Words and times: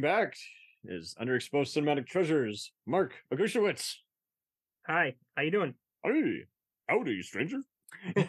Welcoming 0.00 0.26
back 0.26 0.36
is 0.84 1.16
Underexposed 1.20 1.74
Cinematic 1.76 2.06
Treasures, 2.06 2.70
Mark 2.86 3.14
Oguschewitz. 3.34 3.94
Hi, 4.86 5.14
how 5.36 5.42
you 5.42 5.50
doing? 5.50 5.74
Hey, 6.04 6.44
howdy, 6.88 7.20
stranger. 7.22 7.58
I 8.16 8.22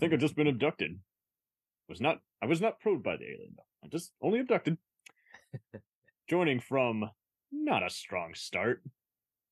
think 0.00 0.12
I've 0.12 0.18
just 0.18 0.34
been 0.34 0.48
abducted. 0.48 0.98
Was 1.88 2.00
not 2.00 2.18
I 2.42 2.46
was 2.46 2.60
not 2.60 2.80
probed 2.80 3.04
by 3.04 3.16
the 3.18 3.24
alien 3.24 3.54
though. 3.56 3.62
I 3.84 3.88
just 3.88 4.10
only 4.20 4.40
abducted. 4.40 4.78
Joining 6.28 6.58
from 6.58 7.08
not 7.52 7.84
a 7.86 7.90
strong 7.90 8.34
start. 8.34 8.82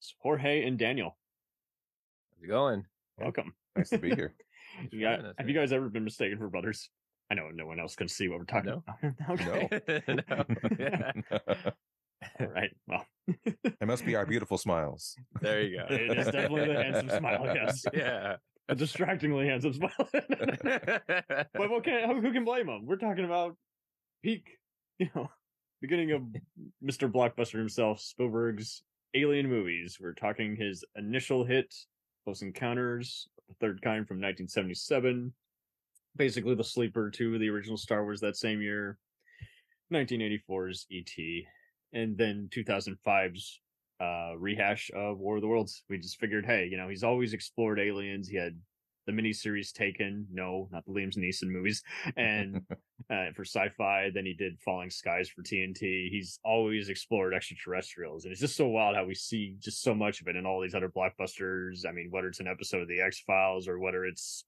It's 0.00 0.14
Jorge 0.18 0.64
and 0.66 0.77
Daniel. 0.77 1.16
How's 2.34 2.42
it 2.44 2.48
going? 2.48 2.84
Welcome. 3.16 3.55
Nice 3.77 3.90
to 3.90 3.98
be 3.98 4.10
here. 4.14 4.34
You 4.90 5.00
Yeah, 5.00 5.16
got- 5.18 5.34
have 5.38 5.48
you 5.48 5.55
guys 5.55 5.72
ever 5.72 5.88
been 5.88 6.05
mistaken 6.05 6.38
for 6.38 6.48
brothers? 6.48 6.90
I 7.31 7.34
know 7.34 7.50
no 7.53 7.67
one 7.67 7.78
else 7.78 7.95
can 7.95 8.09
see 8.09 8.28
what 8.28 8.39
we're 8.41 8.45
talking 8.45 8.70
No. 8.70 8.83
about. 8.86 9.31
okay. 9.41 10.03
No. 10.19 10.45
Yeah. 10.78 11.12
All 12.39 12.47
right. 12.48 12.70
Well, 12.86 13.06
it 13.27 13.86
must 13.86 14.05
be 14.05 14.14
our 14.17 14.27
beautiful 14.27 14.59
smiles. 14.59 15.17
There 15.41 15.62
you 15.62 15.78
go. 15.78 15.86
It 15.95 16.19
is 16.19 16.27
definitely 16.27 16.67
the 16.67 16.83
handsome 16.83 17.08
smile, 17.19 17.47
yes. 17.55 17.84
Yeah. 17.95 18.36
a 18.69 18.75
distractingly 18.75 19.47
handsome 19.47 19.73
smile. 19.73 20.08
but 20.12 21.70
what 21.70 21.84
can, 21.84 22.20
who 22.23 22.33
can 22.33 22.45
blame 22.45 22.69
him? 22.69 22.84
We're 22.86 22.97
talking 22.97 23.25
about 23.25 23.56
peak, 24.23 24.58
you 24.98 25.08
know, 25.14 25.31
beginning 25.81 26.12
of 26.12 26.23
Mr. 26.84 27.11
Blockbuster 27.11 27.58
himself, 27.58 28.01
Spielberg's 28.01 28.83
Alien 29.14 29.48
movies. 29.48 29.98
We're 30.01 30.12
talking 30.12 30.56
his 30.56 30.84
initial 30.97 31.45
hit, 31.45 31.75
Close 32.25 32.42
Encounters, 32.42 33.28
the 33.48 33.55
Third 33.61 33.81
Kind 33.83 34.06
from 34.06 34.19
1977. 34.19 35.33
Basically, 36.16 36.55
the 36.55 36.64
sleeper 36.64 37.11
to 37.11 37.39
the 37.39 37.48
original 37.48 37.77
Star 37.77 38.05
Wars 38.05 38.20
that 38.20 38.36
same 38.36 38.61
year. 38.61 38.98
1984's 39.92 40.86
E.T. 40.91 41.47
And 41.92 42.17
then 42.17 42.48
2005's 42.55 43.61
uh, 44.00 44.34
rehash 44.39 44.91
of 44.94 45.19
War 45.19 45.36
of 45.36 45.42
the 45.42 45.48
Worlds. 45.48 45.83
We 45.89 45.98
just 45.98 46.19
figured, 46.19 46.47
hey, 46.47 46.69
you 46.70 46.77
know, 46.77 46.89
he's 46.89 47.05
always 47.05 47.33
explored 47.33 47.80
aliens. 47.80 48.28
He 48.28 48.36
had 48.36 48.56
the 49.06 49.12
miniseries 49.12 49.72
Taken, 49.72 50.27
no, 50.33 50.69
not 50.70 50.84
the 50.86 50.92
Liam 50.92 51.17
Neeson 51.17 51.48
movies, 51.50 51.83
and 52.17 52.61
uh, 53.11 53.33
for 53.34 53.45
sci-fi. 53.45 54.11
Then 54.14 54.27
he 54.27 54.34
did 54.34 54.61
Falling 54.61 54.91
Skies 54.91 55.28
for 55.28 55.42
TNT. 55.42 56.11
He's 56.11 56.39
always 56.45 56.89
explored 56.89 57.34
extraterrestrials, 57.34 58.24
and 58.24 58.33
it's 58.33 58.41
just 58.41 58.56
so 58.56 58.69
wild 58.69 58.97
how 58.97 59.05
we 59.05 59.14
see 59.14 59.56
just 59.58 59.83
so 59.83 59.95
much 59.95 60.20
of 60.20 60.28
it 60.28 60.36
in 60.36 60.47
all 60.47 60.61
these 60.61 60.74
other 60.74 60.89
blockbusters. 60.89 61.86
I 61.89 61.92
mean, 61.92 62.08
whether 62.11 62.28
it's 62.28 62.41
an 62.41 62.48
episode 62.48 62.83
of 62.83 62.89
the 62.89 63.00
X 63.00 63.20
Files 63.27 63.69
or 63.69 63.78
whether 63.78 64.05
it's 64.05 64.45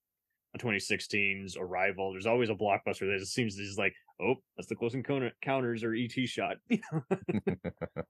2016's 0.59 1.57
Arrival, 1.57 2.13
there's 2.13 2.27
always 2.27 2.51
a 2.51 2.55
blockbuster 2.55 3.01
that 3.01 3.21
it 3.21 3.27
seems 3.27 3.57
just 3.57 3.79
like, 3.79 3.95
oh, 4.21 4.35
that's 4.57 4.69
the 4.69 4.77
Close 4.77 4.95
Encounters 4.95 5.85
or 5.85 5.95
ET 5.95 6.13
shot. 6.29 6.57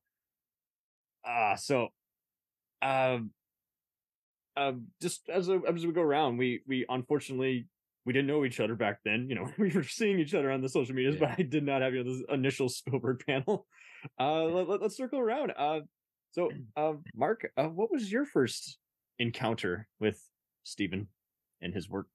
Ah, 1.25 1.55
so, 1.55 1.89
um, 2.81 3.31
um, 4.57 4.89
just 5.01 5.29
as 5.29 5.49
a, 5.49 5.61
as 5.69 5.87
we 5.87 5.93
go 5.93 6.03
around, 6.03 6.37
we 6.37 6.63
we 6.67 6.85
unfortunately 6.89 7.69
we 8.05 8.13
didn't 8.13 8.27
know 8.27 8.45
each 8.45 8.61
other 8.61 8.75
back 8.75 8.99
then. 9.05 9.29
You 9.29 9.37
know, 9.37 9.49
we 9.59 9.71
were 9.71 9.85
seeing 9.85 10.19
each 10.19 10.35
other 10.35 10.51
on 10.51 10.61
the 10.61 10.69
social 10.69 10.95
medias, 10.95 11.17
but 11.17 11.31
I 11.39 11.43
did 11.43 11.65
not 11.65 11.83
have 11.83 11.95
you 11.95 12.03
know 12.03 12.13
this 12.13 12.23
initial 12.29 12.69
Spielberg 12.69 13.23
panel. 13.27 13.67
Uh, 14.19 14.45
let, 14.45 14.83
us 14.83 14.97
circle 14.97 15.21
around. 15.21 15.53
Uh, 15.57 15.81
so, 16.33 16.51
uh, 16.77 16.95
Mark, 17.15 17.49
uh, 17.57 17.69
what 17.69 17.93
was 17.93 18.11
your 18.11 18.25
first 18.25 18.79
encounter 19.19 19.87
with 20.01 20.21
Steven 20.65 21.07
and 21.61 21.73
his 21.73 21.89
work? 21.89 22.09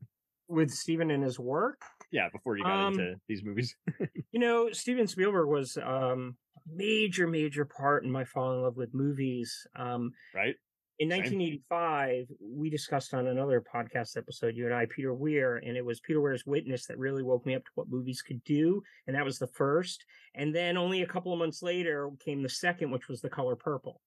With 0.50 0.72
Steven 0.72 1.12
and 1.12 1.24
his 1.24 1.40
work, 1.40 1.81
Yeah, 2.12 2.30
before 2.31 2.58
you 2.58 2.63
got 2.63 2.88
Um, 2.88 2.94
into 2.94 3.16
these 3.28 3.44
movies. 3.44 3.75
you 4.31 4.40
know, 4.40 4.72
Steven 4.72 5.08
Spielberg 5.08 5.47
was 5.50 5.78
um, 5.78 6.38
a 6.56 6.75
major, 6.75 7.28
major 7.28 7.66
part 7.66 8.03
in 8.03 8.12
my 8.12 8.24
falling 8.24 8.59
in 8.59 8.63
love 8.63 8.78
with 8.78 8.94
movies. 8.94 9.68
Um, 9.75 10.12
right? 10.34 10.56
in 11.00 11.09
Same. 11.12 11.19
1985, 11.19 12.25
we 12.41 12.69
discussed 12.72 13.13
on 13.13 13.28
another 13.28 13.62
podcast 13.62 14.18
episode, 14.18 14.56
you 14.56 14.66
and 14.66 14.74
I, 14.74 14.88
Peter 14.88 15.13
Weir, 15.13 15.58
and 15.58 15.78
it 15.78 15.85
was 15.85 16.00
Peter 16.00 16.19
Weir's 16.19 16.46
Witness 16.46 16.88
that 16.88 16.97
really 16.97 17.22
woke 17.22 17.46
me 17.46 17.53
up 17.53 17.64
to 17.66 17.72
what 17.75 17.90
movies 17.90 18.24
could 18.24 18.44
do. 18.44 18.81
And 19.06 19.16
that 19.16 19.24
was 19.25 19.38
the 19.38 19.47
first. 19.47 20.06
And 20.34 20.56
then 20.56 20.75
only 20.75 21.03
a 21.03 21.08
couple 21.08 21.31
of 21.31 21.38
months 21.40 21.62
later 21.62 22.09
came 22.19 22.41
the 22.41 22.50
second, 22.50 22.90
which 22.90 23.08
was 23.08 23.22
The 23.22 23.29
Color 23.29 23.56
Purple. 23.56 24.02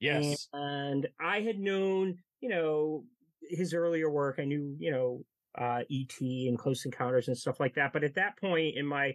Yes. 0.00 0.48
And 0.54 1.06
I 1.20 1.40
had 1.40 1.58
known, 1.58 2.16
you 2.40 2.48
know, 2.48 3.04
his 3.42 3.74
earlier 3.74 4.08
work. 4.10 4.36
I 4.38 4.44
knew, 4.44 4.74
you 4.78 4.90
know, 4.90 5.22
uh, 5.56 5.80
E.T. 5.88 6.48
and 6.48 6.58
Close 6.58 6.84
Encounters 6.84 7.28
and 7.28 7.36
stuff 7.36 7.60
like 7.60 7.74
that. 7.74 7.92
But 7.92 8.04
at 8.04 8.14
that 8.14 8.38
point 8.38 8.76
in 8.76 8.86
my 8.86 9.14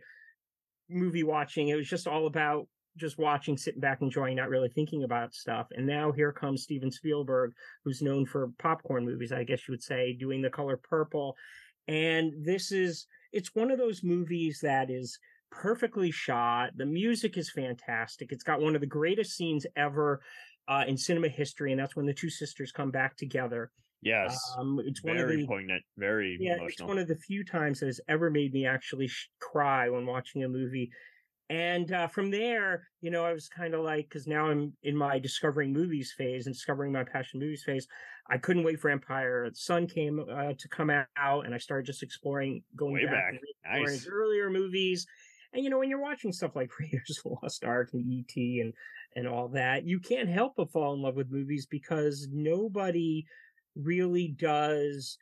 movie 0.90 1.24
watching, 1.24 1.70
it 1.70 1.76
was 1.76 1.88
just 1.88 2.08
all 2.08 2.28
about 2.28 2.68
just 2.98 3.18
watching, 3.18 3.58
sitting 3.58 3.82
back, 3.82 4.02
enjoying, 4.02 4.38
not 4.38 4.50
really 4.50 4.70
thinking 4.70 5.04
about 5.04 5.34
stuff. 5.34 5.68
And 5.76 5.86
now 5.86 6.12
here 6.12 6.32
comes 6.32 6.64
Steven 6.64 6.92
Spielberg, 6.92 7.54
who's 7.84 8.02
known 8.02 8.26
for 8.26 8.52
popcorn 8.58 9.06
movies, 9.06 9.32
I 9.32 9.44
guess 9.44 9.68
you 9.68 9.74
would 9.74 9.84
say, 9.84 10.14
doing 10.14 10.42
The 10.42 10.50
Color 10.50 10.78
Purple. 10.78 11.36
And 11.88 12.34
this 12.44 12.72
is, 12.72 13.08
it's 13.34 13.54
one 13.54 13.70
of 13.70 13.78
those 13.78 14.04
movies 14.04 14.60
that 14.62 14.90
is 14.90 15.20
perfectly 15.52 16.12
shot. 16.12 16.72
The 16.76 16.86
music 16.86 17.38
is 17.38 17.52
fantastic. 17.52 18.32
It's 18.32 18.44
got 18.44 18.62
one 18.62 18.76
of 18.76 18.82
the 18.82 18.88
greatest 18.88 19.36
scenes 19.36 19.66
ever 19.76 20.22
uh, 20.68 20.86
in 20.88 20.98
cinema 20.98 21.28
history, 21.28 21.72
and 21.72 21.80
that's 21.80 21.96
when 21.96 22.06
the 22.06 22.14
two 22.14 22.30
sisters 22.30 22.72
come 22.72 22.92
back 22.92 23.18
together. 23.18 23.72
Yes. 24.06 24.40
Um, 24.58 24.80
it's 24.86 25.04
one 25.04 25.18
of 25.18 25.28
very 25.28 25.42
the 25.42 25.48
poignant. 25.48 25.84
Very 25.98 26.38
yeah, 26.40 26.58
it's 26.62 26.82
one 26.82 26.98
of 26.98 27.08
the 27.08 27.16
few 27.16 27.44
times 27.44 27.80
that 27.82 27.88
has 27.88 28.00
ever 28.08 28.30
made 28.30 28.54
me 28.54 28.66
actually 28.66 29.08
sh- 29.08 29.30
cry 29.42 29.90
when 29.90 30.06
watching 30.06 30.44
a 30.44 30.48
movie. 30.48 30.90
And 31.50 31.92
uh, 31.92 32.08
from 32.08 32.32
there, 32.32 32.88
you 33.02 33.12
know, 33.12 33.24
I 33.24 33.34
was 33.34 33.48
kind 33.50 33.76
of 33.76 33.82
like, 33.82 34.08
because 34.10 34.26
now 34.26 34.48
I'm 34.48 34.74
in 34.82 34.96
my 34.98 35.20
discovering 35.20 35.74
movies 35.74 36.14
phase 36.18 36.48
and 36.48 36.56
discovering 36.56 36.92
my 36.92 37.04
passion 37.04 37.40
movies 37.40 37.64
phase. 37.64 37.88
I 38.30 38.40
couldn't 38.40 38.64
wait 38.64 38.80
for 38.80 38.90
Empire. 38.90 39.50
The 39.50 39.56
Sun 39.56 39.88
came 39.88 40.20
uh, 40.20 40.54
to 40.58 40.68
come 40.70 40.90
out, 40.90 41.46
and 41.46 41.54
I 41.54 41.60
started 41.60 41.86
just 41.86 42.02
exploring, 42.02 42.64
going 42.76 42.94
Way 42.94 43.06
back, 43.06 43.34
back. 43.34 43.82
Nice. 43.82 43.92
his 43.92 44.08
earlier 44.12 44.50
movies. 44.50 45.06
And 45.54 45.64
you 45.64 45.70
know, 45.70 45.78
when 45.78 45.90
you're 45.90 46.02
watching 46.02 46.32
stuff 46.34 46.56
like 46.56 46.72
Raiders 46.80 47.22
of 47.24 47.32
the 47.32 47.38
Lost 47.44 47.64
Ark 47.64 47.90
and 47.94 48.06
E.T. 48.12 48.62
and 48.62 48.74
and 49.16 49.28
all 49.28 49.48
that, 49.50 49.86
you 49.86 50.00
can't 50.00 50.28
help 50.28 50.54
but 50.58 50.72
fall 50.72 50.94
in 50.94 51.02
love 51.02 51.16
with 51.16 51.32
movies 51.32 51.68
because 51.70 52.28
nobody 52.32 53.26
really 53.76 54.28
does 54.28 55.18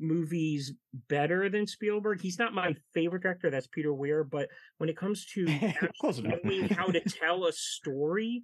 movies 0.00 0.72
better 1.08 1.48
than 1.48 1.66
Spielberg. 1.66 2.20
He's 2.20 2.38
not 2.38 2.54
my 2.54 2.74
favorite 2.94 3.22
director. 3.22 3.50
That's 3.50 3.66
Peter 3.66 3.92
Weir. 3.92 4.24
But 4.24 4.48
when 4.78 4.88
it 4.88 4.96
comes 4.96 5.26
to 5.34 5.44
knowing 6.02 6.68
how 6.68 6.86
to 6.86 7.00
tell 7.20 7.46
a 7.46 7.52
story 7.52 8.42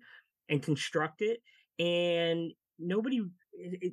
and 0.49 0.63
construct 0.63 1.23
it, 1.23 1.41
and 1.79 2.53
nobody, 2.79 3.23
it, 3.53 3.79
it, 3.83 3.93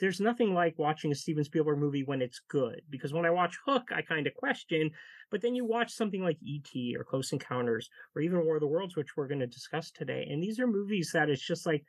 there's 0.00 0.20
nothing 0.20 0.54
like 0.54 0.78
watching 0.78 1.12
a 1.12 1.14
Steven 1.14 1.44
Spielberg 1.44 1.78
movie 1.78 2.02
when 2.02 2.22
it's 2.22 2.40
good. 2.48 2.82
Because 2.90 3.12
when 3.12 3.26
I 3.26 3.30
watch 3.30 3.58
Hook, 3.66 3.90
I 3.94 4.02
kind 4.02 4.26
of 4.26 4.34
question. 4.34 4.90
But 5.30 5.40
then 5.40 5.54
you 5.54 5.64
watch 5.64 5.92
something 5.92 6.22
like 6.22 6.38
E.T. 6.42 6.96
or 6.98 7.04
Close 7.04 7.32
Encounters 7.32 7.88
or 8.16 8.22
even 8.22 8.44
War 8.44 8.56
of 8.56 8.60
the 8.60 8.66
Worlds, 8.66 8.96
which 8.96 9.16
we're 9.16 9.28
going 9.28 9.40
to 9.40 9.46
discuss 9.46 9.90
today. 9.90 10.26
And 10.30 10.42
these 10.42 10.58
are 10.58 10.66
movies 10.66 11.10
that 11.12 11.30
it's 11.30 11.46
just 11.46 11.64
like, 11.64 11.84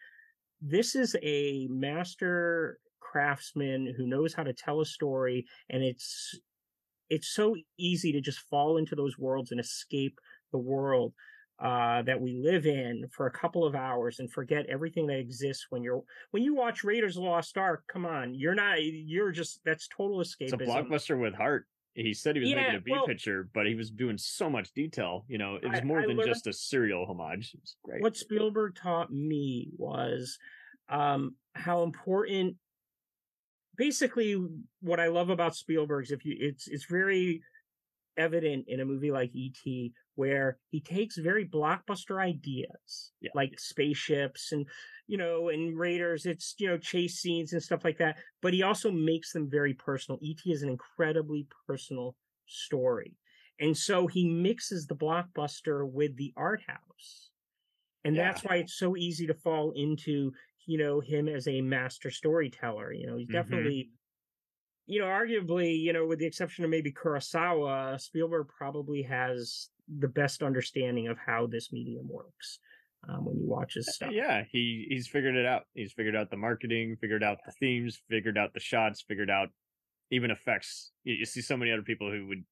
this 0.65 0.95
is 0.95 1.15
a 1.21 1.67
master 1.69 2.79
craftsman 2.99 3.93
who 3.97 4.07
knows 4.07 4.33
how 4.33 4.43
to 4.43 4.53
tell 4.53 4.79
a 4.81 4.85
story 4.85 5.45
and 5.69 5.83
it's 5.83 6.39
it's 7.09 7.27
so 7.27 7.55
easy 7.77 8.11
to 8.13 8.21
just 8.21 8.39
fall 8.49 8.77
into 8.77 8.95
those 8.95 9.19
worlds 9.19 9.51
and 9.51 9.59
escape 9.59 10.17
the 10.51 10.57
world 10.57 11.13
uh, 11.61 12.01
that 12.01 12.19
we 12.19 12.41
live 12.43 12.65
in 12.65 13.07
for 13.11 13.27
a 13.27 13.31
couple 13.31 13.65
of 13.65 13.75
hours 13.75 14.19
and 14.19 14.31
forget 14.31 14.65
everything 14.67 15.05
that 15.07 15.19
exists 15.19 15.67
when 15.69 15.83
you're 15.83 16.01
when 16.31 16.43
you 16.43 16.55
watch 16.55 16.83
Raiders 16.83 17.15
of 17.15 17.23
the 17.23 17.29
Lost 17.29 17.57
Ark. 17.57 17.83
Come 17.91 18.05
on, 18.05 18.33
you're 18.33 18.55
not 18.55 18.77
you're 18.81 19.31
just 19.31 19.59
that's 19.63 19.87
total 19.87 20.19
escapism. 20.19 20.41
It's 20.41 20.53
a 20.53 20.57
blockbuster 20.57 21.19
with 21.19 21.35
heart. 21.35 21.67
He 21.95 22.13
said 22.13 22.35
he 22.35 22.39
was 22.41 22.49
Yeah, 22.49 22.55
making 22.55 22.75
a 22.75 22.81
B 22.81 22.91
well- 22.91 23.05
picture, 23.05 23.49
but 23.53 23.67
he 23.67 23.75
was 23.75 23.91
doing 23.91 24.17
so 24.17 24.49
much 24.49 24.71
detail. 24.73 25.25
You 25.27 25.37
know, 25.37 25.55
it 25.55 25.67
was 25.69 25.83
more 25.83 26.01
I 26.01 26.07
than 26.07 26.17
just 26.25 26.47
a 26.47 26.53
serial 26.53 27.05
homage. 27.05 27.53
It 27.53 27.61
was 27.61 27.75
great. 27.83 28.01
what 28.01 28.17
Spielberg 28.17 28.75
taught 28.75 29.11
me 29.11 29.69
was 29.77 30.39
um, 30.89 31.35
how 31.53 31.83
important. 31.83 32.57
Basically, 33.75 34.39
what 34.81 34.99
I 34.99 35.07
love 35.07 35.29
about 35.29 35.55
Spielberg's, 35.55 36.11
if 36.11 36.25
you, 36.25 36.35
it's 36.39 36.67
it's 36.67 36.85
very 36.85 37.41
evident 38.17 38.65
in 38.67 38.79
a 38.79 38.85
movie 38.85 39.11
like 39.11 39.31
E.T. 39.35 39.93
where 40.15 40.59
he 40.69 40.81
takes 40.81 41.17
very 41.17 41.47
blockbuster 41.47 42.21
ideas, 42.21 43.13
Yeah. 43.21 43.33
like 43.33 43.59
spaceships 43.59 44.51
and 44.51 44.67
you 45.07 45.17
know, 45.17 45.49
and 45.49 45.77
Raiders. 45.77 46.25
It's 46.25 46.55
you 46.59 46.67
know 46.67 46.77
chase 46.77 47.19
scenes 47.19 47.53
and 47.53 47.63
stuff 47.63 47.83
like 47.83 47.97
that, 47.97 48.17
but 48.41 48.53
he 48.53 48.63
also 48.63 48.91
makes 48.91 49.33
them 49.33 49.49
very 49.49 49.73
personal. 49.73 50.19
E.T. 50.21 50.51
is 50.51 50.63
an 50.63 50.69
incredibly 50.69 51.47
personal 51.67 52.15
story, 52.47 53.17
and 53.59 53.77
so 53.77 54.07
he 54.07 54.27
mixes 54.29 54.87
the 54.87 54.95
blockbuster 54.95 55.89
with 55.89 56.15
the 56.17 56.33
art 56.37 56.61
house. 56.67 57.31
And 58.03 58.17
Yeah. 58.17 58.19
that's 58.19 58.43
why 58.43 58.57
it's 58.57 58.73
so 58.77 58.97
easy 58.97 59.27
to 59.27 59.33
fall 59.33 59.71
into, 59.71 60.33
you 60.65 60.77
know, 60.77 60.99
him 60.99 61.29
as 61.29 61.47
a 61.47 61.61
master 61.61 62.11
storyteller. 62.11 62.91
You 62.91 63.07
know, 63.07 63.17
he's 63.17 63.27
Mhm. 63.27 63.29
definitely, 63.29 63.91
you 64.85 64.99
know, 64.99 65.05
arguably, 65.05 65.79
you 65.79 65.93
know, 65.93 66.05
with 66.05 66.19
the 66.19 66.25
exception 66.25 66.63
of 66.63 66.69
maybe 66.69 66.91
Kurosawa, 66.91 67.99
Spielberg 67.99 68.47
probably 68.47 69.01
has 69.03 69.69
the 69.99 70.07
best 70.07 70.43
understanding 70.43 71.07
of 71.07 71.17
how 71.17 71.47
this 71.47 71.71
medium 71.71 72.07
works 72.09 72.59
um, 73.07 73.25
when 73.25 73.37
you 73.37 73.47
watch 73.47 73.73
his 73.75 73.93
stuff. 73.93 74.11
Yeah, 74.11 74.43
he 74.49 74.85
he's 74.89 75.07
figured 75.07 75.35
it 75.35 75.45
out. 75.45 75.63
He's 75.73 75.93
figured 75.93 76.15
out 76.15 76.29
the 76.29 76.37
marketing, 76.37 76.97
figured 76.99 77.23
out 77.23 77.37
the 77.45 77.51
themes, 77.53 78.01
figured 78.09 78.37
out 78.37 78.53
the 78.53 78.59
shots, 78.59 79.01
figured 79.07 79.29
out 79.29 79.49
even 80.11 80.31
effects. 80.31 80.91
You, 81.03 81.15
you 81.15 81.25
see 81.25 81.41
so 81.41 81.57
many 81.57 81.71
other 81.71 81.81
people 81.81 82.11
who 82.11 82.27
would. 82.27 82.43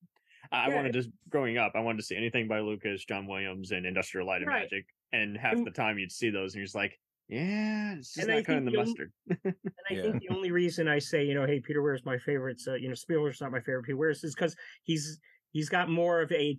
I 0.52 0.70
Yeah. 0.70 0.76
wanted 0.76 0.94
to 0.94 1.04
growing 1.30 1.58
up. 1.58 1.74
I 1.76 1.80
wanted 1.82 2.00
to 2.00 2.04
see 2.06 2.16
anything 2.18 2.48
by 2.48 2.60
Lucas, 2.60 3.06
John 3.06 3.28
Williams, 3.28 3.72
and 3.72 3.86
Industrial 3.86 4.26
Light 4.28 4.42
and 4.42 4.48
Right. 4.48 4.64
Magic, 4.72 4.86
and 5.14 5.38
half 5.38 5.54
And- 5.54 5.68
the 5.68 5.72
time 5.72 5.98
you'd 6.00 6.12
see 6.12 6.30
those, 6.30 6.54
and 6.54 6.60
you're 6.60 6.66
just 6.66 6.76
like, 6.76 6.98
yeah, 7.32 7.96
it's 7.98 8.14
just 8.14 8.24
And 8.28 8.32
I 8.32 8.38
not 8.38 8.46
cutting 8.46 8.66
the 8.66 8.72
think 8.72 8.76
the 8.76 8.80
only- 8.80 8.92
mustard. 8.92 9.12
And 9.44 9.56
I 9.90 9.94
Yeah. 9.94 10.02
think 10.04 10.22
the 10.22 10.36
only 10.36 10.52
reason 10.52 10.88
I 10.88 11.00
say, 11.00 11.24
you 11.26 11.34
know, 11.34 11.46
hey, 11.48 11.60
Peter 11.60 11.82
Weir's 11.82 12.06
my 12.06 12.18
favorite, 12.20 12.60
so 12.60 12.76
you 12.76 12.88
know, 12.90 12.94
Spielberg's 12.96 13.42
not 13.42 13.52
my 13.52 13.62
favorite 13.62 13.86
Peter 13.86 13.98
Weir's 13.98 14.24
is 14.24 14.36
because 14.36 14.56
he's 14.84 15.20
he's 15.52 15.70
got 15.70 15.90
more 15.90 16.22
of 16.22 16.32
a 16.32 16.56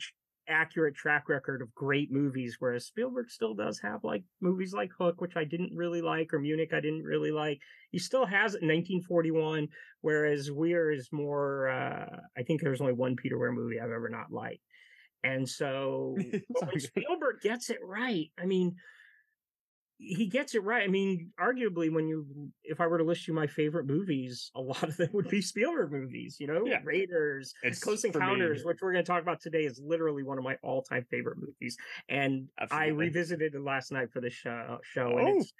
accurate 0.48 0.94
track 0.96 1.28
record 1.28 1.62
of 1.62 1.72
great 1.74 2.10
movies, 2.10 2.56
whereas 2.58 2.86
Spielberg 2.86 3.30
still 3.30 3.54
does 3.54 3.78
have 3.80 4.02
like 4.02 4.24
movies 4.40 4.74
like 4.74 4.90
Hook, 4.98 5.20
which 5.20 5.36
I 5.36 5.44
didn't 5.44 5.72
really 5.74 6.02
like, 6.02 6.34
or 6.34 6.40
Munich, 6.40 6.70
I 6.72 6.80
didn't 6.80 7.04
really 7.04 7.30
like. 7.30 7.60
He 7.92 7.98
still 8.00 8.26
has 8.26 8.54
it 8.54 8.62
in 8.62 8.68
1941, 8.68 9.68
whereas 10.00 10.50
Weir 10.50 10.90
is 10.90 11.08
more. 11.12 11.68
uh 11.68 12.16
I 12.36 12.42
think 12.42 12.60
there's 12.60 12.80
only 12.80 12.92
one 12.94 13.14
Peter 13.16 13.38
Weir 13.38 13.52
movie 13.52 13.78
I've 13.78 13.90
ever 13.90 14.08
not 14.08 14.32
liked, 14.32 14.64
and 15.22 15.48
so 15.48 16.14
It's 16.18 16.44
but 16.50 16.62
all 16.62 16.68
when. 16.70 16.80
Spielberg 16.80 17.36
gets 17.42 17.70
it 17.70 17.78
right, 17.84 18.26
I 18.38 18.46
mean, 18.46 18.74
he 20.04 20.26
gets 20.26 20.54
it 20.54 20.64
right. 20.64 20.82
I 20.82 20.88
mean, 20.88 21.30
arguably, 21.40 21.92
when 21.92 22.08
you, 22.08 22.26
if 22.64 22.80
I 22.80 22.86
were 22.88 22.98
to 22.98 23.04
list 23.04 23.28
you 23.28 23.34
my 23.34 23.46
favorite 23.46 23.86
movies, 23.86 24.50
a 24.56 24.60
lot 24.72 24.82
of 24.82 24.96
them 24.96 25.10
would 25.12 25.28
be 25.28 25.40
Spielberg 25.40 25.92
movies. 25.92 26.36
You 26.40 26.48
know, 26.48 26.66
Yeah. 26.66 26.80
Raiders, 26.84 27.54
It's 27.62 27.78
Close 27.78 28.04
Encounters, 28.04 28.64
which 28.64 28.78
we're 28.82 28.92
going 28.92 29.04
to 29.04 29.10
talk 29.10 29.22
about 29.22 29.40
today, 29.40 29.64
is 29.64 29.80
literally 29.84 30.22
one 30.24 30.38
of 30.38 30.44
my 30.44 30.56
all-time 30.62 31.06
favorite 31.10 31.38
movies. 31.38 31.76
And 32.08 32.48
I 32.70 32.86
revisited 32.88 33.54
it 33.54 33.62
last 33.62 33.92
night 33.92 34.10
for 34.12 34.20
the 34.20 34.30
show. 34.30 34.78
Show, 34.82 35.12
Oh, 35.14 35.18
and 35.18 35.40
it's, 35.40 35.52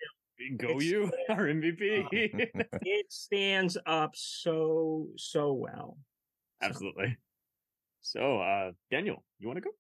Go 0.58 0.68
it's- 0.70 0.84
you, 0.84 1.12
our 1.28 1.46
MVP. 1.46 2.06
it 2.82 3.12
stands 3.12 3.78
up 3.86 4.10
so 4.14 5.06
so 5.16 5.52
well. 5.52 5.98
Absolutely. 6.60 7.16
So, 8.00 8.40
uh, 8.40 8.72
Daniel, 8.90 9.22
you 9.38 9.46
want 9.46 9.58
to 9.58 9.60
go? 9.62 9.70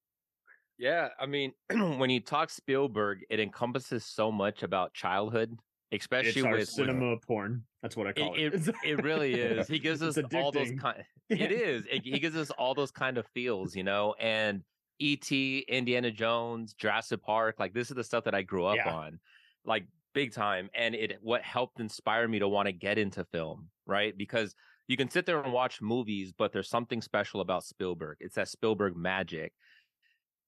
Yeah, 0.82 1.10
I 1.20 1.26
mean, 1.26 1.52
when 1.70 2.10
you 2.10 2.18
talk 2.18 2.50
Spielberg, 2.50 3.20
it 3.30 3.38
encompasses 3.38 4.04
so 4.04 4.32
much 4.32 4.64
about 4.64 4.92
childhood, 4.92 5.56
especially 5.92 6.42
our 6.42 6.50
with, 6.50 6.60
with 6.62 6.68
cinema 6.70 7.18
porn. 7.24 7.62
That's 7.82 7.96
what 7.96 8.08
I 8.08 8.12
call 8.12 8.34
it. 8.34 8.52
It- 8.52 8.74
it 8.84 9.02
really 9.04 9.32
is. 9.40 9.68
He 9.68 9.78
gives 9.78 10.02
us 10.02 10.16
It's 10.16 10.34
all 10.34 10.50
those 10.50 10.72
kind. 10.80 11.04
It 11.30 11.52
is. 11.52 11.86
It, 11.88 12.02
he 12.04 12.18
gives 12.18 12.36
us 12.36 12.50
all 12.50 12.74
those 12.74 12.90
kind 12.90 13.16
of 13.16 13.26
feels, 13.28 13.76
you 13.76 13.84
know. 13.84 14.16
And 14.18 14.64
E.T., 14.98 15.60
Indiana 15.68 16.10
Jones, 16.10 16.74
Jurassic 16.74 17.22
Park, 17.22 17.60
like 17.60 17.72
this 17.72 17.88
is 17.88 17.94
the 17.96 18.02
stuff 18.04 18.24
that 18.24 18.34
I 18.34 18.42
grew 18.42 18.64
up 18.66 18.76
Yeah. 18.76 18.92
on, 18.92 19.20
like 19.64 19.86
big 20.14 20.32
time. 20.34 20.68
And 20.74 20.96
it 20.96 21.18
what 21.22 21.42
helped 21.42 21.78
inspire 21.78 22.26
me 22.26 22.40
to 22.40 22.48
want 22.48 22.66
to 22.66 22.72
get 22.72 22.98
into 22.98 23.24
film, 23.26 23.68
right? 23.86 24.18
Because 24.18 24.56
you 24.88 24.96
can 24.96 25.08
sit 25.08 25.26
there 25.26 25.40
and 25.40 25.52
watch 25.52 25.80
movies, 25.80 26.32
but 26.36 26.52
there's 26.52 26.68
something 26.68 27.00
special 27.00 27.40
about 27.40 27.62
Spielberg. 27.64 28.16
It's 28.18 28.34
that 28.34 28.48
Spielberg 28.48 28.96
magic. 28.96 29.52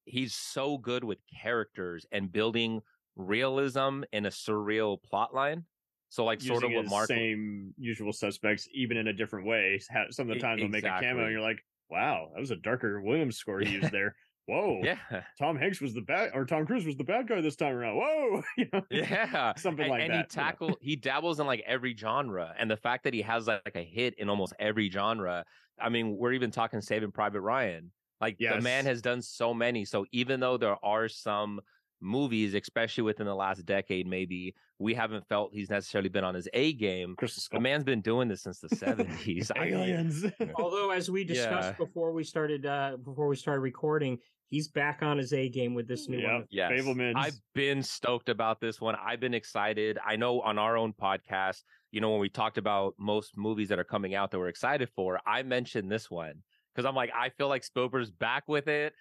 He's 0.05 0.35
so 0.35 0.79
good 0.79 1.05
with 1.05 1.19
characters 1.43 2.07
and 2.13 2.31
building 2.31 2.83
realism 3.17 4.03
in 4.13 4.27
a 4.27 4.31
surreal 4.31 5.03
plot 5.03 5.35
line. 5.35 5.65
So 6.09 6.25
like 6.25 6.41
sort 6.41 6.63
of 6.63 6.71
Using 6.71 6.85
what 6.85 6.91
Mark 6.91 7.09
same 7.09 7.75
usual 7.77 8.13
suspects, 8.13 8.69
even 8.73 8.97
in 8.97 9.09
a 9.09 9.13
different 9.13 9.47
way. 9.47 9.81
Some 10.11 10.31
of 10.31 10.35
the 10.35 10.41
times 10.41 10.61
they'll 10.61 10.69
make 10.69 10.85
a 10.85 11.01
cameo, 11.01 11.25
and 11.25 11.33
you're 11.33 11.41
like, 11.41 11.59
"Wow, 11.91 12.31
that 12.33 12.41
was 12.41 12.53
a 12.53 12.57
darker 12.57 13.01
Williams 13.01 13.37
score 13.37 13.61
he 13.61 13.71
used 13.71 13.91
there." 13.93 14.15
Whoa, 14.47 14.81
Yeah. 14.83 14.99
Tom 15.39 15.57
Hanks 15.57 15.81
was 15.81 15.95
the 15.95 16.03
bad, 16.03 16.33
or 16.35 16.45
Tom 16.45 16.67
Cruise 16.67 16.85
was 16.85 16.97
the 16.97 17.05
bad 17.05 17.29
guy 17.29 17.41
this 17.41 17.57
time 17.57 17.75
around. 17.75 17.97
Whoa, 17.97 18.43
you 18.59 18.67
know? 18.73 18.83
Yeah. 18.91 19.55
Something 19.57 19.85
and, 19.85 19.91
like 19.91 20.03
and 20.03 20.13
that, 20.13 20.37
And 20.37 20.57
he 20.61 20.65
you 20.67 20.69
know. 20.69 20.77
he 20.81 20.97
dabbles 20.97 21.41
in 21.41 21.47
like 21.47 21.63
every 21.67 21.97
genre. 21.97 22.55
And 22.59 22.71
the 22.71 22.77
fact 22.77 23.05
that 23.05 23.15
he 23.15 23.23
has 23.23 23.47
like, 23.47 23.63
a 23.75 23.83
hit 23.83 24.15
in 24.19 24.29
almost 24.29 24.53
every 24.59 24.91
genre. 24.91 25.45
I 25.81 25.89
mean, 25.89 26.17
we're 26.17 26.33
even 26.33 26.51
talking 26.51 26.81
Saving 26.83 27.11
Private 27.11 27.41
Ryan. 27.41 27.91
Like 28.25 28.39
the 28.39 28.61
man 28.63 28.87
has 28.87 29.03
done 29.03 29.21
so 29.21 29.53
many. 29.53 29.85
So 29.85 30.07
even 30.13 30.41
though 30.41 30.57
there 30.57 30.77
are 30.83 31.09
some 31.09 31.61
movies, 32.01 32.55
especially 32.55 33.03
within 33.03 33.27
the 33.27 33.35
last 33.35 33.65
decade, 33.67 34.07
maybe 34.07 34.55
we 34.79 34.95
haven't 34.95 35.27
felt 35.29 35.53
he's 35.53 35.69
necessarily 35.71 36.09
been 36.09 36.25
on 36.25 36.35
his 36.35 36.49
A 36.55 36.73
game. 36.73 37.17
The 37.53 37.61
man's 37.61 37.85
been 37.85 38.01
doing 38.01 38.29
this 38.29 38.43
since 38.43 38.61
the 38.61 38.69
seventies. 38.77 39.51
aliens. 39.57 40.25
Although, 40.57 40.91
as 40.91 41.11
we 41.11 41.25
discussed 41.25 41.75
Yeah. 41.79 41.85
before 41.87 42.13
we 42.13 42.25
started 42.25 42.65
uh 42.67 42.97
before 43.05 43.29
we 43.29 43.37
started 43.37 43.61
recording, 43.61 44.19
he's 44.49 44.69
back 44.69 45.03
on 45.03 45.19
his 45.19 45.33
A 45.35 45.49
game 45.49 45.75
with 45.75 45.87
this 45.87 46.09
new 46.09 46.19
Yep. 46.19 46.33
one. 46.33 46.45
Yes. 46.51 46.73
Fabelmans. 46.73 47.13
I've 47.17 47.41
been 47.55 47.83
stoked 47.83 48.29
about 48.31 48.59
this 48.61 48.81
one. 48.81 48.95
I've 48.97 49.21
been 49.21 49.35
excited. 49.35 49.99
I 50.05 50.17
know 50.17 50.41
on 50.41 50.59
our 50.59 50.77
own 50.79 50.93
podcast, 50.95 51.63
you 51.93 52.01
know, 52.01 52.11
when 52.11 52.21
we 52.21 52.29
talked 52.31 52.59
about 52.59 52.95
most 52.99 53.37
movies 53.37 53.69
that 53.69 53.79
are 53.79 53.85
coming 53.85 54.15
out 54.15 54.31
that 54.31 54.39
we're 54.39 54.49
excited 54.49 54.89
for, 54.97 55.21
I 55.27 55.43
mentioned 55.43 55.91
this 55.91 56.11
one 56.11 56.43
because 56.75 56.87
I'm 56.89 56.95
like, 56.95 57.11
I 57.15 57.29
feel 57.31 57.49
like 57.49 57.65
Spielberg's 57.65 58.11
back 58.11 58.45
with 58.49 58.69
it. 58.69 58.93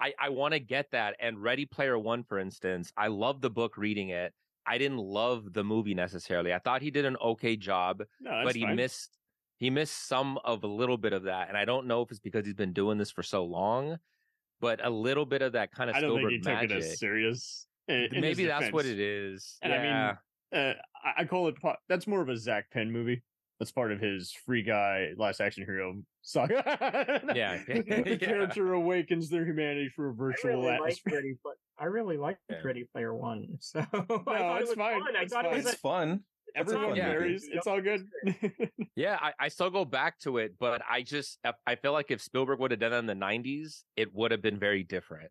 I, 0.00 0.12
I 0.18 0.28
want 0.30 0.54
to 0.54 0.60
get 0.60 0.90
that. 0.92 1.16
And 1.20 1.40
Ready 1.42 1.64
Player 1.66 1.98
One, 1.98 2.24
for 2.24 2.38
instance, 2.38 2.92
I 2.96 3.08
love 3.08 3.40
the 3.40 3.50
book 3.50 3.76
reading 3.76 4.08
it. 4.08 4.32
I 4.66 4.78
didn't 4.78 4.98
love 4.98 5.52
the 5.52 5.64
movie 5.64 5.94
necessarily. 5.94 6.52
I 6.52 6.58
thought 6.58 6.82
he 6.82 6.90
did 6.90 7.04
an 7.04 7.16
okay 7.22 7.56
job, 7.56 8.02
no, 8.20 8.42
but 8.44 8.54
he 8.54 8.62
fine. 8.62 8.76
missed 8.76 9.16
he 9.58 9.70
missed 9.70 10.08
some 10.08 10.38
of 10.44 10.64
a 10.64 10.68
little 10.68 10.96
bit 10.96 11.12
of 11.12 11.24
that. 11.24 11.48
And 11.48 11.56
I 11.56 11.64
don't 11.64 11.86
know 11.86 12.02
if 12.02 12.10
it's 12.10 12.18
because 12.20 12.44
he's 12.44 12.54
been 12.54 12.72
doing 12.72 12.98
this 12.98 13.10
for 13.10 13.22
so 13.22 13.44
long, 13.44 13.98
but 14.60 14.84
a 14.84 14.90
little 14.90 15.26
bit 15.26 15.42
of 15.42 15.52
that 15.52 15.70
kind 15.72 15.88
of 15.90 15.94
I 15.96 16.00
don't 16.00 16.10
Spielberg 16.10 16.30
think 16.30 16.32
he 16.32 16.38
took 16.50 16.70
magic. 16.70 16.70
it 16.70 16.76
as 16.92 16.98
serious. 16.98 17.66
in- 17.88 18.08
in 18.14 18.20
Maybe 18.20 18.46
that's 18.46 18.72
what 18.72 18.86
it 18.86 18.98
is. 18.98 19.58
And 19.62 19.72
I 19.72 19.76
mean, 19.78 19.86
yeah. 19.86 20.14
uh, 20.58 20.74
I- 21.18 21.24
call 21.26 21.48
it 21.48 21.56
that's 21.88 22.06
more 22.06 22.22
of 22.22 22.28
a 22.28 22.36
Zak 22.36 22.70
Penn 22.70 22.90
movie. 22.90 23.22
That's 23.58 23.70
part 23.72 23.92
of 23.92 24.00
his 24.00 24.32
Free 24.32 24.62
Guy 24.62 25.10
Last 25.16 25.40
Action 25.40 25.64
Hero 25.64 26.02
saga. 26.22 27.22
Yeah. 27.34 27.62
the, 27.66 27.82
the 28.04 28.10
Yeah. 28.10 28.16
character 28.16 28.72
awakens 28.72 29.28
their 29.28 29.44
humanity 29.44 29.90
for 29.94 30.08
a 30.08 30.12
I 30.12 30.16
virtual 30.16 30.50
really 30.62 30.66
liked 30.78 30.82
atmosphere. 30.82 31.14
Ready, 31.16 31.34
but 31.44 31.54
I 31.78 31.84
really 31.86 32.16
like 32.16 32.38
Yeah. 32.48 32.60
Ready 32.62 32.84
Player 32.92 33.14
One. 33.14 33.56
So 33.60 33.80
I 33.80 33.84
thought 33.84 34.62
it's 34.62 34.70
it 34.70 34.76
was 34.78 34.86
fine. 34.86 35.02
fun. 35.04 35.16
I 35.16 35.22
It's 35.22 35.32
thought 35.32 35.44
fine. 35.44 35.52
it 35.52 35.56
was 35.56 35.66
It's 35.66 35.74
fun. 35.80 36.20
Everyone 36.54 36.84
fun 36.88 36.94
varies. 36.96 37.48
It's 37.50 37.66
all 37.66 37.80
good. 37.80 38.06
Yeah, 38.94 39.18
I, 39.20 39.32
I 39.40 39.48
still 39.48 39.70
go 39.70 39.86
back 39.86 40.18
to 40.20 40.36
it, 40.36 40.52
but 40.58 40.82
I 40.88 41.00
just 41.02 41.38
I 41.66 41.76
feel 41.76 41.92
like 41.92 42.10
if 42.10 42.20
Spielberg 42.20 42.58
would 42.58 42.70
have 42.72 42.80
done 42.80 42.92
it 42.92 42.98
in 42.98 43.06
the 43.06 43.14
'90s, 43.14 43.84
it 43.96 44.14
would 44.14 44.32
have 44.32 44.42
been 44.42 44.58
very 44.58 44.82
different. 44.84 45.30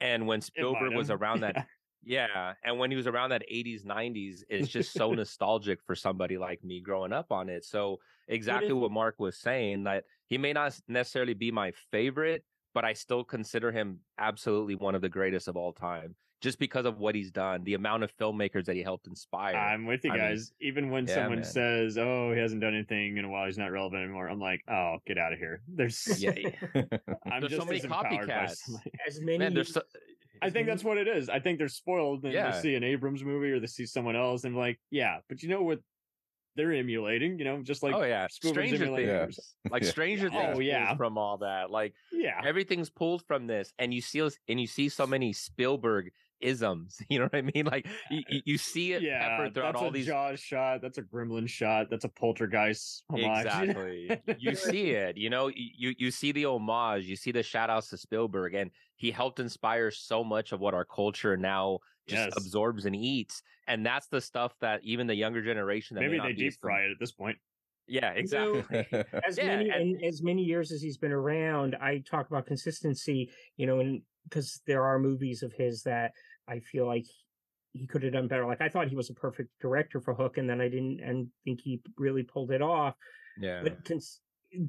And 0.00 0.26
when 0.26 0.40
Spielberg 0.40 0.94
was 0.94 1.10
around 1.10 1.40
that, 1.40 1.66
yeah, 2.04 2.54
and 2.64 2.78
when 2.78 2.90
he 2.90 2.96
was 2.96 3.06
around 3.06 3.30
that 3.30 3.42
'80s 3.50 3.84
'90s, 3.84 4.42
it's 4.48 4.68
just 4.68 4.92
so 4.92 5.12
nostalgic 5.14 5.80
for 5.86 5.94
somebody 5.94 6.38
like 6.38 6.62
me 6.64 6.80
growing 6.80 7.12
up 7.12 7.30
on 7.32 7.48
it. 7.48 7.64
So 7.64 7.98
exactly 8.28 8.68
if- 8.70 8.76
what 8.76 8.90
Mark 8.90 9.16
was 9.18 9.38
saying 9.38 9.84
that 9.84 10.04
he 10.26 10.38
may 10.38 10.52
not 10.52 10.78
necessarily 10.88 11.34
be 11.34 11.50
my 11.50 11.72
favorite, 11.90 12.44
but 12.74 12.84
I 12.84 12.92
still 12.94 13.22
consider 13.24 13.70
him 13.70 14.00
absolutely 14.18 14.74
one 14.76 14.94
of 14.94 15.02
the 15.02 15.08
greatest 15.08 15.46
of 15.48 15.56
all 15.56 15.72
time, 15.74 16.14
just 16.40 16.58
because 16.58 16.86
of 16.86 16.98
what 16.98 17.14
he's 17.14 17.30
done, 17.30 17.62
the 17.64 17.74
amount 17.74 18.02
of 18.02 18.16
filmmakers 18.16 18.64
that 18.64 18.74
he 18.74 18.82
helped 18.82 19.06
inspire. 19.06 19.54
I'm 19.54 19.84
with 19.86 20.04
you 20.04 20.10
I 20.10 20.14
mean, 20.14 20.22
guys. 20.22 20.52
Even 20.60 20.90
when 20.90 21.06
yeah, 21.06 21.14
someone 21.14 21.40
man. 21.40 21.44
says, 21.44 21.98
"Oh, 21.98 22.32
he 22.32 22.40
hasn't 22.40 22.62
done 22.62 22.74
anything 22.74 23.18
in 23.18 23.24
a 23.24 23.28
while. 23.28 23.46
He's 23.46 23.58
not 23.58 23.70
relevant 23.70 24.02
anymore," 24.04 24.28
I'm 24.28 24.40
like, 24.40 24.62
"Oh, 24.68 24.96
get 25.06 25.18
out 25.18 25.32
of 25.34 25.38
here." 25.38 25.60
There's, 25.68 26.06
yeah, 26.22 26.32
I'm 27.30 27.40
There's 27.42 27.56
so 27.56 27.64
many 27.64 27.78
as 27.78 27.84
empowered 27.84 28.26
by 28.26 28.26
copycats. 28.26 28.70
as 29.06 29.20
many. 29.20 29.38
man, 29.38 29.54
there's 29.54 29.72
so, 29.74 29.82
I 30.42 30.50
think 30.50 30.66
that's 30.66 30.84
what 30.84 30.98
it 30.98 31.08
is. 31.08 31.28
I 31.28 31.38
think 31.40 31.58
they're 31.58 31.68
spoiled 31.68 32.24
and 32.24 32.32
Yeah. 32.32 32.50
they 32.50 32.60
see 32.60 32.74
an 32.74 32.84
Abrams 32.84 33.24
movie 33.24 33.50
or 33.52 33.60
they 33.60 33.66
see 33.66 33.86
someone 33.86 34.16
else 34.16 34.44
and 34.44 34.56
like, 34.56 34.78
yeah, 34.90 35.18
but 35.28 35.42
you 35.42 35.48
know 35.48 35.62
what 35.62 35.80
they're 36.54 36.72
emulating, 36.72 37.38
you 37.38 37.44
know, 37.46 37.62
just 37.62 37.82
like 37.82 37.94
oh 37.94 38.02
yeah, 38.02 38.26
Spielberg's 38.30 38.68
Stranger 38.68 38.86
Things. 38.94 39.08
Abrams. 39.08 39.54
Like 39.70 39.84
Stranger 39.84 40.26
Oh, 40.26 40.30
Things 40.38 40.52
pulls 40.54 40.64
yeah. 40.64 40.94
from 40.96 41.16
all 41.16 41.38
that. 41.38 41.70
Like 41.70 41.94
Yeah. 42.12 42.40
everything's 42.44 42.90
pulled 42.90 43.24
from 43.26 43.46
this, 43.46 43.72
and 43.78 43.94
you 43.94 44.02
see 44.02 44.20
and 44.48 44.60
you 44.60 44.66
see 44.66 44.88
so 44.90 45.06
many 45.06 45.32
Spielberg 45.32 46.12
isms. 46.42 46.98
You 47.08 47.18
know 47.20 47.24
what 47.26 47.34
I 47.36 47.42
mean? 47.42 47.66
Like 47.66 47.86
uh, 47.86 47.90
you, 48.10 48.22
you- 48.28 48.42
you 48.44 48.58
see 48.58 48.92
it 48.92 49.02
Yeah, 49.02 49.28
peppered 49.36 49.54
throughout 49.54 49.72
that's 49.74 49.82
all 49.82 49.88
a 49.88 49.92
these. 49.92 50.06
Jaws 50.06 50.40
shot. 50.40 50.80
That's 50.82 50.98
a 50.98 51.02
Gremlin 51.02 51.48
shot. 51.48 51.88
That's 51.90 52.04
a 52.04 52.08
Poltergeist 52.08 53.04
homage. 53.10 53.46
Exactly. 53.46 54.20
you 54.38 54.54
see 54.54 54.90
it. 54.90 55.16
You 55.16 55.30
know, 55.30 55.48
you 55.54 55.94
you 55.98 56.10
see 56.10 56.32
the 56.32 56.46
homage. 56.46 57.04
You 57.04 57.16
see 57.16 57.32
the 57.32 57.42
shout 57.42 57.70
outs 57.70 57.88
to 57.90 57.96
Spielberg, 57.96 58.54
and 58.54 58.70
he 58.96 59.10
helped 59.10 59.40
inspire 59.40 59.90
so 59.90 60.22
much 60.24 60.52
of 60.52 60.60
what 60.60 60.74
our 60.74 60.84
culture 60.84 61.36
now 61.36 61.78
just 62.08 62.24
Yes. 62.26 62.32
absorbs 62.36 62.84
and 62.86 62.96
eats. 62.96 63.42
And 63.68 63.86
that's 63.86 64.08
the 64.08 64.20
stuff 64.20 64.54
that 64.60 64.80
even 64.82 65.06
the 65.06 65.14
younger 65.14 65.42
generation 65.42 65.94
that 65.94 66.00
may 66.00 66.06
Maybe 66.08 66.18
not 66.18 66.26
they 66.28 66.32
deep 66.34 66.54
fry 66.60 66.80
it 66.82 66.90
at 66.90 66.98
this 66.98 67.12
point. 67.12 67.38
Yeah, 67.86 68.10
exactly. 68.16 68.64
as 69.26 69.38
Yeah, 69.38 69.46
many 69.56 69.70
and- 69.70 69.96
and 69.96 70.04
as 70.04 70.22
many 70.22 70.42
years 70.42 70.72
as 70.72 70.82
he's 70.82 70.96
been 70.98 71.12
around, 71.12 71.76
I 71.80 71.98
talk 71.98 72.28
about 72.28 72.46
consistency, 72.46 73.30
you 73.56 73.66
know, 73.66 73.78
and 73.80 74.02
because 74.28 74.60
there 74.66 74.84
are 74.84 74.98
movies 75.00 75.42
of 75.42 75.52
his 75.52 75.82
that 75.82 76.12
I 76.52 76.60
feel 76.60 76.86
like 76.86 77.06
he 77.72 77.86
could 77.86 78.02
have 78.02 78.12
done 78.12 78.28
better. 78.28 78.46
Like 78.46 78.60
I 78.60 78.68
thought 78.68 78.88
he 78.88 78.96
was 78.96 79.10
a 79.10 79.14
perfect 79.14 79.50
director 79.60 80.00
for 80.00 80.14
Hook, 80.14 80.36
and 80.38 80.48
then 80.48 80.60
I 80.60 80.68
didn't 80.68 81.00
and 81.00 81.28
think 81.44 81.60
he 81.62 81.82
really 81.96 82.22
pulled 82.22 82.50
it 82.52 82.62
off. 82.62 82.96
yeah. 83.36 83.62
But 83.62 83.84
cons- 83.84 84.20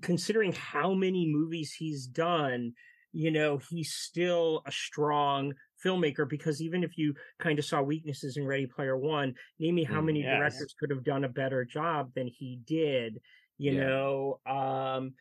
considering 0.01 0.53
how 0.53 0.93
many 0.93 1.27
movies 1.27 1.73
he's 1.73 2.07
done, 2.07 2.73
you 3.11 3.31
know, 3.31 3.59
he's 3.69 3.93
still 3.93 4.63
a 4.65 4.71
strong 4.71 5.53
filmmaker 5.83 6.27
because 6.27 6.61
even 6.61 6.83
if 6.83 6.97
you 6.97 7.13
kind 7.39 7.59
of 7.59 7.65
saw 7.65 7.81
weaknesses 7.81 8.37
in 8.37 8.45
Ready 8.47 8.67
Player 8.67 8.97
One, 8.97 9.35
name 9.59 9.75
me 9.75 9.83
how 9.83 10.01
Mm, 10.01 10.05
many 10.05 10.23
yes. 10.23 10.33
directors 10.33 10.73
could 10.79 10.89
have 10.89 11.03
done 11.03 11.23
a 11.25 11.29
better 11.29 11.65
job 11.65 12.13
than 12.15 12.27
he 12.27 12.59
did. 12.63 13.19
You 13.57 13.73
Yeah. 13.73 13.85
know, 13.85 14.39
um, 14.45 15.13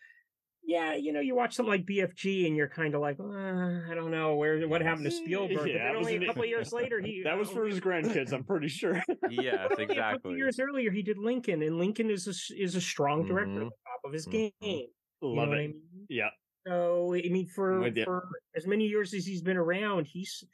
yeah, 0.64 0.94
you 0.94 1.12
know, 1.12 1.20
you 1.20 1.34
watch 1.34 1.54
something 1.54 1.70
like 1.70 1.84
BFG 1.86 2.46
and 2.46 2.56
you're 2.56 2.68
kind 2.68 2.94
of 2.94 3.00
like, 3.00 3.18
uh, 3.18 3.24
I 3.24 3.94
don't 3.94 4.10
know 4.10 4.36
where 4.36 4.66
what 4.68 4.80
happened 4.80 5.04
to 5.06 5.10
Yes. 5.10 5.18
Spielberg. 5.24 5.56
but 5.58 5.70
Yeah, 5.70 5.84
then 5.88 5.98
was 5.98 6.06
only 6.06 6.24
a 6.24 6.26
couple 6.26 6.42
of 6.42 6.48
years 6.48 6.72
later, 6.72 7.00
he 7.00 7.22
that 7.24 7.36
was 7.36 7.50
for 7.50 7.66
his 7.66 7.80
grandkids, 7.80 8.32
I'm 8.32 8.44
pretty 8.44 8.68
sure. 8.68 9.02
yes, 9.30 9.70
only 9.78 9.96
A 9.98 10.12
couple 10.12 10.36
years 10.36 10.60
earlier, 10.60 10.90
he 10.90 11.02
did 11.02 11.18
Lincoln, 11.18 11.62
and 11.62 11.78
Lincoln 11.78 12.10
is 12.10 12.26
a 12.26 12.30
s- 12.30 12.50
is 12.56 12.74
a 12.76 12.80
strong 12.80 13.26
director 13.26 13.60
Mhm. 13.60 13.66
at 13.66 13.70
the 13.70 13.84
top 13.86 14.00
of 14.04 14.12
his 14.12 14.26
Mhm. 14.26 14.30
game. 14.30 14.52
You 14.60 14.88
know 15.22 15.28
Love 15.28 15.48
what 15.48 15.58
it. 15.58 15.62
I 15.62 15.66
mean? 15.68 16.06
Yeah. 16.08 16.30
So 16.66 17.14
I 17.14 17.28
mean, 17.28 17.48
for 17.48 17.80
With 17.80 17.98
for 18.04 18.28
as 18.54 18.66
many 18.66 18.86
years 18.86 19.12
as 19.14 19.26
he's 19.26 19.42
been 19.42 19.56
around, 19.56 20.06
he's 20.06 20.44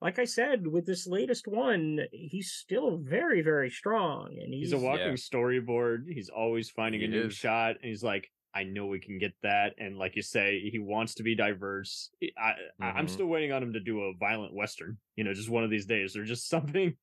like 0.00 0.18
I 0.18 0.24
said 0.24 0.66
with 0.66 0.86
this 0.86 1.06
latest 1.06 1.46
one, 1.48 2.06
he's 2.12 2.52
still 2.52 2.98
very 2.98 3.42
very 3.42 3.68
strong, 3.70 4.38
and 4.40 4.52
he's, 4.54 4.70
He's 4.70 4.72
a 4.72 4.78
walking 4.78 5.06
Yeah. 5.08 5.12
storyboard. 5.14 6.04
He's 6.10 6.30
always 6.30 6.70
finding 6.70 7.00
He 7.02 7.06
a 7.06 7.10
new 7.10 7.26
is. 7.26 7.34
shot, 7.34 7.76
and 7.76 7.84
he's 7.84 8.02
like, 8.02 8.30
"I 8.54 8.64
know 8.64 8.86
we 8.86 9.00
can 9.00 9.18
get 9.18 9.32
that." 9.42 9.74
And 9.78 9.96
like 9.98 10.16
you 10.16 10.22
say, 10.22 10.60
he 10.70 10.78
wants 10.78 11.14
to 11.14 11.22
be 11.22 11.34
diverse. 11.34 12.10
I, 12.36 12.52
I 12.80 12.86
I'm 12.92 13.08
still 13.08 13.26
waiting 13.26 13.52
on 13.52 13.62
him 13.62 13.72
to 13.74 13.80
do 13.80 14.00
a 14.02 14.12
violent 14.18 14.54
western. 14.54 14.98
You 15.16 15.24
know, 15.24 15.34
just 15.34 15.48
one 15.50 15.64
of 15.64 15.70
these 15.70 15.86
days, 15.86 16.16
or 16.16 16.24
just 16.24 16.48
something 16.54 16.94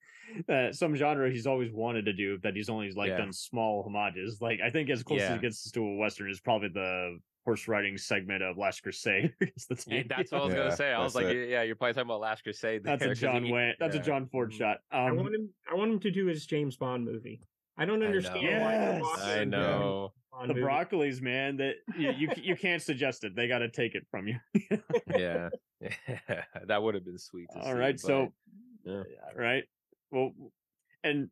that 0.48 0.76
some 0.76 0.96
genre 0.96 1.30
he's 1.30 1.46
always 1.48 1.72
wanted 1.72 2.06
to 2.06 2.14
do 2.14 2.40
that 2.40 2.56
he's 2.56 2.68
only 2.70 2.92
like 2.92 3.10
Yeah. 3.10 3.18
done 3.18 3.32
small 3.34 3.84
homages. 3.84 4.40
Like 4.42 4.60
I 4.60 4.70
think 4.72 4.90
as 4.90 5.04
close 5.04 5.22
as 5.22 5.30
Yeah. 5.30 5.36
he 5.36 5.42
gets 5.42 5.70
to 5.72 5.82
a 5.84 5.96
western 5.98 6.30
is 6.32 6.40
probably 6.42 6.70
the 6.70 7.20
horse 7.46 7.68
riding 7.68 7.96
segment 7.96 8.42
of 8.42 8.58
Last 8.58 8.82
Crusade. 8.82 9.32
against 9.42 9.70
the 9.70 9.84
Yeah, 9.88 10.02
that's 10.10 10.32
what 10.32 10.42
I 10.42 10.46
was 10.46 10.54
Yeah, 10.56 10.60
gonna 10.64 10.76
say. 10.76 10.92
I 10.94 11.00
was 11.04 11.14
like, 11.14 11.28
it. 11.28 11.48
yeah, 11.50 11.62
you're 11.62 11.76
probably 11.76 11.94
talking 11.94 12.08
about 12.10 12.22
Last 12.22 12.42
Crusade. 12.42 12.84
That's 12.84 13.04
a 13.04 13.14
John 13.14 13.44
he- 13.44 13.54
Wayne. 13.54 13.76
That's 13.80 13.96
a. 13.96 14.00
John 14.00 14.26
Ford 14.26 14.52
Mhm. 14.52 14.58
shot. 14.58 14.78
I 14.92 15.10
Um, 15.10 15.18
want 15.18 15.36
him. 15.36 15.50
I 15.72 15.76
want 15.76 15.92
him 15.92 16.00
to 16.00 16.10
do 16.12 16.26
his 16.26 16.48
James 16.48 16.76
Bond 16.76 17.06
movie. 17.06 17.42
I 17.78 17.86
don't 17.86 18.02
understand 18.02 18.42
know. 18.44 18.50
why 18.62 18.72
Yes. 18.74 19.04
I 19.22 19.34
isn't 19.36 19.50
know. 19.52 20.14
Bond 20.38 20.50
the 20.50 20.54
movie. 20.56 20.66
broccolis, 20.66 21.22
man. 21.22 21.58
That 21.58 21.76
you, 21.98 22.12
you 22.12 22.30
you 22.42 22.56
can't 22.56 22.82
suggest 22.82 23.24
it. 23.24 23.36
They 23.36 23.48
got 23.48 23.60
to 23.60 23.70
take 23.70 23.96
it 23.96 24.06
from 24.12 24.28
you. 24.28 24.38
Yeah, 25.16 25.50
that 26.68 26.82
would 26.82 26.96
have 26.96 27.06
been 27.06 27.18
sweet. 27.18 27.48
To 27.54 27.60
All 27.60 27.66
see, 27.74 27.80
right, 27.80 28.00
so 28.00 28.34
yeah. 28.84 29.04
right, 29.36 29.64
well, 30.12 30.32
and 31.04 31.30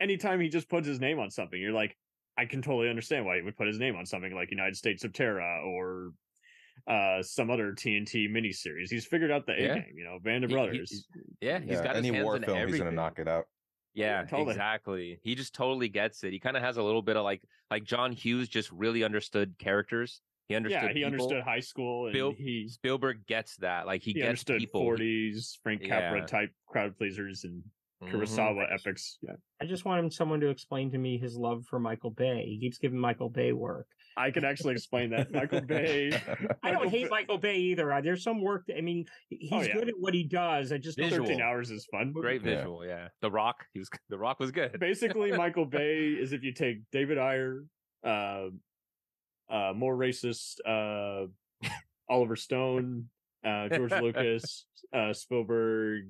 anytime 0.00 0.40
he 0.40 0.48
just 0.48 0.68
puts 0.68 0.86
his 0.86 1.00
name 1.00 1.18
on 1.18 1.30
something, 1.30 1.60
you're 1.60 1.72
like, 1.72 1.96
I 2.36 2.44
can 2.46 2.62
totally 2.62 2.88
understand 2.90 3.24
why 3.24 3.36
he 3.36 3.42
would 3.42 3.56
put 3.56 3.66
his 3.66 3.78
name 3.78 3.96
on 3.96 4.06
something 4.06 4.34
like 4.34 4.50
United 4.50 4.76
States 4.76 5.04
of 5.04 5.12
Tara 5.12 5.62
or 5.64 6.10
uh 6.88 7.22
some 7.22 7.50
other 7.50 7.72
TNT 7.72 8.28
miniseries. 8.28 8.90
He's 8.90 9.06
figured 9.06 9.30
out 9.30 9.46
the 9.46 9.52
A 9.52 9.62
Yeah. 9.62 9.74
game, 9.76 9.94
you 9.96 10.04
know, 10.04 10.18
Band 10.22 10.44
of 10.44 10.50
He- 10.50 10.56
he- 10.56 10.62
Brothers. 10.62 11.06
yeah, 11.40 11.60
he's 11.60 11.70
Yeah, 11.70 11.84
got 11.84 11.96
his 11.96 12.04
any 12.04 12.14
hands 12.14 12.24
war 12.24 12.36
in 12.36 12.42
film, 12.42 12.58
everything. 12.58 12.74
he's 12.74 12.84
gonna 12.84 12.96
knock 12.96 13.18
it 13.18 13.28
out. 13.28 13.46
Yeah, 13.94 14.24
Totally. 14.24 14.50
exactly. 14.50 15.20
He 15.22 15.34
just 15.34 15.54
totally 15.54 15.88
gets 15.88 16.24
it. 16.24 16.32
He 16.32 16.40
kind 16.40 16.56
of 16.56 16.62
has 16.62 16.76
a 16.76 16.82
little 16.82 17.02
bit 17.02 17.16
of 17.16 17.22
like 17.24 17.42
like 17.70 17.84
John 17.84 18.12
Hughes 18.12 18.48
just 18.48 18.70
really 18.72 19.04
understood 19.04 19.54
characters. 19.58 20.20
He 20.48 20.54
understood. 20.56 20.82
yeah, 20.82 20.88
he 20.88 20.94
people. 20.94 21.06
understood 21.12 21.42
high 21.44 21.60
school 21.60 22.06
and 22.06 22.12
Bill- 22.12 22.32
he 22.36 22.68
Spielberg 22.68 23.24
gets 23.26 23.56
that. 23.58 23.86
Like 23.86 24.02
he, 24.02 24.10
he 24.12 24.14
gets 24.20 24.28
understood 24.28 24.62
40s 24.74 25.58
Frank 25.62 25.82
Capra 25.82 26.18
Yeah. 26.20 26.26
type 26.26 26.50
crowd 26.66 26.96
pleasers 26.98 27.44
and 27.44 27.62
Mhm. 28.02 28.10
Kurosawa 28.10 28.66
epics. 28.74 29.18
Yeah. 29.22 29.36
I 29.62 29.66
just 29.66 29.84
want 29.84 30.04
him 30.04 30.10
someone 30.10 30.40
to 30.40 30.48
explain 30.48 30.90
to 30.90 30.98
me 30.98 31.16
his 31.16 31.36
love 31.36 31.64
for 31.66 31.78
Michael 31.78 32.10
Bay. 32.10 32.44
He 32.46 32.58
keeps 32.58 32.76
giving 32.78 32.98
Michael 32.98 33.30
Bay 33.30 33.52
work. 33.52 33.86
I 34.16 34.30
can 34.30 34.44
actually 34.44 34.74
explain 34.74 35.10
that. 35.10 35.32
Michael 35.32 35.60
Bay. 35.66 36.12
I 36.62 36.70
don't 36.70 36.74
Michael 36.84 36.88
hate 36.90 37.02
Bay- 37.04 37.08
Michael 37.10 37.38
Bay 37.38 37.56
either. 37.56 37.92
Uh, 37.92 38.00
There's 38.00 38.22
some 38.22 38.40
work. 38.40 38.66
That, 38.66 38.76
I 38.78 38.80
mean, 38.80 39.06
he's 39.28 39.50
Oh, 39.52 39.60
yeah. 39.62 39.74
good 39.74 39.88
at 39.88 39.94
what 39.98 40.14
he 40.14 40.22
does. 40.24 40.70
I 40.72 40.78
just 40.78 40.96
don't 40.98 41.08
Visual. 41.10 41.26
13 41.26 41.42
hours 41.42 41.70
is 41.70 41.86
fun. 41.90 42.12
Great 42.12 42.42
visual. 42.42 42.84
Yeah. 42.86 43.08
The 43.22 43.30
Rock. 43.30 43.64
He 43.72 43.80
was. 43.80 43.88
The 44.08 44.18
Rock 44.18 44.38
was 44.40 44.50
good. 44.52 44.78
Basically, 44.78 45.32
Michael 45.36 45.66
Bay 45.66 46.08
is 46.10 46.32
if 46.32 46.42
you 46.44 46.52
take 46.52 46.78
David 46.92 47.18
Ayer, 47.18 47.64
uh, 48.04 48.46
uh, 49.50 49.72
more 49.74 49.96
racist, 49.96 50.56
uh, 50.66 51.26
Oliver 52.08 52.36
Stone, 52.36 53.08
uh, 53.44 53.68
George 53.68 53.92
Lucas, 53.92 54.66
uh, 54.92 55.12
Spielberg, 55.12 56.04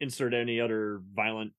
insert 0.00 0.34
any 0.34 0.60
other 0.60 1.00
violent 1.14 1.52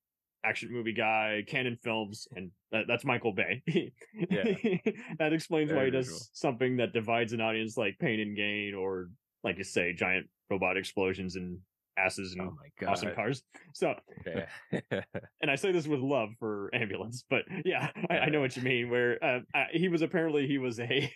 action 0.43 0.71
movie 0.71 0.93
guy, 0.93 1.43
Canon 1.47 1.77
Films, 1.83 2.27
and 2.35 2.51
that, 2.71 2.85
that's 2.87 3.05
Michael 3.05 3.33
Bay. 3.33 3.61
Yeah. 3.67 4.43
that 5.19 5.33
explains 5.33 5.69
why 5.71 5.77
Very 5.77 5.85
he 5.87 5.91
does 5.91 6.07
visual. 6.07 6.21
something 6.33 6.77
that 6.77 6.93
divides 6.93 7.33
an 7.33 7.41
audience 7.41 7.77
like 7.77 7.97
Pain 7.99 8.19
and 8.19 8.35
Gain, 8.35 8.73
or 8.73 9.09
like 9.43 9.57
you 9.57 9.63
say, 9.63 9.93
giant 9.93 10.27
robot 10.49 10.77
explosions 10.77 11.35
and 11.35 11.59
asses 11.97 12.33
and 12.33 12.49
Oh 12.49 12.87
awesome 12.87 13.13
cars. 13.13 13.43
So 13.73 13.95
Okay. 14.21 14.45
and 15.41 15.51
I 15.51 15.55
say 15.55 15.71
this 15.71 15.87
with 15.87 15.99
love 15.99 16.29
for 16.39 16.69
ambulance, 16.73 17.25
but 17.29 17.43
yeah, 17.65 17.89
I, 18.09 18.19
I 18.19 18.29
know 18.29 18.39
what 18.39 18.55
you 18.55 18.63
mean. 18.63 18.89
Where 18.89 19.23
uh, 19.23 19.39
uh, 19.53 19.65
he 19.71 19.89
was 19.89 20.01
apparently 20.01 20.47
he 20.47 20.57
was 20.57 20.79
a, 20.79 21.11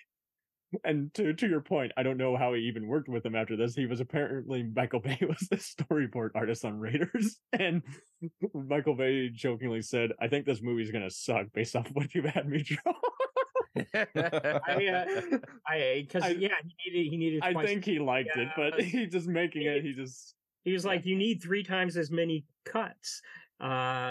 and 0.83 1.13
to 1.15 1.33
to 1.33 1.47
your 1.47 1.61
point, 1.61 1.91
I 1.97 2.03
don't 2.03 2.17
know 2.17 2.35
how 2.37 2.53
he 2.53 2.61
even 2.61 2.87
worked 2.87 3.09
with 3.09 3.25
him 3.25 3.35
after 3.35 3.55
this. 3.55 3.75
He 3.75 3.85
was 3.85 3.99
apparently 3.99 4.63
Michael 4.75 4.99
Bay 4.99 5.17
was 5.27 5.47
the 5.49 5.57
storyboard 5.57 6.29
artist 6.35 6.65
on 6.65 6.79
Raiders, 6.79 7.39
and 7.53 7.81
Michael 8.53 8.95
Bay 8.95 9.29
jokingly 9.29 9.81
said, 9.81 10.11
"I 10.21 10.27
think 10.27 10.45
this 10.45 10.61
movie's 10.61 10.91
gonna 10.91 11.09
suck 11.09 11.47
based 11.53 11.75
off 11.75 11.87
what 11.93 12.13
you've 12.15 12.25
had 12.25 12.47
me 12.47 12.63
draw." 12.63 12.93
I, 13.95 14.87
uh, 14.87 15.37
I 15.67 16.05
because 16.07 16.23
I- 16.23 16.29
yeah, 16.29 16.49
he 16.63 16.91
needed 16.91 17.09
he 17.11 17.17
needed. 17.17 17.41
I 17.43 17.65
think 17.65 17.85
he 17.85 17.99
liked 17.99 18.35
it, 18.35 18.49
but 18.55 18.79
Yeah. 18.79 18.85
he 18.85 19.05
just 19.07 19.27
making 19.27 19.63
it. 19.63 19.83
He 19.83 19.93
just 19.93 20.35
he 20.63 20.71
was 20.71 20.85
like, 20.85 21.05
you 21.05 21.17
need 21.17 21.41
three 21.41 21.63
times 21.63 21.97
as 21.97 22.09
many 22.09 22.45
cuts. 22.65 23.21
Uh, 23.61 23.65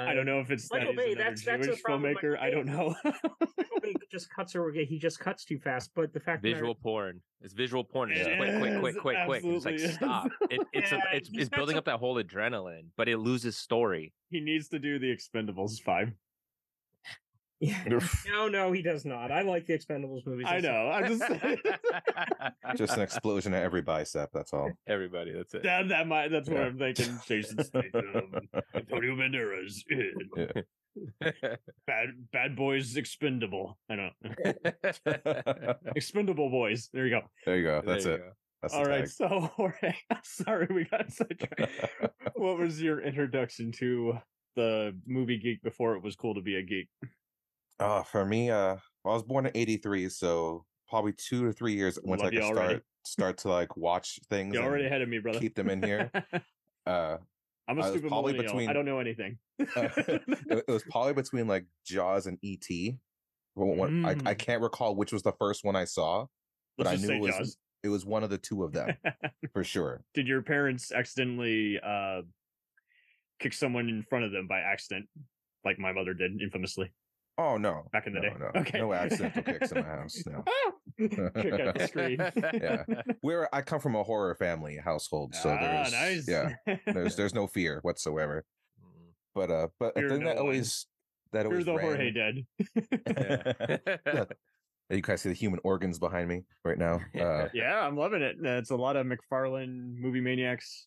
I 0.08 0.12
don't 0.14 0.25
know 0.26 0.40
if 0.40 0.50
it's 0.50 0.70
Michael 0.70 0.88
that 0.88 0.96
Bay, 0.96 1.08
he's 1.08 1.16
that's- 1.18 1.44
that's 1.44 1.61
the 1.61 1.66
Jewish 1.72 1.82
problem 1.82 2.02
with 2.14 2.18
filmmaker. 2.22 2.38
I 2.40 2.50
don't 2.50 2.66
know. 2.66 2.94
Michael 3.04 3.80
Bay 3.82 3.94
just 4.11 4.30
cuts 4.30 4.54
or 4.56 4.70
he 4.72 4.99
just 4.99 5.18
cuts 5.18 5.44
too 5.44 5.58
fast. 5.58 5.90
But 5.94 6.12
the 6.14 6.20
fact 6.20 6.38
of 6.38 6.42
the 6.42 6.49
matter 6.50 6.61
visual 6.61 6.75
porn. 6.75 7.20
is 7.42 7.52
visual 7.52 7.84
porn. 7.84 8.12
It's 8.12 8.20
just 8.26 8.37
quick, 8.38 8.58
quick, 8.58 8.80
quick, 8.80 8.99
quick, 8.99 9.16
quick. 9.26 9.44
It's 9.44 9.64
like 9.64 9.75
is. 9.75 9.94
stop. 9.94 10.28
It, 10.50 10.61
it's 10.72 10.92
a, 10.92 10.96
Yeah, 10.96 11.02
it's 11.14 11.28
he's 11.28 11.40
it's 11.42 11.49
got 11.50 11.56
building 11.56 11.72
some- 11.75 11.78
up 11.78 11.84
that 11.87 11.99
whole 11.99 12.22
adrenaline, 12.22 12.87
but 12.96 13.08
it 13.08 13.18
loses 13.18 13.56
story. 13.56 14.12
he 14.30 14.40
needs 14.40 14.68
to 14.68 14.78
do 14.78 14.99
the 14.99 15.14
Expendables 15.14 15.80
five. 15.82 16.12
Yeah. 17.62 18.00
No, 18.26 18.49
no, 18.49 18.73
he 18.73 18.83
does 18.83 19.04
not. 19.04 19.31
I 19.31 19.42
like 19.42 19.66
the 19.66 19.78
Expendables 19.78 20.26
movies. 20.26 20.47
I 20.49 20.59
know. 20.59 20.90
I'm 20.90 21.07
just 21.07 21.23
Just 22.76 22.97
an 22.97 23.02
explosion 23.02 23.54
at 23.54 23.62
every 23.62 23.83
bicep. 23.83 24.31
That's 24.35 24.52
all. 24.52 24.73
Everybody, 24.88 25.33
that's 25.33 25.54
it. 25.54 25.62
that, 25.62 25.88
that 25.90 26.09
might, 26.09 26.33
that's 26.33 26.49
what 26.49 26.61
I'm 26.61 26.76
thinking. 26.76 27.21
Jason 27.25 27.62
Statham, 27.64 28.35
Antonio 28.75 29.14
Banderas, 29.14 29.76
eh, 29.92 30.62
bad 31.87 32.09
bad 32.33 32.57
boys 32.57 32.97
expendable. 32.97 33.78
I 33.88 33.95
don't 33.95 34.12
know. 34.25 35.75
expendable 35.95 36.50
boys. 36.50 36.88
There 36.92 37.07
you 37.07 37.11
go. 37.11 37.21
there 37.47 37.59
you 37.59 37.62
go. 37.62 37.83
That's 37.87 38.04
you 38.04 38.12
it. 38.14 38.19
go. 38.19 38.31
That's 38.62 38.75
All 38.75 38.83
the 38.83 38.90
right. 38.90 38.99
tag. 39.02 39.09
So 39.09 39.28
Jorge, 39.54 39.95
sorry 40.25 40.66
we 40.69 40.85
got 40.87 41.12
sidetracked. 41.12 41.71
what 42.35 42.59
was 42.59 42.83
your 42.83 43.00
introduction 43.00 43.71
to 43.78 44.19
the 44.57 44.97
movie 45.07 45.38
geek 45.38 45.62
before 45.62 45.95
it 45.95 46.02
was 46.02 46.16
cool 46.16 46.35
to 46.35 46.42
be 46.42 46.57
a 46.57 46.62
geek? 46.62 46.88
Uh, 47.82 48.02
for 48.02 48.24
me, 48.24 48.50
uh, 48.50 48.76
I 48.76 49.08
was 49.08 49.22
born 49.22 49.46
in 49.46 49.52
'83, 49.54 50.08
so 50.08 50.64
probably 50.88 51.12
two 51.12 51.44
or 51.44 51.52
three 51.52 51.74
years 51.74 51.98
once 52.02 52.22
Love 52.22 52.28
I 52.32 52.34
could 52.34 52.42
already. 52.44 52.68
start 52.68 52.84
start 53.04 53.38
to 53.38 53.48
like 53.48 53.76
watch 53.76 54.18
things. 54.30 54.54
You're 54.54 54.62
already 54.64 54.86
ahead 54.86 55.02
of 55.02 55.08
me, 55.08 55.18
brother. 55.18 55.38
keep 55.40 55.54
them 55.54 55.68
in 55.70 55.82
here. 55.82 56.10
Uh, 56.84 57.16
I'm 57.68 57.78
a 57.78 57.84
stupid 57.88 58.08
probably 58.08 58.32
millennial. 58.32 58.54
between- 58.54 58.68
I 58.68 58.72
don't 58.72 58.84
know 58.84 58.98
anything. 58.98 59.38
it, 59.60 60.40
it 60.50 60.68
was 60.68 60.82
probably 60.90 61.12
between 61.12 61.46
like 61.46 61.64
Jaws 61.86 62.26
and 62.26 62.36
ET. 62.42 62.66
One- 63.54 64.04
I, 64.04 64.10
I 64.10 64.14
Mm. 64.14 64.38
can't 64.38 64.60
recall 64.62 64.96
which 64.96 65.12
was 65.12 65.22
the 65.22 65.30
first 65.38 65.62
one 65.64 65.76
I 65.76 65.84
saw, 65.84 66.26
but 66.76 66.86
Let's 66.86 67.04
I 67.04 67.06
knew 67.06 67.12
it 67.14 67.20
was 67.20 67.36
Jaws. 67.36 67.56
it 67.84 67.88
was 67.88 68.04
one 68.04 68.24
of 68.24 68.30
the 68.30 68.38
two 68.38 68.64
of 68.64 68.72
them 68.72 68.96
for 69.52 69.62
sure. 69.62 70.02
Did 70.12 70.26
your 70.26 70.42
parents 70.42 70.90
accidentally 70.90 71.78
uh 71.78 72.22
kick 73.38 73.52
someone 73.52 73.88
in 73.88 74.02
front 74.10 74.24
of 74.24 74.32
them 74.32 74.48
by 74.48 74.58
accident, 74.58 75.06
like 75.64 75.78
my 75.78 75.92
mother 75.92 76.14
did 76.14 76.42
infamously 76.42 76.92
Oh 77.38 77.56
no, 77.56 77.84
back 77.92 78.06
in 78.06 78.12
the 78.12 78.20
no, 78.20 78.28
day? 78.28 78.34
no, 78.38 78.60
okay, 78.60 78.78
no 78.78 78.92
accidental 78.92 79.42
kicks 79.42 79.72
in 79.72 79.78
the 79.78 79.82
house. 79.84 80.22
No, 80.26 80.44
Kick 81.42 81.60
out 81.60 81.78
the 81.78 81.86
screen. 81.88 82.18
Yeah. 82.62 82.84
we're 83.22 83.48
I 83.52 83.62
come 83.62 83.80
from 83.80 83.94
a 83.96 84.02
horror 84.02 84.34
family 84.34 84.76
household, 84.76 85.34
so 85.34 85.48
ah, 85.50 85.58
there's 85.60 85.92
nice. 85.92 86.28
yeah, 86.28 86.76
there's 86.86 87.16
there's 87.16 87.34
no 87.34 87.46
fear 87.46 87.78
whatsoever. 87.82 88.44
Mm, 88.78 89.12
But 89.34 89.50
uh, 89.50 89.68
but 89.80 89.94
Fear 89.94 90.08
no 90.10 90.18
that 90.18 90.24
one. 90.26 90.38
always 90.38 90.86
that 91.32 91.44
You're 91.44 91.52
always 91.52 91.64
the 91.64 91.74
ran, 91.74 91.86
Jorge 91.86 92.10
dead. 92.10 92.46
Yeah. 94.06 94.24
You 94.90 95.00
guys 95.00 95.22
see 95.22 95.30
the 95.30 95.34
human 95.34 95.58
organs 95.64 95.98
behind 95.98 96.28
me 96.28 96.42
right 96.66 96.76
now. 96.76 97.00
Uh, 97.18 97.48
yeah, 97.54 97.80
I'm 97.80 97.96
loving 97.96 98.20
it. 98.20 98.36
Uh, 98.44 98.50
It's 98.58 98.70
a 98.70 98.76
lot 98.76 98.96
of 98.96 99.06
McFarlane 99.06 99.96
movie 99.98 100.20
maniacs. 100.20 100.86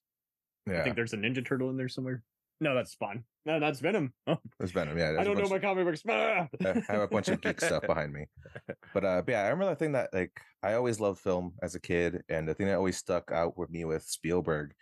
yeah, 0.68 0.82
I 0.82 0.84
think 0.84 0.96
there's 0.96 1.14
a 1.14 1.18
Ninja 1.18 1.44
Turtle 1.44 1.72
in 1.72 1.78
there 1.78 1.90
somewhere. 1.90 2.22
No, 2.62 2.74
that's 2.74 2.92
Spawn. 2.92 3.26
No, 3.46 3.60
that's 3.60 3.80
Venom. 3.80 4.14
Oh, 4.28 4.38
It's 4.60 4.72
Venom. 4.72 4.98
Yeah, 4.98 5.18
I 5.20 5.24
don't 5.24 5.38
know 5.38 5.48
my 5.50 5.60
comic 5.60 5.86
books. 5.86 6.02
I 6.10 6.48
have 6.88 7.02
a 7.02 7.08
bunch 7.08 7.28
of 7.28 7.42
geek 7.42 7.62
stuff 7.62 7.86
behind 7.86 8.14
me. 8.14 8.26
But 8.94 9.06
uh 9.06 9.22
but 9.22 9.32
yeah, 9.32 9.42
I 9.42 9.50
remember 9.50 9.72
the 9.74 9.76
thing 9.76 9.92
that 9.92 10.14
like 10.14 10.32
I 10.64 10.74
always 10.74 11.00
loved 11.00 11.20
film 11.20 11.54
as 11.62 11.76
a 11.76 11.80
kid, 11.80 12.24
and 12.30 12.48
the 12.48 12.54
thing 12.54 12.68
that 12.68 12.76
always 12.76 12.98
stuck 12.98 13.32
out 13.32 13.58
with 13.58 13.70
me 13.70 13.86
with 13.86 14.04
Spielberg 14.04 14.74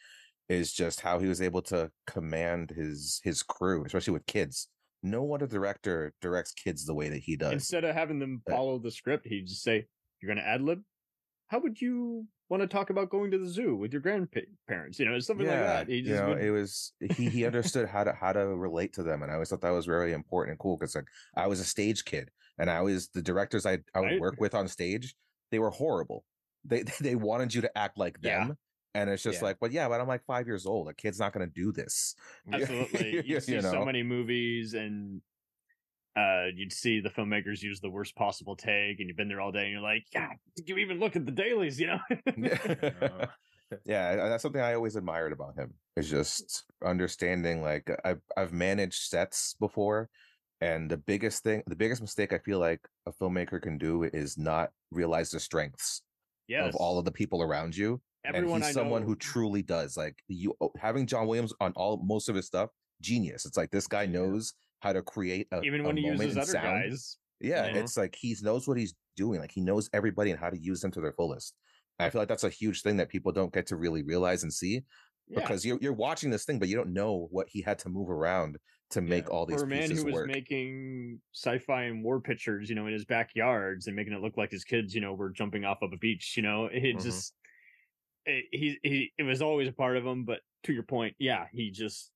is 0.49 0.71
just 0.73 1.01
how 1.01 1.19
he 1.19 1.27
was 1.27 1.41
able 1.41 1.61
to 1.63 1.89
command 2.07 2.69
his 2.69 3.19
his 3.23 3.43
crew, 3.43 3.83
especially 3.85 4.13
with 4.13 4.25
kids. 4.25 4.69
No 5.01 5.33
other 5.33 5.47
director 5.47 6.13
directs 6.21 6.53
kids 6.53 6.85
the 6.85 6.93
way 6.93 7.09
that 7.09 7.19
he 7.19 7.35
does. 7.35 7.51
Instead 7.51 7.83
of 7.83 7.93
having 7.95 8.19
them 8.19 8.41
follow 8.49 8.79
the 8.79 8.91
script, 8.91 9.27
he'd 9.27 9.47
just 9.47 9.63
say, 9.63 9.85
"You're 10.21 10.33
going 10.33 10.43
to 10.43 10.47
ad 10.49 10.61
lib. 10.61 10.81
How 11.53 11.59
would 11.59 11.79
you 11.79 12.27
want 12.49 12.61
to 12.61 12.67
talk 12.67 12.89
about 12.89 13.11
going 13.11 13.29
to 13.29 13.37
the 13.37 13.45
zoo 13.45 13.75
with 13.75 13.93
your 13.93 14.01
grandparents? 14.01 14.97
You 14.97 15.05
know, 15.05 15.19
something 15.19 15.45
like 15.45 15.59
that." 15.59 15.87
He 15.87 15.97
you 15.99 16.15
know, 16.15 16.29
would- 16.29 16.41
it 16.41 16.49
was 16.49 16.93
he 16.99 17.29
he 17.29 17.45
understood 17.45 17.87
how 17.87 18.03
to 18.03 18.11
how 18.11 18.33
to 18.33 18.39
relate 18.57 18.91
to 18.93 19.03
them, 19.03 19.21
and 19.21 19.29
I 19.31 19.35
always 19.35 19.49
thought 19.51 19.61
that 19.61 19.69
was 19.69 19.87
really 19.87 20.13
important 20.13 20.53
and 20.53 20.59
cool 20.59 20.77
because 20.77 20.95
like 20.95 21.05
I 21.35 21.45
was 21.45 21.59
a 21.59 21.63
stage 21.63 22.05
kid, 22.05 22.31
and 22.57 22.71
I 22.71 22.81
was 22.81 23.09
the 23.09 23.21
directors 23.21 23.67
I 23.67 23.83
I 23.93 23.99
would 23.99 24.07
Right. 24.13 24.19
work 24.19 24.41
with 24.41 24.55
on 24.55 24.67
stage, 24.67 25.15
they 25.51 25.59
were 25.59 25.69
horrible. 25.69 26.25
They 26.65 26.81
they 26.99 27.15
wanted 27.15 27.53
you 27.53 27.61
to 27.61 27.77
act 27.77 27.99
like 27.99 28.19
Yeah. 28.19 28.47
them. 28.47 28.57
And 28.95 29.09
it's 29.09 29.21
just 29.23 29.41
Yeah. 29.41 29.47
like, 29.49 29.57
but 29.59 29.71
yeah, 29.71 29.87
but 29.89 30.01
I'm 30.01 30.07
like 30.07 30.23
five 30.25 30.47
years 30.47 30.65
old. 30.65 30.87
A 30.87 30.93
kid's 30.93 31.19
not 31.19 31.33
going 31.33 31.47
to 31.47 31.51
do 31.53 31.71
this. 31.71 32.15
Absolutely. 32.51 33.17
You 33.27 33.35
You 33.35 33.39
see 33.41 33.59
so 33.61 33.79
know? 33.79 33.85
many 33.85 34.01
movies 34.03 34.73
and 34.73 35.21
uh 36.15 36.45
you'd 36.55 36.71
see 36.71 36.99
the 36.99 37.09
filmmakers 37.09 37.61
use 37.61 37.79
the 37.79 37.89
worst 37.89 38.15
possible 38.15 38.55
take 38.55 38.99
and 38.99 39.07
you've 39.07 39.17
been 39.17 39.27
there 39.27 39.41
all 39.41 39.51
day 39.51 39.63
and 39.63 39.71
you're 39.71 39.81
like, 39.81 40.03
yeah, 40.13 40.29
did 40.55 40.69
you 40.69 40.77
even 40.77 40.99
look 40.99 41.15
at 41.15 41.25
the 41.25 41.31
dailies, 41.31 41.79
you 41.79 41.87
know? 41.87 41.99
Yeah, 43.85 44.15
that's 44.15 44.43
something 44.43 44.61
I 44.61 44.73
always 44.73 44.95
admired 44.95 45.33
about 45.33 45.55
him. 45.55 45.73
Is 45.95 46.09
just 46.09 46.65
understanding. 46.83 47.61
Like 47.61 47.89
I've 48.03 48.21
I've 48.37 48.53
managed 48.53 49.09
sets 49.09 49.55
before, 49.59 50.09
and 50.61 50.89
the 50.89 50.97
biggest 50.97 51.43
thing, 51.43 51.63
the 51.67 51.75
biggest 51.75 52.01
mistake 52.01 52.33
I 52.33 52.39
feel 52.39 52.59
like 52.59 52.81
a 53.05 53.11
filmmaker 53.11 53.61
can 53.61 53.77
do 53.77 54.03
is 54.03 54.37
not 54.37 54.69
realize 54.91 55.31
the 55.31 55.39
strengths 55.39 56.01
yes. 56.47 56.67
of 56.67 56.75
all 56.75 56.99
of 56.99 57.05
the 57.05 57.11
people 57.11 57.41
around 57.41 57.75
you. 57.75 58.01
everyone 58.25 58.55
and 58.55 58.65
he's 58.65 58.77
I 58.77 58.79
someone 58.79 59.01
know, 59.01 59.07
who 59.07 59.15
truly 59.15 59.61
does. 59.61 59.97
Like 59.97 60.15
you 60.27 60.55
oh, 60.61 60.71
having 60.77 61.05
John 61.05 61.27
Williams 61.27 61.53
on 61.59 61.73
all 61.75 62.01
most 62.03 62.29
of 62.29 62.35
his 62.35 62.47
stuff, 62.47 62.69
genius. 63.01 63.45
It's 63.45 63.57
like 63.57 63.71
this 63.71 63.87
guy 63.87 64.05
knows 64.05 64.53
how 64.83 64.91
to 64.91 65.01
create 65.01 65.47
a 65.53 65.61
even 65.61 65.79
a 65.81 65.83
when 65.85 65.95
he 65.97 66.03
moment 66.03 66.21
uses 66.23 66.37
other 66.37 66.45
sound. 66.51 66.91
guys. 66.91 67.17
Yeah, 67.39 67.69
Mhm. 67.69 67.75
it's 67.77 67.95
like 67.97 68.15
he 68.15 68.35
knows 68.41 68.67
what 68.67 68.77
he's 68.77 68.93
doing. 69.15 69.39
Like 69.39 69.51
he 69.51 69.61
knows 69.61 69.89
everybody 69.93 70.31
and 70.31 70.39
how 70.39 70.49
to 70.49 70.57
use 70.59 70.81
them 70.81 70.91
to 70.91 71.01
their 71.01 71.13
fullest. 71.13 71.55
I 71.99 72.09
feel 72.09 72.19
like 72.19 72.27
that's 72.27 72.43
a 72.43 72.49
huge 72.49 72.81
thing 72.81 72.97
that 72.97 73.07
people 73.09 73.31
don't 73.31 73.53
get 73.53 73.67
to 73.67 73.77
really 73.77 74.03
realize 74.03 74.43
and 74.43 74.51
see 74.53 74.83
Yeah. 75.29 75.39
because 75.39 75.65
you're 75.65 75.79
you're 75.81 75.93
watching 75.93 76.29
this 76.31 76.43
thing, 76.45 76.59
but 76.59 76.67
you 76.67 76.75
don't 76.75 76.91
know 76.91 77.27
what 77.31 77.47
he 77.49 77.61
had 77.61 77.79
to 77.79 77.89
move 77.89 78.09
around 78.09 78.57
to 78.89 79.01
make 79.01 79.29
all 79.31 79.45
these 79.45 79.59
For 79.59 79.63
a 79.65 79.67
man 79.67 79.81
pieces 79.89 79.99
who 79.99 80.05
was 80.07 80.13
work. 80.15 80.27
making 80.27 81.21
sci-fi 81.33 81.83
and 81.83 82.03
war 82.03 82.19
pictures, 82.19 82.69
you 82.69 82.75
know, 82.75 82.87
in 82.87 82.93
his 82.93 83.05
backyards 83.05 83.87
and 83.87 83.95
making 83.95 84.13
it 84.13 84.21
look 84.21 84.35
like 84.37 84.51
his 84.51 84.65
kids, 84.65 84.93
you 84.93 84.99
know, 85.01 85.13
were 85.13 85.29
jumping 85.31 85.63
off 85.63 85.81
of 85.81 85.93
a 85.93 85.97
beach, 85.97 86.35
you 86.35 86.43
know, 86.43 86.65
it 86.65 86.81
Mhm. 86.97 87.01
just 87.01 87.33
it, 88.25 88.45
he 88.51 88.79
he 88.83 89.13
it 89.17 89.23
was 89.23 89.41
always 89.41 89.67
a 89.69 89.73
part 89.73 89.95
of 89.97 90.05
him. 90.05 90.25
But 90.25 90.41
to 90.63 90.73
your 90.73 90.83
point, 90.83 91.15
yeah, 91.19 91.47
he 91.53 91.71
just 91.71 92.11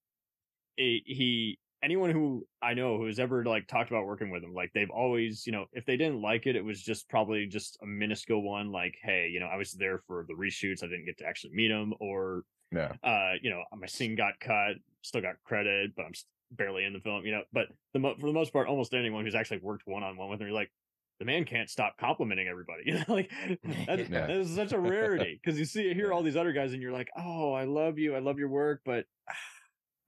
it, 0.78 1.04
he 1.06 1.60
anyone 1.84 2.10
who 2.12 2.46
I 2.62 2.74
know 2.74 2.98
who's 2.98 3.20
ever 3.20 3.44
like 3.46 3.68
talked 3.68 3.90
about 3.92 4.06
working 4.06 4.30
with 4.30 4.44
him, 4.44 4.54
like 4.54 4.72
they've 4.74 4.90
always, 4.90 5.46
you 5.46 5.52
know, 5.52 5.66
if 5.74 5.86
they 5.86 5.98
didn't 5.98 6.22
like 6.22 6.48
it, 6.48 6.56
it 6.56 6.64
was 6.64 6.82
just 6.82 7.08
probably 7.10 7.46
just 7.46 7.78
a 7.82 7.86
minuscule 7.86 8.42
one, 8.42 8.72
like, 8.72 8.96
hey, 9.02 9.30
you 9.32 9.40
know, 9.40 9.46
I 9.48 9.58
was 9.58 9.72
there 9.74 10.00
for 10.08 10.26
the 10.28 10.34
reshoots, 10.34 10.84
I 10.84 10.88
didn't 10.88 11.06
get 11.06 11.18
to 11.20 11.26
actually 11.26 11.54
meet 11.54 11.72
him, 11.72 11.94
or 12.00 12.44
yeah, 12.72 12.94
uh, 13.04 13.34
you 13.42 13.50
know, 13.50 13.64
my 13.78 13.88
scene 13.88 14.16
got 14.16 14.40
cut, 14.40 14.76
still 15.02 15.22
got 15.22 15.36
credit, 15.46 15.92
but 15.96 16.06
I'm 16.06 16.14
barely 16.52 16.84
in 16.84 16.94
the 16.94 17.00
film, 17.00 17.26
you 17.26 17.32
know. 17.32 17.44
But 17.54 17.68
the 17.94 18.00
mo- 18.00 18.16
for 18.20 18.28
the 18.28 18.34
most 18.34 18.52
part, 18.52 18.68
almost 18.68 18.94
anyone 18.94 19.24
who's 19.24 19.36
actually 19.36 19.60
worked 19.60 19.84
one 19.86 20.04
on 20.04 20.18
one 20.18 20.30
with 20.30 20.42
him, 20.42 20.48
you're 20.48 20.56
like, 20.56 20.72
the 21.20 21.26
man 21.26 21.46
can't 21.46 21.70
stop 21.70 21.96
complimenting 22.00 22.48
everybody. 22.48 22.84
You 22.86 22.94
know, 22.96 23.06
like 23.08 23.32
that's, 23.88 24.10
Yeah. 24.10 24.28
that 24.28 24.30
is 24.32 24.54
such 24.54 24.72
a 24.74 24.80
rarity 24.80 25.40
because 25.44 25.58
you 25.58 25.66
see 25.66 25.94
hear 25.94 26.12
all 26.12 26.24
these 26.24 26.36
other 26.36 26.54
guys, 26.54 26.74
and 26.74 26.82
you're 26.82 26.92
like, 26.92 27.10
oh, 27.18 27.54
I 27.54 27.64
love 27.66 27.98
you, 28.00 28.16
I 28.16 28.20
love 28.20 28.38
your 28.40 28.50
work, 28.50 28.82
but 28.86 29.06
ah, 29.30 29.34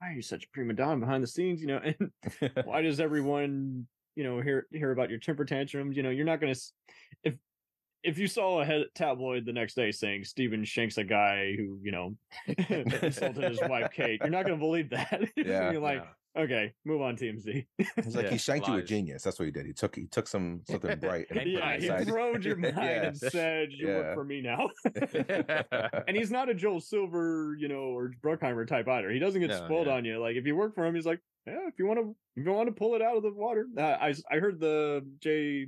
why 0.00 0.08
are 0.08 0.12
you 0.12 0.22
such 0.22 0.44
a 0.44 0.48
prima 0.48 0.72
donna 0.72 0.98
behind 0.98 1.22
the 1.22 1.28
scenes? 1.28 1.60
You 1.60 1.68
know, 1.68 1.80
and 1.84 2.10
why 2.64 2.82
does 2.82 3.00
everyone 3.00 3.86
you 4.16 4.24
know 4.24 4.40
hear 4.40 4.66
hear 4.72 4.90
about 4.90 5.10
your 5.10 5.18
temper 5.18 5.44
tantrums? 5.44 5.96
You 5.96 6.02
know, 6.02 6.10
you're 6.10 6.26
not 6.26 6.40
gonna 6.40 6.54
if 7.22 7.34
if 8.02 8.18
you 8.18 8.26
saw 8.26 8.60
a 8.60 8.64
head 8.64 8.86
tabloid 8.94 9.44
the 9.44 9.52
next 9.52 9.74
day 9.74 9.92
saying 9.92 10.24
Steven 10.24 10.64
shanks 10.64 10.96
a 10.96 11.04
guy 11.04 11.54
who 11.56 11.78
you 11.82 11.92
know 11.92 12.16
insulted 13.02 13.50
his 13.50 13.60
wife 13.62 13.90
Kate, 13.92 14.20
you're 14.20 14.30
not 14.30 14.44
gonna 14.44 14.56
believe 14.56 14.90
that. 14.90 15.22
Yeah. 15.36 15.70
you're 15.70 15.82
like, 15.82 16.04
okay, 16.36 16.72
move 16.84 17.00
on, 17.02 17.16
TMZ. 17.16 17.66
He's 18.04 18.16
like 18.16 18.26
Yeah, 18.26 18.30
he 18.30 18.38
shanked 18.38 18.68
you 18.68 18.74
a 18.74 18.82
genius. 18.82 19.22
That's 19.22 19.38
what 19.38 19.44
he 19.46 19.50
did. 19.50 19.66
He 19.66 19.72
took 19.72 19.94
he 19.96 20.06
took 20.06 20.26
some 20.26 20.62
something 20.66 20.98
bright. 21.00 21.26
and 21.30 21.38
And 21.40 21.52
put 21.54 21.62
it 21.62 21.64
yeah, 21.64 21.76
he 21.76 21.86
inside. 21.86 22.06
throwed 22.06 22.44
your 22.46 22.56
mind 22.56 22.76
Yeah. 22.76 23.02
and 23.06 23.16
said, 23.16 23.72
"You 23.72 23.88
Yeah. 23.88 23.96
work 23.96 24.14
for 24.14 24.24
me 24.24 24.40
now." 24.40 24.70
and 26.06 26.16
he's 26.16 26.30
not 26.30 26.48
a 26.48 26.54
Joel 26.54 26.80
Silver, 26.80 27.54
you 27.58 27.68
know, 27.68 27.96
or 27.96 28.12
Bruckheimer 28.22 28.66
type 28.66 28.88
either. 28.88 29.10
He 29.10 29.18
doesn't 29.18 29.40
get 29.40 29.48
No, 29.48 29.64
spoiled 29.66 29.86
yeah. 29.86 29.94
on 29.94 30.04
you. 30.04 30.18
Like 30.20 30.36
if 30.36 30.46
you 30.46 30.56
work 30.56 30.74
for 30.74 30.84
him, 30.86 30.94
he's 30.94 31.06
like, 31.06 31.20
yeah, 31.46 31.66
if 31.68 31.74
you 31.78 31.86
want 31.86 32.00
to, 32.00 32.16
if 32.36 32.44
you 32.46 32.52
want 32.52 32.68
to 32.68 32.74
pull 32.74 32.94
it 32.94 33.02
out 33.02 33.16
of 33.16 33.22
the 33.22 33.32
water. 33.32 33.66
Uh, 33.76 33.80
I 33.82 34.14
I 34.30 34.38
heard 34.38 34.60
the 34.60 35.06
Jay. 35.20 35.66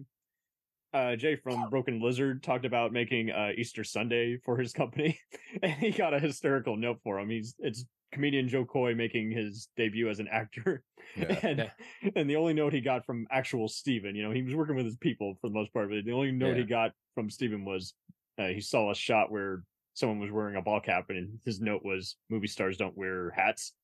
Uh, 0.94 1.16
Jay 1.16 1.37
from 1.37 1.70
Broken 1.70 2.03
Lizard 2.03 2.42
talked 2.42 2.66
about 2.66 2.92
making 2.92 3.31
uh, 3.31 3.53
Easter 3.57 3.83
Sunday 3.83 4.37
for 4.44 4.59
his 4.59 4.75
company, 4.75 5.18
and 5.62 5.72
he 5.72 5.90
got 5.90 6.12
a 6.12 6.18
hysterical 6.20 6.77
note 6.77 7.01
for 7.03 7.18
him. 7.18 7.31
He's 7.31 7.55
it's 7.59 7.87
comedian 8.12 8.48
Jo 8.48 8.64
Koy 8.64 8.94
making 8.94 9.31
his 9.31 9.68
debut 9.77 10.09
as 10.09 10.20
an 10.20 10.29
actor, 10.31 10.83
Yeah. 11.16 11.38
and 11.42 11.70
and 12.16 12.29
the 12.31 12.37
only 12.37 12.55
note 12.55 12.72
he 12.72 12.81
got 12.81 13.05
from 13.05 13.27
actual 13.31 13.68
Steven, 13.68 14.14
you 14.14 14.22
know, 14.22 14.31
he 14.31 14.42
was 14.42 14.55
working 14.55 14.77
with 14.77 14.85
his 14.87 14.96
people 14.96 15.35
for 15.40 15.48
the 15.48 15.55
most 15.55 15.72
part, 15.72 15.88
but 15.90 16.05
the 16.05 16.12
only 16.12 16.33
note 16.33 16.57
he 16.57 16.64
got 16.64 16.92
from 17.14 17.31
Steven 17.31 17.64
was 17.64 17.94
uh, 18.38 18.46
he 18.48 18.61
saw 18.61 18.90
a 18.90 18.94
shot 18.94 19.31
where 19.31 19.62
someone 19.94 20.20
was 20.20 20.31
wearing 20.31 20.57
a 20.57 20.62
ball 20.62 20.81
cap, 20.81 21.07
and 21.11 21.38
his 21.44 21.61
note 21.61 21.83
was 21.85 22.16
"Movie 22.31 22.46
stars 22.46 22.77
don't 22.77 22.96
wear 22.96 23.31
hats." 23.31 23.72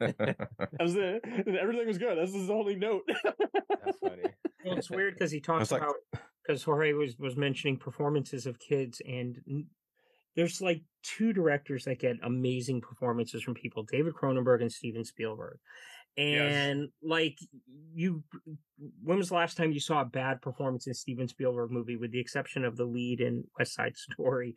That 0.00 0.48
was 0.80 0.96
it. 0.96 1.22
Everything 1.46 1.86
was 1.86 1.98
good. 1.98 2.16
That's 2.16 2.32
his 2.32 2.48
only 2.50 2.76
note. 2.76 3.02
That's 3.84 3.98
funny. 3.98 4.22
Well, 4.64 4.78
it's 4.78 4.90
weird 4.90 5.14
because 5.14 5.30
he 5.30 5.38
talks 5.38 5.70
like- 5.70 5.82
about 5.82 5.94
because 6.44 6.64
Jorge 6.64 6.92
was 6.92 7.16
was 7.18 7.36
mentioning 7.36 7.76
performances 7.76 8.46
of 8.46 8.58
kids, 8.58 9.00
and 9.06 9.40
n- 9.48 9.66
there's 10.36 10.60
like 10.60 10.82
two 11.02 11.32
directors 11.32 11.84
that 11.84 11.98
get 11.98 12.16
amazing 12.22 12.80
performances 12.80 13.42
from 13.42 13.54
people: 13.54 13.84
David 13.90 14.14
Cronenberg 14.14 14.60
and 14.60 14.70
Steven 14.70 15.04
Spielberg. 15.04 15.58
Yes. 16.16 16.52
And 16.52 16.88
like 17.02 17.38
you, 17.94 18.22
when 19.02 19.18
was 19.18 19.28
the 19.28 19.34
last 19.34 19.56
time 19.56 19.72
you 19.72 19.80
saw 19.80 20.00
a 20.00 20.06
bad 20.06 20.40
performance 20.40 20.86
in 20.86 20.92
a 20.92 20.94
Steven 20.94 21.28
Spielberg 21.28 21.70
movie, 21.70 21.96
with 21.96 22.10
the 22.10 22.20
exception 22.20 22.64
of 22.64 22.76
the 22.76 22.84
lead 22.84 23.20
in 23.20 23.44
West 23.58 23.74
Side 23.74 23.96
Story, 23.96 24.54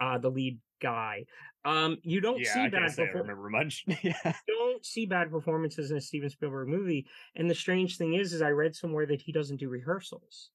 uh, 0.00 0.18
the 0.18 0.30
lead 0.30 0.58
guy? 0.80 1.24
Um, 1.64 1.98
you 2.02 2.20
don't 2.20 2.40
yeah, 2.40 2.54
see 2.54 2.60
I 2.60 2.68
bad 2.68 2.96
can't 2.96 3.00
I 3.00 3.12
performances 3.12 3.28
remember 3.28 3.50
much. 3.50 3.84
yeah, 4.02 4.32
don't 4.48 4.84
see 4.84 5.06
bad 5.06 5.30
performances 5.30 5.90
in 5.90 5.98
a 5.98 6.00
Steven 6.00 6.30
Spielberg 6.30 6.68
movie. 6.68 7.06
And 7.36 7.48
the 7.48 7.54
strange 7.54 7.98
thing 7.98 8.14
is, 8.14 8.32
is 8.32 8.42
I 8.42 8.50
read 8.50 8.74
somewhere 8.74 9.06
that 9.06 9.20
he 9.20 9.32
doesn't 9.32 9.60
do 9.60 9.68
rehearsals 9.68 10.50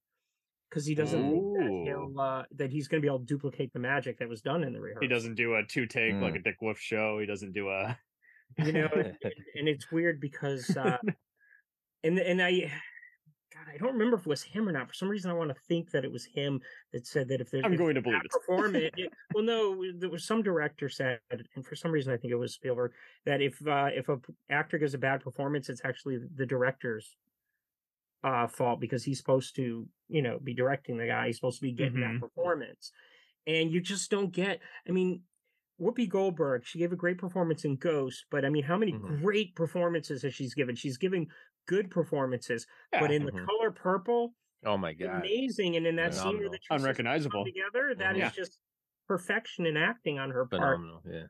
because 0.70 0.86
he 0.86 0.96
doesn't 0.96 1.32
think 1.32 1.44
that 1.58 1.82
he'll 1.86 2.20
uh, 2.20 2.44
that 2.56 2.72
he's 2.72 2.88
going 2.88 3.02
to 3.02 3.06
be 3.06 3.08
able 3.10 3.20
to 3.20 3.26
duplicate 3.26 3.72
the 3.74 3.80
magic 3.80 4.20
that 4.20 4.28
was 4.30 4.42
done 4.42 4.64
in 4.64 4.74
the 4.74 4.80
rehearsal. 4.82 5.02
he 5.02 5.08
doesn't 5.08 5.36
do 5.36 5.56
a 5.56 5.64
two 5.64 5.86
take 5.86 6.14
like 6.16 6.34
Mm. 6.34 6.40
a 6.40 6.42
Dick 6.44 6.58
Wolf 6.62 6.78
show. 6.80 7.20
He 7.20 7.26
doesn't 7.26 7.54
do 7.54 7.70
a. 7.70 7.98
you 8.58 8.72
know, 8.74 8.90
and, 8.94 9.18
and 9.56 9.68
it's 9.68 9.92
weird 9.92 10.20
because, 10.20 10.76
uh, 10.78 10.98
and 12.04 12.18
and 12.20 12.42
I. 12.42 12.72
God, 13.54 13.74
I 13.74 13.78
don't 13.78 13.94
remember 13.94 14.18
if 14.18 14.22
it 14.24 14.28
was 14.28 14.44
him 14.44 14.68
or 14.70 14.72
not. 14.72 14.88
For 14.88 14.94
some 14.94 15.08
reason, 15.10 15.32
I 15.32 15.34
want 15.34 15.50
to 15.50 15.56
think 15.68 15.90
that 15.92 16.04
it 16.06 16.12
was 16.12 16.26
him 16.26 16.60
that 16.94 17.08
said 17.08 17.28
that 17.30 17.42
if 17.42 17.50
there's 17.50 17.64
I'm 17.66 17.74
if 17.74 17.80
going 17.80 17.96
to 17.96 18.02
a 18.02 18.04
believe 18.04 18.20
bad 18.20 18.26
it. 18.26 18.32
performance. 18.32 18.90
it- 18.98 19.10
well, 19.34 19.44
no, 19.44 19.84
there 19.98 20.10
was 20.10 20.26
some 20.26 20.44
director 20.44 20.90
said, 20.90 21.20
and 21.32 21.66
for 21.66 21.76
some 21.76 21.90
reason, 21.92 22.14
I 22.14 22.18
think 22.18 22.32
it 22.32 22.36
was 22.36 22.54
Spielberg 22.54 22.92
that 23.26 23.42
if 23.42 23.56
uh, 23.66 23.88
if 23.96 24.10
a 24.10 24.18
p- 24.18 24.34
actor 24.52 24.78
gives 24.78 24.94
a 24.94 24.98
bad 25.00 25.22
performance, 25.22 25.70
it's 25.70 25.82
actually 25.86 26.20
the 26.36 26.46
director's 26.46 27.16
uh, 28.28 28.48
fault 28.48 28.80
because 28.80 29.04
he's 29.04 29.18
supposed 29.18 29.56
to, 29.56 29.88
you 30.10 30.22
know, 30.22 30.40
be 30.40 30.54
directing 30.54 30.98
the 30.98 31.08
guy. 31.08 31.28
He's 31.28 31.38
supposed 31.38 31.60
to 31.60 31.66
be 31.66 31.72
getting 31.72 32.00
Mhm. 32.00 32.20
that 32.20 32.28
performance, 32.28 32.92
and 33.48 33.72
you 33.72 33.82
just 33.82 34.12
don't 34.12 34.32
get. 34.32 34.60
I 34.88 34.92
mean. 34.92 35.24
Whoopi 35.80 36.10
Goldberg, 36.10 36.66
she 36.66 36.80
gave 36.80 36.92
a 36.92 36.96
great 36.96 37.20
performance 37.20 37.64
in 37.64 37.76
Ghost, 37.76 38.26
but 38.32 38.44
I 38.44 38.50
mean, 38.50 38.64
how 38.64 38.78
many 38.78 38.94
Mhm. 38.94 39.22
great 39.22 39.54
performances 39.56 40.24
has 40.24 40.34
she's 40.34 40.56
given? 40.56 40.76
She's 40.76 40.98
giving 40.98 41.30
good 41.68 41.92
performances, 41.92 42.66
but 42.92 43.12
in 43.12 43.26
the 43.28 43.32
Mhm. 43.32 43.46
color 43.46 43.70
purple, 43.70 44.34
Oh 44.66 44.76
my 44.76 44.94
god. 44.94 45.20
amazing. 45.20 45.76
And 45.76 45.86
in 45.86 45.96
that 45.98 46.16
scene 46.16 46.24
where 46.40 46.50
Phenomenal. 46.50 46.52
the 46.54 46.58
two 46.58 46.74
Unrecognizable. 46.74 47.46
together, 47.46 47.94
that 47.94 48.18
is 48.18 48.32
Mhm. 48.32 48.34
just 48.34 48.60
perfection 49.08 49.68
in 49.68 49.78
acting 49.78 50.18
on 50.18 50.32
her 50.32 50.48
part. 50.48 50.80
Phenomenal. 50.80 51.04
Yeah. 51.06 51.28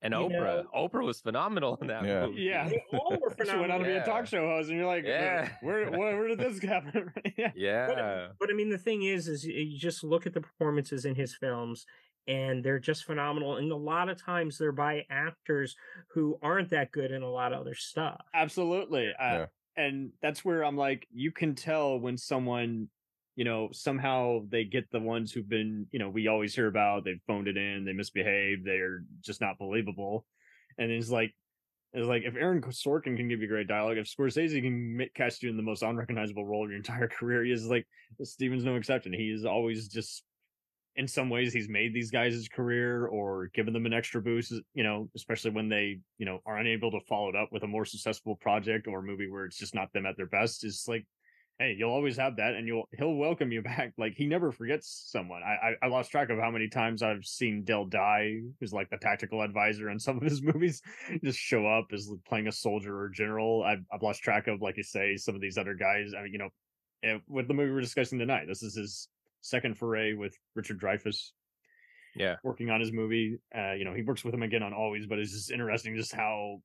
And 0.00 0.14
You 0.14 0.20
Oprah. 0.20 0.30
know- 0.30 0.66
Oprah 0.74 1.04
was 1.04 1.20
phenomenal 1.20 1.76
in 1.80 1.88
that 1.88 2.04
Yeah. 2.04 2.26
movie. 2.26 2.42
Yeah. 2.42 2.70
All 2.92 3.18
were 3.20 3.34
She 3.44 3.56
went 3.56 3.72
on 3.72 3.80
to 3.80 3.84
be 3.86 3.92
a 3.92 4.04
talk 4.04 4.26
show 4.26 4.46
host, 4.46 4.68
and 4.68 4.78
you're 4.78 4.86
like, 4.86 5.04
Yeah. 5.04 5.48
where, 5.60 5.90
where, 5.90 6.16
where 6.18 6.28
did 6.28 6.38
this 6.38 6.62
happen? 6.62 7.12
yeah. 7.36 7.50
Yeah. 7.56 8.28
But 8.38 8.50
I 8.50 8.52
mean, 8.54 8.68
the 8.70 8.78
thing 8.78 9.02
is, 9.02 9.26
is 9.26 9.44
you 9.44 9.76
just 9.76 10.04
look 10.04 10.26
at 10.26 10.34
the 10.34 10.40
performances 10.40 11.04
in 11.04 11.14
his 11.16 11.34
films, 11.34 11.84
and 12.28 12.62
they're 12.62 12.78
just 12.78 13.04
phenomenal. 13.04 13.56
And 13.56 13.72
a 13.72 13.76
lot 13.76 14.08
of 14.08 14.22
times 14.22 14.56
they're 14.58 14.70
by 14.70 15.04
actors 15.10 15.74
who 16.10 16.38
aren't 16.42 16.70
that 16.70 16.92
good 16.92 17.10
in 17.10 17.22
a 17.22 17.30
lot 17.30 17.52
of 17.52 17.60
other 17.60 17.74
stuff. 17.74 18.20
Absolutely. 18.34 19.08
Uh, 19.18 19.32
Yeah. 19.38 19.46
And 19.76 20.10
that's 20.20 20.44
where 20.44 20.64
I'm 20.64 20.76
like, 20.76 21.06
you 21.12 21.30
can 21.30 21.54
tell 21.54 21.98
when 22.00 22.16
someone, 22.18 22.88
you 23.38 23.44
know, 23.44 23.68
somehow 23.70 24.40
they 24.48 24.64
get 24.64 24.90
the 24.90 24.98
ones 24.98 25.30
who've 25.30 25.48
been, 25.48 25.86
you 25.92 26.00
know, 26.00 26.08
we 26.08 26.26
always 26.26 26.56
hear 26.56 26.66
about, 26.66 27.04
they've 27.04 27.22
phoned 27.28 27.46
it 27.46 27.56
in, 27.56 27.84
they 27.84 27.92
misbehaved, 27.92 28.64
they're 28.64 29.04
just 29.20 29.40
not 29.40 29.60
believable. 29.60 30.26
And 30.76 30.90
it's 30.90 31.08
like, 31.08 31.32
it's 31.92 32.08
like 32.08 32.24
if 32.24 32.34
Aaron 32.34 32.60
Sorkin 32.60 33.16
can 33.16 33.28
give 33.28 33.40
you 33.40 33.46
great 33.46 33.68
dialogue, 33.68 33.96
if 33.96 34.12
Scorsese 34.12 34.60
can 34.60 35.06
cast 35.14 35.44
you 35.44 35.50
in 35.50 35.56
the 35.56 35.62
most 35.62 35.84
unrecognizable 35.84 36.44
role 36.44 36.64
of 36.64 36.70
your 36.70 36.78
entire 36.78 37.06
career, 37.16 37.44
he 37.44 37.52
is 37.52 37.68
like 37.68 37.86
Steven's 38.24 38.64
no 38.64 38.74
exception. 38.74 39.12
He 39.12 39.30
is 39.30 39.44
always 39.44 39.86
just, 39.86 40.24
in 40.96 41.06
some 41.06 41.30
ways, 41.30 41.52
he's 41.52 41.68
made 41.68 41.94
these 41.94 42.10
guys 42.10 42.32
his 42.32 42.48
career 42.48 43.06
or 43.06 43.50
given 43.54 43.72
them 43.72 43.86
an 43.86 43.92
extra 43.92 44.20
boost. 44.20 44.52
You 44.74 44.82
know, 44.82 45.10
especially 45.14 45.52
when 45.52 45.68
they, 45.68 46.00
you 46.18 46.26
know, 46.26 46.40
are 46.44 46.58
unable 46.58 46.90
to 46.90 46.98
follow 47.08 47.28
it 47.28 47.36
up 47.36 47.50
with 47.52 47.62
a 47.62 47.68
more 47.68 47.84
successful 47.84 48.34
project 48.34 48.88
or 48.88 49.00
movie 49.00 49.30
where 49.30 49.44
it's 49.44 49.58
just 49.58 49.76
not 49.76 49.92
them 49.92 50.06
at 50.06 50.16
their 50.16 50.26
best. 50.26 50.64
It's 50.64 50.88
like, 50.88 51.06
hey, 51.58 51.74
you'll 51.76 51.90
always 51.90 52.16
have 52.16 52.36
that, 52.36 52.54
and 52.54 52.66
you'll 52.66 52.88
he'll 52.96 53.14
welcome 53.14 53.50
you 53.50 53.62
back. 53.70 53.92
Like 53.98 54.14
he 54.16 54.26
never 54.26 54.52
forgets 54.52 55.08
someone. 55.10 55.42
I 55.42 55.70
I, 55.82 55.86
I 55.86 55.88
lost 55.88 56.10
track 56.10 56.30
of 56.30 56.38
how 56.38 56.50
many 56.50 56.68
times 56.68 57.02
I've 57.02 57.24
seen 57.24 57.64
Dale 57.64 57.86
Dye, 57.86 58.40
who's 58.60 58.72
like 58.72 58.90
the 58.90 58.96
tactical 58.98 59.42
advisor 59.42 59.90
in 59.90 59.98
some 59.98 60.16
of 60.16 60.22
his 60.22 60.42
movies, 60.54 60.82
just 61.24 61.38
show 61.38 61.66
up 61.66 61.86
as 61.92 62.10
playing 62.28 62.48
a 62.48 62.52
soldier 62.52 62.98
or 62.98 63.08
general. 63.08 63.62
I've 63.62 63.84
I've 63.92 64.02
lost 64.02 64.22
track 64.22 64.46
of, 64.48 64.62
like 64.62 64.76
you 64.76 64.84
say, 64.84 65.16
some 65.16 65.34
of 65.34 65.40
these 65.40 65.58
other 65.58 65.74
guys. 65.74 66.12
I 66.16 66.22
mean, 66.22 66.32
you 66.32 66.38
know, 66.38 66.48
eh, 67.02 67.18
with 67.28 67.48
the 67.48 67.54
movie 67.54 67.72
we're 67.72 67.80
discussing 67.80 68.18
tonight, 68.18 68.46
this 68.48 68.62
is 68.62 68.74
his 68.74 69.08
second 69.40 69.76
foray 69.76 70.14
with 70.14 70.36
Richard 70.54 70.80
Dreyfuss. 70.80 71.30
Yeah. 72.16 72.36
working 72.42 72.68
on 72.68 72.80
his 72.80 72.90
movie. 72.90 73.38
Uh, 73.56 73.74
you 73.74 73.84
know, 73.84 73.94
he 73.94 74.02
works 74.02 74.24
with 74.24 74.34
him 74.34 74.42
again 74.42 74.64
on 74.64 74.72
Always, 74.72 75.06
but 75.06 75.20
it's 75.20 75.30
just 75.30 75.52
interesting 75.52 75.94
just 75.94 76.12
how, 76.12 76.60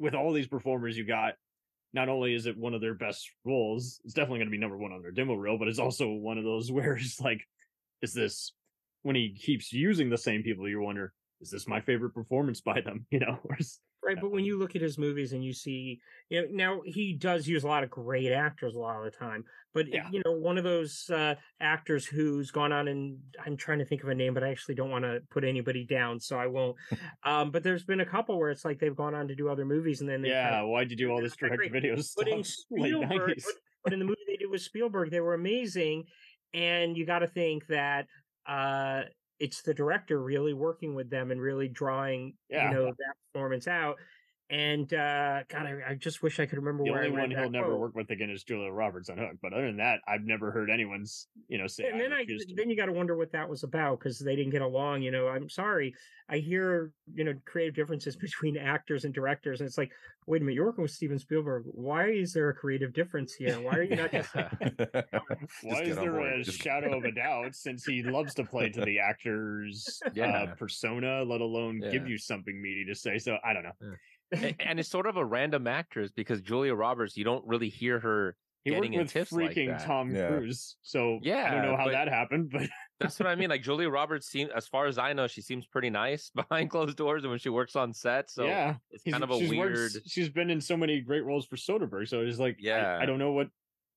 with 0.00 0.14
all 0.14 0.32
these 0.32 0.48
performers 0.48 0.98
you 0.98 1.06
got, 1.06 1.34
not 1.92 2.08
only 2.08 2.34
is 2.34 2.46
it 2.46 2.56
one 2.56 2.74
of 2.74 2.80
their 2.80 2.94
best 2.94 3.30
roles, 3.44 4.00
it's 4.04 4.14
definitely 4.14 4.38
going 4.40 4.48
to 4.48 4.52
be 4.52 4.58
number 4.58 4.76
one 4.76 4.92
on 4.92 5.02
their 5.02 5.10
demo 5.10 5.34
reel, 5.34 5.58
but 5.58 5.68
it's 5.68 5.78
also 5.78 6.08
one 6.08 6.38
of 6.38 6.44
those 6.44 6.70
where 6.72 6.94
it's 6.96 7.20
like, 7.20 7.40
is 8.02 8.12
this 8.12 8.52
when 9.02 9.16
he 9.16 9.34
keeps 9.34 9.72
using 9.72 10.10
the 10.10 10.18
same 10.18 10.42
people? 10.42 10.68
You 10.68 10.80
wonder, 10.80 11.12
is 11.40 11.50
this 11.50 11.66
my 11.68 11.80
favorite 11.80 12.10
performance 12.14 12.60
by 12.60 12.80
them? 12.80 13.06
You 13.10 13.20
know, 13.20 13.38
or 13.44 13.56
is- 13.58 13.80
Right, 14.02 14.16
but 14.20 14.30
when 14.30 14.44
you 14.44 14.58
look 14.58 14.76
at 14.76 14.82
his 14.82 14.96
movies 14.96 15.32
and 15.32 15.44
you 15.44 15.52
see, 15.52 16.00
you 16.28 16.42
know, 16.42 16.48
now 16.50 16.80
he 16.84 17.14
does 17.14 17.48
use 17.48 17.64
a 17.64 17.66
lot 17.66 17.82
of 17.82 17.90
great 17.90 18.32
actors 18.32 18.74
a 18.74 18.78
lot 18.78 18.96
of 18.96 19.04
the 19.04 19.10
time, 19.10 19.44
but 19.74 19.88
Yeah. 19.88 20.08
you 20.10 20.22
know, 20.24 20.32
one 20.32 20.56
of 20.56 20.64
those 20.64 21.10
uh, 21.10 21.34
actors 21.60 22.06
who's 22.06 22.50
gone 22.50 22.72
on 22.72 22.88
and 22.88 23.18
I'm 23.44 23.56
trying 23.56 23.80
to 23.80 23.84
think 23.84 24.04
of 24.04 24.08
a 24.08 24.14
name, 24.14 24.34
but 24.34 24.44
I 24.44 24.50
actually 24.50 24.76
don't 24.76 24.90
want 24.90 25.04
to 25.04 25.20
put 25.30 25.44
anybody 25.44 25.84
down, 25.84 26.20
so 26.20 26.38
I 26.38 26.46
won't. 26.46 26.76
um, 27.24 27.50
but 27.50 27.62
there's 27.62 27.84
been 27.84 28.00
a 28.00 28.06
couple 28.06 28.38
where 28.38 28.50
it's 28.50 28.64
like 28.64 28.78
they've 28.78 28.94
gone 28.94 29.14
on 29.14 29.28
to 29.28 29.34
do 29.34 29.48
other 29.48 29.64
movies 29.64 30.00
and 30.00 30.08
then 30.08 30.22
they 30.22 30.28
yeah, 30.28 30.62
why'd 30.62 30.90
you 30.90 30.96
do 30.96 31.10
all 31.10 31.20
this 31.20 31.36
direct 31.36 31.70
video 31.70 31.96
but 32.16 32.28
in 32.28 32.44
stuff? 32.44 32.66
Spielberg, 32.70 33.34
but, 33.36 33.54
but 33.82 33.92
in 33.92 33.98
the 33.98 34.04
movie 34.04 34.20
they 34.26 34.36
did 34.36 34.50
with 34.50 34.62
Spielberg, 34.62 35.10
they 35.10 35.20
were 35.20 35.34
amazing, 35.34 36.04
and 36.54 36.96
you 36.96 37.04
got 37.04 37.20
to 37.20 37.26
think 37.26 37.66
that 37.66 38.06
uh, 38.46 39.02
it's 39.38 39.62
the 39.62 39.74
director 39.74 40.20
really 40.22 40.52
working 40.54 40.94
with 40.94 41.10
them 41.10 41.30
and 41.30 41.40
really 41.40 41.68
drawing 41.68 42.36
Yeah. 42.48 42.68
you 42.68 42.74
know 42.74 42.86
that 42.86 43.14
performance 43.32 43.68
out. 43.68 43.98
And 44.50 44.92
uh, 44.94 45.42
God, 45.48 45.66
I, 45.66 45.90
I 45.90 45.94
just 45.94 46.22
wish 46.22 46.40
I 46.40 46.46
could 46.46 46.56
remember 46.58 46.82
The 46.84 46.90
where 46.92 47.04
only 47.04 47.18
I 47.18 47.20
one 47.20 47.30
he'll 47.30 47.50
never 47.50 47.66
quote. 47.68 47.80
work 47.80 47.94
with 47.94 48.10
again 48.10 48.30
is 48.30 48.44
Julia 48.44 48.70
Roberts 48.70 49.10
on 49.10 49.18
Hook. 49.18 49.36
But 49.42 49.52
other 49.52 49.66
than 49.66 49.76
that, 49.76 50.00
I've 50.08 50.24
never 50.24 50.50
heard 50.50 50.70
anyone's, 50.70 51.28
you 51.48 51.58
know, 51.58 51.66
say. 51.66 51.84
and 51.88 52.00
then 52.00 52.14
I 52.14 52.24
to. 52.24 52.38
then 52.56 52.70
you 52.70 52.76
got 52.76 52.86
to 52.86 52.92
wonder 52.92 53.14
what 53.14 53.30
that 53.32 53.46
was 53.46 53.62
about 53.62 53.98
because 53.98 54.18
they 54.18 54.36
didn't 54.36 54.52
get 54.52 54.62
along. 54.62 55.02
You 55.02 55.10
know, 55.10 55.28
I'm 55.28 55.50
sorry. 55.50 55.94
I 56.30 56.38
hear 56.38 56.92
you 57.14 57.24
know 57.24 57.34
creative 57.44 57.74
differences 57.74 58.16
between 58.20 58.56
actors 58.56 59.04
and 59.04 59.12
directors, 59.12 59.60
and 59.60 59.66
it's 59.68 59.76
like, 59.76 59.90
wait 60.26 60.40
a 60.40 60.44
minute, 60.44 60.54
you're 60.54 60.64
working 60.66 60.82
with 60.82 60.92
Steven 60.92 61.18
Spielberg. 61.18 61.64
Why 61.66 62.08
is 62.08 62.32
there 62.32 62.48
a 62.48 62.54
creative 62.54 62.94
difference 62.94 63.34
here? 63.34 63.60
Why 63.60 63.76
are 63.76 63.82
you 63.82 63.96
not 63.96 64.12
just 64.12 64.34
Why 65.62 65.82
is 65.82 65.96
there 65.96 66.20
a 66.32 66.44
shadow 66.44 66.96
of 66.96 67.04
a 67.04 67.12
doubt 67.12 67.54
since 67.54 67.84
he 67.84 68.02
loves 68.02 68.32
to 68.34 68.44
play 68.44 68.70
to 68.70 68.80
the 68.82 68.98
actor's 68.98 70.00
Yeah. 70.14 70.44
uh, 70.44 70.54
persona, 70.54 71.22
let 71.22 71.40
alone 71.42 71.80
give 71.92 72.08
you 72.08 72.16
something 72.18 72.60
meaty 72.62 72.86
to 72.86 72.94
say? 72.94 73.18
So 73.18 73.36
I 73.44 73.52
don't 73.52 73.62
know. 73.64 73.72
A- 73.82 73.96
and 74.60 74.78
it's 74.78 74.88
sort 74.88 75.06
of 75.06 75.16
a 75.16 75.24
random 75.24 75.66
actress 75.66 76.10
because 76.10 76.40
Julia 76.40 76.74
Roberts, 76.74 77.16
you 77.16 77.24
don't 77.24 77.46
really 77.46 77.68
hear 77.68 77.98
her. 78.00 78.36
He 78.64 78.72
Getting 78.72 78.92
in 78.92 78.98
worked 79.00 79.14
with 79.14 79.28
tiffs 79.28 79.32
like 79.32 79.50
freaking 79.52 79.68
that. 79.78 79.86
Tom 79.86 80.14
Yeah. 80.14 80.28
Cruise, 80.28 80.76
so 80.82 81.20
yeah, 81.22 81.48
I 81.50 81.54
don't 81.54 81.64
know 81.64 81.76
how 81.76 81.88
that 81.90 82.08
happened, 82.08 82.50
but 82.52 82.68
That's 83.00 83.18
what 83.18 83.28
I 83.28 83.34
mean. 83.36 83.48
Like 83.48 83.62
Julia 83.62 83.88
Roberts, 83.88 84.26
seem 84.26 84.48
as 84.54 84.66
far 84.66 84.86
as 84.86 84.98
I 84.98 85.12
know, 85.12 85.26
she 85.28 85.40
seems 85.40 85.64
pretty 85.66 85.88
nice 85.90 86.30
behind 86.34 86.68
closed 86.68 86.96
doors 86.96 87.22
and 87.22 87.30
when 87.30 87.38
she 87.38 87.48
works 87.48 87.76
on 87.76 87.94
set. 87.94 88.28
So 88.30 88.44
yeah, 88.44 88.74
it's 88.90 89.04
he's- 89.04 89.12
kind 89.12 89.24
of 89.24 89.30
a 89.30 89.38
she's 89.38 89.54
worked- 89.54 89.74
weird. 89.74 89.92
she's 90.06 90.28
been 90.28 90.50
in 90.50 90.60
so 90.60 90.76
many 90.76 91.00
great 91.00 91.24
roles 91.24 91.46
for 91.46 91.56
Soderbergh, 91.56 92.08
so 92.08 92.20
it's 92.20 92.38
like, 92.38 92.56
yeah, 92.58 92.96
Yeah. 92.96 92.98
I, 93.02 93.06
don't 93.06 93.18
know 93.20 93.32
what 93.32 93.48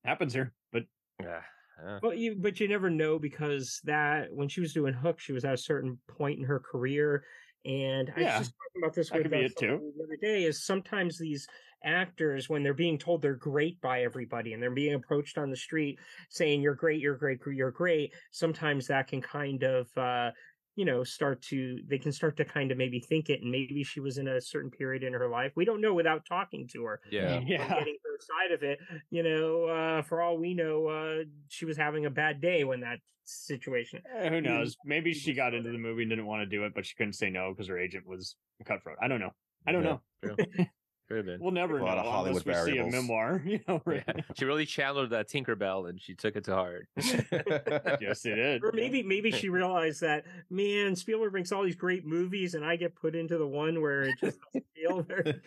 happens 0.05 0.31
here, 0.31 0.53
but 0.71 0.83
Yeah, 1.19 1.41
yeah. 1.83 1.99
Well, 2.01 2.13
you 2.13 2.35
but 2.37 2.59
you 2.59 2.67
never 2.69 2.89
know 2.89 3.17
because 3.19 3.81
that 3.85 4.27
when 4.31 4.47
she 4.47 4.61
was 4.61 4.71
doing 4.73 4.93
Hook, 4.93 5.19
she 5.19 5.33
was 5.33 5.43
at 5.43 5.55
a 5.55 5.57
certain 5.57 5.97
point 6.07 6.37
in 6.39 6.45
her 6.45 6.59
career, 6.59 7.25
and 7.65 8.11
I 8.15 8.21
was 8.21 8.37
just 8.39 8.53
talking 8.53 8.83
about 8.83 8.93
this 8.95 9.09
that 9.09 9.23
with 9.23 9.31
be 9.31 9.45
uh, 9.45 9.49
the 9.59 10.03
other 10.03 10.17
day. 10.21 10.43
Is 10.43 10.63
sometimes 10.63 11.17
these 11.17 11.47
actors 11.83 12.49
when 12.49 12.63
they're 12.63 12.73
being 12.73 12.97
told 12.97 13.21
they're 13.21 13.33
great 13.35 13.79
by 13.81 14.03
everybody 14.03 14.53
and 14.53 14.61
they're 14.61 14.71
being 14.71 14.93
approached 14.93 15.37
on 15.37 15.49
the 15.49 15.55
street 15.55 15.97
saying 16.29 16.61
you're 16.61 16.75
great, 16.75 17.01
you're 17.01 17.17
great, 17.17 17.39
you're 17.47 17.71
great. 17.71 18.13
Sometimes 18.31 18.87
that 18.87 19.07
can 19.07 19.21
kind 19.21 19.63
of 19.63 19.87
uh, 19.97 20.31
you 20.75 20.85
know 20.85 21.03
start 21.03 21.41
to 21.43 21.79
they 21.87 21.97
can 21.97 22.11
start 22.11 22.37
to 22.37 22.45
kind 22.45 22.71
of 22.71 22.77
maybe 22.77 22.99
think 22.99 23.29
it, 23.29 23.41
and 23.41 23.51
maybe 23.51 23.83
she 23.83 23.99
was 23.99 24.17
in 24.17 24.27
a 24.27 24.41
certain 24.41 24.71
period 24.71 25.03
in 25.03 25.13
her 25.13 25.29
life. 25.29 25.53
We 25.55 25.65
don't 25.65 25.81
know 25.81 25.93
without 25.93 26.25
talking 26.25 26.67
to 26.73 26.85
her 26.85 27.01
yeah. 27.11 27.39
yeah, 27.45 27.67
getting 27.67 27.97
her 28.03 28.17
side 28.19 28.51
of 28.51 28.63
it. 28.63 28.79
You 29.09 29.23
know, 29.23 29.65
uh, 29.65 30.01
for 30.03 30.21
all 30.21 30.37
we 30.37 30.53
know, 30.53 30.87
uh, 30.87 31.23
she 31.49 31.65
was 31.65 31.77
having 31.77 32.05
a 32.05 32.09
bad 32.09 32.41
day 32.41 32.63
when 32.63 32.81
that 32.81 32.99
situation. 33.25 34.01
Eh, 34.15 34.29
who 34.29 34.41
knows? 34.41 34.75
Maybe 34.85 35.13
she 35.13 35.33
got 35.33 35.53
into 35.53 35.71
the 35.71 35.77
movie 35.77 36.03
and 36.03 36.09
didn't 36.09 36.25
want 36.25 36.41
to 36.41 36.45
do 36.45 36.65
it, 36.65 36.73
but 36.73 36.85
she 36.85 36.95
couldn't 36.95 37.13
say 37.13 37.29
no 37.29 37.51
because 37.53 37.67
her 37.67 37.77
agent 37.77 38.07
was 38.07 38.35
a 38.59 38.63
cutthroat. 38.63 38.97
I 39.01 39.07
don't 39.07 39.19
know. 39.19 39.31
I 39.65 39.71
don't 39.71 39.83
Yeah. 39.83 39.97
know. 40.23 40.35
Could 41.11 41.17
have 41.17 41.25
been. 41.25 41.41
We'll 41.41 41.51
never 41.51 41.77
A 41.79 41.83
lot 41.83 41.95
know 41.95 42.01
of 42.01 42.05
unless 42.27 42.43
Hollywood 42.43 42.45
we 42.45 42.53
see 42.53 42.59
a 42.59 42.63
variables. 42.63 42.93
memoir. 42.93 43.41
You 43.45 43.59
know, 43.67 43.81
right? 43.85 44.03
Yeah. 44.07 44.21
She 44.37 44.45
really 44.45 44.65
channeled 44.65 45.09
that 45.09 45.27
Tinkerbell 45.29 45.89
and 45.89 46.01
she 46.01 46.15
took 46.15 46.35
it 46.37 46.45
to 46.45 46.55
heart. 46.55 46.87
yes, 46.95 48.25
it 48.25 48.35
did. 48.35 48.63
Or 48.63 48.71
maybe 48.73 49.03
maybe 49.03 49.31
she 49.31 49.49
realized 49.49 50.01
that 50.01 50.25
man 50.49 50.95
Spielberg 50.95 51.33
makes 51.33 51.51
all 51.51 51.63
these 51.63 51.75
great 51.75 52.05
movies 52.05 52.53
and 52.55 52.63
I 52.65 52.75
get 52.77 52.95
put 52.95 53.15
into 53.15 53.37
the 53.37 53.47
one 53.47 53.81
where 53.81 54.03
it 54.03 54.15
just 54.19 54.39
doesn't 54.53 54.65
feel 54.75 55.01
very. 55.03 55.41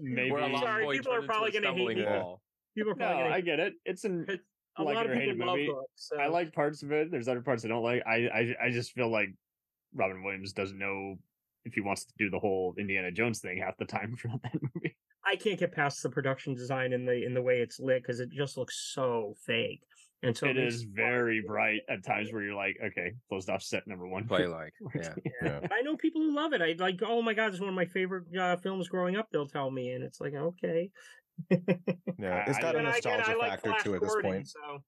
maybe. 0.00 0.30
Where 0.32 0.42
a 0.42 0.48
lot 0.48 0.62
Sorry, 0.64 0.84
boy 0.84 0.96
people 0.96 1.12
are 1.12 1.20
turned 1.20 1.24
into 1.24 1.32
probably 1.32 1.48
a 1.50 1.52
gonna 1.52 1.66
hate 1.68 1.74
stumbling 1.76 1.98
me. 1.98 2.04
wall. 2.04 2.42
People 2.76 2.92
are 2.92 2.96
No, 2.96 3.04
probably 3.06 3.22
gonna. 3.24 3.34
I 3.34 3.40
get 3.42 3.60
it. 3.60 3.74
It's 3.84 4.04
an. 4.04 4.26
a 4.76 4.82
like 4.82 4.94
lot 4.96 5.06
it 5.06 5.10
of 5.12 5.16
or 5.16 5.20
hate 5.20 5.30
people 5.32 5.46
a 5.46 5.48
love 5.48 5.56
movie. 5.58 5.66
Hook. 5.68 5.84
So. 5.94 6.16
I 6.18 6.26
like 6.26 6.52
parts 6.52 6.82
of 6.82 6.90
it. 6.92 7.10
There's 7.10 7.28
other 7.28 7.42
parts 7.42 7.64
I 7.64 7.68
don't 7.68 7.82
like. 7.84 8.02
I, 8.06 8.26
I 8.28 8.54
I 8.66 8.70
just 8.70 8.92
feel 8.92 9.08
like 9.10 9.28
Robin 9.94 10.22
Williams 10.22 10.52
doesn't 10.52 10.78
know 10.78 11.16
if 11.64 11.74
he 11.74 11.80
wants 11.80 12.04
to 12.04 12.12
do 12.18 12.30
the 12.30 12.38
whole 12.38 12.74
Indiana 12.78 13.10
Jones 13.10 13.40
thing 13.40 13.58
half 13.58 13.76
the 13.76 13.84
time 13.84 14.16
for 14.18 14.28
that 14.28 14.54
movie. 14.74 14.96
I 15.24 15.36
can't 15.36 15.58
get 15.58 15.72
past 15.72 16.02
the 16.02 16.10
production 16.10 16.54
design 16.54 16.92
in 16.92 17.04
the 17.04 17.24
in 17.24 17.34
the 17.34 17.42
way 17.42 17.60
it's 17.60 17.78
lit 17.78 18.02
because 18.02 18.20
it 18.20 18.30
just 18.30 18.56
looks 18.56 18.92
so 18.94 19.34
fake. 19.46 19.82
And 20.22 20.36
so 20.36 20.46
it 20.48 20.56
makes 20.56 20.74
is 20.74 20.82
very 20.82 21.42
bright 21.46 21.80
at 21.88 22.04
times 22.04 22.30
where 22.30 22.42
you're 22.42 22.54
like, 22.54 22.76
okay, 22.84 23.12
closed 23.30 23.48
off 23.48 23.62
set 23.62 23.86
number 23.86 24.06
one. 24.06 24.26
Play 24.26 24.46
like. 24.46 24.72
Yeah. 24.94 25.14
Yeah. 25.42 25.60
I 25.72 25.80
know 25.82 25.96
people 25.96 26.20
who 26.20 26.34
love 26.34 26.52
it. 26.52 26.60
I 26.60 26.74
like, 26.78 27.00
oh 27.06 27.22
my 27.22 27.32
god, 27.32 27.52
it's 27.52 27.60
one 27.60 27.70
of 27.70 27.74
my 27.74 27.86
favorite 27.86 28.24
uh, 28.38 28.56
films 28.56 28.88
growing 28.88 29.16
up. 29.16 29.28
They'll 29.30 29.46
tell 29.46 29.70
me, 29.70 29.92
and 29.92 30.04
it's 30.04 30.20
like, 30.20 30.34
okay. 30.34 30.90
Yeah, 31.50 31.56
it's 32.46 32.58
got 32.58 32.74
a 32.74 32.78
And 32.78 32.86
I- 32.88 32.96
and 32.96 33.04
nostalgia 33.04 33.30
I 33.30 33.34
like 33.34 33.50
factor 33.52 33.70
Flash 33.70 33.82
to 33.84 33.92
it 33.94 33.96
at 33.96 34.02
this 34.02 34.16
point. 34.22 34.48
So 34.48 34.82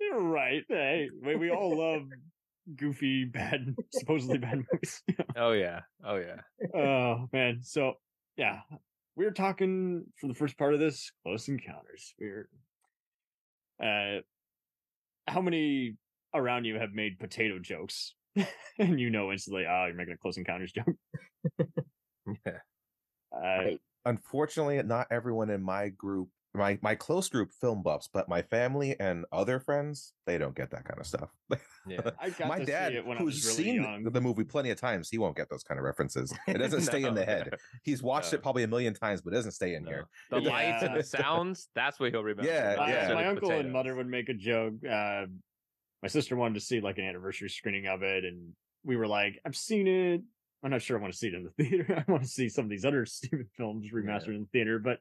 You're 0.00 0.22
right. 0.22 0.62
Hey, 0.68 1.08
we, 1.20 1.34
we 1.36 1.50
all 1.50 1.76
love 1.76 2.02
goofy, 2.74 3.24
bad, 3.32 3.74
supposedly 3.92 4.38
bad 4.38 4.64
movies. 4.72 5.02
Oh 5.36 5.52
yeah. 5.52 5.80
Oh 6.04 6.16
yeah. 6.16 6.40
oh 6.74 7.28
man. 7.32 7.60
So 7.62 7.94
yeah, 8.36 8.60
we 9.16 9.24
were 9.24 9.30
talking 9.32 10.04
for 10.20 10.26
the 10.28 10.34
first 10.34 10.58
part 10.58 10.74
of 10.74 10.80
this 10.80 11.10
Close 11.24 11.48
Encounters. 11.48 12.14
We 12.18 12.26
are 12.26 12.48
uh, 13.82 14.20
how 15.28 15.40
many 15.40 15.96
around 16.34 16.64
you 16.64 16.78
have 16.78 16.92
made 16.92 17.18
potato 17.18 17.58
jokes, 17.58 18.14
and 18.78 18.98
you 19.00 19.10
know 19.10 19.32
instantly, 19.32 19.64
oh, 19.68 19.86
you're 19.86 19.94
making 19.94 20.14
a 20.14 20.18
Close 20.18 20.36
Encounters 20.36 20.72
joke. 20.72 20.96
Yeah. 22.44 22.58
Uh, 23.34 23.62
Right. 23.64 23.80
Unfortunately, 24.04 24.80
not 24.84 25.08
everyone 25.10 25.50
in 25.50 25.62
my 25.62 25.88
group, 25.88 26.28
my 26.56 26.78
my 26.82 26.94
close 26.94 27.28
group, 27.28 27.50
film 27.60 27.82
buffs, 27.82 28.08
but 28.12 28.28
my 28.28 28.42
family 28.42 28.98
and 28.98 29.24
other 29.32 29.60
friends, 29.60 30.12
they 30.26 30.38
don't 30.38 30.54
get 30.54 30.70
that 30.70 30.84
kind 30.84 30.98
of 31.00 31.06
stuff. 31.06 31.30
Yeah. 31.86 32.00
I 32.20 32.30
got 32.30 32.48
my 32.48 32.58
to 32.58 32.64
dad, 32.64 32.92
see 32.92 32.98
it 32.98 33.06
when 33.06 33.16
I 33.18 33.20
who's 33.20 33.34
was 33.36 33.44
really 33.58 33.64
seen 33.64 33.82
young. 33.82 34.04
the 34.04 34.20
movie 34.20 34.44
plenty 34.44 34.70
of 34.70 34.80
times, 34.80 35.08
he 35.10 35.18
won't 35.18 35.36
get 35.36 35.48
those 35.50 35.62
kind 35.62 35.78
of 35.78 35.84
references. 35.84 36.32
It 36.48 36.58
doesn't 36.58 36.82
stay 36.82 37.04
in 37.04 37.14
the 37.14 37.24
head. 37.24 37.54
He's 37.82 38.02
watched 38.02 38.32
No. 38.32 38.36
it 38.38 38.42
probably 38.42 38.62
a 38.64 38.68
million 38.68 38.94
times, 38.94 39.20
but 39.22 39.32
it 39.32 39.36
doesn't 39.36 39.52
stay 39.52 39.74
in 39.74 39.84
No. 39.84 39.90
here. 39.90 40.08
The 40.30 40.40
Yeah. 40.40 40.50
lights 40.50 40.82
and 40.82 40.96
the 40.96 41.02
sounds, 41.22 41.68
that's 41.74 42.00
what 42.00 42.10
he'll 42.12 42.24
remember. 42.24 42.50
Yeah, 42.50 42.74
my, 42.76 42.88
yeah. 42.88 42.94
necessarily 42.94 43.14
my 43.14 43.22
the 43.22 43.28
uncle 43.30 43.50
and 43.52 43.72
mother 43.72 43.94
would 43.94 44.06
make 44.08 44.28
a 44.28 44.34
joke. 44.34 44.74
Uh, 44.84 45.26
my 46.02 46.08
sister 46.08 46.36
wanted 46.36 46.54
to 46.54 46.60
see 46.60 46.80
like 46.80 46.98
an 46.98 47.04
anniversary 47.04 47.48
screening 47.48 47.86
of 47.86 48.02
it, 48.02 48.24
and 48.24 48.52
we 48.84 48.96
were 48.96 49.06
like, 49.08 49.40
I've 49.44 49.56
seen 49.56 49.86
it. 49.86 50.22
I'm 50.62 50.70
not 50.70 50.82
sure 50.82 50.98
I 50.98 51.00
want 51.00 51.12
to 51.12 51.18
see 51.18 51.28
it 51.28 51.34
in 51.34 51.44
the 51.44 51.50
theater. 51.64 52.04
I 52.06 52.10
want 52.10 52.22
to 52.24 52.28
see 52.28 52.48
some 52.48 52.64
of 52.64 52.70
these 52.70 52.84
other 52.84 53.06
Steven 53.06 53.46
films 53.56 53.90
remastered 53.92 54.34
in 54.34 54.40
the 54.40 54.48
theater, 54.52 54.78
but 54.78 54.98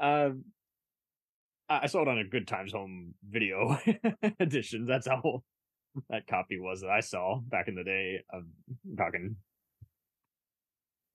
um, 0.00 0.44
I 1.68 1.86
saw 1.86 2.02
it 2.02 2.08
on 2.08 2.18
a 2.18 2.24
Good 2.24 2.46
Times 2.48 2.72
Home 2.72 3.14
video 3.28 3.78
edition. 4.40 4.86
That's 4.86 5.06
how 5.06 5.42
that 6.10 6.26
copy 6.26 6.58
was 6.58 6.80
that 6.80 6.90
I 6.90 7.00
saw 7.00 7.40
back 7.40 7.68
in 7.68 7.74
the 7.74 7.84
day. 7.84 8.22
Of 8.32 8.44
back 8.84 9.14
in 9.14 9.36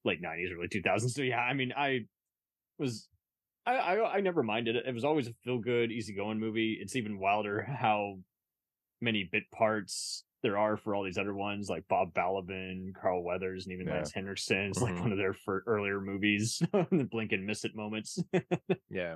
late 0.04 0.22
'90s, 0.22 0.56
early 0.56 0.68
2000s. 0.68 1.10
So 1.12 1.22
yeah, 1.22 1.40
I 1.40 1.54
mean, 1.54 1.74
I 1.76 2.02
was 2.78 3.08
I, 3.66 3.76
I 3.78 4.14
I 4.18 4.22
never 4.22 4.44
minded 4.44 4.76
it. 4.76 4.86
It 4.86 4.94
was 4.94 5.04
always 5.06 5.28
a 5.28 5.34
feel 5.44 5.60
good, 5.60 5.92
easygoing 5.92 6.40
movie. 6.40 6.78
It's 6.82 6.96
even 6.96 7.20
wilder 7.20 7.62
how 7.80 8.18
many 9.02 9.28
bit 9.32 9.44
parts 9.52 10.24
there 10.44 10.58
are 10.58 10.76
for 10.76 10.94
all 10.94 11.04
these 11.04 11.18
other 11.18 11.34
ones, 11.34 11.70
like 11.70 11.88
Bob 11.88 12.14
Balaban, 12.14 12.94
Carl 12.94 13.24
Weathers, 13.24 13.66
and 13.66 13.74
even 13.74 13.88
Yeah. 13.88 13.94
Lance 13.96 14.12
Henriksen. 14.12 14.58
It's 14.72 14.82
like 14.82 14.94
Mhm. 14.96 15.02
one 15.02 15.12
of 15.14 15.18
their 15.18 15.36
earlier 15.66 16.02
movies, 16.02 16.62
the 16.74 17.08
blink 17.10 17.32
and 17.32 17.46
miss 17.46 17.64
it 17.64 17.76
moments. 17.76 18.20
Yeah. 18.90 19.16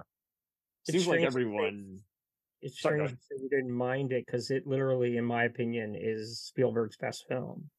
It's 0.88 1.00
Seems 1.00 1.08
like 1.08 1.21
strange 1.21 1.23
everyone. 1.23 2.04
It's 2.62 2.80
Sorry, 2.80 3.02
strange 3.02 3.17
that 3.32 3.39
you 3.41 3.50
didn't 3.50 3.71
mind 3.71 4.12
it 4.12 4.28
because 4.28 4.52
it 4.52 4.67
literally, 4.67 5.17
in 5.17 5.26
my 5.26 5.43
opinion, 5.43 5.95
is 5.95 6.39
Spielberg's 6.39 6.95
best 6.97 7.26
film. 7.28 7.71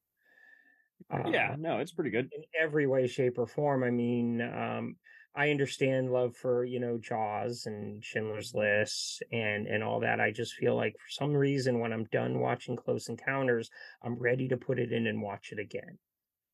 yeah, 1.25 1.55
Uh, 1.55 1.57
no, 1.59 1.79
it's 1.79 1.93
pretty 1.93 2.11
good. 2.11 2.33
in 2.33 2.45
every 2.59 2.87
way, 2.87 3.07
shape, 3.07 3.39
or 3.39 3.47
form. 3.47 3.83
I 3.85 3.91
mean, 3.91 4.41
um, 4.43 4.97
I 5.35 5.51
understand 5.51 6.13
love 6.13 6.37
for 6.37 6.65
you 6.65 6.81
know 6.81 6.99
Jaws 6.99 7.67
and 7.67 8.05
Schindler's 8.05 8.55
List 8.55 9.23
and 9.33 9.67
and 9.67 9.83
all 9.85 10.01
that. 10.01 10.21
I 10.21 10.31
just 10.33 10.55
feel 10.55 10.77
like 10.77 10.95
for 10.95 11.11
some 11.11 11.35
reason 11.35 11.81
when 11.81 11.93
I'm 11.93 12.05
done 12.07 12.41
watching 12.41 12.77
Close 12.77 13.09
Encounters, 13.09 13.71
I'm 14.03 14.17
ready 14.19 14.49
to 14.49 14.57
put 14.57 14.79
it 14.79 14.93
in 14.93 15.07
and 15.07 15.23
watch 15.23 15.53
it 15.53 15.59
again. 15.59 15.99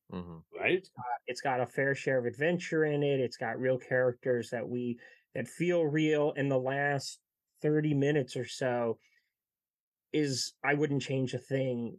hmm 0.09 0.39
Right? 0.51 0.89
It's 1.27 1.41
got 1.41 1.59
a 1.61 1.65
fair 1.65 1.95
share 1.95 2.17
of 2.19 2.25
adventure 2.25 2.85
in 2.85 3.03
it. 3.03 3.19
It's 3.19 3.37
got 3.37 3.59
real 3.59 3.77
characters 3.77 4.49
that 4.51 4.67
we 4.67 4.99
that 5.35 5.47
feel 5.47 5.83
real. 5.85 6.31
In 6.31 6.49
the 6.49 6.57
last 6.57 7.19
thirty 7.61 7.93
minutes 7.93 8.35
or 8.35 8.45
so, 8.45 8.97
is 10.11 10.53
I 10.63 10.73
wouldn't 10.73 11.01
change 11.01 11.33
a 11.33 11.39
thing 11.39 11.97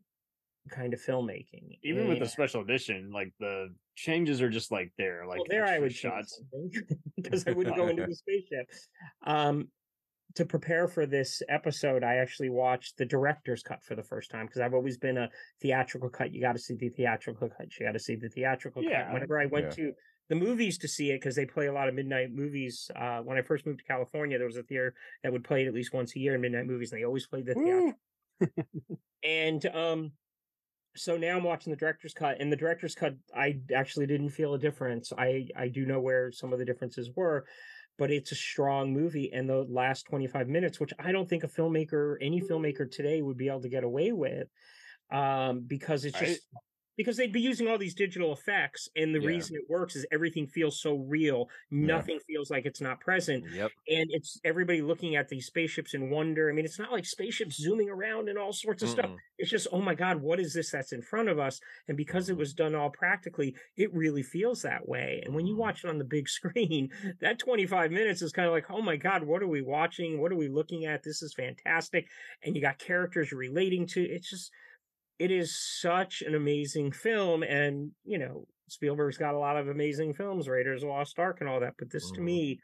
kind 0.70 0.92
of 0.94 1.00
filmmaking. 1.00 1.78
Even 1.84 2.08
with 2.08 2.18
the 2.18 2.28
special 2.28 2.62
edition, 2.62 3.12
like 3.12 3.32
the 3.38 3.68
changes 3.94 4.42
are 4.42 4.50
just 4.50 4.72
like 4.72 4.92
there, 4.98 5.24
like 5.26 5.38
well, 5.38 5.46
there 5.48 5.66
I 5.66 5.78
would 5.78 5.92
change 5.92 6.14
shots. 6.14 6.42
because 7.16 7.44
I 7.46 7.52
wouldn't 7.52 7.76
go 7.76 7.86
into 7.88 8.06
the 8.06 8.14
spaceship. 8.14 8.68
Um, 9.24 9.68
to 10.34 10.44
prepare 10.44 10.88
for 10.88 11.06
this 11.06 11.40
episode, 11.48 12.02
I 12.02 12.16
actually 12.16 12.50
watched 12.50 12.98
the 12.98 13.06
director's 13.06 13.62
cut 13.62 13.82
for 13.84 13.94
the 13.94 14.02
first 14.02 14.30
time 14.30 14.46
because 14.46 14.60
I've 14.60 14.74
always 14.74 14.98
been 14.98 15.16
a 15.16 15.30
theatrical 15.62 16.10
cut. 16.10 16.32
You 16.32 16.40
got 16.40 16.52
to 16.52 16.58
see 16.58 16.74
the 16.74 16.90
theatrical 16.90 17.48
cut. 17.48 17.68
You 17.78 17.86
got 17.86 17.92
to 17.92 17.98
see 17.98 18.16
the 18.16 18.28
theatrical 18.28 18.82
Yeah. 18.82 19.04
cut. 19.04 19.14
Whenever 19.14 19.38
I 19.38 19.46
went 19.46 19.66
Yeah. 19.66 19.86
to 19.86 19.92
the 20.28 20.34
movies 20.34 20.78
to 20.78 20.88
see 20.88 21.10
it, 21.10 21.20
because 21.20 21.36
they 21.36 21.46
play 21.46 21.66
a 21.66 21.72
lot 21.72 21.88
of 21.88 21.94
midnight 21.94 22.32
movies. 22.32 22.90
Uh, 22.94 23.20
when 23.20 23.38
I 23.38 23.42
first 23.42 23.66
moved 23.66 23.78
to 23.80 23.84
California, 23.84 24.38
there 24.38 24.46
was 24.46 24.56
a 24.56 24.62
theater 24.62 24.94
that 25.22 25.32
would 25.32 25.44
play 25.44 25.62
it 25.64 25.68
at 25.68 25.74
least 25.74 25.92
once 25.94 26.16
a 26.16 26.18
year 26.18 26.34
in 26.34 26.40
midnight 26.40 26.66
movies, 26.66 26.92
and 26.92 27.00
they 27.00 27.04
always 27.04 27.26
played 27.26 27.46
the 27.46 27.54
theater. 27.54 27.92
And 29.22 29.64
um 29.66 30.12
so 30.96 31.16
now 31.16 31.36
I'm 31.36 31.44
watching 31.44 31.70
the 31.70 31.76
director's 31.76 32.14
cut, 32.14 32.40
and 32.40 32.50
the 32.50 32.56
director's 32.56 32.94
cut, 32.94 33.16
I 33.34 33.60
actually 33.74 34.06
didn't 34.06 34.30
feel 34.30 34.54
a 34.54 34.58
difference. 34.58 35.12
I 35.16 35.48
I 35.56 35.68
do 35.68 35.84
know 35.84 36.00
where 36.00 36.32
some 36.32 36.52
of 36.52 36.58
the 36.58 36.64
differences 36.64 37.10
were, 37.14 37.46
but 37.98 38.10
it's 38.10 38.32
a 38.32 38.36
strong 38.36 38.92
movie. 38.92 39.32
And 39.32 39.48
the 39.48 39.66
last 39.68 40.04
25 40.04 40.48
minutes, 40.48 40.80
which 40.80 40.92
I 40.98 41.12
don't 41.12 41.28
think 41.28 41.44
a 41.44 41.48
filmmaker, 41.48 42.16
any 42.20 42.40
filmmaker 42.40 42.90
today, 42.90 43.20
would 43.22 43.36
be 43.36 43.48
able 43.48 43.62
to 43.62 43.68
get 43.68 43.84
away 43.84 44.12
with, 44.12 44.48
um, 45.10 45.60
because 45.66 46.04
it's 46.04 46.18
just 46.18 46.46
because 46.96 47.16
they'd 47.16 47.32
be 47.32 47.40
using 47.40 47.68
all 47.68 47.78
these 47.78 47.94
digital 47.94 48.32
effects, 48.32 48.88
and 48.96 49.14
the 49.14 49.20
Yeah. 49.20 49.26
reason 49.28 49.56
it 49.56 49.68
works 49.68 49.96
is 49.96 50.06
everything 50.10 50.46
feels 50.46 50.80
so 50.80 50.96
real. 50.96 51.48
Nothing 51.70 52.18
feels 52.20 52.50
like 52.50 52.66
it's 52.66 52.80
not 52.80 53.00
present 53.00 53.44
Yep. 53.50 53.72
and 53.88 54.08
it's 54.10 54.40
everybody 54.44 54.82
looking 54.82 55.16
at 55.16 55.28
these 55.28 55.46
spaceships 55.46 55.94
in 55.94 56.10
wonder. 56.10 56.48
I 56.50 56.52
mean, 56.52 56.64
it's 56.64 56.78
not 56.78 56.92
like 56.92 57.04
spaceships 57.04 57.56
zooming 57.56 57.88
around 57.90 58.28
and 58.28 58.38
all 58.38 58.52
sorts 58.52 58.82
of 58.82 58.88
stuff. 58.88 59.10
Mm-mm. 59.10 59.18
It's 59.38 59.50
just, 59.50 59.68
oh 59.72 59.80
my 59.80 59.94
God, 59.94 60.22
what 60.22 60.40
is 60.40 60.54
this 60.54 60.70
that's 60.70 60.92
in 60.92 61.02
front 61.02 61.28
of 61.28 61.38
us? 61.38 61.60
And 61.88 61.96
because 61.96 62.28
it 62.30 62.36
was 62.36 62.54
done 62.54 62.74
all 62.74 62.90
practically, 62.90 63.54
it 63.76 63.92
really 63.94 64.22
feels 64.22 64.62
that 64.62 64.88
way. 64.88 65.20
And 65.24 65.34
when 65.34 65.46
you 65.46 65.54
Mhm. 65.54 65.58
watch 65.58 65.84
it 65.84 65.88
on 65.90 65.98
the 65.98 66.04
big 66.04 66.28
screen, 66.28 66.90
that 67.20 67.38
25 67.38 67.92
minutes 67.92 68.22
is 68.22 68.32
kind 68.32 68.46
of 68.46 68.52
like, 68.52 68.70
oh 68.70 68.80
my 68.82 68.96
God, 68.96 69.22
what 69.24 69.42
are 69.42 69.46
we 69.48 69.60
watching? 69.62 70.20
What 70.20 70.32
are 70.32 70.36
we 70.36 70.48
looking 70.48 70.86
at? 70.86 71.02
This 71.02 71.22
is 71.22 71.34
fantastic. 71.34 72.08
And 72.42 72.54
you 72.56 72.62
got 72.62 72.78
characters 72.78 73.32
relating 73.32 73.86
to. 73.88 74.02
It's 74.02 74.30
just, 74.30 74.50
it 75.18 75.30
is 75.30 75.58
such 75.80 76.22
an 76.22 76.34
amazing 76.34 76.92
film. 76.92 77.42
And, 77.42 77.92
you 78.04 78.18
know, 78.18 78.46
Spielberg's 78.68 79.18
got 79.18 79.34
a 79.34 79.38
lot 79.38 79.56
of 79.56 79.68
amazing 79.68 80.14
films, 80.14 80.48
Raiders 80.48 80.82
of 80.82 80.88
the 80.88 80.92
Lost 80.92 81.18
Ark 81.18 81.38
and 81.40 81.48
all 81.48 81.60
that. 81.60 81.74
But 81.78 81.90
this 81.90 82.10
to 82.12 82.20
Mhm. 82.20 82.24
me, 82.24 82.60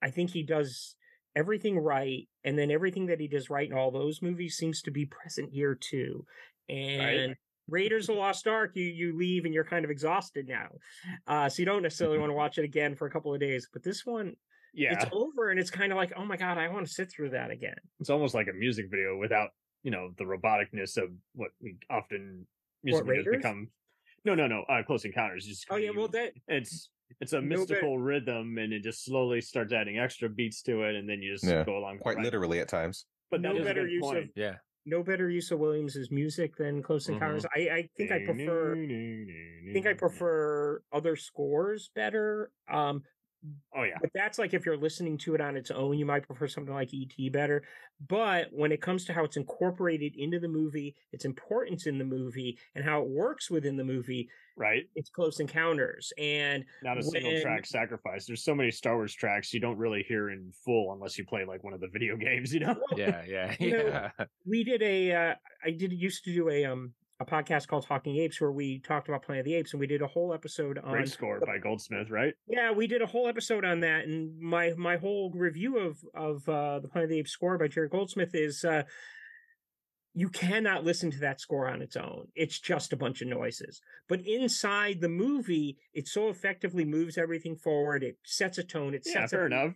I 0.00 0.10
think 0.10 0.30
he 0.30 0.42
does 0.42 0.96
everything 1.34 1.78
right. 1.78 2.28
And 2.44 2.58
then 2.58 2.70
everything 2.70 3.06
that 3.06 3.20
he 3.20 3.28
does 3.28 3.50
right 3.50 3.68
in 3.68 3.76
all 3.76 3.90
those 3.90 4.22
movies 4.22 4.56
seems 4.56 4.80
to 4.82 4.90
be 4.90 5.06
present 5.06 5.50
here 5.52 5.74
too. 5.74 6.24
And 6.68 7.36
Raiders 7.68 8.08
of 8.08 8.14
the 8.14 8.20
Lost 8.20 8.46
Ark, 8.48 8.72
you 8.74 8.84
you 8.86 9.16
leave 9.16 9.44
and 9.44 9.52
you're 9.52 9.64
kind 9.64 9.84
of 9.84 9.90
exhausted 9.90 10.48
now. 10.48 10.70
Uh, 11.26 11.48
so 11.48 11.60
you 11.60 11.66
don't 11.66 11.82
necessarily 11.82 12.18
want 12.18 12.30
to 12.30 12.34
watch 12.34 12.58
it 12.58 12.64
again 12.64 12.94
for 12.96 13.06
a 13.06 13.10
couple 13.10 13.34
of 13.34 13.40
days. 13.40 13.68
But 13.72 13.82
this 13.82 14.06
one, 14.06 14.36
Yeah, 14.72 14.94
it's 14.94 15.04
over 15.12 15.50
and 15.50 15.60
it's 15.60 15.70
kind 15.70 15.92
of 15.92 15.96
like, 15.96 16.12
oh 16.16 16.24
my 16.24 16.36
God, 16.36 16.56
I 16.58 16.68
want 16.68 16.86
to 16.86 16.92
sit 16.92 17.10
through 17.10 17.30
that 17.30 17.50
again. 17.50 17.76
it's 18.00 18.10
almost 18.10 18.34
like 18.34 18.48
a 18.48 18.52
music 18.52 18.86
video 18.90 19.18
without 19.18 19.50
you 19.82 19.90
know 19.90 20.10
the 20.18 20.24
roboticness 20.24 20.96
of 20.96 21.10
what 21.34 21.50
we 21.60 21.76
often 21.90 22.46
music 22.82 23.06
What, 23.06 23.16
videos 23.16 23.30
become. 23.36 23.68
No, 24.24 24.34
no, 24.34 24.46
no. 24.46 24.62
Uh, 24.68 24.82
Close 24.82 25.04
Encounters. 25.04 25.46
Just 25.46 25.66
Oh 25.70 25.76
yeah, 25.76 25.90
well 25.96 26.08
that 26.08 26.32
it's 26.48 26.90
it's 27.20 27.32
a 27.32 27.40
No 27.40 27.48
better- 27.48 27.58
mystical 27.60 27.98
rhythm, 27.98 28.58
and 28.58 28.72
it 28.72 28.82
just 28.82 29.04
slowly 29.04 29.40
starts 29.40 29.72
adding 29.72 29.98
extra 29.98 30.28
beats 30.28 30.62
to 30.62 30.82
it, 30.82 30.96
and 30.96 31.08
then 31.08 31.22
you 31.22 31.32
just 31.32 31.44
Yeah, 31.44 31.64
go 31.64 31.78
along. 31.78 31.98
Quite 31.98 32.18
literally 32.18 32.60
at 32.60 32.68
times. 32.68 33.06
But 33.30 33.40
no 33.40 33.62
better 33.62 33.84
good 33.84 33.92
use 33.92 34.10
of- 34.12 34.30
Yeah. 34.34 34.56
no 34.86 35.02
better 35.02 35.28
use 35.28 35.50
of 35.50 35.58
Williams's 35.58 36.10
music 36.10 36.56
than 36.56 36.82
Close 36.82 37.08
Encounters. 37.08 37.44
I, 37.54 37.60
I 37.70 37.88
think 37.96 38.10
I 38.10 38.24
prefer 38.24 38.74
I 38.74 39.72
think 39.72 39.86
I 39.86 39.92
prefer 39.94 40.82
other 40.92 41.14
scores 41.16 41.90
better. 41.94 42.50
Um, 42.70 43.02
Oh 43.76 43.84
yeah, 43.84 43.96
but 44.00 44.10
that's 44.14 44.38
like 44.38 44.52
if 44.52 44.66
you're 44.66 44.76
listening 44.76 45.16
to 45.18 45.34
it 45.34 45.40
on 45.40 45.56
its 45.56 45.70
own, 45.70 45.96
you 45.96 46.04
might 46.04 46.26
prefer 46.26 46.48
something 46.48 46.74
like 46.74 46.90
ET 46.92 47.32
better. 47.32 47.62
But 48.08 48.48
when 48.50 48.72
it 48.72 48.82
comes 48.82 49.04
to 49.06 49.12
how 49.12 49.24
it's 49.24 49.36
incorporated 49.36 50.16
into 50.16 50.40
the 50.40 50.48
movie, 50.48 50.96
its 51.12 51.24
importance 51.24 51.86
in 51.86 51.98
the 51.98 52.04
movie, 52.04 52.58
and 52.74 52.84
how 52.84 53.02
it 53.02 53.08
works 53.08 53.50
within 53.50 53.76
the 53.76 53.84
movie, 53.84 54.28
right. 54.56 54.84
it's 54.96 55.10
Close 55.10 55.38
Encounters. 55.38 56.12
And 56.18 56.64
Not 56.82 56.98
a 56.98 57.02
single 57.02 57.40
track 57.40 57.66
sacrifice. 57.66 58.26
There's 58.26 58.44
so 58.44 58.54
many 58.54 58.70
Star 58.70 58.96
Wars 58.96 59.14
tracks 59.14 59.54
you 59.54 59.60
don't 59.60 59.78
really 59.78 60.02
hear 60.02 60.30
in 60.30 60.50
full 60.64 60.92
unless 60.92 61.16
you 61.16 61.24
play 61.24 61.44
like 61.44 61.62
one 61.62 61.74
of 61.74 61.80
the 61.80 61.88
video 61.88 62.16
games. 62.28 62.52
You 62.52 62.60
know. 62.60 62.76
Yeah. 62.96 63.22
Yeah. 63.26 63.54
You 63.60 63.70
know, 63.70 63.86
Yeah. 63.86 64.10
we 64.46 64.64
did 64.64 64.82
a 64.82 65.12
uh, 65.12 65.34
I 65.64 65.70
did 65.70 65.92
used 65.92 66.24
to 66.24 66.34
do 66.34 66.48
a 66.48 66.64
um 66.64 66.92
a 67.20 67.24
podcast 67.24 67.66
called 67.66 67.84
Talking 67.86 68.16
Apes 68.18 68.40
where 68.40 68.52
we 68.52 68.78
talked 68.78 69.08
about 69.08 69.22
Planet 69.22 69.40
of 69.40 69.44
the 69.46 69.54
Apes 69.54 69.72
and 69.72 69.80
we 69.80 69.86
did 69.86 70.02
a 70.02 70.06
whole 70.06 70.32
episode 70.32 70.78
on 70.78 70.92
Great 70.92 71.08
score 71.08 71.40
by 71.40 71.58
Goldsmith, 71.58 72.10
right? 72.10 72.34
Yeah, 72.46 72.70
we 72.70 72.86
did 72.86 73.02
a 73.02 73.06
whole 73.06 73.26
episode 73.26 73.64
on 73.64 73.80
that, 73.80 74.04
and 74.04 74.38
my 74.40 74.72
my 74.76 74.96
whole 74.96 75.32
review 75.34 75.78
of 75.78 75.98
of 76.14 76.48
uh, 76.48 76.78
the 76.80 76.88
Planet 76.88 77.04
of 77.06 77.10
the 77.10 77.18
Apes 77.18 77.32
score 77.32 77.58
by 77.58 77.68
Jerry 77.68 77.88
Goldsmith 77.88 78.34
is 78.34 78.64
uh, 78.64 78.84
you 80.14 80.28
cannot 80.28 80.84
listen 80.84 81.10
to 81.10 81.18
that 81.20 81.40
score 81.40 81.68
on 81.68 81.82
its 81.82 81.96
own. 81.96 82.28
It's 82.34 82.58
just 82.58 82.92
a 82.92 82.96
bunch 82.96 83.20
of 83.20 83.28
noises. 83.28 83.80
But 84.08 84.20
inside 84.26 85.00
the 85.00 85.08
movie, 85.08 85.76
it 85.92 86.08
so 86.08 86.28
effectively 86.28 86.84
moves 86.84 87.18
everything 87.18 87.56
forward. 87.56 88.02
It 88.02 88.16
sets 88.24 88.58
a 88.58 88.64
tone. 88.64 88.94
It 88.94 89.02
Yeah, 89.06 89.12
sets 89.20 89.32
fair 89.32 89.42
a, 89.42 89.46
enough. 89.46 89.74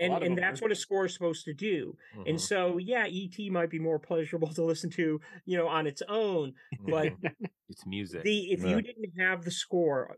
A 0.00 0.04
and 0.04 0.22
and 0.24 0.38
that's 0.38 0.60
what 0.60 0.72
a 0.72 0.74
score 0.74 1.06
is 1.06 1.14
supposed 1.14 1.44
to 1.44 1.54
do. 1.54 1.96
And 2.26 2.36
Mhm. 2.36 2.40
so, 2.40 2.78
yeah, 2.78 3.06
ET 3.06 3.38
might 3.50 3.70
be 3.70 3.78
more 3.78 3.98
pleasurable 3.98 4.48
to 4.54 4.64
listen 4.64 4.90
to, 4.90 5.20
you 5.44 5.56
know, 5.56 5.68
on 5.68 5.86
its 5.86 6.02
own. 6.08 6.54
but- 6.86 7.12
it's 7.68 7.86
music. 7.86 8.22
The 8.24 8.52
if 8.52 8.62
Yeah. 8.62 8.70
you 8.76 8.82
didn't 8.82 9.12
have 9.18 9.44
the 9.44 9.50
score, 9.52 10.16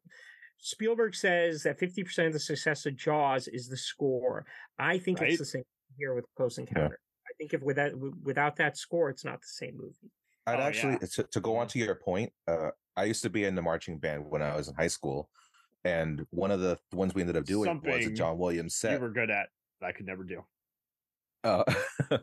Spielberg 0.59 1.15
says 1.15 1.63
that 1.65 1.79
fifty 1.79 2.03
percent 2.03 2.29
of 2.29 2.33
the 2.33 2.41
success 2.41 2.87
of 2.87 2.97
Jaws 2.97 3.49
is 3.49 3.69
the 3.69 3.77
score. 3.77 4.47
I 4.79 4.99
think 4.99 5.21
Right. 5.21 5.31
it's 5.31 5.39
the 5.39 5.45
same 5.45 5.65
here 5.99 6.15
with 6.15 6.25
Close 6.37 6.57
Encounter. 6.59 6.99
I 7.29 7.33
think 7.39 7.53
if 7.53 7.61
without 7.63 7.93
without 8.23 8.57
that 8.57 8.77
score, 8.79 9.11
it's 9.11 9.25
not 9.25 9.41
the 9.43 9.47
same 9.47 9.77
movie. 9.77 10.11
I'd 10.47 10.59
Oh, 10.61 10.63
actually 10.63 10.93
yeah. 11.03 11.09
to, 11.17 11.23
to 11.25 11.41
go 11.41 11.57
on 11.57 11.67
to 11.69 11.79
your 11.79 11.97
point. 11.97 12.33
Uh, 12.47 12.71
I 12.97 13.05
used 13.05 13.23
to 13.25 13.31
be 13.31 13.45
in 13.45 13.55
the 13.55 13.63
marching 13.63 13.99
band 13.99 14.25
when 14.31 14.41
I 14.41 14.57
was 14.57 14.69
in 14.69 14.75
high 14.75 14.87
school, 14.89 15.29
and 15.85 16.25
one 16.31 16.51
of 16.51 16.61
the 16.61 16.79
ones 16.93 17.15
we 17.15 17.21
ended 17.21 17.37
up 17.37 17.45
doing 17.45 17.81
was 17.85 18.07
a 18.07 18.11
John 18.13 18.39
Williams 18.39 18.81
You 18.83 18.89
set. 18.91 19.01
were 19.03 19.11
good 19.11 19.31
at. 19.31 19.51
I 19.83 19.93
could 19.93 20.07
never 20.07 20.25
do. 20.25 20.43
Uh, 21.45 21.65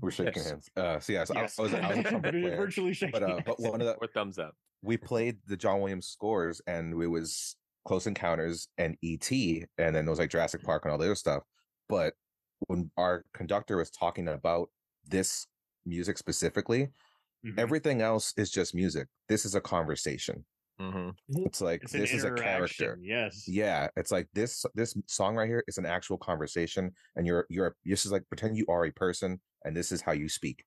we're 0.00 0.10
shaking 0.10 0.32
Yes. 0.36 0.48
hands. 0.50 0.70
Uh, 0.76 0.98
so 1.00 1.12
yeah, 1.12 1.24
so 1.24 1.34
Yes. 1.34 1.58
I, 1.58 1.62
I 1.62 1.64
was, 1.64 1.74
I 1.74 1.88
was 1.88 1.98
a 1.98 2.02
trumpet 2.02 2.30
player. 2.32 2.56
virtually 2.56 2.94
shaking. 2.94 3.12
But 3.12 3.22
uh, 3.22 3.36
but 3.44 3.58
hands. 3.60 3.70
one 3.70 3.80
of 3.80 3.86
the 3.86 3.94
Or 4.00 4.08
thumbs 4.08 4.38
up. 4.38 4.54
we 4.82 4.96
played 4.96 5.36
the 5.46 5.56
John 5.56 5.80
Williams 5.80 6.06
scores, 6.06 6.60
and 6.66 6.92
it 7.00 7.06
was 7.06 7.56
Close 7.84 8.06
Encounters 8.06 8.68
and 8.78 8.96
E.T., 9.02 9.64
and 9.78 9.94
then 9.94 10.06
it 10.06 10.10
was 10.10 10.18
like 10.18 10.30
Jurassic 10.30 10.62
Park 10.62 10.84
and 10.84 10.92
all 10.92 10.98
the 10.98 11.04
other 11.06 11.14
stuff. 11.14 11.42
But 11.88 12.14
when 12.68 12.90
our 12.96 13.24
conductor 13.34 13.76
was 13.76 13.90
talking 13.90 14.28
about 14.28 14.68
this 15.06 15.46
music 15.84 16.16
specifically, 16.18 16.88
Mhm. 17.44 17.58
Everything 17.58 18.00
else 18.02 18.32
is 18.36 18.52
just 18.52 18.72
music. 18.72 19.08
This 19.28 19.44
is 19.44 19.56
a 19.56 19.60
conversation. 19.60 20.44
Hmm 20.78 21.10
It's 21.28 21.60
like 21.60 21.82
It's 21.82 21.92
this 21.92 22.14
is 22.14 22.24
a 22.24 22.30
character. 22.30 22.98
Yes. 23.02 23.44
Yeah, 23.46 23.88
it's 23.96 24.10
like 24.12 24.28
this 24.34 24.64
this 24.74 24.96
song 25.06 25.36
right 25.36 25.48
here 25.48 25.64
is 25.66 25.78
an 25.78 25.86
actual 25.86 26.18
conversation, 26.18 26.92
and 27.16 27.26
you're 27.26 27.46
you're 27.48 27.76
this 27.84 28.04
is 28.06 28.12
like 28.12 28.26
pretend 28.28 28.56
you 28.56 28.66
are 28.68 28.84
a 28.84 28.92
person, 28.92 29.40
and 29.64 29.76
this 29.76 29.92
is 29.92 30.02
how 30.02 30.12
you 30.12 30.28
speak. 30.28 30.64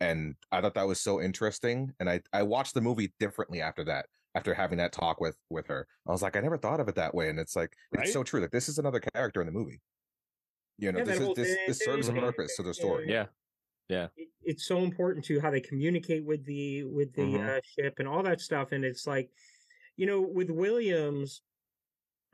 And 0.00 0.36
I 0.52 0.60
thought 0.62 0.74
that 0.74 0.88
was 0.88 1.00
so 1.00 1.20
interesting, 1.22 1.94
and 2.00 2.10
I 2.10 2.22
I 2.32 2.42
watched 2.44 2.74
the 2.74 2.80
movie 2.82 3.14
differently 3.20 3.62
after 3.62 3.84
that. 3.86 4.06
After 4.36 4.54
having 4.54 4.78
that 4.78 4.92
talk 4.92 5.20
with 5.20 5.36
with 5.50 5.66
her, 5.68 5.88
I 6.08 6.12
was 6.12 6.22
like, 6.22 6.36
I 6.36 6.40
never 6.40 6.58
thought 6.58 6.80
of 6.80 6.88
it 6.88 6.96
that 6.96 7.14
way, 7.14 7.30
and 7.30 7.40
it's 7.40 7.56
like 7.56 7.74
Right? 7.92 8.02
it's 8.04 8.12
so 8.12 8.24
true. 8.24 8.40
Like 8.40 8.52
this 8.52 8.68
is 8.68 8.78
another 8.78 9.00
character 9.00 9.40
in 9.42 9.46
the 9.46 9.52
movie. 9.52 9.82
You 10.78 10.92
know, 10.92 11.00
Yeah, 11.00 11.04
this 11.04 11.20
is 11.20 11.32
this 11.34 11.58
this 11.66 11.82
serves 11.82 12.08
a 12.08 12.14
purpose 12.14 12.56
to 12.56 12.62
the 12.62 12.74
story. 12.74 13.06
Yeah. 13.10 13.26
It, 14.16 14.28
it's 14.42 14.66
so 14.66 14.78
important 14.78 15.24
to 15.26 15.40
how 15.40 15.50
they 15.50 15.60
communicate 15.60 16.24
with 16.24 16.44
the 16.44 16.84
with 16.84 17.12
the 17.14 17.40
Mhm. 17.40 17.40
uh, 17.40 17.60
ship 17.64 17.94
and 17.98 18.08
all 18.08 18.22
that 18.22 18.40
stuff 18.40 18.72
and 18.72 18.84
it's 18.84 19.06
like 19.06 19.30
you 19.96 20.06
know 20.06 20.20
with 20.22 20.50
williams 20.50 21.42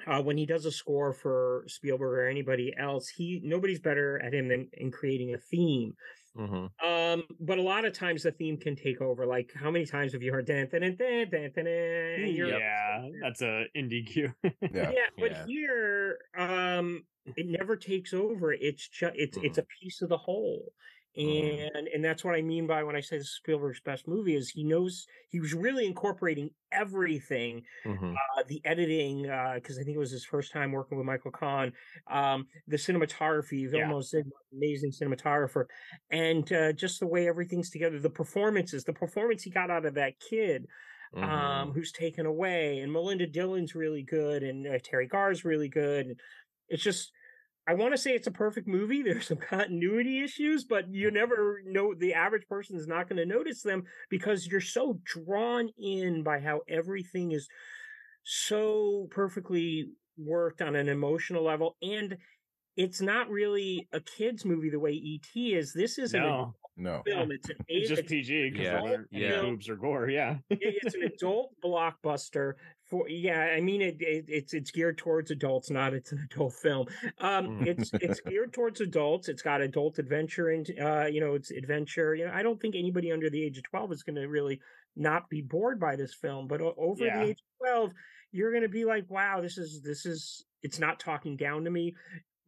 uh, 0.07 0.23
when 0.23 0.37
he 0.37 0.47
does 0.47 0.65
a 0.67 0.73
score 0.73 1.13
for 1.13 1.65
spielberg 1.69 2.19
or 2.19 2.29
anybody 2.29 2.75
else 2.79 3.09
he 3.09 3.41
nobody's 3.45 3.81
better 3.81 4.21
at 4.23 4.35
him 4.35 4.49
than 4.49 4.69
in 4.75 4.91
creating 4.91 5.35
a 5.35 5.39
theme 5.39 5.95
hmm 6.35 6.67
um 6.85 7.25
but 7.41 7.59
a 7.59 7.63
lot 7.63 7.85
of 7.87 7.93
times 7.95 8.23
the 8.25 8.33
theme 8.33 8.59
can 8.59 8.77
take 8.77 9.01
over 9.01 9.27
like 9.27 9.53
how 9.55 9.71
many 9.71 9.87
times 9.87 10.13
have 10.13 10.23
you 10.23 10.33
heard 10.33 10.47
dan, 10.47 10.69
dan, 10.69 10.83
dan, 10.83 10.97
dan, 10.97 11.31
dan, 11.31 11.53
dan, 11.55 11.67
and 12.25 12.37
you're 12.37 12.53
yeah, 12.77 13.09
that's 13.21 13.43
a 13.43 13.65
indie 13.77 14.07
cue. 14.07 14.33
Yeah. 14.69 14.95
yeah, 14.95 15.07
but 15.19 15.33
Yeah. 15.33 15.47
here 15.47 16.19
um 16.37 17.07
it 17.37 17.47
never 17.47 17.77
takes 17.77 18.13
over 18.15 18.53
it's 18.53 18.89
just 18.89 19.15
it's 19.17 19.37
it's 19.41 19.59
a 19.59 19.67
piece 19.81 20.03
of 20.03 20.09
the 20.09 20.19
whole. 20.19 20.73
And 21.17 21.89
and 21.89 22.05
that's 22.05 22.25
what 22.25 22.35
i 22.35 22.43
mean 22.43 22.67
by 22.67 22.83
when 22.83 22.95
i 22.97 23.01
say 23.01 23.17
this 23.17 23.27
is 23.29 23.35
spielberg's 23.37 23.81
best 23.81 24.07
movie 24.07 24.35
is 24.37 24.51
he 24.51 24.65
knows 24.65 25.07
he 25.31 25.41
was 25.41 25.55
really 25.55 25.87
incorporating 25.87 26.51
everything 26.73 27.65
hmm 27.85 28.21
uh, 28.39 28.43
the 28.49 28.61
editing 28.65 29.23
because 29.55 29.79
i 29.79 29.83
think 29.83 29.97
it 29.97 29.99
was 29.99 30.11
his 30.11 30.25
first 30.25 30.53
time 30.53 30.73
working 30.73 30.99
with 30.99 31.07
michael 31.07 31.31
kahn 31.31 31.73
um 32.11 32.47
the 32.67 32.77
cinematography 32.77 33.71
Yeah. 33.73 33.89
Vilmos 33.89 34.13
Zsigmond, 34.15 34.31
amazing 34.53 34.91
cinematographer 34.91 35.67
and 36.11 36.51
uh, 36.53 36.73
just 36.73 37.01
the 37.01 37.07
way 37.07 37.29
everything's 37.29 37.71
together 37.71 37.99
the 37.99 38.11
performances 38.11 38.85
the 38.85 38.93
performance 38.93 39.43
he 39.43 39.51
got 39.51 39.71
out 39.71 39.87
of 39.87 39.95
that 39.95 40.19
kid 40.21 40.67
Mm-hmm. 41.15 41.25
um, 41.25 41.73
who's 41.73 41.93
taken 41.93 42.27
away, 42.27 42.81
and 42.81 42.93
Melinda 42.93 43.27
Dillon's 43.27 43.75
really 43.75 44.03
good, 44.03 44.43
and 44.43 44.67
uh, 44.67 44.79
Teri 44.81 45.09
Garr's 45.09 45.45
really 45.45 45.69
good. 45.69 46.21
It's 46.69 46.83
just, 46.83 47.13
I 47.69 47.75
want 47.75 47.93
to 47.93 47.99
say 47.99 48.13
it's 48.15 48.27
a 48.27 48.33
perfect 48.33 48.69
movie. 48.69 49.03
There's 49.05 49.27
some 49.27 49.39
continuity 49.39 50.23
issues, 50.23 50.65
but 50.65 50.89
you 50.89 51.11
never 51.11 51.61
know. 51.65 51.95
The 51.95 52.15
average 52.15 52.47
person 52.49 52.77
is 52.77 52.87
not 52.87 53.09
going 53.09 53.19
to 53.19 53.27
notice 53.27 53.63
them 53.63 53.85
because 54.09 54.47
you're 54.47 54.61
so 54.61 55.01
drawn 55.05 55.71
in 55.79 56.23
by 56.23 56.41
how 56.41 56.61
everything 56.69 57.33
is 57.33 57.49
so 58.23 59.09
perfectly 59.11 59.91
worked 60.17 60.63
on 60.63 60.77
an 60.77 60.89
emotional 60.89 61.43
level, 61.43 61.77
and 61.83 62.17
it's 62.77 63.01
not 63.01 63.31
really 63.31 63.89
a 63.93 64.01
kids 64.01 64.45
movie 64.45 64.71
the 64.71 64.81
way 64.81 64.93
ET 64.93 65.41
is. 65.41 65.73
This 65.73 65.99
is 65.99 66.15
an 66.15 66.23
no, 66.23 66.55
No. 66.77 67.03
film. 67.05 67.31
It's 67.33 67.49
an 67.49 67.57
it's 67.69 67.89
just 67.89 68.07
PG 68.07 68.51
because 68.51 68.65
Yeah, 68.65 68.81
there 68.83 68.93
aren't 68.93 69.09
any 69.13 69.25
yeah. 69.25 69.41
boobs 69.43 69.69
or 69.69 69.77
gore. 69.77 70.09
Yeah, 70.09 70.39
it's 70.51 70.95
an 70.95 71.03
adult 71.15 71.55
blockbuster 71.65 72.55
for 72.89 73.09
yeah 73.09 73.41
i 73.57 73.61
mean 73.61 73.83
it, 73.83 73.97
it 74.01 74.25
it's 74.29 74.55
it's 74.55 74.71
geared 74.71 74.97
towards 74.99 75.31
adults 75.31 75.71
not 75.71 75.93
it's 75.95 76.13
an 76.13 76.27
adult 76.31 76.53
film 76.55 76.87
um 77.19 77.47
Mm. 77.49 77.67
it's 77.67 77.91
it's 77.95 78.21
geared 78.27 78.53
towards 78.53 78.81
adults 78.81 79.29
it's 79.29 79.43
got 79.43 79.61
adult 79.61 79.99
adventure 79.99 80.49
and 80.51 80.69
uh 80.81 81.07
you 81.07 81.21
know 81.21 81.35
it's 81.35 81.51
adventure 81.51 82.15
you 82.15 82.27
know 82.27 82.33
i 82.33 82.43
don't 82.43 82.61
think 82.61 82.75
anybody 82.77 83.11
under 83.13 83.29
the 83.31 83.43
age 83.43 83.59
of 83.59 83.65
12 83.65 83.93
is 83.93 84.03
going 84.03 84.17
to 84.17 84.27
really 84.29 84.61
not 84.97 85.29
be 85.29 85.43
bored 85.43 85.79
by 85.81 85.97
this 85.97 86.15
film 86.15 86.47
but 86.47 86.61
over 86.61 87.05
Yeah. 87.05 87.19
the 87.19 87.31
age 87.31 87.39
of 87.63 87.67
12 87.69 87.93
you're 88.33 88.51
going 88.51 88.63
to 88.63 88.69
be 88.69 88.85
like 88.85 89.05
wow 89.09 89.41
this 89.41 89.59
is 89.59 89.83
this 89.83 90.07
is 90.07 90.45
it's 90.63 90.79
not 90.79 91.01
talking 91.01 91.37
down 91.37 91.65
to 91.65 91.71
me 91.71 91.95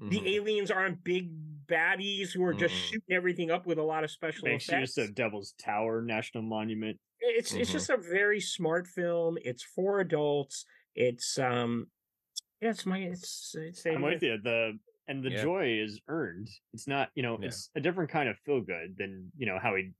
the 0.01 0.20
Mhm. 0.20 0.29
aliens 0.37 0.70
aren't 0.70 1.03
big 1.03 1.31
baddies 1.66 2.31
who 2.33 2.44
are 2.44 2.55
just 2.55 2.72
Mm-mm. 2.74 2.90
shooting 2.90 3.16
everything 3.16 3.51
up 3.51 3.66
with 3.66 3.79
a 3.79 3.83
lot 3.83 4.05
of 4.05 4.11
special 4.12 4.48
makes 4.48 4.68
effects 4.68 4.96
use 4.96 5.09
of 5.09 5.14
Devil's 5.14 5.55
Tower 5.59 6.01
National 6.03 6.44
Monument. 6.44 6.98
It's 7.21 7.55
it's 7.55 7.71
Mhm. 7.71 7.73
just 7.73 7.91
a 7.91 7.97
very 7.97 8.41
smart 8.41 8.87
film. 8.87 9.39
It's 9.43 9.63
for 9.63 10.01
adults. 10.01 10.65
It's 10.95 11.39
um 11.39 11.91
yeah, 12.61 12.71
it's 12.71 12.87
my 12.87 12.99
it's 12.99 13.55
it's 13.57 13.87
I'm 13.87 14.03
with 14.03 14.23
you. 14.23 14.39
The 14.39 14.79
and 15.09 15.25
the 15.25 15.31
Yeah. 15.31 15.43
joy 15.43 15.79
is 15.81 16.01
earned. 16.09 16.49
It's 16.75 16.87
not, 16.87 17.11
you 17.15 17.23
know, 17.23 17.39
Yeah. 17.41 17.47
it's 17.47 17.71
a 17.75 17.81
different 17.81 18.11
kind 18.11 18.29
of 18.29 18.39
feel 18.41 18.61
good 18.61 18.97
than 18.99 19.33
you 19.37 19.47
know 19.47 19.59
how 19.59 19.75
he 19.77 19.93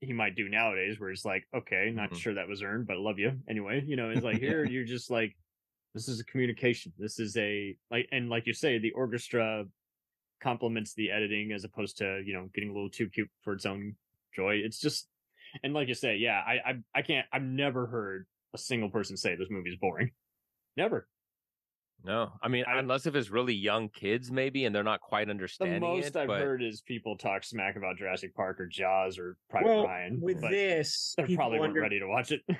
he 0.00 0.12
might 0.12 0.34
do 0.34 0.48
nowadays, 0.48 0.98
where 0.98 1.10
it's 1.10 1.24
like, 1.24 1.46
okay, 1.54 1.90
not 1.90 2.10
Mhm. 2.10 2.16
sure 2.20 2.34
that 2.34 2.48
was 2.48 2.62
earned, 2.62 2.86
but 2.86 2.96
I 2.96 3.00
love 3.00 3.18
you 3.18 3.40
anyway. 3.48 3.82
You 3.84 3.96
know, 3.96 4.10
it's 4.10 4.24
like 4.24 4.38
here 4.40 4.64
you're 4.64 4.84
just 4.84 5.10
like, 5.10 5.36
this 5.94 6.08
is 6.08 6.20
a 6.20 6.24
communication. 6.24 6.92
This 6.98 7.18
is 7.18 7.36
a 7.36 7.76
like, 7.90 8.08
and 8.12 8.28
like 8.28 8.46
you 8.46 8.52
say, 8.54 8.78
the 8.78 8.92
orchestra 8.92 9.66
complements 10.40 10.94
the 10.94 11.10
editing 11.10 11.52
as 11.52 11.64
opposed 11.64 11.98
to 11.98 12.22
you 12.26 12.34
know 12.34 12.48
getting 12.54 12.70
a 12.70 12.72
little 12.72 12.90
too 12.90 13.08
cute 13.08 13.30
for 13.42 13.52
its 13.52 13.66
own 13.66 13.96
joy. 14.34 14.56
It's 14.56 14.80
just, 14.80 15.08
and 15.62 15.74
like 15.74 15.88
you 15.88 15.94
say, 15.94 16.16
yeah, 16.16 16.40
I 16.46 16.52
I, 16.70 16.74
I 16.94 17.02
can't. 17.02 17.26
I've 17.32 17.42
never 17.42 17.86
heard 17.86 18.26
a 18.54 18.58
single 18.58 18.90
person 18.90 19.16
say 19.16 19.34
this 19.36 19.48
movie 19.50 19.70
is 19.70 19.76
boring. 19.76 20.10
Never. 20.76 21.06
No, 22.04 22.32
I 22.42 22.48
mean, 22.48 22.64
I- 22.66 22.78
unless 22.78 23.06
if 23.06 23.14
it's 23.14 23.30
really 23.30 23.54
young 23.54 23.88
kids, 23.88 24.30
maybe, 24.30 24.64
and 24.64 24.74
they're 24.74 24.82
not 24.82 25.00
quite 25.00 25.30
understanding. 25.30 25.80
The 25.80 25.86
understanding 25.86 26.02
most 26.02 26.16
it. 26.16 26.20
I've 26.20 26.26
but 26.28 26.40
heard 26.40 26.62
is 26.62 26.80
people 26.80 27.16
talk 27.16 27.44
smack 27.44 27.76
about 27.76 27.96
Jurassic 27.96 28.34
Park 28.34 28.60
or 28.60 28.66
Jaws 28.66 29.18
or 29.18 29.36
Private 29.50 29.68
well 29.68 29.84
Ryan. 29.86 30.20
with 30.20 30.40
but 30.40 30.50
this 30.50 31.14
they 31.16 31.24
people 31.24 31.36
probably 31.42 31.58
weren't 31.60 31.70
under 31.70 31.80
ready 31.80 31.98
to 32.00 32.06
watch 32.08 32.32
it. 32.32 32.40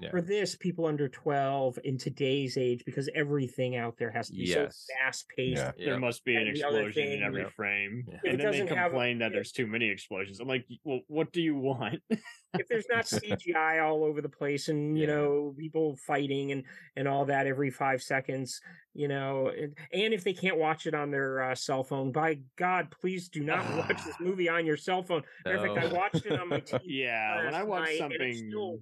Yeah. 0.00 0.10
for 0.10 0.22
this 0.22 0.56
people 0.56 0.86
under 0.86 1.10
12 1.10 1.78
in 1.84 1.98
today's 1.98 2.56
age 2.56 2.82
because 2.86 3.10
everything 3.14 3.76
out 3.76 3.96
there 3.98 4.10
has 4.10 4.28
to 4.28 4.34
be 4.34 4.44
Yes. 4.44 4.86
so 4.88 4.94
fast 5.04 5.26
paced 5.36 5.58
Yeah. 5.60 5.72
there 5.76 5.86
Yeah. 5.94 5.98
must 5.98 6.24
be 6.24 6.36
an 6.36 6.46
And 6.48 6.56
the 6.56 6.64
other 6.64 6.86
explosion 6.88 7.12
in 7.18 7.22
every 7.22 7.42
Yep. 7.42 7.52
frame. 7.52 8.04
Yeah. 8.08 8.14
It 8.14 8.20
And 8.24 8.24
then 8.24 8.38
they 8.38 8.42
doesn't 8.60 8.68
have- 8.76 8.90
complain 8.92 9.18
that 9.18 9.32
there's 9.32 9.52
too 9.52 9.66
many 9.66 9.90
explosions. 9.90 10.40
I'm 10.40 10.48
like, 10.48 10.64
well, 10.84 11.00
what 11.08 11.32
do 11.32 11.42
you 11.42 11.54
want? 11.54 12.02
if 12.58 12.68
there's 12.68 12.88
not 12.88 13.04
CGI 13.06 13.80
all 13.84 14.04
over 14.04 14.20
the 14.20 14.28
place 14.28 14.68
and 14.68 14.98
you 14.98 15.06
Yeah. 15.06 15.14
know 15.14 15.54
people 15.58 15.96
fighting 15.96 16.52
and 16.52 16.64
and 16.96 17.06
all 17.08 17.24
that 17.26 17.46
every 17.46 17.70
five 17.70 18.02
seconds, 18.02 18.60
you 18.94 19.08
know, 19.08 19.48
and, 19.48 19.76
and 19.92 20.12
if 20.14 20.24
they 20.24 20.32
can't 20.32 20.58
watch 20.58 20.86
it 20.86 20.94
on 20.94 21.10
their 21.10 21.42
uh, 21.42 21.54
cell 21.54 21.84
phone, 21.84 22.12
by 22.12 22.40
God, 22.56 22.90
please 22.90 23.28
do 23.28 23.42
not 23.44 23.68
watch 23.68 24.02
this 24.04 24.16
movie 24.20 24.48
on 24.48 24.66
your 24.66 24.76
cell 24.76 25.02
phone. 25.02 25.22
Matter 25.44 25.56
of 25.66 25.74
fact, 25.74 25.78
I 25.78 25.94
watched 25.94 26.26
it 26.26 26.36
on 26.36 26.48
my 26.48 26.60
TV. 26.60 26.80
yeah, 26.84 27.44
when 27.44 27.54
I 27.54 27.62
watch 27.62 27.96
something, 27.96 28.20
it 28.20 28.34
still, 28.36 28.78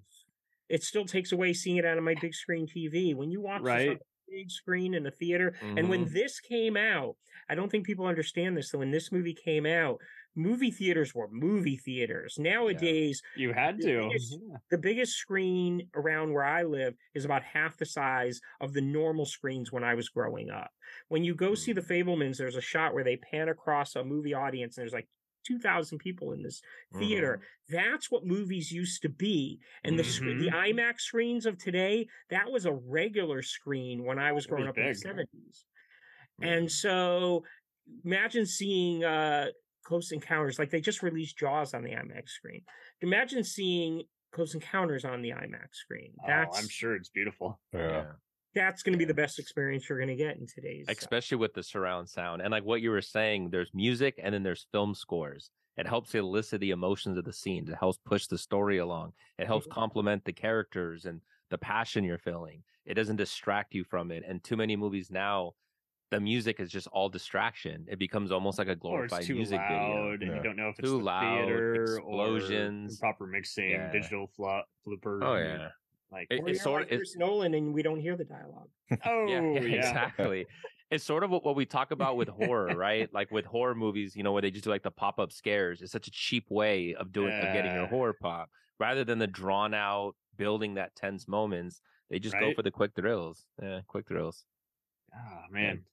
it 0.68 0.82
still 0.82 1.04
takes 1.04 1.32
away 1.32 1.52
seeing 1.52 1.76
it 1.76 1.84
out 1.84 1.96
on 1.98 2.04
my 2.04 2.14
big 2.14 2.34
screen 2.34 2.66
TV. 2.66 3.14
When 3.14 3.30
you 3.30 3.40
watch 3.40 3.62
this 3.62 3.70
on 3.70 3.76
Right. 3.76 3.96
a 3.96 4.30
big 4.30 4.50
screen 4.50 4.94
in 4.94 5.02
the 5.02 5.10
theater, 5.10 5.54
and 5.76 5.88
when 5.88 6.06
Mhm. 6.06 6.12
this 6.12 6.40
came 6.40 6.76
out, 6.76 7.16
I 7.48 7.54
don't 7.54 7.70
think 7.70 7.86
people 7.86 8.06
understand 8.06 8.56
this. 8.56 8.70
So 8.70 8.78
when 8.78 8.90
this 8.90 9.10
movie 9.10 9.34
came 9.34 9.64
out, 9.66 10.00
movie 10.38 10.70
theaters 10.70 11.14
were 11.14 11.28
movie 11.30 11.76
theaters. 11.76 12.36
Nowadays, 12.38 13.20
you 13.36 13.52
had 13.52 13.78
the 13.78 13.82
to. 13.82 14.08
biggest- 14.08 14.38
Yeah. 14.40 14.56
the 14.70 14.78
biggest 14.78 15.16
screen 15.16 15.90
around 15.94 16.32
where 16.32 16.44
I 16.44 16.62
live 16.62 16.94
is 17.14 17.24
about 17.24 17.42
half 17.42 17.76
the 17.76 17.86
size 17.86 18.40
of 18.60 18.72
the 18.72 18.80
normal 18.80 19.26
screens 19.26 19.72
when 19.72 19.84
I 19.84 19.94
was 19.94 20.08
growing 20.08 20.50
up. 20.50 20.70
When 21.08 21.24
you 21.24 21.34
go 21.34 21.54
see 21.54 21.72
the 21.72 21.82
mm. 21.82 21.88
Fabelmans, 21.88 22.38
there's 22.38 22.56
a 22.56 22.60
shot 22.60 22.94
where 22.94 23.04
they 23.04 23.16
pan 23.16 23.48
across 23.48 23.96
a 23.96 24.04
movie 24.04 24.34
audience 24.34 24.76
and 24.76 24.82
there's 24.82 24.92
like 24.92 25.08
2,000 25.44 25.98
people 25.98 26.32
in 26.32 26.42
this 26.42 26.60
theater. 26.98 27.40
Mm-hmm. 27.70 27.76
That's 27.76 28.10
what 28.10 28.26
movies 28.26 28.70
used 28.70 29.02
to 29.02 29.08
be. 29.08 29.60
And 29.84 29.98
the 29.98 30.04
sc- 30.04 30.20
the. 30.20 30.50
Mm-hmm. 30.50 30.78
IMAX 30.78 31.00
screens 31.00 31.46
of 31.46 31.58
today, 31.58 32.06
that 32.30 32.50
was 32.50 32.66
a 32.66 32.72
regular 32.72 33.42
screen 33.42 34.04
when 34.04 34.18
I 34.18 34.32
was 34.32 34.44
It 34.44 34.50
was 34.50 34.56
growing 34.56 34.68
up 34.68 34.76
in 34.78 34.84
the 34.84 34.92
big. 34.92 35.26
70s. 35.26 35.64
And 36.40 36.66
mm-hmm. 36.66 36.68
so 36.68 37.44
imagine 38.04 38.46
seeing 38.46 39.04
uh 39.04 39.46
Close 39.88 40.12
Encounters, 40.12 40.58
like 40.58 40.68
they 40.70 40.82
just 40.82 41.02
released 41.02 41.38
Jaws 41.38 41.72
on 41.72 41.82
the 41.82 41.92
IMAX 41.92 42.28
screen. 42.28 42.60
Imagine 43.00 43.42
seeing 43.42 44.02
Close 44.32 44.54
Encounters 44.54 45.06
on 45.06 45.22
the 45.22 45.30
IMAX 45.30 45.72
screen. 45.72 46.12
Oh, 46.22 46.24
That's 46.26 46.58
I'm 46.62 46.68
sure 46.68 46.94
it's 46.94 47.08
beautiful. 47.08 47.58
Yeah. 47.72 48.04
that's 48.54 48.82
going 48.82 48.92
to 48.92 48.98
be 48.98 49.06
the 49.06 49.14
best 49.14 49.38
experience 49.38 49.88
you're 49.88 49.96
going 49.98 50.08
to 50.10 50.14
get 50.16 50.36
in 50.36 50.46
today's. 50.46 50.84
uh, 50.88 50.92
especially 50.92 51.38
with 51.38 51.54
the 51.54 51.62
surround 51.62 52.06
sound 52.06 52.42
and 52.42 52.50
like 52.50 52.64
what 52.64 52.82
you 52.82 52.90
were 52.90 53.00
saying 53.00 53.48
there's 53.50 53.70
music 53.72 54.18
and 54.22 54.34
then 54.34 54.42
there's 54.42 54.66
film 54.72 54.94
scores 54.94 55.50
it 55.78 55.86
helps 55.86 56.14
elicit 56.14 56.60
the 56.60 56.70
emotions 56.70 57.16
of 57.16 57.24
the 57.24 57.32
scene 57.32 57.66
it 57.68 57.76
helps 57.78 57.98
push 58.04 58.26
the 58.26 58.36
story 58.38 58.78
along 58.78 59.12
it 59.38 59.46
helps 59.46 59.66
Mhm. 59.66 59.70
complement 59.72 60.24
the 60.24 60.32
characters 60.32 61.04
and 61.06 61.20
the 61.50 61.58
passion 61.58 62.04
you're 62.04 62.18
feeling 62.18 62.62
it 62.84 62.94
doesn't 62.94 63.16
distract 63.16 63.74
you 63.74 63.84
from 63.84 64.10
it 64.10 64.22
and 64.26 64.42
too 64.42 64.56
many 64.56 64.76
movies 64.76 65.10
now 65.10 65.52
the 66.10 66.20
music 66.20 66.58
is 66.60 66.70
just 66.70 66.86
all 66.88 67.08
distraction 67.08 67.84
it 67.88 67.98
becomes 67.98 68.32
almost 68.32 68.58
like 68.58 68.68
a 68.68 68.72
Or 68.72 68.76
glorified 68.76 69.18
it's 69.20 69.26
too 69.28 69.34
music 69.34 69.60
video 69.60 69.76
loud, 69.76 70.22
and 70.22 70.30
Yeah. 70.30 70.36
you 70.36 70.42
don't 70.42 70.56
know 70.56 70.68
if 70.70 70.78
it's 70.78 70.88
Too 70.88 70.98
the 70.98 71.04
loud, 71.04 71.44
theater 71.46 71.84
explosions. 71.96 72.96
or 72.96 73.00
proper 73.00 73.26
mixing, 73.26 73.70
Yeah. 73.70 73.90
digital 73.92 74.26
flo- 74.28 74.62
flooper. 74.84 75.22
oh 75.22 75.34
and, 75.34 75.60
yeah 75.60 75.68
like 76.10 76.26
It- 76.30 76.40
or 76.40 76.48
it's 76.48 76.56
you're 76.58 76.62
sort 76.64 76.82
like 76.84 76.92
of- 76.92 76.98
Chris 77.00 77.16
Nolan, 77.16 77.52
and 77.54 77.74
we 77.74 77.82
don't 77.82 78.00
hear 78.00 78.16
the 78.16 78.24
dialogue. 78.24 78.70
oh 79.04 79.26
yeah, 79.26 79.40
yeah, 79.42 79.60
yeah, 79.60 79.76
exactly 79.78 80.46
it's 80.90 81.04
sort 81.04 81.22
of 81.22 81.28
what, 81.28 81.44
what 81.44 81.54
we 81.54 81.66
talk 81.66 81.90
about 81.90 82.16
with 82.16 82.28
horror, 82.28 82.68
right? 82.74 83.12
Like 83.12 83.30
with 83.30 83.44
horror 83.44 83.74
movies, 83.74 84.16
you 84.16 84.22
know, 84.22 84.32
where 84.32 84.40
they 84.40 84.50
just 84.50 84.64
do 84.64 84.70
like 84.70 84.82
the 84.82 84.90
pop 84.90 85.18
up 85.18 85.32
scares. 85.32 85.82
It's 85.82 85.92
such 85.92 86.08
a 86.08 86.10
cheap 86.10 86.46
way 86.50 86.94
of 86.94 87.12
doing 87.12 87.30
of 87.34 87.42
getting 87.52 87.74
your 87.74 87.86
horror 87.88 88.14
pop 88.18 88.48
rather 88.80 89.04
than 89.04 89.18
the 89.18 89.26
drawn 89.26 89.74
out 89.74 90.16
building 90.38 90.72
that 90.76 90.96
tense 90.96 91.28
moments. 91.28 91.82
They 92.08 92.18
just 92.18 92.38
go 92.38 92.54
for 92.54 92.62
the 92.62 92.70
quick 92.70 92.92
thrills. 92.96 93.44
Yeah, 93.62 93.80
quick 93.86 94.08
thrills. 94.08 94.46
Oh 95.14 95.42
man. 95.50 95.84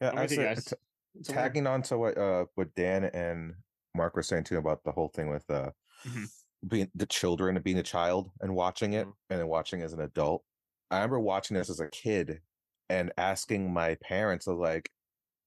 Yeah, 0.00 0.10
I 0.10 0.22
with 0.22 0.30
you 0.32 0.36
say, 0.38 0.42
guys. 0.44 0.64
t- 0.64 1.22
tagging 1.32 1.66
on 1.66 1.82
to 1.82 1.98
what 1.98 2.16
uh 2.16 2.46
what 2.54 2.74
Dan 2.74 3.04
and 3.04 3.54
Mark 3.94 4.14
were 4.16 4.22
saying 4.22 4.44
too 4.44 4.58
about 4.58 4.84
the 4.84 4.92
whole 4.92 5.08
thing 5.08 5.28
with 5.28 5.48
uh 5.50 5.70
Mhm. 6.06 6.26
being 6.68 6.90
the 6.94 7.06
children 7.06 7.56
and 7.56 7.64
being 7.64 7.78
a 7.78 7.82
child 7.82 8.30
and 8.40 8.54
watching 8.54 8.92
it 8.94 9.06
Mhm. 9.06 9.12
and 9.30 9.40
then 9.40 9.48
watching 9.48 9.82
as 9.82 9.92
an 9.92 10.00
adult. 10.00 10.44
I 10.90 10.96
remember 10.96 11.20
watching 11.20 11.56
this 11.56 11.68
as 11.70 11.80
a 11.80 11.88
kid 11.88 12.40
and 12.88 13.12
asking 13.16 13.72
my 13.72 13.96
parents, 14.02 14.46
like, 14.46 14.90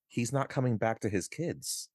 he's 0.08 0.32
not 0.32 0.48
coming 0.50 0.78
back 0.78 1.00
to 1.02 1.10
his 1.10 1.28
kids. 1.28 1.90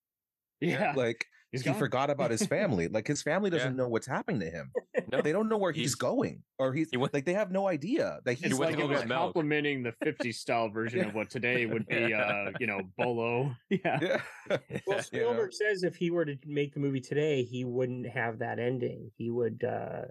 Yeah. 0.60 0.92
Like 0.96 1.24
He's 1.52 1.62
he 1.62 1.70
gone. 1.70 1.78
forgot 1.78 2.10
about 2.10 2.30
his 2.30 2.44
family. 2.46 2.88
like 2.88 3.06
his 3.06 3.22
family 3.22 3.48
doesn't 3.50 3.72
Yeah. 3.72 3.76
know 3.76 3.88
what's 3.88 4.06
happening 4.06 4.40
to 4.40 4.50
him. 4.50 4.72
No, 5.10 5.20
They 5.22 5.32
don't 5.32 5.48
know 5.48 5.56
where 5.58 5.72
he's, 5.72 5.82
He's- 5.90 5.94
going. 5.94 6.42
Or 6.58 6.72
he's 6.72 6.90
He 6.90 6.96
went- 6.96 7.14
like 7.14 7.24
they 7.24 7.34
have 7.34 7.50
no 7.50 7.68
idea 7.68 8.20
that 8.24 8.34
he's 8.34 8.54
went 8.54 8.72
like 8.72 8.80
to 8.80 8.86
was 8.86 9.02
complimenting 9.04 9.82
the 9.82 9.92
50s 10.04 10.34
style 10.34 10.68
version 10.72 11.04
of 11.06 11.14
what 11.14 11.30
today 11.30 11.66
would 11.66 11.86
be, 11.88 12.12
uh, 12.12 12.50
you 12.60 12.66
know, 12.66 12.80
Bolo. 12.96 13.54
Yeah. 13.70 13.98
Yeah. 14.02 14.20
Well, 14.48 14.58
You 14.68 14.80
know? 14.96 15.00
Spielberg 15.00 15.52
says 15.52 15.82
if 15.84 15.96
he 15.96 16.10
were 16.10 16.24
to 16.24 16.36
make 16.46 16.74
the 16.74 16.80
movie 16.80 17.00
today, 17.00 17.42
he 17.44 17.64
wouldn't 17.64 18.06
have 18.08 18.38
that 18.40 18.58
ending. 18.58 19.10
He 19.16 19.30
would 19.30 19.62
uh 19.64 20.02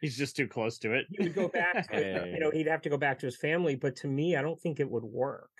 He's 0.00 0.16
just 0.16 0.34
too 0.34 0.48
close 0.48 0.78
to 0.78 0.94
it. 0.94 1.06
he 1.10 1.24
would 1.24 1.34
go 1.34 1.48
back 1.48 1.88
to 1.90 1.94
Hey. 1.96 2.32
you 2.32 2.40
know, 2.40 2.50
he'd 2.50 2.66
have 2.66 2.80
to 2.82 2.88
go 2.88 2.96
back 2.96 3.18
to 3.18 3.26
his 3.26 3.36
family, 3.36 3.76
but 3.76 3.96
to 3.96 4.08
me, 4.08 4.34
I 4.36 4.42
don't 4.42 4.58
think 4.60 4.80
it 4.80 4.90
would 4.90 5.04
work. 5.04 5.50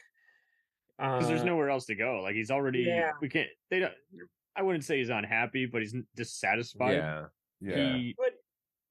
because 0.99 1.28
there's 1.28 1.43
Uh, 1.43 1.45
nowhere 1.45 1.68
else 1.70 1.84
to 1.86 1.95
go. 1.95 2.20
Like 2.22 2.34
he's 2.34 2.51
already. 2.51 2.80
Yeah. 2.80 3.12
We 3.20 3.28
can't. 3.28 3.49
They 3.70 3.80
don't. 3.80 3.93
I 4.57 4.62
wouldn't 4.62 4.84
say 4.84 4.99
he's 4.99 5.11
unhappy, 5.11 5.66
but 5.66 5.82
he's 5.82 5.95
dissatisfied. 6.16 6.97
yeah. 6.97 7.26
Yeah. 7.61 7.97
He, 7.97 8.14
But 8.16 8.32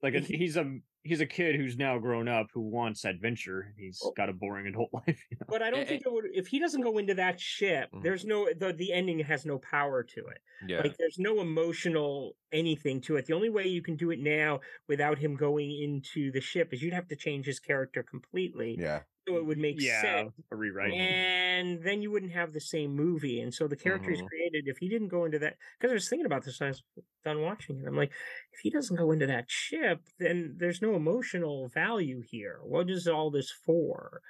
like 0.01 0.13
a, 0.15 0.19
he's 0.19 0.57
a 0.57 0.79
he's 1.03 1.21
a 1.21 1.25
kid 1.25 1.55
who's 1.55 1.77
now 1.77 1.97
grown 1.97 2.27
up 2.27 2.47
who 2.53 2.61
wants 2.61 3.05
adventure. 3.05 3.73
He's 3.77 4.01
got 4.17 4.29
a 4.29 4.33
boring 4.33 4.67
adult 4.67 4.89
life. 4.93 5.23
You 5.31 5.37
know? 5.39 5.45
but 5.49 5.61
I 5.61 5.69
don't 5.69 5.87
think 5.87 6.03
it 6.05 6.11
would 6.11 6.25
if 6.33 6.47
he 6.47 6.59
doesn't 6.59 6.81
go 6.81 6.97
into 6.97 7.13
that 7.15 7.39
ship, 7.39 7.89
Mhm. 7.93 8.03
there's 8.03 8.25
no 8.25 8.49
the 8.57 8.73
the 8.73 8.91
ending 8.93 9.19
has 9.19 9.45
no 9.45 9.57
power 9.59 10.03
to 10.03 10.19
it. 10.27 10.39
Yeah. 10.67 10.81
Like 10.81 10.97
there's 10.97 11.17
no 11.19 11.41
emotional 11.41 12.35
anything 12.51 13.01
to 13.01 13.15
it. 13.17 13.25
The 13.25 13.33
only 13.33 13.49
way 13.49 13.67
you 13.67 13.81
can 13.81 13.95
do 13.95 14.11
it 14.11 14.19
now 14.19 14.59
without 14.87 15.17
him 15.17 15.35
going 15.35 15.71
into 15.71 16.31
the 16.31 16.41
ship 16.41 16.73
is 16.73 16.81
you'd 16.81 16.93
have 16.93 17.07
to 17.09 17.15
change 17.15 17.45
his 17.45 17.59
character 17.59 18.03
completely. 18.03 18.75
Yeah. 18.79 19.01
So 19.29 19.37
it 19.37 19.45
would 19.45 19.57
make 19.57 19.75
yeah, 19.79 20.01
sense. 20.01 20.33
a 20.51 20.55
rewrite. 20.55 20.93
And 20.93 21.81
then 21.83 22.01
you 22.01 22.11
wouldn't 22.11 22.31
have 22.31 22.51
the 22.53 22.59
same 22.61 22.95
movie. 22.95 23.41
And 23.41 23.53
so 23.53 23.67
the 23.67 23.75
character 23.75 24.09
he's 24.09 24.21
Mhm. 24.21 24.27
created, 24.27 24.67
if 24.67 24.77
he 24.77 24.89
didn't 24.89 25.09
go 25.09 25.25
into 25.25 25.39
that, 25.39 25.57
because 25.77 25.91
I 25.91 25.93
was 25.95 26.09
thinking 26.09 26.25
about 26.25 26.43
this 26.43 26.59
when 26.59 26.67
I 26.67 26.71
was 26.71 26.83
done 27.23 27.41
watching 27.41 27.79
it. 27.79 27.85
I'm 27.87 27.95
like, 27.95 28.11
if 28.53 28.59
he 28.61 28.69
doesn't 28.69 28.95
go 28.97 29.11
into 29.11 29.27
that 29.27 29.49
ship, 29.49 30.01
then 30.17 30.55
there's 30.57 30.81
no 30.81 30.95
emotional 30.95 31.67
value 31.69 32.21
here. 32.21 32.59
What 32.63 32.89
is 32.89 33.07
all 33.07 33.29
this 33.31 33.51
for? 33.51 34.21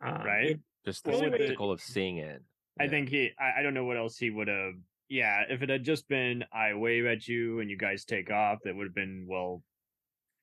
Uh, 0.00 0.22
Right. 0.24 0.50
it- 0.52 0.60
Just 0.84 1.04
the 1.04 1.10
Well, 1.10 1.20
the- 1.20 1.36
spectacle 1.36 1.70
of 1.70 1.80
seeing 1.82 2.16
it. 2.16 2.42
I 2.78 2.84
Yeah. 2.84 2.90
think 2.90 3.08
he. 3.10 3.32
I, 3.38 3.58
I 3.58 3.62
don't 3.62 3.74
know 3.74 3.84
what 3.84 3.98
else 3.98 4.16
he 4.16 4.30
would 4.30 4.48
have. 4.48 4.72
Yeah, 5.08 5.44
if 5.50 5.60
it 5.60 5.68
had 5.68 5.84
just 5.84 6.08
been 6.08 6.44
I 6.52 6.72
wave 6.72 7.04
at 7.04 7.28
you 7.28 7.60
and 7.60 7.68
you 7.68 7.76
guys 7.76 8.04
take 8.06 8.30
off, 8.30 8.60
that 8.62 8.74
would 8.74 8.86
have 8.86 8.94
been 8.94 9.26
well. 9.28 9.62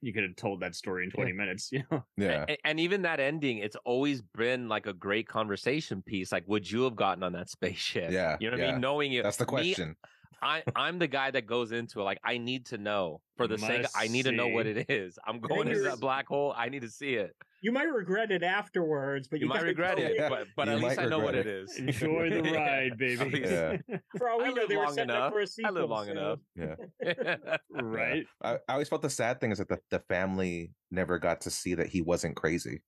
You 0.01 0.13
could 0.13 0.23
have 0.23 0.35
told 0.35 0.61
that 0.61 0.75
story 0.75 1.03
in 1.03 1.11
20 1.11 1.33
minutes, 1.33 1.69
you 1.71 1.83
know. 1.91 2.05
Yeah. 2.17 2.45
A- 2.47 2.67
And, 2.67 2.79
even 2.79 3.01
that 3.03 3.19
ending, 3.19 3.57
it's 3.59 3.75
always 3.83 4.21
been 4.21 4.67
like 4.67 4.85
a 4.85 4.93
great 4.93 5.27
conversation 5.27 6.01
piece. 6.01 6.31
Like, 6.31 6.43
would 6.47 6.69
you 6.69 6.83
have 6.83 6.95
gotten 6.95 7.23
on 7.23 7.33
that 7.33 7.49
spaceship? 7.49 8.11
Yeah, 8.11 8.37
You 8.39 8.51
know 8.51 8.57
what 8.57 8.65
I 8.65 8.71
mean? 8.73 8.81
Knowing 8.81 9.13
it. 9.13 9.23
That's 9.23 9.37
the 9.37 9.45
me, 9.45 9.49
question. 9.49 9.95
I, 10.41 10.63
I'm 10.75 10.99
the 10.99 11.07
guy 11.07 11.31
that 11.31 11.47
goes 11.47 11.71
into 11.71 11.99
it. 11.99 12.03
Like, 12.03 12.19
I 12.23 12.37
need 12.37 12.67
to 12.67 12.77
know 12.77 13.21
for 13.37 13.47
the 13.47 13.57
sake. 13.57 13.83
Must 13.83 13.97
I 13.97 14.07
need 14.07 14.23
to 14.23 14.31
know 14.31 14.47
what 14.47 14.67
it 14.67 14.89
is. 14.89 15.17
I'm 15.25 15.39
going 15.39 15.67
into 15.67 15.79
you're- 15.79 15.89
that 15.89 15.99
black 15.99 16.27
hole. 16.27 16.53
I 16.55 16.69
need 16.69 16.81
to 16.81 16.89
see 16.89 17.15
it. 17.15 17.35
you 17.63 17.71
might 17.71 17.85
regret 17.91 18.29
it 18.31 18.43
afterwards, 18.43 19.27
but 19.27 19.39
You, 19.39 19.47
you, 19.47 19.49
might 19.49 19.63
regret 19.63 19.97
go 19.97 20.03
it, 20.03 20.29
but, 20.29 20.47
but 20.55 20.69
at 20.69 20.79
least 20.79 20.99
I 20.99 21.05
know 21.05 21.17
what 21.19 21.33
it 21.33 21.47
it. 21.47 21.63
is. 21.63 21.75
Enjoy 21.77 22.29
the 22.29 22.41
ride, 22.51 22.91
baby. 22.99 23.25
least- 23.31 23.51
Yeah. 23.51 23.77
For 24.17 24.29
all 24.29 24.43
I 24.43 24.49
we 24.49 24.53
know, 24.53 24.67
they 24.67 24.77
were 24.77 24.85
long 24.85 24.93
setting 24.93 25.09
up 25.11 25.33
for 25.33 25.39
a 25.39 25.41
I 25.41 25.45
sequel. 25.45 25.77
I 25.77 25.79
live 25.81 25.89
long 25.89 26.05
so- 26.05 26.11
enough. 26.11 26.39
Yeah. 26.55 27.35
right. 27.81 28.25
I, 28.43 28.53
I 28.67 28.73
always 28.73 28.89
felt 28.89 29.01
the 29.01 29.09
sad 29.09 29.39
thing 29.41 29.51
is 29.51 29.57
that 29.57 29.69
the, 29.69 29.79
the 29.89 29.99
family 30.07 30.71
never 30.91 31.17
got 31.19 31.41
to 31.41 31.49
see 31.49 31.73
that 31.75 31.87
he 31.87 32.01
wasn't 32.01 32.35
crazy. 32.35 32.83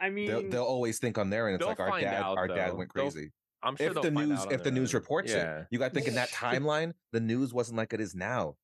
I 0.00 0.10
mean, 0.10 0.26
They'll, 0.28 0.50
they'll 0.50 0.62
always 0.64 0.98
think 0.98 1.18
on 1.18 1.30
there, 1.30 1.46
and 1.48 1.56
it's 1.56 1.64
like 1.66 1.80
our 1.80 2.00
dad, 2.00 2.14
out, 2.22 2.36
our 2.36 2.48
dad 2.48 2.72
though. 2.72 2.76
went 2.76 2.90
They'll- 2.94 3.10
crazy. 3.10 3.30
I'm 3.64 3.76
sure 3.76 3.88
if 3.88 4.02
the 4.02 4.10
news, 4.10 4.46
if 4.50 4.62
the 4.62 4.70
news 4.70 4.94
own. 4.94 5.00
reports 5.00 5.32
yeah. 5.32 5.60
it, 5.60 5.66
you 5.70 5.78
got 5.78 5.88
to 5.88 5.94
think 5.94 6.08
in 6.08 6.14
that 6.14 6.28
timeline, 6.30 6.92
the 7.12 7.20
news 7.20 7.52
wasn't 7.52 7.78
like 7.78 7.92
it 7.92 8.00
is 8.00 8.14
now. 8.14 8.56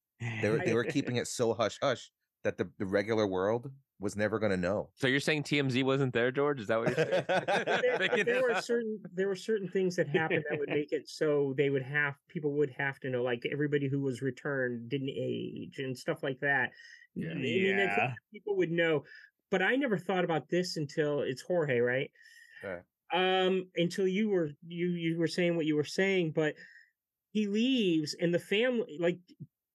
They 0.43 0.51
were 0.51 0.59
they 0.59 0.75
were 0.75 0.85
keeping 0.85 1.17
it 1.17 1.27
so 1.27 1.55
hush 1.55 1.79
hush 1.83 2.11
that 2.45 2.59
the, 2.59 2.69
the 2.79 2.85
regular 2.85 3.27
world 3.27 3.71
was 4.01 4.17
never 4.17 4.39
going 4.39 4.51
to 4.51 4.57
know. 4.57 4.89
So 4.97 5.07
you're 5.07 5.21
saying 5.21 5.43
TMZ 5.43 5.85
wasn't 5.85 6.15
there, 6.15 6.31
George? 6.31 6.61
Is 6.61 6.69
that 6.69 6.79
what 6.79 6.97
you're 6.97 7.07
saying? 7.07 7.25
there, 8.17 8.25
there 8.25 8.43
were 8.43 8.55
certain 8.63 8.99
there 9.15 9.29
were 9.29 9.37
certain 9.37 9.69
things 9.69 9.95
that 9.97 10.09
happened 10.09 10.45
that 10.49 10.59
would 10.59 10.71
make 10.71 10.93
it 10.93 11.09
so 11.09 11.55
they 11.57 11.71
would 11.71 11.83
have 11.83 12.15
people 12.29 12.53
would 12.53 12.71
have 12.79 12.99
to 13.01 13.11
know 13.11 13.23
like 13.23 13.47
everybody 13.53 13.89
who 13.89 14.01
was 14.01 14.23
returned 14.23 14.89
didn't 14.89 15.11
age 15.11 15.79
and 15.79 15.97
stuff 15.97 16.23
like 16.23 16.41
that. 16.41 16.71
Yeah. 17.15 17.31
I 17.31 17.35
mean, 17.35 17.67
Yeah. 17.67 18.13
people 18.33 18.57
would 18.57 18.71
know, 18.71 19.05
but 19.51 19.63
I 19.63 19.77
never 19.77 19.99
thought 19.99 20.25
about 20.25 20.49
this 20.49 20.77
until 20.77 21.21
it's 21.21 21.43
Jorge, 21.43 21.81
right? 21.81 22.11
Yeah. 22.63 22.79
Um, 23.13 23.67
until 23.77 24.07
you 24.07 24.29
were 24.31 24.51
you 24.67 24.89
you 24.91 25.19
were 25.19 25.27
saying 25.29 25.57
what 25.57 25.67
you 25.67 25.77
were 25.77 25.85
saying, 25.85 26.33
but 26.35 26.55
he 27.33 27.47
leaves 27.47 28.15
and 28.21 28.33
the 28.35 28.39
family 28.39 28.97
like 29.01 29.19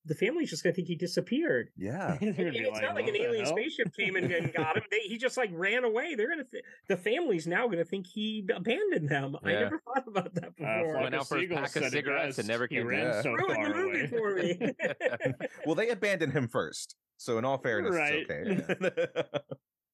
the 0.08 0.14
family's 0.16 0.52
just 0.52 0.62
gonna 0.64 0.74
think 0.76 0.88
he 0.88 0.96
disappeared. 0.96 1.70
Yeah. 1.78 2.18
They're 2.22 2.32
gonna 2.34 2.44
And 2.50 2.52
be 2.54 2.60
it's 2.60 2.80
not 2.82 2.94
like 2.96 3.08
an 3.08 3.16
alien 3.16 3.44
hell?" 3.46 3.56
spaceship 3.58 3.88
came 3.98 4.16
and, 4.16 4.32
and 4.32 4.54
got 4.58 4.78
him. 4.78 4.84
They, 4.92 5.00
he 5.00 5.18
just 5.18 5.36
like 5.36 5.50
ran 5.52 5.84
away. 5.84 6.14
They're 6.16 6.30
gonna 6.30 6.44
th- 6.44 6.64
the 6.88 6.96
family's 6.98 7.48
now 7.48 7.68
gonna 7.68 7.84
think 7.86 8.06
he 8.08 8.48
abandoned 8.56 9.10
them. 9.10 9.36
I 9.44 9.52
never 9.54 9.80
thought 9.86 10.08
about 10.08 10.34
that 10.36 10.46
Uh, 10.46 10.50
before. 10.58 10.92
Flock 10.94 11.02
Went 11.04 11.16
out 11.16 11.28
for 11.28 11.38
his 11.38 11.50
Seagulls 11.50 11.74
pack 11.74 11.76
of 11.84 11.90
cigarettes 11.92 12.38
and 12.38 12.48
best. 12.48 12.50
never 12.50 12.68
He 12.70 12.76
came 12.76 12.88
ran 12.88 13.10
back. 13.12 13.24
so 13.24 13.32
Ruined 13.32 13.56
far 13.56 13.68
the 13.68 13.74
movie 13.74 14.00
away. 14.00 14.08
for 14.08 14.36
me. 14.36 15.34
well, 15.66 15.76
they 15.76 15.90
abandoned 15.90 16.34
him 16.34 16.48
first, 16.48 16.96
so 17.18 17.38
in 17.40 17.44
all 17.46 17.58
fairness, 17.58 17.96
Right. 17.96 18.26
it's 18.30 18.70
okay. 18.70 18.94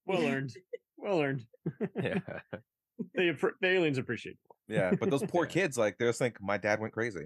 well 0.06 0.24
earned. 0.26 0.52
Well 0.98 1.22
earned. 1.22 1.46
yeah. 2.04 2.20
They, 3.16 3.32
the 3.32 3.68
aliens 3.68 3.98
appreciate. 3.98 4.38
it. 4.70 4.74
yeah, 4.76 4.92
but 5.00 5.10
those 5.10 5.24
poor 5.28 5.46
Yeah. 5.46 5.52
kids, 5.52 5.78
like 5.78 5.98
they 5.98 6.06
just 6.06 6.20
think 6.20 6.38
my 6.42 6.58
dad 6.58 6.80
went 6.80 6.94
crazy. 6.94 7.26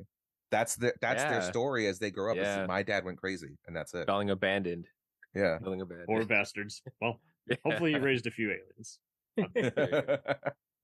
That's 0.52 0.76
the 0.76 0.94
that's 1.02 1.24
their 1.24 1.42
story 1.42 1.88
as 1.88 2.00
they 2.00 2.12
grow 2.12 2.32
up. 2.32 2.38
is 2.38 2.44
Yeah. 2.44 2.66
my 2.66 2.82
dad 2.84 3.04
went 3.04 3.18
crazy, 3.18 3.58
and 3.68 3.76
that's 3.76 3.94
it. 3.94 4.06
Feeling 4.06 4.30
abandoned. 4.30 4.88
Yeah. 5.34 5.58
Feeling 5.60 5.82
abandoned. 5.82 6.08
Poor 6.08 6.26
bastards. 6.36 6.82
Well, 7.02 7.20
hopefully 7.66 7.92
he 7.94 8.00
raised 8.00 8.26
a 8.28 8.32
few 8.32 8.52
aliens. 8.52 9.00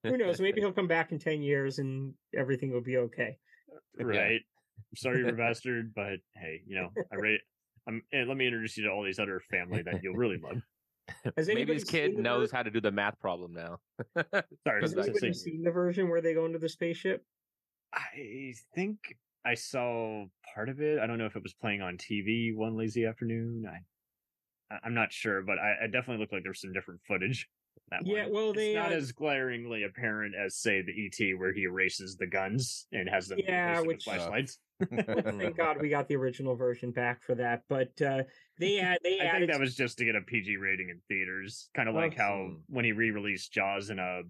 Who 0.03 0.17
knows? 0.17 0.41
Maybe 0.41 0.61
he'll 0.61 0.71
come 0.73 0.87
back 0.87 1.11
in 1.11 1.19
ten 1.19 1.41
years 1.41 1.77
and 1.79 2.13
everything 2.35 2.71
will 2.71 2.81
be 2.81 2.97
okay. 2.97 3.37
Uh, 3.71 3.77
yeah. 4.11 4.19
Right. 4.19 4.41
I'm 4.77 4.95
sorry 4.97 5.19
you're 5.19 5.29
a 5.29 5.33
bastard, 5.33 5.93
but 5.95 6.17
hey, 6.35 6.61
you 6.65 6.75
know, 6.75 6.89
I 7.11 7.15
rate. 7.15 7.39
I'm, 7.87 8.01
and 8.11 8.27
let 8.27 8.35
me 8.37 8.45
introduce 8.47 8.77
you 8.77 8.83
to 8.85 8.89
all 8.91 9.03
these 9.03 9.19
other 9.19 9.39
family 9.51 9.81
that 9.83 10.03
you'll 10.03 10.15
really 10.15 10.37
love. 10.37 10.61
Has 11.37 11.47
Maybe 11.47 11.73
his 11.73 11.83
kid 11.83 12.17
knows 12.17 12.51
ver- 12.51 12.57
how 12.57 12.63
to 12.63 12.71
do 12.71 12.81
the 12.81 12.91
math 12.91 13.19
problem 13.19 13.53
now. 13.53 13.79
Sorry, 14.65 14.81
Has 14.81 14.93
Goes 14.93 15.05
anybody 15.07 15.33
say- 15.33 15.51
seen 15.51 15.63
the 15.63 15.71
version 15.71 16.09
where 16.09 16.21
they 16.21 16.33
go 16.33 16.45
into 16.45 16.59
the 16.59 16.69
spaceship? 16.69 17.23
I 17.93 18.53
think 18.75 19.17
I 19.45 19.55
saw 19.55 20.25
part 20.55 20.69
of 20.69 20.81
it. 20.81 20.99
I 20.99 21.07
don't 21.07 21.17
know 21.17 21.25
if 21.25 21.35
it 21.35 21.43
was 21.43 21.53
playing 21.53 21.81
on 21.81 21.97
TV 21.97 22.55
one 22.55 22.77
lazy 22.77 23.05
afternoon. 23.05 23.65
I, 23.67 24.75
I- 24.75 24.79
I'm 24.83 24.93
not 24.93 25.11
sure, 25.11 25.41
but 25.41 25.57
I, 25.59 25.83
I 25.83 25.87
definitely 25.87 26.17
looked 26.19 26.33
like 26.33 26.43
there's 26.43 26.61
some 26.61 26.73
different 26.73 27.01
footage. 27.07 27.47
That 27.89 28.05
Yeah, 28.05 28.23
one. 28.23 28.33
well, 28.33 28.49
it's 28.51 28.57
they, 28.59 28.73
not 28.75 28.91
uh, 28.93 28.95
as 28.95 29.11
glaringly 29.11 29.83
apparent 29.83 30.33
as 30.35 30.55
say 30.55 30.81
the 30.81 30.93
ET 31.07 31.37
where 31.39 31.51
he 31.53 31.63
erases 31.63 32.15
the 32.17 32.27
guns 32.27 32.87
and 32.93 33.09
has 33.09 33.27
them 33.27 33.39
Yeah, 33.45 33.71
replace 33.71 33.77
it 33.83 33.87
with 33.87 33.87
which- 33.95 34.03
flashlights. 34.05 34.59
Thank 34.89 35.57
God 35.57 35.81
we 35.81 35.89
got 35.89 36.07
the 36.07 36.15
original 36.15 36.55
version 36.55 36.91
back 36.91 37.21
for 37.23 37.35
that. 37.35 37.63
But 37.69 38.01
uh, 38.01 38.23
they 38.59 38.75
had 38.77 38.99
they 39.03 39.19
I 39.19 39.25
added 39.25 39.39
think 39.41 39.51
that 39.51 39.59
was 39.59 39.75
just 39.75 39.97
to 39.99 40.05
get 40.05 40.15
a 40.15 40.21
PG 40.21 40.57
rating 40.57 40.89
in 40.89 40.99
theaters, 41.07 41.69
kind 41.75 41.89
of 41.89 41.95
Oh, 41.95 41.99
like 41.99 42.15
how 42.17 42.47
hmm. 42.49 42.55
when 42.67 42.85
he 42.85 42.91
re-released 42.91 43.51
Jaws 43.51 43.89
in 43.89 43.99
a 43.99 44.21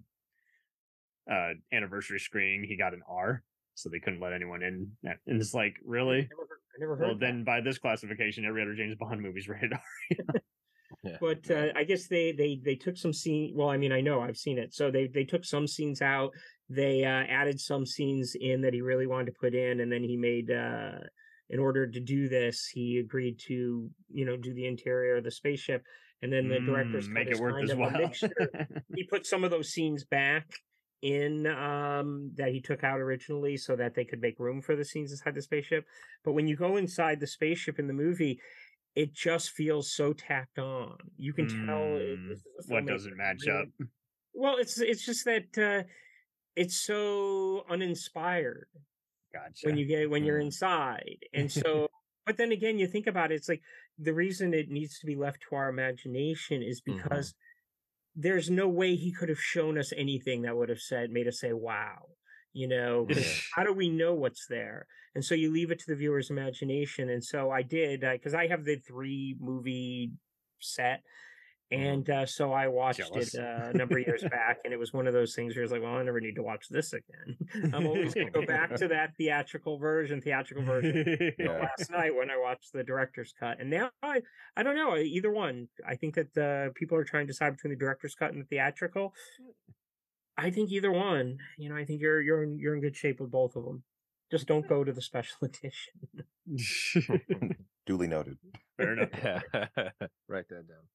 uh, 1.31 1.53
anniversary 1.71 2.19
screening, 2.19 2.63
he 2.63 2.75
got 2.75 2.93
an 2.93 3.01
R, 3.07 3.43
so 3.75 3.89
they 3.89 3.99
couldn't 3.99 4.19
let 4.19 4.33
anyone 4.33 4.63
in. 4.63 4.91
And 5.03 5.41
it's 5.41 5.53
like, 5.53 5.75
I 5.77 5.81
really? 5.85 6.17
never, 6.29 6.29
I 6.41 6.79
never 6.79 6.95
heard 6.95 7.05
Well, 7.05 7.13
that. 7.15 7.19
then 7.19 7.43
by 7.43 7.61
this 7.61 7.77
classification, 7.77 8.45
every 8.45 8.61
other 8.61 8.73
James 8.75 8.95
Bond 8.95 9.21
movie's 9.21 9.47
rated 9.49 9.73
R. 9.73 9.81
Yeah. 11.03 11.17
but 11.19 11.49
uh, 11.49 11.69
I 11.75 11.83
guess 11.83 12.07
they 12.07 12.31
they 12.31 12.59
they 12.63 12.75
took 12.75 12.95
some 12.95 13.13
scene. 13.13 13.53
Well, 13.55 13.69
I 13.69 13.77
mean, 13.77 13.91
I 13.91 14.01
know 14.01 14.19
I've 14.21 14.37
seen 14.37 14.59
it. 14.59 14.71
So 14.73 14.91
they 14.91 15.07
they 15.07 15.23
took 15.23 15.45
some 15.45 15.65
scenes 15.65 15.99
out. 16.01 16.31
They 16.72 17.03
uh, 17.03 17.26
added 17.30 17.59
some 17.59 17.86
scenes 17.86 18.34
in 18.39 18.61
that 18.61 18.74
he 18.74 18.82
really 18.82 19.05
wanted 19.05 19.26
to 19.26 19.39
put 19.39 19.53
in, 19.53 19.82
and 19.82 19.91
then 19.91 20.03
he 20.03 20.15
made. 20.15 20.49
Uh, 20.51 20.99
in 21.49 21.59
order 21.59 21.86
to 21.86 21.99
do 21.99 22.30
this, 22.30 22.65
he 22.65 22.99
agreed 22.99 23.38
to 23.47 23.89
you 24.09 24.26
know 24.26 24.38
do 24.38 24.53
the 24.53 24.65
interior 24.65 25.17
of 25.17 25.26
the 25.26 25.32
spaceship, 25.32 25.84
and 26.22 26.32
then 26.32 26.47
the 26.47 26.61
director's 26.61 27.09
Mm, 27.09 27.13
cut 27.13 27.26
make 27.26 27.28
it 27.28 27.39
kind 27.41 27.69
as 27.69 27.76
well. 27.76 28.11
he 28.95 29.03
put 29.03 29.26
some 29.26 29.43
of 29.43 29.51
those 29.51 29.69
scenes 29.69 30.05
back 30.05 30.47
in 31.01 31.47
um 31.47 32.32
that 32.36 32.51
he 32.53 32.61
took 32.61 32.84
out 32.84 32.99
originally 32.99 33.57
so 33.57 33.76
that 33.76 33.95
they 33.95 34.05
could 34.05 34.22
make 34.22 34.39
room 34.39 34.61
for 34.61 34.76
the 34.76 34.86
scenes 34.86 35.11
inside 35.11 35.36
the 35.36 35.41
spaceship. 35.41 35.86
But 36.24 36.34
when 36.34 36.47
you 36.47 36.55
go 36.55 36.78
inside 36.78 37.19
the 37.19 37.28
spaceship 37.28 37.80
in 37.80 37.88
the 37.88 37.93
movie, 37.93 38.39
it 38.95 39.13
just 39.13 39.51
feels 39.51 39.91
so 39.91 40.13
tacked 40.13 40.57
on. 40.57 40.95
You 41.17 41.34
can 41.34 41.47
tell 41.47 41.97
it- 41.97 42.19
Mm, 42.19 42.30
this 42.30 42.43
what 42.67 42.86
doesn't 42.86 43.17
match 43.17 43.47
up? 43.49 43.67
Well, 44.34 44.55
it's 44.57 44.80
it's 44.80 45.05
just 45.05 45.26
that 45.26 45.57
uh 45.57 45.84
it's 46.55 46.77
so 46.77 47.65
uninspired 47.69 48.67
Gotcha. 49.33 49.67
when 49.67 49.77
you 49.77 49.85
get 49.85 50.09
when 50.09 50.23
you're 50.23 50.39
Mm. 50.39 50.45
inside 50.45 51.17
and 51.33 51.51
so 51.51 51.87
but 52.25 52.37
then 52.37 52.51
again 52.51 52.77
you 52.77 52.87
think 52.87 53.07
about 53.07 53.31
it 53.31 53.35
it's 53.35 53.49
like 53.49 53.61
the 53.97 54.13
reason 54.13 54.53
it 54.53 54.69
needs 54.69 54.99
to 54.99 55.05
be 55.05 55.15
left 55.15 55.41
to 55.49 55.55
our 55.55 55.69
imagination 55.69 56.61
is 56.61 56.81
Mhm. 56.81 56.95
because 57.03 57.33
there's 58.15 58.49
no 58.49 58.67
way 58.67 58.95
he 58.95 59.11
could 59.13 59.29
have 59.29 59.39
shown 59.41 59.77
us 59.77 59.93
anything 59.95 60.41
that 60.41 60.57
would 60.57 60.69
have 60.69 60.81
said 60.81 61.11
made 61.11 61.27
us 61.27 61.39
say 61.39 61.53
wow 61.53 62.09
you 62.53 62.67
know 62.67 63.07
how 63.55 63.63
do 63.63 63.71
we 63.73 63.89
know 63.89 64.13
what's 64.13 64.47
there 64.47 64.85
and 65.15 65.23
so 65.23 65.33
you 65.35 65.51
leave 65.51 65.71
it 65.71 65.79
to 65.79 65.85
the 65.87 65.95
viewer's 65.95 66.29
imagination 66.29 67.09
and 67.09 67.23
so 67.23 67.49
i 67.49 67.61
did 67.61 68.01
because 68.01 68.33
i 68.33 68.47
have 68.47 68.65
the 68.65 68.75
three 68.77 69.35
movie 69.39 70.11
set 70.59 71.03
and 71.72 72.09
uh, 72.09 72.26
so 72.26 72.51
I 72.51 72.67
watched 72.67 72.99
Jealous. 72.99 73.34
it 73.34 73.41
uh, 73.41 73.69
a 73.69 73.74
number 73.74 73.97
of 73.97 74.05
years 74.05 74.24
back, 74.30 74.59
and 74.65 74.74
it 74.74 74.78
was 74.78 74.91
one 74.91 75.07
of 75.07 75.13
those 75.13 75.34
things 75.34 75.55
where 75.55 75.63
it's 75.63 75.72
like, 75.72 75.82
well, 75.82 75.95
I 75.95 76.03
never 76.03 76.19
need 76.19 76.36
to 76.36 76.43
watch 76.43 76.67
this 76.69 76.93
again. 76.93 77.38
I'm 77.74 77.88
always 77.88 78.13
going 78.13 78.28
to 78.28 78.34
go 78.34 78.45
back 78.45 78.76
to 78.76 78.89
that 78.89 79.15
theatrical 79.17 79.78
version, 79.78 80.22
theatrical 80.22 80.65
version. 80.65 80.91
Yeah. 81.38 81.69
Last 81.78 81.89
night 81.89 82.15
when 82.15 82.30
I 82.30 82.38
watched 82.38 82.74
the 82.74 82.84
director's 82.84 83.34
cut, 83.39 83.59
and 83.59 83.69
now 83.69 83.89
I, 84.03 84.22
I 84.55 84.63
don't 84.63 84.76
know 84.76 84.97
either 84.97 85.32
one. 85.32 85.69
I 85.88 85.95
think 85.95 86.15
that 86.15 86.38
uh, 86.38 86.72
people 86.76 86.97
are 86.97 87.03
trying 87.03 87.28
to 87.28 87.34
decide 87.34 87.55
between 87.55 87.72
the 87.72 87.80
director's 87.80 88.15
cut 88.15 88.34
and 88.34 88.41
the 88.41 88.45
theatrical. 88.45 89.13
I 90.38 90.49
think 90.49 90.72
either 90.72 90.91
one. 90.91 91.38
You 91.57 91.69
know, 91.69 91.76
I 91.76 91.86
think 91.86 92.01
you're 92.01 92.22
you're 92.22 92.43
in, 92.43 92.59
you're 92.59 92.76
in 92.76 92.82
good 92.82 92.95
shape 92.95 93.22
with 93.22 93.32
both 93.32 93.55
of 93.55 93.63
them. 93.63 93.84
Just 94.30 94.47
don't 94.47 94.67
go 94.67 94.84
to 94.84 94.91
the 94.91 95.01
special 95.01 95.38
edition. 95.41 97.55
Duly 97.86 98.07
noted. 98.07 98.38
Fair 98.78 98.93
enough. 98.93 99.43
Write 100.28 100.49
that 100.49 100.67
down. 100.67 100.86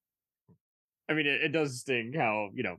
I 1.09 1.15
mean, 1.15 1.27
it, 1.27 1.43
it 1.43 1.53
does 1.53 1.81
sting 1.81 2.13
how 2.13 2.51
you 2.55 2.63
know 2.63 2.77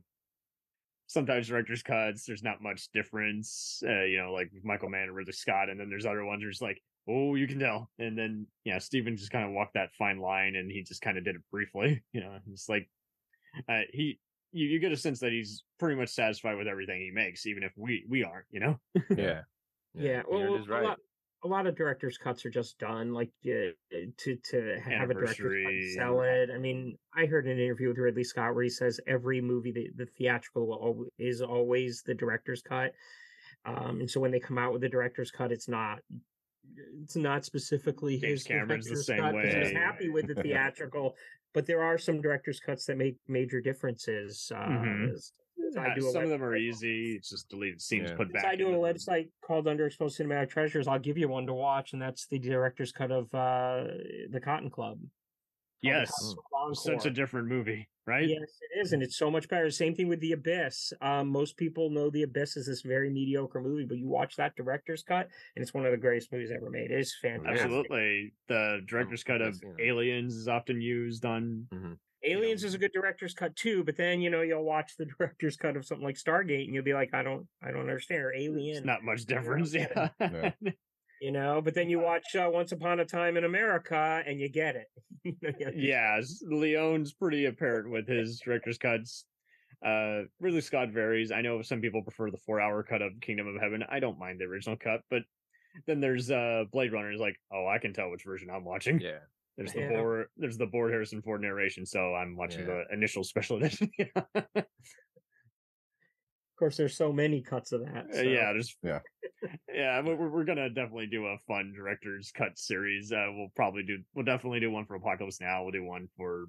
sometimes 1.06 1.48
director's 1.48 1.82
cuts. 1.82 2.24
There's 2.24 2.42
not 2.42 2.62
much 2.62 2.90
difference. 2.92 3.82
Uh, 3.86 4.04
you 4.04 4.18
know, 4.18 4.32
like 4.32 4.50
Michael 4.62 4.90
Mann 4.90 5.04
and 5.04 5.14
Ridley 5.14 5.32
Scott, 5.32 5.68
and 5.68 5.80
then 5.80 5.88
there's 5.88 6.06
other 6.06 6.24
ones 6.24 6.42
where 6.42 6.50
it's 6.50 6.60
like, 6.60 6.80
oh, 7.08 7.34
you 7.34 7.46
can 7.46 7.58
tell. 7.58 7.90
And 7.98 8.16
then 8.16 8.46
yeah, 8.64 8.78
Steven 8.78 9.16
just 9.16 9.32
kind 9.32 9.44
of 9.44 9.52
walked 9.52 9.74
that 9.74 9.94
fine 9.94 10.18
line, 10.18 10.56
and 10.56 10.70
he 10.70 10.82
just 10.82 11.02
kind 11.02 11.18
of 11.18 11.24
did 11.24 11.36
it 11.36 11.42
briefly. 11.50 12.02
You 12.12 12.20
know, 12.20 12.38
it's 12.52 12.68
like 12.68 12.88
uh, 13.68 13.82
he. 13.92 14.20
You, 14.50 14.66
you 14.66 14.78
get 14.80 14.92
a 14.92 14.96
sense 14.96 15.20
that 15.20 15.30
he's 15.30 15.62
pretty 15.78 16.00
much 16.00 16.08
satisfied 16.08 16.56
with 16.56 16.68
everything 16.68 17.02
he 17.02 17.10
makes, 17.10 17.44
even 17.44 17.62
if 17.62 17.72
we 17.76 18.06
we 18.08 18.24
aren't. 18.24 18.46
You 18.50 18.60
know. 18.60 18.80
Yeah. 19.16 19.42
Yeah, 19.94 20.22
well, 20.28 20.52
well, 20.52 20.62
is 20.62 20.68
a 20.68 20.70
lot, 20.70 20.98
a 21.44 21.48
lot 21.48 21.66
of 21.66 21.76
directors' 21.76 22.18
cuts 22.18 22.44
are 22.44 22.50
just 22.50 22.78
done, 22.78 23.12
like 23.12 23.30
uh, 23.46 23.70
to 24.16 24.36
to 24.50 24.78
have 24.80 25.10
a 25.10 25.14
director's 25.14 25.36
cut 25.62 25.72
and 25.72 25.92
sell 25.92 26.20
it. 26.22 26.50
I 26.54 26.58
mean, 26.58 26.98
I 27.14 27.26
heard 27.26 27.46
an 27.46 27.58
interview 27.58 27.88
with 27.88 27.98
Ridley 27.98 28.24
Scott 28.24 28.54
where 28.54 28.64
he 28.64 28.70
says 28.70 28.98
every 29.06 29.40
movie, 29.40 29.70
the, 29.72 29.90
the 29.96 30.06
theatrical 30.06 30.72
al- 30.82 31.06
is 31.18 31.40
always 31.40 32.02
the 32.02 32.14
director's 32.14 32.62
cut, 32.62 32.92
um, 33.64 34.00
and 34.00 34.10
so 34.10 34.20
when 34.20 34.30
they 34.32 34.40
come 34.40 34.58
out 34.58 34.72
with 34.72 34.82
the 34.82 34.88
director's 34.88 35.30
cut, 35.30 35.52
it's 35.52 35.68
not. 35.68 36.00
It's 37.02 37.16
not 37.16 37.44
specifically 37.44 38.18
James 38.18 38.40
his 38.40 38.44
Cameron's 38.44 38.86
the 38.86 38.96
same 38.96 39.18
cut 39.20 39.34
'cause 39.34 39.54
He's 39.54 39.72
happy 39.72 40.08
with 40.10 40.26
the 40.26 40.34
theatrical, 40.42 41.16
but 41.54 41.66
there 41.66 41.82
are 41.82 41.98
some 41.98 42.20
director's 42.20 42.60
cuts 42.60 42.84
that 42.86 42.96
make 42.98 43.16
major 43.26 43.60
differences. 43.60 44.52
Uh, 44.54 44.58
Mhm. 44.68 45.32
S- 45.68 45.76
I 45.76 45.94
do 45.94 46.00
Some 46.12 46.24
of 46.24 46.28
them 46.30 46.42
are 46.42 46.56
easy. 46.56 47.14
It's 47.16 47.30
just 47.30 47.48
deleted 47.48 47.80
scenes 47.80 48.10
Yeah. 48.10 48.16
put 48.16 48.28
since 48.28 48.42
back. 48.42 48.52
I 48.52 48.56
do 48.56 48.66
a 48.68 48.68
into 48.68 48.80
them. 48.86 48.94
website 48.94 49.30
called 49.40 49.66
Underexposed 49.66 50.18
Cinematic 50.20 50.48
Treasures, 50.50 50.86
I'll 50.88 50.98
give 50.98 51.18
you 51.18 51.28
one 51.28 51.46
to 51.46 51.54
watch, 51.54 51.92
and 51.92 52.00
that's 52.02 52.26
the 52.26 52.38
director's 52.38 52.92
cut 52.92 53.10
of 53.10 53.32
uh, 53.34 53.84
the 54.30 54.40
Cotton 54.42 54.70
Club. 54.70 55.00
Yes, 55.80 56.10
Cotton 56.10 56.36
Club 56.50 56.76
such 56.76 57.06
a 57.06 57.10
different 57.10 57.46
movie, 57.46 57.88
right? 58.04 58.28
Yes, 58.28 58.58
it 58.72 58.80
is, 58.80 58.92
and 58.92 59.00
it's 59.00 59.16
so 59.16 59.30
much 59.30 59.48
better. 59.48 59.70
Same 59.70 59.94
thing 59.94 60.08
with 60.08 60.18
The 60.18 60.32
Abyss. 60.32 60.92
Um, 61.00 61.28
most 61.28 61.56
people 61.56 61.88
know 61.90 62.10
The 62.10 62.24
Abyss 62.24 62.56
is 62.56 62.66
this 62.66 62.82
very 62.82 63.08
mediocre 63.10 63.60
movie, 63.60 63.84
but 63.84 63.96
you 63.96 64.08
watch 64.08 64.34
that 64.36 64.56
director's 64.56 65.04
cut, 65.04 65.28
and 65.54 65.62
it's 65.62 65.72
one 65.72 65.86
of 65.86 65.92
the 65.92 65.96
greatest 65.96 66.32
movies 66.32 66.50
ever 66.50 66.68
made. 66.68 66.90
It's 66.90 67.16
fantastic. 67.22 67.60
Absolutely. 67.62 68.32
The 68.48 68.80
director's 68.88 69.22
cut 69.22 69.40
of 69.40 69.48
I've 69.48 69.54
seen 69.56 69.74
it. 69.78 69.84
Aliens 69.84 70.34
is 70.34 70.48
often 70.48 70.80
used 70.80 71.24
on. 71.24 71.68
Aliens 72.24 72.64
is 72.64 72.74
a 72.74 72.78
good 72.78 72.92
director's 72.92 73.34
cut 73.34 73.54
too, 73.56 73.84
but 73.84 73.96
then 73.96 74.20
you 74.20 74.30
know 74.30 74.42
you'll 74.42 74.64
watch 74.64 74.92
the 74.98 75.06
director's 75.18 75.56
cut 75.56 75.76
of 75.76 75.86
something 75.86 76.04
like 76.04 76.16
Stargate, 76.16 76.64
and 76.64 76.74
you'll 76.74 76.84
be 76.84 76.94
like, 76.94 77.14
I 77.14 77.22
don't, 77.22 77.46
I 77.62 77.70
don't 77.70 77.80
understand. 77.82 78.22
Or 78.22 78.34
Alien. 78.34 78.76
It's 78.78 78.86
not 78.86 79.02
much 79.04 79.24
difference. 79.26 79.72
Yeah. 79.74 80.08
Yeah. 80.20 80.50
Yeah. 80.60 80.70
you 81.20 81.32
know 81.32 81.60
but 81.60 81.74
then 81.74 81.90
you 81.90 81.98
watch 81.98 82.36
uh, 82.36 82.48
once 82.48 82.70
upon 82.70 83.00
a 83.00 83.04
time 83.04 83.36
in 83.36 83.42
america 83.42 84.22
and 84.24 84.38
you 84.38 84.48
get 84.48 84.76
it 84.76 84.86
You 85.24 85.34
know, 85.42 85.50
you- 85.58 85.72
yeah. 85.74 86.14
s- 86.20 86.44
Leone's 86.46 87.12
pretty 87.12 87.46
apparent 87.46 87.90
with 87.90 88.06
his 88.06 88.38
director's 88.38 88.78
cuts. 88.78 89.24
Uh, 89.84 90.22
Ridley 90.38 90.60
Scott 90.60 90.90
varies. 90.90 91.32
I 91.32 91.40
know 91.40 91.60
some 91.62 91.80
people 91.80 92.02
prefer 92.02 92.30
the 92.30 92.36
four-hour 92.38 92.84
cut 92.84 93.02
of 93.02 93.12
Kingdom 93.20 93.48
of 93.48 93.60
Heaven. 93.60 93.82
I 93.88 93.98
don't 93.98 94.16
mind 94.18 94.38
the 94.40 94.44
original 94.44 94.76
cut, 94.76 95.00
but 95.10 95.22
then 95.88 95.98
there's 96.00 96.30
uh 96.30 96.64
Blade 96.70 96.92
Runner. 96.92 97.10
Is 97.12 97.20
like, 97.20 97.36
oh, 97.52 97.66
I 97.66 97.78
can 97.78 97.92
tell 97.92 98.10
which 98.10 98.24
version 98.24 98.48
I'm 98.50 98.64
watching. 98.64 99.00
Yeah. 99.00 99.18
There's 99.58 99.72
the 99.74 99.80
Yeah. 99.80 99.88
board. 100.00 100.28
There's 100.38 100.56
the 100.56 100.66
board 100.66 100.92
Harrison 100.92 101.20
Ford 101.20 101.42
narration, 101.42 101.84
so 101.84 102.14
I'm 102.14 102.36
watching 102.36 102.60
Yeah. 102.60 102.84
the 102.88 102.94
initial 102.94 103.24
special 103.24 103.56
edition. 103.62 103.90
of 104.54 104.64
course 106.58 106.76
there's 106.76 106.96
so 106.96 107.12
many 107.12 107.40
cuts 107.42 107.72
of 107.72 107.84
that 107.84 108.06
Uh, 108.10 108.12
so. 108.14 108.22
yeah, 108.22 108.52
there's 108.52 108.76
Yeah. 108.82 109.00
yeah. 109.72 110.00
We're 110.00 110.16
we're- 110.16 110.30
we're 110.30 110.44
gonna 110.44 110.70
definitely 110.70 111.08
do 111.08 111.26
a 111.26 111.38
fun 111.46 111.72
director's 111.72 112.32
cut 112.32 112.58
series. 112.58 113.12
Uh, 113.12 113.30
we'll 113.34 113.50
probably 113.54 113.82
do. 113.82 114.02
We'll 114.14 114.24
definitely 114.24 114.60
do 114.60 114.70
one 114.70 114.86
for 114.86 114.94
Apocalypse 114.96 115.40
Now. 115.40 115.62
We'll 115.62 115.72
do 115.72 115.84
one 115.84 116.08
for 116.16 116.46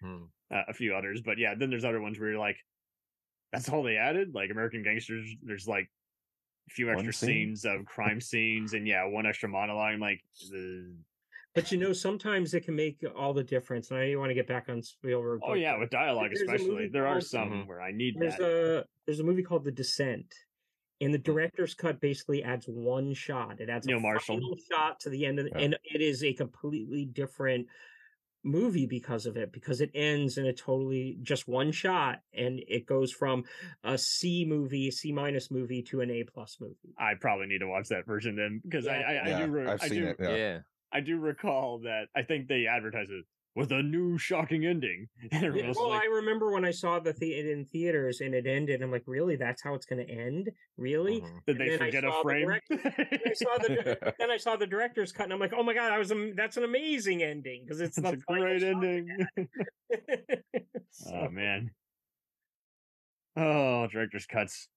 Hmm. 0.00 0.24
uh, 0.50 0.62
a 0.68 0.72
few 0.74 0.94
others. 0.94 1.22
But 1.22 1.38
yeah, 1.38 1.54
then 1.54 1.70
there's 1.70 1.84
other 1.84 2.00
ones 2.00 2.18
where 2.18 2.30
you're 2.30 2.38
like, 2.38 2.58
that's 3.52 3.68
all 3.68 3.82
they 3.82 3.96
added. 3.96 4.32
Like 4.34 4.50
American 4.50 4.82
Gangsters. 4.82 5.28
There's 5.42 5.66
like 5.68 5.88
a 6.68 6.70
few 6.70 6.90
extra 6.90 7.12
scene? 7.12 7.28
scenes 7.28 7.64
of 7.64 7.84
crime 7.86 8.20
scenes, 8.20 8.74
and 8.74 8.86
yeah, 8.88 9.04
one 9.04 9.26
extra 9.26 9.48
monologue. 9.48 9.92
I'm 9.94 10.00
like, 10.00 10.20
the 10.50 10.96
but 11.54 11.70
you 11.72 11.78
know 11.78 11.92
sometimes 11.92 12.52
it 12.54 12.64
can 12.64 12.74
make 12.76 13.02
all 13.16 13.32
the 13.32 13.42
difference 13.44 13.90
and 13.90 14.00
i 14.00 14.14
want 14.16 14.28
to 14.30 14.34
get 14.34 14.46
back 14.46 14.66
on 14.68 14.82
spielberg 14.82 15.40
oh 15.44 15.50
but 15.50 15.58
yeah, 15.58 15.78
with 15.78 15.90
dialogue 15.90 16.32
especially. 16.32 16.68
movie 16.70 16.88
There 16.92 17.06
are 17.06 17.14
called- 17.14 17.24
some 17.24 17.50
Mhm. 17.50 17.66
where 17.66 17.80
I 17.80 17.92
need 17.92 18.16
there's 18.18 18.36
that. 18.36 18.80
a 18.82 18.84
there's 19.06 19.20
a 19.20 19.24
movie 19.24 19.42
called 19.42 19.64
the 19.64 19.72
descent 19.72 20.34
and 21.00 21.12
the 21.12 21.18
director's 21.18 21.74
cut 21.74 22.00
basically 22.00 22.42
adds 22.42 22.66
one 22.66 23.14
shot 23.14 23.60
it 23.60 23.68
adds 23.68 23.86
Neil 23.86 23.98
a 23.98 24.00
Marshall. 24.00 24.36
final 24.36 24.56
shot 24.70 25.00
to 25.00 25.10
the 25.10 25.24
end 25.26 25.38
of 25.38 25.44
the, 25.46 25.50
Yeah. 25.54 25.64
and 25.64 25.78
it 25.84 26.00
is 26.00 26.22
a 26.24 26.32
completely 26.34 27.04
different 27.04 27.66
movie 28.46 28.84
because 28.86 29.24
of 29.24 29.38
it 29.38 29.50
because 29.52 29.80
it 29.80 29.90
ends 29.94 30.36
in 30.36 30.44
a 30.44 30.52
totally 30.52 31.16
just 31.22 31.48
one 31.48 31.72
shot 31.72 32.20
and 32.34 32.62
it 32.68 32.84
goes 32.84 33.10
from 33.10 33.42
a 33.84 33.96
c 33.96 34.44
movie 34.44 34.90
c 34.90 35.12
minus 35.12 35.50
movie 35.50 35.80
to 35.82 36.02
an 36.02 36.10
a 36.10 36.22
plus 36.24 36.58
movie 36.60 36.92
I 36.98 37.14
probably 37.14 37.46
need 37.46 37.60
to 37.60 37.66
watch 37.68 37.88
that 37.88 38.04
version 38.06 38.36
then 38.36 38.60
because 38.62 38.86
I, 38.86 38.98
Yeah. 38.98 39.06
I, 39.06 39.12
I 39.12 39.28
Yeah, 39.28 39.46
do 39.46 39.52
re- 39.52 39.66
I've 39.66 39.82
I 39.82 39.88
seen 39.88 40.02
do 40.02 40.08
it. 40.08 40.16
Yeah. 40.20 40.36
Yeah. 40.36 40.58
I 40.94 41.00
do 41.00 41.18
recall 41.18 41.80
that 41.80 42.04
I 42.16 42.22
think 42.22 42.46
they 42.48 42.66
advertised 42.66 43.10
it 43.10 43.24
with 43.56 43.70
a 43.72 43.82
new 43.82 44.16
shocking 44.18 44.64
ending. 44.66 45.08
Yeah, 45.32 45.72
well, 45.76 45.90
like, 45.90 46.02
I 46.02 46.06
remember 46.06 46.50
when 46.52 46.64
I 46.64 46.70
saw 46.70 46.98
the, 47.00 47.12
the 47.12 47.38
in 47.50 47.64
theaters 47.66 48.20
and 48.20 48.34
it 48.34 48.46
ended. 48.46 48.80
I'm 48.82 48.90
like, 48.90 49.02
really? 49.06 49.36
That's 49.36 49.62
how 49.62 49.74
it's 49.74 49.86
going 49.86 50.06
to 50.06 50.12
end? 50.12 50.50
Really? 50.76 51.20
Mhm. 51.20 51.44
did 51.46 51.60
and 51.60 51.68
they 51.70 51.74
I 51.74 51.78
forget 51.78 52.04
a 52.04 52.08
the 52.08 52.20
frame? 52.22 52.50
I 52.50 53.32
saw 53.34 53.58
the 53.58 54.14
then 54.18 54.30
I 54.30 54.36
saw 54.36 54.56
the 54.56 54.66
director's 54.66 55.12
cut, 55.12 55.24
and 55.24 55.32
I'm 55.32 55.38
like, 55.40 55.52
oh 55.52 55.62
my 55.62 55.74
god, 55.74 55.92
I 55.92 55.98
was 55.98 56.10
am- 56.12 56.34
that's 56.36 56.56
an 56.56 56.64
amazing 56.64 57.22
ending 57.22 57.62
because 57.64 57.80
it's 57.80 57.98
It's 57.98 58.10
the 58.10 58.14
a 58.34 58.38
great 58.38 58.62
ending. 58.62 59.08
So- 60.90 61.14
oh 61.14 61.28
man. 61.28 61.70
Oh, 63.36 63.88
director's 63.88 64.26
cuts. 64.26 64.68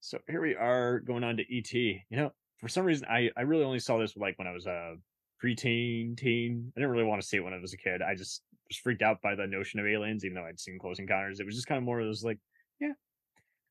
So 0.00 0.18
here 0.26 0.40
we 0.40 0.54
are 0.54 1.00
going 1.00 1.24
on 1.24 1.36
to 1.36 1.42
ET. 1.56 1.72
You 1.74 2.00
know, 2.10 2.30
for 2.58 2.68
some 2.68 2.84
reason 2.84 3.06
I 3.08 3.30
I 3.36 3.42
really 3.42 3.64
only 3.64 3.78
saw 3.80 3.98
this 3.98 4.16
like 4.16 4.38
when 4.38 4.48
I 4.48 4.52
was 4.52 4.66
a 4.66 4.96
preteen, 5.42 6.16
teen. 6.16 6.72
I 6.76 6.80
didn't 6.80 6.90
really 6.94 7.04
want 7.08 7.20
to 7.20 7.26
see 7.26 7.36
it 7.38 7.44
when 7.44 7.54
I 7.54 7.58
was 7.58 7.72
a 7.72 7.76
kid. 7.76 8.02
I 8.02 8.14
just 8.14 8.42
was 8.68 8.76
freaked 8.76 9.02
out 9.02 9.20
by 9.22 9.34
the 9.34 9.46
notion 9.46 9.80
of 9.80 9.86
aliens, 9.86 10.24
even 10.24 10.36
though 10.36 10.44
I'd 10.44 10.60
seen 10.60 10.78
Close 10.78 10.98
Encounters. 10.98 11.40
It 11.40 11.46
was 11.46 11.54
just 11.54 11.66
kind 11.66 11.78
of 11.78 11.84
more 11.84 12.00
of 12.00 12.06
those 12.06 12.24
like, 12.24 12.38
yeah, 12.80 12.92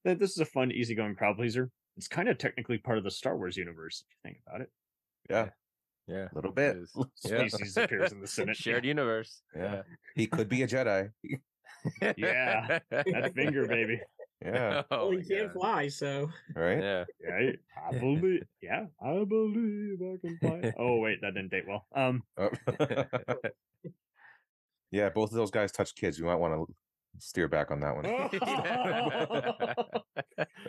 th- 0.05 0.19
this 0.19 0.31
is 0.31 0.39
a 0.39 0.45
fun, 0.45 0.71
easygoing 0.71 1.15
crowd 1.15 1.37
pleaser. 1.37 1.69
It's 1.97 2.07
kind 2.07 2.29
of 2.29 2.37
technically 2.37 2.77
part 2.77 2.97
of 2.97 3.03
the 3.03 3.11
Star 3.11 3.37
Wars 3.37 3.57
universe, 3.57 4.03
if 4.05 4.15
you 4.15 4.29
think 4.29 4.41
about 4.47 4.61
it. 4.61 4.69
Yeah. 5.29 5.49
Yeah. 6.07 6.27
A 6.31 6.35
little 6.35 6.51
bit. 6.51 6.77
It 6.77 6.83
is. 6.83 6.95
Yeah. 7.31 7.47
Species 7.47 7.77
appears 7.77 8.11
in 8.11 8.21
the 8.21 8.27
Senate. 8.37 8.55
Shared 8.57 8.85
universe. 8.85 9.41
Yeah. 9.55 9.83
He 10.15 10.27
could 10.27 10.49
be 10.49 10.63
a 10.63 10.67
Jedi. 10.67 11.09
Yeah. 12.15 12.77
That 12.91 13.33
finger, 13.33 13.65
baby. 13.67 13.99
Yeah. 14.43 14.81
Oh 14.91 15.09
well, 15.09 15.17
he 15.17 15.23
can't 15.23 15.53
God. 15.53 15.59
fly, 15.61 15.87
so 15.89 16.29
Right? 16.55 16.79
Yeah. 16.81 17.03
Right? 17.29 17.59
I 17.89 17.97
believe. 17.97 18.43
Yeah, 18.61 18.85
I 19.01 19.23
believe 19.23 19.99
I 20.01 20.17
can 20.19 20.37
fly. 20.39 20.73
Oh 20.79 20.97
wait, 20.97 21.21
that 21.21 21.33
didn't 21.35 21.51
date 21.51 21.65
well. 21.67 21.85
Um, 21.95 22.23
Oh. 22.37 22.49
yeah, 24.91 25.09
both 25.09 25.29
of 25.31 25.35
those 25.35 25.51
guys 25.51 25.71
touch 25.71 25.95
kids. 25.95 26.17
You 26.19 26.25
might 26.25 26.35
want 26.35 26.53
to 26.53 26.73
steer 27.19 27.47
back 27.47 27.71
on 27.71 27.79
that 27.81 27.95
one. 27.95 28.05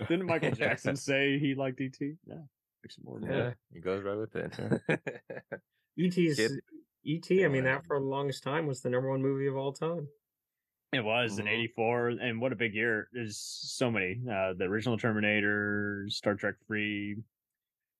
Didn't 0.08 0.26
Michael 0.26 0.52
Jackson 0.52 0.96
say 0.96 1.38
he 1.38 1.54
liked 1.54 1.80
ET? 1.80 1.96
Yeah, 2.00 2.34
makes 2.84 2.98
it 2.98 3.04
more. 3.04 3.20
Yeah, 3.22 3.52
he 3.72 3.80
goes 3.80 4.02
right 4.04 4.16
with 4.16 4.34
it. 4.36 4.52
ET's 5.98 6.36
Kid. 6.36 6.52
ET. 7.06 7.44
I 7.44 7.48
mean, 7.48 7.64
that 7.64 7.84
for 7.86 7.98
the 7.98 8.06
longest 8.06 8.42
time 8.42 8.66
was 8.66 8.80
the 8.80 8.90
number 8.90 9.10
one 9.10 9.22
movie 9.22 9.46
of 9.46 9.56
all 9.56 9.72
time. 9.72 10.08
It 10.92 11.02
was 11.02 11.38
in 11.38 11.46
Mhm. 11.46 11.50
'84, 11.50 12.08
and 12.10 12.38
what 12.40 12.52
a 12.52 12.56
big 12.56 12.74
year! 12.74 13.08
There's 13.12 13.38
so 13.38 13.90
many. 13.90 14.20
Uh, 14.28 14.52
the 14.52 14.64
original 14.64 14.98
Terminator, 14.98 16.04
Star 16.08 16.34
Trek 16.34 16.56
Free, 16.66 17.16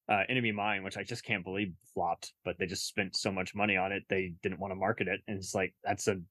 uh, 0.09 0.24
Enemy 0.28 0.53
Mine, 0.53 0.82
which 0.82 0.99
I 0.99 1.03
just 1.05 1.24
can't 1.24 1.43
believe 1.43 1.74
flopped, 1.95 2.34
but 2.45 2.59
they 2.59 2.66
just 2.66 2.86
spent 2.86 3.16
so 3.16 3.32
much 3.32 3.55
money 3.55 3.76
on 3.78 3.93
it 3.93 4.05
they 4.09 4.34
didn't 4.43 4.59
want 4.59 4.72
to 4.72 4.76
market 4.76 5.09
it, 5.09 5.22
and 5.26 5.38
it's 5.38 5.55
like 5.55 5.74
that's 5.82 6.07
a 6.07 6.22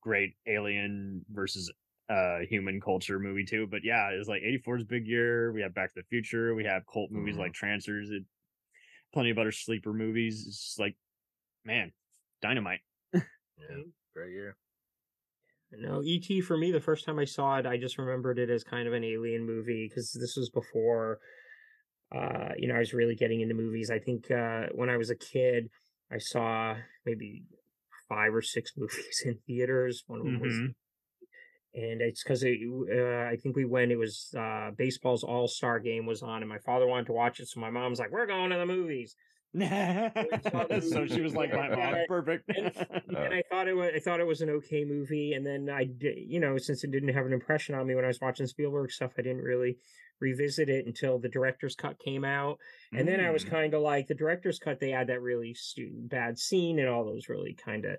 great 0.00 0.34
alien 0.46 1.26
versus 1.28 1.70
uh 2.08 2.38
human 2.40 2.80
culture 2.80 3.18
movie 3.20 3.44
too. 3.44 3.66
But 3.66 3.84
yeah, 3.84 4.08
it's 4.10 4.28
like 4.28 4.42
'84's 4.42 4.84
big 4.84 5.06
year. 5.06 5.52
We 5.52 5.60
have 5.60 5.74
Back 5.74 5.92
to 5.92 6.00
the 6.00 6.06
Future. 6.06 6.54
We 6.54 6.64
have 6.64 6.86
cult 6.86 7.10
movies 7.10 7.36
Mhm. 7.36 7.40
like 7.40 7.52
Trancers. 7.52 8.10
It, 8.10 8.24
plenty 9.12 9.28
of 9.30 9.36
other 9.38 9.52
sleeper 9.52 9.92
movies. 9.92 10.46
It's 10.46 10.78
like, 10.78 10.96
man, 11.64 11.92
dynamite. 12.40 12.80
yeah, 13.12 13.82
great 14.14 14.32
year. 14.32 14.56
No, 15.72 16.02
E.T. 16.02 16.40
for 16.40 16.56
me, 16.56 16.72
the 16.72 16.80
first 16.80 17.04
time 17.04 17.18
I 17.18 17.24
saw 17.24 17.56
it, 17.58 17.66
I 17.66 17.76
just 17.76 17.98
remembered 17.98 18.38
it 18.38 18.50
as 18.50 18.64
kind 18.64 18.88
of 18.88 18.94
an 18.94 19.04
alien 19.04 19.44
movie 19.44 19.88
because 19.88 20.12
this 20.12 20.36
was 20.36 20.50
before, 20.50 21.20
uh, 22.14 22.50
you 22.58 22.66
know, 22.66 22.74
I 22.74 22.80
was 22.80 22.92
really 22.92 23.14
getting 23.14 23.40
into 23.40 23.54
movies. 23.54 23.90
I 23.90 23.98
think 24.00 24.30
uh, 24.30 24.66
when 24.72 24.90
I 24.90 24.96
was 24.96 25.10
a 25.10 25.16
kid, 25.16 25.70
I 26.10 26.18
saw 26.18 26.74
maybe 27.06 27.44
five 28.08 28.34
or 28.34 28.42
six 28.42 28.72
movies 28.76 29.22
in 29.24 29.38
theaters. 29.46 30.02
One 30.06 30.18
of 30.20 30.26
them 30.26 30.40
was, 30.40 30.52
Mhm. 30.54 30.74
and 31.74 32.00
it's 32.02 32.24
because 32.24 32.42
it, 32.42 32.58
uh, 32.92 33.28
I 33.30 33.36
think 33.36 33.54
we 33.54 33.64
went. 33.64 33.92
It 33.92 33.96
was 33.96 34.34
uh, 34.36 34.72
baseball's 34.76 35.22
All 35.22 35.46
Star 35.46 35.78
game 35.78 36.04
was 36.04 36.20
on, 36.20 36.42
and 36.42 36.48
my 36.48 36.58
father 36.58 36.86
wanted 36.88 37.06
to 37.06 37.12
watch 37.12 37.38
it, 37.38 37.46
so 37.46 37.60
my 37.60 37.70
mom's 37.70 38.00
like, 38.00 38.10
"We're 38.10 38.26
going 38.26 38.50
to 38.50 38.58
the 38.58 38.66
movies." 38.66 39.14
so 39.54 41.06
she 41.06 41.20
was 41.20 41.34
like 41.34 41.52
my 41.52 41.68
mom, 41.68 41.94
perfect. 42.06 42.48
and 42.56 43.34
I 43.34 43.42
thought 43.50 43.66
it 43.66 43.74
was 43.74 43.90
I 43.94 43.98
thought 43.98 44.20
it 44.20 44.26
was 44.26 44.42
an 44.42 44.50
okay 44.50 44.84
movie, 44.84 45.32
and 45.32 45.44
then 45.44 45.68
I 45.68 45.84
did, 45.84 46.18
you 46.18 46.38
know, 46.38 46.56
since 46.58 46.84
it 46.84 46.92
didn't 46.92 47.14
have 47.14 47.26
an 47.26 47.32
impression 47.32 47.74
on 47.74 47.86
me 47.86 47.94
when 47.96 48.04
I 48.04 48.08
was 48.08 48.20
watching 48.20 48.46
Spielberg 48.46 48.92
stuff, 48.92 49.12
I 49.18 49.22
didn't 49.22 49.42
really 49.42 49.78
revisit 50.20 50.68
it 50.68 50.86
until 50.86 51.18
the 51.18 51.28
director's 51.30 51.74
cut 51.74 51.98
came 51.98 52.24
out, 52.24 52.58
and 52.92 53.08
then 53.08 53.20
I 53.20 53.30
was 53.30 53.44
Mm. 53.44 53.50
kind 53.50 53.74
of 53.74 53.82
like 53.82 54.06
the 54.06 54.14
director's 54.14 54.58
cut. 54.58 54.78
They 54.78 54.90
had 54.90 55.08
that 55.08 55.20
really 55.22 55.54
stu- 55.54 55.90
bad 55.94 56.38
scene 56.38 56.78
and 56.78 56.88
all 56.88 57.04
those 57.04 57.28
really 57.28 57.54
kind 57.54 57.86
of 57.86 57.96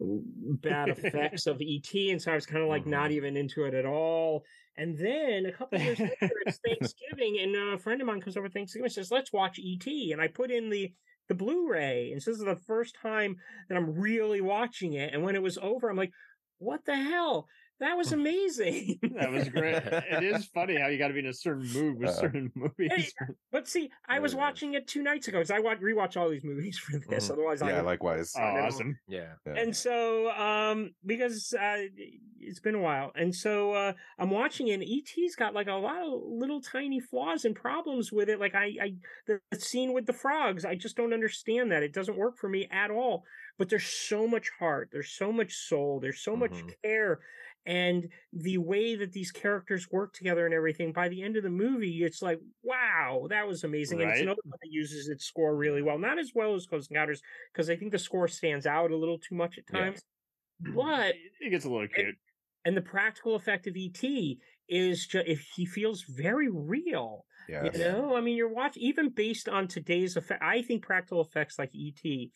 bad 0.00 0.88
effects 0.88 1.46
of 1.46 1.60
ET, 1.60 2.10
and 2.10 2.22
so 2.22 2.32
I 2.32 2.34
was 2.36 2.46
kind 2.46 2.62
of 2.62 2.68
like 2.68 2.86
not 2.86 3.10
Mhm. 3.10 3.14
even 3.14 3.36
into 3.36 3.64
it 3.64 3.74
at 3.74 3.84
all. 3.84 4.44
And 4.78 4.96
then 4.96 5.44
a 5.46 5.52
couple 5.52 5.80
years 5.80 5.98
later, 5.98 6.32
it's 6.46 6.58
Thanksgiving, 6.66 7.40
and 7.40 7.74
a 7.74 7.78
friend 7.78 8.00
of 8.00 8.06
mine 8.06 8.20
comes 8.20 8.36
over 8.36 8.48
Thanksgiving 8.48 8.84
and 8.84 8.92
says, 8.92 9.10
"Let's 9.10 9.32
watch 9.32 9.58
ET," 9.58 9.86
and 10.12 10.20
I 10.20 10.28
put 10.28 10.52
in 10.52 10.70
the 10.70 10.92
the 11.28 11.34
Blu-ray, 11.34 12.12
and 12.12 12.22
so 12.22 12.30
this 12.30 12.38
is 12.38 12.46
the 12.46 12.56
first 12.56 12.96
time 13.02 13.36
that 13.68 13.76
I'm 13.76 13.98
really 13.98 14.40
watching 14.40 14.94
it. 14.94 15.12
And 15.12 15.22
when 15.22 15.34
it 15.34 15.42
was 15.42 15.58
over, 15.58 15.90
I'm 15.90 15.96
like, 15.96 16.12
"What 16.58 16.84
the 16.86 16.96
hell? 16.96 17.48
That 17.80 17.96
was 17.96 18.12
amazing!" 18.12 18.98
that 19.16 19.30
was 19.30 19.48
great. 19.48 19.76
It 19.84 20.24
is 20.24 20.46
funny 20.46 20.76
how 20.80 20.88
you 20.88 20.98
got 20.98 21.08
to 21.08 21.14
be 21.14 21.20
in 21.20 21.26
a 21.26 21.32
certain 21.32 21.68
mood 21.72 21.98
with 21.98 22.08
Uh-uh. 22.08 22.14
certain 22.14 22.52
movies. 22.56 23.14
But 23.52 23.68
see, 23.68 23.90
I 24.08 24.18
was 24.18 24.32
Really 24.34 24.42
is. 24.42 24.46
watching 24.46 24.74
it 24.74 24.86
two 24.88 25.02
nights 25.02 25.28
ago 25.28 25.38
because 25.38 25.50
I 25.50 25.60
watch 25.60 25.78
rewatch 25.80 26.16
all 26.16 26.28
these 26.28 26.44
movies 26.44 26.78
for 26.78 26.98
this. 27.08 27.28
Mhm. 27.28 27.32
Otherwise, 27.32 27.62
I 27.62 27.70
yeah, 27.70 27.76
would 27.76 27.86
likewise. 27.86 28.32
Oh, 28.36 28.40
never- 28.40 28.60
awesome! 28.66 28.98
Yeah. 29.08 29.34
Yeah. 29.46 29.54
And 29.54 29.76
so, 29.76 30.30
um, 30.32 30.90
because 31.06 31.54
uh, 31.54 31.84
it's 32.40 32.60
been 32.60 32.74
a 32.74 32.80
while, 32.80 33.12
and 33.14 33.34
so 33.34 33.72
uh, 33.72 33.92
I'm 34.18 34.30
watching 34.30 34.68
it. 34.68 34.74
And 34.74 34.82
ET's 34.84 35.34
got 35.36 35.54
like 35.54 35.68
a 35.68 35.72
lot 35.74 36.02
of 36.02 36.20
little 36.26 36.60
tiny 36.60 37.00
flaws 37.00 37.44
and 37.44 37.54
problems 37.54 38.12
with 38.12 38.28
it. 38.28 38.38
Like 38.40 38.54
I, 38.54 38.76
I, 38.82 38.94
the 39.26 39.40
scene 39.60 39.92
with 39.92 40.06
the 40.06 40.12
frogs, 40.12 40.64
I 40.64 40.74
just 40.74 40.96
don't 40.96 41.12
understand 41.12 41.70
that. 41.72 41.82
It 41.82 41.92
doesn't 41.94 42.16
work 42.16 42.36
for 42.38 42.48
me 42.48 42.66
at 42.70 42.90
all. 42.90 43.24
But 43.58 43.68
there's 43.68 43.86
so 43.86 44.28
much 44.28 44.50
heart. 44.58 44.90
There's 44.92 45.10
so 45.10 45.32
much 45.32 45.52
soul. 45.54 45.98
There's 46.00 46.20
so 46.20 46.36
much 46.36 46.52
Mhm. 46.52 46.72
care. 46.84 47.18
And 47.66 48.08
the 48.32 48.58
way 48.58 48.96
that 48.96 49.12
these 49.12 49.30
characters 49.30 49.88
work 49.90 50.14
together 50.14 50.46
and 50.46 50.54
everything, 50.54 50.92
by 50.92 51.08
the 51.08 51.22
end 51.22 51.36
of 51.36 51.42
the 51.42 51.50
movie, 51.50 52.02
it's 52.02 52.22
like, 52.22 52.40
wow, 52.62 53.26
that 53.28 53.46
was 53.46 53.62
amazing. 53.64 54.00
And 54.00 54.10
it's 54.10 54.20
another 54.22 54.40
one 54.44 54.58
that 54.62 54.70
uses 54.72 55.08
its 55.08 55.26
score 55.26 55.54
really 55.54 55.82
well. 55.82 55.98
Not 55.98 56.18
as 56.18 56.32
well 56.34 56.54
as 56.54 56.66
Close 56.66 56.88
Encounters, 56.88 57.20
because 57.52 57.68
I 57.68 57.76
think 57.76 57.92
the 57.92 57.98
score 57.98 58.26
stands 58.26 58.64
out 58.66 58.90
a 58.90 58.96
little 58.96 59.18
too 59.18 59.34
much 59.34 59.58
at 59.58 59.64
Yeah. 59.72 59.80
times. 59.80 60.00
Mm-hmm. 60.64 60.76
But 60.76 61.14
it 61.40 61.50
gets 61.50 61.66
a 61.66 61.70
little 61.70 61.88
cute. 61.88 62.16
and 62.64 62.76
the 62.76 62.80
practical 62.82 63.34
effect 63.36 63.66
of 63.66 63.76
ET 63.76 64.02
is 64.68 65.06
just 65.06 65.26
if 65.26 65.40
he 65.54 65.64
feels 65.66 66.02
very 66.08 66.48
real. 66.50 67.24
Yes. 67.48 67.76
You 67.76 67.84
know, 67.84 68.16
I 68.16 68.20
mean, 68.20 68.36
you're 68.36 68.52
watching 68.52 68.82
even 68.82 69.10
based 69.10 69.48
on 69.48 69.68
today's 69.68 70.16
effect. 70.16 70.42
I 70.42 70.62
think 70.62 70.82
practical 70.84 71.20
effects 71.22 71.58
like 71.58 71.70
ET 71.74 72.30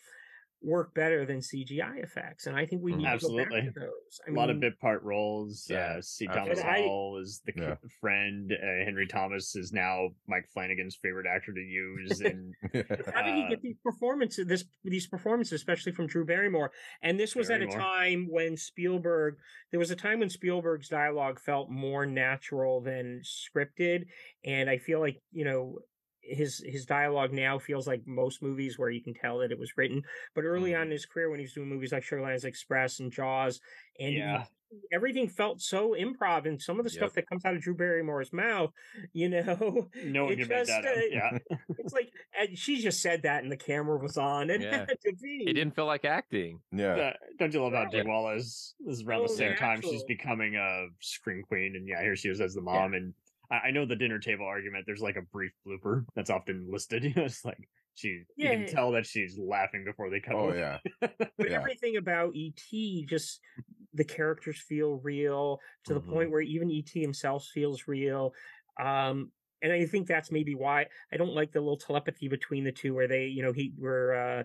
work 0.64 0.94
better 0.94 1.24
than 1.26 1.38
CGI 1.40 2.02
effects, 2.02 2.46
and 2.46 2.56
I 2.56 2.66
think 2.66 2.82
we 2.82 2.92
need 2.92 2.98
to 3.04 3.08
go 3.08 3.14
Absolutely. 3.14 3.60
back 3.62 3.74
to 3.74 3.80
those. 3.80 4.20
I 4.26 4.30
a 4.30 4.34
lot 4.34 4.50
of 4.50 4.60
bit 4.60 4.78
part 4.80 5.02
roles. 5.02 5.66
Yeah, 5.68 5.96
uh, 5.98 6.02
C. 6.02 6.26
Thomas 6.26 6.58
absolutely. 6.58 6.62
I- 6.70 6.82
Howell 6.82 7.18
is 7.22 7.42
the 7.44 7.52
Yeah. 7.56 7.74
friend. 8.00 8.52
Uh, 8.52 8.84
Henry 8.84 9.06
Thomas 9.06 9.56
is 9.56 9.72
now 9.72 10.08
Mike 10.28 10.48
Flanagan's 10.52 10.96
favorite 10.96 11.26
actor 11.26 11.52
to 11.52 11.60
use. 11.60 12.20
And 12.32 12.54
How 13.14 13.22
did 13.22 13.34
he 13.34 13.42
Uh, 13.44 13.48
get 13.48 13.62
these 13.62 13.76
performances? 13.82 14.46
This 14.46 14.64
these 14.84 15.06
performances, 15.06 15.52
especially 15.54 15.92
from 15.92 16.06
Drew 16.06 16.24
Barrymore, 16.24 16.70
and 17.02 17.18
this 17.18 17.34
was 17.34 17.50
at 17.50 17.60
a 17.62 17.66
time 17.66 18.28
when 18.30 18.56
Spielberg. 18.56 19.36
There 19.70 19.80
was 19.80 19.90
a 19.90 19.96
time 19.96 20.20
when 20.20 20.28
Spielberg's 20.30 20.88
dialogue 20.88 21.40
felt 21.40 21.70
more 21.70 22.06
natural 22.06 22.80
than 22.80 23.22
scripted, 23.24 24.06
and 24.44 24.68
I 24.70 24.78
feel 24.78 25.00
like 25.00 25.20
you 25.32 25.44
know 25.44 25.78
his 26.22 26.62
his 26.64 26.86
dialogue 26.86 27.32
now 27.32 27.58
feels 27.58 27.86
like 27.86 28.06
most 28.06 28.42
movies 28.42 28.78
where 28.78 28.90
you 28.90 29.02
can 29.02 29.14
tell 29.14 29.38
that 29.38 29.52
it 29.52 29.58
was 29.58 29.76
written. 29.76 30.02
But 30.34 30.44
early 30.44 30.74
on 30.74 30.82
in 30.82 30.90
his 30.90 31.06
career, 31.06 31.30
when 31.30 31.38
he 31.40 31.44
was 31.44 31.52
doing 31.54 31.68
movies 31.68 31.92
like 31.92 32.02
Sugarland's 32.04 32.44
Express 32.44 33.00
and 33.00 33.12
Jaws, 33.12 33.60
and 33.98 34.14
yeah, 34.14 34.44
everything 34.92 35.28
felt 35.28 35.60
so 35.60 35.94
improv, 35.98 36.46
and 36.46 36.60
some 36.60 36.78
of 36.78 36.84
the 36.84 36.90
stuff 36.90 37.12
that 37.14 37.28
comes 37.28 37.44
out 37.44 37.54
of 37.54 37.60
Drew 37.62 37.74
Barrymore's 37.74 38.32
mouth, 38.32 38.70
you 39.12 39.28
know, 39.28 39.88
no 40.04 40.24
one 40.24 40.32
it 40.32 40.38
can 40.38 40.48
make 40.48 40.66
that 40.66 40.84
uh, 40.84 41.00
Yeah, 41.10 41.38
it's 41.78 41.92
like 41.92 42.10
and 42.38 42.56
she 42.56 42.80
just 42.80 43.02
said 43.02 43.22
that 43.22 43.42
and 43.42 43.50
the 43.52 43.56
camera 43.56 43.98
was 43.98 44.16
on 44.16 44.50
and 44.50 44.62
Yeah. 44.72 44.82
it 44.82 44.88
had 44.90 45.00
to 45.02 45.12
be 45.20 45.44
It 45.46 45.54
didn't 45.54 45.74
feel 45.74 45.86
like 45.86 46.04
acting. 46.04 46.60
yeah. 46.70 46.94
Uh, 46.94 47.12
don't 47.38 47.52
you 47.52 47.62
love 47.62 47.72
how 47.72 47.82
Right. 47.82 47.92
Jay 47.92 48.02
Wallace 48.04 48.74
is 48.86 49.02
around 49.02 49.22
the 49.22 49.28
So 49.28 49.34
same 49.36 49.56
time 49.56 49.82
she's 49.82 50.04
becoming 50.04 50.56
a 50.56 50.86
screen 51.00 51.42
queen, 51.42 51.74
and 51.76 51.86
yeah, 51.88 52.00
here 52.00 52.16
she 52.16 52.28
is 52.28 52.40
as 52.40 52.54
the 52.54 52.62
mom. 52.62 52.94
And 52.94 53.12
I, 53.52 53.68
I 53.68 53.72
know 53.72 53.86
the 53.86 53.96
dinner 53.96 54.20
table 54.20 54.46
argument. 54.46 54.86
There's 54.86 55.02
like 55.02 55.16
a 55.16 55.22
brief 55.22 55.52
blooper 55.66 56.06
that's 56.16 56.30
often 56.30 56.70
listed. 56.72 57.04
You 57.04 57.14
know, 57.16 57.24
it's 57.26 57.44
like 57.44 57.70
she 57.94 58.24
you 58.40 58.50
Yeah. 58.50 58.50
can 58.50 58.66
tell 58.66 58.92
that 58.92 59.06
she's 59.06 59.38
laughing 59.38 59.84
before 59.84 60.10
they 60.10 60.20
come. 60.20 60.40
Oh 60.40 60.50
over. 60.50 60.54
yeah. 60.54 60.80
but 61.38 61.48
Yeah. 61.48 61.64
everything 61.64 61.96
about 61.96 62.34
et 62.36 62.60
just 63.06 63.40
the 63.94 64.04
characters 64.04 64.60
feel 64.60 64.94
real 64.96 65.60
to 65.84 65.94
the 65.94 66.00
Mhm. 66.00 66.02
point 66.02 66.30
where 66.30 66.40
even 66.42 66.70
et 66.70 66.88
himself 66.90 67.46
feels 67.46 67.88
real 67.88 68.34
um 68.80 69.32
and 69.62 69.72
i 69.72 69.86
think 69.86 70.08
that's 70.08 70.32
maybe 70.32 70.54
why 70.54 70.86
i 71.12 71.16
don't 71.18 71.34
like 71.34 71.52
the 71.52 71.60
little 71.60 71.78
telepathy 71.78 72.28
between 72.28 72.64
the 72.64 72.72
two 72.72 72.94
where 72.94 73.08
they 73.08 73.26
you 73.26 73.42
know 73.42 73.52
he 73.52 73.74
where 73.78 74.14
uh 74.40 74.44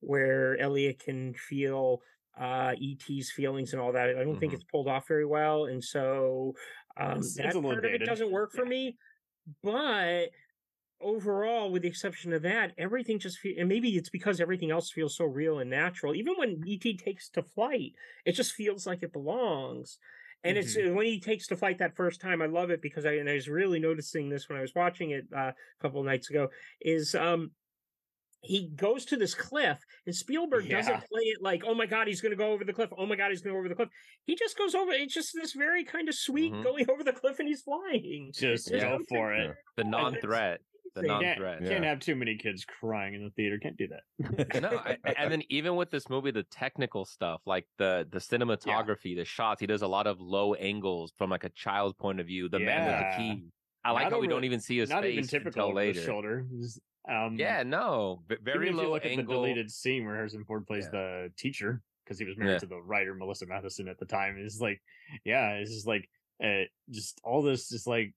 where 0.00 0.58
elliot 0.58 0.98
can 1.00 1.34
feel 1.34 2.00
uh 2.38 2.74
et's 2.80 3.32
feelings 3.32 3.72
and 3.72 3.80
all 3.82 3.92
that 3.92 4.10
i 4.10 4.24
don't 4.24 4.38
think 4.38 4.52
Mhm. 4.52 4.54
it's 4.54 4.64
pulled 4.64 4.88
off 4.88 5.08
very 5.08 5.26
well 5.26 5.66
and 5.66 5.82
so 5.84 6.54
um 6.96 7.18
It's- 7.18 7.36
that 7.36 7.56
it's 7.56 7.56
a 7.56 7.60
part 7.60 7.84
of 7.84 7.92
it 7.94 8.04
doesn't 8.04 8.30
work 8.30 8.52
for 8.52 8.64
Yeah. 8.64 8.70
me 8.70 8.96
but 9.62 10.30
overall, 11.00 11.70
with 11.70 11.82
the 11.82 11.88
exception 11.88 12.32
of 12.32 12.42
that, 12.42 12.72
everything 12.78 13.18
just 13.18 13.38
feels, 13.38 13.58
and 13.58 13.68
maybe 13.68 13.96
it's 13.96 14.10
because 14.10 14.40
everything 14.40 14.70
else 14.70 14.90
feels 14.90 15.16
so 15.16 15.24
real 15.24 15.58
and 15.58 15.70
natural. 15.70 16.14
Even 16.14 16.34
when 16.36 16.62
ET 16.66 16.96
takes 16.96 17.28
to 17.30 17.42
flight, 17.42 17.92
it 18.24 18.32
just 18.32 18.52
feels 18.52 18.86
like 18.86 19.02
it 19.02 19.12
belongs. 19.12 19.98
And 20.44 20.58
it's 20.58 20.76
Mm-hmm. 20.76 20.76
uh, 20.76 20.92
when 20.92 21.06
he 21.06 21.20
takes 21.20 21.46
to 21.48 21.56
flight 21.56 21.78
that 21.78 21.96
first 21.96 22.20
time, 22.20 22.42
I 22.42 22.46
love 22.46 22.70
it 22.70 22.82
because 22.82 23.06
I 23.06 23.14
and 23.14 23.28
I 23.28 23.34
was 23.34 23.48
really 23.48 23.80
noticing 23.80 24.28
this 24.28 24.48
when 24.48 24.58
I 24.58 24.62
was 24.62 24.74
watching 24.74 25.10
it 25.10 25.26
uh, 25.34 25.52
a 25.52 25.82
couple 25.82 26.00
of 26.00 26.06
nights 26.06 26.30
ago. 26.30 26.50
Is 26.80 27.14
um 27.14 27.52
he 28.44 28.68
goes 28.76 29.04
to 29.06 29.16
this 29.16 29.34
cliff 29.34 29.78
and 30.06 30.14
Spielberg 30.14 30.66
Yeah. 30.66 30.76
doesn't 30.76 30.96
play 31.08 31.22
it 31.22 31.42
like, 31.42 31.62
oh 31.66 31.74
my 31.74 31.86
god, 31.86 32.06
he's 32.06 32.20
gonna 32.20 32.36
go 32.36 32.52
over 32.52 32.64
the 32.64 32.72
cliff. 32.72 32.90
Oh 32.96 33.06
my 33.06 33.16
god, 33.16 33.30
he's 33.30 33.40
gonna 33.42 33.54
go 33.54 33.58
over 33.58 33.68
the 33.68 33.74
cliff. 33.74 33.88
He 34.24 34.34
just 34.36 34.56
goes 34.58 34.74
over. 34.74 34.92
It's 34.92 35.14
just 35.14 35.30
this 35.34 35.52
very 35.54 35.84
kind 35.84 36.08
of 36.08 36.14
sweet 36.14 36.52
Mhm. 36.52 36.62
going 36.64 36.86
over 36.90 37.02
the 37.04 37.12
cliff 37.12 37.38
and 37.38 37.48
he's 37.48 37.62
flying. 37.62 38.30
Just 38.34 38.70
There's 38.70 38.82
go 38.82 38.98
no 38.98 39.04
for 39.08 39.32
it. 39.34 39.50
at 39.50 39.56
The 39.76 39.84
non-threat. 39.84 40.60
The 40.94 41.00
amazing. 41.00 41.18
Can't, 41.18 41.24
non-threat. 41.40 41.62
Yeah. 41.62 41.68
can't 41.70 41.84
have 41.84 41.98
too 41.98 42.14
many 42.14 42.36
kids 42.36 42.64
crying 42.64 43.14
in 43.14 43.24
the 43.24 43.30
theater. 43.30 43.58
Can't 43.60 43.76
do 43.76 43.88
that. 43.88 44.60
no, 44.62 44.68
I, 44.78 44.96
and 45.16 45.32
then 45.32 45.42
even 45.48 45.74
with 45.74 45.90
this 45.90 46.08
movie, 46.08 46.30
the 46.30 46.44
technical 46.44 47.04
stuff, 47.04 47.40
like 47.46 47.66
the 47.78 48.06
the 48.12 48.18
cinematography, 48.20 49.16
the 49.16 49.24
shots, 49.24 49.60
he 49.60 49.66
does 49.66 49.82
a 49.82 49.88
lot 49.88 50.06
of 50.06 50.20
low 50.20 50.54
angles 50.54 51.12
from 51.18 51.30
like 51.30 51.42
a 51.42 51.48
child's 51.50 51.94
point 51.96 52.20
of 52.20 52.26
view. 52.26 52.48
The 52.48 52.60
man 52.60 52.86
with 52.86 53.00
the 53.00 53.16
key. 53.34 53.44
I 53.84 53.90
like 53.92 54.10
how 54.10 54.18
we 54.20 54.26
don't 54.28 54.44
even 54.44 54.60
see 54.60 54.78
his 54.78 54.90
Not 54.90 55.02
face 55.02 55.12
even 55.12 55.26
typical 55.28 55.64
until 55.64 55.76
later. 55.76 56.00
shoulder. 56.02 56.46
Um, 57.08 57.36
Yeah, 57.38 57.62
no, 57.64 58.22
v- 58.28 58.36
very 58.42 58.66
even 58.66 58.78
if 58.78 58.82
you 58.82 58.86
low 58.88 58.92
look 58.94 59.04
at 59.04 59.08
the 59.10 59.18
angle. 59.18 59.34
deleted 59.42 59.70
scene 59.70 60.06
where 60.06 60.14
Harrison 60.16 60.44
Ford 60.44 60.66
plays 60.66 60.84
Yeah. 60.86 60.90
the 60.90 61.32
teacher 61.36 61.82
because 62.04 62.18
he 62.18 62.24
was 62.24 62.36
married 62.38 62.52
Yeah. 62.52 62.58
to 62.60 62.66
the 62.66 62.80
writer 62.80 63.14
Melissa 63.14 63.46
Mathison 63.46 63.88
at 63.90 63.98
the 63.98 64.06
time. 64.06 64.36
It's 64.38 64.60
like, 64.60 64.80
yeah, 65.24 65.50
it's 65.56 65.70
just 65.72 65.86
like, 65.86 66.08
uh, 66.42 66.62
just 66.90 67.20
all 67.24 67.42
this 67.42 67.70
is 67.72 67.86
like 67.86 68.14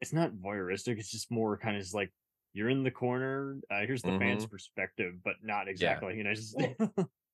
it's 0.00 0.12
not 0.12 0.30
voyeuristic. 0.32 0.98
It's 0.98 1.10
just 1.10 1.30
more 1.32 1.58
kind 1.58 1.76
of 1.76 1.82
just 1.82 1.94
like 1.94 2.12
you're 2.52 2.68
in 2.70 2.84
the 2.84 2.90
corner. 2.90 3.56
Uh, 3.70 3.80
here's 3.80 4.02
the 4.02 4.16
fan's 4.18 4.46
perspective, 4.46 5.14
but 5.24 5.34
not 5.42 5.66
exactly. 5.68 6.16
You 6.16 6.22
know, 6.24 6.34
just 6.34 6.56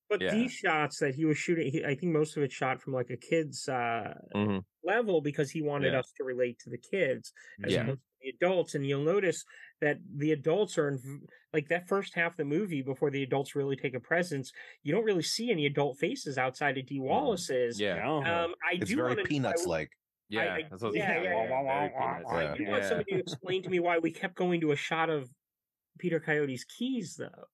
But 0.09 0.20
Yeah. 0.20 0.34
these 0.34 0.52
shots 0.52 0.98
that 0.98 1.14
he 1.14 1.24
was 1.24 1.38
shooting, 1.38 1.70
he, 1.72 1.84
I 1.84 1.94
think 1.94 2.12
most 2.12 2.36
of 2.36 2.42
it 2.42 2.52
shot 2.52 2.80
from 2.82 2.92
like 2.92 3.11
a 3.11 3.16
kid's 3.16 3.68
uh, 3.68 4.14
Mhm. 4.34 4.62
level 4.84 5.20
because 5.22 5.50
he 5.50 5.62
wanted 5.62 5.92
Yeah. 5.92 6.00
us 6.00 6.12
to 6.18 6.24
relate 6.24 6.59
to 6.61 6.70
the 6.70 6.78
kids 6.78 7.32
as 7.64 7.72
Yeah. 7.72 7.82
opposed 7.82 7.98
to 8.00 8.05
the 8.20 8.28
adults. 8.30 8.74
And 8.74 8.86
you'll 8.86 9.02
notice 9.05 9.44
that 9.80 9.98
the 10.14 10.32
adults 10.32 10.76
are 10.78 10.88
in, 10.88 11.26
like 11.52 11.68
that 11.68 11.88
first 11.88 12.14
half 12.14 12.32
of 12.32 12.36
the 12.36 12.44
movie 12.44 12.82
before 12.82 13.11
the 13.11 13.22
adults 13.22 13.55
really 13.57 13.76
take 13.76 13.94
a 13.94 14.00
presence. 14.00 14.52
You 14.82 14.92
don't 14.92 15.05
really 15.05 15.22
see 15.22 15.50
any 15.50 15.64
adult 15.66 15.98
faces 15.98 16.36
outside 16.36 16.76
of 16.76 16.84
Dee 16.86 17.00
Wallace's. 17.00 17.80
Yeah. 17.80 17.96
No. 18.05 18.22
Um, 18.24 18.55
I 18.62 18.74
it's 18.74 18.90
do 18.90 18.96
very 18.96 19.09
wanna- 19.11 19.24
peanuts 19.24 19.66
like. 19.66 19.90
Yeah. 20.28 20.55
I- 20.55 20.62
that's 20.70 20.82
I 20.82 20.86
was 20.86 20.96
yeah, 20.96 21.14
yeah, 21.14 21.22
say. 21.22 21.24
yeah. 21.24 21.48
Very 21.48 21.88
peanuts. 21.88 22.30
I 22.30 22.57
do 22.57 22.64
want 22.66 22.84
somebody 22.84 23.12
to 23.12 23.18
explain 23.20 23.62
to 23.62 23.70
me 23.70 23.80
why 23.80 23.98
we 23.98 24.11
kept 24.11 24.34
going 24.36 24.61
to 24.61 24.72
a 24.72 24.76
shot 24.76 25.09
of 25.11 25.30
Peter 25.98 26.20
Coyote's 26.20 26.64
keys, 26.64 27.16
though. 27.16 27.44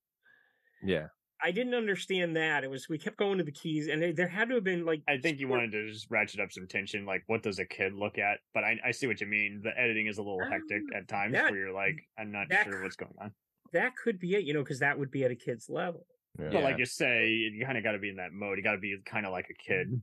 Yeah. 0.82 1.08
I 1.42 1.50
didn't 1.50 1.74
understand 1.74 2.36
that. 2.36 2.64
It 2.64 2.70
was 2.70 2.88
we 2.88 2.98
kept 2.98 3.16
going 3.16 3.38
to 3.38 3.44
the 3.44 3.52
keys, 3.52 3.88
and 3.88 4.00
there, 4.02 4.12
there 4.12 4.28
had 4.28 4.48
to 4.48 4.56
have 4.56 4.64
been 4.64 4.84
like 4.84 5.02
I 5.08 5.16
think 5.18 5.38
you 5.40 5.46
sport- 5.46 5.60
wanted 5.60 5.72
to 5.72 5.92
just 5.92 6.06
ratchet 6.10 6.40
up 6.40 6.52
some 6.52 6.66
tension. 6.66 7.04
Like, 7.06 7.22
what 7.26 7.42
does 7.42 7.58
a 7.58 7.64
kid 7.64 7.94
look 7.94 8.18
at? 8.18 8.38
But 8.54 8.64
I, 8.64 8.78
I 8.84 8.90
see 8.90 9.06
what 9.06 9.20
you 9.20 9.26
mean. 9.26 9.60
The 9.62 9.70
editing 9.78 10.06
is 10.06 10.18
a 10.18 10.22
little 10.22 10.40
hectic 10.40 10.82
Um, 10.82 10.96
at 10.96 11.08
times, 11.08 11.32
that- 11.34 11.50
where 11.50 11.60
you're 11.60 11.72
like, 11.72 12.00
I'm 12.18 12.30
not 12.32 12.46
sure 12.52 12.72
c- 12.72 12.82
what's 12.82 12.96
going 12.96 13.14
on. 13.20 13.32
that 13.72 13.96
could 13.96 14.18
be 14.18 14.34
it, 14.36 14.44
you 14.44 14.52
know, 14.54 14.62
because 14.62 14.80
that 14.80 14.98
would 14.98 15.10
be 15.10 15.24
at 15.24 15.30
a 15.30 15.36
kid's 15.36 15.68
level. 15.70 16.06
Yeah. 16.38 16.50
But 16.52 16.62
like 16.62 16.78
you 16.78 16.86
say, 16.86 17.28
you 17.28 17.64
kind 17.64 17.76
of 17.78 17.84
got 17.84 17.92
to 17.92 17.98
be 17.98 18.08
in 18.08 18.16
that 18.16 18.32
mode. 18.32 18.56
You 18.58 18.62
got 18.64 18.72
to 18.72 18.78
be 18.78 18.96
kind 19.04 19.26
of 19.26 19.32
like 19.32 19.46
a 19.50 19.54
kid 19.54 20.00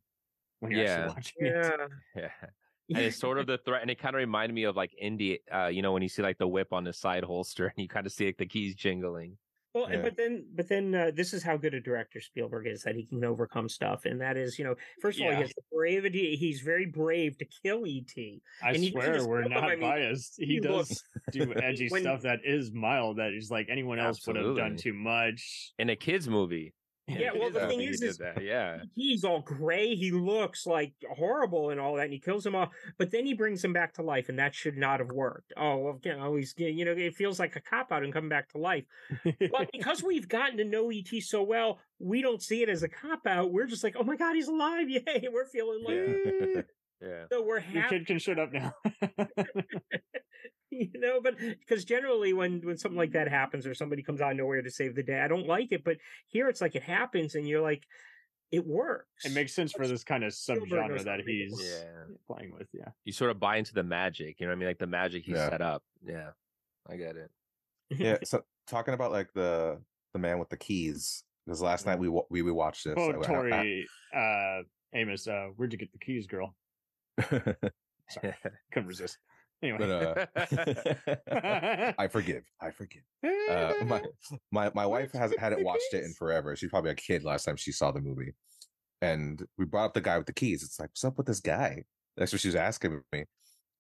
when 0.59 0.71
you're 0.71 0.83
Yeah. 0.83 1.11
actually 1.11 1.13
watching 1.13 1.45
it. 1.45 1.89
Yeah, 2.15 2.27
Yeah. 2.89 2.97
And 2.97 3.05
it's 3.05 3.17
sort 3.17 3.38
of 3.38 3.47
the 3.47 3.57
threat, 3.59 3.81
and 3.81 3.91
it 3.91 3.99
kind 3.99 4.15
of 4.15 4.19
reminded 4.19 4.53
me 4.53 4.63
of 4.63 4.75
like 4.75 4.91
indie, 5.01 5.39
uh, 5.53 5.67
you 5.67 5.81
know, 5.81 5.91
when 5.93 6.01
you 6.01 6.09
see 6.09 6.21
like 6.21 6.38
the 6.38 6.47
whip 6.47 6.71
on 6.73 6.83
the 6.83 6.93
side 6.93 7.23
holster, 7.23 7.67
and 7.67 7.73
you 7.77 7.88
kind 7.89 8.05
of 8.05 8.11
see 8.13 8.25
like 8.27 8.38
the 8.38 8.45
keys 8.45 8.75
jingling. 8.75 9.38
Well, 9.74 9.86
and 9.86 9.95
Yeah. 9.95 10.01
but 10.01 10.18
then, 10.18 10.45
but 10.55 10.68
then, 10.68 10.95
uh, 10.95 11.11
this 11.13 11.34
is 11.34 11.43
how 11.43 11.57
good 11.57 11.74
a 11.74 11.80
director 11.82 12.20
Spielberg 12.20 12.68
is 12.68 12.82
that 12.84 12.95
he 12.95 13.05
can 13.05 13.24
overcome 13.24 13.70
stuff, 13.70 14.05
and 14.05 14.20
that 14.22 14.38
is, 14.38 14.57
you 14.57 14.65
know, 14.65 14.76
first 15.01 15.20
of 15.20 15.26
all, 15.26 15.32
he 15.32 15.36
Yeah. 15.38 15.41
has 15.43 15.53
the 15.53 15.61
bravery. 15.72 16.36
He's 16.36 16.61
very 16.61 16.86
brave 16.86 17.38
to 17.38 17.45
kill 17.63 17.86
E 17.86 18.03
ET. 18.07 18.41
I 18.63 18.72
And 18.72 18.84
swear 18.86 19.28
we're 19.28 19.43
kill 19.43 19.51
him, 19.51 19.51
not 19.51 19.63
I 19.65 19.70
mean, 19.76 19.82
biased. 19.82 20.36
He 20.39 20.45
he 20.45 20.59
does 20.59 20.89
looks- 20.89 21.03
do 21.32 21.53
edgy 21.63 21.89
when- 21.89 22.01
stuff 22.01 22.22
that 22.24 22.39
is 22.43 22.72
mild. 22.72 23.18
That 23.18 23.34
is 23.34 23.51
like 23.51 23.68
anyone 23.70 23.99
else 23.99 24.26
would 24.26 24.36
have 24.38 24.55
done 24.55 24.78
too 24.78 24.93
much. 24.93 25.74
In 25.78 25.89
a 25.89 25.95
kids 25.95 26.28
movie. 26.28 26.74
Yeah, 27.07 27.31
well, 27.33 27.49
the 27.49 27.67
thing 27.67 27.81
is, 27.81 28.01
is 28.01 28.17
that. 28.17 28.43
yeah. 28.43 28.79
He's 28.93 29.23
all 29.23 29.41
gray. 29.41 29.95
He 29.95 30.11
looks 30.11 30.67
like 30.67 30.93
horrible 31.09 31.69
and 31.69 31.79
all 31.79 31.95
that, 31.95 32.05
and 32.05 32.13
he 32.13 32.19
kills 32.19 32.45
him 32.45 32.53
off. 32.53 32.69
But 32.97 33.11
then 33.11 33.25
he 33.25 33.33
brings 33.33 33.63
him 33.63 33.71
back 33.71 33.93
to 33.93 34.01
life, 34.01 34.27
and 34.27 34.37
that 34.39 34.53
should 34.53 34.77
not 34.77 34.99
have 34.99 35.09
worked. 35.11 35.53
Oh, 35.55 35.77
well, 35.77 35.99
you 36.03 36.17
know, 36.17 36.35
he's 36.35 36.53
you 36.57 36.83
know, 36.83 36.91
it 36.91 37.15
feels 37.15 37.39
like 37.39 37.55
a 37.55 37.61
cop 37.61 37.91
out 37.91 38.03
and 38.03 38.11
coming 38.11 38.29
back 38.29 38.49
to 38.49 38.57
life. 38.57 38.83
But 39.23 39.71
because 39.71 40.03
we've 40.05 40.27
gotten 40.27 40.57
to 40.57 40.65
know 40.65 40.91
ET 40.91 41.07
so 41.21 41.43
well, 41.43 41.79
we 41.99 42.21
don't 42.21 42.41
see 42.41 42.61
it 42.61 42.69
as 42.69 42.83
a 42.83 42.89
cop 42.89 43.25
out. 43.25 43.51
We're 43.51 43.67
just 43.67 43.83
like, 43.83 43.95
oh 43.97 44.03
my 44.03 44.17
god, 44.17 44.35
he's 44.35 44.49
alive! 44.49 44.89
Yay! 44.89 45.29
We're 45.31 45.45
feeling 45.45 45.83
like 45.83 46.65
Yeah. 47.01 47.07
Yeah. 47.09 47.23
so 47.31 47.43
we're 47.43 47.59
Your 47.71 47.87
kid 47.89 48.07
can 48.07 48.19
shut 48.19 48.39
up 48.39 48.51
now. 48.53 48.73
you 50.69 50.89
know. 50.95 51.21
But 51.21 51.37
because 51.37 51.85
generally, 51.85 52.33
when 52.33 52.61
when 52.61 52.77
something 52.77 52.97
like 52.97 53.13
that 53.13 53.27
happens 53.27 53.65
or 53.67 53.73
somebody 53.73 54.03
comes 54.03 54.21
out 54.21 54.31
of 54.31 54.37
nowhere 54.37 54.61
to 54.61 54.71
save 54.71 54.95
the 54.95 55.03
day, 55.03 55.19
I 55.19 55.27
don't 55.27 55.47
like 55.47 55.71
it. 55.71 55.83
But 55.83 55.97
here, 56.27 56.49
it's 56.49 56.61
like 56.61 56.75
it 56.75 56.83
happens, 56.83 57.35
and 57.35 57.47
you're 57.47 57.61
like, 57.61 57.83
it 58.51 58.65
works. 58.65 59.25
it 59.25 59.33
makes 59.33 59.53
sense 59.53 59.71
for 59.73 59.87
this 59.87 60.03
kind 60.03 60.23
of 60.23 60.33
Spielberg 60.33 60.69
subgenre 60.91 61.03
that 61.03 61.17
to 61.17 61.23
make 61.23 61.27
it 61.27 61.49
he's 61.49 61.61
Yeah. 61.83 62.03
playing 62.27 62.51
with. 62.57 62.67
Yeah. 62.73 62.89
You 63.05 63.13
sort 63.13 63.31
of 63.31 63.39
buy 63.39 63.57
into 63.57 63.73
the 63.73 63.83
magic. 63.83 64.39
You 64.39 64.47
know 64.47 64.51
what 64.51 64.57
I 64.57 64.59
mean? 64.59 64.67
Like 64.69 64.79
the 64.79 64.87
magic 64.87 65.25
he 65.25 65.31
Yeah. 65.33 65.49
set 65.49 65.61
up. 65.61 65.83
Yeah. 66.05 66.31
I 66.89 66.95
get 66.95 67.15
it. 67.17 67.29
yeah. 67.89 68.17
So 68.23 68.43
talking 68.67 68.93
about 68.93 69.11
like 69.11 69.31
the 69.33 69.81
the 70.13 70.19
man 70.19 70.39
with 70.39 70.49
the 70.49 70.57
keys. 70.57 71.23
Because 71.45 71.61
last 71.61 71.85
night 71.85 71.97
we 71.99 72.09
we 72.29 72.41
we 72.41 72.51
watched 72.51 72.83
this. 72.85 72.95
Oh, 72.97 73.11
I- 73.11 73.19
I- 73.19 73.23
Tori, 73.23 73.87
uh, 74.15 74.63
Amos, 74.93 75.27
uh, 75.27 75.47
where'd 75.55 75.71
you 75.71 75.77
get 75.77 75.91
the 75.93 75.97
keys, 75.99 76.27
girl? 76.27 76.55
Sorry, 78.09 78.34
couldn't 78.72 78.88
resist. 78.88 79.18
Anyway, 79.61 79.80
but 79.80 80.28
uh, 80.38 81.93
I 81.97 82.07
forgive. 82.07 82.43
I 82.61 82.70
forgive. 82.72 83.01
Uh, 83.49 83.74
my 83.86 84.01
my 84.51 84.72
my 84.76 84.86
wife 84.86 85.11
hasn't 85.13 85.39
hadn't 85.39 85.63
watched 85.63 85.93
it 85.93 86.03
in 86.03 86.13
forever. 86.20 86.55
She's 86.55 86.70
probably 86.70 86.91
a 86.91 86.95
kid 86.95 87.24
last 87.24 87.45
time 87.45 87.55
she 87.57 87.72
saw 87.72 87.91
the 87.91 87.99
movie, 88.01 88.34
and 89.01 89.41
we 89.57 89.65
brought 89.65 89.86
up 89.86 89.93
the 89.93 90.01
guy 90.01 90.18
with 90.18 90.28
the 90.28 90.34
keys. 90.34 90.63
It's 90.63 90.80
like, 90.80 90.89
what's 90.89 91.03
up 91.03 91.18
with 91.18 91.28
this 91.28 91.39
guy? 91.39 91.84
That's 92.15 92.32
what 92.32 92.41
she 92.41 92.47
was 92.49 92.55
asking 92.55 93.01
me. 93.11 93.26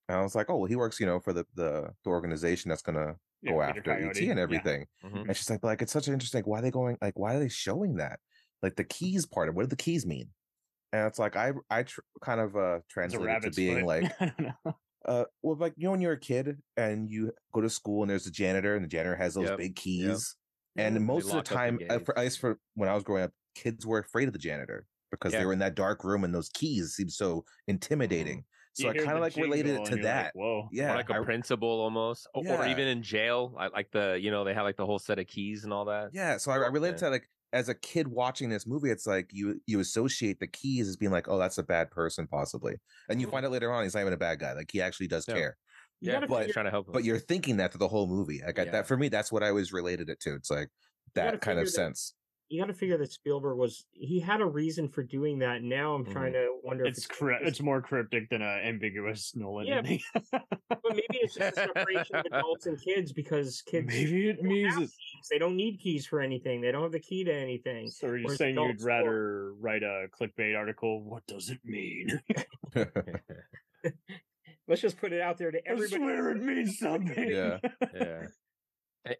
And 0.09 0.17
I 0.17 0.21
was 0.21 0.35
like, 0.35 0.49
oh, 0.49 0.57
well, 0.57 0.67
he 0.69 0.75
works, 0.75 0.99
you 0.99 1.05
know, 1.05 1.19
for 1.19 1.33
the 1.33 1.45
the, 1.55 1.89
the 2.03 2.09
organization 2.09 2.69
that's 2.69 2.81
gonna 2.81 3.15
Yeah, 3.43 3.51
go 3.51 3.61
after 3.61 3.91
ET 3.91 4.17
and 4.17 4.37
yeah. 4.37 4.41
everything. 4.43 4.87
Mhm. 5.03 5.27
And 5.27 5.35
she's 5.37 5.49
like, 5.49 5.63
like, 5.63 5.81
it's 5.83 5.91
such 5.93 6.07
an 6.07 6.13
interesting. 6.13 6.39
Like, 6.39 6.47
why 6.47 6.59
are 6.59 6.61
they 6.63 6.71
going? 6.71 6.97
Like, 7.01 7.19
why 7.19 7.35
are 7.35 7.39
they 7.39 7.49
showing 7.49 7.95
that? 7.97 8.19
Like 8.63 8.75
the 8.77 8.83
keys 8.83 9.25
part 9.27 9.47
of 9.49 9.55
what 9.55 9.63
do 9.63 9.67
the 9.67 9.75
keys 9.75 10.05
mean? 10.05 10.29
And 10.93 11.05
it's 11.07 11.19
like 11.19 11.35
I 11.35 11.51
I 11.69 11.83
tr- 11.83 12.01
kind 12.21 12.39
of 12.39 12.55
uh 12.55 12.79
translated 12.89 13.41
to 13.43 13.51
being 13.51 13.77
foot. 13.79 13.85
like 13.85 14.13
I 14.21 14.25
don't 14.37 14.39
know. 14.65 14.75
uh 15.05 15.23
well 15.41 15.57
like 15.57 15.73
you 15.77 15.85
know 15.85 15.91
when 15.91 16.01
you're 16.01 16.13
a 16.13 16.19
kid 16.19 16.57
and 16.77 17.09
you 17.09 17.31
go 17.53 17.61
to 17.61 17.69
school 17.69 18.03
and 18.03 18.09
there's 18.09 18.23
the 18.25 18.31
janitor 18.31 18.75
and 18.75 18.83
the 18.83 18.87
janitor 18.89 19.15
has 19.15 19.33
those 19.35 19.49
Yep, 19.49 19.57
big 19.57 19.75
keys 19.75 20.35
and 20.77 20.95
Yeah. 20.95 20.99
most 21.01 21.25
of 21.29 21.35
the 21.35 21.41
time 21.43 21.79
uh, 21.89 21.99
for, 21.99 22.17
at 22.17 22.23
least 22.23 22.39
for 22.39 22.57
when 22.75 22.87
I 22.89 22.93
was 22.95 23.03
growing 23.03 23.23
up 23.23 23.31
kids 23.55 23.85
were 23.85 23.99
afraid 23.99 24.27
of 24.27 24.33
the 24.33 24.39
janitor 24.39 24.85
because 25.11 25.33
Yeah. 25.33 25.39
they 25.39 25.45
were 25.45 25.53
in 25.53 25.59
that 25.59 25.75
dark 25.75 26.03
room 26.03 26.23
and 26.23 26.33
those 26.33 26.49
keys 26.49 26.93
seemed 26.93 27.11
so 27.11 27.43
intimidating 27.67 28.43
so 28.73 28.83
You 28.91 29.01
I 29.01 29.05
kind 29.05 29.17
of 29.17 29.21
like 29.21 29.35
related 29.35 29.71
it 29.71 29.85
to 29.85 29.89
you're 29.95 29.97
like, 29.97 30.03
that 30.03 30.31
Whoa. 30.35 30.69
yeah 30.71 30.93
or 30.93 30.97
like 30.97 31.09
a 31.09 31.15
I- 31.15 31.23
principal 31.23 31.67
almost, 31.81 32.27
or, 32.35 32.47
or 32.47 32.67
even 32.67 32.87
in 32.87 33.01
jail, 33.01 33.55
I 33.57 33.67
like 33.69 33.89
the 33.91 34.19
you 34.21 34.29
know 34.29 34.43
they 34.43 34.53
have 34.53 34.63
like 34.65 34.77
the 34.77 34.85
whole 34.85 34.99
set 34.99 35.17
of 35.19 35.25
keys 35.27 35.63
and 35.63 35.73
all 35.73 35.85
that. 35.85 36.09
yeah 36.13 36.37
so 36.37 36.51
I, 36.51 36.55
I 36.57 36.67
related 36.67 36.95
Yeah. 37.01 37.07
to 37.07 37.09
like 37.09 37.27
as 37.53 37.69
a 37.69 37.75
kid 37.75 38.07
watching 38.07 38.49
this 38.49 38.67
movie 38.67 38.89
it's 38.91 39.07
like 39.07 39.29
you 39.31 39.59
you 39.67 39.79
associate 39.79 40.39
the 40.39 40.47
keys 40.47 40.87
as 40.87 40.97
being 40.97 41.11
like 41.11 41.27
oh 41.29 41.37
that's 41.37 41.57
a 41.57 41.63
bad 41.63 41.89
person 41.91 42.27
possibly 42.27 42.75
and 43.09 43.21
you 43.21 43.27
find 43.27 43.45
out 43.45 43.51
later 43.51 43.71
on 43.71 43.83
he's 43.83 43.93
not 43.93 44.01
even 44.01 44.13
a 44.13 44.17
bad 44.17 44.37
guy 44.39 44.53
like 44.53 44.69
he 44.71 44.81
actually 44.81 45.07
does 45.07 45.25
Yeah. 45.27 45.33
care 45.35 45.57
yeah, 46.01 46.13
gotta 46.13 46.27
but 46.27 46.39
figure- 46.41 46.53
trying 46.53 46.65
to 46.65 46.71
help. 46.71 46.87
Him. 46.87 46.93
but 46.93 47.03
you're 47.03 47.17
thinking 47.17 47.57
that 47.57 47.71
through 47.71 47.79
the 47.79 47.87
whole 47.87 48.05
movie. 48.05 48.41
Like 48.45 48.59
I- 48.59 48.65
Yeah. 48.65 48.71
that 48.71 48.87
for 48.87 48.95
me, 48.97 49.07
that's 49.09 49.31
what 49.31 49.41
I 49.41 49.49
always 49.49 49.73
related 49.73 50.09
it 50.11 50.19
to. 50.19 50.35
It's 50.35 50.51
like 50.51 50.69
that 51.15 51.41
kind 51.41 51.57
of 51.57 51.65
that- 51.65 51.71
sense. 51.71 52.13
You 52.49 52.61
got 52.61 52.67
to 52.67 52.73
figure 52.73 52.97
that 52.97 53.11
Spielberg 53.11 53.57
was 53.57 53.85
he 53.91 54.19
had 54.19 54.39
a 54.39 54.45
reason 54.45 54.87
for 54.87 55.03
doing 55.03 55.39
that. 55.39 55.63
Now 55.63 55.93
I'm 55.95 56.05
trying 56.05 56.33
mm-hmm. 56.33 56.45
to 56.45 56.59
wonder 56.63 56.85
if 56.85 56.97
It's 56.97 57.05
crypt- 57.05 57.45
it's 57.45 57.61
more 57.61 57.81
cryptic 57.81 58.29
than 58.29 58.41
an 58.41 58.59
ambiguous 58.65 59.33
Nolan. 59.35 59.67
Yeah, 59.67 59.77
ending. 59.77 59.99
but 60.31 60.79
maybe 60.85 61.05
it's 61.11 61.35
just 61.35 61.57
a 61.57 61.71
separation 61.75 62.15
of 62.15 62.25
adults 62.31 62.65
and 62.65 62.81
kids 62.81 63.11
because 63.11 63.61
kids 63.63 63.87
Maybe 63.87 64.29
it 64.29 64.37
don't 64.37 64.47
means 64.47 64.73
have 64.73 64.83
it. 64.83 64.89
keys. 64.89 65.27
they 65.29 65.37
don't 65.39 65.57
need 65.57 65.79
keys 65.79 66.05
for 66.05 66.21
anything. 66.21 66.61
They 66.61 66.71
don't 66.71 66.83
have 66.83 66.91
the 66.91 66.99
key 66.99 67.23
to 67.25 67.33
anything. 67.33 67.89
So 67.89 68.07
are 68.07 68.17
you 68.17 68.25
Whereas 68.25 68.37
saying 68.37 68.55
you'd 68.55 68.61
adults 68.63 68.83
don't. 68.83 68.87
rather 68.87 69.53
write 69.59 69.83
a 69.83 70.07
clickbait 70.19 70.57
article? 70.57 71.03
What 71.03 71.27
does 71.27 71.49
it 71.49 71.59
mean? 71.65 72.21
Let's 74.69 74.81
just 74.81 74.97
put 74.97 75.13
it 75.13 75.21
out 75.21 75.37
there 75.37 75.51
to 75.51 75.65
everybody. 75.65 75.95
I 75.95 76.05
swear 76.05 76.31
it 76.31 76.41
means 76.41 76.79
something. 76.79 77.29
Yeah. 77.29 77.57
yeah. 77.93 78.23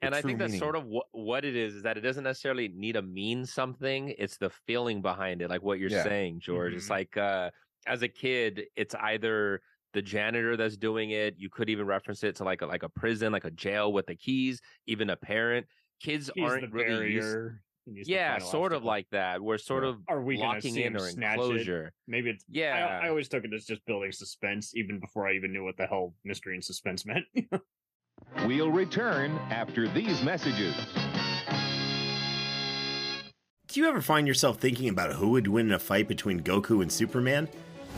And 0.02 0.14
I 0.14 0.22
think 0.22 0.40
that's 0.40 0.52
meaning. 0.52 0.60
sort 0.60 0.76
of 0.76 0.86
what, 0.86 1.06
what 1.12 1.46
it 1.46 1.56
is, 1.56 1.76
is 1.76 1.84
that 1.84 1.98
it 1.98 2.02
doesn't 2.02 2.24
necessarily 2.24 2.68
need 2.68 2.94
to 2.94 3.02
mean 3.02 3.46
something. 3.46 4.14
It's 4.18 4.38
the 4.38 4.50
feeling 4.50 5.02
behind 5.02 5.42
it, 5.42 5.50
like 5.50 5.62
what 5.64 5.80
you're 5.80 5.90
Yeah. 5.90 6.04
saying, 6.04 6.40
George. 6.42 6.74
It's 6.74 6.88
Mhm. 6.88 6.90
like 6.90 7.18
uh, 7.18 7.52
as 7.86 8.02
a 8.02 8.08
kid, 8.10 8.66
it's 8.76 8.96
either 8.96 9.62
the 9.94 10.02
janitor 10.02 10.58
that's 10.58 10.76
doing 10.78 11.12
it. 11.12 11.36
You 11.38 11.50
could 11.50 11.70
even 11.70 11.86
reference 11.86 12.24
it 12.24 12.36
to 12.38 12.44
like 12.44 12.62
a, 12.62 12.66
like 12.66 12.84
a 12.84 12.90
prison, 12.90 13.32
like 13.32 13.46
a 13.46 13.52
jail 13.52 13.94
with 13.94 14.06
the 14.08 14.16
keys, 14.16 14.60
even 14.88 15.10
a 15.10 15.16
parent. 15.16 15.66
Kids 16.02 16.30
He's 16.36 16.44
aren't 16.44 16.72
really 16.74 17.14
used. 17.14 17.26
barrier. 17.26 17.64
and 17.88 17.96
he's 17.98 18.08
the 18.08 18.14
Yeah, 18.14 18.38
sort 18.40 18.74
of 18.74 18.84
like 18.84 19.08
that. 19.12 19.42
We're 19.42 19.58
sort 19.58 19.84
Yeah. 19.86 19.92
of 19.92 20.02
Are 20.10 20.22
we 20.22 20.36
locking 20.38 20.76
in 20.76 20.98
or 20.98 21.00
snatch 21.00 21.38
it? 21.38 21.42
enclosure. 21.42 21.94
Maybe 22.08 22.32
it's. 22.32 22.44
Yeah. 22.50 23.00
I, 23.02 23.06
I 23.06 23.10
always 23.10 23.30
took 23.30 23.46
it 23.46 23.54
as 23.54 23.66
just 23.66 23.86
building 23.86 24.12
suspense, 24.12 24.76
even 24.76 25.00
before 25.00 25.26
I 25.28 25.34
even 25.34 25.54
knew 25.54 25.64
what 25.64 25.78
the 25.78 25.88
hell 25.88 26.14
mystery 26.26 26.56
and 26.56 26.64
suspense 26.64 27.06
meant. 27.06 27.26
We'll 28.46 28.72
return 28.72 29.38
after 29.50 29.88
these 29.88 30.22
messages. 30.22 30.76
Do 33.68 33.80
you 33.82 33.88
ever 33.88 34.02
find 34.02 34.28
yourself 34.28 34.58
thinking 34.58 34.90
about 34.90 35.14
who 35.14 35.30
would 35.30 35.48
win 35.48 35.68
in 35.68 35.74
a 35.74 35.80
fight 35.80 36.08
between 36.08 36.42
Goku 36.42 36.82
and 36.82 36.92
Superman? 36.92 37.48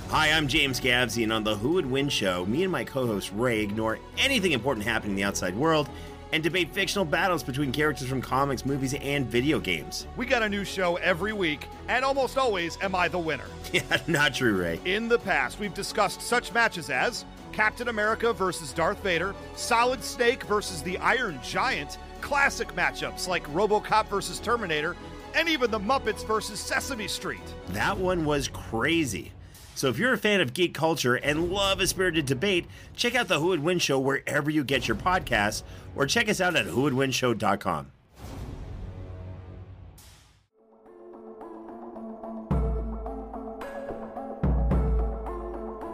Hi, 0.10 0.32
I'm 0.32 0.48
James 0.48 0.80
Gavsey, 0.80 1.24
and 1.24 1.32
on 1.32 1.44
the 1.44 1.56
Who 1.56 1.74
Would 1.74 1.86
Win 1.86 2.10
show, 2.10 2.46
me 2.48 2.64
and 2.64 2.72
my 2.72 2.84
co 2.84 3.06
host 3.06 3.32
Ray 3.36 3.62
ignore 3.62 4.00
anything 4.18 4.54
important 4.54 4.86
happening 4.86 5.12
in 5.12 5.16
the 5.16 5.24
outside 5.24 5.56
world 5.56 5.88
and 6.32 6.44
debate 6.44 6.74
fictional 6.74 7.06
battles 7.06 7.44
between 7.44 7.72
characters 7.72 8.08
from 8.08 8.22
comics, 8.22 8.66
movies, 8.66 8.94
and 8.96 9.28
video 9.28 9.60
games. 9.60 10.08
We 10.16 10.26
got 10.26 10.44
a 10.44 10.50
new 10.50 10.64
show 10.64 10.96
every 10.98 11.34
week, 11.34 11.68
and 11.88 12.04
almost 12.04 12.38
always 12.38 12.78
am 12.82 12.96
I 12.96 13.08
the 13.08 13.20
winner. 13.20 13.46
Yeah, 13.72 14.02
not 14.08 14.34
true, 14.34 14.60
Ray. 14.60 14.80
In 14.86 15.08
the 15.08 15.20
past, 15.20 15.60
we've 15.60 15.76
discussed 15.76 16.24
such 16.24 16.52
matches 16.54 16.90
as 16.90 17.24
Captain 17.52 17.88
America 17.88 18.34
versus 18.34 18.74
Darth 18.74 19.02
Vader, 19.04 19.36
Solid 19.56 20.04
Snake 20.04 20.44
versus 20.44 20.82
the 20.82 20.98
Iron 21.00 21.40
Giant, 21.44 21.98
classic 22.22 22.76
matchups 22.76 23.28
like 23.28 23.48
Robocop 23.54 24.08
versus 24.08 24.40
Terminator, 24.40 24.96
and 25.36 25.48
even 25.48 25.72
the 25.72 25.80
Muppets 25.80 26.26
versus 26.26 26.60
Sesame 26.60 27.08
Street. 27.08 27.40
That 27.70 27.98
one 27.98 28.26
was 28.26 28.48
crazy. 28.48 29.32
So 29.76 29.88
if 29.88 29.98
you're 29.98 30.14
a 30.14 30.18
fan 30.18 30.42
of 30.42 30.54
geek 30.54 30.74
culture 30.74 31.16
and 31.16 31.52
love 31.52 31.80
a 31.80 31.88
spirited 31.88 32.26
debate, 32.26 32.66
check 32.96 33.16
out 33.16 33.30
the 33.30 33.40
Who 33.40 33.48
Would 33.48 33.64
Win 33.64 33.80
Show 33.80 34.00
wherever 34.00 34.50
you 34.50 34.64
get 34.64 34.88
your 34.88 34.98
podcasts, 34.98 35.64
or 35.96 36.06
check 36.06 36.28
us 36.28 36.42
out 36.42 36.56
at 36.56 36.66
whowouldwinshow.com. 36.66 37.92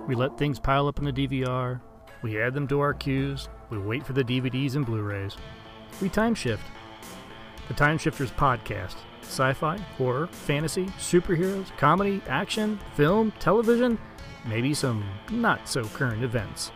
We 0.08 0.16
let 0.16 0.38
things 0.38 0.60
pile 0.60 0.88
up 0.88 1.00
in 1.00 1.06
the 1.06 1.12
DVR. 1.12 1.82
We 2.22 2.40
add 2.40 2.54
them 2.54 2.68
to 2.68 2.80
our 2.80 2.94
queues. 2.94 3.50
We 3.70 3.78
wait 3.78 4.06
for 4.06 4.14
the 4.14 4.24
DVDs 4.24 4.76
and 4.76 4.86
Blu 4.86 5.02
rays. 5.02 5.36
We 6.02 6.10
time 6.10 6.36
shift. 6.36 6.64
The 7.68 7.74
Time 7.74 7.98
Shifters 7.98 8.32
podcast 8.32 8.96
sci 9.22 9.54
fi, 9.54 9.78
horror, 9.98 10.28
fantasy, 10.28 10.86
superheroes, 11.00 11.76
comedy, 11.78 12.22
action, 12.28 12.80
film, 12.94 13.32
television, 13.40 13.98
maybe 14.46 14.74
some 14.74 15.04
not 15.32 15.68
so 15.68 15.84
current 15.86 16.24
events. 16.24 16.72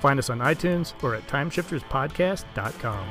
Find 0.00 0.18
us 0.18 0.30
on 0.30 0.38
iTunes 0.38 0.94
or 1.02 1.14
at 1.16 1.26
timeshifterspodcast.com. 1.26 3.08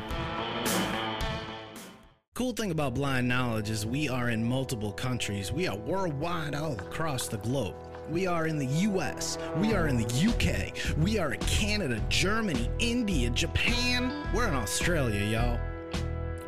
Cool 2.33 2.53
thing 2.53 2.71
about 2.71 2.93
blind 2.93 3.27
knowledge 3.27 3.69
is 3.69 3.85
we 3.85 4.09
are 4.09 4.29
in 4.29 4.43
multiple 4.43 4.91
countries. 4.91 5.51
We 5.51 5.67
are 5.67 5.77
worldwide 5.77 6.55
all 6.55 6.73
across 6.73 7.27
the 7.27 7.37
globe. 7.37 7.75
We 8.09 8.27
are 8.27 8.47
in 8.47 8.57
the 8.57 8.65
US. 8.65 9.37
We 9.57 9.73
are 9.73 9.87
in 9.87 9.97
the 9.97 10.03
UK. 10.03 10.97
We 10.97 11.17
are 11.17 11.33
in 11.33 11.39
Canada, 11.41 12.01
Germany, 12.09 12.69
India, 12.79 13.29
Japan. 13.31 14.13
We're 14.33 14.47
in 14.47 14.53
Australia, 14.53 15.23
y'all. 15.23 15.59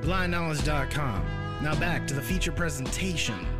BlindKnowledge.com. 0.01 1.25
Now 1.61 1.75
back 1.79 2.05
to 2.07 2.13
the 2.13 2.21
feature 2.21 2.51
presentation. 2.51 3.56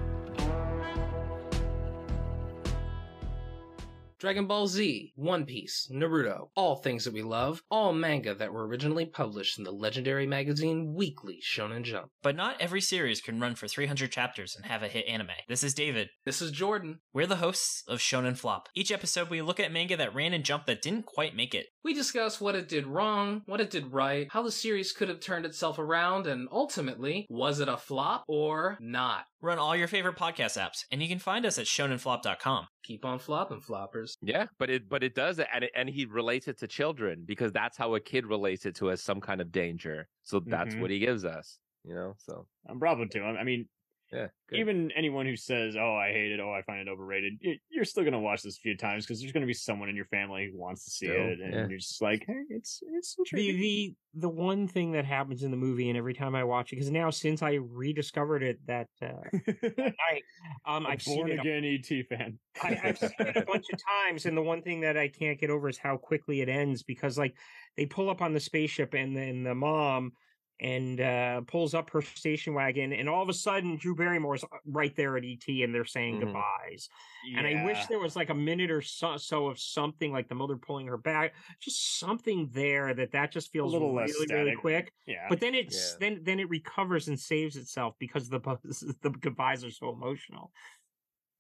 Dragon 4.19 4.47
Ball 4.47 4.67
Z, 4.67 5.13
One 5.15 5.45
Piece, 5.45 5.87
Naruto, 5.93 6.49
all 6.55 6.77
things 6.77 7.03
that 7.03 7.13
we 7.13 7.21
love, 7.21 7.61
all 7.69 7.93
manga 7.93 8.33
that 8.33 8.51
were 8.51 8.65
originally 8.65 9.05
published 9.05 9.59
in 9.59 9.63
the 9.63 9.71
legendary 9.71 10.25
magazine 10.25 10.95
Weekly 10.95 11.39
Shonen 11.39 11.83
Jump. 11.83 12.09
But 12.23 12.35
not 12.35 12.59
every 12.59 12.81
series 12.81 13.21
can 13.21 13.39
run 13.39 13.53
for 13.53 13.67
300 13.67 14.11
chapters 14.11 14.55
and 14.55 14.65
have 14.65 14.81
a 14.81 14.87
hit 14.87 15.05
anime. 15.05 15.27
This 15.47 15.63
is 15.63 15.75
David. 15.75 16.09
This 16.25 16.41
is 16.41 16.49
Jordan. 16.49 16.99
We're 17.13 17.27
the 17.27 17.35
hosts 17.35 17.83
of 17.87 17.99
Shonen 17.99 18.35
Flop. 18.35 18.69
Each 18.73 18.91
episode, 18.91 19.29
we 19.29 19.43
look 19.43 19.59
at 19.59 19.71
manga 19.71 19.95
that 19.97 20.15
ran 20.15 20.33
in 20.33 20.41
Jump 20.41 20.65
that 20.65 20.81
didn't 20.81 21.05
quite 21.05 21.35
make 21.35 21.53
it. 21.53 21.67
We 21.87 21.93
discuss 21.93 22.41
what 22.41 22.53
it 22.55 22.67
did 22.67 22.85
wrong, 22.85 23.43
what 23.45 23.61
it 23.61 23.69
did 23.69 23.93
right, 23.93 24.27
how 24.29 24.41
the 24.41 24.51
series 24.51 24.91
could 24.91 25.07
have 25.07 25.21
turned 25.21 25.45
itself 25.45 25.79
around, 25.79 26.27
and 26.27 26.49
ultimately, 26.51 27.25
was 27.29 27.61
it 27.61 27.69
a 27.69 27.77
flop 27.77 28.25
or 28.27 28.77
not? 28.81 29.23
Run 29.41 29.57
all 29.57 29.73
your 29.73 29.87
favorite 29.87 30.17
podcast 30.17 30.61
apps, 30.61 30.83
and 30.91 31.01
you 31.01 31.07
can 31.07 31.17
find 31.17 31.45
us 31.45 31.57
at 31.57 31.65
shonenflop.com. 31.65 32.67
Keep 32.83 33.05
on 33.05 33.19
flopping, 33.19 33.61
floppers. 33.61 34.15
Yeah, 34.21 34.47
but 34.59 34.69
it 34.69 34.89
but 34.89 35.01
it 35.01 35.15
does 35.15 35.39
and 35.39 35.63
it, 35.63 35.71
and 35.73 35.87
he 35.87 36.03
relates 36.03 36.49
it 36.49 36.57
to 36.59 36.67
children 36.67 37.23
because 37.25 37.53
that's 37.53 37.77
how 37.77 37.95
a 37.95 38.01
kid 38.01 38.25
relates 38.25 38.65
it 38.65 38.75
to 38.75 38.91
as 38.91 39.01
some 39.01 39.21
kind 39.21 39.39
of 39.39 39.53
danger. 39.53 40.09
So 40.23 40.41
that's 40.45 40.75
Mhm. 40.75 40.81
what 40.81 40.91
he 40.91 40.99
gives 40.99 41.23
us, 41.23 41.57
you 41.85 41.95
know. 41.95 42.15
So 42.17 42.47
I'm 42.67 42.79
bravo 42.79 43.05
to 43.05 43.17
him. 43.17 43.37
I 43.37 43.45
mean, 43.45 43.69
yeah, 44.11 44.27
good. 44.47 44.59
even 44.59 44.91
anyone 44.91 45.25
who 45.25 45.35
says, 45.35 45.75
"Oh, 45.75 45.95
I 45.95 46.11
hate 46.11 46.31
it," 46.31 46.39
"Oh, 46.39 46.51
I 46.53 46.61
find 46.63 46.79
it 46.81 46.87
overrated," 46.91 47.41
you're 47.69 47.85
still 47.85 48.03
gonna 48.03 48.19
watch 48.19 48.43
this 48.43 48.57
a 48.57 48.61
few 48.61 48.77
times 48.77 49.05
because 49.05 49.19
there's 49.21 49.33
gonna 49.33 49.45
be 49.45 49.53
someone 49.53 49.89
in 49.89 49.95
your 49.95 50.05
family 50.05 50.49
who 50.51 50.57
wants 50.57 50.85
to 50.85 50.91
see 50.91 51.07
Still, 51.07 51.13
it, 51.13 51.39
and 51.39 51.53
yeah. 51.53 51.67
you're 51.67 51.79
just 51.79 52.01
like, 52.01 52.25
"Hey, 52.25 52.43
it's 52.49 52.81
it's 52.87 53.15
the 53.31 53.51
intriguing." 53.51 53.57
the 53.57 53.95
the 54.13 54.29
one 54.29 54.67
thing 54.67 54.93
that 54.93 55.05
happens 55.05 55.43
in 55.43 55.51
the 55.51 55.57
movie, 55.57 55.89
and 55.89 55.97
every 55.97 56.13
time 56.13 56.33
I 56.35 56.43
watch 56.43 56.71
it, 56.71 56.77
because 56.77 56.89
now 56.91 57.09
since 57.09 57.41
I 57.41 57.53
rediscovered 57.55 58.41
it 58.43 58.65
that 58.65 58.89
uh, 59.01 59.23
night, 59.99 60.23
um, 60.65 60.85
A 60.85 60.91
I've 60.91 61.01
seen 61.01 61.27
born 61.27 61.31
it. 61.31 61.39
a- 61.39 61.41
again 61.41 61.63
ET 61.65 62.03
fan. 62.03 62.39
I, 62.61 62.77
I've 62.83 62.97
seen 62.97 63.27
it 63.27 63.35
a 63.37 63.41
bunch 63.41 63.65
of 63.71 63.77
times, 63.87 64.25
and 64.25 64.35
the 64.37 64.41
one 64.41 64.61
thing 64.63 64.81
that 64.81 64.97
I 64.97 65.09
can't 65.09 65.39
get 65.39 65.49
over 65.49 65.69
is 65.69 65.77
how 65.77 65.97
quickly 65.97 66.41
it 66.41 66.49
ends. 66.49 66.83
Because 66.83 67.17
like 67.17 67.37
they 67.75 67.85
pull 67.85 68.09
up 68.09 68.21
on 68.21 68.33
the 68.33 68.39
spaceship, 68.39 68.93
and 68.93 69.15
then 69.15 69.43
the 69.43 69.55
mom 69.55 70.13
and 70.59 70.99
uh 70.99 71.41
pulls 71.41 71.73
up 71.73 71.89
her 71.91 72.01
station 72.01 72.53
wagon, 72.53 72.93
and 72.93 73.07
all 73.09 73.21
of 73.21 73.29
a 73.29 73.33
sudden 73.33 73.77
Drew 73.77 73.95
Barrymore's 73.95 74.43
uh, 74.43 74.47
right 74.65 74.95
there 74.95 75.17
at 75.17 75.23
ET, 75.25 75.47
and 75.63 75.73
they're 75.73 75.85
saying 75.85 76.15
Mhm. 76.15 76.19
goodbyes. 76.19 76.89
And 77.37 77.45
I 77.45 77.53
wish 77.63 77.85
there 77.87 77.99
was 77.99 78.15
like 78.15 78.29
a 78.29 78.33
minute 78.35 78.71
or 78.71 78.81
so, 78.81 79.17
so 79.17 79.47
of 79.47 79.59
something 79.59 80.11
like 80.11 80.27
the 80.27 80.35
mother 80.35 80.57
pulling 80.57 80.87
her 80.87 80.97
back, 80.97 81.35
just 81.59 81.99
something 81.99 82.49
there 82.49 82.93
that 82.93 83.11
that 83.11 83.31
just 83.31 83.51
feels 83.51 83.73
little 83.73 83.93
really 83.93 84.01
less 84.07 84.29
really 84.29 84.55
quick. 84.55 84.93
Yeah, 85.05 85.29
But 85.29 85.39
then 85.39 85.53
it's 85.55 85.93
Yeah. 85.93 85.97
then 85.99 86.23
then 86.23 86.39
it 86.39 86.49
recovers 86.49 87.07
and 87.07 87.19
saves 87.19 87.55
itself 87.57 87.95
because 87.99 88.29
the 88.29 88.39
the 89.01 89.09
goodbyes 89.11 89.63
are 89.63 89.71
so 89.71 89.89
emotional. 89.89 90.51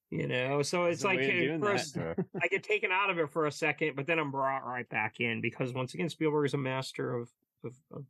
You 0.09 0.27
know, 0.27 0.61
so 0.61 0.85
it's 0.85 1.03
like 1.03 1.17
way 1.17 1.23
of 1.31 1.35
at 1.35 1.39
doing 1.39 1.61
that. 1.61 1.67
first 1.67 1.97
I 2.41 2.47
get 2.47 2.63
taken 2.63 2.91
out 2.91 3.09
of 3.09 3.19
it 3.19 3.29
for 3.29 3.45
a 3.45 3.51
second, 3.51 3.95
but 3.95 4.05
then 4.07 4.19
I'm 4.19 4.31
brought 4.31 4.63
right 4.65 4.87
back 4.87 5.19
in 5.19 5.41
because 5.41 5.73
once 5.73 5.93
again 5.93 6.07
Spielberg 6.09 6.45
is 6.45 6.53
a 6.53 6.57
master 6.57 7.13
of 7.13 7.29
of, 7.63 7.75
of 7.91 8.05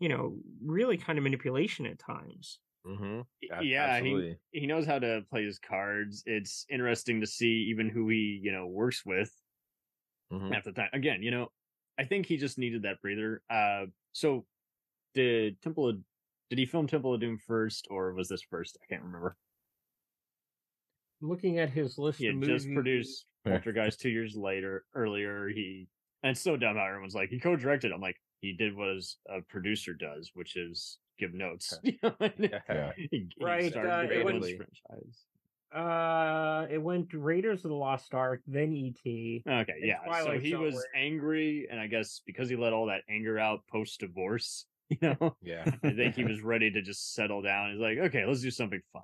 you 0.00 0.10
know 0.10 0.38
really 0.64 0.98
kind 0.98 1.18
of 1.18 1.24
manipulation 1.24 1.86
at 1.86 2.00
times. 2.00 2.60
hmm 2.84 3.20
Y- 3.42 3.50
yeah, 3.58 4.02
he 4.02 4.28
he 4.52 4.66
knows 4.66 4.86
how 4.86 4.98
to 4.98 5.22
play 5.30 5.44
his 5.44 5.58
cards. 5.60 6.22
It's 6.26 6.66
interesting 6.70 7.20
to 7.22 7.28
see 7.28 7.68
even 7.70 7.88
who 7.90 8.08
he 8.08 8.40
you 8.42 8.52
know 8.52 8.66
works 8.68 9.04
with 9.06 9.32
hmm 10.30 10.52
half 10.52 10.64
the 10.64 10.72
time. 10.72 10.90
Again, 10.92 11.22
you 11.22 11.30
know, 11.30 11.48
I 11.98 12.04
think 12.04 12.26
he 12.26 12.36
just 12.36 12.58
needed 12.58 12.82
that 12.82 13.00
breather. 13.00 13.42
Uh, 13.50 13.86
so 14.12 14.46
did 15.14 15.60
Temple 15.62 15.88
of 15.90 15.98
did 16.50 16.58
he 16.60 16.66
film 16.66 16.86
Temple 16.86 17.14
of 17.14 17.20
Doom 17.20 17.38
first, 17.38 17.88
or 17.90 18.14
was 18.14 18.28
this 18.28 18.42
first? 18.42 18.78
I 18.82 18.86
can't 18.86 19.04
remember. 19.04 19.38
Looking 21.22 21.58
at 21.58 21.70
his 21.70 21.98
list, 21.98 22.18
He 22.18 22.26
of 22.26 22.34
had 22.34 22.42
just 22.42 22.72
produced 22.72 23.26
Yeah. 23.44 23.52
Poltergeist 23.62 24.00
two 24.00 24.10
years 24.10 24.36
later. 24.36 24.86
Earlier, 24.94 25.48
he 25.48 25.88
and 26.22 26.32
it's 26.32 26.40
so 26.40 26.56
dumb 26.56 26.76
how 26.76 26.84
everyone's 26.86 27.14
like 27.14 27.30
he 27.30 27.40
co-directed. 27.40 27.92
I'm 27.92 28.00
like 28.00 28.20
he 28.40 28.52
did 28.52 28.76
what 28.76 28.88
as 28.90 29.16
a 29.28 29.40
producer 29.42 29.94
does, 29.94 30.30
which 30.34 30.56
is 30.56 30.98
give 31.18 31.34
notes. 31.34 31.78
You 31.84 31.94
know, 32.02 32.14
and 32.20 32.32
Yeah. 32.68 32.92
he, 32.96 33.08
he 33.10 33.28
Right, 33.40 33.70
started 33.70 33.90
uh, 33.90 34.14
it 34.14 34.20
Aliens 34.26 34.46
franchise. 34.56 35.24
Uh, 35.72 36.66
it 36.68 36.78
went 36.82 37.12
Raiders 37.14 37.64
of 37.64 37.68
the 37.70 37.76
Lost 37.76 38.12
Ark, 38.14 38.40
then 38.46 38.72
E 38.72 38.88
E.T. 38.88 39.42
Okay, 39.46 39.72
and 39.72 39.86
yeah. 39.86 40.24
So 40.24 40.38
he 40.38 40.50
Zone 40.50 40.62
was 40.62 40.74
were- 40.74 40.88
angry, 40.96 41.68
and 41.70 41.78
I 41.78 41.86
guess 41.86 42.22
because 42.26 42.48
he 42.48 42.56
let 42.56 42.72
all 42.72 42.86
that 42.86 43.02
anger 43.08 43.38
out 43.38 43.60
post 43.70 44.00
divorce, 44.00 44.66
you 44.88 44.98
know, 45.02 45.36
Yeah. 45.42 45.70
I 45.84 45.92
think 45.92 46.16
he 46.16 46.24
was 46.24 46.40
ready 46.42 46.72
to 46.72 46.82
just 46.82 47.14
settle 47.14 47.40
down. 47.42 47.70
He's 47.70 47.80
like, 47.80 47.98
okay, 47.98 48.24
let's 48.26 48.40
do 48.40 48.50
something 48.50 48.80
fun 48.92 49.02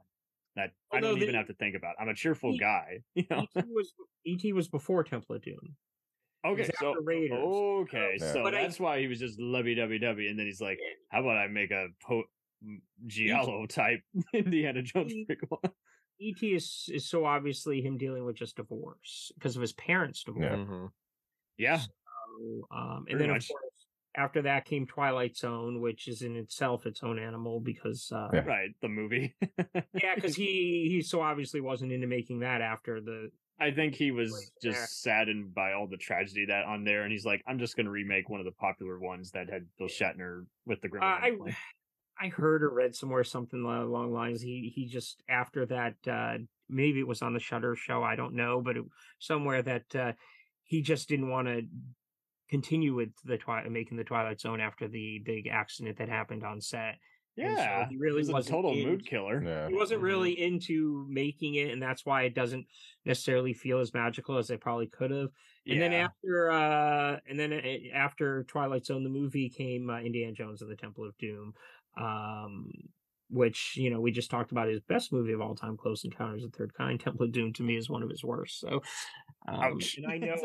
that 0.57 0.71
I 0.93 0.99
don't 1.01 1.17
even 1.19 1.31
the- 1.33 1.37
have 1.39 1.47
to 1.47 1.55
think 1.55 1.77
about. 1.77 1.95
I'm 2.01 2.09
a 2.09 2.15
cheerful 2.15 2.55
E- 2.55 2.59
guy, 2.59 3.03
you 3.15 3.25
know. 3.31 3.47
E.T. 3.57 3.63
was 3.73 3.93
E.T. 4.25 4.53
was 4.53 4.67
before 4.69 5.05
Temple 5.05 5.37
of 5.37 5.43
Doom. 5.43 5.77
Okay, 6.53 6.71
so 6.81 6.95
Raiders. 7.03 7.39
okay, 7.45 8.17
Yeah. 8.21 8.33
so 8.33 8.43
But 8.43 8.55
I- 8.55 8.63
that's 8.63 8.79
why 8.81 9.01
he 9.01 9.07
was 9.07 9.19
just 9.19 9.39
lovey 9.41 9.75
dovey 9.75 9.99
dovey, 9.99 10.29
and 10.29 10.39
then 10.39 10.47
he's 10.47 10.61
like, 10.61 10.79
"How 11.11 11.21
about 11.21 11.37
I 11.39 11.47
make 11.49 11.71
a 11.71 11.89
po- 12.03 12.25
m- 12.63 12.83
giallo 13.07 13.67
type 13.67 14.01
Indiana 14.35 14.83
Jones 14.83 15.13
E- 15.13 15.27
prequel?" 15.29 15.59
E.T. 16.19 16.55
is 16.55 16.89
is 16.93 17.09
so 17.09 17.25
obviously 17.27 17.83
him 17.83 17.99
dealing 17.99 18.25
with 18.25 18.37
just 18.37 18.57
divorce 18.57 19.31
because 19.35 19.55
of 19.57 19.61
his 19.63 19.73
parents' 19.75 20.25
divorce. 20.25 20.45
Yeah. 20.45 20.65
hmm 20.65 20.87
yeah, 21.59 21.79
So, 21.79 22.67
um, 22.71 23.07
and 23.09 23.19
then 23.21 23.31
much. 23.31 23.45
of 23.51 23.57
course 23.57 23.63
after 24.15 24.41
that 24.43 24.65
came 24.65 24.87
Twilight 24.87 25.37
Zone, 25.37 25.81
which 25.83 26.09
is 26.09 26.23
in 26.23 26.37
itself 26.37 26.87
its 26.87 27.03
own 27.03 27.19
animal 27.19 27.61
because 27.61 28.11
uh, 28.15 28.29
Yeah. 28.33 28.41
right. 28.47 28.71
The 28.81 28.89
movie. 28.89 29.35
yeah, 29.95 30.15
because 30.15 30.35
he 30.43 30.89
he 30.91 31.03
so 31.03 31.21
obviously 31.21 31.61
wasn't 31.61 31.93
into 31.93 32.07
making 32.07 32.41
that 32.41 32.63
after 32.63 33.01
the 33.03 33.31
I 33.59 33.71
think 33.71 33.95
he 33.95 34.11
was 34.11 34.33
Right 34.33 34.73
just 34.73 35.03
saddened 35.03 35.55
by 35.55 35.73
all 35.73 35.87
the 35.87 35.97
tragedy 35.97 36.45
that 36.47 36.67
on 36.67 36.85
there, 36.85 37.03
and 37.03 37.13
he's 37.13 37.25
like, 37.25 37.43
"I'm 37.47 37.59
just 37.59 37.77
going 37.77 37.87
to 37.87 37.93
remake 37.93 38.29
one 38.29 38.41
of 38.41 38.47
the 38.47 38.53
popular 38.53 38.99
ones 38.99 39.31
that 39.33 39.49
had 39.49 39.67
Bill 39.79 39.89
Shatner 39.89 40.45
with 40.67 40.81
the 40.81 40.89
Uh, 40.95 41.05
I. 41.05 41.33
I 42.19 42.29
heard 42.29 42.63
or 42.63 42.71
read 42.71 42.95
somewhere 42.95 43.25
something 43.25 43.63
along 43.63 44.11
lines. 44.11 44.41
He 44.41 44.73
he 44.75 44.87
just 44.87 45.23
after 45.29 45.67
that 45.67 45.97
uh, 46.11 46.39
maybe 46.67 47.01
it 47.01 47.07
was 47.07 47.21
on 47.21 47.35
the 47.35 47.41
Shutter 47.41 47.77
show. 47.77 48.03
I 48.03 48.17
don't 48.17 48.35
know, 48.35 48.63
but 48.63 48.79
it, 48.79 48.85
somewhere 49.19 49.61
that 49.61 49.95
uh, 49.95 50.13
he 50.65 50.81
just 50.81 51.11
didn't 51.11 51.29
want 51.29 51.49
to 51.49 51.63
continue 52.49 52.95
with 52.95 53.11
the 53.25 53.37
twi- 53.37 53.69
making 53.69 53.97
the 53.97 54.05
Twilight 54.05 54.41
Zone 54.41 54.61
after 54.61 54.89
the 54.89 55.21
big 55.25 55.47
accident 55.47 55.99
that 55.99 56.09
happened 56.09 56.45
on 56.45 56.61
set. 56.61 56.97
And 57.39 57.57
so 57.57 57.63
yeah, 57.63 57.89
he 57.89 57.97
really 57.97 58.23
it 58.23 58.33
was 58.33 58.47
a 58.47 58.51
total 58.51 58.73
in- 58.73 58.87
mood 58.89 59.07
killer. 59.07 59.43
Yeah. 59.45 59.69
He 59.69 59.75
wasn't 59.75 60.01
Mhm. 60.01 60.05
really 60.05 60.41
into 60.41 61.07
making 61.09 61.57
it, 61.57 61.71
and 61.71 61.83
that's 61.83 62.07
why 62.07 62.23
it 62.23 62.35
doesn't 62.35 62.67
necessarily 63.05 63.53
feel 63.53 63.79
as 63.81 63.93
magical 63.93 64.39
as 64.39 64.51
it 64.51 64.61
probably 64.61 64.87
could 64.87 65.11
have. 65.11 65.29
And 65.69 65.81
then 65.81 65.93
after, 65.93 66.51
uh, 66.51 67.19
and 67.29 67.39
then 67.39 67.53
uh, 67.53 67.95
after 67.97 68.45
Twilight 68.45 68.87
Zone, 68.87 69.03
the 69.03 69.11
movie 69.11 69.49
came 69.51 69.91
uh, 69.91 69.99
Indiana 70.01 70.33
Jones 70.33 70.63
and 70.63 70.71
the 70.71 70.77
Temple 70.77 71.05
of 71.05 71.19
Doom, 71.19 71.55
um, 71.97 72.71
which 73.29 73.77
you 73.77 73.91
know 73.91 74.01
we 74.01 74.13
just 74.13 74.31
talked 74.31 74.53
about 74.53 74.69
his 74.69 74.81
best 74.81 75.13
movie 75.13 75.33
of 75.33 75.41
all 75.41 75.55
time, 75.57 75.77
Close 75.77 76.05
Encounters 76.05 76.45
of 76.45 76.53
the 76.53 76.57
Third 76.59 76.75
Kind. 76.75 77.01
Temple 77.01 77.27
of 77.27 77.33
Doom 77.33 77.53
to 77.55 77.63
me 77.63 77.77
is 77.77 77.91
one 77.91 78.03
of 78.03 78.11
his 78.11 78.23
worst. 78.25 78.61
So, 78.61 78.81
um, 79.49 79.61
Ouch. 79.61 79.97
and 79.99 80.07
I 80.07 80.19
know 80.19 80.37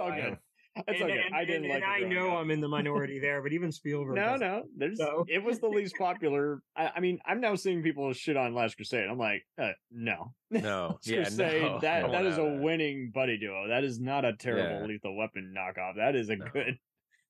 It's 0.75 0.77
all 0.77 0.83
I- 0.87 0.91
That's 0.91 1.01
and, 1.01 1.11
okay. 1.11 1.21
and- 1.25 1.35
I 1.35 1.45
didn't 1.45 1.63
and- 1.65 1.73
like. 1.73 1.83
and 1.83 2.03
it 2.03 2.05
I 2.05 2.09
know 2.09 2.31
up. 2.31 2.37
I'm 2.39 2.51
in 2.51 2.61
the 2.61 2.67
minority 2.67 3.19
there, 3.19 3.41
but 3.41 3.51
even 3.53 3.71
Spielberg. 3.71 4.15
No, 4.15 4.35
no. 4.37 4.63
There's. 4.77 4.97
So- 4.97 5.25
It 5.27 5.43
was 5.43 5.59
the 5.59 5.67
least 5.67 5.95
popular. 5.97 6.61
I, 6.75 6.91
I 6.95 6.99
mean, 6.99 7.19
I'm 7.25 7.41
now 7.41 7.55
seeing 7.55 7.83
people 7.83 8.11
shit 8.13 8.37
on 8.37 8.53
Last 8.53 8.75
Crusade. 8.75 9.07
I'm 9.09 9.17
like, 9.17 9.43
uh, 9.61 9.71
no. 9.91 10.33
No, 10.51 10.87
Last 10.95 11.07
yeah, 11.07 11.23
Crusade. 11.23 11.61
no, 11.61 11.79
that 11.81 12.01
no 12.03 12.11
that 12.11 12.23
one 12.23 12.27
is 12.27 12.37
a 12.37 12.41
that. 12.41 12.59
winning 12.61 13.11
buddy 13.13 13.37
duo. 13.37 13.67
That 13.69 13.83
is 13.85 13.99
not 13.99 14.25
a 14.25 14.33
terrible 14.33 14.81
Yeah. 14.81 14.85
Lethal 14.85 15.15
Weapon 15.15 15.53
knockoff. 15.57 15.95
That 15.95 16.15
is 16.15 16.29
a 16.29 16.35
No. 16.35 16.45
good. 16.51 16.77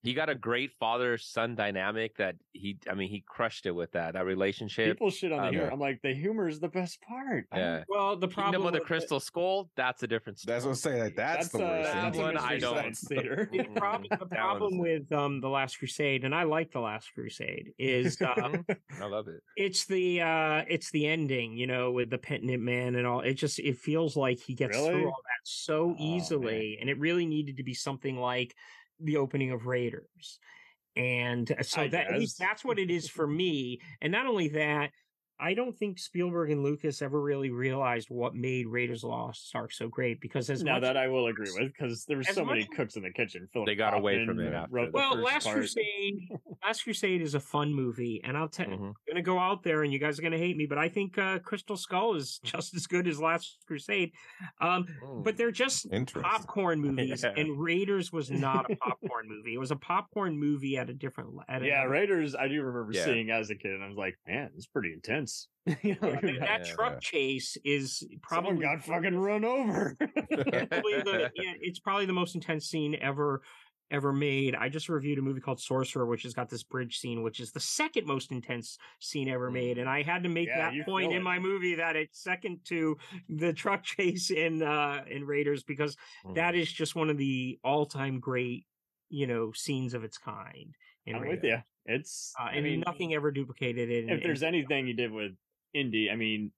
He 0.03 0.13
got 0.15 0.29
a 0.29 0.35
great 0.35 0.71
father 0.79 1.17
son 1.17 1.53
dynamic 1.55 2.17
that 2.17 2.35
he. 2.53 2.77
I 2.89 2.95
mean, 2.95 3.09
he 3.09 3.23
crushed 3.27 3.67
it 3.67 3.71
with 3.71 3.91
that 3.91 4.13
that 4.13 4.25
relationship. 4.25 4.95
People 4.95 5.11
shit 5.11 5.31
on 5.31 5.41
the 5.41 5.47
um, 5.49 5.53
humor. 5.53 5.69
I'm 5.71 5.79
like, 5.79 6.01
the 6.01 6.13
humor 6.13 6.47
is 6.47 6.59
the 6.59 6.69
best 6.69 6.99
part. 7.01 7.45
I 7.51 7.57
don't- 7.57 7.65
Yeah. 7.65 7.83
Well, 7.87 8.15
the 8.15 8.27
Kingdom 8.27 8.43
problem 8.51 8.65
of 8.67 8.73
the 8.73 8.79
with 8.79 8.87
Crystal 8.87 9.19
Skull. 9.19 9.69
That's 9.75 10.01
a 10.01 10.07
different. 10.07 10.39
Story. 10.39 10.53
That's 10.55 10.65
what 10.65 10.71
I'm 10.71 10.75
saying. 10.75 11.03
Like 11.03 11.15
that's, 11.15 11.49
the 11.49 11.59
worst. 11.59 11.89
uh, 11.91 11.93
That 11.93 12.01
that's 12.03 12.17
a 12.17 12.21
one 12.21 12.37
I 12.37 12.57
don't- 12.57 12.75
Science 12.75 13.03
Theater. 13.07 13.49
the 13.51 13.63
problem, 13.75 14.07
the 14.19 14.25
problem 14.25 14.77
with 14.79 15.11
um 15.11 15.39
the 15.39 15.49
Last 15.49 15.77
Crusade, 15.77 16.23
and 16.25 16.33
I 16.33 16.43
like 16.43 16.71
the 16.71 16.79
Last 16.79 17.13
Crusade, 17.13 17.71
is 17.77 18.19
um, 18.21 18.65
I 19.01 19.05
love 19.05 19.27
it. 19.27 19.41
it's 19.55 19.85
the 19.85 20.21
uh 20.21 20.63
it's 20.67 20.89
the 20.91 21.05
ending, 21.07 21.55
you 21.55 21.67
know, 21.67 21.91
with 21.91 22.09
the 22.09 22.17
penitent 22.17 22.63
man 22.63 22.95
and 22.95 23.05
all. 23.05 23.21
It 23.21 23.35
just 23.35 23.59
it 23.59 23.77
feels 23.77 24.15
like 24.17 24.39
he 24.39 24.55
gets 24.55 24.75
Really? 24.75 24.89
through 24.89 25.05
all 25.05 25.21
that 25.25 25.41
so 25.43 25.91
Oh, 25.91 25.95
easily, 25.99 26.77
and 26.81 26.89
it 26.89 26.97
really 26.97 27.25
needed 27.27 27.57
to 27.57 27.63
be 27.63 27.73
something 27.75 28.17
like 28.17 28.55
the 29.03 29.17
opening 29.17 29.51
of 29.51 29.65
Raiders. 29.65 30.39
And 30.95 31.49
uh, 31.51 31.63
so 31.63 31.81
I 31.81 31.87
that 31.89 32.07
at 32.11 32.19
least 32.19 32.37
that's 32.39 32.65
what 32.65 32.79
it 32.79 32.91
is 32.91 33.07
for 33.07 33.25
me. 33.25 33.79
And 34.01 34.11
not 34.11 34.25
only 34.25 34.49
that, 34.49 34.91
I 35.41 35.55
don't 35.55 35.75
think 35.75 35.97
Spielberg 35.97 36.51
and 36.51 36.61
Lucas 36.63 37.01
ever 37.01 37.19
really 37.19 37.49
realized 37.49 38.09
what 38.11 38.35
made 38.35 38.67
Raiders 38.67 39.03
of 39.03 39.09
the 39.09 39.15
Lost 39.15 39.51
Ark 39.55 39.71
so 39.71 39.87
great 39.87 40.21
because 40.21 40.49
as 40.51 40.63
now 40.63 40.73
much 40.73 40.83
that 40.83 40.97
I 40.97 41.07
will 41.07 41.27
agree 41.27 41.49
with 41.57 41.73
because 41.73 42.05
there 42.05 42.17
were 42.17 42.23
as 42.27 42.35
so 42.35 42.45
many 42.45 42.63
cooks 42.65 42.95
in 42.95 43.01
the 43.01 43.11
kitchen. 43.11 43.47
Philip 43.51 43.65
They 43.65 43.73
got 43.75 43.95
away 43.95 44.23
from 44.25 44.39
it 44.39 44.53
after 44.53 44.71
wrote 44.71 44.91
the 44.91 44.97
well, 44.97 45.13
first 45.15 45.25
Last 45.25 45.43
part. 45.45 45.57
Crusade, 45.57 46.29
Last 46.63 46.83
Crusade 46.83 47.21
is 47.23 47.33
a 47.33 47.39
fun 47.39 47.73
movie, 47.73 48.21
and 48.23 48.37
I'll 48.37 48.47
tell 48.49 48.67
Mhm. 48.67 48.89
I'm 48.89 48.93
gonna 49.07 49.23
go 49.23 49.39
out 49.39 49.63
there, 49.63 49.81
and 49.83 49.91
you 49.91 49.97
guys 49.97 50.19
are 50.19 50.21
gonna 50.21 50.37
hate 50.37 50.55
me, 50.55 50.67
but 50.67 50.77
I 50.77 50.89
think 50.89 51.17
uh, 51.17 51.39
Crystal 51.39 51.75
Skull 51.75 52.15
is 52.15 52.39
just 52.43 52.75
as 52.75 52.85
good 52.85 53.07
as 53.07 53.19
Last 53.19 53.57
Crusade. 53.65 54.11
Um, 54.59 54.85
but 55.23 55.37
they're 55.37 55.49
just 55.51 55.87
popcorn 56.21 56.79
movies, 56.81 57.23
Yeah. 57.23 57.33
and 57.35 57.59
Raiders 57.59 58.11
was 58.13 58.29
not 58.29 58.69
a 58.71 58.75
popcorn 58.77 59.27
movie. 59.27 59.55
It 59.55 59.59
was 59.59 59.71
a 59.71 59.75
popcorn 59.75 60.37
movie 60.37 60.77
at 60.77 60.89
a 60.89 60.93
different. 60.93 61.33
le- 61.33 61.45
At 61.49 61.63
Yeah, 61.63 61.79
another- 61.81 61.89
Raiders. 61.93 62.35
I 62.35 62.47
do 62.47 62.61
remember 62.61 62.91
Yeah. 62.93 63.05
seeing 63.05 63.31
as 63.31 63.49
a 63.49 63.55
kid, 63.55 63.71
and 63.71 63.83
I 63.83 63.87
was 63.87 63.97
like, 63.97 64.17
man, 64.27 64.51
it's 64.55 64.67
pretty 64.67 64.93
intense. 64.93 65.30
you 65.84 65.95
know, 66.01 66.11
Yeah, 66.11 66.21
that, 66.21 66.39
that 66.39 66.59
Yeah. 66.61 66.75
truck 66.75 67.01
chase 67.01 67.57
is 67.63 68.03
someone 68.27 68.55
probably 68.55 68.63
got 68.63 68.84
fucking 68.84 69.17
run 69.17 69.45
over. 69.45 69.95
the, 69.99 71.32
yeah, 71.36 71.53
it's 71.59 71.79
probably 71.79 72.05
the 72.05 72.13
most 72.13 72.36
intense 72.36 72.67
scene 72.67 72.95
ever 72.95 73.41
ever 73.91 74.13
made. 74.13 74.55
I 74.55 74.69
just 74.69 74.88
reviewed 74.88 75.19
a 75.19 75.21
movie 75.21 75.41
called 75.41 75.59
Sorcerer, 75.59 76.05
which 76.05 76.23
has 76.23 76.34
got 76.34 76.49
this 76.49 76.63
bridge 76.63 76.97
scene, 76.97 77.23
which 77.23 77.41
is 77.41 77.51
the 77.51 77.59
second 77.59 78.07
most 78.07 78.32
intense 78.32 78.77
scene 79.01 79.27
ever 79.27 79.51
made. 79.51 79.77
And 79.77 79.89
I 79.89 80.01
had 80.01 80.23
to 80.23 80.29
make 80.29 80.47
Yeah, 80.47 80.71
that 80.71 80.86
point 80.86 81.11
in 81.11 81.21
my 81.21 81.39
movie 81.39 81.75
that 81.75 81.97
it's 81.97 82.17
second 82.23 82.63
to 82.65 82.97
the 83.27 83.51
truck 83.51 83.84
chase 83.95 84.32
in 84.32 84.61
uh 84.63 85.03
in 85.07 85.25
Raiders 85.25 85.63
because 85.63 85.97
Mm. 86.25 86.36
that 86.36 86.55
is 86.55 86.71
just 86.71 86.95
one 86.95 87.09
of 87.09 87.17
the 87.17 87.59
all 87.63 87.86
time 87.86 88.19
great, 88.21 88.65
you 89.09 89.27
know, 89.27 89.51
scenes 89.51 89.93
of 89.93 90.03
its 90.05 90.17
kind. 90.17 90.75
In 91.05 91.15
I'm 91.15 91.21
Raiders. 91.23 91.39
with 91.41 91.43
you. 91.43 91.63
It's. 91.86 92.34
Uh, 92.39 92.43
I 92.43 92.61
mean, 92.61 92.84
nothing 92.86 93.13
ever 93.13 93.32
duplicated 93.32 93.89
it. 93.89 94.09
if 94.09 94.23
there's 94.23 94.43
anything 94.43 94.88
he 94.88 94.93
did 94.93 95.11
with 95.11 95.32
Indy, 95.73 96.09
I 96.11 96.15
mean, 96.15 96.51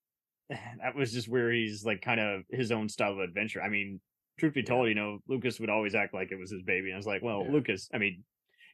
that 0.50 0.94
was 0.94 1.12
just 1.12 1.28
where 1.28 1.50
he's 1.52 1.84
like 1.84 2.02
kind 2.02 2.20
of 2.20 2.42
his 2.50 2.70
own 2.72 2.88
style 2.88 3.12
of 3.12 3.18
adventure. 3.20 3.62
I 3.62 3.68
mean, 3.68 4.00
truth 4.38 4.54
be 4.54 4.62
told, 4.62 4.88
you 4.88 4.94
know, 4.94 5.18
Lucas 5.28 5.58
would 5.60 5.70
always 5.70 5.94
act 5.94 6.14
like 6.14 6.30
it 6.30 6.38
was 6.38 6.50
his 6.50 6.62
baby. 6.62 6.88
And 6.88 6.94
I 6.94 6.98
was 6.98 7.06
like, 7.06 7.22
well, 7.22 7.42
Yeah. 7.44 7.52
Lucas, 7.52 7.88
I 7.94 7.98
mean, 7.98 8.22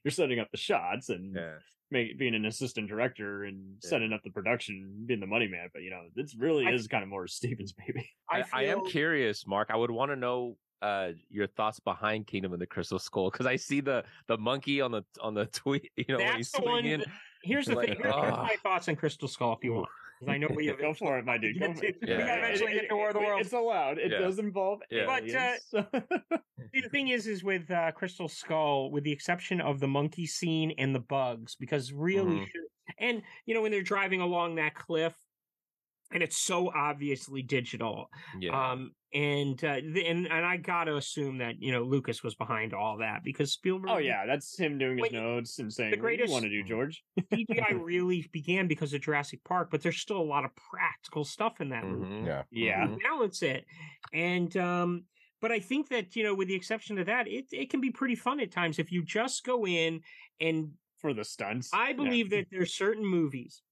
you're 0.04 0.10
setting 0.12 0.40
up 0.40 0.50
the 0.50 0.56
shots 0.58 1.08
and 1.08 1.36
Yeah. 1.36 1.54
make, 1.90 2.18
being 2.18 2.34
an 2.34 2.44
assistant 2.46 2.88
director 2.88 3.44
and 3.44 3.76
Yeah. 3.82 3.88
setting 3.90 4.12
up 4.12 4.22
the 4.24 4.30
production, 4.30 5.04
being 5.06 5.20
the 5.20 5.26
money 5.26 5.46
man. 5.46 5.68
But 5.72 5.82
you 5.82 5.90
know, 5.90 6.02
this 6.16 6.34
really 6.34 6.66
I- 6.66 6.72
is 6.72 6.88
kind 6.88 7.02
of 7.04 7.08
more 7.08 7.26
Steven's 7.28 7.72
baby. 7.72 8.10
I, 8.28 8.44
I 8.52 8.64
am 8.64 8.84
curious, 8.86 9.46
Mark. 9.46 9.68
I 9.70 9.76
would 9.76 9.90
want 9.92 10.10
to 10.10 10.16
know 10.16 10.56
uh 10.82 11.12
your 11.30 11.46
thoughts 11.46 11.80
behind 11.80 12.26
Kingdom 12.26 12.52
of 12.52 12.58
the 12.58 12.66
Crystal 12.66 12.98
Skull 12.98 13.30
because 13.30 13.46
I 13.46 13.56
see 13.56 13.80
the 13.80 14.04
the 14.26 14.36
monkey 14.36 14.80
on 14.80 14.90
the 14.90 15.04
on 15.20 15.34
the 15.34 15.46
tweet. 15.52 15.90
You 15.96 16.04
know, 16.08 16.18
when 16.18 16.36
he's 16.36 16.50
That's 16.50 16.64
the 16.64 16.68
one. 16.70 16.80
swinging. 16.82 16.98
that- 17.00 17.08
Here's 17.44 17.66
the 17.66 17.74
Like, 17.74 17.88
thing. 17.88 17.96
Here- 18.02 18.12
here's 18.12 18.30
my 18.32 18.56
thoughts 18.62 18.88
on 18.88 18.94
Crystal 18.94 19.26
Skull, 19.26 19.54
if 19.54 19.64
you 19.64 19.72
want. 19.74 19.88
'cause 20.20 20.28
I 20.28 20.38
know 20.38 20.46
we 20.54 20.66
have 20.66 20.78
Go 20.80 20.94
for 20.94 21.18
it, 21.18 21.24
my 21.24 21.38
dude. 21.38 21.58
Go 21.58 21.72
for. 21.74 21.80
We 21.80 21.92
Yeah. 22.02 22.18
gotta 22.18 22.38
eventually 22.38 22.72
get 22.74 22.88
to 22.88 22.94
War 22.94 23.08
of 23.08 23.14
the 23.14 23.20
It- 23.20 23.26
Worlds. 23.26 23.46
It's 23.46 23.52
allowed. 23.54 23.98
It 23.98 24.12
Yeah. 24.12 24.18
does 24.18 24.38
involve 24.38 24.80
Yeah. 24.90 25.06
But, 25.06 25.34
uh. 25.34 26.00
See, 26.72 26.80
the 26.80 26.88
thing 26.88 27.08
is, 27.08 27.26
is 27.26 27.42
with 27.42 27.68
uh, 27.70 27.90
Crystal 27.92 28.28
Skull, 28.28 28.90
with 28.92 29.02
the 29.02 29.10
exception 29.10 29.60
of 29.60 29.80
the 29.80 29.88
monkey 29.88 30.26
scene 30.26 30.72
and 30.78 30.94
the 30.94 31.00
bugs, 31.00 31.56
because 31.56 31.92
really, 31.92 32.36
Mhm. 32.36 32.46
should, 32.46 32.62
and 32.98 33.22
you 33.46 33.54
know 33.54 33.62
when 33.62 33.72
they're 33.72 33.82
driving 33.82 34.20
along 34.20 34.54
that 34.56 34.74
cliff, 34.74 35.14
and 36.12 36.22
it's 36.22 36.38
so 36.38 36.70
obviously 36.72 37.42
digital, 37.42 38.08
Yeah. 38.38 38.70
um, 38.72 38.94
and 39.12 39.62
uh, 39.64 39.76
the, 39.84 40.06
and 40.06 40.26
and 40.26 40.46
I 40.46 40.56
gotta 40.56 40.96
assume 40.96 41.38
that 41.38 41.60
you 41.60 41.72
know 41.72 41.82
Lucas 41.82 42.22
was 42.22 42.34
behind 42.34 42.72
all 42.72 42.98
that 42.98 43.22
because 43.24 43.52
Spielberg. 43.52 43.90
oh 43.90 43.98
yeah, 43.98 44.26
that's 44.26 44.58
him 44.58 44.78
doing 44.78 44.98
his 44.98 45.12
notes 45.12 45.58
and 45.58 45.72
saying, 45.72 45.90
the 45.92 46.02
"What 46.02 46.16
do 46.16 46.24
you 46.24 46.30
want 46.30 46.44
to 46.44 46.50
do, 46.50 46.62
George?" 46.68 47.04
CGI 47.32 47.72
really 47.84 48.28
began 48.32 48.68
because 48.68 48.92
of 48.94 49.00
Jurassic 49.02 49.44
Park, 49.44 49.70
but 49.70 49.82
there's 49.82 49.98
still 49.98 50.18
a 50.18 50.22
lot 50.22 50.44
of 50.44 50.50
practical 50.56 51.24
stuff 51.24 51.60
in 51.60 51.68
that 51.70 51.84
movie. 51.84 52.06
Mhm. 52.06 52.26
Yeah. 52.26 52.42
Yeah. 52.50 52.86
Mhm. 52.86 53.02
balance 53.02 53.42
it. 53.42 53.64
And 54.12 54.56
um 54.56 55.04
but 55.40 55.50
I 55.50 55.58
think 55.58 55.88
that, 55.88 56.14
you 56.14 56.22
know, 56.22 56.34
with 56.36 56.46
the 56.46 56.54
exception 56.54 56.98
of 56.98 57.06
that, 57.06 57.26
it 57.28 57.46
it 57.52 57.68
can 57.70 57.80
be 57.80 57.90
pretty 57.90 58.14
fun 58.14 58.40
at 58.40 58.50
times 58.52 58.78
if 58.78 58.92
you 58.92 59.02
just 59.04 59.44
go 59.44 59.66
in 59.66 60.02
and 60.40 60.72
for 60.98 61.12
the 61.12 61.24
stunts. 61.24 61.70
I 61.74 61.88
Yeah. 61.90 61.94
believe 61.96 62.30
that 62.30 62.46
there's 62.50 62.74
certain 62.74 63.04
movies 63.04 63.62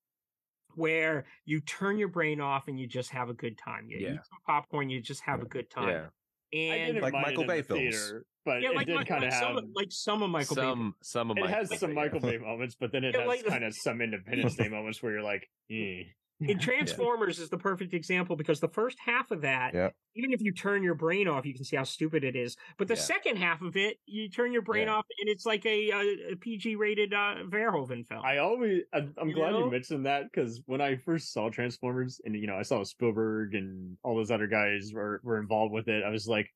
where 0.74 1.24
you 1.44 1.60
turn 1.60 1.98
your 1.98 2.08
brain 2.08 2.40
off 2.40 2.68
and 2.68 2.78
you 2.78 2.86
just 2.86 3.10
have 3.10 3.28
a 3.28 3.34
good 3.34 3.56
time. 3.58 3.86
You 3.88 3.98
Yeah. 3.98 4.14
eat 4.14 4.20
some 4.28 4.38
popcorn, 4.46 4.90
you 4.90 5.00
just 5.00 5.22
have 5.22 5.42
a 5.42 5.46
good 5.46 5.70
time. 5.70 5.88
Yeah. 5.88 6.06
I 6.52 6.56
And 6.56 6.94
didn't 6.94 7.02
Like 7.02 7.12
Michael 7.12 7.44
it 7.44 7.46
the 7.46 7.52
Bay 7.52 7.62
films. 7.62 7.80
theater, 7.96 8.24
but 8.44 8.60
yeah, 8.60 8.70
it 8.70 8.74
like, 8.76 8.86
did 8.88 8.96
like, 8.96 9.06
kind 9.06 9.22
like 9.22 9.32
of 9.32 9.38
some, 9.38 9.54
have. 9.54 9.64
like 9.74 9.86
some 9.92 10.22
of 10.22 10.30
Michael 10.30 10.56
Bay. 10.56 10.62
some 10.62 10.94
some 11.00 11.30
of 11.30 11.36
It 11.38 11.40
my 11.42 11.50
has 11.50 11.78
some 11.78 11.94
Michael 11.94 12.18
Bay 12.20 12.38
moments, 12.38 12.74
but 12.78 12.90
then 12.90 13.04
it 13.04 13.14
Yeah, 13.14 13.20
has 13.20 13.28
like- 13.28 13.46
kind 13.46 13.62
of 13.64 13.72
some 13.74 14.00
Independence 14.00 14.56
Day 14.56 14.68
moments 14.68 15.00
where 15.02 15.12
you're 15.12 15.22
like, 15.22 15.48
eh. 15.70 16.04
In 16.40 16.58
Transformers 16.58 17.38
is 17.38 17.50
the 17.50 17.58
perfect 17.58 17.92
example 17.94 18.36
because 18.36 18.60
the 18.60 18.68
first 18.68 18.98
half 18.98 19.30
of 19.30 19.42
that, 19.42 19.74
Yeah. 19.74 19.90
even 20.14 20.32
if 20.32 20.40
you 20.40 20.52
turn 20.52 20.82
your 20.82 20.94
brain 20.94 21.28
off, 21.28 21.44
you 21.44 21.54
can 21.54 21.64
see 21.64 21.76
how 21.76 21.84
stupid 21.84 22.24
it 22.24 22.34
is. 22.34 22.56
But 22.78 22.88
the 22.88 22.94
Yeah. 22.94 23.00
second 23.00 23.36
half 23.36 23.60
of 23.62 23.76
it, 23.76 23.98
you 24.06 24.28
turn 24.28 24.52
your 24.52 24.62
brain 24.62 24.86
Yeah. 24.86 24.94
off, 24.94 25.06
and 25.20 25.28
it's 25.28 25.44
like 25.44 25.64
a, 25.66 25.90
a, 25.90 26.32
a 26.32 26.36
PG-rated 26.36 27.12
uh, 27.12 27.44
Verhoeven 27.44 28.06
film. 28.06 28.24
I 28.24 28.38
always, 28.38 28.82
I, 28.92 29.08
I'm 29.18 29.28
You 29.28 29.34
glad 29.34 29.52
know? 29.52 29.64
you 29.64 29.70
mentioned 29.70 30.06
that 30.06 30.24
because 30.32 30.62
when 30.66 30.80
I 30.80 30.96
first 30.96 31.32
saw 31.32 31.50
Transformers 31.50 32.20
and, 32.24 32.34
you 32.34 32.46
know, 32.46 32.56
I 32.56 32.62
saw 32.62 32.82
Spielberg 32.84 33.54
and 33.54 33.98
all 34.02 34.16
those 34.16 34.30
other 34.30 34.46
guys 34.46 34.92
were, 34.94 35.20
were 35.22 35.38
involved 35.38 35.72
with 35.72 35.88
it, 35.88 36.02
I 36.04 36.08
was 36.10 36.26
like, 36.26 36.50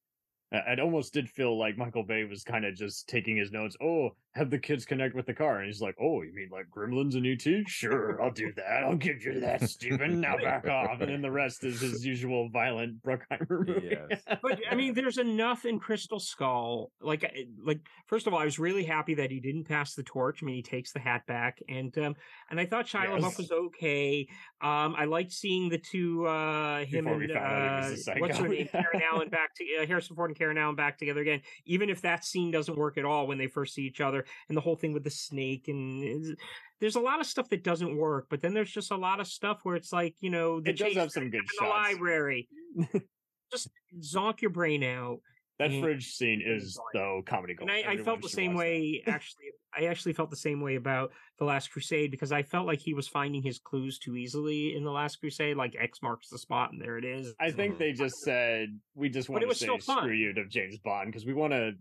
I- 0.52 0.72
it 0.72 0.80
almost 0.80 1.12
did 1.12 1.28
feel 1.28 1.58
like 1.58 1.76
Michael 1.76 2.04
Bay 2.04 2.24
was 2.24 2.42
kind 2.44 2.64
of 2.64 2.74
just 2.74 3.08
taking 3.08 3.36
his 3.36 3.50
notes. 3.52 3.76
Oh, 3.82 4.10
have 4.34 4.50
the 4.50 4.58
kids 4.58 4.84
connect 4.84 5.14
with 5.14 5.26
the 5.26 5.34
car. 5.34 5.58
And 5.58 5.66
he's 5.66 5.80
like, 5.80 5.94
oh, 6.00 6.22
you 6.22 6.32
mean 6.34 6.48
like 6.50 6.66
Gremlins 6.76 7.14
and 7.14 7.24
E.T.? 7.24 7.64
Sure, 7.68 8.20
I'll 8.20 8.32
do 8.32 8.52
that. 8.56 8.82
I'll 8.84 8.96
give 8.96 9.22
you 9.22 9.38
that, 9.40 9.68
Steven. 9.68 10.20
Now 10.20 10.36
back 10.36 10.66
off. 10.66 11.00
And 11.00 11.08
then 11.08 11.22
the 11.22 11.30
rest 11.30 11.62
is 11.62 11.80
his 11.80 12.04
usual 12.04 12.48
violent 12.50 13.00
Bruckheimer 13.02 13.48
movie. 13.66 13.96
Yes. 14.10 14.22
but 14.42 14.58
I 14.68 14.74
mean, 14.74 14.94
there's 14.94 15.18
enough 15.18 15.64
in 15.64 15.78
Crystal 15.78 16.18
Skull. 16.18 16.90
Like, 17.00 17.32
like 17.64 17.80
first 18.08 18.26
of 18.26 18.34
all, 18.34 18.40
I 18.40 18.44
was 18.44 18.58
really 18.58 18.84
happy 18.84 19.14
that 19.14 19.30
he 19.30 19.38
didn't 19.38 19.64
pass 19.68 19.94
the 19.94 20.02
torch. 20.02 20.40
I 20.42 20.46
mean, 20.46 20.56
he 20.56 20.62
takes 20.62 20.92
the 20.92 20.98
hat 21.00 21.22
back, 21.26 21.58
and 21.68 21.96
um, 21.98 22.14
and 22.50 22.58
I 22.58 22.66
thought 22.66 22.86
Shia 22.86 23.06
LaBeouf 23.06 23.20
Yes. 23.22 23.38
was 23.38 23.50
okay. 23.52 24.26
Um, 24.60 24.94
I 24.98 25.04
liked 25.04 25.32
seeing 25.32 25.68
the 25.68 25.78
two 25.78 26.26
uh, 26.26 26.84
him 26.84 27.04
Before 27.04 27.22
and 27.22 27.32
found 27.32 27.46
out 27.84 27.92
he 27.92 28.10
uh, 28.10 28.14
what's 28.18 28.38
her 28.38 28.48
name, 28.48 28.68
Karen 28.72 29.02
Allen 29.12 29.28
back 29.28 29.54
to 29.56 29.64
uh, 29.82 29.86
Harrison 29.86 30.16
Ford 30.16 30.30
and 30.30 30.36
Karen 30.38 30.43
Allen 30.50 30.74
back 30.76 30.98
together 30.98 31.20
again. 31.20 31.40
Even 31.64 31.90
if 31.90 32.00
that 32.02 32.24
scene 32.24 32.50
doesn't 32.50 32.76
work 32.76 32.98
at 32.98 33.04
all 33.04 33.26
when 33.26 33.38
they 33.38 33.46
first 33.46 33.74
see 33.74 33.82
each 33.82 34.00
other, 34.00 34.24
and 34.48 34.56
the 34.56 34.60
whole 34.60 34.76
thing 34.76 34.92
with 34.92 35.04
the 35.04 35.10
snake, 35.10 35.68
and 35.68 36.36
there's 36.80 36.96
a 36.96 37.00
lot 37.00 37.20
of 37.20 37.26
stuff 37.26 37.48
that 37.50 37.64
doesn't 37.64 37.96
work. 37.96 38.26
But 38.28 38.42
then 38.42 38.54
there's 38.54 38.70
just 38.70 38.90
a 38.90 38.96
lot 38.96 39.20
of 39.20 39.26
stuff 39.26 39.60
where 39.62 39.76
it's 39.76 39.92
like 39.92 40.14
you 40.20 40.30
know 40.30 40.60
the 40.60 40.70
It 40.70 40.78
does 40.78 40.94
have 40.94 41.10
some 41.10 41.30
good 41.30 41.40
in 41.40 41.44
the 41.60 41.64
shots. 41.66 41.70
library. 41.70 42.48
just 43.52 43.68
zonk 44.00 44.40
your 44.40 44.50
brain 44.50 44.82
out. 44.82 45.20
That 45.58 45.70
And- 45.70 45.82
fridge 45.82 46.06
scene 46.08 46.42
is, 46.44 46.78
though, 46.92 47.22
comedy 47.24 47.54
gold. 47.54 47.70
And 47.70 47.86
I, 47.86 47.92
I 47.92 47.96
felt 47.98 48.22
the 48.22 48.28
same 48.28 48.52
that. 48.54 48.58
way. 48.58 49.02
Actually, 49.06 49.44
I 49.76 49.84
actually 49.86 50.12
felt 50.12 50.30
the 50.30 50.36
same 50.36 50.60
way 50.60 50.74
about 50.74 51.12
the 51.38 51.44
Last 51.44 51.70
Crusade 51.70 52.10
because 52.10 52.32
I 52.32 52.42
felt 52.42 52.66
like 52.66 52.80
he 52.80 52.92
was 52.94 53.06
finding 53.06 53.42
his 53.42 53.58
clues 53.58 53.98
too 53.98 54.16
easily 54.16 54.74
in 54.76 54.82
the 54.84 54.90
Last 54.90 55.16
Crusade. 55.20 55.56
Like 55.56 55.76
X 55.78 56.00
marks 56.02 56.28
the 56.28 56.38
spot, 56.38 56.72
and 56.72 56.80
there 56.80 56.98
it 56.98 57.04
is. 57.04 57.34
I 57.38 57.50
think 57.52 57.78
they 57.78 57.92
just 57.92 58.16
said 58.20 58.78
we 58.94 59.08
just 59.08 59.28
want 59.28 59.48
to 59.48 59.54
say 59.54 59.68
screw 59.78 60.12
you 60.12 60.32
to 60.32 60.46
James 60.46 60.78
Bond 60.78 61.06
because 61.06 61.24
we 61.24 61.34
want 61.34 61.52
to. 61.52 61.72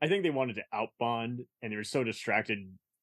I 0.00 0.08
think 0.08 0.22
they 0.22 0.30
wanted 0.30 0.56
to 0.56 0.62
out 0.72 0.90
Bond, 0.98 1.44
and 1.60 1.72
they 1.72 1.76
were 1.76 1.84
so 1.84 2.04
distracted 2.04 2.58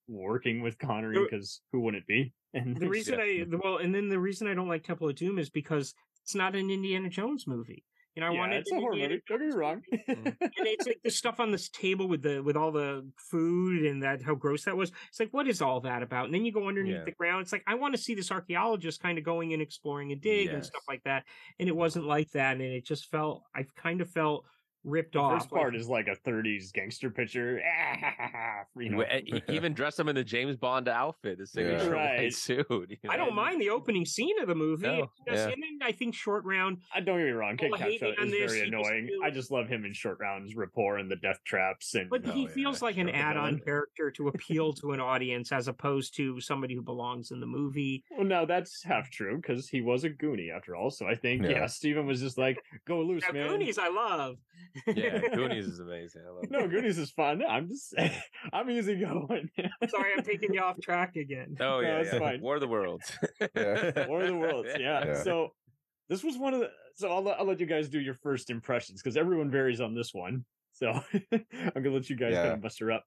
working 0.08 0.62
with 0.62 0.78
Connery 0.80 1.18
because 1.24 1.62
who 1.72 1.82
wouldn't 1.82 2.08
be? 2.08 2.34
And 2.52 2.76
the 2.76 2.89
reason 2.89 3.20
I 3.20 3.45
well, 3.64 3.78
and 3.78 3.93
then 3.93 4.10
the 4.10 4.18
reason 4.18 4.47
I 4.47 4.56
don't 4.56 4.68
like 4.68 4.84
Temple 4.84 5.08
of 5.08 5.16
Doom 5.16 5.38
is 5.38 5.52
because 5.52 5.93
it's 6.24 6.34
not 6.34 6.56
an 6.56 6.72
Indiana 6.72 7.08
Jones 7.08 7.45
movie. 7.45 7.84
You 8.20 8.26
know, 8.26 8.32
I 8.32 8.34
yeah, 8.34 8.39
wanted 8.39 8.57
it's 8.57 8.72
a 8.72 8.76
horror 8.76 8.95
movie. 8.95 9.22
Don't 9.28 9.39
get 9.39 9.47
me 9.49 9.55
wrong. 9.55 9.82
and 10.07 10.36
it's 10.41 10.86
like 10.86 10.99
the 11.03 11.09
stuff 11.09 11.39
on 11.39 11.51
this 11.51 11.70
table 11.70 12.07
with 12.07 12.22
the 12.22 12.41
with 12.41 12.57
all 12.57 12.72
the 12.72 13.09
food 13.17 13.86
and 13.86 14.03
that 14.03 14.22
how 14.22 14.36
gross 14.36 14.65
that 14.65 14.76
was. 14.76 14.91
It's 15.07 15.20
like, 15.20 15.30
what 15.32 15.47
is 15.47 15.61
all 15.61 15.80
that 15.82 16.03
about? 16.03 16.26
And 16.26 16.34
then 16.34 16.43
you 16.45 16.51
go 16.51 16.67
underneath 16.67 16.95
Yeah. 16.95 17.05
the 17.05 17.11
ground. 17.11 17.43
It's 17.43 17.51
like 17.53 17.63
I 17.65 17.76
want 17.76 17.95
to 17.95 18.01
see 18.01 18.15
this 18.15 18.32
archaeologist 18.32 19.01
kind 19.01 19.17
of 19.17 19.24
going 19.24 19.53
and 19.53 19.61
exploring 19.61 20.11
a 20.11 20.15
dig 20.15 20.49
and 20.49 20.65
stuff 20.65 20.84
like 20.88 21.03
that. 21.03 21.24
And 21.59 21.70
it 21.70 21.76
wasn't 21.76 22.05
like 22.05 22.30
that. 22.32 22.53
And 22.53 22.61
it 22.61 22.86
just 22.86 23.09
felt 23.09 23.43
I 23.55 23.65
kind 23.78 24.01
of 24.01 24.09
felt 24.09 24.45
ripped 24.84 25.13
The 25.13 25.19
off. 25.19 25.34
first 25.41 25.49
part 25.51 25.75
is 25.75 25.88
like 25.88 26.07
a 26.07 26.15
30s 26.30 26.71
gangster 26.73 27.09
picture. 27.09 27.61
Ah, 28.01 28.63
you 28.77 28.89
know, 28.89 29.03
he 29.25 29.41
even 29.49 29.73
dressed 29.73 29.99
him 29.99 30.07
in 30.09 30.15
the 30.15 30.23
James 30.23 30.55
Bond 30.55 30.88
outfit, 30.88 31.38
the 31.38 31.47
signature 31.47 31.91
Right. 31.91 32.17
white 32.19 32.34
suit. 32.34 32.65
you 32.69 32.97
I 33.09 33.17
don't 33.17 33.34
mind 33.36 33.59
the 33.61 33.69
opening 33.69 34.05
scene 34.05 34.39
of 34.41 34.47
the 34.47 34.55
movie. 34.55 34.88
No, 34.88 35.11
just- 35.27 35.47
yeah. 35.47 35.53
And 35.53 35.63
then 35.63 35.80
I 35.82 35.91
think 35.91 36.13
short 36.15 36.43
round. 36.45 36.77
I 36.93 36.99
don't 37.01 37.17
get 37.17 37.25
me 37.25 37.32
wrong. 37.32 37.57
Kid 37.57 37.65
People 37.71 37.77
hate 37.80 38.01
me 38.01 38.07
Capshaw 38.09 38.19
on 38.21 38.25
is 38.27 38.32
this, 38.32 38.51
very 38.51 38.65
he 38.65 38.71
just 38.71 38.88
annoying. 38.89 39.07
feels- 39.07 39.21
I 39.23 39.30
just 39.32 39.51
love 39.51 39.67
him 39.67 39.86
in 39.86 39.93
short 39.93 40.19
rounds 40.19 40.55
rapport 40.55 40.97
and 40.97 41.09
the 41.09 41.15
death 41.17 41.39
traps 41.45 41.95
and 41.95 42.09
But 42.09 42.27
oh, 42.27 42.32
he 42.32 42.45
Oh, 42.45 42.49
feels 42.49 42.82
yeah, 42.82 42.86
like 42.86 42.97
an 42.97 43.09
add-on 43.09 43.59
character 43.59 44.11
to 44.11 44.27
appeal 44.30 44.73
to 44.73 44.91
an 44.91 44.99
audience 44.99 45.51
as 45.51 45.67
opposed 45.67 46.15
to 46.17 46.39
somebody 46.39 46.75
who 46.75 46.82
belongs 46.82 47.32
in 47.32 47.39
the 47.39 47.47
movie. 47.47 48.03
Well, 48.11 48.25
no, 48.27 48.45
that's 48.45 48.84
half 48.84 49.09
true 49.09 49.38
because 49.38 49.69
he 49.69 49.82
was 49.82 50.03
a 50.03 50.09
Goonie 50.09 50.51
after 50.55 50.75
all. 50.75 50.89
So 50.91 51.05
I 51.07 51.15
think, 51.15 51.43
yeah, 51.43 51.49
Yeah. 51.49 51.65
Steven 51.67 52.05
was 52.05 52.19
just 52.21 52.38
like, 52.38 52.57
go 52.86 53.01
loose, 53.01 53.23
Now, 53.27 53.34
man. 53.34 53.49
Goonies, 53.49 53.77
I 53.77 53.89
love. 53.89 54.38
Yeah, 54.88 55.20
Goonies 55.36 55.65
is 55.67 55.80
amazing. 55.80 56.22
I 56.28 56.32
love 56.32 56.49
No, 56.49 56.59
Goonies. 56.67 56.72
Goonies 56.82 56.97
is 56.99 57.11
fun. 57.11 57.43
I'm 57.47 57.67
just, 57.67 57.93
I'm 58.53 58.70
easy 58.70 58.95
going. 58.99 59.49
Sorry, 59.89 60.11
I'm 60.17 60.24
taking 60.24 60.53
you 60.53 60.61
off 60.61 60.76
track 60.82 61.15
again. 61.15 61.55
Oh 61.59 61.63
No, 61.63 61.80
yeah, 61.82 61.97
it's 61.99 62.13
yeah. 62.13 62.20
fine. 62.20 62.41
War 62.41 62.55
of 62.55 62.61
the 62.61 62.67
Worlds. 62.67 63.11
Yeah. 63.55 64.07
War 64.07 64.22
of 64.22 64.28
the 64.28 64.36
Worlds. 64.38 64.70
Yeah. 64.80 65.05
Yeah. 65.05 65.24
So 65.24 65.49
this 66.09 66.24
was 66.24 66.38
one 66.38 66.53
of 66.53 66.59
the. 66.61 66.70
So 66.95 67.09
I'll 67.09 67.22
let, 67.24 67.39
I'll 67.39 67.45
let 67.45 67.59
you 67.59 67.65
guys 67.65 67.88
do 67.89 67.99
your 67.99 68.13
first 68.15 68.49
impressions 68.49 69.01
because 69.01 69.15
everyone 69.17 69.49
varies 69.49 69.80
on 69.82 69.95
this 69.95 70.13
one. 70.13 70.43
So 70.74 70.89
I'm 71.32 71.45
gonna 71.84 71.91
let 71.91 72.09
you 72.09 72.15
guys 72.15 72.34
Yeah. 72.34 72.43
kind 72.43 72.53
of 72.55 72.61
bust 72.61 72.80
her 72.80 72.91
up. 72.91 73.03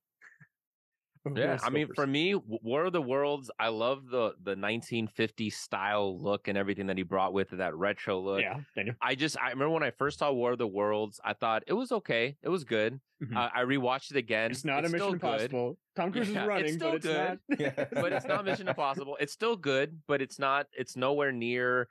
Yeah, 1.36 1.58
I 1.62 1.70
mean, 1.70 1.88
for 1.94 2.06
me, 2.06 2.34
War 2.34 2.86
of 2.86 2.92
the 2.92 3.00
Worlds, 3.00 3.50
I 3.58 3.68
love 3.68 4.06
the 4.06 4.34
the 4.42 4.56
1950 4.56 5.50
style 5.50 6.18
look 6.20 6.48
and 6.48 6.58
everything 6.58 6.86
that 6.88 6.96
he 6.96 7.04
brought 7.04 7.32
with 7.32 7.52
it, 7.52 7.56
that 7.56 7.76
retro 7.76 8.20
look. 8.20 8.40
yeah, 8.40 8.58
Daniel. 8.74 8.96
I 9.00 9.14
just 9.14 9.38
I 9.38 9.50
remember 9.50 9.70
when 9.70 9.84
I 9.84 9.92
first 9.92 10.18
saw 10.18 10.32
War 10.32 10.52
of 10.52 10.58
the 10.58 10.66
Worlds, 10.66 11.20
I 11.24 11.32
thought 11.34 11.62
it 11.68 11.74
was 11.74 11.92
okay, 11.92 12.36
it 12.42 12.48
was 12.48 12.64
good. 12.64 13.00
Mhm. 13.22 13.36
Uh, 13.36 13.50
I 13.54 13.60
rewatched 13.62 14.10
it 14.10 14.16
again. 14.16 14.50
It's 14.50 14.64
not 14.64 14.84
a 14.84 14.88
still 14.88 15.12
Mission 15.12 15.18
good, 15.18 15.30
Impossible. 15.42 15.78
Tom 15.94 16.10
Cruise 16.12 16.28
Yeah, 16.28 16.32
is 16.32 16.36
it's 16.42 16.48
running, 16.48 16.74
still 16.74 16.88
but 16.88 16.96
it's 16.96 17.06
good. 17.06 17.38
not. 17.48 17.60
Yeah. 17.60 17.84
but 18.02 18.12
it's 18.12 18.26
not 18.26 18.44
Mission 18.44 18.66
Impossible. 18.68 19.16
It's 19.20 19.32
still 19.32 19.56
good, 19.56 20.00
but 20.08 20.20
it's 20.20 20.40
not. 20.40 20.66
It's 20.72 20.96
nowhere 20.96 21.30
near. 21.30 21.88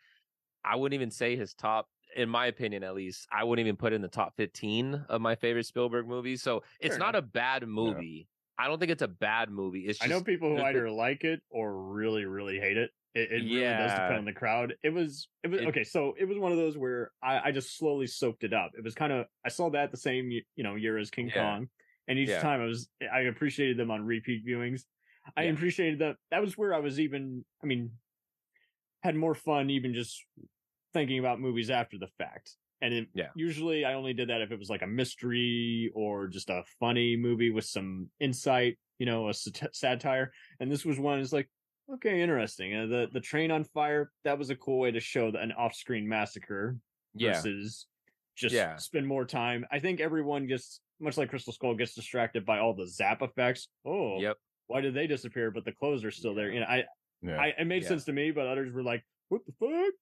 I 0.66 0.76
wouldn't 0.76 0.96
even 0.96 1.10
say 1.12 1.38
his 1.38 1.54
top. 1.54 1.88
In 2.18 2.28
my 2.28 2.48
opinion, 2.48 2.84
at 2.84 2.94
least, 2.94 3.26
I 3.32 3.46
wouldn't 3.46 3.66
even 3.66 3.78
put 3.78 3.94
it 3.94 3.96
in 3.96 4.02
the 4.02 4.10
top 4.10 4.36
15 4.36 5.06
of 5.08 5.22
my 5.22 5.36
favorite 5.36 5.66
Spielberg 5.66 6.06
movies. 6.06 6.44
So 6.44 6.64
it's 6.82 6.96
Fair 6.96 7.00
not 7.00 7.16
a 7.16 7.22
bad 7.22 7.66
movie. 7.66 8.28
I 8.62 8.68
don't 8.68 8.80
think 8.80 8.92
it's 8.92 9.02
a 9.02 9.08
bad 9.08 9.50
movie. 9.50 9.82
It's 9.88 10.04
I 10.04 10.08
know 10.08 10.22
people 10.22 10.50
who 10.50 10.58
the- 10.58 10.66
either 10.66 10.90
like 10.90 11.24
it 11.24 11.42
or 11.50 11.76
really, 11.76 12.26
really 12.26 12.60
hate 12.60 12.78
it. 12.78 12.92
It, 13.14 13.32
it 13.32 13.44
really 13.44 13.62
does 13.62 13.92
depend 13.92 14.20
on 14.20 14.26
the 14.26 14.32
crowd. 14.34 14.76
It 14.84 14.90
was, 14.94 15.28
it 15.44 15.50
was 15.50 15.62
It- 15.62 15.68
okay. 15.70 15.84
So 15.84 16.14
it 16.18 16.26
was 16.26 16.38
one 16.38 16.52
of 16.52 16.58
those 16.58 16.78
where 16.78 17.12
I, 17.24 17.50
I 17.50 17.52
just 17.52 17.76
slowly 17.78 18.08
soaked 18.08 18.44
it 18.44 18.54
up. 18.54 18.72
It 18.78 18.84
was 18.84 18.94
kind 18.96 19.12
of, 19.12 19.26
I 19.46 19.50
saw 19.50 19.70
that 19.72 19.92
the 19.92 19.98
same, 19.98 20.30
you 20.32 20.44
know, 20.64 20.76
year 20.76 20.98
as 20.98 21.10
King 21.10 21.28
Yeah. 21.28 21.34
Kong, 21.42 21.70
and 22.08 22.18
each 22.20 22.30
Yeah. 22.30 22.40
time 22.42 22.62
I 22.62 22.66
was, 22.66 22.88
I 23.12 23.22
appreciated 23.22 23.78
them 23.78 23.92
on 23.92 24.06
repeat 24.06 24.46
viewings. 24.46 24.84
I 25.36 25.44
Yeah. 25.44 25.52
appreciated 25.52 26.00
that. 26.00 26.16
That 26.30 26.42
was 26.42 26.58
where 26.58 26.74
I 26.74 26.80
was 26.80 27.00
even, 27.00 27.44
I 27.62 27.66
mean, 27.66 27.92
had 29.04 29.16
more 29.16 29.36
fun 29.36 29.70
even 29.72 29.94
just 29.94 30.24
thinking 30.94 31.20
about 31.20 31.40
movies 31.40 31.70
after 31.70 31.98
the 31.98 32.08
fact. 32.18 32.56
And 32.82 32.94
it, 32.94 33.08
Yeah. 33.14 33.30
usually 33.36 33.86
I 33.86 33.94
only 33.94 34.14
did 34.14 34.30
that 34.30 34.42
if 34.42 34.52
it 34.52 34.58
was 34.60 34.70
like 34.70 34.82
a 34.82 34.88
mystery 34.88 35.92
or 35.94 36.28
just 36.28 36.50
a 36.50 36.64
funny 36.80 37.16
movie 37.16 37.52
with 37.52 37.66
some 37.66 38.10
insight, 38.20 38.78
you 39.00 39.06
know, 39.06 39.30
a 39.30 39.34
sat- 39.34 39.76
satire. 39.76 40.32
And 40.60 40.72
this 40.72 40.84
was 40.86 41.00
one 41.00 41.20
is 41.20 41.32
like, 41.32 41.48
okay, 41.94 42.22
interesting. 42.22 42.74
Uh, 42.76 42.86
the 42.88 43.10
the 43.14 43.20
train 43.20 43.52
on 43.52 43.64
fire 43.66 44.12
that 44.24 44.38
was 44.40 44.50
a 44.50 44.56
cool 44.56 44.80
way 44.80 44.92
to 44.92 45.00
show 45.00 45.32
that 45.32 45.42
an 45.44 45.52
off 45.52 45.76
screen 45.76 46.08
massacre 46.08 46.78
Yeah. 47.14 47.34
versus 47.34 47.88
just 48.36 48.56
Yeah. 48.56 48.78
spend 48.78 49.06
more 49.08 49.26
time. 49.26 49.66
I 49.72 49.80
think 49.80 50.00
everyone 50.00 50.48
gets 50.48 50.82
much 51.00 51.18
like 51.18 51.30
Crystal 51.30 51.54
Skull 51.54 51.76
gets 51.76 51.94
distracted 51.96 52.46
by 52.46 52.60
all 52.60 52.74
the 52.74 52.88
zap 52.88 53.22
effects. 53.22 53.68
Oh, 53.86 54.20
Yep. 54.20 54.38
why 54.68 54.82
did 54.82 54.94
they 54.94 55.06
disappear? 55.08 55.52
But 55.52 55.66
the 55.66 55.72
clothes 55.74 56.04
are 56.04 56.12
still 56.12 56.34
there. 56.34 56.52
You 56.52 56.62
know, 56.62 56.66
I, 56.68 56.86
Yeah. 57.22 57.40
I 57.40 57.48
it 57.60 57.66
made 57.66 57.84
Yeah. 57.84 57.90
sense 57.90 58.06
to 58.06 58.14
me, 58.14 58.32
but 58.32 58.48
others 58.48 58.72
were 58.72 58.84
like, 58.84 59.04
what 59.30 59.42
the 59.46 59.52
fuck? 59.60 59.94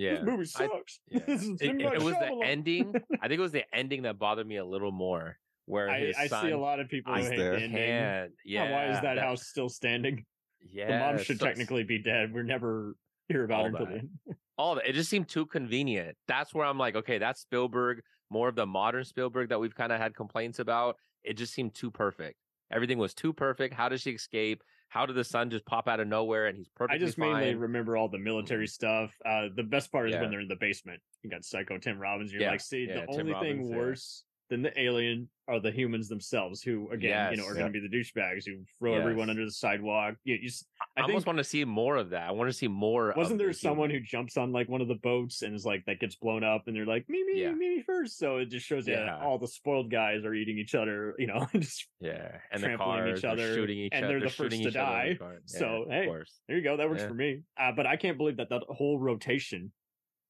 Yeah. 0.00 0.14
This 0.14 0.24
movie 0.24 0.42
I- 0.42 0.44
sucks. 0.44 1.00
yeah. 1.08 1.20
It, 1.26 1.80
it- 1.80 2.02
was 2.02 2.14
the 2.14 2.40
ending. 2.44 2.94
I 3.22 3.28
think 3.28 3.38
it 3.38 3.42
was 3.42 3.52
the 3.52 3.64
ending 3.74 4.02
that 4.02 4.18
bothered 4.18 4.46
me 4.46 4.56
a 4.56 4.64
little 4.64 4.92
more. 4.92 5.36
Where 5.66 5.88
I, 5.88 6.12
I 6.18 6.26
see 6.26 6.50
a 6.50 6.58
lot 6.58 6.80
of 6.80 6.88
people 6.88 7.14
who 7.14 7.20
hate 7.22 7.36
there. 7.36 7.50
the 7.56 7.62
ending. 7.62 7.80
Yeah, 7.80 8.26
Yeah. 8.44 8.72
why 8.72 8.94
is 8.96 9.00
that, 9.02 9.18
house 9.18 9.46
still 9.46 9.68
standing? 9.68 10.24
Yeah. 10.68 10.86
the 10.88 10.98
mom 11.16 11.22
should 11.24 11.38
so- 11.38 11.46
technically 11.46 11.84
be 11.84 11.98
dead. 12.02 12.32
We're 12.34 12.42
never 12.42 12.96
hear 13.28 13.44
about 13.44 13.66
until 13.66 13.86
that. 13.86 13.92
the 13.92 13.98
end. 14.00 14.08
all 14.58 14.78
it. 14.78 14.84
It 14.86 14.92
just 14.94 15.10
seemed 15.10 15.28
too 15.28 15.46
convenient. 15.46 16.16
That's 16.26 16.52
where 16.54 16.66
I'm 16.66 16.78
like, 16.78 16.96
okay, 16.96 17.18
that's 17.18 17.42
Spielberg, 17.42 18.00
more 18.30 18.48
of 18.48 18.56
the 18.56 18.66
modern 18.66 19.04
Spielberg 19.04 19.50
that 19.50 19.60
we've 19.60 19.74
kind 19.74 19.92
of 19.92 20.00
had 20.00 20.16
complaints 20.16 20.58
about. 20.58 20.96
It 21.22 21.34
just 21.34 21.52
seemed 21.52 21.74
too 21.74 21.90
perfect. 21.90 22.36
Everything 22.72 22.98
was 22.98 23.14
too 23.14 23.32
perfect. 23.32 23.74
How 23.74 23.88
does 23.88 24.00
she 24.00 24.12
escape? 24.12 24.62
How 24.90 25.06
did 25.06 25.14
the 25.14 25.22
sun 25.24 25.50
just 25.50 25.64
pop 25.66 25.86
out 25.86 26.00
of 26.00 26.08
nowhere 26.08 26.48
and 26.48 26.58
he's 26.58 26.68
perfectly 26.74 26.96
I 26.96 27.06
just 27.06 27.16
fine? 27.16 27.32
mainly 27.32 27.54
remember 27.54 27.96
all 27.96 28.08
the 28.08 28.18
military 28.18 28.66
stuff. 28.66 29.12
Uh, 29.24 29.46
the 29.54 29.62
best 29.62 29.90
part 29.92 30.08
is 30.08 30.14
Yeah. 30.14 30.20
when 30.22 30.30
they're 30.30 30.40
in 30.40 30.48
the 30.48 30.56
basement. 30.56 31.00
You 31.22 31.30
got 31.30 31.44
Psycho 31.44 31.78
Tim 31.78 31.96
Robbins. 31.96 32.32
You're 32.32 32.42
Yeah, 32.42 32.50
like, 32.50 32.60
see, 32.60 32.86
yeah, 32.88 33.06
the 33.06 33.12
Tim 33.12 33.20
only 33.20 33.32
thing 33.34 33.58
Robbins, 33.58 33.70
yeah. 33.70 33.76
worse 33.76 34.24
than 34.50 34.62
the 34.62 34.78
alien 34.80 35.28
are 35.48 35.58
the 35.60 35.70
humans 35.72 36.08
themselves, 36.08 36.62
who 36.62 36.90
again, 36.90 37.30
you 37.32 37.36
know, 37.38 37.44
Yes. 37.44 37.52
are 37.52 37.54
going 37.54 37.72
to 37.72 37.80
be 37.80 37.86
the 37.86 37.88
douchebags 37.96 38.44
who 38.46 38.62
throw 38.78 38.92
Yes. 38.92 39.00
everyone 39.00 39.30
under 39.30 39.44
the 39.44 39.50
sidewalk. 39.50 40.14
You, 40.24 40.34
you, 40.36 40.46
s- 40.48 40.64
I, 40.80 40.84
I 40.84 41.02
think 41.02 41.08
almost 41.10 41.26
want 41.26 41.38
to 41.38 41.44
see 41.44 41.64
more 41.64 41.96
of 41.96 42.10
that. 42.10 42.28
I 42.28 42.32
want 42.32 42.48
to 42.50 42.52
see 42.52 42.68
more. 42.68 43.12
wasn't 43.16 43.38
there 43.38 43.48
the 43.48 43.54
someone 43.54 43.90
human. 43.90 44.02
who 44.04 44.06
jumps 44.08 44.36
on 44.36 44.52
like 44.52 44.68
one 44.68 44.80
of 44.80 44.88
the 44.88 44.94
boats 44.96 45.42
and 45.42 45.54
is 45.54 45.64
like 45.64 45.84
that 45.86 45.98
gets 45.98 46.14
blown 46.16 46.44
up 46.44 46.64
and 46.66 46.76
they're 46.76 46.84
like 46.86 47.08
me 47.08 47.24
me 47.24 47.40
Yeah. 47.42 47.52
me 47.52 47.76
me 47.76 47.82
first 47.82 48.18
so 48.18 48.36
it 48.38 48.46
just 48.46 48.66
shows 48.66 48.86
you 48.86 48.94
Yeah. 48.94 49.18
all 49.24 49.38
the 49.38 49.48
spoiled 49.48 49.90
guys 49.90 50.24
are 50.24 50.34
eating 50.34 50.58
each 50.58 50.74
other 50.74 51.14
you 51.18 51.26
know 51.26 51.46
just 51.54 51.86
Yeah, 52.00 52.38
and 52.52 52.62
the 52.62 52.66
trampling 52.68 52.88
cars 52.98 53.18
each 53.18 53.22
they're 53.22 53.30
other, 53.32 53.54
shooting 53.54 53.78
each 53.78 53.92
and 53.94 54.04
other, 54.04 54.18
they're 54.20 54.28
the 54.28 54.34
first 54.34 54.50
to 54.56 54.62
each 54.62 54.76
other 54.76 55.02
in 55.02 55.08
the 55.08 55.14
die. 55.14 55.16
car. 55.18 55.40
So, 55.46 55.86
hey, 55.88 56.06
course. 56.06 56.40
there 56.48 56.56
you 56.58 56.62
go 56.64 56.76
that 56.76 56.88
works 56.88 57.02
Yeah. 57.02 57.08
for 57.08 57.14
me 57.14 57.40
uh, 57.58 57.72
but 57.72 57.86
i 57.86 57.96
can't 57.96 58.18
believe 58.18 58.36
that 58.38 58.48
that 58.50 58.62
whole 58.68 58.98
rotation 58.98 59.72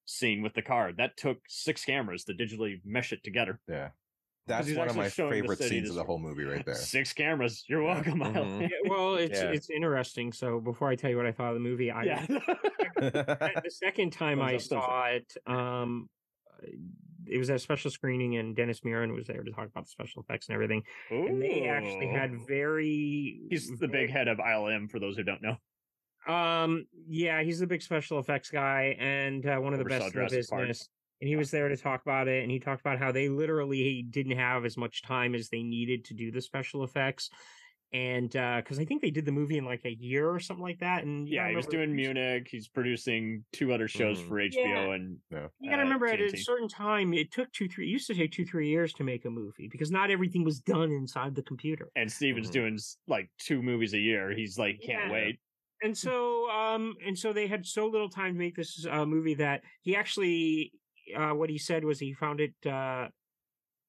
scene 0.06 0.42
with 0.42 0.54
the 0.54 0.62
car 0.62 0.92
that 0.96 1.16
took 1.16 1.38
six 1.48 1.84
cameras 1.84 2.24
to 2.24 2.32
digitally 2.34 2.80
mesh 2.84 3.12
it 3.12 3.22
together 3.22 3.60
Yeah. 3.68 3.90
That's 4.50 4.72
one 4.74 4.88
of 4.88 4.96
my 4.96 5.08
favorite 5.08 5.58
scenes 5.60 5.88
of 5.88 5.94
the 5.94 6.04
whole 6.04 6.18
movie 6.18 6.44
right 6.44 6.64
there. 6.66 6.74
six 6.74 7.12
cameras 7.12 7.64
you're 7.68 7.82
welcome 7.82 8.22
I'll- 8.22 8.32
Mhm. 8.32 8.62
Yeah, 8.70 8.76
well, 8.88 9.14
it's 9.16 9.40
Yeah. 9.40 9.50
it's 9.52 9.70
interesting. 9.70 10.32
So 10.32 10.60
before 10.60 10.88
I 10.88 10.96
tell 10.96 11.08
you 11.10 11.16
what 11.16 11.26
I 11.26 11.32
thought 11.32 11.48
of 11.48 11.54
the 11.54 11.60
movie, 11.60 11.90
I 11.90 12.02
yeah 12.04 12.26
the 12.96 13.70
second 13.70 14.12
time 14.12 14.42
I 14.42 14.56
up, 14.56 14.60
saw 14.60 15.06
it, 15.06 15.32
um, 15.46 16.08
it 17.26 17.38
was 17.38 17.48
at 17.50 17.56
a 17.56 17.58
special 17.60 17.90
screening, 17.90 18.36
and 18.36 18.56
Dennis 18.56 18.80
Muren 18.80 19.14
was 19.14 19.26
there 19.26 19.42
to 19.42 19.50
talk 19.52 19.68
about 19.68 19.84
the 19.84 19.90
special 19.90 20.22
effects 20.22 20.48
and 20.48 20.54
everything. 20.54 20.82
And 21.10 21.40
they 21.40 21.68
actually 21.68 22.08
had 22.08 22.34
very 22.46 23.40
he's 23.48 23.68
the 23.78 23.88
big 23.88 24.10
head 24.10 24.26
of 24.28 24.38
ilm 24.38 24.90
for 24.90 24.98
those 24.98 25.16
who 25.16 25.22
don't 25.22 25.40
know 25.42 25.56
Um, 26.32 26.86
yeah, 27.08 27.42
he's 27.42 27.60
the 27.60 27.66
big 27.66 27.82
special 27.82 28.18
effects 28.18 28.50
guy 28.50 28.96
and 28.98 29.46
uh, 29.46 29.58
one 29.58 29.72
of 29.72 29.78
the 29.78 29.84
Oversaw 29.84 29.98
best 30.04 30.14
in 30.14 30.20
the 30.22 30.28
Jurassic 30.28 30.50
Park. 30.50 30.68
Business. 31.20 31.26
And 31.26 31.28
he 31.28 31.36
was 31.36 31.50
there 31.50 31.68
to 31.68 31.76
talk 31.76 32.02
about 32.02 32.28
it, 32.28 32.42
and 32.42 32.50
he 32.50 32.58
talked 32.58 32.80
about 32.80 32.98
how 32.98 33.12
they 33.12 33.28
literally 33.28 34.02
didn't 34.02 34.36
have 34.36 34.64
as 34.64 34.76
much 34.76 35.02
time 35.02 35.34
as 35.34 35.48
they 35.48 35.62
needed 35.62 36.04
to 36.06 36.14
do 36.14 36.30
the 36.30 36.40
special 36.40 36.84
effects, 36.84 37.30
and 37.92 38.30
because 38.30 38.78
I 38.78 38.84
think 38.84 39.02
they 39.02 39.10
did 39.10 39.24
the 39.24 39.32
movie 39.32 39.58
in 39.58 39.64
like 39.64 39.84
a 39.84 39.94
year 39.94 40.30
or 40.30 40.38
something 40.40 40.62
like 40.62 40.78
that. 40.80 41.04
And 41.04 41.28
you 41.28 41.34
yeah 41.36 41.48
he 41.50 41.56
was 41.56 41.66
doing 41.66 41.94
munich 41.94 42.48
he's 42.50 42.68
producing 42.68 43.44
two 43.52 43.72
other 43.72 43.88
shows 43.88 44.20
Mhm. 44.20 44.28
for 44.28 44.34
hbo 44.36 44.54
Yeah. 44.54 44.94
and 44.94 45.18
You 45.60 45.70
gotta 45.70 45.82
uh, 45.82 45.84
remember 45.84 46.06
at 46.06 46.20
a 46.20 46.36
certain 46.36 46.68
time, 46.68 47.12
it 47.12 47.32
took 47.32 47.52
two, 47.52 47.68
three. 47.68 47.86
It 47.88 47.90
used 47.90 48.06
to 48.06 48.14
take 48.14 48.32
two, 48.32 48.46
three 48.46 48.68
years 48.68 48.92
to 48.94 49.04
make 49.04 49.24
a 49.24 49.30
movie 49.30 49.68
because 49.68 49.90
not 49.90 50.10
everything 50.10 50.44
was 50.44 50.60
done 50.60 50.90
inside 50.92 51.34
the 51.34 51.42
computer. 51.42 51.90
and 51.96 52.10
Steven's 52.10 52.48
Mhm. 52.48 52.52
doing 52.52 52.78
like 53.08 53.30
two 53.38 53.60
movies 53.62 53.92
a 53.92 53.98
year. 53.98 54.30
He's 54.32 54.58
like, 54.58 54.80
can't 54.80 55.10
Yeah. 55.10 55.12
wait. 55.12 55.40
and 55.82 55.96
so 55.96 56.48
um 56.50 56.94
and 57.04 57.18
so 57.18 57.32
they 57.32 57.46
had 57.46 57.64
so 57.66 57.86
little 57.86 58.08
time 58.10 58.34
to 58.34 58.38
make 58.38 58.54
this 58.54 58.86
uh, 58.86 59.04
movie 59.06 59.34
that 59.34 59.64
he 59.82 59.96
actually 59.96 60.72
uh 61.14 61.34
what 61.34 61.50
he 61.50 61.58
said 61.58 61.84
was 61.84 61.98
he 61.98 62.12
found 62.12 62.40
it 62.40 62.54
uh 62.66 63.08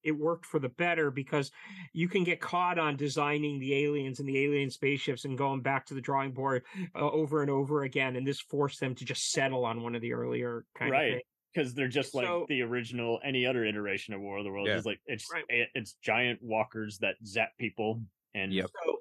it 0.03 0.11
worked 0.13 0.47
for 0.47 0.57
the 0.59 0.69
better 0.69 1.11
because 1.11 1.51
you 1.93 2.07
can 2.07 2.23
get 2.23 2.41
caught 2.41 2.79
on 2.79 2.95
designing 2.95 3.59
the 3.59 3.75
aliens 3.85 4.19
and 4.19 4.27
the 4.27 4.43
alien 4.43 4.69
spaceships 4.71 5.25
and 5.25 5.37
going 5.37 5.61
back 5.61 5.85
to 5.85 5.93
the 5.93 6.01
drawing 6.01 6.31
board 6.31 6.63
uh, 6.95 7.09
over 7.11 7.41
and 7.43 7.51
over 7.51 7.83
again 7.83 8.15
and 8.15 8.25
this 8.25 8.39
forced 8.41 8.79
them 8.79 8.95
to 8.95 9.05
just 9.05 9.29
settle 9.31 9.63
on 9.63 9.83
one 9.83 9.93
of 9.93 10.01
the 10.01 10.13
earlier 10.13 10.65
kind 10.75 10.91
Right. 10.91 11.05
of 11.05 11.13
things. 11.13 11.23
Because 11.53 11.73
they're 11.75 11.87
just 11.89 12.15
like 12.15 12.25
So- 12.25 12.45
the 12.49 12.61
original, 12.63 13.19
any 13.23 13.45
other 13.45 13.63
iteration 13.65 14.13
of 14.15 14.21
War 14.21 14.37
of 14.39 14.43
the 14.45 14.49
Worlds. 14.49 14.69
Yeah. 14.69 14.77
It's 14.77 14.85
like 14.85 15.01
it's 15.05 15.27
Right. 15.31 15.43
it's 15.75 15.93
giant 16.01 16.41
walkers 16.41 16.97
that 16.99 17.15
zap 17.25 17.49
people. 17.59 18.01
And 18.33 18.51
Yep. 18.53 18.67
So, 18.85 18.97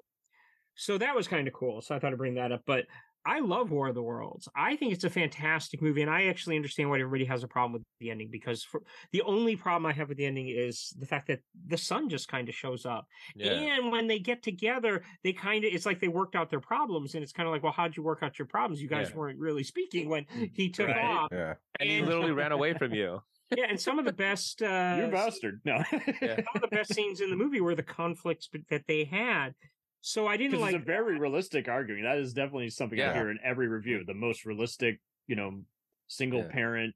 so 0.75 0.97
that 0.99 1.15
was 1.15 1.27
kind 1.27 1.47
of 1.47 1.53
cool. 1.55 1.81
So 1.81 1.95
I 1.95 1.99
thought 1.99 2.11
I'd 2.11 2.17
bring 2.19 2.35
that 2.35 2.51
up. 2.51 2.61
But 2.67 2.85
I 3.25 3.39
love 3.39 3.71
War 3.71 3.87
of 3.89 3.95
the 3.95 4.01
Worlds. 4.01 4.47
I 4.55 4.75
think 4.75 4.93
it's 4.93 5.03
a 5.03 5.09
fantastic 5.09 5.81
movie, 5.81 6.01
and 6.01 6.09
I 6.09 6.25
actually 6.25 6.55
understand 6.55 6.89
why 6.89 6.99
everybody 6.99 7.25
has 7.25 7.43
a 7.43 7.47
problem 7.47 7.73
with 7.73 7.83
the 7.99 8.09
ending 8.09 8.29
because 8.31 8.63
for, 8.63 8.81
the 9.11 9.21
only 9.21 9.55
problem 9.55 9.85
I 9.85 9.93
have 9.93 10.09
with 10.09 10.17
the 10.17 10.25
ending 10.25 10.47
is 10.47 10.93
the 10.97 11.05
fact 11.05 11.27
that 11.27 11.41
the 11.67 11.77
sun 11.77 12.09
just 12.09 12.27
kind 12.27 12.49
of 12.49 12.55
shows 12.55 12.85
up, 12.85 13.07
Yeah. 13.35 13.51
and 13.51 13.91
when 13.91 14.07
they 14.07 14.19
get 14.19 14.41
together, 14.41 15.03
they 15.23 15.33
kind 15.33 15.63
of 15.63 15.71
it's 15.73 15.85
like 15.85 15.99
they 15.99 16.07
worked 16.07 16.35
out 16.35 16.49
their 16.49 16.59
problems, 16.61 17.13
and 17.13 17.23
it's 17.23 17.31
kind 17.33 17.47
of 17.47 17.53
like, 17.53 17.61
well, 17.63 17.73
how'd 17.73 17.95
you 17.95 18.03
work 18.03 18.19
out 18.23 18.39
your 18.39 18.47
problems? 18.47 18.81
You 18.81 18.87
guys 18.87 19.09
Yeah. 19.11 19.15
weren't 19.17 19.39
really 19.39 19.63
speaking 19.63 20.09
when 20.09 20.25
he 20.53 20.69
took 20.69 20.87
Right. 20.87 21.03
off. 21.05 21.29
Yeah. 21.31 21.53
And 21.79 21.89
he 21.89 22.01
literally 22.01 22.31
ran 22.31 22.51
away 22.51 22.73
from 22.73 22.93
you. 22.93 23.21
Yeah, 23.55 23.65
and 23.69 23.79
some 23.79 23.99
of 23.99 24.05
the 24.05 24.13
best 24.13 24.61
uh, 24.61 24.97
You 24.99 25.11
bastard. 25.11 25.59
No. 25.65 25.83
Some 25.91 26.45
of 26.55 26.61
the 26.61 26.69
best 26.71 26.93
scenes 26.95 27.19
in 27.21 27.29
the 27.29 27.35
movie 27.35 27.59
were 27.59 27.75
the 27.75 27.83
conflicts 27.83 28.49
that 28.69 28.85
they 28.87 29.03
had. 29.03 29.53
So 30.01 30.27
I 30.27 30.37
didn't 30.37 30.59
like 30.59 30.73
it's 30.73 30.81
a 30.83 30.85
very 30.85 31.19
realistic 31.19 31.67
argument. 31.67 32.03
That 32.05 32.17
is 32.17 32.33
definitely 32.33 32.69
something 32.71 32.99
I 32.99 33.11
hear 33.11 33.29
in 33.29 33.39
every 33.43 33.67
review. 33.67 34.03
The 34.03 34.13
most 34.13 34.45
realistic, 34.45 34.99
you 35.27 35.35
know, 35.35 35.63
single 36.07 36.39
Yeah. 36.39 36.47
parent, 36.51 36.95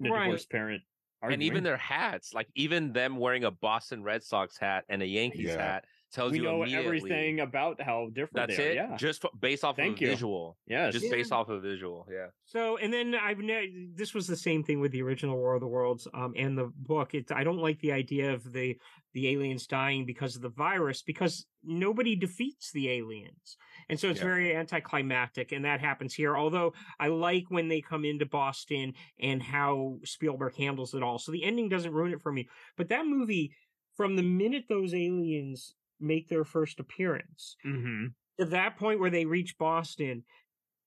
Right. 0.00 0.18
divorced 0.18 0.50
parent. 0.50 0.82
And 1.22 1.42
even 1.42 1.62
their 1.64 1.76
hats, 1.76 2.34
like 2.34 2.48
even 2.54 2.92
them 2.92 3.16
wearing 3.16 3.44
a 3.44 3.50
Boston 3.50 4.02
Red 4.02 4.22
Sox 4.22 4.58
hat 4.58 4.84
and 4.88 5.02
a 5.02 5.06
Yankees 5.06 5.54
Yeah. 5.54 5.56
hat, 5.56 5.86
tells 6.14 6.32
we 6.32 6.38
you 6.38 6.44
know 6.44 6.62
immediately. 6.62 6.86
everything 6.86 7.40
about 7.40 7.80
how 7.82 8.08
different 8.14 8.48
That's 8.48 8.56
they 8.56 8.78
are. 8.78 8.84
it. 8.84 8.90
Yeah. 8.90 8.96
Just 8.96 9.24
f- 9.24 9.30
based 9.40 9.64
off 9.64 9.76
Thank 9.76 9.96
of 9.96 10.02
you. 10.02 10.08
visual. 10.08 10.56
Yes. 10.66 10.94
Just 10.94 11.10
based 11.10 11.32
off 11.32 11.48
of 11.48 11.62
visual. 11.62 12.06
Yeah. 12.10 12.28
So, 12.46 12.76
and 12.78 12.92
then 12.92 13.14
I've 13.14 13.38
ne- 13.38 13.88
this 13.94 14.14
was 14.14 14.26
the 14.26 14.36
same 14.36 14.62
thing 14.62 14.80
with 14.80 14.92
the 14.92 15.02
original 15.02 15.36
War 15.36 15.54
of 15.54 15.60
the 15.60 15.66
Worlds 15.66 16.06
um, 16.14 16.32
and 16.36 16.56
the 16.56 16.70
book. 16.76 17.14
It's 17.14 17.32
I 17.32 17.42
don't 17.44 17.58
like 17.58 17.80
the 17.80 17.92
idea 17.92 18.32
of 18.32 18.52
the 18.52 18.78
the 19.12 19.28
aliens 19.28 19.66
dying 19.66 20.04
because 20.06 20.34
of 20.34 20.42
the 20.42 20.48
virus 20.48 21.02
because 21.02 21.46
nobody 21.62 22.16
defeats 22.16 22.72
the 22.72 22.90
aliens, 22.90 23.56
and 23.88 23.98
so 23.98 24.08
it's 24.08 24.18
Yeah. 24.18 24.24
very 24.26 24.56
anticlimactic, 24.56 25.52
and 25.52 25.64
that 25.64 25.80
happens 25.80 26.14
here. 26.14 26.36
Although 26.36 26.74
I 26.98 27.08
like 27.08 27.44
when 27.48 27.68
they 27.68 27.80
come 27.80 28.04
into 28.04 28.26
Boston 28.26 28.94
and 29.20 29.42
how 29.42 29.98
Spielberg 30.04 30.56
handles 30.56 30.94
it 30.94 31.02
all. 31.02 31.18
So 31.18 31.30
the 31.32 31.44
ending 31.44 31.68
doesn't 31.68 31.92
ruin 31.92 32.12
it 32.12 32.22
for 32.22 32.32
me. 32.32 32.48
But 32.76 32.88
that 32.88 33.06
movie, 33.06 33.52
from 33.96 34.16
the 34.16 34.22
minute 34.22 34.64
those 34.68 34.92
aliens 34.94 35.74
make 36.04 36.28
their 36.28 36.44
first 36.44 36.80
appearance 36.80 37.56
hmm 37.62 38.06
to 38.38 38.46
that 38.46 38.76
point 38.76 38.98
where 38.98 39.10
they 39.10 39.24
reach 39.24 39.56
Boston 39.58 40.24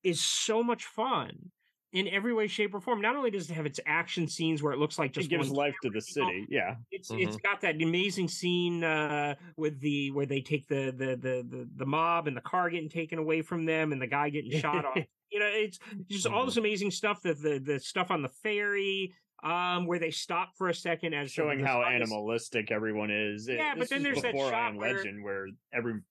is 0.04 0.22
so 0.22 0.64
much 0.64 0.86
fun 0.86 1.52
in 1.94 2.08
every 2.08 2.34
way, 2.34 2.48
shape, 2.48 2.74
or 2.74 2.82
form. 2.82 3.02
Not 3.02 3.16
only 3.16 3.32
does 3.32 3.50
it 3.50 3.54
have 3.54 3.66
its 3.66 3.80
action 3.86 4.28
scenes 4.28 4.62
where 4.62 4.74
it 4.74 4.80
looks 4.80 5.00
like 5.00 5.14
just 5.14 5.28
It 5.28 5.30
gives 5.30 5.50
life 5.50 5.76
to 5.84 5.90
the 5.90 6.02
city. 6.02 6.46
Yeah. 6.50 6.76
it's 6.92 7.10
it's 7.12 7.38
got 7.38 7.62
that 7.62 7.82
amazing 7.82 8.28
scene 8.28 8.84
uh, 8.84 9.36
with 9.56 9.80
the 9.80 10.12
where 10.12 10.26
they 10.26 10.42
take 10.42 10.68
the, 10.68 10.92
the 10.92 11.16
the 11.16 11.46
the 11.50 11.70
the 11.76 11.86
mob 11.86 12.28
and 12.28 12.36
the 12.36 12.42
car 12.42 12.70
getting 12.70 12.90
taken 12.90 13.20
away 13.20 13.42
from 13.42 13.66
them 13.66 13.92
and 13.92 14.02
the 14.02 14.08
guy 14.08 14.30
getting 14.30 14.52
shot 14.52 14.86
off. 14.86 14.98
You 15.30 15.42
know, 15.42 15.50
it's 15.52 15.78
just 16.10 16.26
all 16.26 16.46
this 16.46 16.56
amazing 16.56 16.90
stuff. 16.90 17.22
That 17.24 17.42
the 17.42 17.60
the 17.60 17.82
stuff 17.82 18.12
on 18.12 18.22
the 18.22 18.30
ferry, 18.30 19.14
um, 19.44 19.86
where 19.86 20.00
they 20.00 20.12
stop 20.12 20.50
for 20.58 20.70
a 20.70 20.74
second 20.74 21.14
as 21.14 21.32
Showing 21.32 21.60
how 21.60 21.84
animalistic 21.84 22.72
everyone 22.72 23.12
is. 23.12 23.48
It- 23.48 23.58
Yeah, 23.58 23.76
but 23.78 23.90
then 23.90 24.04
there's 24.04 24.22
that 24.22 24.36
shot 24.36 24.76
where- 24.76 24.96
Legend 24.98 25.24
where 25.24 25.48
every 25.74 26.02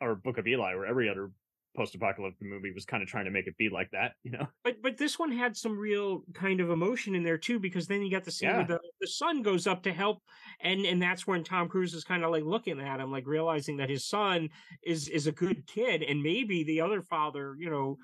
or 0.00 0.14
Book 0.14 0.38
of 0.38 0.46
Eli, 0.46 0.74
where 0.74 0.86
every 0.86 1.08
other 1.08 1.30
post-apocalyptic 1.76 2.42
movie 2.42 2.72
was 2.72 2.84
kind 2.84 3.02
of 3.02 3.08
trying 3.08 3.26
to 3.26 3.30
make 3.30 3.46
it 3.46 3.56
be 3.56 3.68
like 3.68 3.90
that. 3.92 4.12
You 4.24 4.32
know. 4.32 4.46
But 4.64 4.82
but 4.82 4.96
this 4.96 5.18
one 5.18 5.30
had 5.30 5.56
some 5.56 5.78
real 5.78 6.22
kind 6.34 6.60
of 6.60 6.70
emotion 6.70 7.14
in 7.14 7.22
there 7.22 7.38
too, 7.38 7.58
because 7.60 7.86
then 7.86 8.02
you 8.02 8.10
got 8.10 8.24
the 8.24 8.32
scene 8.32 8.48
where 8.56 8.64
the, 8.66 8.80
the 9.00 9.06
son 9.06 9.42
goes 9.42 9.66
up 9.66 9.82
to 9.84 9.92
help, 9.92 10.22
and 10.60 10.84
and 10.86 11.00
that's 11.00 11.26
when 11.26 11.44
Tom 11.44 11.68
Cruise 11.68 11.94
is 11.94 12.04
kind 12.04 12.24
of 12.24 12.30
like 12.30 12.42
looking 12.44 12.80
at 12.80 13.00
him, 13.00 13.10
like 13.12 13.26
realizing 13.26 13.76
that 13.76 13.90
his 13.90 14.06
son 14.08 14.48
is 14.84 15.08
is 15.08 15.26
a 15.26 15.32
good 15.32 15.66
kid, 15.66 16.02
and 16.02 16.22
maybe 16.22 16.64
the 16.64 16.80
other 16.80 17.02
father, 17.02 17.54
you 17.58 17.70
know, 17.70 17.96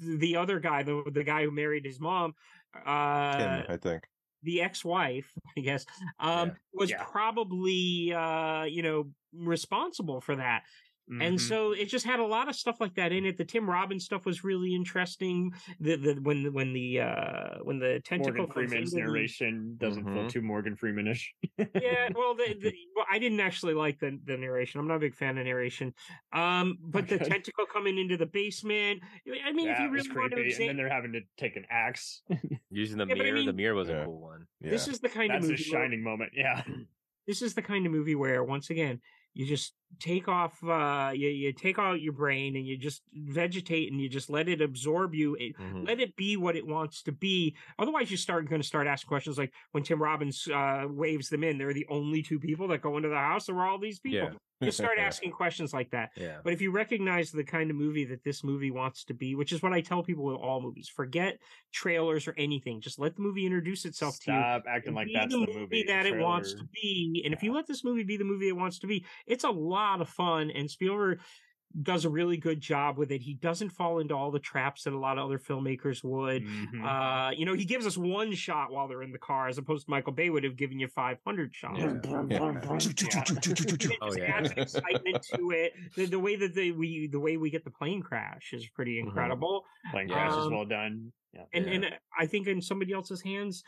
the 0.00 0.36
other 0.36 0.58
guy, 0.58 0.82
the 0.82 1.02
the 1.12 1.24
guy 1.24 1.44
who 1.44 1.50
married 1.52 1.84
his 1.84 2.00
mom, 2.00 2.34
uh, 2.74 3.38
Kim, 3.38 3.64
I 3.68 3.76
think. 3.76 4.06
the 4.42 4.62
ex-wife, 4.62 5.30
I 5.56 5.60
guess, 5.60 5.86
um, 6.18 6.52
was 6.72 6.90
Yeah. 6.90 7.04
probably 7.04 8.12
uh, 8.12 8.64
you 8.64 8.82
know 8.82 9.10
responsible 9.34 10.20
for 10.20 10.36
that. 10.36 10.64
And 11.08 11.36
Mhm. 11.36 11.40
so 11.40 11.72
it 11.72 11.86
just 11.86 12.06
had 12.06 12.20
a 12.20 12.24
lot 12.24 12.48
of 12.48 12.54
stuff 12.54 12.80
like 12.80 12.94
that 12.94 13.10
in 13.12 13.26
it. 13.26 13.36
The 13.36 13.44
Tim 13.44 13.68
Robbins 13.68 14.04
stuff 14.04 14.24
was 14.24 14.44
really 14.44 14.72
interesting. 14.74 15.52
The 15.80 15.96
the 15.96 16.14
when 16.22 16.52
when 16.52 16.72
the 16.72 17.00
uh 17.00 17.58
when 17.64 17.80
the 17.80 18.00
tentacle 18.04 18.46
Morgan 18.46 18.52
Freeman's 18.52 18.94
into 18.94 19.04
the- 19.04 19.12
narration 19.12 19.74
doesn't 19.78 20.04
feel 20.04 20.12
Mhm. 20.24 20.30
too 20.30 20.42
Morgan 20.42 20.76
Freemanish. 20.76 21.26
yeah, 21.58 22.08
well, 22.14 22.34
the, 22.34 22.56
the, 22.58 22.72
well, 22.94 23.04
I 23.10 23.18
didn't 23.18 23.40
actually 23.40 23.74
like 23.74 23.98
the, 23.98 24.18
the 24.24 24.36
narration. 24.36 24.78
I'm 24.80 24.86
not 24.86 24.96
a 24.96 25.00
big 25.00 25.14
fan 25.14 25.36
of 25.38 25.44
narration. 25.44 25.92
Um, 26.32 26.78
but 26.80 27.08
the 27.08 27.16
Okay. 27.16 27.24
tentacle 27.28 27.66
coming 27.66 27.98
into 27.98 28.16
the 28.16 28.26
basement. 28.26 29.02
I 29.44 29.52
mean, 29.52 29.68
if 29.68 29.78
you 29.80 29.86
it 29.86 29.90
was 29.90 30.08
really 30.08 30.20
want 30.20 30.30
to 30.30 30.36
creepy. 30.36 30.36
And 30.36 30.36
then 30.38 30.46
examine, 30.46 30.76
they're 30.76 30.88
having 30.88 31.12
to 31.14 31.20
take 31.36 31.56
an 31.56 31.66
axe. 31.68 32.22
Using 32.70 32.98
the 32.98 33.06
Yeah, 33.06 33.14
but 33.16 33.26
I 33.26 33.30
mirror. 33.32 33.42
the 33.42 33.52
mirror 33.52 33.74
was 33.74 33.88
Yeah. 33.88 34.02
a 34.02 34.04
cool 34.06 34.20
one. 34.20 34.46
Yeah. 34.60 34.70
this 34.70 34.86
is 34.88 35.00
the 35.00 35.08
kind 35.08 35.30
That's 35.30 35.44
of 35.44 35.50
a 35.50 35.52
movie. 35.54 35.70
where- 35.70 35.80
shining 35.82 36.02
moment. 36.02 36.32
Yeah. 36.34 36.62
this 37.26 37.42
is 37.42 37.54
the 37.54 37.62
kind 37.62 37.86
of 37.86 37.92
movie 37.92 38.14
where 38.14 38.42
once 38.44 38.70
again 38.70 39.00
you 39.34 39.46
just 39.46 39.74
take 40.00 40.28
off 40.28 40.62
uh 40.64 41.10
you, 41.14 41.28
you 41.28 41.52
take 41.52 41.78
out 41.78 42.00
your 42.00 42.12
brain 42.12 42.56
and 42.56 42.66
you 42.66 42.76
just 42.76 43.02
vegetate 43.14 43.90
and 43.92 44.00
you 44.00 44.08
just 44.08 44.30
let 44.30 44.48
it 44.48 44.60
absorb 44.60 45.14
you 45.14 45.34
it, 45.36 45.56
Mhm. 45.58 45.86
let 45.86 46.00
it 46.00 46.16
be 46.16 46.36
what 46.36 46.56
it 46.56 46.66
wants 46.66 47.02
to 47.02 47.12
be 47.12 47.56
otherwise 47.78 48.10
you 48.10 48.16
start 48.16 48.48
going 48.48 48.60
to 48.60 48.66
start 48.66 48.86
asking 48.86 49.08
questions 49.08 49.38
like 49.38 49.52
when 49.72 49.82
tim 49.82 50.02
robbins 50.02 50.48
uh 50.48 50.86
waves 50.88 51.28
them 51.28 51.44
in 51.44 51.58
they're 51.58 51.74
the 51.74 51.86
only 51.88 52.22
two 52.22 52.38
people 52.40 52.68
that 52.68 52.80
go 52.82 52.96
into 52.96 53.08
the 53.08 53.16
house 53.16 53.46
there 53.46 53.54
were 53.54 53.66
all 53.66 53.78
these 53.78 54.00
people 54.00 54.28
Yeah. 54.30 54.66
you 54.66 54.70
start 54.82 54.98
asking 54.98 55.32
questions 55.32 55.72
like 55.72 55.90
that 55.90 56.10
Yeah. 56.16 56.38
but 56.44 56.52
if 56.52 56.60
you 56.60 56.70
recognize 56.70 57.30
the 57.30 57.44
kind 57.44 57.70
of 57.70 57.76
movie 57.76 58.04
that 58.06 58.22
this 58.24 58.42
movie 58.44 58.70
wants 58.70 59.04
to 59.04 59.14
be, 59.14 59.34
which 59.34 59.52
is 59.52 59.62
what 59.62 59.72
I 59.72 59.80
tell 59.80 60.02
people 60.02 60.24
with 60.24 60.36
all 60.36 60.60
movies, 60.60 60.88
forget 60.88 61.38
trailers 61.72 62.28
or 62.28 62.34
anything. 62.36 62.80
Just 62.80 62.98
let 62.98 63.16
the 63.16 63.22
movie 63.22 63.44
introduce 63.46 63.84
itself 63.84 64.16
to 64.24 64.32
you 64.32 64.38
Stop 64.38 64.64
acting 64.68 64.94
like 64.94 65.06
be 65.06 65.14
that's 65.14 65.32
the, 65.32 65.46
the, 65.46 65.52
movie 65.52 65.84
that 65.88 66.06
it 66.06 66.16
wants 66.18 66.54
to 66.54 66.64
be. 66.72 67.22
And 67.24 67.34
if 67.34 67.42
you 67.42 67.52
let 67.52 67.66
this 67.66 67.82
movie 67.84 68.04
be 68.04 68.16
the 68.16 68.24
movie 68.24 68.48
it 68.48 68.56
wants 68.56 68.78
to 68.80 68.86
be, 68.86 69.04
it's 69.26 69.44
a 69.44 69.50
lot 69.50 69.81
of 70.00 70.08
fun. 70.08 70.50
And 70.50 70.70
Spielberg 70.70 71.20
does 71.82 72.04
a 72.04 72.10
really 72.10 72.36
good 72.36 72.60
job 72.60 72.98
with 72.98 73.10
it. 73.10 73.22
He 73.22 73.32
doesn't 73.32 73.70
fall 73.70 73.98
into 73.98 74.14
all 74.14 74.30
the 74.30 74.38
traps 74.38 74.82
that 74.84 74.92
a 74.92 74.98
lot 74.98 75.16
of 75.16 75.24
other 75.24 75.38
filmmakers 75.38 76.04
would. 76.04 76.44
Mhm. 76.44 76.84
Uh, 76.84 77.30
you 77.34 77.46
know, 77.46 77.54
he 77.54 77.64
gives 77.64 77.86
us 77.86 77.96
one 77.96 78.34
shot 78.34 78.70
while 78.70 78.88
they're 78.88 79.02
in 79.02 79.10
the 79.10 79.18
car, 79.18 79.48
as 79.48 79.56
opposed 79.56 79.86
to 79.86 79.90
Michael 79.90 80.12
Bay 80.12 80.28
would 80.28 80.44
have 80.44 80.56
given 80.56 80.78
you 80.78 80.86
500 80.88 81.54
shots. 81.54 81.80
Yeah. 81.80 81.94
It 82.02 83.98
Oh, 84.02 84.12
yeah. 84.14 84.24
adds 84.36 84.50
an 84.50 84.58
excitement 84.58 85.22
to 85.34 85.50
it. 85.52 85.72
The, 85.96 86.06
the 86.06 86.18
way 86.18 86.36
that 86.36 86.54
they, 86.54 86.70
we 86.72 87.06
the 87.06 87.20
way 87.20 87.36
we 87.36 87.50
get 87.50 87.64
the 87.64 87.70
plane 87.70 88.02
crash 88.02 88.52
is 88.52 88.68
pretty 88.68 88.96
Mhm. 88.96 89.06
incredible. 89.06 89.64
Plane 89.90 90.08
crash 90.08 90.30
is 90.32 90.46
Um, 90.46 90.52
well 90.52 90.64
done. 90.66 91.12
Yeah. 91.32 91.44
And 91.54 91.66
Yeah. 91.66 91.72
and 91.72 91.98
I 92.18 92.26
think 92.26 92.46
in 92.48 92.60
somebody 92.60 92.92
else's 92.92 93.22
hands, 93.22 93.62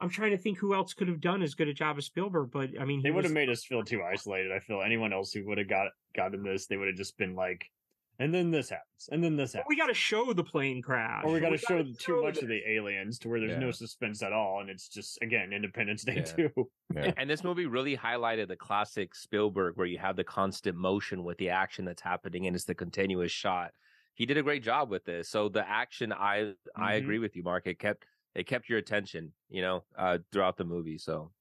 I'm 0.00 0.10
trying 0.10 0.32
to 0.32 0.38
think 0.38 0.58
who 0.58 0.74
else 0.74 0.92
could 0.94 1.08
have 1.08 1.20
done 1.20 1.42
as 1.42 1.54
good 1.54 1.68
a 1.68 1.74
job 1.74 1.96
as 1.98 2.04
Spielberg. 2.06 2.50
But 2.52 2.70
I 2.80 2.84
mean, 2.84 2.98
he 2.98 3.04
They 3.04 3.10
would 3.10 3.18
was- 3.24 3.26
have 3.26 3.32
made 3.34 3.48
us 3.48 3.64
feel 3.64 3.82
too 3.82 4.02
isolated. 4.02 4.52
I 4.52 4.58
feel 4.60 4.82
anyone 4.82 5.12
else 5.12 5.32
who 5.32 5.44
would 5.46 5.58
have 5.58 5.68
got 5.68 5.88
gotten 6.14 6.42
this, 6.42 6.66
they 6.66 6.76
would 6.76 6.88
have 6.88 6.96
just 6.96 7.16
been 7.16 7.34
like, 7.34 7.70
and 8.18 8.32
then 8.32 8.50
this 8.50 8.70
happens, 8.70 9.08
and 9.12 9.22
then 9.22 9.36
this 9.36 9.52
happens. 9.52 9.66
we 9.68 9.76
got 9.76 9.88
to 9.88 9.94
show 9.94 10.32
the 10.32 10.42
plane 10.44 10.80
crash, 10.80 11.22
or 11.24 11.32
we 11.32 11.40
got 11.40 11.50
to 11.50 11.58
show 11.58 11.82
gotta 11.82 11.92
too 11.94 12.22
much 12.22 12.34
this. 12.34 12.42
of 12.44 12.48
the 12.48 12.62
aliens 12.66 13.18
to 13.20 13.28
where 13.28 13.40
there's 13.40 13.52
Yeah. 13.52 13.58
no 13.58 13.70
suspense 13.70 14.22
at 14.22 14.32
all, 14.32 14.60
and 14.60 14.70
it's 14.70 14.88
just 14.88 15.18
again 15.22 15.52
Independence 15.52 16.02
Day 16.04 16.16
Yeah. 16.16 16.22
too. 16.48 16.70
Yeah. 16.94 17.12
And 17.18 17.28
this 17.28 17.44
movie 17.44 17.66
really 17.66 17.96
highlighted 17.96 18.48
the 18.48 18.56
classic 18.56 19.14
Spielberg 19.14 19.76
where 19.76 19.86
you 19.86 19.98
have 19.98 20.16
the 20.16 20.24
constant 20.24 20.76
motion 20.78 21.24
with 21.24 21.36
the 21.38 21.50
action 21.50 21.84
that's 21.84 22.00
happening 22.02 22.46
and 22.46 22.54
it's 22.56 22.64
the 22.64 22.74
continuous 22.74 23.32
shot. 23.32 23.72
He 24.14 24.24
did 24.24 24.38
a 24.38 24.42
great 24.42 24.62
job 24.62 24.88
with 24.90 25.04
this. 25.04 25.28
So 25.28 25.48
the 25.50 25.68
action 25.68 26.10
I 26.12 26.54
I 26.74 26.94
Mhm. 26.94 26.98
agree 26.98 27.18
with 27.18 27.36
you, 27.36 27.42
Mark. 27.42 27.66
It 27.66 27.78
kept 27.78 28.06
it 28.36 28.46
kept 28.46 28.68
your 28.68 28.78
attention, 28.78 29.32
you 29.48 29.62
know, 29.62 29.82
uh 29.98 30.18
throughout 30.32 30.56
the 30.56 30.64
movie. 30.64 30.98
So 30.98 31.32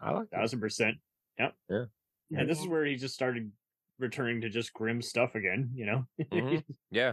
I 0.00 0.12
like 0.12 0.28
it. 0.32 0.36
Thousand 0.36 0.60
percent. 0.60 0.96
Yep. 1.38 1.54
Yeah. 1.68 1.84
And 2.36 2.48
this 2.48 2.60
is 2.60 2.66
where 2.68 2.84
he 2.84 2.96
just 2.96 3.14
started 3.14 3.50
returning 3.98 4.40
to 4.40 4.48
just 4.48 4.72
grim 4.72 5.02
stuff 5.02 5.34
again. 5.34 5.70
You 5.74 5.86
know. 5.86 6.06
Mhm. 6.32 6.62
Yeah. 6.90 7.12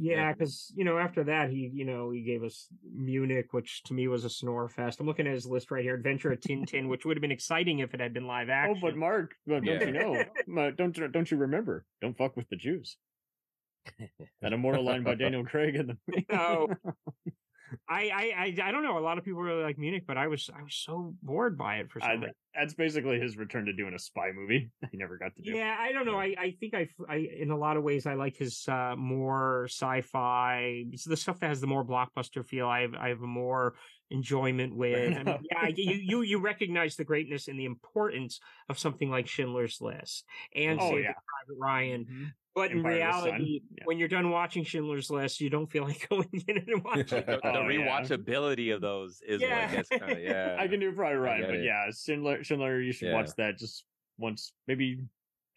Yeah, 0.00 0.32
because 0.32 0.72
you 0.76 0.84
know 0.84 0.96
after 0.96 1.24
that 1.24 1.50
he 1.50 1.68
you 1.74 1.84
know 1.84 2.10
he 2.12 2.22
gave 2.22 2.44
us 2.44 2.68
Munich, 2.94 3.52
which 3.52 3.82
to 3.84 3.94
me 3.94 4.06
was 4.06 4.24
a 4.24 4.30
snore 4.30 4.68
fest. 4.68 5.00
I'm 5.00 5.06
looking 5.06 5.26
at 5.26 5.32
his 5.34 5.44
list 5.44 5.72
right 5.72 5.82
here: 5.82 5.96
Adventure 5.96 6.30
of 6.30 6.38
Tintin, 6.38 6.88
which 6.88 7.04
would 7.04 7.16
have 7.16 7.20
been 7.20 7.32
exciting 7.32 7.80
if 7.80 7.94
it 7.94 8.00
had 8.00 8.14
been 8.14 8.28
live 8.28 8.48
action. 8.48 8.76
oh, 8.78 8.80
but 8.80 8.96
Mark, 8.96 9.34
but 9.44 9.64
don't 9.64 9.80
Yeah. 9.94 10.24
you 10.46 10.54
know? 10.54 10.70
Don't 10.70 11.12
don't 11.12 11.28
you 11.32 11.36
remember? 11.38 11.84
Don't 12.00 12.16
fuck 12.16 12.36
with 12.36 12.48
the 12.48 12.54
Jews. 12.56 12.96
That 14.40 14.52
immortal 14.52 14.84
line 14.84 15.02
by 15.02 15.16
Daniel 15.16 15.44
Craig 15.44 15.74
in 15.74 15.86
the 15.88 16.24
No. 16.30 16.68
I, 17.88 18.08
I 18.08 18.22
I 18.36 18.68
I 18.68 18.72
don't 18.72 18.82
know. 18.82 18.98
A 18.98 19.00
lot 19.00 19.18
of 19.18 19.24
people 19.24 19.40
really 19.40 19.62
like 19.62 19.78
Munich, 19.78 20.04
but 20.06 20.16
I 20.16 20.26
was 20.26 20.48
I 20.56 20.62
was 20.62 20.74
so 20.74 21.14
bored 21.22 21.56
by 21.56 21.76
it 21.76 21.90
for 21.90 22.00
some 22.00 22.10
I, 22.10 22.14
reason. 22.14 22.32
That's 22.54 22.74
basically 22.74 23.20
his 23.20 23.36
return 23.36 23.66
to 23.66 23.72
doing 23.72 23.94
a 23.94 23.98
spy 23.98 24.30
movie. 24.34 24.70
He 24.90 24.96
never 24.96 25.18
got 25.18 25.34
to 25.36 25.42
do. 25.42 25.52
Yeah, 25.52 25.76
I 25.78 25.92
don't 25.92 26.06
know. 26.06 26.18
I, 26.18 26.34
I 26.38 26.56
think 26.58 26.74
I, 26.74 26.88
I, 27.08 27.28
in 27.38 27.50
a 27.50 27.56
lot 27.56 27.76
of 27.76 27.82
ways, 27.82 28.06
I 28.06 28.14
like 28.14 28.36
his 28.36 28.66
uh, 28.68 28.94
more 28.96 29.66
sci-fi, 29.68 30.84
it's 30.90 31.04
the 31.04 31.16
stuff 31.16 31.38
that 31.40 31.48
has 31.48 31.60
the 31.60 31.66
more 31.66 31.84
blockbuster 31.84 32.44
feel. 32.44 32.66
I 32.66 32.80
have, 32.80 32.94
I 32.94 33.08
have 33.10 33.20
a 33.20 33.26
more 33.26 33.74
enjoyment 34.10 34.74
with. 34.76 35.16
I 35.16 35.22
mean, 35.22 35.38
yeah, 35.50 35.68
you, 35.68 35.92
you, 35.94 36.20
you 36.22 36.38
recognize 36.40 36.96
the 36.96 37.04
greatness 37.04 37.48
and 37.48 37.58
the 37.58 37.64
importance 37.66 38.40
of 38.68 38.78
something 38.78 39.10
like 39.10 39.26
Schindler's 39.26 39.80
List 39.80 40.24
and 40.54 40.80
Oh, 40.80 40.96
yeah. 40.96 41.12
Private 41.12 41.58
Ryan. 41.60 42.04
Mhm. 42.10 42.32
But 42.54 42.72
in 42.72 42.78
Empire 42.78 42.92
of 42.92 42.98
the 42.98 43.12
Sun. 43.12 43.24
reality, 43.30 43.60
Yeah. 43.76 43.84
when 43.84 43.98
you're 43.98 44.08
done 44.08 44.30
watching 44.30 44.64
Schindler's 44.64 45.10
List, 45.10 45.40
you 45.40 45.48
don't 45.48 45.70
feel 45.70 45.84
like 45.88 46.08
going 46.08 46.28
in 46.48 46.58
and 46.58 46.82
watching. 46.84 47.04
The, 47.06 47.38
the 47.40 47.40
Oh, 47.56 47.68
yeah. 47.68 48.00
rewatchability 48.02 48.74
of 48.74 48.80
those 48.80 49.20
is 49.22 49.40
Yeah. 49.40 49.66
what 49.66 49.76
gets 49.76 49.88
kind 49.90 50.10
of 50.12 50.18
yeah. 50.20 50.56
I 50.58 50.66
can 50.66 50.80
do 50.80 50.90
Private 50.92 51.20
Ryan, 51.20 51.40
get 51.42 51.46
but 51.50 51.56
it. 51.56 51.64
yeah, 51.64 51.90
Schindler, 51.92 52.42
Schindler, 52.42 52.80
you 52.80 52.92
should 52.92 53.08
Yeah. 53.08 53.14
watch 53.14 53.30
that 53.36 53.58
just 53.58 53.84
once, 54.16 54.52
maybe 54.66 54.98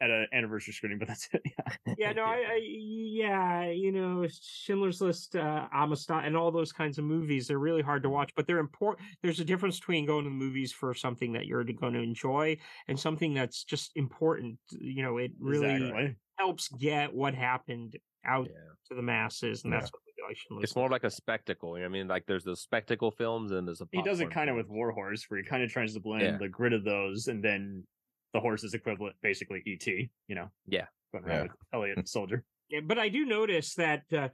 at 0.01 0.09
an 0.09 0.27
anniversary 0.33 0.73
screening, 0.73 0.97
but 0.99 1.07
that's 1.07 1.29
it. 1.33 1.41
Yeah. 1.87 1.93
yeah, 1.97 2.11
no, 2.13 2.23
I, 2.23 2.35
I, 2.53 2.59
yeah, 2.63 3.69
you 3.69 3.91
know, 3.91 4.25
Schindler's 4.29 4.99
List, 5.01 5.35
uh, 5.35 5.67
Amistad, 5.71 6.25
and 6.25 6.35
all 6.35 6.51
those 6.51 6.71
kinds 6.73 6.97
of 6.97 7.05
movies. 7.05 7.47
They're 7.47 7.59
really 7.59 7.81
hard 7.81 8.03
to 8.03 8.09
watch, 8.09 8.31
but 8.35 8.47
they're 8.47 8.57
important. 8.59 9.07
There's 9.21 9.39
a 9.39 9.45
difference 9.45 9.79
between 9.79 10.05
going 10.05 10.23
to 10.25 10.29
the 10.29 10.35
movies 10.35 10.73
for 10.73 10.93
something 10.93 11.33
that 11.33 11.45
you're 11.45 11.63
going 11.63 11.93
to 11.93 11.99
enjoy 12.01 12.57
and 12.87 12.99
something 12.99 13.33
that's 13.33 13.63
just 13.63 13.91
important. 13.95 14.59
You 14.71 15.03
know, 15.03 15.17
it 15.17 15.31
really 15.39 15.75
Exactly. 15.75 16.15
helps 16.37 16.67
get 16.69 17.13
what 17.13 17.35
happened 17.35 17.97
out 18.25 18.47
Yeah. 18.49 18.73
to 18.89 18.95
the 18.95 19.01
masses, 19.03 19.63
and 19.63 19.71
Yeah. 19.73 19.79
that's 19.79 19.91
what 19.93 20.01
we 20.05 20.23
like 20.27 20.37
Schindler's 20.37 20.63
It's 20.63 20.75
more 20.75 20.89
like 20.89 21.03
a 21.03 21.11
spectacle. 21.11 21.77
You 21.77 21.83
know 21.83 21.89
I 21.89 21.91
mean? 21.91 22.07
Like 22.07 22.25
there's 22.25 22.43
those 22.43 22.61
spectacle 22.61 23.11
films 23.11 23.51
and 23.51 23.67
there's 23.67 23.81
a 23.81 23.87
He 23.91 24.01
does 24.01 24.19
it 24.19 24.25
popcorn 24.25 24.33
kind 24.47 24.49
of 24.51 24.55
with 24.55 24.67
War 24.67 24.91
Horse, 24.91 25.25
where 25.29 25.39
he 25.39 25.45
kind 25.45 25.63
of 25.63 25.71
tries 25.71 25.93
to 25.93 25.99
blend 25.99 26.23
Yeah. 26.23 26.37
the 26.37 26.49
grit 26.49 26.73
of 26.73 26.83
those, 26.83 27.27
and 27.27 27.43
then 27.43 27.85
the 28.33 28.39
horse's 28.39 28.73
equivalent, 28.73 29.15
basically 29.21 29.61
ET. 29.65 29.85
You 29.87 30.35
know, 30.35 30.49
Yeah. 30.67 30.85
going 31.11 31.25
around 31.25 31.35
Yeah. 31.37 31.41
with 31.43 31.51
Elliot 31.73 31.97
and 31.97 32.07
Soldier. 32.17 32.43
Yeah, 32.69 32.79
but 32.81 32.97
I 32.97 33.09
do 33.09 33.25
notice 33.25 33.75
that 33.75 34.03
uh, 34.13 34.29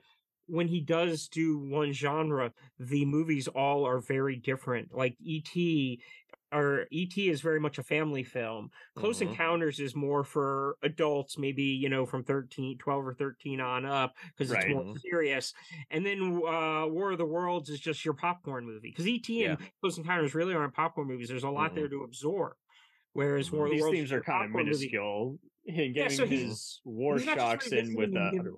when 0.47 0.67
he 0.67 0.79
does 0.79 1.27
do 1.27 1.57
one 1.57 1.91
genre, 1.91 2.53
the 2.79 3.05
movies 3.05 3.47
all 3.47 3.85
are 3.85 3.99
very 3.99 4.35
different. 4.35 4.93
Like 4.93 5.15
E.T. 5.19 6.01
or 6.53 6.85
E.T. 6.91 7.29
is 7.29 7.41
very 7.41 7.59
much 7.59 7.77
a 7.77 7.83
family 7.83 8.23
film. 8.23 8.69
Close 8.95 9.19
Mhm. 9.19 9.31
Encounters 9.31 9.79
is 9.81 9.95
more 9.95 10.23
for 10.23 10.77
adults, 10.83 11.37
maybe, 11.37 11.63
you 11.63 11.89
know, 11.89 12.05
from 12.05 12.23
13, 12.23 12.77
12 12.77 13.05
or 13.07 13.13
13 13.15 13.59
on 13.59 13.85
up, 13.85 14.13
because 14.37 14.51
it's 14.51 14.63
Right. 14.63 14.73
more 14.73 14.95
serious. 14.99 15.53
And 15.89 16.05
then 16.05 16.21
uh, 16.47 16.85
War 16.87 17.11
of 17.11 17.17
the 17.17 17.25
Worlds 17.25 17.69
is 17.69 17.81
just 17.81 18.05
your 18.05 18.13
popcorn 18.13 18.65
movie. 18.65 18.91
Because 18.91 19.07
E.T. 19.07 19.43
and 19.43 19.57
Close 19.81 19.97
Encounters 19.97 20.33
really 20.35 20.53
aren't 20.53 20.73
popcorn 20.75 21.07
movies. 21.07 21.27
There's 21.27 21.43
a 21.43 21.49
lot 21.49 21.73
there 21.75 21.89
to 21.89 22.03
absorb. 22.03 22.53
Whereas 23.13 23.51
War 23.51 23.69
These 23.69 23.81
Worlds 23.81 23.97
themes 23.97 24.11
are 24.11 24.21
kind 24.21 24.45
of 24.45 24.49
popcorn 24.51 24.65
movie. 24.65 24.77
minuscule. 24.79 25.39
Him 25.65 25.91
Yeah, 25.95 26.03
getting 26.03 26.17
so 26.17 26.25
his 26.25 26.79
war 26.85 27.17
he's 27.17 27.25
not 27.25 27.35
just 27.37 27.45
shocks 27.47 27.67
in 27.67 27.95
with 27.95 28.09
revisiting 28.13 28.17
uh, 28.17 28.27
and 28.29 28.37
giving- 28.37 28.55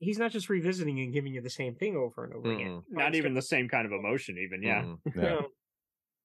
He's 0.00 0.18
not 0.18 0.30
just 0.32 0.48
revisiting 0.48 1.00
and 1.00 1.12
giving 1.12 1.32
you 1.34 1.40
the 1.40 1.50
same 1.50 1.74
thing 1.74 1.96
over 1.96 2.24
and 2.24 2.32
over 2.34 2.52
again. 2.52 2.68
Mhm. 2.68 2.82
not 2.90 3.14
even 3.14 3.34
the 3.34 3.42
same 3.42 3.68
kind 3.68 3.84
of 3.86 3.92
emotion. 3.92 4.36
Even 4.38 4.62
yeah. 4.62 4.82
Mhm. 4.82 4.98
Yeah. 5.16 5.22
No. 5.22 5.48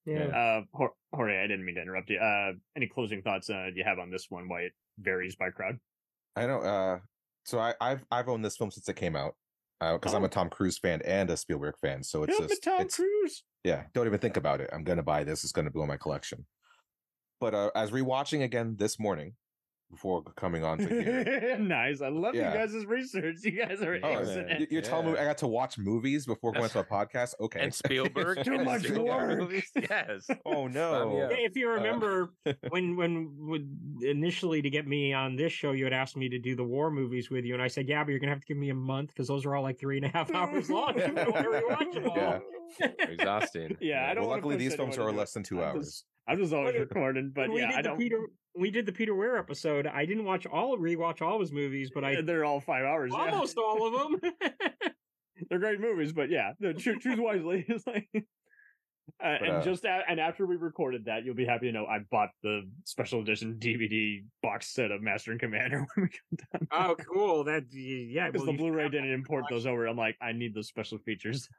Yeah. 0.06 0.26
Uh, 0.26 0.62
Jor- 0.78 0.94
Jorge, 1.14 1.38
I 1.40 1.44
didn't 1.48 1.64
mean 1.66 1.76
to 1.76 1.82
interrupt 1.82 2.10
you. 2.10 2.18
Uh, 2.20 2.52
any 2.76 2.88
closing 2.88 3.22
thoughts 3.22 3.50
uh, 3.50 3.68
you 3.74 3.84
have 3.86 4.00
on 4.00 4.12
this 4.12 4.26
one? 4.30 4.50
Why 4.50 4.62
it 4.62 4.74
varies 5.00 5.36
by 5.38 5.50
crowd? 5.50 5.78
I 6.36 6.46
don't. 6.46 6.66
Uh, 6.66 7.00
so 7.46 7.60
I, 7.60 7.74
I've 7.80 8.04
I've 8.12 8.28
owned 8.28 8.44
this 8.44 8.58
film 8.58 8.70
since 8.72 8.88
it 8.90 8.96
came 8.96 9.16
out 9.16 9.36
because 9.80 10.14
I'm 10.14 10.24
Oh. 10.24 10.26
a 10.26 10.30
Tom 10.30 10.50
Cruise 10.50 10.78
fan 10.78 11.02
and 11.06 11.30
a 11.30 11.38
Spielberg 11.38 11.76
fan. 11.82 12.04
So 12.04 12.24
it's 12.24 12.32
Help 12.32 12.44
me, 12.44 12.48
just 12.50 12.64
Tom 12.64 12.82
it's, 12.82 12.96
Cruise. 12.96 13.44
yeah. 13.64 13.84
Don't 13.94 14.08
even 14.08 14.20
think 14.20 14.36
about 14.38 14.62
it. 14.62 14.70
I'm 14.74 14.84
gonna 14.84 15.04
buy 15.04 15.24
this. 15.24 15.44
It's 15.44 15.54
gonna 15.54 15.70
go 15.72 15.82
in 15.84 15.88
my 15.88 15.98
collection. 15.98 16.46
But 17.40 17.54
uh, 17.54 17.72
as 17.76 17.92
rewatching 17.92 18.44
again 18.44 18.76
this 18.78 19.00
morning, 19.00 19.34
before 19.92 20.24
coming 20.36 20.64
on 20.64 20.80
to 20.80 20.88
here, 20.88 21.56
nice. 21.60 22.02
I 22.02 22.08
love 22.08 22.34
Yeah. 22.34 22.52
you 22.52 22.58
guys' 22.58 22.86
research. 22.88 23.36
You 23.44 23.52
guys 23.64 23.80
are 23.84 24.00
oh, 24.02 24.08
excellent. 24.08 24.60
you- 24.62 24.68
you're 24.72 24.82
telling 24.82 25.14
me 25.14 25.20
I 25.20 25.24
got 25.24 25.38
to 25.40 25.48
watch 25.48 25.78
movies 25.78 26.26
before 26.26 26.52
going 26.52 26.68
to 26.70 26.80
a 26.80 26.84
podcast? 26.98 27.36
Okay, 27.40 27.60
And 27.60 27.72
Spielberg. 27.72 28.44
Too 28.44 28.64
much 28.64 28.84
Spielberg 28.86 29.06
work. 29.06 29.40
movies. 29.40 29.70
Yes. 29.76 30.28
oh 30.48 30.66
no. 30.68 31.18
Yeah. 31.18 31.30
Yeah, 31.38 31.46
if 31.46 31.56
you 31.56 31.70
remember 31.70 32.34
when 32.70 32.96
when 32.96 33.36
when 33.38 33.78
initially 34.02 34.64
to 34.64 34.70
get 34.72 34.88
me 34.88 35.14
on 35.14 35.36
this 35.36 35.54
show, 35.54 35.74
you 35.74 35.84
had 35.84 35.94
asked 35.94 36.18
me 36.18 36.28
to 36.30 36.40
do 36.40 36.56
the 36.56 36.64
war 36.64 36.90
movies 36.90 37.30
with 37.30 37.46
you, 37.46 37.54
and 37.54 37.62
I 37.62 37.68
said, 37.68 37.88
"Yeah, 37.88 38.04
but 38.04 38.10
you're 38.12 38.20
gonna 38.20 38.32
have 38.32 38.42
to 38.42 38.48
give 38.48 38.58
me 38.58 38.70
a 38.70 38.76
month 38.76 39.10
because 39.10 39.28
those 39.28 39.46
are 39.46 39.56
all 39.56 39.62
like 39.64 39.80
three 39.80 39.98
and 39.98 40.06
a 40.08 40.10
half 40.10 40.34
hours 40.34 40.70
long. 40.72 40.96
You 40.98 41.08
don't 41.14 41.32
wanna 41.34 41.50
rewatch 41.50 41.94
them 41.94 42.10
all." 42.10 42.16
Yeah. 42.18 42.40
Exhausting. 43.00 43.78
Yeah, 43.80 44.08
I 44.10 44.16
don't 44.16 44.24
Well, 44.26 44.32
luckily 44.38 44.56
these 44.56 44.74
films 44.74 44.98
are 44.98 45.12
less 45.12 45.34
than 45.34 45.44
two 45.44 45.62
I'm 45.62 45.76
hours. 45.76 46.04
Just- 46.28 46.30
I'm 46.32 46.38
just 46.40 46.54
always 46.54 46.80
recording, 46.80 47.32
but 47.34 47.44
When 47.50 47.54
we 47.56 47.62
yeah, 47.62 47.68
did 47.68 47.76
I 47.78 47.82
the 47.82 47.88
don't. 47.90 47.98
Peter, 47.98 48.20
we 48.56 48.72
did 48.72 48.86
the 48.86 48.92
Peter 48.92 49.16
Ware 49.16 49.38
episode. 49.38 49.88
I 49.88 50.06
didn't 50.06 50.26
watch 50.26 50.46
all 50.46 50.78
rewatch 50.78 51.22
all 51.22 51.36
of 51.36 51.42
his 51.42 51.52
movies, 51.52 51.92
but 51.94 52.04
I 52.04 52.22
They're 52.22 52.46
all 52.46 52.60
five 52.60 52.86
hours. 52.86 53.12
yeah. 53.14 53.32
almost 53.32 53.58
all 53.58 53.88
of 53.88 54.22
them. 54.22 54.32
They're 55.50 55.60
great 55.60 55.80
movies, 55.80 56.14
but 56.14 56.30
yeah, 56.30 56.54
no, 56.60 56.74
choose, 56.74 57.02
choose 57.02 57.20
wisely. 57.20 57.66
It's 57.70 57.86
like, 57.88 58.08
uh, 59.22 59.28
and 59.42 59.50
uh, 59.58 59.62
just 59.62 59.84
a, 59.84 60.02
and 60.08 60.18
after 60.20 60.46
we 60.46 60.56
recorded 60.56 61.06
that, 61.06 61.26
you'll 61.26 61.36
be 61.36 61.46
happy 61.46 61.66
to 61.68 61.72
know 61.74 61.86
I 61.86 62.00
bought 62.10 62.30
the 62.42 62.62
special 62.86 63.20
edition 63.22 63.58
DVD 63.60 64.24
box 64.42 64.74
set 64.74 64.92
of 64.92 65.02
Master 65.02 65.32
and 65.32 65.40
Commander 65.42 65.86
when 65.96 66.10
we 66.10 66.38
got 66.38 66.60
done. 66.62 66.68
oh, 66.72 66.96
cool! 67.14 67.44
That 67.44 67.64
yeah, 67.72 68.28
Because 68.32 68.46
well, 68.48 68.54
the 68.54 68.58
Blu-ray 68.58 68.88
didn't 68.90 69.12
import 69.12 69.46
those 69.50 69.66
over. 69.66 69.88
I'm 69.88 69.98
like, 69.98 70.16
I 70.22 70.32
need 70.32 70.54
those 70.54 70.68
special 70.68 71.00
features. 71.00 71.50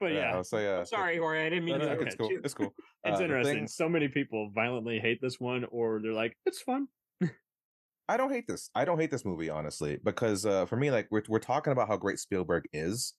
But 0.00 0.12
yeah, 0.12 0.32
I'll 0.34 0.44
say. 0.44 0.66
Uh, 0.72 0.84
Sorry, 0.84 1.18
Jorge, 1.18 1.46
I 1.46 1.48
didn't 1.50 1.64
mean 1.64 1.78
No, 1.78 1.86
no, 1.86 1.96
to. 1.96 2.02
it's 2.02 2.16
cool. 2.16 2.28
It's 2.44 2.54
cool. 2.58 2.74
it's 3.04 3.20
Uh, 3.20 3.22
interesting. 3.22 3.56
thing- 3.58 3.68
So 3.68 3.88
many 3.88 4.08
people 4.08 4.50
violently 4.54 4.98
hate 4.98 5.20
this 5.20 5.38
one, 5.40 5.64
or 5.70 6.00
they're 6.02 6.12
like, 6.12 6.36
it's 6.46 6.60
fun. 6.62 6.88
I 8.06 8.18
don't 8.18 8.30
hate 8.30 8.46
this. 8.46 8.68
I 8.74 8.84
don't 8.84 9.00
hate 9.00 9.10
this 9.10 9.24
movie 9.24 9.48
honestly 9.48 9.98
because 10.04 10.44
uh, 10.44 10.66
for 10.66 10.76
me, 10.76 10.90
like 10.90 11.06
we're 11.10 11.22
we're 11.26 11.38
talking 11.38 11.72
about 11.72 11.88
how 11.88 11.96
great 11.96 12.18
Spielberg 12.18 12.64
is, 12.72 13.14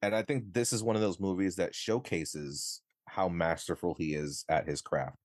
and 0.00 0.14
I 0.14 0.22
think 0.22 0.52
this 0.52 0.72
is 0.72 0.80
one 0.82 0.94
of 0.94 1.02
those 1.02 1.18
movies 1.18 1.56
that 1.56 1.74
showcases 1.74 2.82
how 3.06 3.28
masterful 3.28 3.96
he 3.98 4.14
is 4.14 4.44
at 4.48 4.68
his 4.68 4.80
craft. 4.80 5.16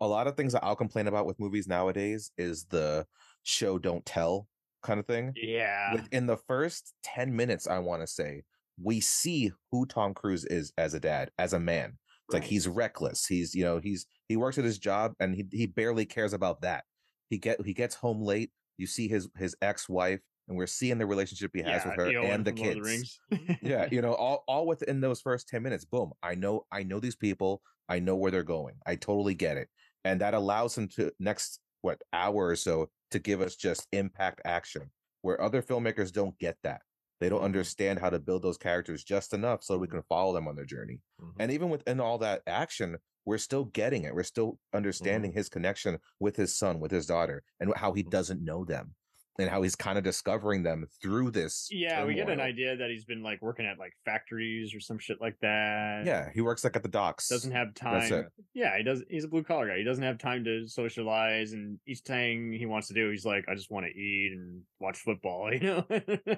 A 0.00 0.06
lot 0.08 0.26
of 0.26 0.36
things 0.36 0.54
that 0.54 0.64
I'll 0.64 0.76
complain 0.76 1.06
about 1.06 1.26
with 1.26 1.38
movies 1.38 1.68
nowadays 1.68 2.30
is 2.38 2.64
the 2.64 3.04
show 3.42 3.78
don't 3.78 4.06
tell 4.06 4.46
kind 4.82 4.98
of 5.00 5.06
thing. 5.06 5.34
Yeah. 5.36 5.92
Within 5.92 6.24
the 6.24 6.38
first 6.38 6.94
ten 7.02 7.36
minutes, 7.36 7.66
I 7.66 7.78
want 7.80 8.00
to 8.00 8.06
say 8.06 8.44
we 8.82 9.00
see 9.00 9.52
who 9.70 9.86
Tom 9.86 10.14
Cruise 10.14 10.44
is 10.44 10.72
as 10.78 10.94
a 10.94 11.00
dad, 11.00 11.30
as 11.38 11.52
a 11.52 11.60
man. 11.60 11.98
It's 12.28 12.34
like 12.34 12.44
he's 12.44 12.68
reckless. 12.68 13.26
He's 13.26 13.54
you 13.54 13.64
know 13.64 13.78
he's 13.78 14.06
he 14.28 14.36
works 14.36 14.56
at 14.56 14.64
his 14.64 14.78
job 14.78 15.14
and 15.18 15.34
he 15.34 15.46
he 15.50 15.66
barely 15.66 16.06
cares 16.06 16.32
about 16.32 16.60
that. 16.62 16.84
He 17.28 17.38
get 17.38 17.64
he 17.64 17.74
gets 17.74 17.94
home 17.96 18.22
late. 18.22 18.50
You 18.78 18.86
see 18.86 19.08
his 19.08 19.28
his 19.36 19.56
ex 19.60 19.88
wife, 19.88 20.20
and 20.48 20.56
we're 20.56 20.68
seeing 20.68 20.98
the 20.98 21.06
relationship 21.06 21.50
he 21.54 21.62
has 21.62 21.82
Yeah, 21.84 21.88
with 21.88 21.96
her 21.96 22.12
Eowyn 22.12 22.34
and 22.34 22.44
the 22.44 22.50
of 22.50 22.56
the 22.56 22.62
kids. 22.62 23.20
Yeah, 23.62 23.88
you 23.90 24.00
know, 24.00 24.14
all 24.14 24.44
all 24.46 24.66
within 24.66 25.00
those 25.00 25.20
first 25.20 25.48
ten 25.48 25.62
minutes. 25.62 25.84
Boom! 25.84 26.12
I 26.22 26.36
know 26.36 26.66
I 26.70 26.84
know 26.84 27.00
these 27.00 27.16
people. 27.16 27.62
I 27.88 27.98
know 27.98 28.14
where 28.14 28.30
they're 28.30 28.42
going. 28.44 28.76
I 28.86 28.94
totally 28.94 29.34
get 29.34 29.56
it, 29.56 29.68
and 30.04 30.20
that 30.20 30.34
allows 30.34 30.78
him 30.78 30.88
to 30.96 31.10
next 31.18 31.60
what 31.82 32.00
hour 32.12 32.46
or 32.46 32.56
so 32.56 32.90
to 33.10 33.18
give 33.18 33.40
us 33.40 33.56
just 33.56 33.88
impact 33.90 34.40
action, 34.44 34.90
where 35.22 35.40
other 35.40 35.62
filmmakers 35.62 36.12
don't 36.12 36.38
get 36.38 36.56
that. 36.62 36.82
They 37.20 37.28
don't 37.28 37.42
understand 37.42 37.98
how 38.00 38.10
to 38.10 38.18
build 38.18 38.42
those 38.42 38.56
characters 38.58 39.04
just 39.04 39.34
enough 39.34 39.62
so 39.62 39.76
we 39.78 39.86
can 39.88 40.02
follow 40.08 40.32
them 40.32 40.48
on 40.48 40.56
their 40.56 40.64
journey. 40.64 41.00
Mhm. 41.20 41.32
And 41.38 41.52
even 41.52 41.68
within 41.70 42.00
all 42.00 42.18
that 42.18 42.42
action, 42.46 42.96
we're 43.26 43.38
still 43.38 43.66
getting 43.66 44.04
it. 44.04 44.14
We're 44.14 44.22
still 44.22 44.58
understanding 44.72 45.32
his 45.32 45.48
connection 45.50 45.98
with 46.18 46.36
his 46.36 46.56
son, 46.56 46.80
with 46.80 46.90
his 46.90 47.06
daughter, 47.06 47.42
and 47.60 47.72
how 47.76 47.92
he 47.92 48.02
doesn't 48.02 48.42
know 48.42 48.64
them, 48.64 48.94
and 49.38 49.50
how 49.50 49.60
he's 49.60 49.76
kind 49.76 49.98
of 49.98 50.04
discovering 50.04 50.62
them 50.62 50.86
through 51.02 51.30
this. 51.30 51.68
Yeah, 51.70 52.04
we 52.06 52.14
get 52.14 52.30
an 52.30 52.40
idea 52.40 52.76
that 52.76 52.88
he's 52.88 53.04
been 53.04 53.22
like 53.22 53.42
working 53.42 53.66
at 53.66 53.78
like 53.78 53.92
factories 54.06 54.74
or 54.74 54.80
some 54.80 54.98
shit 54.98 55.20
like 55.20 55.38
that. 55.42 56.06
Yeah, 56.06 56.30
he 56.32 56.40
works 56.40 56.64
like 56.64 56.74
at 56.76 56.82
the 56.82 56.88
docks. 56.88 57.28
Doesn't 57.28 57.52
have 57.52 57.74
time. 57.74 58.28
Yeah, 58.54 58.76
he 58.78 58.82
does. 58.82 59.04
He's 59.10 59.24
a 59.24 59.28
blue 59.28 59.42
collar 59.44 59.68
guy. 59.68 59.76
He 59.76 59.84
doesn't 59.84 60.02
have 60.02 60.16
time 60.16 60.42
to 60.44 60.66
socialize, 60.66 61.52
and 61.52 61.78
each 61.86 62.00
thing 62.00 62.52
he 62.52 62.64
wants 62.64 62.88
to 62.88 62.94
do, 62.94 63.10
he's 63.10 63.26
like, 63.26 63.44
I 63.48 63.54
just 63.54 63.70
want 63.70 63.84
to 63.84 63.92
eat 63.92 64.32
and 64.32 64.62
watch 64.80 64.96
football. 64.98 65.50
You 65.60 65.60
know. 65.60 66.36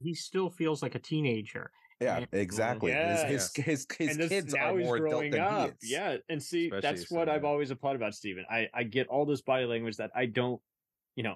He 0.00 0.14
still 0.14 0.50
feels 0.50 0.82
like 0.82 0.94
a 0.94 0.98
teenager. 0.98 1.70
Yeah, 2.00 2.24
exactly. 2.32 2.92
Yeah. 2.92 3.26
His 3.26 3.52
his 3.54 3.64
his, 3.66 3.86
his 3.98 4.10
and 4.12 4.20
this, 4.20 4.28
kids 4.30 4.54
now 4.54 4.74
are 4.74 4.78
he's 4.78 4.86
more 4.86 4.96
adult 4.96 5.10
growing 5.10 5.30
than 5.32 5.40
up. 5.40 5.70
he 5.82 5.86
is. 5.86 5.92
Yeah, 5.92 6.16
and 6.30 6.42
see, 6.42 6.66
Especially 6.66 6.80
that's 6.80 7.10
what 7.10 7.28
son, 7.28 7.34
I've 7.36 7.42
yeah. 7.42 7.48
always 7.48 7.70
applauded 7.70 8.00
about 8.00 8.14
Steven. 8.14 8.44
I 8.50 8.68
I 8.72 8.84
get 8.84 9.08
all 9.08 9.26
this 9.26 9.42
body 9.42 9.66
language 9.66 9.98
that 9.98 10.10
I 10.14 10.26
don't, 10.26 10.60
you 11.14 11.22
know. 11.24 11.34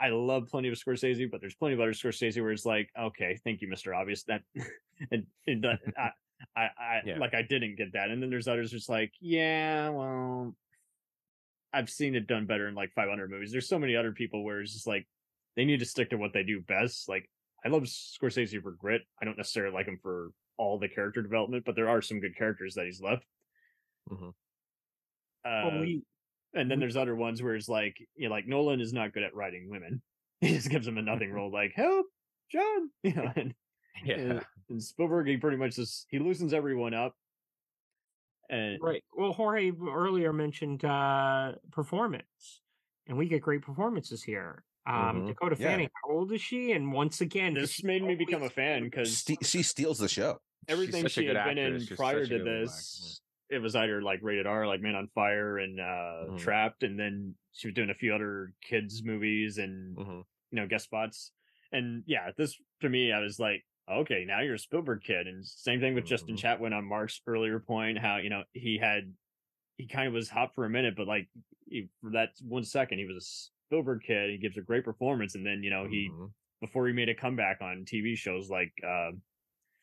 I 0.00 0.08
love 0.08 0.48
plenty 0.50 0.68
of 0.68 0.74
Scorsese, 0.74 1.30
but 1.30 1.40
there's 1.40 1.54
plenty 1.54 1.74
of 1.74 1.80
other 1.80 1.92
Scorsese 1.92 2.42
where 2.42 2.50
it's 2.50 2.66
like, 2.66 2.90
okay, 2.98 3.38
thank 3.44 3.62
you, 3.62 3.68
Mr. 3.68 3.96
Obvious. 3.96 4.24
That 4.24 4.42
and, 5.12 5.26
and 5.46 5.62
that 5.62 5.78
I, 5.96 6.10
I, 6.56 6.62
I 6.78 7.00
Yeah. 7.06 7.18
like 7.18 7.34
I 7.34 7.42
didn't 7.42 7.76
get 7.76 7.92
that. 7.92 8.10
And 8.10 8.20
then 8.20 8.28
there's 8.28 8.48
others 8.48 8.72
just 8.72 8.88
like, 8.88 9.12
yeah, 9.20 9.90
well, 9.90 10.56
I've 11.72 11.88
seen 11.88 12.16
it 12.16 12.26
done 12.26 12.46
better 12.46 12.66
in 12.68 12.74
like 12.74 12.92
500 12.94 13.30
movies. 13.30 13.52
There's 13.52 13.68
so 13.68 13.78
many 13.78 13.94
other 13.94 14.10
people 14.12 14.42
where 14.44 14.60
it's 14.60 14.72
just 14.72 14.86
like 14.88 15.06
they 15.56 15.64
need 15.64 15.80
to 15.80 15.86
stick 15.86 16.10
to 16.10 16.16
what 16.16 16.32
they 16.32 16.42
do 16.42 16.60
best. 16.60 17.08
Like 17.08 17.28
I 17.64 17.68
love 17.68 17.84
Scorsese 17.84 18.60
for 18.62 18.72
grit. 18.72 19.02
I 19.20 19.24
don't 19.24 19.36
necessarily 19.38 19.74
like 19.74 19.86
him 19.86 19.98
for 20.02 20.30
all 20.56 20.78
the 20.78 20.88
character 20.88 21.22
development, 21.22 21.64
but 21.64 21.74
there 21.76 21.88
are 21.88 22.02
some 22.02 22.20
good 22.20 22.36
characters 22.36 22.74
that 22.74 22.84
he's 22.86 23.00
left. 23.00 23.24
Mhm. 24.10 24.28
Uh, 25.44 25.68
Well, 25.70 25.80
we- 25.80 26.04
and 26.54 26.70
then 26.70 26.78
there's 26.78 26.96
other 26.96 27.16
ones 27.16 27.42
where 27.42 27.56
it's 27.56 27.68
like, 27.68 27.96
you 28.14 28.28
know, 28.28 28.34
like 28.34 28.46
Nolan 28.46 28.80
is 28.80 28.92
not 28.92 29.12
good 29.12 29.24
at 29.24 29.34
writing 29.34 29.68
women. 29.68 30.02
He 30.40 30.54
just 30.54 30.68
gives 30.68 30.84
them 30.86 30.98
a 30.98 31.02
nothing 31.02 31.32
role, 31.32 31.50
like 31.50 31.72
help, 31.74 32.06
John. 32.50 32.90
You 33.02 33.14
know, 33.14 33.32
and, 33.34 33.54
Yeah. 34.04 34.14
and, 34.16 34.46
and 34.68 34.82
Spielberg, 34.82 35.26
he 35.26 35.36
pretty 35.38 35.56
much 35.56 35.76
just 35.76 36.06
he 36.10 36.18
loosens 36.18 36.52
everyone 36.52 36.92
up. 36.94 37.16
And 38.50 38.78
Right. 38.82 39.02
Well, 39.12 39.32
Jorge 39.32 39.72
earlier 39.88 40.32
mentioned 40.32 40.84
uh 40.84 41.54
performance, 41.72 42.60
and 43.06 43.16
we 43.16 43.26
get 43.26 43.40
great 43.42 43.62
performances 43.62 44.22
here. 44.22 44.64
Um, 44.86 45.22
Mhm. 45.22 45.26
Dakota 45.28 45.56
Yeah. 45.58 45.68
Fanning, 45.68 45.88
how 46.02 46.10
old 46.10 46.32
is 46.32 46.40
she? 46.42 46.72
And 46.72 46.92
once 46.92 47.20
again, 47.20 47.54
this 47.54 47.72
she's 47.72 47.84
made 47.84 48.02
me 48.02 48.14
become 48.14 48.42
a 48.42 48.50
fan 48.50 48.82
because 48.84 49.16
Ste- 49.16 49.44
she 49.44 49.62
steals 49.62 49.98
the 49.98 50.08
show. 50.08 50.40
everything 50.68 51.06
she 51.08 51.26
had 51.26 51.42
been 51.44 51.58
in. 51.58 51.78
She's 51.80 51.90
prior 51.96 52.22
to 52.24 52.28
good 52.28 52.42
little 52.44 52.60
this, 52.62 53.20
it 53.50 53.58
was 53.58 53.76
either 53.76 54.00
like 54.02 54.20
rated 54.22 54.46
R, 54.46 54.66
like 54.66 54.80
Man 54.80 54.94
on 54.94 55.08
Fire 55.08 55.58
and 55.58 55.78
uh 55.80 56.24
Mhm. 56.30 56.38
Trapped, 56.38 56.82
and 56.82 56.98
then 56.98 57.34
she 57.52 57.68
was 57.68 57.74
doing 57.74 57.90
a 57.90 57.94
few 57.94 58.14
other 58.14 58.52
kids 58.62 59.02
movies 59.04 59.58
and 59.58 59.96
Mhm. 59.96 60.24
you 60.50 60.56
know 60.56 60.66
guest 60.66 60.84
spots. 60.86 61.32
And 61.72 62.02
yeah, 62.06 62.30
this 62.36 62.58
to 62.80 62.88
me, 62.88 63.12
I 63.12 63.20
was 63.20 63.38
like, 63.38 63.64
okay, 63.90 64.24
now 64.24 64.40
you're 64.40 64.54
a 64.54 64.58
Spielberg 64.58 65.02
kid. 65.02 65.26
And 65.26 65.44
same 65.46 65.80
thing 65.80 65.94
with 65.94 66.06
Justin 66.06 66.36
Mhm. 66.36 66.40
Chatwin 66.40 66.72
on 66.74 66.84
Mark's 66.86 67.20
earlier 67.26 67.58
point, 67.60 67.98
how 67.98 68.16
you 68.16 68.30
know 68.30 68.44
he 68.52 68.78
had 68.78 69.14
he 69.76 69.86
kind 69.86 70.06
of 70.08 70.14
was 70.14 70.30
hot 70.30 70.54
for 70.54 70.64
a 70.64 70.70
minute, 70.70 70.94
but 70.96 71.06
like 71.06 71.28
he, 71.68 71.88
for 72.00 72.10
that 72.12 72.30
one 72.42 72.64
second, 72.64 72.98
he 72.98 73.04
was 73.06 73.16
a 73.16 73.20
Spielberg 73.66 74.02
kid. 74.06 74.30
He 74.30 74.38
gives 74.38 74.56
a 74.56 74.62
great 74.62 74.84
performance, 74.84 75.34
and 75.34 75.44
then 75.44 75.62
you 75.62 75.70
know 75.70 75.86
he 75.88 76.08
Mhm. 76.12 76.32
before 76.60 76.86
he 76.86 76.92
made 76.92 77.08
a 77.08 77.14
comeback 77.14 77.60
on 77.60 77.84
TV 77.84 78.16
shows 78.16 78.50
like. 78.50 78.72
uh 78.86 79.12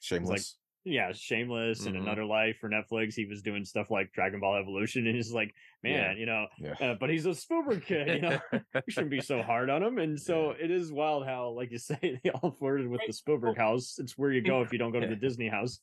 Shameless. 0.03 0.29
like, 0.31 0.93
yeah, 0.93 1.11
Shameless 1.13 1.85
and 1.85 1.95
Mhm. 1.95 2.01
Another 2.01 2.25
Life 2.25 2.57
for 2.59 2.67
Netflix. 2.71 3.13
He 3.13 3.25
was 3.27 3.43
doing 3.43 3.63
stuff 3.63 3.91
like 3.91 4.11
Dragon 4.13 4.39
Ball 4.39 4.55
Evolution, 4.55 5.05
and 5.07 5.15
he's 5.15 5.31
like, 5.31 5.53
man, 5.83 6.17
you 6.17 6.25
know, 6.25 6.47
Yeah. 6.57 6.73
uh, 6.79 6.95
but 6.99 7.11
he's 7.11 7.27
a 7.27 7.35
Spielberg 7.35 7.85
kid, 7.85 8.07
you 8.07 8.21
know, 8.21 8.39
we 8.87 8.91
shouldn't 8.91 9.11
be 9.11 9.21
so 9.21 9.43
hard 9.43 9.69
on 9.69 9.83
him. 9.83 9.99
And 9.99 10.19
so 10.19 10.51
it 10.51 10.71
is 10.71 10.91
wild 10.91 11.27
how, 11.27 11.49
like 11.51 11.69
you 11.69 11.77
say, 11.77 12.19
they 12.23 12.31
all 12.31 12.49
flirted 12.51 12.87
with 12.87 13.01
the 13.05 13.13
Spielberg 13.13 13.57
house. 13.57 13.99
It's 13.99 14.17
where 14.17 14.31
you 14.31 14.41
go 14.41 14.61
if 14.63 14.71
you 14.73 14.79
don't 14.79 14.91
go 14.91 14.99
to 14.99 15.05
the 15.07 15.15
Disney 15.15 15.47
house. 15.49 15.79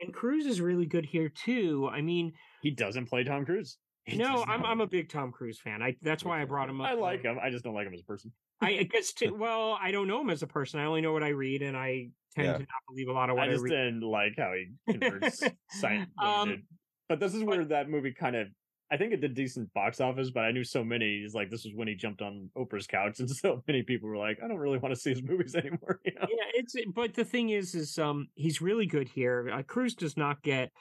And 0.00 0.12
Cruise 0.12 0.46
is 0.46 0.60
really 0.60 0.86
good 0.86 1.04
here 1.06 1.28
too. 1.28 1.88
I 1.92 2.00
mean, 2.00 2.32
He 2.62 2.72
doesn't 2.72 3.06
play 3.06 3.22
Tom 3.22 3.44
Cruise. 3.46 3.78
He 4.04 4.16
no, 4.16 4.44
I'm. 4.46 4.64
I'm 4.64 4.80
a 4.80 4.86
big 4.86 5.08
Tom 5.08 5.30
Cruise 5.30 5.60
fan. 5.60 5.82
I 5.82 5.96
that's 6.02 6.24
why 6.24 6.40
I 6.40 6.44
brought 6.44 6.68
him 6.68 6.80
up. 6.80 6.88
I 6.88 6.94
like 6.94 7.22
him. 7.22 7.38
I 7.40 7.50
just 7.50 7.64
don't 7.64 7.74
like 7.74 7.86
him 7.86 7.94
as 7.94 8.00
a 8.00 8.04
person. 8.04 8.32
I 8.60 8.82
guess 8.84 9.12
to, 9.18 9.30
well, 9.30 9.78
I 9.80 9.90
don't 9.90 10.08
know 10.08 10.20
him 10.20 10.30
as 10.30 10.42
a 10.42 10.46
person. 10.46 10.80
I 10.80 10.84
only 10.84 11.00
know 11.00 11.12
what 11.12 11.22
I 11.22 11.28
read, 11.28 11.62
and 11.62 11.76
I 11.76 12.10
tend 12.34 12.46
Yeah. 12.46 12.52
to 12.54 12.58
not 12.60 12.68
believe 12.88 13.08
a 13.08 13.12
lot 13.12 13.30
of 13.30 13.36
what 13.36 13.44
I 13.44 13.50
I, 13.50 13.52
just 13.52 13.64
read. 13.64 13.70
didn't 13.70 14.00
like 14.02 14.32
how 14.38 14.52
he 14.52 14.92
converts 14.92 15.42
science. 15.70 16.10
Um, 16.18 16.62
but 17.08 17.20
this 17.20 17.34
is 17.34 17.42
where 17.44 17.64
that 17.66 17.88
movie 17.88 18.12
kind 18.12 18.36
of. 18.36 18.48
I 18.92 18.96
think 18.96 19.12
it 19.12 19.20
did 19.20 19.34
decent 19.34 19.72
box 19.72 20.00
office, 20.00 20.30
but 20.30 20.40
I 20.40 20.50
knew 20.50 20.64
so 20.64 20.82
many. 20.82 21.20
He's 21.20 21.32
like, 21.32 21.48
this 21.48 21.64
was 21.64 21.72
when 21.76 21.86
he 21.86 21.94
jumped 21.94 22.22
on 22.22 22.50
Oprah's 22.56 22.88
couch, 22.88 23.18
and 23.20 23.30
so 23.30 23.62
many 23.68 23.82
people 23.82 24.08
were 24.08 24.16
like, 24.16 24.38
I 24.42 24.48
don't 24.48 24.58
really 24.58 24.78
want 24.78 24.92
to 24.94 25.00
see 25.00 25.10
his 25.10 25.22
movies 25.22 25.54
anymore. 25.54 26.00
You 26.04 26.12
know? 26.14 26.26
Yeah, 26.28 26.44
it's 26.54 26.74
but 26.92 27.14
the 27.14 27.24
thing 27.24 27.50
is, 27.50 27.74
is 27.76 27.98
um, 27.98 28.28
he's 28.34 28.60
really 28.60 28.86
good 28.86 29.08
here. 29.08 29.48
Uh, 29.52 29.62
Cruise 29.62 29.94
does 29.94 30.16
not 30.16 30.42
get 30.42 30.72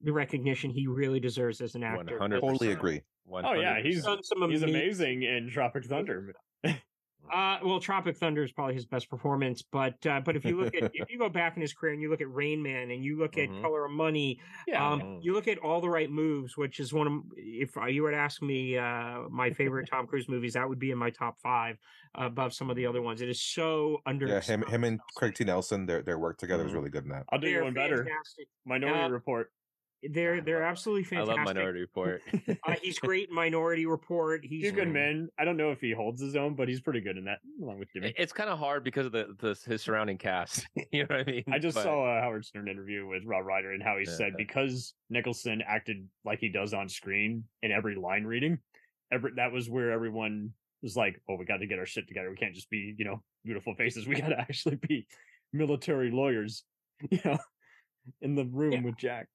the 0.00 0.12
recognition 0.12 0.70
he 0.70 0.86
really 0.86 1.20
deserves 1.20 1.60
as 1.60 1.74
an 1.74 1.82
actor. 1.82 2.18
100%. 2.18 2.40
Totally 2.40 2.72
agree. 2.72 3.02
Oh 3.30 3.52
yeah, 3.52 3.80
he's 3.82 4.04
done 4.04 4.22
some 4.22 4.48
he's 4.50 4.62
amazing- 4.62 5.22
amazing 5.22 5.22
in 5.24 5.50
Tropic 5.50 5.84
Thunder. 5.84 6.34
Uh, 7.30 7.58
well, 7.62 7.78
Tropic 7.78 8.16
Thunder 8.16 8.42
is 8.42 8.52
probably 8.52 8.72
his 8.72 8.86
best 8.86 9.10
performance, 9.10 9.60
but 9.60 9.94
uh, 10.06 10.18
but 10.24 10.34
if 10.34 10.46
you 10.46 10.58
look 10.58 10.74
at 10.74 10.90
if 10.94 11.10
you 11.10 11.18
go 11.18 11.28
back 11.28 11.56
in 11.56 11.60
his 11.60 11.74
career 11.74 11.92
and 11.92 12.00
you 12.00 12.08
look 12.08 12.22
at 12.22 12.32
Rain 12.32 12.62
Man 12.62 12.90
and 12.90 13.04
you 13.04 13.18
look 13.18 13.36
at 13.36 13.50
Mhm. 13.50 13.60
Color 13.60 13.84
of 13.84 13.90
Money, 13.90 14.40
Yeah, 14.66 14.92
um, 14.92 15.00
Mhm. 15.02 15.18
you 15.24 15.34
look 15.34 15.46
at 15.46 15.58
All 15.58 15.82
the 15.82 15.90
Right 15.90 16.10
Moves, 16.10 16.56
which 16.56 16.80
is 16.80 16.94
one 16.94 17.06
of 17.06 17.22
if 17.36 17.76
you 17.90 18.02
were 18.02 18.12
to 18.12 18.16
ask 18.16 18.40
me 18.40 18.78
uh, 18.78 19.28
my 19.28 19.50
favorite 19.50 19.90
Tom 19.90 20.06
Cruise 20.06 20.26
movies, 20.26 20.54
that 20.54 20.66
would 20.66 20.78
be 20.78 20.90
in 20.90 20.96
my 20.96 21.10
top 21.10 21.38
five 21.38 21.76
above 22.14 22.54
some 22.54 22.70
of 22.70 22.76
the 22.76 22.86
other 22.86 23.02
ones. 23.02 23.20
It 23.20 23.28
is 23.28 23.42
so 23.42 24.00
under 24.06 24.26
Yeah, 24.26 24.40
him 24.40 24.62
him 24.66 24.84
and 24.84 24.98
Craig 25.14 25.34
T. 25.34 25.44
Nelson, 25.44 25.84
their 25.84 26.00
their 26.02 26.18
work 26.18 26.38
together 26.38 26.64
is 26.64 26.70
Mhm. 26.72 26.76
really 26.76 26.90
good 26.90 27.02
in 27.04 27.10
that. 27.10 27.26
I'll 27.30 27.38
do 27.38 27.46
you 27.48 27.56
They're 27.56 27.64
one 27.64 27.74
better. 27.74 28.04
fantastic. 28.04 28.48
Minority 28.64 29.00
Uh, 29.02 29.08
Report. 29.10 29.52
They're 30.02 30.40
they're 30.40 30.62
absolutely 30.62 31.04
fantastic. 31.04 31.34
I 31.34 31.44
love 31.44 31.54
Minority 31.54 31.80
Report. 31.80 32.22
Uh, 32.66 32.74
he's 32.82 32.98
great 33.00 33.30
Minority 33.32 33.84
Report. 33.86 34.44
He's 34.44 34.62
He's 34.64 34.72
a 34.72 34.74
good 34.74 34.88
man. 34.88 35.28
I 35.38 35.44
don't 35.44 35.56
know 35.56 35.70
if 35.72 35.80
he 35.80 35.90
holds 35.92 36.20
his 36.20 36.36
own, 36.36 36.54
but 36.54 36.68
he's 36.68 36.80
pretty 36.80 37.00
good 37.00 37.16
in 37.16 37.24
that, 37.24 37.38
along 37.62 37.78
with 37.80 37.88
Jimmy. 37.92 38.14
it's 38.16 38.32
kind 38.32 38.48
of 38.50 38.58
hard 38.58 38.84
because 38.84 39.06
of 39.06 39.12
the, 39.12 39.34
the 39.38 39.58
his 39.66 39.82
surrounding 39.82 40.16
cast. 40.18 40.66
you 40.92 41.00
know 41.00 41.06
what 41.16 41.28
I 41.28 41.30
mean? 41.30 41.44
I 41.50 41.58
just 41.58 41.74
But- 41.74 41.84
saw 41.84 42.16
a 42.16 42.20
Howard 42.20 42.44
Stern 42.44 42.68
interview 42.68 43.06
with 43.06 43.24
Rob 43.24 43.44
Reiner 43.44 43.74
and 43.74 43.82
how 43.82 43.96
he 43.98 44.04
said 44.04 44.32
Yeah. 44.32 44.44
because 44.44 44.94
Nicholson 45.10 45.62
acted 45.66 46.06
like 46.24 46.38
he 46.38 46.48
does 46.48 46.74
on 46.74 46.88
screen 46.88 47.44
in 47.62 47.72
every 47.72 47.96
line 47.96 48.24
reading, 48.24 48.58
every 49.10 49.32
that 49.36 49.50
was 49.52 49.68
where 49.68 49.90
everyone 49.90 50.52
was 50.82 50.96
like, 50.96 51.20
"Oh, 51.28 51.34
we 51.36 51.44
got 51.44 51.56
to 51.58 51.66
get 51.66 51.78
our 51.80 51.86
shit 51.86 52.06
together. 52.06 52.30
We 52.30 52.36
can't 52.36 52.54
just 52.54 52.70
be, 52.70 52.94
you 52.96 53.04
know, 53.04 53.22
beautiful 53.44 53.74
faces. 53.74 54.06
We 54.06 54.14
got 54.20 54.28
to 54.28 54.38
actually 54.38 54.76
be 54.76 55.06
military 55.52 56.10
lawyers, 56.12 56.64
you 57.10 57.18
know, 57.24 57.38
in 58.22 58.34
the 58.36 58.44
room 58.44 58.72
Yeah. 58.72 58.82
with 58.82 58.96
Jack." 58.96 59.28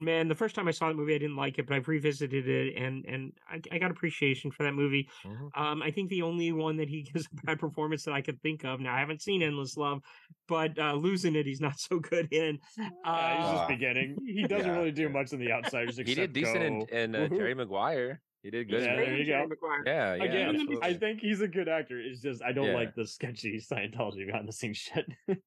Man 0.00 0.28
the 0.28 0.34
first 0.34 0.54
time 0.54 0.68
i 0.68 0.70
saw 0.70 0.88
the 0.88 0.94
movie 0.94 1.14
i 1.14 1.18
didn't 1.18 1.36
like 1.36 1.58
it 1.58 1.66
but 1.66 1.74
i've 1.74 1.88
revisited 1.88 2.46
it 2.48 2.76
and 2.76 3.04
and 3.06 3.32
i, 3.48 3.60
I 3.72 3.78
got 3.78 3.90
appreciation 3.90 4.50
for 4.50 4.62
that 4.64 4.74
movie 4.74 5.08
Mhm. 5.24 5.50
um 5.54 5.82
i 5.82 5.90
think 5.90 6.10
the 6.10 6.22
only 6.22 6.52
one 6.52 6.76
that 6.76 6.88
he 6.88 7.02
gives 7.12 7.26
a 7.26 7.46
bad 7.46 7.58
performance 7.58 8.04
that 8.04 8.12
i 8.12 8.20
could 8.20 8.40
think 8.42 8.64
of 8.64 8.80
now 8.80 8.94
i 8.94 9.00
haven't 9.00 9.22
seen 9.22 9.42
endless 9.42 9.76
love 9.76 10.02
but 10.48 10.78
uh 10.78 10.92
losing 10.94 11.34
it 11.34 11.46
he's 11.46 11.60
not 11.60 11.78
so 11.88 11.98
good 11.98 12.32
in 12.32 12.58
Uh, 12.78 12.82
he's 12.82 13.46
uh, 13.46 13.52
just 13.52 13.62
Ah. 13.62 13.66
beginning. 13.68 14.16
He 14.26 14.46
doesn't 14.46 14.66
Yeah, 14.66 14.76
really 14.76 14.92
do 14.92 15.08
much 15.08 15.32
in 15.32 15.38
the 15.38 15.52
outsiders. 15.52 15.96
he 15.96 16.14
did 16.14 16.32
decent 16.32 16.62
in, 16.62 16.78
go, 16.80 16.86
in 16.90 17.14
uh, 17.14 17.28
Jerry 17.28 17.54
Maguire. 17.54 18.20
He 18.42 18.50
did 18.50 18.68
good. 18.68 18.82
Yeah, 18.82 18.90
in 18.92 18.96
there 18.96 19.16
you 19.16 19.24
Jerry 19.24 19.42
go. 19.44 19.48
Maguire. 19.48 19.82
Yeah, 19.86 20.14
yeah. 20.16 20.24
Again, 20.24 20.48
absolutely. 20.56 20.88
I 20.88 20.94
think 20.94 21.20
he's 21.20 21.40
a 21.40 21.48
good 21.48 21.68
actor. 21.68 21.98
It's 22.00 22.20
just 22.20 22.42
I 22.42 22.52
don't 22.52 22.66
Yeah. 22.66 22.74
like 22.74 22.94
the 22.94 23.06
sketchy 23.06 23.58
Scientology 23.58 24.26
behind 24.26 24.46
the 24.48 24.52
scenes 24.52 24.76
shit. 24.78 25.06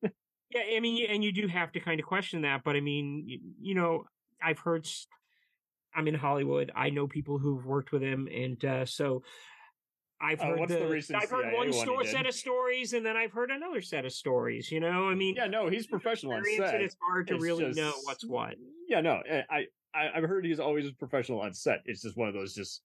yeah 0.51 0.63
i 0.75 0.79
mean 0.79 1.05
and 1.09 1.23
you 1.23 1.31
do 1.31 1.47
have 1.47 1.71
to 1.71 1.79
kind 1.79 1.99
of 1.99 2.05
question 2.07 2.41
that 2.41 2.63
but 2.63 2.75
i 2.75 2.79
mean 2.81 3.23
you, 3.27 3.39
you 3.61 3.75
know 3.75 4.03
i've 4.43 4.59
heard 4.59 4.87
I'm 5.95 6.07
in 6.07 6.15
hollywood 6.15 6.71
i 6.75 6.89
know 6.89 7.07
people 7.07 7.37
who've 7.39 7.65
worked 7.65 7.91
with 7.91 8.01
him 8.01 8.27
and 8.33 8.63
uh 8.65 8.85
so 8.85 9.23
I've 10.21 10.41
Uh, 10.41 10.47
heard 10.47 10.59
what's 10.59 11.07
the 11.07 11.15
I've 11.15 11.29
heard 11.29 11.53
one 11.53 11.71
sto- 11.71 12.03
set 12.03 12.25
of 12.25 12.33
stories, 12.33 12.91
and 12.91 13.05
then 13.05 13.15
I've 13.15 13.31
heard 13.31 13.51
another 13.51 13.79
set 13.79 14.03
of 14.03 14.11
stories. 14.11 14.69
You 14.69 14.81
know, 14.81 15.07
I 15.07 15.15
mean, 15.15 15.35
yeah, 15.37 15.47
no, 15.47 15.69
he's 15.69 15.87
professional 15.87 16.33
on 16.33 16.43
set. 16.57 16.75
it, 16.75 16.81
it's 16.81 16.97
hard 17.01 17.27
to 17.27 17.35
It's 17.35 17.41
really 17.41 17.67
just- 17.67 17.77
know 17.79 17.93
what's 18.03 18.25
what. 18.25 18.55
Yeah, 18.89 18.99
no, 18.99 19.21
eh, 19.25 19.43
I, 19.49 19.67
I 19.95 20.09
I've 20.15 20.25
heard 20.25 20.43
he's 20.45 20.59
always 20.59 20.91
professional 20.91 21.39
on 21.39 21.53
set. 21.53 21.83
It's 21.85 22.01
just 22.01 22.17
one 22.17 22.27
of 22.27 22.33
those 22.33 22.53
just 22.53 22.81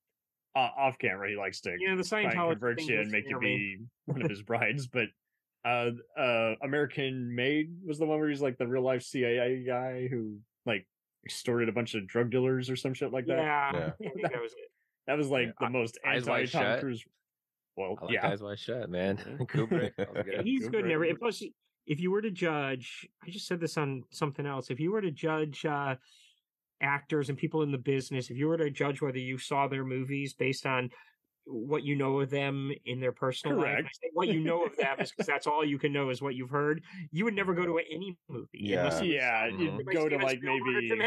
uh, 0.55 0.69
off 0.79 0.97
camera. 1.01 1.29
He 1.29 1.35
likes 1.35 1.61
to 1.63 1.71
Yeah, 1.77 1.97
the 1.97 2.03
and 2.03 2.05
Scientology 2.05 2.51
convert 2.51 2.81
you 2.83 3.01
and 3.01 3.11
make 3.11 3.29
you 3.29 3.41
be 3.41 3.79
one 4.05 4.23
of 4.23 4.31
his 4.31 4.43
brides. 4.43 4.87
But 4.87 5.09
uh, 5.65 5.91
uh, 6.17 6.55
American 6.63 7.35
Made 7.35 7.79
was 7.85 7.99
the 7.99 8.07
one 8.07 8.21
where 8.21 8.29
he's 8.29 8.43
like 8.43 8.59
the 8.59 8.69
real 8.69 8.83
life 8.85 9.03
CIA 9.03 9.65
guy 9.67 10.07
who 10.07 10.39
like 10.67 10.87
extorted 11.25 11.69
a 11.69 11.73
bunch 11.73 11.95
of 11.95 12.07
drug 12.07 12.31
dealers 12.31 12.69
or 12.71 12.77
some 12.77 12.95
shit 12.95 13.13
like 13.13 13.27
that. 13.27 13.39
Yeah, 13.39 13.73
Yeah. 13.73 13.87
I 13.87 14.11
think 14.11 14.23
that 14.33 14.41
was 14.43 14.53
it. 14.53 14.71
That 15.07 15.17
was 15.19 15.29
like 15.29 15.47
Yeah, 15.49 15.53
the 15.61 15.67
I- 15.67 15.69
most 15.71 15.99
Eyes 16.07 16.23
anti 16.23 16.31
Wide 16.31 16.51
Tom 16.53 16.63
Shut. 16.63 16.81
Cruise. 16.81 17.05
Well, 17.77 17.97
I 18.01 18.05
like 18.05 18.15
yeah, 18.15 18.29
Eyes 18.29 18.43
Wide 18.43 18.59
Shut, 18.59 18.89
man. 18.91 19.17
Kubrick. 19.51 19.93
that 19.97 20.15
was 20.15 20.25
Yeah, 20.27 20.37
good. 20.39 20.47
he's 20.47 20.69
good 20.69 20.85
in 20.87 20.91
every. 20.93 21.11
and 21.11 21.19
Plus, 21.19 21.43
if 21.87 22.01
you 22.01 22.11
were 22.11 22.23
to 22.23 22.31
judge, 22.31 23.07
I 23.27 23.31
just 23.31 23.47
said 23.47 23.61
this 23.61 23.77
on 23.77 24.03
something 24.11 24.47
else. 24.47 24.71
If 24.71 24.81
you 24.81 24.93
were 24.93 25.01
to 25.03 25.11
judge 25.11 25.65
uh, 25.67 25.97
actors 26.81 27.29
and 27.29 27.37
people 27.39 27.63
in 27.63 27.73
the 27.73 27.79
business, 27.79 28.31
if 28.31 28.37
you 28.37 28.47
were 28.49 28.57
to 28.57 28.71
judge 28.71 29.03
whether 29.03 29.19
you 29.19 29.39
saw 29.39 29.69
their 29.69 29.85
movies 29.85 30.35
based 30.35 30.67
on 30.67 30.91
what 31.47 31.83
you 31.83 31.95
know 31.97 32.21
of 32.21 32.31
them 32.31 32.73
in 32.87 33.01
their 33.01 33.13
personal 33.13 33.57
life, 33.59 33.65
Correct. 33.67 33.99
Say 34.03 34.11
what 34.13 34.29
you 34.29 34.41
know 34.41 34.65
of 34.65 34.77
them 34.77 34.99
is 35.01 35.11
because 35.11 35.27
that's 35.33 35.47
all 35.47 35.65
you 35.65 35.79
can 35.79 35.93
know 35.93 36.09
is 36.11 36.23
what 36.23 36.35
you've 36.35 36.51
heard. 36.51 36.83
You 37.11 37.25
would 37.25 37.35
never 37.35 37.53
go 37.55 37.65
to 37.67 37.79
any 37.93 38.17
movie. 38.29 38.49
Yeah. 38.55 38.79
unless 38.81 38.95
it 39.01 39.01
was 39.01 39.09
yeah. 39.15 39.49
Mhm. 39.51 39.59
You'd 39.79 39.87
go 39.93 40.09
to 40.09 40.17
like 40.17 40.39
Spielberg 40.39 40.85
maybe 40.89 41.01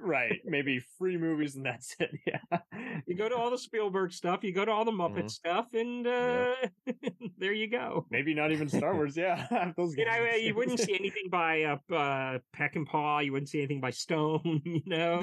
right, 0.00 0.40
maybe 0.44 0.80
free 0.98 1.16
movies 1.16 1.56
and 1.56 1.64
that's 1.66 1.94
it. 1.98 2.10
Yeah, 2.26 2.58
You 3.06 3.16
go 3.16 3.28
to 3.28 3.34
all 3.36 3.50
the 3.50 3.58
Spielberg 3.58 4.12
stuff. 4.12 4.44
You 4.44 4.52
go 4.52 4.64
to 4.64 4.70
all 4.70 4.84
the 4.84 4.92
Muppet 4.92 5.24
Mhm. 5.24 5.30
stuff, 5.30 5.66
and 5.72 6.06
uh, 6.06 6.54
there 7.38 7.52
you 7.52 7.68
go. 7.68 8.06
maybe 8.10 8.34
not 8.34 8.52
even 8.52 8.68
Star 8.68 8.94
Wars. 8.94 9.16
Yeah, 9.16 9.72
those 9.76 9.96
You 9.96 10.04
know, 10.04 10.28
uh, 10.32 10.36
you 10.36 10.54
wouldn't 10.54 10.78
see 10.80 10.94
anything 10.94 11.28
by 11.30 11.62
uh, 11.62 11.76
uh, 11.94 12.38
Peckinpah. 12.56 13.24
You 13.24 13.32
wouldn't 13.32 13.48
see 13.48 13.58
anything 13.58 13.80
by 13.80 13.90
Stone. 13.90 14.62
You 14.64 14.82
know, 14.86 15.20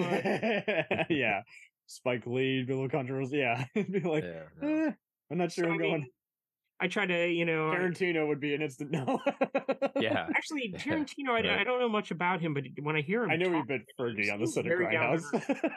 yeah, 1.09 1.41
Spike 1.87 2.27
Lee, 2.27 2.63
Bill 2.63 2.87
Controls. 2.89 3.31
Yeah, 3.33 3.65
it'd 3.73 3.91
be 3.91 3.99
like, 4.01 4.23
Yeah, 4.23 4.43
no. 4.61 4.85
eh, 4.87 4.91
I'm 5.31 5.37
not 5.37 5.51
sure 5.51 5.65
So, 5.65 5.71
I'm 5.71 5.75
I 5.75 5.83
going. 5.83 6.07
I 6.79 6.87
try 6.87 7.07
to, 7.07 7.27
you 7.27 7.43
know, 7.43 7.71
Tarantino 7.71 8.27
would 8.27 8.39
be 8.39 8.53
an 8.53 8.61
instant 8.61 8.91
no. 8.91 9.19
yeah. 9.99 10.27
actually 10.35 10.73
Tarantino. 10.77 11.29
I, 11.29 11.33
Right. 11.41 11.49
I 11.49 11.63
don't 11.63 11.79
know 11.79 11.89
much 11.89 12.11
about 12.11 12.39
him, 12.39 12.53
but 12.53 12.65
when 12.83 12.95
I 12.95 13.01
hear 13.01 13.23
him, 13.23 13.31
I 13.31 13.35
know 13.35 13.47
he 13.49 13.53
talk, 13.53 13.67
bit 13.67 13.81
Fergie 13.99 14.31
on 14.31 14.39
the 14.39 14.45
seems 14.45 14.53
set 14.53 14.65
of 14.67 14.77
very 14.77 14.91
down 14.93 15.17
to 15.17 15.23
Grindhouse. 15.23 15.71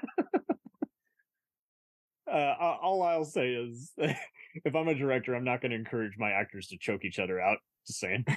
uh, 2.30 2.76
all 2.82 3.02
I'll 3.02 3.24
say 3.24 3.52
is 3.54 3.92
if 3.96 4.74
I'm 4.74 4.88
a 4.88 4.94
director, 4.94 5.34
I'm 5.34 5.44
not 5.44 5.62
going 5.62 5.70
to 5.70 5.76
encourage 5.76 6.18
my 6.18 6.32
actors 6.32 6.66
to 6.68 6.76
choke 6.78 7.04
each 7.04 7.18
other 7.18 7.40
out. 7.40 7.58
Just 7.86 8.01
saying. 8.01 8.24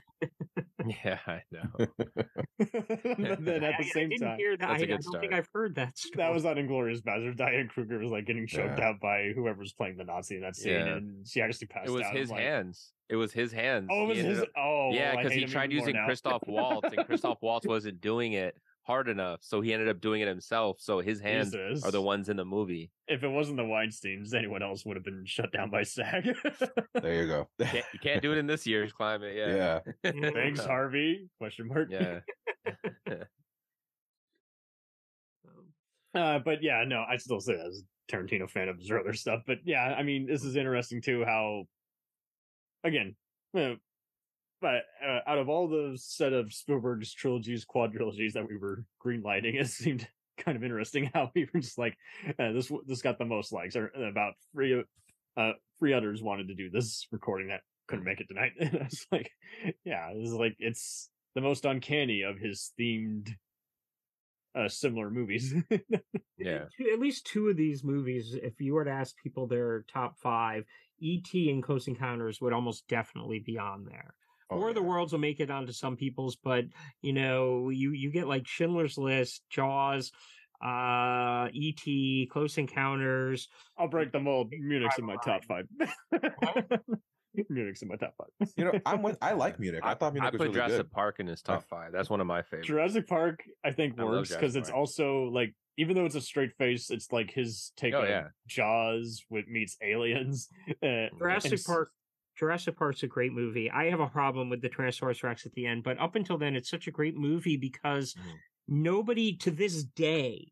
Yeah, 1.05 1.17
I 1.27 1.41
know. 1.49 1.69
but 2.59 3.45
then 3.45 3.63
at 3.63 3.75
I- 3.75 3.77
the 3.77 3.85
I 3.85 3.89
same 3.93 4.09
didn't 4.09 4.27
time, 4.27 4.37
hear 4.37 4.57
that. 4.57 4.69
I, 4.69 4.73
I 4.73 4.85
don't 4.85 5.19
think. 5.21 5.31
I've 5.31 5.47
heard 5.53 5.75
that. 5.75 5.97
Story. 5.97 6.13
that 6.17 6.33
was 6.33 6.45
on 6.45 6.57
Inglorious 6.57 6.99
Bastard. 6.99 7.37
Diane 7.37 7.69
Kruger 7.73 7.99
was 7.99 8.11
like 8.11 8.25
getting 8.25 8.45
choked 8.47 8.79
Yeah. 8.79 8.89
out 8.89 8.99
by 8.99 9.31
whoever's 9.33 9.71
playing 9.73 9.95
the 9.97 10.03
Nazi 10.03 10.35
in 10.35 10.41
that 10.41 10.57
scene, 10.57 10.73
Yeah. 10.73 10.95
and 10.97 11.25
she 11.25 11.41
actually 11.41 11.67
passed 11.67 11.87
out. 11.87 11.89
It 11.89 11.97
was 11.97 12.03
out. 12.07 12.15
his 12.15 12.29
like, 12.31 12.41
hands. 12.41 12.91
It 13.09 13.15
was 13.15 13.31
his 13.31 13.53
hands. 13.53 13.87
Oh, 13.91 14.03
it 14.03 14.07
was 14.09 14.17
his. 14.17 14.39
up- 14.41 14.47
Oh, 14.57 14.89
yeah, 14.91 15.15
because 15.15 15.31
hate 15.31 15.39
he 15.39 15.45
tried 15.45 15.71
using. 15.71 15.95
Christoph 16.05 16.43
Waltz, 16.47 16.89
and 16.91 17.05
Christoph 17.05 17.37
Waltz 17.41 17.65
wasn't 17.65 18.01
doing 18.01 18.33
it 18.33 18.55
hard 18.83 19.09
enough, 19.09 19.39
so 19.41 19.61
he 19.61 19.73
ended 19.73 19.89
up 19.89 20.01
doing 20.01 20.21
it 20.21 20.27
himself. 20.27 20.77
So 20.79 20.99
his 20.99 21.19
hands 21.19 21.51
Jesus. 21.51 21.83
are 21.83 21.91
the 21.91 22.01
ones 22.01 22.29
in 22.29 22.37
the 22.37 22.45
movie. 22.45 22.91
If 23.07 23.23
it 23.23 23.27
wasn't 23.27 23.57
the 23.57 23.63
Weinsteins, 23.63 24.33
anyone 24.33 24.61
else 24.61 24.85
would 24.85 24.95
have 24.95 25.03
been 25.03 25.25
shut 25.25 25.51
down 25.51 25.69
by 25.69 25.83
SAG. 25.83 26.35
There 26.93 27.21
you 27.21 27.27
go. 27.27 27.47
Can't, 27.59 27.85
you 27.93 27.99
can't 27.99 28.21
do 28.21 28.31
it 28.31 28.37
in 28.37 28.47
this 28.47 28.67
year's 28.67 28.91
climate. 28.91 29.35
Yeah. 29.35 29.79
Yeah. 30.03 30.31
Thanks, 30.31 30.65
Harvey? 30.65 31.29
Question 31.39 31.67
mark. 31.67 31.89
Yeah. 31.89 32.19
Uh, 36.15 36.37
but 36.37 36.61
yeah, 36.61 36.83
no, 36.85 37.03
I 37.09 37.17
still 37.17 37.39
say 37.39 37.55
that 37.55 37.65
as 37.65 37.81
a 37.81 38.15
Tarantino 38.15 38.47
fan 38.47 38.69
of 38.69 38.77
his 38.77 38.91
other 38.91 39.13
stuff. 39.13 39.41
But 39.47 39.57
yeah, 39.63 39.95
I 39.97 40.03
mean, 40.03 40.27
this 40.27 40.43
is 40.43 40.55
interesting 40.55 41.01
too. 41.01 41.25
How, 41.25 41.63
again, 42.83 43.15
uh, 43.57 43.73
but 44.63 44.85
uh, 45.05 45.19
out 45.27 45.37
of 45.37 45.49
all 45.49 45.67
the 45.67 45.97
set 45.97 46.31
of 46.31 46.53
Spielberg's 46.53 47.13
trilogies, 47.13 47.65
quadrilogies 47.65 48.31
that 48.31 48.47
we 48.47 48.55
were 48.55 48.85
greenlighting, 49.05 49.55
it 49.59 49.67
seemed 49.67 50.07
kind 50.37 50.55
of 50.55 50.63
interesting 50.63 51.11
how 51.13 51.29
we 51.35 51.47
were 51.53 51.59
just 51.59 51.77
like, 51.77 51.97
uh, 52.39 52.53
this 52.53 52.71
this 52.87 53.01
got 53.01 53.19
the 53.19 53.25
most 53.25 53.51
likes. 53.51 53.75
Or 53.75 53.87
about 53.89 54.35
three, 54.53 54.81
uh, 55.35 55.51
three 55.79 55.93
others 55.93 56.23
wanted 56.23 56.47
to 56.47 56.55
do 56.55 56.69
this 56.69 57.05
recording 57.11 57.49
that 57.49 57.59
couldn't 57.89 58.05
make 58.05 58.21
it 58.21 58.27
tonight. 58.29 58.53
And 58.59 58.79
I 58.79 58.83
was 58.85 59.05
like, 59.11 59.31
yeah, 59.83 60.13
this 60.15 60.29
is 60.29 60.35
like 60.35 60.55
it's 60.59 61.09
the 61.35 61.41
most 61.41 61.65
uncanny 61.65 62.21
of 62.21 62.37
his 62.37 62.71
themed, 62.79 63.31
uh, 64.55 64.69
similar 64.69 65.11
movies. 65.11 65.53
Yeah. 66.35 66.65
At 66.91 66.99
least 66.99 67.25
two 67.25 67.47
of 67.47 67.55
these 67.55 67.85
movies, 67.85 68.35
if 68.35 68.59
you 68.59 68.73
were 68.73 68.83
to 68.83 68.91
ask 68.91 69.15
people 69.23 69.47
their 69.47 69.85
top 69.93 70.17
five, 70.19 70.65
E.T. 70.99 71.49
and 71.49 71.63
Close 71.63 71.87
Encounters 71.87 72.41
would 72.41 72.51
almost 72.51 72.85
definitely 72.89 73.39
be 73.39 73.57
on 73.57 73.85
there. 73.85 74.13
Oh, 74.49 74.57
or 74.57 74.73
the 74.73 74.81
worlds 74.83 75.11
will 75.11 75.19
make 75.19 75.39
it 75.39 75.49
onto 75.49 75.71
some 75.71 75.95
people's, 75.95 76.35
but 76.35 76.65
you 77.01 77.13
know, 77.13 77.69
you 77.69 77.91
you 77.91 78.11
get 78.11 78.27
like 78.27 78.47
Schindler's 78.47 78.97
List, 78.97 79.41
Jaws, 79.49 80.11
uh, 80.63 81.47
E.T., 81.53 82.29
Close 82.31 82.57
Encounters. 82.57 83.47
I'll 83.77 83.87
break 83.87 84.11
the 84.11 84.19
mold. 84.19 84.51
Munich's 84.57 84.97
in 84.99 85.05
my 85.05 85.15
top 85.17 85.43
five. 85.45 85.65
Munich's 87.49 87.81
in 87.81 87.87
my 87.87 87.95
top 87.95 88.13
five. 88.17 88.49
You 88.55 88.65
know, 88.65 88.79
I'm 88.85 89.01
with. 89.01 89.17
I 89.21 89.33
like 89.33 89.59
Munich. 89.59 89.81
I, 89.83 89.95
thought 89.95 90.13
Munich 90.13 90.27
I 90.27 90.31
was 90.31 90.37
put 90.37 90.43
really 90.43 90.53
Jurassic 90.53 90.77
good. 90.77 90.91
Park 90.91 91.19
in 91.19 91.27
his 91.27 91.41
top 91.41 91.63
five. 91.67 91.91
That's 91.91 92.09
one 92.09 92.21
of 92.21 92.27
my 92.27 92.43
favorites. 92.43 92.67
Jurassic 92.67 93.07
Park, 93.07 93.39
I 93.63 93.71
think 93.71 93.99
I 93.99 94.03
works 94.03 94.29
because 94.33 94.55
it's 94.55 94.69
also 94.69 95.23
like, 95.33 95.53
even 95.77 95.95
though 95.95 96.05
it's 96.05 96.13
a 96.15 96.21
straight 96.21 96.51
face, 96.59 96.91
it's 96.91 97.11
like 97.11 97.31
his 97.31 97.71
take 97.75 97.95
Oh, 97.95 98.01
on 98.01 98.07
yeah. 98.07 98.27
Jaws 98.47 99.23
with 99.29 99.47
meets 99.47 99.77
aliens. 99.81 100.49
Uh, 100.83 101.07
Jurassic 101.17 101.51
and 101.51 101.59
s- 101.59 101.63
Park. 101.65 101.89
Jurassic 102.37 102.75
Park's 102.77 103.03
a 103.03 103.07
great 103.07 103.31
movie. 103.33 103.69
I 103.69 103.89
have 103.89 103.99
a 103.99 104.07
problem 104.07 104.49
with 104.49 104.61
the 104.61 104.69
Tyrannosaurus 104.69 105.23
Rex 105.23 105.45
at 105.45 105.53
the 105.53 105.65
end, 105.67 105.83
but 105.83 105.99
up 105.99 106.15
until 106.15 106.37
then, 106.37 106.55
it's 106.55 106.69
such 106.69 106.87
a 106.87 106.91
great 106.91 107.15
movie 107.15 107.57
because 107.57 108.13
Mhm. 108.15 108.39
nobody 108.67 109.35
to 109.37 109.51
this 109.51 109.83
day 109.83 110.51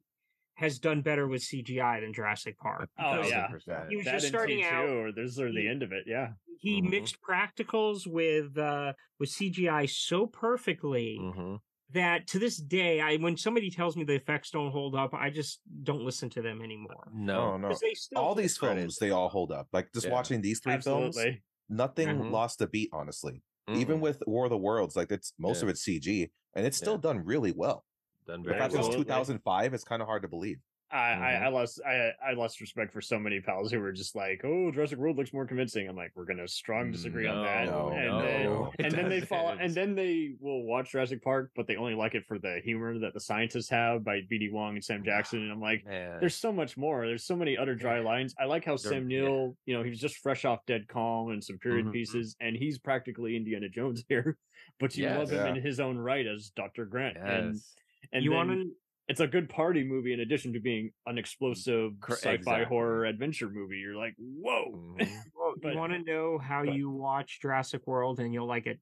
has 0.55 0.77
done 0.77 1.01
better 1.01 1.27
with 1.27 1.41
CGI 1.41 2.01
than 2.01 2.13
Jurassic 2.13 2.57
Park. 2.59 2.89
Oh 2.99 3.11
because 3.15 3.29
yeah, 3.29 3.47
1,000%. 3.47 3.89
He 3.89 3.95
was 3.97 4.05
that 4.05 4.11
just 4.13 4.27
starting 4.27 4.63
out. 4.63 4.87
or 4.89 5.11
this 5.11 5.39
or 5.39 5.51
the 5.51 5.67
end 5.67 5.81
of 5.81 5.91
it. 5.91 6.03
Yeah, 6.05 6.33
He 6.59 6.81
Mhm. 6.81 6.89
mixed 6.91 7.19
practicals 7.21 8.05
with 8.05 8.57
uh, 8.57 8.93
with 9.17 9.29
CGI 9.29 9.85
so 9.87 10.27
perfectly 10.27 11.17
hmm 11.17 11.55
that 11.89 12.25
to 12.27 12.39
this 12.39 12.55
day, 12.57 13.01
I 13.01 13.17
when 13.17 13.35
somebody 13.35 13.69
tells 13.71 13.97
me 13.97 14.03
the 14.05 14.13
effects 14.13 14.51
don't 14.51 14.71
hold 14.71 14.95
up, 14.95 15.13
I 15.13 15.29
just 15.29 15.61
don't 15.83 16.03
listen 16.05 16.29
to 16.31 16.41
them 16.41 16.61
anymore. 16.61 17.11
No. 17.11 17.57
no. 17.57 17.75
they 17.81 17.93
still 17.95 18.19
All 18.19 18.25
hold 18.27 18.37
these 18.37 18.57
credit. 18.57 18.79
films, 18.81 18.97
they 18.97 19.09
all 19.09 19.27
hold 19.29 19.51
up. 19.51 19.67
Like 19.73 19.91
just 19.93 20.05
Yeah. 20.05 20.13
watching 20.13 20.41
these 20.41 20.59
three 20.61 20.73
films, 20.79 21.17
absolutely. 21.17 21.41
Nothing 21.71 22.19
Mhm. 22.19 22.31
lost 22.31 22.61
a 22.61 22.67
beat. 22.67 22.89
Honestly, 22.93 23.43
Mm-mm. 23.67 23.77
even 23.81 24.01
with 24.01 24.23
War 24.27 24.45
of 24.45 24.51
the 24.51 24.57
Worlds, 24.57 24.95
like 24.95 25.11
it's 25.11 25.33
most 25.39 25.61
Yeah. 25.61 25.63
of 25.63 25.69
it's 25.69 25.81
CG, 25.83 26.31
and 26.55 26.65
it's 26.65 26.77
still 26.77 26.97
Yeah. 26.97 26.99
done 26.99 27.25
really 27.25 27.51
well. 27.51 27.85
done 28.25 28.43
The 28.45 28.49
very 28.51 28.59
fact 28.59 28.73
that 28.73 28.79
it's 28.79 28.89
well. 28.89 28.97
2005 28.97 29.73
is 29.73 29.83
kind 29.83 30.01
of 30.01 30.07
hard 30.07 30.21
to 30.23 30.27
believe. 30.27 30.59
I, 30.91 30.97
I, 30.97 31.11
Mhm. 31.39 31.41
I 31.43 31.47
lost 31.49 31.81
I, 31.85 32.11
I 32.25 32.33
lost 32.33 32.59
respect 32.61 32.91
for 32.91 33.01
so 33.01 33.17
many 33.17 33.39
pals 33.39 33.71
who 33.71 33.79
were 33.79 33.91
just 33.91 34.15
like, 34.15 34.41
"Oh, 34.43 34.71
Jurassic 34.71 34.97
World 34.99 35.17
looks 35.17 35.31
more 35.33 35.45
convincing." 35.45 35.87
I'm 35.87 35.95
like, 35.95 36.11
"We're 36.15 36.25
gonna 36.25 36.47
strong 36.47 36.91
disagree 36.91 37.27
on 37.27 37.43
that." 37.45 37.65
No, 37.67 37.89
and 37.89 38.07
no, 38.07 38.71
then, 38.77 38.85
and 38.85 38.93
then 38.95 39.09
they 39.09 39.21
fall, 39.21 39.49
and 39.59 39.73
then 39.73 39.95
they 39.95 40.33
will 40.39 40.63
watch 40.63 40.91
Jurassic 40.91 41.23
Park, 41.23 41.51
but 41.55 41.67
they 41.67 41.75
only 41.77 41.93
like 41.95 42.13
it 42.15 42.25
for 42.27 42.37
the 42.39 42.59
humor 42.63 42.97
that 42.99 43.13
the 43.13 43.19
scientists 43.19 43.69
have 43.69 44.03
by 44.03 44.21
B.D. 44.29 44.49
Wong 44.51 44.75
and 44.75 44.83
Sam 44.83 45.03
Jackson. 45.03 45.41
And 45.43 45.51
I'm 45.51 45.61
like, 45.61 45.85
Man. 45.85 46.17
there's 46.19 46.35
so 46.35 46.51
much 46.51 46.75
more. 46.77 47.05
There's 47.07 47.25
so 47.25 47.35
many 47.35 47.57
other 47.57 47.75
dry 47.75 47.99
lines. 47.99 48.35
I 48.39 48.45
like 48.45 48.65
how 48.65 48.71
They're- 48.77 48.91
Sam 48.91 49.07
Neill, 49.07 49.55
you 49.65 49.73
know, 49.75 49.83
he 49.83 49.89
was 49.89 49.99
just 49.99 50.17
fresh 50.17 50.43
off 50.45 50.65
Dead 50.65 50.87
Calm 50.87 51.31
and 51.31 51.43
some 51.43 51.57
period 51.59 51.85
Mhm. 51.85 51.93
pieces, 51.93 52.35
and 52.41 52.55
he's 52.55 52.79
practically 52.79 53.35
Indiana 53.35 53.69
Jones 53.69 54.03
here. 54.09 54.37
But 54.79 54.95
you 54.97 55.03
Yes. 55.05 55.17
love 55.17 55.29
him 55.31 55.45
Yeah. 55.45 55.53
in 55.55 55.61
his 55.61 55.79
own 55.79 55.97
right 55.97 56.25
as 56.27 56.49
Dr. 56.55 56.85
Grant, 56.85 57.17
and 57.17 57.53
Yes. 57.55 57.75
and 58.11 58.23
you 58.23 58.31
then- 58.31 58.37
want 58.37 58.49
to 58.51 58.71
it's 59.07 59.19
a 59.19 59.27
good 59.27 59.49
party 59.49 59.83
movie 59.83 60.13
in 60.13 60.19
addition 60.21 60.53
to 60.53 60.59
being 60.59 60.91
an 61.05 61.17
explosive 61.17 61.91
sci-fi 62.09 62.31
exactly. 62.33 62.65
horror 62.65 63.05
adventure 63.05 63.49
movie. 63.49 63.77
You're 63.77 63.95
like, 63.95 64.15
whoa. 64.17 64.95
Mhm. 64.99 65.09
Well, 65.35 65.53
But- 65.61 65.73
you 65.73 65.79
want 65.79 65.93
to 65.93 65.99
know 66.03 66.37
how 66.37 66.63
but- 66.63 66.75
you 66.75 66.89
watch 66.89 67.39
Jurassic 67.41 67.85
World 67.87 68.19
and 68.19 68.33
you'll 68.33 68.47
like 68.47 68.67
it 68.67 68.79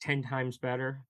10 0.00 0.22
times 0.22 0.58
better? 0.58 1.00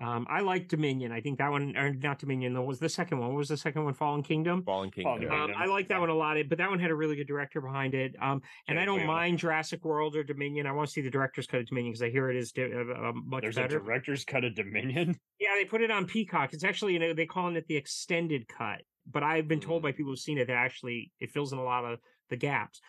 Um, 0.00 0.26
I 0.30 0.40
like 0.40 0.68
Dominion. 0.68 1.12
I 1.12 1.20
think 1.20 1.38
that 1.38 1.50
one, 1.50 1.76
or 1.76 1.92
not 1.92 2.18
Dominion, 2.18 2.54
though, 2.54 2.62
was 2.62 2.78
the 2.78 2.88
second 2.88 3.18
one. 3.18 3.28
What 3.28 3.36
was 3.38 3.48
the 3.48 3.56
second 3.58 3.84
one? 3.84 3.92
Fallen 3.92 4.22
Kingdom? 4.22 4.62
Fallen 4.64 4.90
Kingdom. 4.90 5.28
Fallen 5.28 5.50
Um, 5.50 5.56
I 5.56 5.66
like 5.66 5.88
that 5.88 6.00
one 6.00 6.08
a 6.08 6.14
lot, 6.14 6.36
but 6.48 6.58
that 6.58 6.70
one 6.70 6.78
had 6.78 6.90
a 6.90 6.94
really 6.94 7.14
good 7.14 7.26
director 7.26 7.60
behind 7.60 7.94
it. 7.94 8.14
Um, 8.20 8.40
and 8.68 8.80
I 8.80 8.84
don't 8.86 9.00
yeah. 9.00 9.06
mind 9.06 9.38
Jurassic 9.38 9.84
World 9.84 10.16
or 10.16 10.24
Dominion. 10.24 10.66
I 10.66 10.72
want 10.72 10.88
to 10.88 10.92
see 10.92 11.02
the 11.02 11.10
director's 11.10 11.46
cut 11.46 11.60
of 11.60 11.66
Dominion 11.66 11.92
because 11.92 12.02
I 12.02 12.10
hear 12.10 12.30
it 12.30 12.36
is 12.36 12.52
di- 12.52 12.72
uh, 12.72 13.08
uh, 13.08 13.12
much 13.12 13.42
There's 13.42 13.56
better. 13.56 13.76
a 13.76 13.84
director's 13.84 14.24
cut 14.24 14.44
of 14.44 14.54
Dominion. 14.54 15.18
Yeah, 15.38 15.48
they 15.56 15.64
put 15.64 15.80
it 15.82 15.90
on 15.90 16.06
Peacock. 16.06 16.52
It's 16.52 16.62
actually, 16.62 16.92
you 16.92 17.00
know, 17.00 17.14
they 17.14 17.26
calling 17.26 17.56
it 17.56 17.66
the 17.66 17.76
extended 17.76 18.46
cut. 18.46 18.82
But 19.10 19.24
I've 19.24 19.48
been 19.48 19.58
told 19.58 19.80
Mm. 19.80 19.86
by 19.86 19.92
people 19.92 20.12
who've 20.12 20.18
seen 20.20 20.38
it 20.38 20.46
that 20.46 20.54
actually 20.56 21.10
it 21.18 21.32
fills 21.32 21.52
in 21.52 21.58
a 21.58 21.64
lot 21.64 21.84
of 21.84 21.98
the 22.32 22.36
gaps. 22.36 22.80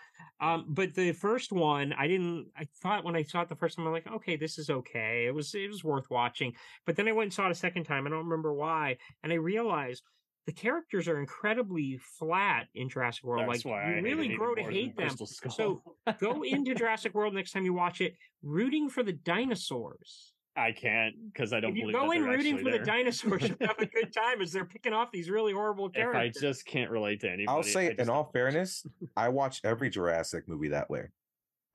Um, 0.41 0.65
but 0.67 0.95
the 0.95 1.11
first 1.11 1.51
one, 1.51 1.93
I 1.93 2.07
didn't. 2.07 2.47
I 2.57 2.65
thought 2.81 3.03
when 3.03 3.15
I 3.15 3.23
saw 3.23 3.41
it 3.41 3.49
the 3.49 3.55
first 3.55 3.77
time, 3.77 3.85
I'm 3.85 3.93
like, 3.93 4.07
okay, 4.07 4.35
this 4.35 4.57
is 4.57 4.69
okay. 4.69 5.25
It 5.27 5.35
was 5.35 5.53
it 5.53 5.69
was 5.69 5.83
worth 5.83 6.09
watching. 6.09 6.53
But 6.85 6.95
then 6.95 7.07
I 7.07 7.11
went 7.11 7.27
and 7.27 7.33
saw 7.33 7.45
it 7.45 7.51
a 7.51 7.55
second 7.55 7.83
time. 7.83 8.07
I 8.07 8.09
don't 8.09 8.25
remember 8.25 8.53
why, 8.53 8.97
and 9.23 9.31
I 9.31 9.35
realized 9.35 10.03
the 10.45 10.51
characters 10.51 11.07
are 11.07 11.19
incredibly 11.19 11.97
flat 11.97 12.67
in 12.75 12.89
Jurassic 12.89 13.23
World. 13.23 13.47
That's 13.47 13.63
like 13.63 13.73
why 13.73 13.95
you 13.95 14.01
really 14.01 14.35
grow 14.35 14.55
to 14.55 14.63
hate 14.63 14.97
them. 14.97 15.15
So 15.49 15.81
go 16.19 16.43
into 16.43 16.75
Jurassic 16.75 17.13
World 17.13 17.33
next 17.33 17.51
time 17.51 17.63
you 17.63 17.73
watch 17.73 18.01
it, 18.01 18.15
rooting 18.41 18.89
for 18.89 19.03
the 19.03 19.13
dinosaurs. 19.13 20.32
I 20.55 20.71
can't 20.71 21.15
because 21.33 21.51
I 21.53 21.59
don't 21.59 21.71
If 21.71 21.77
you 21.77 21.81
believe 21.83 21.95
go 21.95 22.07
that 22.09 22.15
in 22.17 22.23
rooting 22.25 22.57
for 22.59 22.63
there. 22.65 22.79
the 22.79 22.85
dinosaurs, 22.85 23.41
you 23.49 23.55
have 23.61 23.79
a 23.79 23.85
good 23.87 24.13
time 24.15 24.41
as 24.41 24.51
they're 24.51 24.65
picking 24.65 24.93
off 24.93 25.09
these 25.11 25.29
really 25.29 25.51
horrible 25.53 25.89
If 25.93 26.15
I 26.15 26.29
just 26.29 26.65
can't 26.65 26.91
relate 26.91 27.21
to 27.21 27.27
anybody, 27.27 27.47
I'll 27.47 27.63
say, 27.63 27.87
I 27.89 28.01
in 28.01 28.09
all 28.09 28.23
don't- 28.23 28.33
fairness, 28.33 28.85
I 29.17 29.29
watch 29.29 29.61
every 29.63 29.89
Jurassic 29.89 30.47
movie 30.47 30.69
that 30.69 30.89
way. 30.89 31.05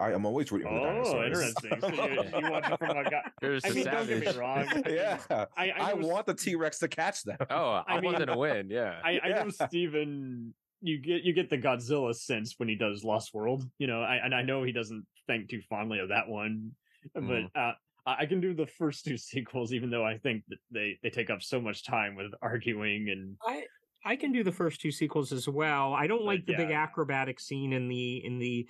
I 0.00 0.12
am 0.12 0.24
always 0.26 0.52
rooting 0.52 0.68
for 0.68 0.74
the 0.74 0.80
Oh, 0.80 0.84
dinosaurs. 0.84 1.26
interesting. 1.26 1.80
So 1.80 1.88
you, 2.04 2.22
you 2.46 2.50
watch 2.52 2.70
it 2.70 2.78
from 2.78 2.96
a 2.98 3.10
guy. 3.10 3.22
There's 3.40 3.64
I 3.64 3.68
a 3.68 3.74
mean, 3.74 3.84
don't 3.84 4.06
get 4.06 4.18
me 4.20 4.26
savage. 4.26 4.36
wrong. 4.38 4.82
yeah, 4.88 5.18
I, 5.28 5.46
I, 5.56 5.70
I, 5.90 5.92
know 5.94 6.06
want 6.06 6.26
the 6.26 6.34
T 6.34 6.54
Rex 6.54 6.78
to 6.78 6.86
catch 6.88 7.24
them. 7.24 7.36
Oh, 7.50 7.70
I, 7.72 7.82
I 7.88 7.94
mean- 8.00 8.12
wanted 8.12 8.26
to 8.26 8.36
win. 8.38 8.70
Yeah. 8.70 9.00
I, 9.04 9.18
I 9.24 9.28
know 9.30 9.46
Yeah. 9.58 9.66
Steven 9.66 10.54
you 10.80 10.98
get 11.00 11.24
you 11.24 11.32
get 11.32 11.50
the 11.50 11.58
Godzilla 11.58 12.14
sense 12.14 12.54
when 12.58 12.68
he 12.68 12.76
does 12.76 13.02
Lost 13.02 13.34
World, 13.34 13.68
you 13.78 13.88
know, 13.88 14.00
I, 14.02 14.20
and 14.24 14.32
I 14.32 14.42
know 14.42 14.62
he 14.62 14.70
doesn't 14.70 15.04
think 15.26 15.48
too 15.50 15.60
fondly 15.68 15.98
of 15.98 16.10
that 16.10 16.28
one, 16.28 16.70
but 17.12 17.24
Mhm. 17.24 17.48
uh, 17.56 17.72
I 18.08 18.22
I 18.22 18.26
can 18.26 18.40
do 18.40 18.54
the 18.54 18.66
first 18.66 19.04
two 19.04 19.16
sequels, 19.30 19.72
even 19.72 19.90
though 19.90 20.04
I 20.04 20.18
think 20.18 20.44
that 20.48 20.58
they 20.70 20.98
they 21.02 21.10
take 21.10 21.30
up 21.30 21.42
so 21.42 21.60
much 21.60 21.84
time 21.84 22.16
with 22.16 22.32
arguing 22.42 23.08
and 23.10 23.36
I 23.46 23.64
I 24.04 24.16
can 24.16 24.32
do 24.32 24.42
the 24.44 24.52
first 24.52 24.80
two 24.80 24.90
sequels 24.92 25.32
as 25.32 25.48
well. 25.48 25.92
I 25.92 26.06
don't 26.06 26.24
like 26.24 26.46
the 26.46 26.54
big 26.56 26.70
acrobatic 26.70 27.40
scene 27.40 27.72
in 27.72 27.88
the 27.88 28.24
in 28.24 28.38
the 28.38 28.66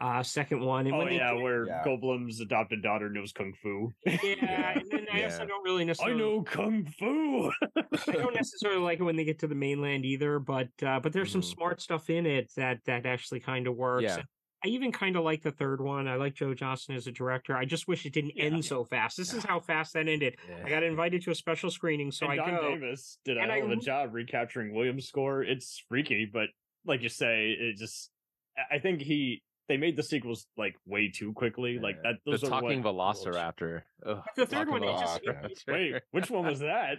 uh 0.00 0.22
second 0.22 0.60
one. 0.60 0.86
And 0.86 0.94
oh 0.94 0.98
when 0.98 1.12
yeah, 1.12 1.34
get- 1.34 1.42
where 1.42 1.66
Yeah. 1.66 1.82
Goldblum's 1.84 2.40
adopted 2.40 2.82
daughter 2.82 3.10
knows 3.10 3.32
kung 3.32 3.52
fu. 3.62 3.92
yeah, 4.06 4.72
and 4.78 4.88
then 4.90 5.06
I 5.12 5.24
also 5.24 5.44
don't 5.44 5.62
really 5.64 5.84
necessarily. 5.84 6.14
I 6.22 6.24
know 6.26 6.42
kung 6.42 6.86
fu. 6.98 7.50
I 7.76 8.12
don't 8.12 8.34
necessarily 8.34 8.80
like 8.80 9.00
it 9.00 9.02
when 9.04 9.16
they 9.16 9.24
get 9.24 9.40
to 9.40 9.46
the 9.48 9.54
mainland 9.54 10.04
either, 10.06 10.38
but 10.38 10.68
uh, 10.82 10.98
but 11.00 11.12
there's 11.12 11.30
some 11.30 11.42
Mhm. 11.42 11.54
smart 11.54 11.80
stuff 11.82 12.08
in 12.08 12.24
it 12.26 12.50
that 12.56 12.78
that 12.86 13.04
actually 13.04 13.40
kind 13.40 13.66
of 13.66 13.76
works. 13.76 14.04
Yeah. 14.04 14.22
I 14.64 14.68
even 14.68 14.92
kind 14.92 15.16
of 15.16 15.24
like 15.24 15.42
the 15.42 15.50
third 15.50 15.80
one. 15.80 16.06
I 16.06 16.14
like 16.16 16.34
Joe 16.34 16.54
Johnston 16.54 16.94
as 16.94 17.06
a 17.06 17.12
director. 17.12 17.56
I 17.56 17.64
just 17.64 17.88
wish 17.88 18.06
it 18.06 18.12
didn't 18.12 18.36
Yeah. 18.36 18.44
end 18.44 18.64
so 18.64 18.84
fast. 18.84 19.16
This 19.16 19.32
is 19.34 19.44
how 19.44 19.58
fast 19.60 19.92
that 19.94 20.08
ended. 20.08 20.36
I 20.64 20.68
got 20.68 20.82
invited 20.82 21.22
to 21.22 21.30
a 21.30 21.34
special 21.34 21.70
screening, 21.70 22.12
so 22.12 22.26
and 22.28 22.40
I 22.40 22.44
Don 22.44 22.60
go. 22.60 22.70
Davis 22.70 23.18
did 23.24 23.36
a 23.38 23.40
and 23.40 23.50
hell 23.50 23.64
of 23.64 23.70
a 23.70 23.76
job 23.76 24.14
recapturing 24.14 24.72
Williams' 24.74 25.06
score. 25.08 25.42
It's 25.42 25.82
freaky, 25.88 26.28
but 26.32 26.48
like 26.84 27.02
you 27.02 27.08
say, 27.08 27.50
it 27.58 27.76
just 27.76 28.10
I- 28.56 28.76
I 28.76 28.78
think 28.78 29.00
he 29.02 29.42
they 29.68 29.76
made 29.76 29.96
the 29.96 30.02
sequels 30.02 30.46
like 30.56 30.76
way 30.86 31.08
too 31.08 31.32
quickly. 31.32 31.78
Like 31.78 32.02
that. 32.02 32.16
The 32.24 32.32
Those 32.32 32.44
are 32.44 32.48
talking 32.48 32.82
what- 32.82 32.94
Velociraptor. 32.94 33.82
Ugh, 34.04 34.22
The 34.36 34.44
third 34.46 34.68
one, 34.68 34.82
it 34.84 34.88
just- 34.98 35.22
Velociraptor. 35.24 35.72
Wait, 35.72 36.02
which 36.10 36.30
one 36.30 36.44
was 36.46 36.58
that? 36.60 36.98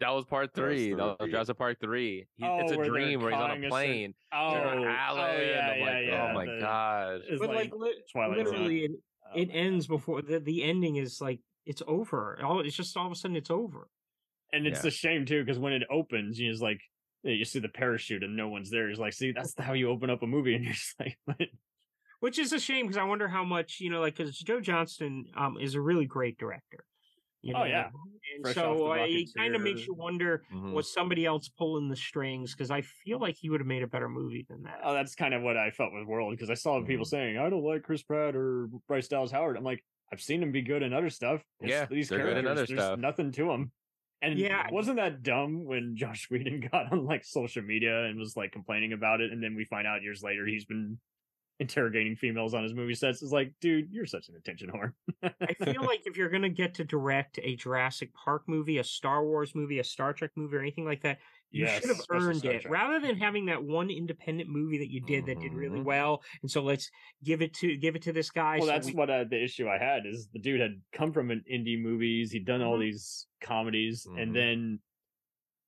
That 0.00 0.10
was 0.10 0.24
part 0.24 0.54
That 0.54 0.62
was 0.62 0.70
three. 0.76 0.94
That 0.94 0.98
was 1.04 1.16
three. 1.20 1.30
Jurassic 1.30 1.58
Park 1.58 1.78
three. 1.80 2.26
He, 2.36 2.44
Oh, 2.44 2.58
it's 2.60 2.72
a 2.72 2.76
where 2.78 2.88
dream 2.88 3.20
where 3.20 3.30
he's 3.30 3.40
on 3.40 3.48
calling 3.48 3.64
a 3.64 3.66
us 3.66 3.70
plane. 3.70 4.14
Oh, 4.32 4.52
Sarah 4.52 4.80
oh, 4.82 4.84
Allen. 4.86 5.48
yeah, 5.48 5.68
I'm 5.70 5.78
yeah, 5.78 5.84
like, 5.84 6.06
yeah. 6.06 6.28
oh 6.30 6.34
my 6.34 6.44
the- 6.46 6.58
god. 6.60 7.20
It's 7.28 7.38
but 7.40 7.48
like, 7.54 7.72
like 7.76 7.92
Twilight 8.12 8.38
literally, 8.38 8.84
it, 8.84 8.90
Oh, 9.32 9.38
it 9.38 9.50
ends 9.52 9.86
before 9.86 10.22
the 10.22 10.40
the 10.40 10.64
ending 10.64 10.96
is 10.96 11.20
like 11.20 11.38
it's 11.64 11.82
over. 11.86 12.40
All 12.42 12.60
it's 12.60 12.74
just 12.74 12.96
all 12.96 13.06
of 13.06 13.12
a 13.12 13.14
sudden 13.14 13.36
it's 13.36 13.50
over. 13.50 13.88
and 14.52 14.66
it's 14.66 14.82
Yeah. 14.82 14.88
a 14.88 14.90
shame 14.90 15.24
too 15.26 15.44
because 15.44 15.58
when 15.58 15.72
it 15.72 15.82
opens, 15.90 16.38
you 16.40 16.50
just 16.50 16.62
like 16.62 16.80
you 17.22 17.44
see 17.44 17.58
the 17.60 17.68
parachute 17.68 18.22
and 18.24 18.34
no 18.36 18.48
one's 18.48 18.70
there. 18.70 18.88
He's 18.88 18.98
like, 18.98 19.12
see, 19.12 19.30
that's 19.32 19.54
how 19.58 19.74
you 19.74 19.90
open 19.90 20.08
up 20.10 20.22
a 20.22 20.26
movie, 20.26 20.54
and 20.56 20.64
you're 20.64 20.72
just 20.72 20.98
like, 20.98 21.16
what? 21.26 21.36
which 22.20 22.38
is 22.38 22.52
a 22.52 22.58
shame 22.58 22.86
because 22.86 22.96
I 22.96 23.04
wonder 23.04 23.28
how 23.28 23.44
much 23.44 23.76
you 23.80 23.90
know, 23.90 24.00
like 24.00 24.16
because 24.16 24.36
Joe 24.38 24.60
Johnston 24.60 25.26
um 25.36 25.58
is 25.60 25.74
a 25.74 25.80
really 25.80 26.06
great 26.06 26.36
director. 26.38 26.84
You 27.42 27.54
Oh, 27.56 27.64
yeah. 27.64 27.86
and 27.86 28.42
Fresh 28.44 28.54
so 28.54 28.76
the 28.76 28.84
uh, 28.84 29.06
it 29.06 29.30
kind 29.36 29.54
of 29.56 29.62
makes 29.62 29.86
you 29.86 29.94
wonder 29.94 30.44
Mhm. 30.52 30.74
was 30.74 30.92
somebody 30.92 31.24
else 31.24 31.48
pulling 31.48 31.88
the 31.88 31.96
strings 31.96 32.52
because 32.54 32.70
I 32.70 32.82
feel 32.82 33.18
like 33.18 33.36
he 33.36 33.48
would 33.48 33.60
have 33.60 33.66
made 33.66 33.82
a 33.82 33.86
better 33.86 34.08
movie 34.08 34.44
than 34.48 34.62
that. 34.64 34.80
Oh, 34.84 34.92
that's 34.92 35.14
kind 35.14 35.32
of 35.32 35.42
what 35.42 35.56
I 35.56 35.70
felt 35.70 35.92
with 35.92 36.06
World 36.06 36.32
because 36.32 36.50
I 36.50 36.54
saw 36.54 36.80
people 36.84 37.04
Mhm. 37.04 37.08
saying 37.08 37.38
I 37.38 37.48
don't 37.48 37.64
like 37.64 37.82
Chris 37.82 38.02
Pratt 38.02 38.36
or 38.36 38.68
Bryce 38.86 39.08
Dallas 39.08 39.30
Howard. 39.30 39.56
I'm 39.56 39.64
like, 39.64 39.82
I've 40.12 40.20
seen 40.20 40.42
him 40.42 40.52
be 40.52 40.62
good 40.62 40.82
in 40.82 40.92
other 40.92 41.08
stuff. 41.08 41.42
It's 41.60 41.70
Yeah, 41.70 41.86
these 41.86 42.08
they're 42.08 42.18
good 42.18 42.36
in 42.36 42.44
characters, 42.44 42.50
other 42.50 42.66
there's 42.66 42.82
stuff. 42.82 42.98
nothing 42.98 43.32
to 43.32 43.44
them. 43.46 43.72
And 44.22 44.38
Yeah. 44.38 44.68
wasn't 44.70 44.96
that 44.96 45.22
dumb 45.22 45.64
when 45.64 45.96
Joss 45.96 46.26
Whedon 46.30 46.60
got 46.70 46.92
on 46.92 47.04
like 47.06 47.24
social 47.24 47.62
media 47.62 48.04
and 48.04 48.18
was 48.18 48.36
like 48.36 48.52
complaining 48.52 48.92
about 48.92 49.22
it, 49.22 49.32
and 49.32 49.42
then 49.42 49.54
we 49.54 49.64
find 49.64 49.86
out 49.86 50.02
years 50.02 50.22
later 50.22 50.44
he's 50.44 50.66
been 50.66 51.00
interrogating 51.60 52.16
females 52.16 52.54
on 52.54 52.62
his 52.62 52.74
movie 52.74 52.94
sets. 52.94 53.22
is 53.22 53.32
like, 53.32 53.52
dude, 53.60 53.92
you're 53.92 54.06
such 54.06 54.28
an 54.30 54.34
attention 54.36 54.70
whore. 54.70 54.94
I 55.22 55.54
feel 55.72 55.82
like 55.84 56.00
if 56.06 56.16
you're 56.16 56.30
gonna 56.30 56.48
get 56.48 56.74
to 56.74 56.84
direct 56.84 57.38
a 57.42 57.54
Jurassic 57.54 58.12
Park 58.14 58.44
movie, 58.48 58.78
a 58.78 58.84
Star 58.84 59.22
Wars 59.24 59.54
movie, 59.54 59.78
a 59.78 59.84
Star 59.84 60.12
Trek 60.14 60.30
movie, 60.36 60.56
or 60.56 60.60
anything 60.60 60.86
like 60.86 61.02
that, 61.02 61.18
you 61.50 61.64
Yes, 61.66 61.80
should 61.80 61.90
have 61.90 62.00
earned 62.10 62.44
it 62.44 62.64
rather 62.68 62.98
than 62.98 63.16
having 63.16 63.46
that 63.46 63.62
one 63.62 63.90
independent 63.90 64.48
movie 64.48 64.78
that 64.78 64.90
you 64.90 65.00
did 65.02 65.26
that 65.26 65.38
did 65.40 65.52
really 65.52 65.80
Mhm. 65.80 65.84
well. 65.84 66.22
And 66.42 66.50
so 66.50 66.62
let's 66.62 66.90
give 67.24 67.42
it 67.42 67.52
to 67.54 67.76
give 67.76 67.94
it 67.94 68.02
to 68.02 68.12
this 68.12 68.30
guy. 68.30 68.56
well, 68.58 68.66
so 68.66 68.72
that's 68.72 68.86
we- 68.86 68.94
what 68.94 69.10
uh, 69.10 69.24
the 69.24 69.42
issue 69.42 69.68
I 69.68 69.76
had 69.76 70.06
is 70.06 70.28
the 70.32 70.38
dude 70.38 70.60
had 70.60 70.80
come 70.92 71.12
from 71.12 71.30
an 71.30 71.44
indie 71.52 71.78
movies. 71.80 72.32
He'd 72.32 72.46
done 72.46 72.62
all 72.62 72.78
Mhm. 72.78 72.82
these 72.82 73.26
comedies, 73.42 74.06
Mhm. 74.08 74.22
and 74.22 74.34
then, 74.36 74.80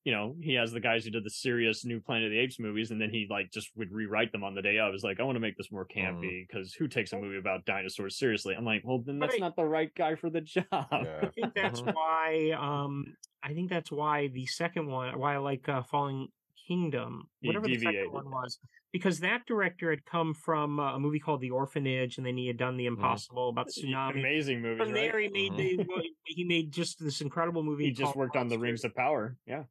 you 0.05 0.13
know, 0.13 0.35
he 0.41 0.55
has 0.55 0.73
the 0.73 0.81
guys 0.81 1.05
who 1.05 1.11
did 1.11 1.25
the 1.25 1.31
serious 1.31 1.85
new 1.85 2.01
Planet 2.01 2.25
of 2.27 2.31
the 2.33 2.39
Apes 2.41 2.59
movies, 2.59 2.91
and 2.91 3.01
then 3.01 3.11
he 3.11 3.27
like 3.31 3.51
just 3.53 3.71
would 3.77 3.93
rewrite 3.93 4.33
them 4.33 4.43
on 4.43 4.55
the 4.55 4.63
day 4.63 4.79
of. 4.79 4.93
He's 4.93 5.05
like, 5.05 5.21
I 5.21 5.23
want 5.23 5.37
to 5.37 5.41
make 5.41 5.57
this 5.57 5.71
more 5.71 5.87
campy 5.87 6.47
because 6.47 6.75
who 6.75 6.89
takes 6.89 7.13
a 7.13 7.17
movie 7.19 7.39
about 7.39 7.65
dinosaurs 7.65 8.19
seriously? 8.19 8.55
I'm 8.57 8.65
like, 8.65 8.83
well, 8.85 8.99
then 8.99 9.19
that's 9.19 9.35
I- 9.35 9.39
not 9.39 9.55
the 9.57 9.65
right 9.65 9.95
guy 9.95 10.15
for 10.17 10.29
the 10.31 10.41
job. 10.57 10.65
Yeah. 10.73 11.21
I 11.23 11.27
think 11.29 11.55
that's 11.55 11.81
Mhm. 11.83 11.95
why. 11.95 12.51
Um, 12.59 13.15
I 13.43 13.55
think 13.55 13.71
that's 13.71 13.91
why 13.93 14.29
the 14.29 14.47
second 14.47 14.87
one, 14.89 15.19
why 15.19 15.35
I 15.35 15.39
like 15.39 15.69
uh, 15.69 15.83
Fallen 15.83 16.29
Kingdom, 16.67 17.29
whatever 17.43 17.67
the 17.67 17.79
second 17.79 18.13
one 18.13 18.31
was, 18.31 18.59
because 18.93 19.21
that 19.21 19.47
director 19.47 19.91
had 19.91 20.05
come 20.05 20.33
from 20.33 20.79
uh, 20.79 20.95
a 20.95 20.99
movie 21.01 21.19
called 21.19 21.41
The 21.41 21.51
Orphanage, 21.51 22.19
and 22.19 22.27
then 22.27 22.37
he 22.37 22.47
had 22.47 22.57
done 22.57 22.77
The 22.77 22.87
Impossible 22.87 23.49
about 23.49 23.67
the 23.67 23.73
tsunami. 23.83 24.21
Amazing 24.21 24.63
movie. 24.63 24.79
From 24.85 24.93
there, 24.93 25.13
right? 25.15 25.31
he 25.35 25.51
made 25.51 25.79
the 25.79 25.87
he 26.25 26.45
made 26.45 26.71
just 26.73 27.03
this 27.03 27.21
incredible 27.21 27.63
movie. 27.65 27.85
He 27.87 27.91
just 27.91 28.05
called 28.05 28.17
worked 28.17 28.37
on 28.37 28.49
the 28.49 28.55
Monster. 28.57 28.63
Rings 28.65 28.85
of 28.85 28.95
Power. 28.95 29.37
Yeah. 29.47 29.65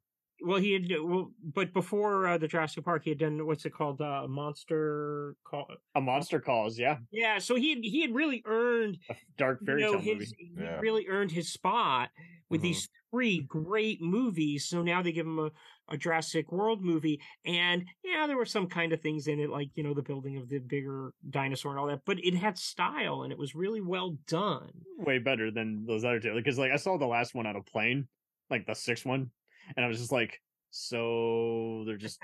Well, 0.44 0.58
he 0.58 0.72
had 0.72 0.90
well, 1.02 1.32
but 1.42 1.72
before 1.72 2.26
uh, 2.26 2.38
the 2.38 2.48
Jurassic 2.48 2.84
Park, 2.84 3.04
he 3.04 3.10
had 3.10 3.18
done 3.18 3.46
what's 3.46 3.64
it 3.64 3.72
called, 3.72 4.00
uh, 4.00 4.26
Monster 4.28 5.36
Call. 5.44 5.66
A 5.94 6.00
Monster 6.00 6.40
Calls. 6.40 6.78
Yeah. 6.78 6.98
Yeah, 7.10 7.38
so 7.38 7.54
he 7.54 7.70
had, 7.70 7.78
he 7.84 8.00
had 8.02 8.14
really 8.14 8.42
earned 8.44 8.98
A 9.08 9.14
dark 9.36 9.58
you 9.60 9.66
fairy 9.66 9.82
know, 9.82 9.92
tale 9.92 10.00
his, 10.00 10.14
movie. 10.18 10.34
he 10.38 10.52
Yeah. 10.62 10.80
really 10.80 11.06
earned 11.08 11.30
his 11.30 11.52
spot 11.52 12.10
with 12.48 12.60
Mhm. 12.60 12.64
these 12.64 12.88
three 13.10 13.40
great 13.42 14.00
movies. 14.02 14.66
So 14.68 14.82
now 14.82 15.00
they 15.02 15.12
give 15.12 15.26
him 15.26 15.38
a, 15.38 15.50
a 15.88 15.96
Jurassic 15.96 16.50
World 16.50 16.82
movie, 16.82 17.20
and 17.44 17.84
yeah, 18.02 18.26
there 18.26 18.36
were 18.36 18.44
some 18.46 18.66
kind 18.66 18.92
of 18.92 19.00
things 19.00 19.26
in 19.26 19.38
it, 19.40 19.50
like 19.50 19.68
you 19.74 19.82
know 19.82 19.94
the 19.94 20.02
building 20.02 20.38
of 20.38 20.48
the 20.48 20.58
bigger 20.58 21.12
dinosaur 21.28 21.72
and 21.72 21.78
all 21.80 21.86
that, 21.88 22.04
but 22.06 22.18
it 22.24 22.34
had 22.34 22.56
style 22.58 23.22
and 23.22 23.32
it 23.32 23.38
was 23.38 23.54
really 23.54 23.80
well 23.80 24.16
done. 24.26 24.70
way 24.98 25.18
better 25.18 25.50
than 25.50 25.84
those 25.86 26.04
other 26.04 26.20
two. 26.20 26.34
Because 26.34 26.58
like 26.58 26.72
I 26.72 26.76
saw 26.76 26.96
the 26.98 27.06
last 27.06 27.34
one 27.34 27.46
on 27.46 27.56
a 27.56 27.62
plane, 27.62 28.08
like 28.50 28.66
the 28.66 28.74
sixth 28.74 29.04
one, 29.04 29.30
and 29.76 29.84
I 29.84 29.88
was 29.88 29.98
just 29.98 30.12
like, 30.12 30.40
so 30.70 31.84
they're 31.86 31.96
just 31.96 32.20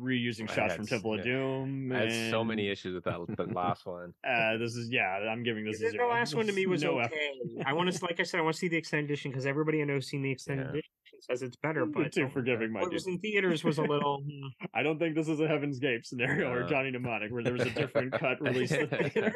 reusing 0.00 0.46
shots 0.48 0.58
had 0.58 0.76
from 0.76 0.86
Temple 0.86 1.14
yeah. 1.14 1.18
of 1.18 1.24
Doom. 1.24 1.92
I 1.92 2.00
had 2.02 2.30
so 2.30 2.44
many 2.44 2.68
issues 2.68 2.94
with 2.94 3.04
that 3.04 3.18
the 3.36 3.52
last 3.52 3.84
one. 3.84 4.12
Uh, 4.26 4.56
this 4.56 4.76
is 4.76 4.88
yeah. 4.90 5.18
I'm 5.28 5.42
giving 5.42 5.64
this. 5.64 5.82
a 5.82 5.90
the 5.90 6.04
last 6.04 6.34
one 6.34 6.46
to 6.46 6.52
me 6.52 6.66
was 6.66 6.82
No 6.82 7.00
okay. 7.00 7.30
I 7.66 7.72
want 7.72 7.92
to, 7.92 8.04
like 8.04 8.20
I 8.20 8.22
said, 8.22 8.38
I 8.38 8.42
want 8.42 8.54
to 8.54 8.58
see 8.60 8.68
the 8.68 8.76
extended 8.76 9.06
edition 9.10 9.30
because 9.30 9.46
everybody 9.46 9.82
I 9.82 9.84
know 9.84 9.94
has 9.94 10.06
seen 10.06 10.22
the 10.22 10.30
extended 10.30 10.64
Yeah. 10.64 10.70
edition 10.70 10.88
says 11.20 11.42
it's 11.42 11.56
better. 11.56 11.80
You're 11.80 11.86
But 12.04 12.12
too 12.12 12.28
forgiving, 12.28 12.72
my 12.72 12.80
what 12.80 12.86
dude. 12.90 12.94
was 12.94 13.06
in 13.06 13.18
theaters 13.20 13.62
was 13.62 13.78
a 13.78 13.82
little. 13.82 14.22
hmm. 14.22 14.66
I 14.74 14.82
don't 14.82 14.98
think 14.98 15.14
this 15.14 15.28
is 15.28 15.40
a 15.40 15.46
Heaven's 15.46 15.78
Gate 15.78 16.04
scenario 16.06 16.50
or. 16.50 16.62
Johnny 16.64 16.90
Mnemonic 16.90 17.30
where 17.32 17.42
there 17.42 17.52
was 17.52 17.62
a 17.62 17.70
different 17.70 18.12
cut 18.12 18.40
released. 18.40 18.72
in 18.72 18.88
theaters. 18.88 19.34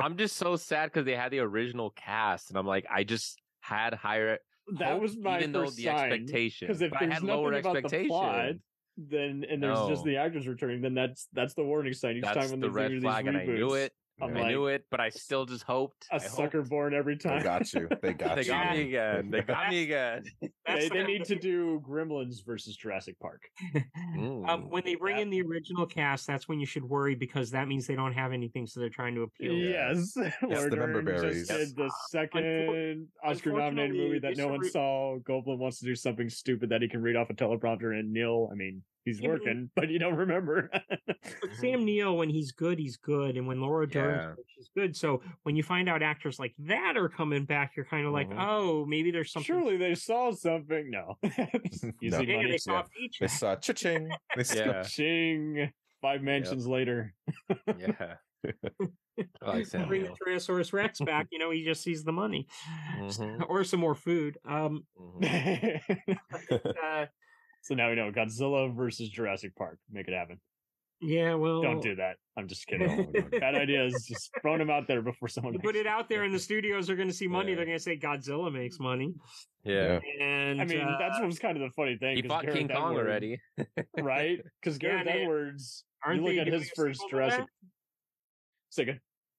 I'm 0.00 0.16
just 0.16 0.36
so 0.36 0.56
sad 0.56 0.86
because 0.86 1.04
they 1.04 1.16
had 1.16 1.30
the 1.32 1.38
original 1.40 1.90
cast, 1.90 2.50
and 2.50 2.58
I'm 2.58 2.66
like, 2.66 2.86
I 2.90 3.04
just 3.04 3.40
had 3.60 3.94
higher. 3.94 4.38
That 4.78 4.92
hope, 4.92 5.02
was 5.02 5.16
my 5.16 5.38
even 5.38 5.52
though 5.52 5.64
first 5.64 5.76
the 5.76 5.84
sign. 5.84 6.12
expectation. 6.12 6.68
Because 6.68 6.82
if 6.82 6.90
but 6.90 7.02
I 7.02 7.06
there's 7.06 7.14
had 7.14 7.22
nothing 7.24 7.42
lower 7.42 7.52
about 7.54 7.72
the 7.72 7.78
expectations. 7.78 8.08
plot, 8.08 8.52
then 8.96 9.44
and 9.48 9.62
there's 9.62 9.88
just 9.88 10.04
the 10.04 10.16
actors 10.16 10.46
returning, 10.46 10.80
then 10.82 10.94
that's 10.94 11.28
that's 11.32 11.54
the 11.54 11.64
warning 11.64 11.92
sign 11.94 12.16
each 12.16 12.22
That's 12.24 12.36
time 12.38 12.50
when 12.50 12.60
the 12.60 12.70
red 12.70 13.00
flag, 13.00 13.26
and 13.26 13.36
I 13.36 13.44
knew 13.44 13.68
reboots. 13.68 13.86
it. 13.86 13.92
I'm 14.22 14.36
I 14.36 14.40
like, 14.40 14.50
knew 14.50 14.66
it, 14.66 14.84
but 14.90 15.00
I 15.00 15.08
still 15.08 15.44
just 15.44 15.64
hoped. 15.64 16.06
a 16.10 16.14
I 16.14 16.18
sucker 16.18 16.58
hoped. 16.58 16.70
born 16.70 16.94
every 16.94 17.16
time. 17.16 17.38
They 17.38 17.44
got 17.44 17.72
you. 17.72 17.88
They 18.00 18.12
got 18.14 18.36
you. 18.38 18.42
They 18.42 18.42
you. 18.42 18.48
got 18.52 18.72
me 18.74 18.82
again. 18.82 19.30
They 19.30 19.40
got 19.42 19.68
me 19.70 19.82
again. 19.82 20.24
They, 20.64 20.88
they 20.88 21.02
need 21.04 21.24
to 21.24 21.34
do 21.34 21.82
Gremlins 21.86 22.46
versus 22.46 22.76
Jurassic 22.76 23.18
Park. 23.18 23.42
Mm. 24.16 24.48
Um, 24.48 24.70
when 24.70 24.82
they 24.84 24.94
bring 24.94 25.16
That- 25.16 25.22
in 25.22 25.30
the 25.30 25.42
original 25.42 25.86
cast, 25.86 26.26
that's 26.26 26.48
when 26.48 26.60
you 26.60 26.66
should 26.66 26.84
worry 26.84 27.14
because 27.16 27.50
that 27.50 27.66
means 27.68 27.86
they 27.86 27.96
don't 27.96 28.12
have 28.12 28.32
anything, 28.32 28.66
so 28.66 28.78
they're 28.80 28.88
trying 28.88 29.14
to 29.16 29.22
appeal. 29.22 29.52
Yes, 29.52 30.16
Laura 30.42 30.70
the 30.70 30.76
member 30.76 31.02
berries. 31.02 31.48
just 31.48 31.50
did 31.50 31.76
the 31.76 31.90
second 32.10 33.08
Oscar-nominated 33.24 33.96
movie 33.96 34.18
that 34.20 34.36
no 34.36 34.46
one 34.46 34.54
unfortunately, 34.64 34.70
saw. 34.70 35.18
Goldblum 35.28 35.58
wants 35.58 35.80
to 35.80 35.84
do 35.84 35.94
something 35.96 36.28
stupid 36.30 36.70
that 36.70 36.80
he 36.80 36.88
can 36.88 37.02
read 37.02 37.16
off 37.16 37.28
a 37.28 37.34
teleprompter, 37.34 37.98
and 37.98 38.12
Neill, 38.12 38.48
I 38.50 38.54
mean, 38.54 38.82
he's 39.04 39.20
Yeah, 39.20 39.28
but- 39.30 39.40
working, 39.40 39.70
but 39.76 39.88
you 39.88 39.98
don't 39.98 40.16
remember. 40.16 40.70
Sam 41.58 41.84
Neill, 41.84 42.16
when 42.16 42.28
he's 42.30 42.52
good, 42.52 42.78
he's 42.78 42.96
good, 42.96 43.36
and 43.36 43.46
when 43.46 43.60
Laura 43.60 43.86
Dern, 43.88 44.36
Yeah. 44.38 44.44
she's 44.54 44.70
good. 44.76 44.96
So 44.96 45.22
when 45.42 45.56
you 45.56 45.62
find 45.62 45.88
out 45.88 46.02
actors 46.02 46.38
like 46.38 46.54
that 46.60 46.96
are 46.96 47.08
coming 47.08 47.44
back, 47.44 47.72
you're 47.76 47.86
kind 47.86 48.06
of 48.06 48.12
like, 48.12 48.28
Mhm. 48.30 48.36
oh, 48.38 48.86
maybe 48.86 49.10
there's 49.10 49.32
something. 49.32 49.46
Surely 49.46 49.76
they 49.76 49.94
saw 49.94 50.30
something. 50.32 50.90
No, 50.90 51.18
easy 51.62 51.92
Yeah, 52.00 52.18
money. 52.18 52.50
they 52.50 52.58
saw 52.58 52.72
yeah. 52.74 52.80
a 52.80 52.84
feature. 52.84 53.18
They 53.20 53.28
saw 53.28 53.56
cha-ching. 53.56 54.10
They 54.36 54.44
saw- 54.44 54.56
Yeah. 54.64 54.82
Ching. 54.82 55.72
Five 56.00 56.20
mansions 56.22 56.66
later. 56.66 57.14
Yeah. 57.78 58.16
I 59.40 59.46
like 59.46 59.66
Sam 59.66 59.86
Bring 59.86 60.02
the 60.02 60.08
Neill. 60.08 60.16
Tyrannosaurus 60.26 60.72
Rex 60.72 61.00
back, 61.00 61.28
you 61.30 61.38
know, 61.38 61.50
he 61.52 61.64
just 61.64 61.80
sees 61.84 62.02
the 62.02 62.10
money 62.10 62.48
Mhm, 62.98 63.48
or 63.48 63.62
some 63.62 63.78
more 63.78 63.94
food. 63.94 64.36
Um, 64.44 64.84
mhm. 64.98 65.80
uh, 66.50 67.06
so 67.62 67.74
now 67.74 67.88
we 67.88 67.96
know 67.96 68.10
Godzilla 68.12 68.74
versus 68.74 69.08
Jurassic 69.08 69.54
Park. 69.56 69.78
Make 69.90 70.06
it 70.08 70.14
happen. 70.14 70.38
yeah, 71.00 71.34
well, 71.34 71.62
Don't 71.62 71.82
do 71.82 71.96
that. 71.96 72.16
I'm 72.36 72.46
just 72.48 72.66
kidding. 72.66 73.12
Bad 73.40 73.54
idea 73.64 73.84
is 73.86 74.06
just 74.08 74.30
throwing 74.40 74.58
them 74.60 74.70
out 74.70 74.86
there 74.86 75.02
before 75.02 75.28
someone 75.28 75.52
You 75.54 75.58
put 75.60 75.74
it 75.76 75.86
out 75.86 76.08
there, 76.08 76.22
and 76.24 76.32
the 76.34 76.38
studios 76.38 76.88
are 76.90 76.96
going 76.96 77.08
to 77.08 77.14
see 77.14 77.26
money. 77.26 77.50
Yeah. 77.50 77.56
They're 77.56 77.64
going 77.66 77.78
to 77.78 77.82
say 77.82 77.96
Godzilla 77.98 78.52
makes 78.52 78.78
money, 78.78 79.12
Yeah. 79.64 79.98
and 80.20 80.60
I 80.60 80.64
mean, 80.64 80.80
uh, 80.80 80.96
that's 80.98 81.18
what 81.18 81.26
was 81.26 81.38
kind 81.38 81.56
of 81.56 81.62
the 81.62 81.70
funny 81.74 81.96
thing. 81.96 82.16
He 82.16 82.22
'cause 82.22 82.28
fought 82.30 82.42
Gareth 82.44 82.56
King 82.58 82.68
Kong 82.68 82.92
Edwards- 82.92 82.98
already. 83.08 83.40
right? 83.98 84.40
Because 84.60 84.78
Yeah, 84.82 84.90
Gareth 84.90 85.04
they- 85.06 85.22
Edwards, 85.22 85.84
aren't 86.04 86.20
you 86.22 86.28
look 86.28 86.46
at 86.46 86.52
his 86.52 86.70
first 86.76 87.00
sequel 87.00 87.08
to 87.10 87.16
Jurassic. 87.16 87.46
that? 88.86 88.98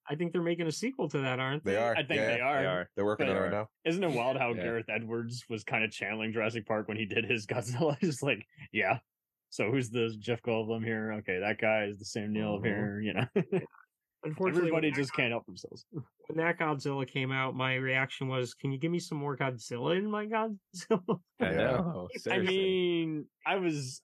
Say 0.09 0.13
again. 0.13 0.15
I 0.15 0.15
think 0.17 0.34
they're 0.34 0.41
making 0.43 0.67
a 0.67 0.71
sequel 0.71 1.09
to 1.09 1.19
that, 1.19 1.39
aren't 1.39 1.63
they? 1.63 1.71
They 1.73 1.77
are. 1.77 1.93
I 1.93 2.03
think 2.03 2.19
yeah, 2.19 2.27
they 2.35 2.39
are. 2.41 2.61
They 2.61 2.67
are. 2.67 2.89
They're 2.95 3.05
working 3.05 3.27
But- 3.27 3.31
on 3.35 3.38
it 3.38 3.45
right 3.45 3.51
now. 3.51 3.67
Isn't 3.85 4.03
it 4.03 4.11
wild 4.11 4.38
how 4.38 4.53
Yeah. 4.53 4.63
Gareth 4.63 4.89
Edwards 4.89 5.43
was 5.49 5.63
kind 5.63 5.84
of 5.84 5.91
channeling 5.91 6.34
Jurassic 6.34 6.65
Park 6.67 6.88
when 6.88 6.97
he 6.97 7.05
did 7.05 7.25
his 7.25 7.45
Godzilla? 7.47 7.97
He's 7.99 8.21
like, 8.21 8.45
yeah. 8.71 8.99
So 9.49 9.69
who's 9.71 9.89
the 9.91 10.15
Jeff 10.19 10.41
Goldblum 10.41 10.84
here? 10.84 11.13
Okay, 11.19 11.39
that 11.39 11.59
guy 11.59 11.85
is 11.85 11.99
the 11.99 12.05
Sam 12.05 12.34
Neill 12.34 12.59
Mhm. 12.59 12.65
here. 12.65 12.99
You 13.01 13.13
know, 13.13 13.25
Unfortunately, 14.25 14.61
everybody 14.69 14.88
when, 14.88 14.95
just 14.95 15.13
can't 15.13 15.31
help 15.31 15.45
themselves. 15.45 15.85
when 16.27 16.38
that 16.38 16.57
Godzilla 16.57 17.05
came 17.07 17.31
out, 17.31 17.55
my 17.55 17.75
reaction 17.75 18.30
was, 18.30 18.53
"Can 18.53 18.71
you 18.71 18.80
give 18.80 18.89
me 18.91 18.99
some 18.99 19.17
more 19.17 19.35
Godzilla 19.38 19.97
in 19.97 20.09
my 20.09 20.25
Godzilla?" 20.25 21.19
I 21.41 21.51
know. 21.51 22.07
I 22.31 22.39
mean, 22.39 23.25
I 23.45 23.57
was, 23.57 24.01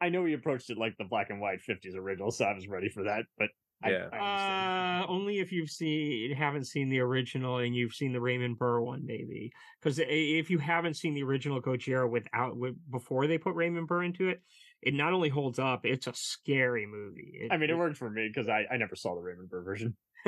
I 0.00 0.10
know 0.10 0.24
he 0.26 0.34
approached 0.34 0.68
it 0.70 0.76
like 0.78 0.96
the 0.98 1.04
black 1.06 1.30
and 1.30 1.40
white 1.40 1.60
'50s 1.68 1.96
original, 1.96 2.30
so 2.30 2.44
I 2.44 2.52
was 2.54 2.68
ready 2.68 2.88
for 2.90 3.04
that. 3.04 3.24
But 3.38 3.48
I, 3.48 3.50
Yeah. 3.86 4.08
I. 4.12 5.02
Uh, 5.02 5.06
only 5.08 5.38
if 5.38 5.52
you've 5.52 5.70
seen 5.70 6.34
haven't 6.34 6.66
seen 6.66 6.88
the 6.88 7.00
original 7.00 7.58
and 7.58 7.74
you've 7.74 7.94
seen 7.94 8.12
the 8.12 8.20
Raymond 8.20 8.58
Burr 8.58 8.80
one, 8.80 9.06
maybe. 9.06 9.52
Because 9.80 10.00
if 10.02 10.50
you 10.50 10.58
haven't 10.58 10.94
seen 10.94 11.14
the 11.14 11.22
original 11.22 11.62
Gojira 11.62 12.08
without 12.10 12.56
with, 12.56 12.74
before 12.90 13.26
they 13.26 13.38
put 13.38 13.54
Raymond 13.54 13.86
Burr 13.86 14.02
into 14.02 14.28
it, 14.28 14.42
it 14.82 14.94
not 14.94 15.12
only 15.12 15.28
holds 15.28 15.58
up, 15.58 15.84
it's 15.84 16.06
a 16.06 16.12
scary 16.14 16.86
movie. 16.86 17.48
I 17.50 17.56
mean, 17.56 17.70
it 17.70 17.78
worked 17.78 17.96
for 17.96 18.10
me 18.10 18.28
because 18.28 18.48
I, 18.48 18.66
I 18.70 18.76
never 18.76 18.96
saw 18.96 19.14
the 19.14 19.20
Raymond 19.20 19.48
Burr 19.48 19.62
version. 19.62 19.96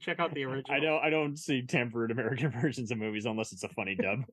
Check 0.00 0.20
out 0.20 0.34
the 0.34 0.44
original. 0.44 0.76
I 0.76 0.80
don't 0.80 1.04
I 1.04 1.10
don't 1.10 1.38
see 1.38 1.62
tampered 1.66 2.10
American 2.10 2.50
versions 2.60 2.90
of 2.90 2.98
movies 2.98 3.26
unless 3.26 3.52
it's 3.52 3.64
a 3.64 3.68
funny 3.68 3.94
dub, 3.96 4.24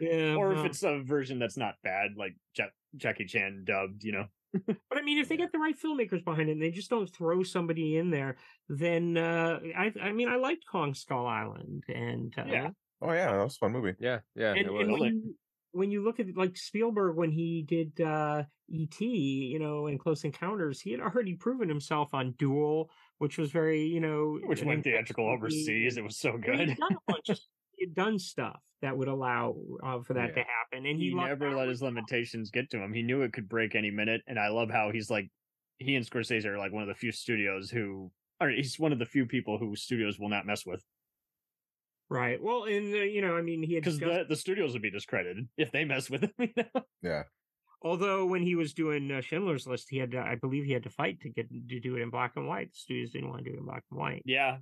Yeah, 0.00 0.34
or 0.34 0.52
if 0.52 0.58
well, 0.58 0.66
it's 0.66 0.82
a 0.82 1.00
version 1.02 1.38
that's 1.38 1.56
not 1.56 1.74
bad, 1.82 2.12
like 2.16 2.34
Jack, 2.54 2.70
Jackie 2.96 3.26
Chan 3.26 3.64
dubbed. 3.64 4.04
You 4.04 4.12
know, 4.12 4.24
But 4.66 4.98
I 4.98 5.02
mean, 5.02 5.18
if 5.18 5.28
they 5.28 5.36
get 5.36 5.52
the 5.52 5.58
right 5.58 5.76
filmmakers 5.78 6.24
behind 6.24 6.48
it, 6.48 6.52
and 6.52 6.62
they 6.62 6.70
just 6.70 6.90
don't 6.90 7.06
throw 7.06 7.42
somebody 7.42 7.96
in 7.96 8.10
there, 8.10 8.36
then 8.68 9.16
uh, 9.16 9.58
I 9.76 9.92
I 10.02 10.12
mean, 10.12 10.28
I 10.28 10.36
liked 10.36 10.64
Kong 10.70 10.94
Skull 10.94 11.26
Island, 11.26 11.84
and 11.88 12.34
uh, 12.38 12.44
Yeah. 12.46 12.70
Oh 13.00 13.12
yeah, 13.12 13.30
that 13.32 13.44
was 13.44 13.56
a 13.56 13.58
fun 13.58 13.72
movie. 13.72 13.94
yeah, 14.00 14.20
yeah. 14.34 14.50
and, 14.50 14.66
it 14.66 14.72
was. 14.72 14.82
and 14.82 14.92
when 14.92 15.04
you 15.04 15.34
when 15.72 15.90
you 15.90 16.02
look 16.02 16.18
at 16.18 16.26
like 16.36 16.56
Spielberg 16.56 17.16
when 17.16 17.30
he 17.30 17.62
did 17.62 18.00
uh 18.00 18.44
E.T., 18.70 19.04
you 19.06 19.58
know, 19.58 19.86
in 19.86 19.98
Close 19.98 20.24
Encounters, 20.24 20.80
he 20.80 20.90
had 20.90 21.00
already 21.00 21.34
proven 21.34 21.68
himself 21.68 22.12
on 22.12 22.32
Duel, 22.32 22.90
which 23.18 23.38
was 23.38 23.50
very, 23.50 23.84
you 23.84 24.00
know, 24.00 24.38
which 24.44 24.62
went 24.62 24.84
theatrical 24.84 25.24
movie. 25.24 25.36
overseas. 25.36 25.96
It 25.96 26.04
was 26.04 26.18
so 26.18 26.30
I 26.30 26.56
mean, 26.56 26.76
good. 27.26 27.38
He'd 27.78 27.94
done 27.94 28.08
a 28.08 28.10
bunch 28.10 28.14
of- 28.14 28.14
he'd 28.14 28.14
done 28.14 28.18
stuff 28.18 28.60
that 28.82 28.96
would 28.96 29.08
allow 29.08 29.56
uh, 29.82 30.00
for 30.02 30.14
that 30.14 30.34
to 30.34 30.40
happen, 30.40 30.86
and 30.86 30.98
he, 30.98 31.08
he 31.08 31.14
never 31.14 31.54
let 31.54 31.68
his 31.68 31.82
limitations 31.82 32.50
get 32.50 32.70
to 32.70 32.78
him. 32.78 32.92
He 32.92 33.02
knew 33.02 33.22
it 33.22 33.32
could 33.32 33.48
break 33.48 33.74
any 33.74 33.90
minute, 33.90 34.22
and 34.26 34.38
I 34.38 34.48
love 34.48 34.70
how 34.70 34.90
he's 34.92 35.10
like, 35.10 35.30
he 35.78 35.96
and 35.96 36.04
Scorsese 36.08 36.44
are 36.44 36.58
like 36.58 36.72
one 36.72 36.82
of 36.82 36.88
the 36.88 36.94
few 36.94 37.10
studios 37.12 37.70
who, 37.70 38.10
or 38.40 38.50
he's 38.50 38.78
one 38.78 38.92
of 38.92 38.98
the 38.98 39.04
few 39.06 39.26
people 39.26 39.58
who 39.58 39.74
studios 39.76 40.18
will 40.18 40.28
not 40.28 40.46
mess 40.46 40.64
with 40.66 40.84
right. 42.10 42.42
Well, 42.42 42.64
and 42.64 42.94
uh, 42.94 42.98
you 42.98 43.20
know, 43.20 43.36
I 43.36 43.42
mean, 43.42 43.62
he 43.62 43.74
because 43.76 43.98
discussed- 43.98 44.28
the 44.28 44.34
the 44.34 44.36
studios 44.36 44.72
would 44.72 44.82
be 44.82 44.90
discredited 44.90 45.48
if 45.56 45.70
they 45.72 45.84
mess 45.84 46.08
with 46.10 46.22
him. 46.24 46.32
You 46.38 46.52
know? 46.56 46.82
Yeah. 47.02 47.22
Although 47.82 48.26
when 48.26 48.42
he 48.42 48.56
was 48.56 48.74
doing 48.74 49.10
uh, 49.12 49.20
Schindler's 49.20 49.64
List, 49.66 49.86
he 49.88 49.98
had 49.98 50.10
to, 50.10 50.18
I 50.18 50.34
believe 50.34 50.64
he 50.64 50.72
had 50.72 50.82
to 50.82 50.90
fight 50.90 51.20
to 51.20 51.28
get 51.28 51.48
to 51.68 51.78
do 51.80 51.94
it 51.96 52.02
in 52.02 52.10
black 52.10 52.32
and 52.34 52.48
white. 52.48 52.72
The 52.72 52.76
studios 52.76 53.12
didn't 53.12 53.28
want 53.28 53.44
to 53.44 53.50
do 53.50 53.56
it 53.56 53.60
in 53.60 53.66
black 53.66 53.84
and 53.92 54.00
white. 54.00 54.22
Yeah, 54.24 54.56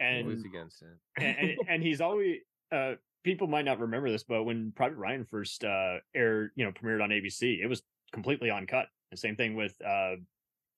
and 0.00 0.24
always 0.26 0.44
against 0.44 0.82
it. 0.82 0.88
and, 1.22 1.36
and, 1.38 1.58
and 1.66 1.82
he's 1.82 2.00
always 2.02 2.36
uh 2.72 2.94
people 3.24 3.46
might 3.46 3.64
not 3.64 3.78
remember 3.78 4.10
this 4.10 4.24
but 4.24 4.44
when 4.44 4.72
private 4.74 4.96
ryan 4.96 5.24
first 5.24 5.64
uh 5.64 5.96
aired 6.14 6.50
you 6.56 6.64
know 6.64 6.72
premiered 6.72 7.02
on 7.02 7.10
abc 7.10 7.42
it 7.42 7.66
was 7.66 7.82
completely 8.12 8.50
uncut 8.50 8.86
the 9.10 9.16
same 9.16 9.36
thing 9.36 9.54
with 9.54 9.74
uh 9.86 10.14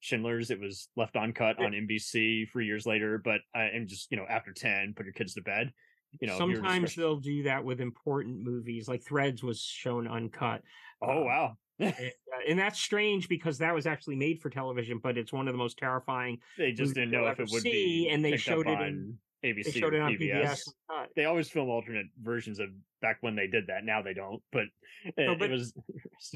schindler's 0.00 0.50
it 0.50 0.58
was 0.58 0.88
left 0.96 1.16
uncut 1.16 1.58
on 1.58 1.72
nbc 1.72 2.48
for 2.48 2.60
years 2.60 2.86
later 2.86 3.20
but 3.22 3.40
uh, 3.54 3.58
and 3.58 3.86
just 3.86 4.10
you 4.10 4.16
know 4.16 4.24
after 4.28 4.52
10 4.52 4.94
put 4.96 5.04
your 5.04 5.12
kids 5.12 5.34
to 5.34 5.42
bed 5.42 5.72
you 6.20 6.26
know 6.26 6.36
Sometimes 6.36 6.94
they'll 6.94 7.16
do 7.16 7.44
that 7.44 7.64
with 7.64 7.80
important 7.80 8.40
movies, 8.40 8.88
like 8.88 9.04
Threads 9.04 9.42
was 9.42 9.60
shown 9.60 10.08
uncut. 10.08 10.62
oh 11.02 11.18
Um, 11.20 11.24
wow 11.24 11.56
and, 11.78 11.94
uh, 11.94 12.48
and 12.48 12.58
that's 12.58 12.78
strange 12.78 13.28
because 13.28 13.58
that 13.58 13.74
was 13.74 13.86
actually 13.86 14.16
made 14.16 14.40
for 14.40 14.50
television, 14.50 14.98
but 15.02 15.16
it's 15.16 15.32
one 15.32 15.48
of 15.48 15.54
the 15.54 15.58
most 15.58 15.78
terrifying. 15.78 16.38
they 16.58 16.72
just 16.72 16.94
didn't 16.94 17.10
know 17.10 17.26
if 17.26 17.40
it 17.40 17.48
would 17.50 17.62
see, 17.62 18.04
be 18.04 18.08
and 18.10 18.24
they 18.24 18.36
showed 18.36 18.66
it 18.66 18.78
on 18.78 18.86
in 18.86 19.18
abc 19.44 19.64
they 19.64 19.70
showed 19.70 19.94
it 19.94 20.00
on 20.00 20.12
PBS. 20.14 20.60
PBS. 20.90 21.06
they 21.16 21.24
always 21.24 21.48
film 21.50 21.68
alternate 21.68 22.06
versions 22.22 22.58
of 22.58 22.68
back 23.00 23.16
when 23.22 23.34
they 23.36 23.46
did 23.46 23.66
that 23.68 23.84
now 23.84 24.02
they 24.02 24.12
don't 24.14 24.42
but 24.52 24.64
it, 25.04 25.14
No, 25.16 25.32
it 25.32 25.50
was 25.50 25.72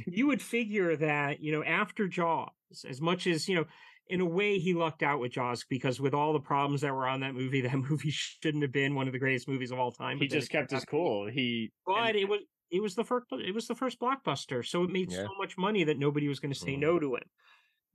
you 0.07 0.27
would 0.27 0.41
figure 0.41 0.97
that 0.97 1.41
you 1.41 1.53
know 1.53 1.63
after 1.63 2.09
Jaws, 2.09 2.49
as 2.89 3.01
much 3.01 3.27
as 3.27 3.47
you 3.49 3.57
know, 3.57 3.65
in 4.09 4.21
a 4.21 4.25
way 4.25 4.59
he 4.59 4.73
lucked 4.75 5.03
out 5.03 5.21
with 5.21 5.33
Jaws 5.33 5.65
because 5.69 6.01
with 6.01 6.15
all 6.15 6.33
the 6.33 6.41
problems 6.41 6.81
that 6.81 6.95
were 6.95 7.07
on 7.07 7.21
that 7.21 7.35
movie, 7.35 7.61
that 7.69 7.77
movie 7.77 8.11
shouldn't 8.11 8.63
have 8.63 8.73
been 8.73 8.95
one 8.95 9.07
of 9.07 9.13
the 9.13 9.19
greatest 9.19 9.49
movies 9.49 9.71
of 9.71 9.79
all 9.79 9.93
time. 9.93 10.19
he 10.19 10.27
just 10.29 10.51
kept 10.51 10.71
his 10.71 10.79
out 10.79 10.81
to 10.81 10.87
be. 10.87 10.91
cool 10.91 11.27
he 11.29 11.73
But 11.87 12.17
it 12.17 12.27
was 12.29 12.41
it 12.71 12.81
was 12.83 12.95
the 12.95 13.05
first 13.05 13.27
it 13.33 13.55
was 13.55 13.67
the 13.69 13.75
first 13.75 14.01
blockbuster, 14.01 14.65
so 14.67 14.83
it 14.85 14.91
made 14.91 15.13
Yeah. 15.13 15.25
so 15.25 15.31
much 15.39 15.59
money 15.59 15.85
that 15.85 15.99
nobody 15.99 16.27
was 16.29 16.41
going 16.41 16.53
to 16.53 16.59
say. 16.59 16.75
Mhm. 16.75 16.79
no 16.81 16.99
to 16.99 17.17
him. 17.17 17.23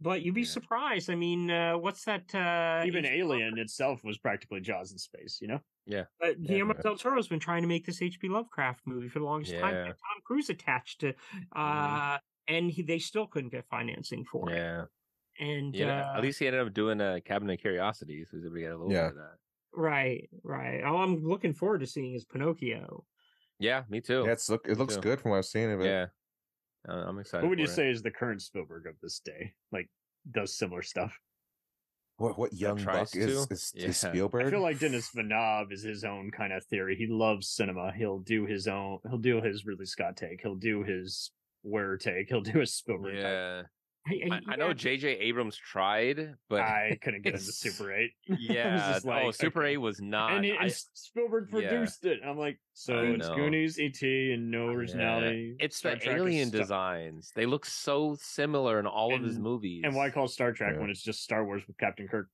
But 0.02 0.22
you'd 0.22 0.36
be 0.36 0.46
surprised. 0.46 1.10
I 1.10 1.16
mean, 1.16 1.52
uh, 1.52 1.78
what's 1.78 2.06
that? 2.06 2.34
Uh, 2.34 2.84
even 2.86 3.06
H- 3.06 3.12
alien 3.20 3.58
itself 3.58 4.02
was 4.04 4.18
practically 4.18 4.62
jaws 4.62 4.92
in 4.94 4.98
space 4.98 5.40
you 5.42 5.48
know 5.50 5.60
Yeah. 5.86 6.06
But 6.20 6.32
Uh, 6.32 6.40
Guillermo 6.44 6.74
del 6.74 6.96
Toro's 6.98 7.28
been 7.28 7.40
trying 7.40 7.64
to 7.64 7.68
make 7.68 7.86
this 7.86 8.02
H.P. 8.02 8.30
Lovecraft 8.30 8.82
movie 8.86 9.10
for 9.10 9.20
the 9.20 9.26
longest 9.26 9.54
time. 9.54 9.74
Yeah. 9.76 9.86
Had 9.88 9.98
Tom 9.98 10.22
Cruise 10.24 10.50
attached 10.50 11.02
to, 11.02 11.14
uh, 11.56 12.18
and 12.48 12.72
he, 12.72 12.82
they 12.82 13.00
still 13.00 13.28
couldn't 13.28 13.50
get 13.52 13.66
financing 13.68 14.24
for 14.26 14.50
it. 14.52 14.56
Yeah. 14.56 14.86
And 15.40 15.76
Yeah. 15.76 16.12
uh, 16.12 16.18
At 16.18 16.24
least 16.24 16.40
he 16.40 16.48
ended 16.48 16.66
up 16.66 16.74
doing 16.74 17.02
a 17.02 17.20
Cabinet 17.22 17.54
of 17.54 17.60
Curiosities. 17.60 18.30
So 18.32 18.38
we 18.52 18.62
got 18.62 18.70
a 18.72 18.78
little 18.78 18.92
Yeah. 18.92 19.10
bit 19.10 19.12
of 19.12 19.16
that. 19.18 19.38
right, 19.74 20.30
right. 20.44 20.82
Oh, 20.84 20.98
I'm 20.98 21.24
looking 21.24 21.54
forward 21.54 21.80
to 21.82 21.88
seeing 21.88 22.12
his 22.14 22.26
Pinocchio. 22.26 23.06
Yeah, 23.60 23.84
me 23.90 24.00
too. 24.02 24.24
Yeah, 24.26 24.32
it's 24.32 24.50
look 24.50 24.66
it 24.68 24.78
looks 24.78 24.96
too. 24.96 25.02
good 25.02 25.20
from 25.22 25.32
what 25.32 25.38
I've 25.38 25.46
seen 25.46 25.70
of 25.70 25.82
it. 25.82 25.86
Yeah. 25.86 26.08
Uh, 26.88 26.93
I'm 26.93 27.19
excited. 27.19 27.43
Who 27.43 27.49
would 27.49 27.60
you 27.60 27.65
it. 27.65 27.69
say 27.69 27.89
is 27.89 28.01
the 28.01 28.11
current 28.11 28.41
Spielberg 28.41 28.85
of 28.88 28.95
this 29.01 29.19
day? 29.19 29.53
Like, 29.72 29.89
does 30.31 30.57
similar 30.57 30.81
stuff? 30.81 31.18
What 32.18 32.38
what 32.38 32.53
young 32.53 32.77
tries 32.77 33.11
buck 33.11 33.15
is, 33.15 33.47
to? 33.47 33.53
is, 33.53 33.72
Yeah. 33.76 33.88
is 33.88 33.97
Spielberg? 33.97 34.47
I 34.47 34.49
feel 34.49 34.61
like 34.61 34.80
Denis 34.80 35.10
Villeneuve 35.14 35.72
is 35.72 35.84
his 35.84 36.03
own 36.03 36.31
kind 36.31 36.51
of 36.51 36.65
theory. 36.65 36.95
He 36.97 37.07
loves 37.07 37.47
cinema. 37.49 37.93
He'll 37.95 38.19
do 38.19 38.45
his 38.45 38.68
own. 38.68 38.99
He'll 39.07 39.18
do 39.19 39.41
his 39.41 39.65
Ridley 39.65 39.85
Scott 39.85 40.18
take. 40.18 40.41
He'll 40.41 40.56
do 40.56 40.84
his 40.84 41.31
Where 41.61 41.95
take. 41.97 42.27
He'll 42.30 42.41
do 42.41 42.60
his 42.60 42.73
Spielberg. 42.73 43.14
take. 43.15 43.23
Yeah. 43.23 43.61
I, 44.08 44.36
I, 44.36 44.40
I 44.54 44.56
know 44.56 44.68
yeah, 44.68 44.74
J.J. 44.74 45.08
Abrams 45.20 45.56
tried, 45.56 46.36
but 46.50 46.62
I 46.62 46.98
couldn't 47.02 47.22
get 47.24 47.34
into 47.34 47.46
Super 47.46 47.94
Eight. 47.94 48.12
yeah, 48.40 48.94
just 48.94 49.06
oh, 49.06 49.32
Super. 49.32 49.66
A 49.66 49.78
was 49.78 50.02
not. 50.02 50.34
and, 50.34 50.46
he, 50.46 50.52
I- 50.52 50.64
and 50.64 50.74
Spielberg 50.94 51.50
yeah. 51.52 51.70
produced 51.70 52.06
it. 52.06 52.20
I'm 52.26 52.38
like, 52.38 52.60
so 52.74 52.98
it's 53.00 53.28
know. 53.28 53.36
Goonies, 53.36 53.80
E.T., 53.80 54.32
and 54.34 54.50
no 54.50 54.70
yeah. 54.70 54.76
originality. 54.76 55.56
It's 55.60 55.78
Star 55.78 55.96
the 55.96 56.00
Trek 56.00 56.18
alien 56.18 56.50
designs. 56.50 57.32
They 57.36 57.46
look 57.46 57.66
so 57.66 58.16
similar 58.20 58.80
in 58.80 58.88
all 58.88 59.14
of 59.14 59.22
his 59.22 59.38
movies. 59.38 59.82
And 59.84 59.96
why 59.96 60.10
call 60.10 60.28
Star 60.28 60.52
Trek 60.54 60.74
Yeah. 60.76 60.82
when 60.82 60.90
it's 60.90 61.04
just 61.04 61.24
Star 61.24 61.46
Wars 61.46 61.64
with 61.68 61.78
Captain 61.78 62.08
Kirk? 62.08 62.28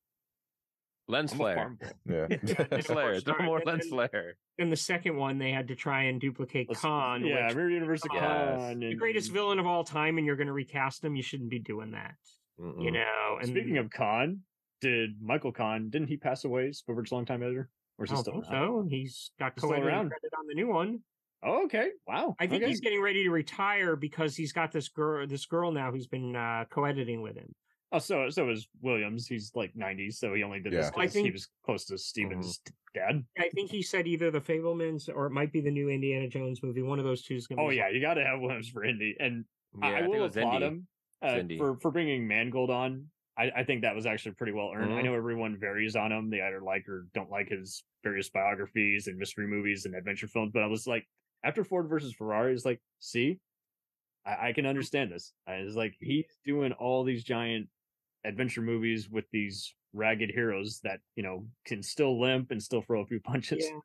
Lens 1.07 1.31
I'm 1.33 1.37
flare? 1.37 1.55
farm 1.55 1.79
yeah. 2.07 2.27
lens 2.71 2.85
flare. 2.87 3.19
No 3.27 3.35
more 3.45 3.57
and- 3.57 3.65
lens 3.67 3.81
and- 3.83 3.91
flare. 3.91 4.37
in 4.57 4.69
the 4.69 4.75
second 4.75 5.15
one, 5.15 5.37
they 5.37 5.51
had 5.51 5.67
to 5.67 5.75
try 5.75 6.03
and 6.03 6.19
duplicate 6.19 6.67
Let's- 6.69 6.81
Khan. 6.81 7.23
yeah, 7.25 7.47
which, 7.47 7.55
Mirror 7.55 7.69
Universe 7.69 8.03
of 8.05 8.11
Yes. 8.13 8.21
Khan. 8.23 8.79
the 8.79 8.87
and- 8.87 8.99
greatest 8.99 9.31
villain 9.31 9.59
of 9.59 9.67
all 9.67 9.83
time, 9.83 10.17
and 10.17 10.25
you're 10.25 10.35
going 10.35 10.47
to 10.47 10.53
recast 10.53 11.03
him. 11.03 11.15
You 11.15 11.21
shouldn't 11.23 11.49
be 11.49 11.59
doing 11.59 11.91
that. 11.91 12.15
You 12.57 12.65
Mm-mm. 12.65 12.93
know. 12.93 13.37
And 13.39 13.47
Speaking 13.49 13.77
of 13.77 13.89
Khan, 13.91 14.41
did 14.81 15.21
Michael 15.21 15.51
Kahn 15.51 15.89
didn't 15.89 16.07
he 16.07 16.17
pass 16.17 16.43
away? 16.45 16.71
Spielberg's 16.71 17.11
longtime 17.11 17.43
editor, 17.43 17.69
or 17.97 18.05
is 18.05 18.11
I 18.11 18.13
he 18.13 18.15
don't 18.17 18.23
still 18.23 18.41
think 18.41 18.53
around? 18.53 18.83
so. 18.85 18.87
He's 18.89 19.31
got 19.39 19.53
He's 19.53 19.59
still 19.61 19.69
co-editing 19.69 19.87
around. 19.93 20.09
credit 20.09 20.31
on 20.39 20.47
the 20.47 20.53
new 20.55 20.67
one. 20.67 20.99
Oh, 21.43 21.65
okay. 21.65 21.89
Wow. 22.07 22.35
I 22.39 22.47
think 22.47 22.63
okay. 22.63 22.69
he's 22.71 22.79
getting 22.79 23.01
ready 23.01 23.23
to 23.23 23.29
retire 23.29 23.95
because 23.95 24.35
he's 24.35 24.51
got 24.53 24.71
this 24.71 24.89
girl, 24.89 25.27
this 25.27 25.45
girl 25.45 25.71
now 25.71 25.91
who's 25.91 26.07
been 26.07 26.35
uh, 26.35 26.63
co-editing 26.71 27.21
with 27.21 27.35
him. 27.35 27.53
Oh, 27.91 27.99
so 27.99 28.29
so 28.29 28.49
is 28.49 28.67
Williams. 28.81 29.27
He's 29.27 29.51
like 29.55 29.75
ninety, 29.75 30.09
so 30.11 30.33
he 30.33 30.43
only 30.43 30.59
did 30.59 30.73
this 30.73 30.89
because 30.91 31.13
think- 31.13 31.25
he 31.27 31.31
was 31.31 31.47
close 31.63 31.85
to 31.85 31.97
Steven's 31.97 32.59
dad. 32.93 33.23
I 33.37 33.49
think 33.49 33.69
he 33.69 33.81
said 33.81 34.07
either 34.07 34.31
the 34.31 34.41
Fabelmans 34.41 35.07
or 35.13 35.27
it 35.27 35.31
might 35.31 35.51
be 35.53 35.61
the 35.61 35.71
new 35.71 35.89
Indiana 35.89 36.27
Jones 36.27 36.61
movie. 36.63 36.81
One 36.81 36.99
of 36.99 37.05
those 37.05 37.23
two 37.23 37.35
is 37.35 37.47
going 37.47 37.57
to. 37.57 37.63
Oh 37.63 37.69
yeah, 37.69 37.89
you 37.89 38.01
got 38.01 38.15
to 38.15 38.25
have 38.25 38.39
Williams 38.41 38.69
for 38.69 38.83
Indy, 38.83 39.15
and 39.19 39.45
Yeah, 39.81 39.87
I, 39.87 39.99
I 39.99 40.07
will 40.07 40.23
was 40.23 40.35
applaud 40.35 40.63
Indy. 40.63 41.57
him 41.57 41.57
uh, 41.57 41.57
for 41.57 41.79
for 41.79 41.91
bringing 41.91 42.27
Mangold 42.27 42.69
on. 42.71 43.05
I, 43.37 43.51
I 43.57 43.63
think 43.65 43.81
that 43.81 43.93
was 43.95 44.05
actually 44.05 44.31
pretty 44.35 44.53
well 44.53 44.71
earned. 44.73 44.93
I 44.93 45.01
Mhm. 45.01 45.05
know 45.05 45.13
everyone 45.13 45.57
varies 45.57 45.95
on 45.95 46.11
him; 46.11 46.29
they 46.29 46.41
either 46.41 46.61
like 46.61 46.87
or 46.89 47.07
don't 47.13 47.29
like 47.29 47.49
his 47.49 47.83
various 48.03 48.29
biographies 48.29 49.07
and 49.07 49.17
mystery 49.17 49.45
movies 49.47 49.85
and 49.85 49.93
adventure 49.95 50.27
films. 50.27 50.51
But 50.53 50.63
I 50.63 50.67
was 50.67 50.87
like, 50.87 51.05
after 51.43 51.63
Ford 51.63 51.87
versus 51.87 52.13
Ferrari, 52.13 52.53
is 52.53 52.65
like, 52.65 52.81
see, 52.99 53.39
I, 54.25 54.49
I 54.49 54.53
can 54.53 54.65
understand 54.65 55.11
this. 55.11 55.33
I 55.47 55.61
was 55.63 55.75
like, 55.75 55.95
he's 55.99 56.25
doing 56.45 56.71
all 56.73 57.03
these 57.03 57.23
giant 57.23 57.67
adventure 58.25 58.61
movies 58.61 59.09
with 59.09 59.25
these 59.31 59.73
ragged 59.93 60.29
heroes 60.31 60.81
that 60.83 60.99
you 61.15 61.23
know 61.23 61.47
can 61.65 61.81
still 61.81 62.19
limp 62.19 62.51
and 62.51 62.61
still 62.61 62.81
throw 62.81 63.01
a 63.01 63.05
few 63.05 63.19
punches. 63.31 63.65
Yeah. 63.69 63.79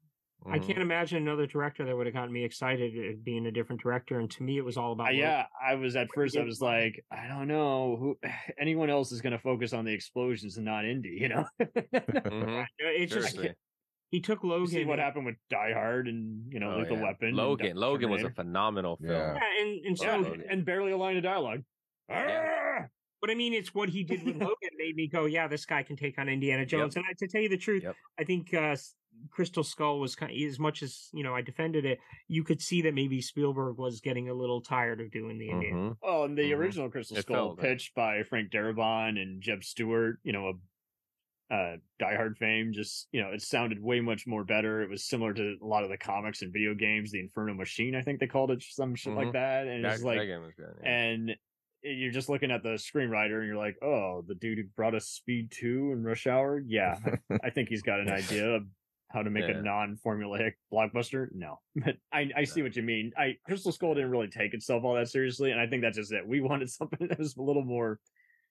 I 0.47 0.59
Mhm. 0.59 0.67
can't 0.69 0.79
imagine 0.79 1.19
another 1.19 1.47
director 1.47 1.85
that 1.85 1.95
would 1.95 2.07
have 2.07 2.15
gotten 2.15 2.33
me 2.33 2.45
excited 2.45 2.95
uh, 2.97 3.17
being 3.23 3.45
a 3.45 3.51
different 3.53 3.83
director. 3.83 4.19
And 4.21 4.31
to 4.31 4.43
me, 4.43 4.57
it 4.57 4.65
was 4.65 4.79
all 4.79 4.93
about 4.93 5.09
Uh, 5.09 5.11
yeah, 5.11 5.45
I 5.63 5.75
was 5.75 5.97
at 5.97 6.09
first. 6.15 6.35
I 6.35 6.43
was 6.45 6.63
like, 6.63 7.05
I 7.13 7.29
don't 7.29 7.47
know 7.47 7.97
who. 8.01 8.19
Anyone 8.59 8.89
else 8.89 9.13
is 9.13 9.21
going 9.21 9.35
to 9.35 9.39
focus 9.39 9.75
on 9.75 9.85
the 9.85 9.93
explosions 9.93 10.57
and 10.57 10.65
not 10.65 10.87
Indy, 10.87 11.19
you 11.21 11.29
know? 11.29 11.45
Mhm. 11.61 12.67
It's 12.79 13.13
just 13.13 13.39
he 14.11 14.21
took 14.21 14.43
You 14.43 14.49
Logan. 14.49 14.67
see 14.69 14.85
what 14.87 14.95
and- 14.95 15.03
happened 15.03 15.27
with 15.27 15.37
Die 15.51 15.73
Hard 15.75 16.09
and 16.09 16.51
you 16.51 16.59
know 16.59 16.73
Oh, 16.73 16.79
Lethal 16.79 16.97
yeah. 16.97 17.03
Weapon. 17.03 17.35
Logan. 17.37 17.77
Logan 17.77 18.09
was 18.11 18.23
a 18.23 18.31
phenomenal 18.31 18.97
film. 18.97 19.11
Yeah. 19.13 19.35
Yeah, 19.35 19.63
and, 19.63 19.85
and 19.85 19.99
so, 19.99 20.05
Yeah, 20.07 20.17
Logan. 20.17 20.45
and 20.49 20.65
barely 20.65 20.93
a 20.93 20.97
line 20.97 21.19
of 21.19 21.23
dialogue. 21.23 21.63
Ah! 22.11 22.87
But 23.21 23.31
I 23.31 23.35
mean, 23.35 23.53
it's 23.53 23.75
what 23.75 23.89
he 23.89 24.03
did 24.05 24.23
with 24.25 24.37
Logan 24.41 24.71
made 24.77 24.97
me 24.97 25.07
go, 25.09 25.27
yeah, 25.27 25.47
this 25.49 25.67
guy 25.67 25.83
can 25.83 25.97
take 25.97 26.19
on 26.19 26.29
Indiana 26.29 26.65
Jones. 26.65 26.97
And 26.97 27.05
I, 27.09 27.13
to 27.19 27.29
tell 27.29 27.41
you 27.43 27.49
the 27.49 27.57
truth, 27.59 27.83
Yep. 27.83 27.97
I 28.19 28.25
think 28.25 28.55
uh, 28.55 28.77
Crystal 29.31 29.63
Skull 29.65 30.01
was 30.01 30.15
kind 30.17 30.33
as 30.33 30.59
much 30.59 30.83
as 30.83 31.09
you 31.13 31.23
know 31.23 31.35
I 31.35 31.43
defended 31.43 31.85
it. 31.85 31.99
You 32.29 32.43
could 32.45 32.63
see 32.63 32.81
that 32.83 32.95
maybe 32.95 33.21
Spielberg 33.21 33.77
was 33.77 34.01
getting 34.01 34.31
a 34.31 34.35
little 34.35 34.63
tired 34.63 35.01
of 35.01 35.11
doing 35.11 35.37
the 35.39 35.51
Indiana. 35.51 35.77
Mhm. 35.77 35.97
Oh, 36.03 36.25
and 36.25 36.39
the 36.39 36.51
Mhm. 36.53 36.57
original 36.57 36.89
Crystal 36.91 37.19
It 37.19 37.23
Skull 37.23 37.57
pitched 37.57 37.95
by 37.95 38.23
Frank 38.23 38.51
Darabont 38.51 39.21
and 39.21 39.43
Jeb 39.43 39.63
Stuart. 39.65 40.21
You 40.23 40.33
know, 40.33 40.53
uh 41.51 41.77
Die 41.99 42.15
Hard 42.15 42.39
fame. 42.39 42.73
Just 42.73 43.09
you 43.13 43.21
know, 43.21 43.31
it 43.33 43.43
sounded 43.43 43.83
way 43.83 44.01
much 44.01 44.27
more 44.27 44.45
better. 44.45 44.81
It 44.81 44.89
was 44.89 45.05
similar 45.05 45.35
to 45.35 45.57
a 45.61 45.67
lot 45.67 45.83
of 45.85 45.91
the 45.91 45.99
comics 45.99 46.41
and 46.43 46.53
video 46.53 46.75
games. 46.75 47.11
The 47.11 47.21
Infernal 47.21 47.57
Machine, 47.57 47.95
I 47.97 48.03
think 48.03 48.21
they 48.21 48.27
called 48.29 48.53
it 48.53 48.63
some 48.63 48.95
shit 48.95 49.13
like 49.13 49.29
Mhm. 49.29 49.33
that. 49.33 49.67
And 49.67 49.85
That, 49.85 49.95
it's 49.95 50.03
like, 50.05 50.19
that 50.21 50.27
game 50.27 50.43
was 50.43 50.55
good. 50.55 50.75
yeah. 50.83 50.89
and 50.89 51.37
Eh, 51.85 51.91
you're 51.91 52.13
just 52.13 52.29
looking 52.29 52.51
at 52.51 52.63
the 52.63 52.71
screenwriter 52.71 53.39
and 53.39 53.47
you're 53.47 53.57
like, 53.57 53.77
oh, 53.83 54.23
the 54.27 54.35
dude 54.35 54.59
who 54.59 54.65
brought 54.77 54.95
us 54.95 55.07
Speed 55.07 55.51
Two 55.51 55.91
and 55.93 56.05
Rush 56.05 56.27
Hour. 56.27 56.61
Yeah, 56.67 56.99
I, 57.43 57.51
think 57.55 57.69
he's 57.69 57.83
got 57.83 58.01
an 58.01 58.11
idea 58.11 58.49
of 58.51 58.65
how 59.13 59.23
to 59.23 59.31
make 59.31 59.49
Yeah. 59.49 59.59
a 59.59 59.63
non-formulaic 59.63 60.53
blockbuster. 60.73 61.29
No, 61.33 61.59
but 61.77 61.97
I 62.13 62.31
I 62.37 62.45
see 62.45 62.63
what 62.63 62.77
you 62.77 62.83
mean. 62.83 63.13
I 63.17 63.37
Crystal 63.47 63.73
Skull 63.73 63.95
didn't 63.95 64.11
really 64.11 64.29
take 64.29 64.55
itself 64.55 64.85
all 64.85 64.95
that 64.95 65.09
seriously, 65.09 65.51
and 65.51 65.61
I 65.61 65.67
think 65.67 65.83
that's 65.83 65.97
just 65.97 66.13
it. 66.13 66.27
We 66.27 66.41
wanted 66.51 66.71
something 66.71 67.09
that 67.09 67.19
was 67.19 67.37
a 67.37 67.43
little 67.43 67.65
more. 67.65 67.99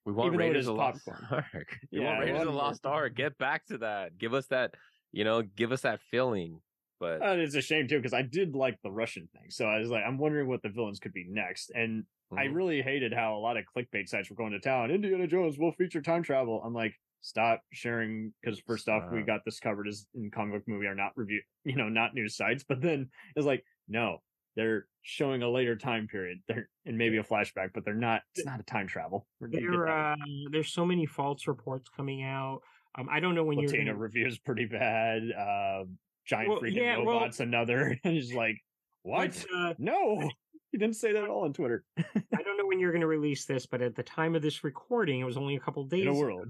We 0.06 0.14
want 0.14 0.28
even 0.28 0.40
though 0.40 0.46
it 0.46 0.48
Raiders 0.48 0.68
of 0.68 0.76
the 0.76 0.80
Lost 0.82 1.06
popcorn. 1.06 1.28
Ark. 1.54 1.78
We 1.92 2.00
Yeah, 2.00 2.06
want 2.06 2.20
Raiders 2.22 2.40
of 2.42 2.48
the 2.48 2.54
Lost 2.54 2.86
Ark. 2.86 3.16
Get 3.16 3.38
back 3.38 3.66
to 3.68 3.78
that. 3.80 4.18
Give 4.18 4.34
us 4.34 4.48
that. 4.48 4.74
You 5.12 5.24
know, 5.24 5.42
give 5.42 5.72
us 5.72 5.82
that 5.82 6.00
feeling. 6.10 6.62
But 7.00 7.24
Uh, 7.24 7.36
it's 7.38 7.56
a 7.56 7.62
shame 7.62 7.88
too 7.88 7.98
because 7.98 8.14
I 8.14 8.22
did 8.22 8.56
like 8.56 8.82
the 8.82 8.92
Russian 8.92 9.28
thing, 9.28 9.50
so 9.50 9.66
I 9.68 9.80
was 9.80 9.90
like, 9.90 10.04
I'm 10.06 10.18
wondering 10.18 10.48
what 10.48 10.62
the 10.62 10.70
villains 10.70 11.00
could 11.00 11.12
be 11.14 11.26
next, 11.28 11.70
and 11.72 12.06
I 12.38 12.44
Mhm. 12.44 12.46
really 12.46 12.82
hated 12.82 13.14
how 13.14 13.36
a 13.36 13.40
lot 13.40 13.58
of 13.58 13.66
clickbait 13.66 14.08
sites 14.08 14.30
were 14.30 14.38
going 14.38 14.54
to 14.54 14.60
town. 14.60 14.92
Indiana 14.92 15.28
Jones 15.28 15.58
will 15.60 15.74
feature 15.74 16.02
time 16.02 16.24
travel. 16.24 16.62
I'm 16.64 16.74
like, 16.74 16.94
stop 17.22 17.64
sharing 17.74 18.34
because 18.42 18.60
first 18.62 18.88
off, 18.88 19.04
we 19.10 19.24
got 19.24 19.42
this 19.44 19.60
covered 19.60 19.88
as 19.90 20.08
in 20.14 20.32
comic 20.32 20.54
book 20.62 20.68
movie 20.68 20.86
are 20.88 20.96
not 20.96 21.12
review, 21.18 21.42
you 21.66 21.76
know, 21.76 21.90
not 21.90 22.14
news 22.14 22.38
sites. 22.38 22.64
But 22.64 22.80
then 22.82 23.10
it's 23.36 23.46
like, 23.46 23.66
no, 23.90 24.20
they're 24.56 24.88
showing 25.02 25.42
a 25.44 25.50
later 25.50 25.76
time 25.76 26.08
period, 26.08 26.40
they're 26.48 26.70
and 26.86 26.98
maybe 26.98 27.18
a 27.18 27.24
flashback, 27.24 27.72
but 27.74 27.84
they're 27.84 27.94
not. 27.96 28.22
It's 28.34 28.46
not 28.46 28.62
a 28.62 28.64
time 28.64 28.88
travel. 28.88 29.28
There, 29.42 29.90
uh, 29.90 30.16
there's 30.52 30.72
so 30.72 30.86
many 30.86 31.06
false 31.06 31.48
reports 31.48 31.90
coming 31.90 32.24
out. 32.24 32.62
Um, 32.96 33.08
I 33.10 33.20
don't 33.20 33.36
know 33.36 33.44
when 33.44 33.60
you're 33.60 33.72
Latina 33.72 33.74
gonna, 33.74 33.96
reviews 33.96 34.38
pretty 34.40 34.66
bad. 34.66 35.32
Uh, 35.32 35.86
giant 36.30 36.50
Well, 36.50 36.62
freaking 36.62 36.76
yeah, 36.76 36.98
well- 36.98 37.08
robots, 37.16 37.40
another. 37.40 37.98
and 38.04 38.18
it's 38.18 38.34
like, 38.34 38.58
what? 39.04 39.46
but, 39.52 39.58
uh, 39.58 39.74
No, 39.80 40.20
he 40.72 40.78
didn't 40.78 40.96
say 40.96 41.14
that 41.14 41.24
at 41.24 41.30
all 41.30 41.44
on 41.46 41.54
Twitter. 41.54 41.84
I 41.98 42.42
don't 42.44 42.58
know 42.58 42.68
when 42.68 42.80
you're 42.80 42.92
going 42.92 43.02
to 43.02 43.08
release 43.08 43.46
this, 43.46 43.66
but 43.66 43.82
at 43.82 43.96
the 43.96 44.04
time 44.04 44.36
of 44.36 44.42
this 44.42 44.64
recording, 44.64 45.20
it 45.20 45.24
was 45.26 45.38
only 45.38 45.56
a 45.56 45.60
couple 45.60 45.84
days. 45.86 46.02
In 46.04 46.08
a 46.10 46.12
ago, 46.12 46.20
world. 46.20 46.48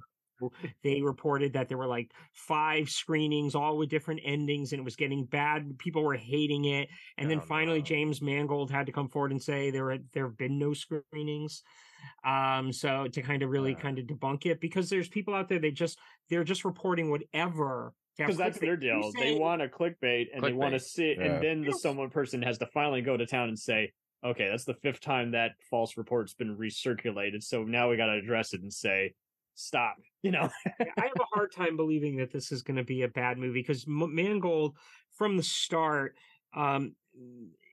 They 0.86 1.02
reported 1.02 1.52
that 1.54 1.68
there 1.68 1.78
were 1.78 1.86
like 1.86 2.12
five 2.32 2.88
screenings, 2.90 3.56
all 3.56 3.78
with 3.78 3.90
different 3.90 4.22
endings, 4.24 4.72
and 4.72 4.80
it 4.80 4.84
was 4.86 4.96
getting 4.96 5.26
bad. 5.26 5.78
People 5.80 6.02
were 6.02 6.16
hating 6.16 6.64
it, 6.64 6.88
and 7.18 7.30
then 7.30 7.40
Oh, 7.40 7.46
finally, 7.46 7.80
no. 7.80 7.84
James 7.84 8.22
Mangold 8.22 8.72
had 8.72 8.86
to 8.86 8.94
come 8.94 9.10
forward 9.10 9.32
and 9.32 9.44
say 9.44 9.70
there 9.70 9.84
were, 9.84 9.98
there 10.14 10.24
have 10.28 10.38
been 10.38 10.58
no 10.58 10.74
screenings. 10.74 11.62
Um, 12.24 12.72
so 12.72 13.08
to 13.12 13.22
kind 13.22 13.44
of 13.44 13.50
really 13.50 13.76
Uh. 13.76 13.80
kind 13.80 14.00
of 14.00 14.06
debunk 14.06 14.46
it, 14.46 14.62
because 14.62 14.90
there's 14.90 15.10
people 15.10 15.34
out 15.34 15.50
there 15.50 15.60
they 15.60 15.72
just 15.72 16.00
they're 16.30 16.46
just 16.46 16.64
reporting 16.64 17.10
whatever. 17.10 17.94
To 18.20 18.24
have 18.24 18.28
Because 18.28 18.38
that's 18.38 18.60
their 18.60 18.74
You 18.82 19.02
deal. 19.02 19.12
They 19.18 19.36
want 19.36 19.62
a 19.62 19.68
clickbait 19.68 20.28
and 20.34 20.44
they 20.44 20.54
want 20.54 20.74
to 20.74 20.78
Clickbait. 20.80 20.82
sit, 20.82 21.18
Yeah. 21.18 21.24
and 21.26 21.44
then 21.44 21.62
the 21.64 21.72
someone 21.74 22.10
person 22.10 22.42
has 22.42 22.58
to 22.60 22.68
finally 22.68 23.02
go 23.02 23.18
to 23.18 23.26
town 23.26 23.50
and 23.50 23.58
say, 23.60 23.92
okay, 24.24 24.50
that's 24.50 24.66
the 24.66 24.74
fifth 24.76 25.00
time 25.00 25.32
that 25.32 25.52
false 25.70 25.98
report's 25.98 26.34
been 26.34 26.56
recirculated. 26.58 27.42
So 27.44 27.64
now 27.64 27.90
we 27.90 27.98
got 27.98 28.08
to 28.08 28.14
address 28.14 28.54
it 28.54 28.62
and 28.62 28.72
say, 28.72 29.14
stop. 29.56 29.96
You 30.22 30.32
know, 30.32 30.50
I 30.80 30.84
have 31.04 31.14
a 31.18 31.24
hard 31.34 31.54
time 31.54 31.78
believing 31.78 32.18
that 32.18 32.30
this 32.30 32.52
is 32.52 32.62
going 32.62 32.76
to 32.76 32.84
be 32.84 33.04
a 33.04 33.08
bad 33.08 33.38
movie 33.38 33.62
because 33.62 33.86
M- 33.88 34.14
Mangold, 34.14 34.76
from 35.14 35.38
the 35.38 35.44
start, 35.44 36.16
um, 36.54 36.94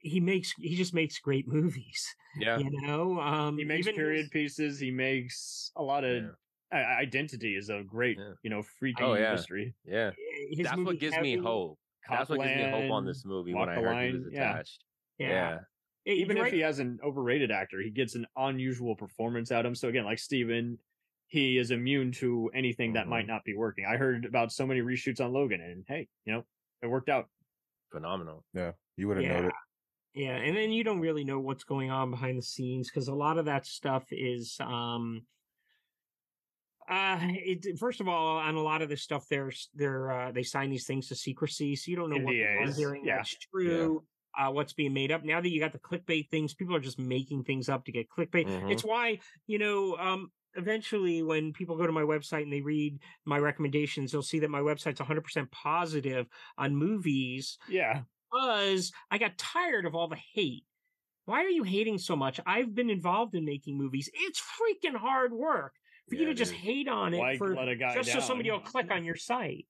he 0.01 0.21
makes 0.21 0.53
he 0.53 0.77
just 0.77 0.93
makes 0.93 1.19
great 1.19 1.45
movies. 1.45 2.07
yeah, 2.39 2.57
You 2.57 2.69
know, 2.81 3.19
um, 3.19 3.57
he 3.57 3.65
makes 3.65 3.85
period 3.91 4.21
his- 4.21 4.29
pieces. 4.29 4.79
He 4.79 4.91
makes 4.91 5.71
a 5.75 5.83
lot 5.83 6.05
of 6.05 6.23
Yeah. 6.23 6.29
I- 6.71 7.01
identity 7.01 7.55
is 7.55 7.69
a 7.69 7.83
great, 7.83 8.17
Yeah. 8.17 8.33
you 8.43 8.49
know, 8.49 8.61
freaky 8.61 9.03
Oh, 9.03 9.13
yeah. 9.13 9.31
mystery. 9.31 9.73
yeah. 9.85 10.11
his 10.49 10.65
That's 10.65 10.77
what 10.77 10.99
gives 10.99 11.17
me 11.19 11.31
Heavy- 11.31 11.41
hope. 11.43 11.79
That's 12.09 12.29
what 12.29 12.39
gives 12.41 12.55
me 12.55 12.69
hope 12.69 12.91
on 12.91 13.05
this 13.05 13.25
movie 13.25 13.53
Walk 13.53 13.67
when 13.67 13.69
I 13.69 13.75
the 13.75 13.87
heard 13.87 13.93
Line, 13.95 14.11
he 14.11 14.17
was 14.19 14.33
yeah. 14.33 14.49
attached. 14.53 14.83
Yeah, 15.17 15.27
Yeah. 15.29 15.59
Yeah, 16.05 16.13
even 16.13 16.37
you're 16.37 16.45
if 16.45 16.51
right. 16.51 16.57
he 16.57 16.61
has 16.61 16.79
an 16.79 16.99
overrated 17.03 17.51
actor, 17.51 17.81
he 17.81 17.89
gets 17.89 18.15
an 18.15 18.25
unusual 18.37 18.95
performance 18.95 19.51
out 19.51 19.65
of 19.65 19.69
him. 19.71 19.75
So 19.75 19.89
again, 19.89 20.05
like 20.05 20.19
Steven, 20.19 20.79
he 21.27 21.57
is 21.57 21.71
immune 21.71 22.13
to 22.13 22.49
anything 22.53 22.93
that 22.93 23.07
might 23.09 23.25
Mhm. 23.25 23.29
not 23.29 23.43
be 23.43 23.53
working. 23.55 23.85
I 23.85 23.97
heard 23.97 24.23
about 24.23 24.53
so 24.53 24.65
many 24.65 24.79
reshoots 24.81 25.19
on 25.19 25.33
Logan, 25.33 25.59
and 25.59 25.83
hey, 25.87 26.07
you 26.25 26.31
know, 26.33 26.45
it 26.81 26.87
worked 26.87 27.09
out. 27.09 27.29
Phenomenal. 27.91 28.45
Yeah, 28.53 28.71
you 28.95 29.07
would 29.09 29.17
have 29.17 29.25
known 29.25 29.43
Yeah. 29.43 29.49
it. 29.49 29.53
Yeah, 30.13 30.35
and 30.37 30.55
then 30.55 30.71
you 30.71 30.83
don't 30.85 31.01
really 31.01 31.25
know 31.25 31.39
what's 31.39 31.63
going 31.65 31.91
on 31.91 32.09
behind 32.09 32.37
the 32.37 32.41
scenes 32.43 32.89
because 32.89 33.07
a 33.09 33.13
lot 33.15 33.37
of 33.37 33.45
that 33.45 33.65
stuff 33.65 34.07
is 34.11 34.57
um 34.61 35.27
uh 36.89 37.19
it, 37.21 37.77
first 37.77 37.99
of 38.01 38.07
all 38.07 38.37
on 38.37 38.55
a 38.55 38.61
lot 38.61 38.81
of 38.81 38.89
this 38.89 39.01
stuff 39.01 39.25
there's 39.29 39.69
they're 39.73 40.11
uh, 40.11 40.31
they 40.31 40.43
sign 40.43 40.69
these 40.69 40.85
things 40.85 41.07
to 41.07 41.15
secrecy 41.15 41.75
so 41.75 41.89
you 41.91 41.97
don't 41.97 42.09
know 42.09 42.17
what 42.25 42.33
you're 42.35 42.71
hearing 42.77 43.05
yeah. 43.05 43.17
that's 43.17 43.35
true 43.51 44.03
uh 44.37 44.49
what's 44.51 44.73
being 44.73 44.93
made 44.93 45.11
up 45.11 45.23
now 45.23 45.41
that 45.41 45.49
you 45.49 45.59
got 45.59 45.73
the 45.73 45.79
clickbait 45.79 46.29
things 46.29 46.53
people 46.53 46.75
are 46.75 46.79
just 46.79 46.99
making 46.99 47.43
things 47.43 47.69
up 47.69 47.83
to 47.85 47.91
get 47.91 48.07
clickbait 48.09 48.47
Mhm. 48.47 48.71
it's 48.71 48.83
why 48.85 49.19
you 49.47 49.57
know 49.59 49.95
um 49.97 50.31
eventually 50.55 51.21
when 51.23 51.53
people 51.53 51.75
go 51.77 51.85
to 51.85 51.91
my 51.93 52.01
website 52.01 52.43
and 52.43 52.51
they 52.53 52.61
read 52.61 52.99
my 53.25 53.37
recommendations 53.37 54.11
they'll 54.11 54.21
see 54.23 54.39
that 54.39 54.49
my 54.49 54.61
website's 54.61 54.99
100% 54.99 55.51
positive 55.51 56.27
on 56.57 56.75
movies 56.75 57.57
Yeah, 57.69 58.03
because 58.31 58.91
I 59.11 59.17
got 59.17 59.37
tired 59.37 59.85
of 59.85 59.93
all 59.95 60.07
the 60.07 60.17
hate. 60.33 60.63
Why 61.25 61.43
are 61.43 61.49
you 61.49 61.63
hating 61.63 61.97
so 61.97 62.15
much? 62.15 62.39
I've 62.45 62.73
been 62.73 62.89
involved 62.89 63.35
in 63.35 63.43
making 63.43 63.77
movies. 63.77 64.09
It's 64.13 64.41
freaking 64.41 64.95
hard 64.95 65.33
work 65.33 65.73
for 66.07 66.15
you 66.15 66.25
to 66.25 66.33
just 66.33 66.53
hate 66.53 66.87
on 66.87 67.13
it 67.13 67.17
Why 67.19 67.37
for 67.37 67.55
let 67.55 67.67
a 67.67 67.75
guy 67.75 67.95
just 67.95 68.11
so 68.11 68.19
somebody 68.19 68.51
will 68.51 68.59
click 68.59 68.91
on 68.91 69.03
your 69.03 69.15
site. 69.15 69.67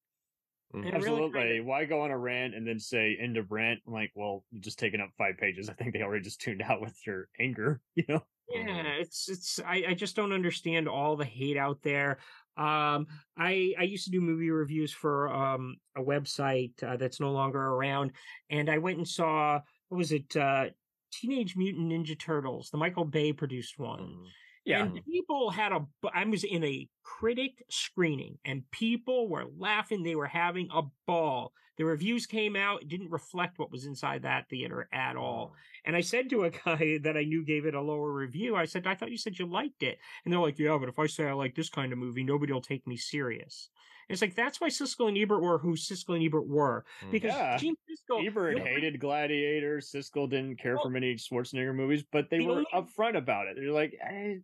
Mhm. 0.74 0.84
Really 0.84 0.96
absolutely. 0.96 1.40
kinda- 1.42 1.64
Why 1.64 1.86
go 1.86 2.02
on 2.02 2.12
a 2.12 2.18
rant 2.18 2.54
and 2.54 2.68
then 2.68 2.80
say 2.80 3.16
end 3.20 3.38
of 3.38 3.52
rant? 3.52 3.82
I'm 3.88 3.94
like, 3.94 4.12
well, 4.16 4.44
you 4.52 4.60
just 4.60 4.80
taken 4.80 5.00
up 5.00 5.12
five 5.18 5.38
pages. 5.38 5.70
I 5.70 5.74
think 5.74 5.94
they 5.94 6.02
already 6.02 6.24
just 6.24 6.42
tuned 6.42 6.62
out 6.62 6.82
with 6.82 6.96
your 7.06 7.30
anger. 7.40 7.82
You 7.96 8.04
know, 8.08 8.24
yeah, 8.50 8.94
it's 9.00 9.28
it's 9.30 9.60
I, 9.60 9.84
I 9.90 9.94
just 9.94 10.16
don't 10.16 10.32
understand 10.32 10.88
all 10.88 11.16
the 11.18 11.26
hate 11.26 11.58
out 11.58 11.82
there. 11.84 12.20
Um, 12.56 13.08
I 13.38 13.74
I 13.78 13.84
used 13.84 14.06
to 14.06 14.12
do 14.12 14.22
movie 14.22 14.50
reviews 14.52 14.92
for 14.94 15.30
um 15.30 15.78
a 15.96 16.02
website 16.02 16.82
uh, 16.84 16.96
that's 16.98 17.20
no 17.20 17.32
longer 17.32 17.60
around, 17.62 18.12
and 18.50 18.70
I 18.70 18.78
went 18.78 18.98
and 18.98 19.08
saw 19.08 19.60
what 19.90 19.98
was 19.98 20.12
it? 20.12 20.36
Uh, 20.36 20.70
Teenage 21.12 21.56
Mutant 21.56 21.90
Ninja 21.92 22.18
Turtles, 22.20 22.70
the 22.70 22.78
Michael 22.78 23.06
Bay 23.06 23.32
produced 23.34 23.80
one. 23.80 24.00
Mhm. 24.02 24.28
Yeah. 24.68 24.84
And 24.84 25.04
people 25.06 25.50
had 25.50 25.72
a, 25.72 25.86
I 26.14 26.24
was 26.26 26.44
in 26.44 26.64
a 26.64 26.88
critic 27.04 27.64
screening, 27.70 28.38
and 28.46 28.70
people 28.72 29.28
were 29.30 29.46
laughing. 29.58 30.04
They 30.04 30.16
were 30.16 30.28
having 30.28 30.68
a 30.74 30.84
ball. 31.06 31.54
The 31.78 31.86
reviews 31.86 32.26
came 32.26 32.56
out; 32.56 32.82
it 32.82 32.88
didn't 32.88 33.12
reflect 33.12 33.60
what 33.60 33.72
was 33.72 33.86
inside 33.86 34.24
that 34.24 34.50
theater 34.50 34.90
at 34.92 35.16
all. 35.16 35.54
And 35.86 35.96
I 35.96 36.02
said 36.02 36.30
to 36.32 36.44
a 36.44 36.50
guy 36.66 36.98
that 37.04 37.16
I 37.16 37.24
knew 37.24 37.46
gave 37.46 37.66
it 37.66 37.76
a 37.76 37.82
lower 37.82 38.12
review, 38.12 38.56
I 38.56 38.66
said, 38.66 38.88
"I 38.88 38.96
thought 38.96 39.12
you 39.12 39.18
said 39.18 39.38
you 39.40 39.46
liked 39.46 39.84
it." 39.84 40.00
And 40.26 40.34
they're 40.34 40.40
like, 40.42 40.58
"Yeah, 40.60 40.78
but 40.80 40.90
if 40.90 40.98
I 41.00 41.08
say 41.08 41.26
I 41.28 41.34
like 41.34 41.56
this 41.56 41.70
kind 41.70 41.94
of 41.94 42.00
movie, 42.00 42.24
nobody 42.24 42.52
will 42.52 42.62
take 42.62 42.86
me 42.88 42.98
serious." 42.98 43.70
And 44.10 44.14
it's 44.16 44.22
like 44.22 44.36
that's 44.36 44.62
why 44.62 44.70
Siskel 44.70 45.10
and 45.10 45.18
Ebert 45.18 45.42
were 45.42 45.58
who 45.60 45.74
Siskel 45.76 46.16
and 46.16 46.24
Ebert 46.24 46.48
were 46.48 46.86
Mhm. 47.04 47.12
because 47.12 47.34
Yeah. 47.34 47.58
Gene 47.58 47.76
Siskel 47.90 48.26
Ebert 48.26 48.56
nobody- 48.58 48.74
hated 48.76 49.00
Gladiator. 49.02 49.78
Siskel 49.80 50.30
didn't 50.30 50.60
care 50.60 50.76
Well, 50.76 50.84
for 50.86 50.90
many 50.90 51.14
Schwarzenegger 51.16 51.76
movies, 51.76 52.04
but 52.10 52.30
they 52.30 52.38
the 52.38 52.46
were 52.46 52.52
only- 52.54 52.66
upfront 52.74 53.18
about 53.18 53.48
it. 53.48 53.58
They're 53.58 53.70
like, 53.72 53.94
eh, 54.02 54.36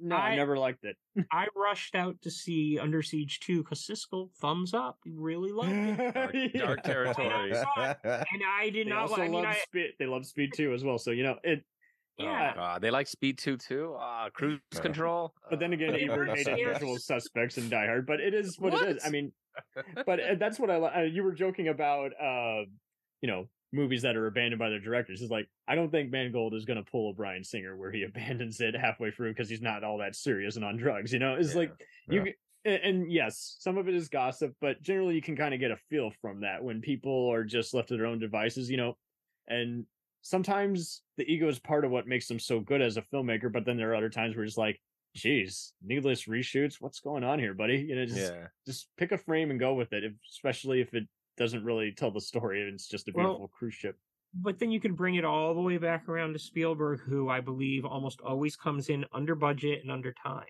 no, 0.00 0.16
I, 0.16 0.30
I- 0.30 0.36
never 0.36 0.56
liked 0.58 0.84
it. 0.84 0.96
I 1.32 1.46
rushed 1.54 1.94
out 1.94 2.16
to 2.22 2.30
see 2.30 2.78
Under 2.80 3.02
Siege 3.02 3.40
2 3.40 3.58
because 3.62 3.80
Siskel 3.86 4.30
thumbs 4.40 4.74
up. 4.74 4.98
He 5.04 5.12
really 5.14 5.52
loved 5.52 5.70
it. 5.72 6.14
Dark, 6.14 6.34
Yeah. 6.34 6.60
dark 6.64 6.82
territory. 6.84 7.52
and 8.04 8.42
I 8.46 8.70
did 8.70 8.86
They 8.86 8.90
not. 8.90 9.02
also 9.02 9.16
li- 9.16 9.22
I 9.22 9.24
mean, 9.24 9.32
love 9.34 9.44
I, 9.46 9.54
Speed. 9.58 9.90
They 9.98 10.06
love 10.06 10.24
Speed 10.26 10.50
too 10.54 10.72
as 10.74 10.82
well. 10.84 10.98
So 10.98 11.10
you 11.10 11.22
know 11.22 11.36
it. 11.42 11.62
yeah. 12.18 12.50
Oh, 12.52 12.56
God. 12.56 12.82
They 12.82 12.90
like 12.90 13.06
Speed 13.06 13.38
2 13.38 13.56
too? 13.56 13.94
Ah, 13.98 14.28
cruise 14.32 14.60
control. 14.74 15.34
But 15.48 15.58
then 15.60 15.72
again, 15.72 15.92
But 15.92 16.00
Ebert 16.02 16.28
Ebert 16.28 16.38
hated 16.38 16.58
shares- 16.58 16.80
usual 16.80 16.98
suspects 16.98 17.58
in 17.58 17.68
Die 17.68 17.86
Hard. 17.86 18.06
But 18.06 18.20
it 18.20 18.34
is 18.34 18.56
what, 18.58 18.74
it 18.74 18.96
is. 18.96 19.02
I 19.04 19.10
mean, 19.10 19.32
but 20.06 20.20
uh, 20.20 20.34
that's 20.38 20.58
what 20.58 20.70
I. 20.70 20.78
li- 20.78 20.90
Uh, 20.96 21.00
you 21.02 21.22
were 21.22 21.32
joking 21.32 21.68
about, 21.68 22.12
uh, 22.20 22.62
you 23.20 23.28
know, 23.28 23.48
movies 23.72 24.02
that 24.02 24.16
are 24.16 24.26
abandoned 24.26 24.58
by 24.58 24.68
their 24.68 24.80
directors. 24.80 25.22
It's 25.22 25.30
like 25.30 25.48
I 25.68 25.74
don't 25.74 25.90
think 25.90 26.10
Mangold 26.10 26.54
is 26.54 26.64
going 26.64 26.82
to 26.82 26.90
pull 26.90 27.10
a 27.10 27.14
Bryan 27.14 27.44
Singer 27.44 27.76
where 27.76 27.90
he 27.90 28.02
abandons 28.08 28.60
it 28.60 28.74
halfway 28.74 29.10
through 29.10 29.32
because 29.32 29.48
he's 29.48 29.62
not 29.62 29.84
all 29.84 29.98
that 29.98 30.16
serious 30.16 30.56
and 30.56 30.64
on 30.64 30.76
drugs. 30.76 31.12
You 31.12 31.18
know, 31.18 31.34
it's 31.34 31.50
Yeah. 31.54 31.58
like 31.58 31.86
you. 32.08 32.24
Yeah. 32.24 32.32
And, 32.62 32.82
and 32.82 33.12
yes, 33.12 33.56
some 33.58 33.78
of 33.78 33.88
it 33.88 33.94
is 33.94 34.10
gossip, 34.10 34.54
but 34.60 34.82
generally 34.82 35.14
you 35.14 35.22
can 35.22 35.34
kind 35.34 35.54
of 35.54 35.60
get 35.60 35.70
a 35.70 35.76
feel 35.88 36.10
from 36.20 36.42
that 36.42 36.62
when 36.62 36.82
people 36.82 37.32
are 37.32 37.42
just 37.42 37.72
left 37.72 37.88
to 37.88 37.96
their 37.96 38.06
own 38.06 38.18
devices. 38.18 38.70
You 38.70 38.76
know, 38.76 38.96
and 39.48 39.86
sometimes 40.22 41.02
the 41.16 41.24
ego 41.24 41.48
is 41.48 41.58
part 41.58 41.84
of 41.84 41.90
what 41.90 42.06
makes 42.06 42.28
them 42.28 42.38
so 42.38 42.60
good 42.60 42.82
as 42.82 42.96
a 42.96 43.02
filmmaker. 43.02 43.50
But 43.50 43.64
then 43.64 43.76
there 43.76 43.92
are 43.92 43.96
other 43.96 44.10
times 44.10 44.36
where 44.36 44.44
it's 44.44 44.58
like, 44.58 44.78
geez, 45.14 45.72
needless 45.82 46.26
reshoots. 46.26 46.76
What's 46.80 47.00
going 47.00 47.24
on 47.24 47.38
here, 47.38 47.54
buddy? 47.54 47.78
You 47.78 47.96
know, 47.96 48.04
just 48.04 48.32
yeah. 48.32 48.48
just 48.66 48.88
pick 48.98 49.12
a 49.12 49.18
frame 49.18 49.50
and 49.50 49.58
go 49.58 49.74
with 49.74 49.92
it. 49.92 50.04
If, 50.04 50.12
especially 50.30 50.80
if 50.82 50.92
it 50.92 51.08
doesn't 51.40 51.64
really 51.64 51.90
tell 51.90 52.10
the 52.12 52.20
story 52.20 52.60
and 52.60 52.74
it's 52.74 52.86
just 52.86 53.08
a 53.08 53.12
Well- 53.14 53.26
beautiful 53.28 53.48
cruise 53.48 53.74
ship. 53.74 53.96
But 54.32 54.60
then 54.60 54.70
you 54.70 54.78
can 54.78 54.94
bring 54.94 55.16
it 55.16 55.24
all 55.24 55.54
the 55.54 55.60
way 55.60 55.76
back 55.78 56.08
around 56.08 56.34
to 56.34 56.38
Spielberg, 56.38 57.00
who 57.00 57.28
I 57.28 57.40
believe 57.40 57.84
almost 57.84 58.20
always 58.20 58.54
comes 58.54 58.88
in 58.88 59.04
under 59.10 59.34
budget 59.34 59.82
and 59.82 59.90
under 59.90 60.12
time. 60.12 60.46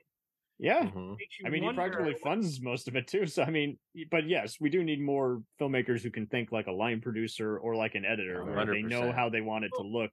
Yeah. 0.58 0.90
Mhm. 0.90 1.16
I 1.46 1.48
mean, 1.48 1.62
he 1.62 1.72
practically 1.72 2.12
funds 2.22 2.60
most 2.60 2.88
of 2.88 2.96
it 2.96 3.06
too. 3.06 3.24
So 3.26 3.42
I 3.42 3.48
mean, 3.48 3.78
but 4.10 4.26
yes, 4.26 4.60
we 4.60 4.68
do 4.68 4.84
need 4.84 5.00
more 5.00 5.42
filmmakers 5.58 6.02
who 6.02 6.10
can 6.10 6.26
think 6.26 6.52
like 6.52 6.66
a 6.66 6.72
line 6.72 7.00
producer 7.00 7.56
or 7.56 7.74
like 7.74 7.94
an 7.94 8.04
editor, 8.04 8.44
where 8.44 8.66
they 8.66 8.82
know 8.82 9.12
how 9.12 9.30
they 9.30 9.40
want 9.40 9.64
it 9.64 9.70
to 9.76 9.82
look. 9.82 10.10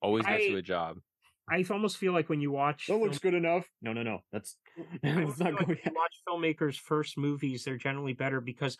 Always 0.00 0.24
gets 0.24 0.44
I- 0.44 0.46
you 0.46 0.56
a 0.56 0.62
job. 0.62 0.96
I 1.50 1.62
almost 1.70 1.98
feel 1.98 2.12
like 2.14 2.30
when 2.30 2.40
you 2.40 2.50
watch 2.52 2.86
That 2.86 2.96
looks 2.96 3.18
good 3.18 3.34
enough. 3.34 3.68
No, 3.82 3.92
no, 3.92 4.02
no. 4.04 4.20
That's 4.32 4.56
I 5.04 5.22
it's 5.22 5.38
not 5.38 5.48
feel 5.48 5.56
like 5.56 5.66
going. 5.66 5.68
when 5.68 5.78
you 5.84 5.92
watch 5.96 6.14
filmmakers' 6.26 6.78
first 6.78 7.18
movies, 7.18 7.64
they're 7.64 7.76
generally 7.76 8.14
better 8.14 8.40
because 8.40 8.78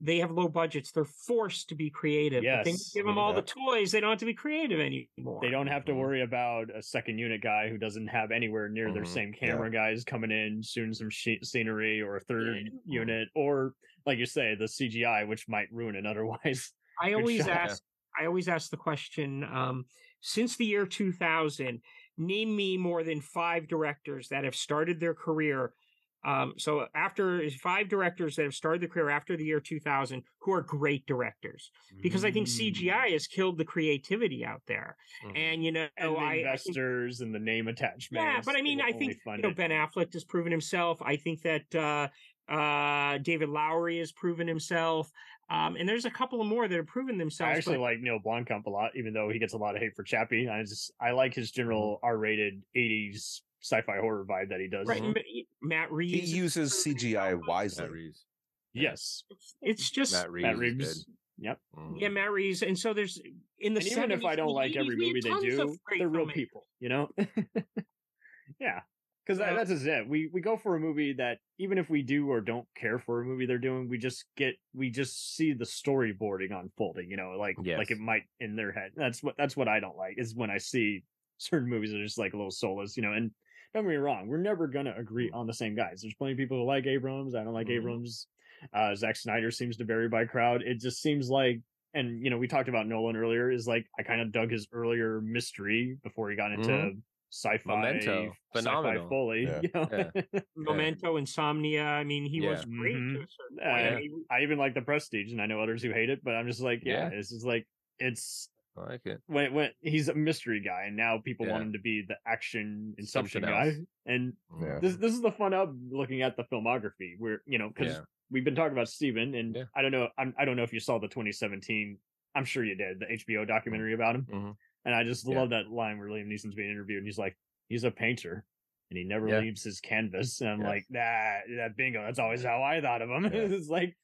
they 0.00 0.18
have 0.18 0.30
low 0.30 0.48
budgets. 0.48 0.90
They're 0.92 1.04
forced 1.04 1.68
to 1.68 1.74
be 1.74 1.90
creative. 1.90 2.42
But 2.42 2.64
then 2.64 2.72
you 2.74 2.78
Yes. 2.78 2.92
give 2.94 3.04
them 3.04 3.18
all 3.18 3.30
Yeah. 3.34 3.40
the 3.40 3.46
toys, 3.46 3.92
they 3.92 4.00
don't 4.00 4.10
have 4.10 4.18
to 4.20 4.24
be 4.24 4.32
creative 4.34 4.80
anymore. 4.80 5.40
They 5.42 5.50
don't 5.50 5.66
have 5.66 5.84
to 5.86 5.92
Mhm. 5.92 5.96
worry 5.98 6.22
about 6.22 6.74
a 6.74 6.82
second 6.82 7.18
unit 7.18 7.42
guy 7.42 7.68
who 7.68 7.76
doesn't 7.76 8.06
have 8.08 8.30
anywhere 8.30 8.68
near 8.68 8.92
their 8.92 9.02
Mhm. 9.02 9.08
same 9.08 9.32
camera 9.32 9.70
guys 9.70 10.02
coming 10.04 10.30
in, 10.30 10.62
shooting 10.62 10.94
some 10.94 11.10
she- 11.10 11.40
scenery, 11.42 12.00
or 12.00 12.16
a 12.16 12.20
third 12.20 12.70
Yeah. 12.86 13.00
unit, 13.00 13.28
or 13.34 13.74
like 14.06 14.18
you 14.18 14.26
say, 14.26 14.54
the 14.54 14.68
CGI, 14.68 15.24
which 15.24 15.46
might 15.48 15.70
ruin 15.70 15.94
it 15.94 16.06
otherwise. 16.06 16.72
I 17.00 17.12
always 17.12 17.40
shot. 17.42 17.50
ask. 17.50 17.82
I 18.18 18.24
always 18.26 18.48
ask 18.48 18.70
the 18.70 18.76
question. 18.78 19.44
Um, 19.44 19.86
since 20.22 20.56
the 20.56 20.64
year 20.66 20.86
2000, 20.86 21.82
name 22.16 22.54
me 22.56 22.76
more 22.78 23.02
than 23.04 23.20
five 23.20 23.68
directors 23.68 24.28
that 24.28 24.44
have 24.44 24.54
started 24.54 24.98
their 24.98 25.14
career. 25.14 25.74
Um, 26.22 26.54
so 26.58 26.86
after 26.94 27.48
five 27.62 27.88
directors 27.88 28.36
that 28.36 28.42
have 28.42 28.54
started 28.54 28.82
their 28.82 28.88
career 28.88 29.08
after 29.10 29.36
the 29.36 29.44
year 29.44 29.60
2000, 29.60 30.22
who 30.40 30.52
are 30.52 30.60
great 30.62 31.06
directors, 31.06 31.70
because 32.02 32.24
I 32.24 32.30
think 32.30 32.46
Mm. 32.46 32.58
CGI 32.74 33.12
has 33.12 33.26
killed 33.26 33.56
the 33.58 33.64
creativity 33.64 34.44
out 34.44 34.62
there. 34.66 34.96
Mhm. 35.24 35.36
And 35.38 35.64
you 35.64 35.72
know, 35.72 35.88
and 35.96 36.14
the 36.14 36.18
I, 36.18 36.24
I 36.24 36.32
think 36.34 36.46
investors 36.76 37.20
and 37.22 37.34
the 37.34 37.38
name 37.38 37.68
attachment. 37.68 38.22
Yeah, 38.24 38.40
but 38.44 38.54
I 38.56 38.62
mean, 38.62 38.80
I 38.80 38.92
think 38.92 39.16
you 39.26 39.38
know. 39.38 39.54
Ben 39.54 39.70
Affleck 39.70 40.12
has 40.12 40.24
proven 40.24 40.52
himself. 40.52 41.00
I 41.02 41.16
think 41.16 41.40
that 41.42 41.74
uh, 41.74 42.08
uh, 42.52 43.18
David 43.18 43.48
Lowery 43.48 43.98
has 43.98 44.12
proven 44.12 44.46
himself, 44.48 45.10
um, 45.48 45.76
and 45.76 45.88
there's 45.88 46.04
a 46.04 46.10
couple 46.10 46.40
of 46.40 46.46
more 46.46 46.68
that 46.68 46.76
have 46.76 46.86
proven 46.86 47.16
themselves. 47.16 47.54
I 47.54 47.56
actually 47.56 47.76
but- 47.76 47.82
like 47.82 48.00
Neill 48.00 48.18
Blomkamp 48.24 48.66
a 48.66 48.70
lot, 48.70 48.90
even 48.96 49.12
though 49.14 49.30
he 49.30 49.38
gets 49.38 49.54
a 49.54 49.58
lot 49.58 49.74
of 49.76 49.80
hate 49.82 49.94
for 49.96 50.02
Chappie. 50.02 50.48
I 50.48 50.60
just 50.62 50.92
I 51.00 51.12
like 51.12 51.32
his 51.34 51.50
general 51.50 51.96
Mm-hmm. 51.96 52.06
R-rated 52.06 52.62
'80s 52.76 53.40
sci-fi 53.62 53.98
horror 53.98 54.24
vibe 54.24 54.48
that 54.50 54.60
he 54.60 54.68
does. 54.68 54.86
right, 54.88 55.02
Mhm. 55.02 55.14
Ma- 55.62 55.86
Matt 55.88 55.90
He 56.00 56.20
uses 56.24 56.72
CGI 56.82 57.34
wisely. 57.34 57.84
Matt 57.84 57.92
Reeves. 57.92 58.24
Yes, 58.72 59.24
It's, 59.30 59.56
it's 59.62 59.90
just 59.90 60.12
Matt 60.12 60.30
Reeves. 60.30 60.42
Matt 60.46 60.58
Reeves. 60.58 61.04
good. 61.04 61.14
Yep. 61.42 61.60
Mhm. 61.76 62.00
yeah, 62.00 62.08
Matt 62.08 62.30
Reeves, 62.30 62.62
and 62.62 62.78
so 62.78 62.92
there's 62.92 63.18
in 63.58 63.74
the 63.74 63.80
and 63.80 63.88
even 63.90 64.10
if 64.12 64.24
I 64.24 64.36
don't 64.36 64.52
like 64.52 64.76
every 64.76 64.96
movie 64.96 65.20
they 65.22 65.30
do, 65.40 65.76
they're 65.98 66.08
real 66.08 66.26
filmmakers. 66.26 66.32
people, 66.34 66.66
you 66.80 66.88
know. 66.90 67.10
yeah, 68.60 68.80
because 69.24 69.38
Yeah. 69.38 69.54
that's 69.54 69.70
just 69.70 69.86
it. 69.86 70.06
We 70.08 70.28
we 70.32 70.40
go 70.40 70.56
for 70.56 70.76
a 70.76 70.80
movie 70.80 71.14
that 71.14 71.38
even 71.58 71.78
if 71.78 71.88
we 71.90 72.02
do 72.02 72.28
or 72.30 72.40
don't 72.40 72.66
care 72.74 72.98
for 72.98 73.20
a 73.20 73.24
movie 73.24 73.46
they're 73.46 73.58
doing, 73.58 73.88
we 73.88 73.98
just 73.98 74.24
get 74.36 74.54
we 74.74 74.90
just 74.90 75.34
see 75.36 75.52
the 75.52 75.64
storyboarding 75.64 76.52
unfolding. 76.58 77.10
You 77.10 77.16
know, 77.16 77.30
like 77.38 77.56
Yes. 77.62 77.78
like 77.78 77.90
it 77.90 77.98
might 77.98 78.24
in 78.40 78.54
their 78.56 78.72
head. 78.72 78.92
That's 78.94 79.22
what 79.22 79.36
that's 79.36 79.56
what 79.56 79.68
I 79.68 79.80
don't 79.80 79.96
like 79.96 80.14
is 80.18 80.34
when 80.34 80.50
I 80.50 80.58
see 80.58 81.04
certain 81.38 81.68
movies 81.70 81.90
that 81.92 82.00
are 82.00 82.04
just 82.04 82.18
like 82.18 82.34
a 82.34 82.36
little 82.36 82.50
soulless. 82.50 82.96
You 82.96 83.02
know, 83.02 83.12
and 83.12 83.30
don't 83.74 83.84
get 83.84 83.90
me 83.90 83.96
wrong, 83.96 84.28
we're 84.28 84.38
never 84.38 84.66
gonna 84.66 84.94
agree 84.96 85.30
on 85.32 85.46
the 85.46 85.52
same 85.54 85.74
guys. 85.74 86.00
There's 86.02 86.14
plenty 86.14 86.32
of 86.32 86.38
people 86.38 86.58
who 86.58 86.64
like 86.64 86.86
Abrams. 86.86 87.34
I 87.34 87.44
don't 87.44 87.54
like 87.54 87.68
Mhm. 87.68 87.76
Abrams. 87.76 88.26
Uh, 88.72 88.94
Zack 88.94 89.16
Snyder 89.16 89.50
seems 89.50 89.76
to 89.78 89.84
vary 89.84 90.08
by 90.08 90.24
crowd. 90.26 90.62
It 90.62 90.80
just 90.80 91.00
seems 91.00 91.30
like, 91.30 91.60
and 91.94 92.22
you 92.22 92.30
know, 92.30 92.38
we 92.38 92.46
talked 92.48 92.68
about 92.68 92.86
Nolan 92.86 93.16
earlier. 93.16 93.50
Is 93.50 93.66
like 93.66 93.86
I 93.98 94.02
kind 94.02 94.20
of 94.20 94.32
dug 94.32 94.50
his 94.50 94.68
earlier 94.72 95.20
mystery 95.20 95.96
before 96.02 96.30
he 96.30 96.36
got 96.36 96.52
into 96.52 96.68
Mhm. 96.68 97.02
sci-fi, 97.32 97.74
Memento. 97.80 98.32
sci-fi 98.54 98.60
Phenomenal. 98.60 99.08
fully. 99.08 99.44
Yeah. 99.44 99.60
You 99.62 99.70
know? 99.72 100.10
Yeah. 100.14 100.40
Memento, 100.56 101.16
Insomnia. 101.16 101.84
I 101.84 102.04
mean, 102.04 102.26
he 102.26 102.40
was 102.46 102.66
Yeah. 102.66 102.76
great 102.76 102.92
to 102.94 103.22
a 103.22 103.26
certain 103.28 103.56
point. 103.56 104.20
Uh, 104.30 104.30
I 104.30 104.38
I 104.38 104.42
even 104.42 104.58
like 104.58 104.74
the 104.74 104.82
Prestige, 104.82 105.32
and 105.32 105.40
I 105.40 105.46
know 105.46 105.60
others 105.60 105.82
who 105.82 105.90
hate 105.92 106.10
it, 106.10 106.22
but 106.22 106.34
I'm 106.34 106.46
just 106.48 106.60
like, 106.60 106.82
yeah, 106.84 107.08
Yeah. 107.10 107.18
it's 107.18 107.30
just 107.30 107.46
like 107.46 107.66
it's 107.98 108.49
I 108.76 108.80
like 108.92 109.06
it. 109.06 109.20
when 109.26 109.52
when 109.52 109.70
he's 109.80 110.08
a 110.08 110.14
mystery 110.14 110.60
guy, 110.60 110.84
and 110.86 110.96
now 110.96 111.18
people 111.24 111.46
want 111.46 111.62
him 111.62 111.72
to 111.72 111.78
be 111.78 112.02
the 112.06 112.16
action 112.26 112.94
Inception 112.98 113.42
guy, 113.42 113.66
else. 113.68 113.76
and 114.06 114.32
Yeah. 114.60 114.78
this 114.80 114.96
this 114.96 115.12
is 115.12 115.20
the 115.20 115.32
fun 115.32 115.52
of 115.54 115.74
looking 115.90 116.22
at 116.22 116.36
the 116.36 116.44
filmography 116.44 117.14
where 117.18 117.42
you 117.46 117.58
know 117.58 117.68
because 117.68 117.94
Yeah. 117.94 118.00
we've 118.30 118.44
been 118.44 118.54
talking 118.54 118.72
about 118.72 118.88
Steven 118.88 119.34
and 119.34 119.56
Yeah. 119.56 119.64
I 119.74 119.82
don't 119.82 119.92
know 119.92 120.08
I'm, 120.18 120.34
I 120.38 120.44
don't 120.44 120.56
know 120.56 120.62
if 120.62 120.72
you 120.72 120.80
saw 120.80 120.98
the 120.98 121.08
2017 121.08 121.98
I'm 122.34 122.44
sure 122.44 122.64
you 122.64 122.76
did 122.76 123.00
the 123.00 123.06
HBO 123.06 123.44
documentary 123.46 123.92
about 123.94 124.14
him 124.14 124.26
Mhm. 124.30 124.56
and 124.84 124.94
I 124.94 125.02
just 125.04 125.26
Yeah. 125.28 125.40
love 125.40 125.50
that 125.50 125.68
line 125.70 125.98
where 125.98 126.08
Liam 126.08 126.26
Neeson's 126.28 126.54
being 126.54 126.70
interviewed 126.70 126.98
and 126.98 127.06
he's 127.06 127.18
like 127.18 127.36
he's 127.68 127.84
a 127.84 127.90
painter 127.90 128.44
and 128.90 128.96
he 128.98 129.04
never 129.04 129.28
Yeah. 129.28 129.40
leaves 129.40 129.62
his 129.64 129.80
canvas 129.80 130.40
and 130.40 130.48
I'm 130.48 130.60
like 130.60 130.86
that 130.90 131.42
that 131.56 131.76
bingo 131.76 132.02
that's 132.02 132.18
always 132.20 132.44
how 132.44 132.62
I 132.62 132.80
thought 132.80 133.02
of 133.02 133.10
him 133.10 133.24
Yeah. 133.34 133.56
it's 133.56 133.68
like 133.68 133.96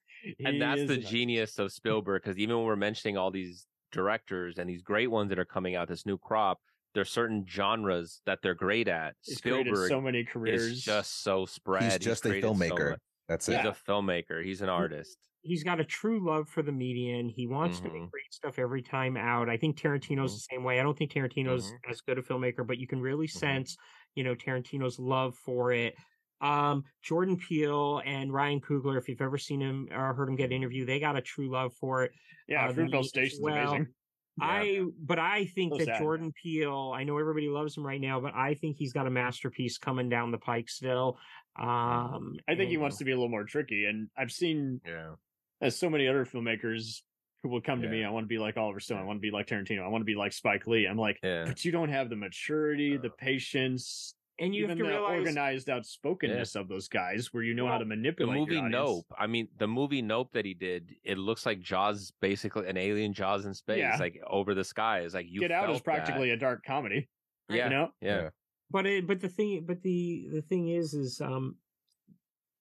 and 0.44 0.60
that's 0.60 0.86
the 0.86 0.96
genius 0.98 1.58
of 1.60 1.70
Spielberg 1.80 2.22
because 2.22 2.36
even 2.38 2.56
when 2.56 2.64
we're 2.66 2.74
mentioning 2.76 3.16
all 3.16 3.30
these 3.30 3.66
directors 3.96 4.58
and 4.58 4.68
these 4.70 4.82
great 4.82 5.08
ones 5.10 5.28
that 5.30 5.38
are 5.38 5.44
coming 5.44 5.74
out, 5.74 5.88
this 5.88 6.06
new 6.06 6.18
crop, 6.18 6.58
there's 6.94 7.10
certain 7.10 7.44
genres 7.48 8.22
that 8.26 8.38
they're 8.42 8.54
great 8.54 8.88
at. 8.88 9.16
He's 9.22 9.38
Spielberg 9.38 9.88
so 9.88 10.00
many 10.00 10.24
careers 10.24 10.62
is 10.62 10.82
just 10.82 11.22
so 11.22 11.44
spread. 11.46 11.82
He's 11.84 11.98
just 11.98 12.24
a 12.24 12.28
created 12.30 12.46
so 12.46 12.54
filmmaker. 12.54 12.90
much. 12.92 13.00
That's 13.28 13.46
He's 13.46 13.56
it. 13.56 13.66
a 13.66 13.72
filmmaker. 13.72 14.44
He's 14.44 14.62
an 14.62 14.68
artist. 14.68 15.18
he's 15.42 15.62
got 15.62 15.78
a 15.78 15.84
true 15.84 16.18
love 16.26 16.48
for 16.48 16.60
the 16.62 16.72
medium. 16.72 17.28
He 17.28 17.46
wants 17.46 17.78
to 17.80 17.88
Mhm. 17.88 17.92
make 18.02 18.10
great 18.10 18.32
stuff 18.32 18.58
every 18.58 18.82
time 18.82 19.16
out. 19.16 19.48
I 19.48 19.56
think 19.56 19.78
Tarantino's 19.78 20.34
the 20.34 20.40
same 20.40 20.64
way. 20.64 20.80
I 20.80 20.82
don't 20.82 20.98
think 20.98 21.12
Tarantino's 21.12 21.70
Mhm. 21.70 21.90
as 21.90 22.00
good 22.00 22.18
a 22.18 22.22
filmmaker, 22.22 22.66
but 22.66 22.78
you 22.78 22.88
can 22.88 23.00
really 23.00 23.28
Mhm. 23.28 23.30
sense, 23.30 23.76
you 24.16 24.24
know, 24.24 24.34
Tarantino's 24.34 24.98
love 24.98 25.36
for 25.36 25.70
it. 25.72 25.94
Um, 26.40 26.84
Jordan 27.02 27.36
Peele 27.36 28.02
and 28.04 28.32
Ryan 28.32 28.60
Coogler, 28.60 28.98
if 28.98 29.08
you've 29.08 29.22
ever 29.22 29.38
seen 29.38 29.60
him 29.60 29.88
or 29.90 30.12
heard 30.14 30.28
him 30.28 30.36
get 30.36 30.52
interviewed, 30.52 30.88
they 30.88 31.00
got 31.00 31.16
a 31.16 31.22
true 31.22 31.50
love 31.50 31.72
for 31.74 32.04
it. 32.04 32.12
yeah 32.48 32.66
uh, 32.66 32.72
Fruitvale 32.72 33.02
the- 33.02 33.08
Station's 33.08 33.40
well, 33.42 33.56
amazing 33.56 33.86
I, 34.38 34.82
but 35.02 35.18
I 35.18 35.46
think 35.46 35.72
So 35.72 35.78
that 35.78 35.86
sad. 35.86 35.98
Jordan 35.98 36.30
Peele, 36.42 36.92
I 36.94 37.04
know 37.04 37.16
everybody 37.16 37.48
loves 37.48 37.74
him 37.74 37.86
right 37.86 38.00
now, 38.00 38.20
but 38.20 38.34
I 38.34 38.52
think 38.52 38.76
he's 38.76 38.92
got 38.92 39.06
a 39.06 39.10
masterpiece 39.10 39.78
coming 39.78 40.10
down 40.10 40.30
the 40.30 40.36
pike 40.36 40.68
still. 40.68 41.16
Um, 41.58 42.36
I 42.46 42.54
think 42.54 42.68
he 42.68 42.76
wants 42.76 42.98
to 42.98 43.04
be 43.04 43.12
a 43.12 43.14
little 43.14 43.30
more 43.30 43.44
tricky 43.44 43.86
and 43.86 44.08
I've 44.14 44.30
seen 44.30 44.82
Yeah. 44.86 45.14
as 45.62 45.78
so 45.78 45.88
many 45.88 46.06
other 46.06 46.26
filmmakers 46.26 47.00
who 47.42 47.48
will 47.48 47.62
come 47.62 47.80
to 47.80 47.88
me, 47.88 48.04
I 48.04 48.10
want 48.10 48.24
to 48.24 48.28
be 48.28 48.38
like 48.38 48.56
Oliver 48.58 48.80
Stone, 48.80 48.98
I 48.98 49.04
want 49.04 49.16
to 49.18 49.22
be 49.22 49.30
like 49.30 49.46
Tarantino, 49.46 49.82
I 49.82 49.88
want 49.88 50.02
to 50.02 50.06
be 50.06 50.14
like 50.16 50.32
Spike 50.34 50.66
Lee. 50.66 50.84
I'm 50.86 50.98
like, 50.98 51.18
Yeah. 51.22 51.44
but 51.46 51.64
you 51.64 51.72
don't 51.72 51.88
have 51.88 52.10
the 52.10 52.16
maturity, 52.16 52.98
the 52.98 53.10
patience, 53.10 54.14
and 54.38 54.54
you 54.54 54.64
even 54.64 54.70
have 54.70 54.78
to 54.78 54.84
the 54.84 54.90
realize 54.90 55.18
organized 55.20 55.68
outspokenness 55.70 56.56
of 56.56 56.68
those 56.68 56.88
guys, 56.88 57.32
where 57.32 57.42
you 57.42 57.54
know 57.54 57.66
how 57.66 57.78
to 57.78 57.84
manipulate. 57.84 58.34
The 58.34 58.40
movie 58.40 58.54
your. 58.56 58.68
Nope. 58.68 59.06
I 59.18 59.26
mean, 59.26 59.48
the 59.58 59.66
movie 59.66 60.02
Nope 60.02 60.30
that 60.34 60.44
he 60.44 60.52
did, 60.54 60.94
it 61.04 61.16
looks 61.18 61.46
like 61.46 61.60
Jaws, 61.60 62.12
basically 62.20 62.68
an 62.68 62.76
alien 62.76 63.12
Jaws 63.12 63.46
in 63.46 63.54
space, 63.54 63.78
Yeah. 63.78 63.96
like 63.98 64.20
over 64.26 64.54
the 64.54 64.64
sky. 64.64 65.00
It's 65.00 65.14
like 65.14 65.26
you 65.28 65.40
Get 65.40 65.52
Out 65.52 65.70
is 65.70 65.80
practically 65.80 66.28
that. 66.28 66.34
a 66.34 66.38
dark 66.38 66.64
comedy. 66.64 67.08
yeah, 67.48 67.64
You 67.64 67.70
know, 67.70 67.88
yeah, 68.00 68.28
but 68.70 68.86
it, 68.86 69.06
but 69.06 69.20
the 69.20 69.28
thing 69.28 69.64
but 69.66 69.82
the 69.82 70.26
the 70.32 70.42
thing 70.42 70.68
is 70.68 70.92
is 70.94 71.20
um 71.20 71.56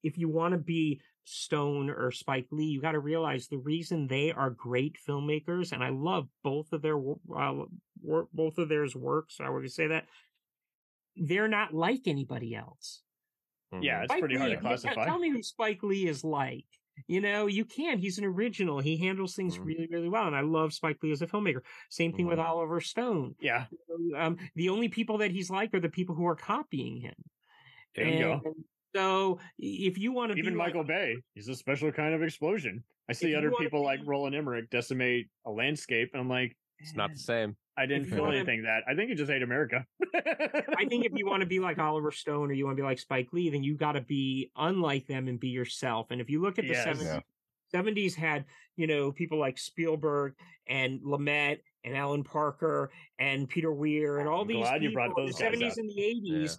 if 0.03 0.17
you 0.17 0.29
want 0.29 0.51
to 0.53 0.57
be 0.59 1.01
stone 1.23 1.89
or 1.89 2.11
spike 2.11 2.45
lee 2.51 2.65
you 2.65 2.79
got 2.79 2.91
to 2.91 2.99
realize 2.99 3.47
the 3.47 3.57
reason 3.57 4.05
they 4.07 4.31
are 4.31 4.51
great 4.51 4.95
filmmakers 5.09 5.71
and 5.71 5.83
i 5.83 5.89
love 5.89 6.27
both 6.43 6.71
of 6.71 6.83
their 6.83 6.99
uh, 7.35 7.53
work 8.03 8.27
both 8.31 8.59
of 8.59 8.69
theirs 8.69 8.95
works 8.95 9.37
i 9.41 9.49
would 9.49 9.67
say 9.71 9.87
that 9.87 10.05
they're 11.15 11.47
not 11.47 11.73
like 11.73 12.01
anybody 12.07 12.55
else 12.55 13.01
yeah, 13.81 14.03
it's 14.03 14.11
Spike 14.11 14.21
pretty 14.21 14.37
hard 14.37 14.51
to 14.51 14.57
classify. 14.57 15.03
tell 15.05 15.19
me 15.19 15.29
who 15.31 15.43
spike 15.43 15.83
lee 15.83 16.07
is 16.07 16.23
like 16.23 16.65
you 17.07 17.19
know 17.19 17.45
you 17.47 17.65
can 17.65 17.97
he's 17.97 18.17
an 18.17 18.23
original 18.23 18.79
he 18.79 18.95
handles 18.95 19.35
things 19.35 19.57
Mhm. 19.57 19.65
really 19.65 19.87
really 19.91 20.07
well 20.07 20.27
and 20.27 20.35
i 20.35 20.39
love 20.39 20.73
spike 20.73 21.03
lee 21.03 21.11
as 21.11 21.21
a 21.21 21.27
filmmaker 21.27 21.61
same 21.89 22.13
thing 22.13 22.25
with 22.25 22.39
Mhm. 22.39 22.45
oliver 22.45 22.79
stone 22.79 23.35
Yeah, 23.41 23.65
um, 24.15 24.37
the 24.55 24.69
only 24.69 24.87
people 24.87 25.17
that 25.17 25.31
he's 25.31 25.49
like 25.49 25.73
are 25.73 25.81
the 25.81 25.89
people 25.89 26.15
who 26.15 26.25
are 26.25 26.37
copying 26.37 26.97
him. 27.01 27.15
there 27.95 28.07
you 28.07 28.19
go. 28.19 28.55
So 28.95 29.39
if 29.57 29.97
you 29.97 30.13
want 30.13 30.31
to 30.31 30.37
Even 30.37 30.53
be 30.53 30.57
Michael 30.57 30.81
like, 30.81 30.87
Bay, 30.87 31.17
he's 31.33 31.49
a 31.49 31.55
special 31.55 31.91
kind 31.91 32.13
of 32.13 32.23
explosion. 32.23 32.85
I 33.09 33.13
see 33.13 33.35
other 33.35 33.51
people 33.51 33.83
like 33.83 33.99
Roland 34.05 34.35
Emmerich 34.35 34.69
decimate 34.69 35.27
a 35.45 35.51
landscape, 35.51 36.11
and 36.13 36.21
I'm 36.21 36.29
like, 36.29 36.55
It's 36.79 36.95
not 36.95 37.11
the 37.13 37.19
same. 37.19 37.55
I 37.77 37.85
didn't 37.85 38.07
feel 38.07 38.25
anything 38.27 38.63
that. 38.63 38.83
I 38.87 38.95
think 38.95 39.09
you 39.09 39.15
just 39.15 39.29
hate 39.29 39.41
America. 39.43 39.85
I 40.15 40.85
think 40.87 41.05
if 41.05 41.11
you 41.15 41.25
want 41.25 41.41
to 41.41 41.45
be 41.45 41.59
like 41.59 41.77
Oliver 41.77 42.11
Stone 42.11 42.49
or 42.49 42.53
you 42.53 42.65
want 42.65 42.77
to 42.77 42.81
be 42.81 42.85
like 42.87 42.99
Spike 42.99 43.29
Lee, 43.33 43.49
then 43.49 43.63
you 43.63 43.75
got 43.75 43.93
to 43.93 44.01
be 44.01 44.49
unlike 44.55 45.07
them 45.07 45.27
and 45.27 45.39
be 45.39 45.49
yourself. 45.49 46.07
And 46.11 46.21
if 46.21 46.29
you 46.29 46.41
look 46.41 46.57
at 46.59 46.65
the 46.65 46.71
Yes. 46.73 46.85
70s, 46.87 47.03
Yeah. 47.03 47.19
70s 47.73 48.15
had, 48.15 48.45
you 48.77 48.87
know, 48.87 49.11
people 49.11 49.37
like 49.39 49.57
Spielberg 49.57 50.35
and 50.67 51.01
Lumet 51.01 51.59
and 51.83 51.95
Alan 51.97 52.23
Parker 52.23 52.91
and 53.19 53.49
Peter 53.49 53.73
Weir 53.73 54.19
and 54.19 54.29
all 54.29 54.41
I'm 54.43 54.47
these 54.47 54.57
glad 54.57 54.81
you 54.81 54.89
people 54.89 54.93
brought 55.07 55.17
in 55.19 55.25
those 55.25 55.35
the 55.37 55.43
guys 55.43 55.53
70s 55.55 55.71
up. 55.71 55.77
and 55.77 55.89
the 55.89 56.01
80s. 56.43 56.57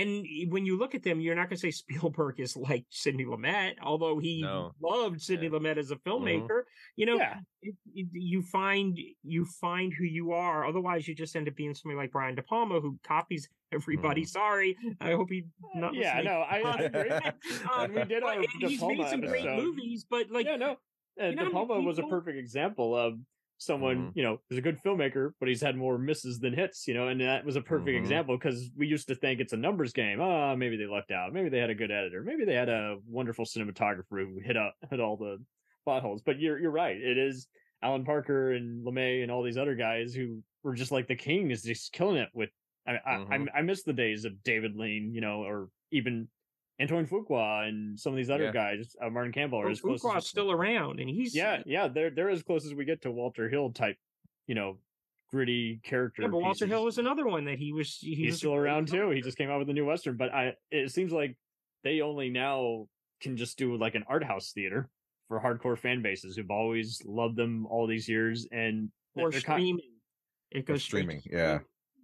And 0.00 0.52
when 0.52 0.64
you 0.66 0.78
look 0.78 0.94
at 0.94 1.02
them, 1.02 1.20
you're 1.20 1.34
not 1.34 1.48
going 1.48 1.56
to 1.56 1.60
say 1.60 1.70
Spielberg 1.82 2.40
is 2.40 2.56
like 2.56 2.84
Sidney 2.90 3.24
Lumet, 3.24 3.74
although 3.82 4.18
he 4.18 4.42
No. 4.42 4.72
loved 4.82 5.20
Sidney 5.20 5.48
Lumet 5.50 5.76
as 5.78 5.90
a 5.90 5.96
filmmaker. 5.96 6.62
You 6.96 7.06
know, 7.06 7.16
it, 7.62 7.74
it- 7.94 8.08
you 8.12 8.42
find 8.42 8.98
you 9.22 9.44
find 9.60 9.92
who 9.92 10.04
you 10.04 10.32
are. 10.32 10.66
Otherwise, 10.66 11.06
you 11.08 11.14
just 11.14 11.34
end 11.36 11.48
up 11.48 11.54
being 11.56 11.74
somebody 11.74 11.96
like 11.98 12.12
Brian 12.12 12.34
De 12.34 12.42
Palma 12.42 12.80
who 12.80 12.98
copies 13.06 13.48
everybody. 13.72 14.24
Sorry, 14.24 14.76
I 15.00 15.12
hope 15.12 15.28
he 15.30 15.44
not. 15.74 15.94
yeah, 15.94 16.16
listening. 16.18 16.24
no, 16.24 16.40
I, 16.40 16.56
I 16.60 16.78
agree. 16.84 17.10
Um, 17.10 17.92
we 17.94 18.04
did 18.04 18.22
but 18.22 18.36
our 18.36 18.42
De 18.42 18.48
he's 18.68 18.82
made 18.82 19.06
some 19.08 19.20
great 19.20 19.44
episode- 19.44 19.62
movies, 19.62 20.06
but 20.08 20.30
like 20.30 20.46
yeah, 20.46 20.56
no, 20.56 20.76
uh, 21.20 21.26
you 21.26 21.34
know 21.36 21.44
De 21.46 21.52
how 21.52 21.64
many 21.64 21.68
Palma 21.68 21.80
was 21.82 21.98
a 21.98 22.04
perfect 22.04 22.38
example 22.38 22.96
of 22.96 23.14
someone, 23.58 24.08
Mhm. 24.08 24.16
you 24.16 24.22
know, 24.22 24.40
is 24.50 24.58
a 24.58 24.62
good 24.62 24.78
filmmaker, 24.84 25.32
but 25.40 25.48
he's 25.48 25.60
had 25.60 25.76
more 25.76 25.98
misses 25.98 26.38
than 26.40 26.54
hits, 26.54 26.86
you 26.88 26.94
know, 26.94 27.08
and 27.08 27.20
that 27.20 27.44
was 27.44 27.56
a 27.56 27.60
perfect 27.60 27.90
Mhm. 27.96 27.98
example 27.98 28.36
because 28.38 28.70
we 28.76 28.86
used 28.86 29.08
to 29.08 29.14
think 29.14 29.40
it's 29.40 29.52
a 29.52 29.56
numbers 29.56 29.92
game. 29.92 30.20
Oh, 30.20 30.56
maybe 30.56 30.76
they 30.76 30.86
lucked 30.86 31.10
out. 31.10 31.32
Maybe 31.32 31.48
they 31.48 31.58
had 31.58 31.70
a 31.70 31.74
good 31.74 31.90
editor. 31.90 32.22
Maybe 32.22 32.44
they 32.44 32.54
had 32.54 32.68
a 32.68 32.98
wonderful 33.06 33.44
cinematographer 33.44 34.24
who 34.24 34.38
hit 34.38 34.56
up 34.56 34.74
hit 34.90 35.00
all 35.00 35.16
the 35.16 35.44
potholes. 35.84 36.22
But 36.22 36.38
you're 36.40 36.58
you're 36.58 36.70
right. 36.70 36.96
It 36.96 37.18
is 37.18 37.48
Alan 37.82 38.04
Parker 38.04 38.52
and 38.52 38.84
Lumet 38.86 39.22
and 39.22 39.30
all 39.30 39.42
these 39.42 39.58
other 39.58 39.74
guys 39.74 40.14
who 40.14 40.42
were 40.62 40.74
just 40.74 40.90
like 40.92 41.06
the 41.08 41.16
king 41.16 41.50
is 41.50 41.62
just 41.62 41.92
killing 41.92 42.16
it 42.16 42.30
with. 42.32 42.50
I 42.86 42.96
I, 42.96 43.16
Mhm. 43.18 43.48
I, 43.54 43.58
I 43.58 43.62
miss 43.62 43.82
the 43.82 43.92
days 43.92 44.24
of 44.24 44.42
David 44.42 44.76
Lean, 44.76 45.12
you 45.14 45.20
know, 45.20 45.42
or 45.44 45.70
even 45.90 46.28
Antoine 46.80 47.06
Fuqua 47.06 47.66
and 47.68 47.98
some 47.98 48.12
of 48.12 48.16
these 48.16 48.30
other 48.30 48.44
Yeah. 48.44 48.52
guys, 48.52 48.94
uh, 49.02 49.10
Martin 49.10 49.32
Campbell, 49.32 49.58
are 49.58 49.64
well, 49.64 49.72
as 49.72 49.80
close 49.80 50.02
Fuqua's 50.02 50.16
as 50.18 50.26
still 50.26 50.52
around, 50.52 51.00
and 51.00 51.08
he's 51.10 51.34
yeah, 51.34 51.62
yeah, 51.66 51.88
they're 51.88 52.10
they're 52.10 52.30
as 52.30 52.42
close 52.42 52.64
as 52.64 52.74
we 52.74 52.84
get 52.84 53.02
to 53.02 53.10
Walter 53.10 53.48
Hill 53.48 53.72
type, 53.72 53.96
you 54.46 54.54
know, 54.54 54.78
gritty 55.30 55.80
character. 55.82 56.22
Yeah, 56.22 56.28
but 56.28 56.38
Walter 56.40 56.66
pieces. 56.66 56.68
Hill 56.70 56.84
was 56.84 56.98
another 56.98 57.26
one 57.26 57.44
that 57.46 57.58
he 57.58 57.72
was. 57.72 57.96
He 58.00 58.14
He's 58.14 58.30
was 58.32 58.38
still 58.38 58.52
great 58.52 58.60
around 58.70 58.88
too. 58.88 59.10
He 59.10 59.20
just 59.22 59.36
came 59.38 59.50
out 59.50 59.58
with 59.58 59.68
a 59.70 59.72
new 59.72 59.86
western, 59.86 60.16
but 60.16 60.32
I 60.32 60.54
it 60.70 60.90
seems 60.92 61.12
like 61.12 61.36
they 61.84 62.00
only 62.00 62.30
now 62.30 62.86
can 63.20 63.36
just 63.36 63.58
do 63.58 63.76
like 63.76 63.94
an 63.96 64.04
art 64.08 64.22
house 64.22 64.52
theater 64.52 64.88
for 65.26 65.40
hardcore 65.40 65.76
fan 65.76 66.00
bases 66.00 66.36
who've 66.36 66.50
always 66.50 67.02
loved 67.04 67.36
them 67.36 67.66
all 67.66 67.86
these 67.86 68.08
years 68.08 68.46
and 68.52 68.90
or 69.16 69.30
they're 69.30 69.40
kind- 69.40 69.60
streaming. 69.60 69.90
It 70.50 70.64
goes 70.64 70.82
straight 70.82 71.02
to 71.02 71.18
streaming, 71.20 71.22
yeah. 71.30 71.58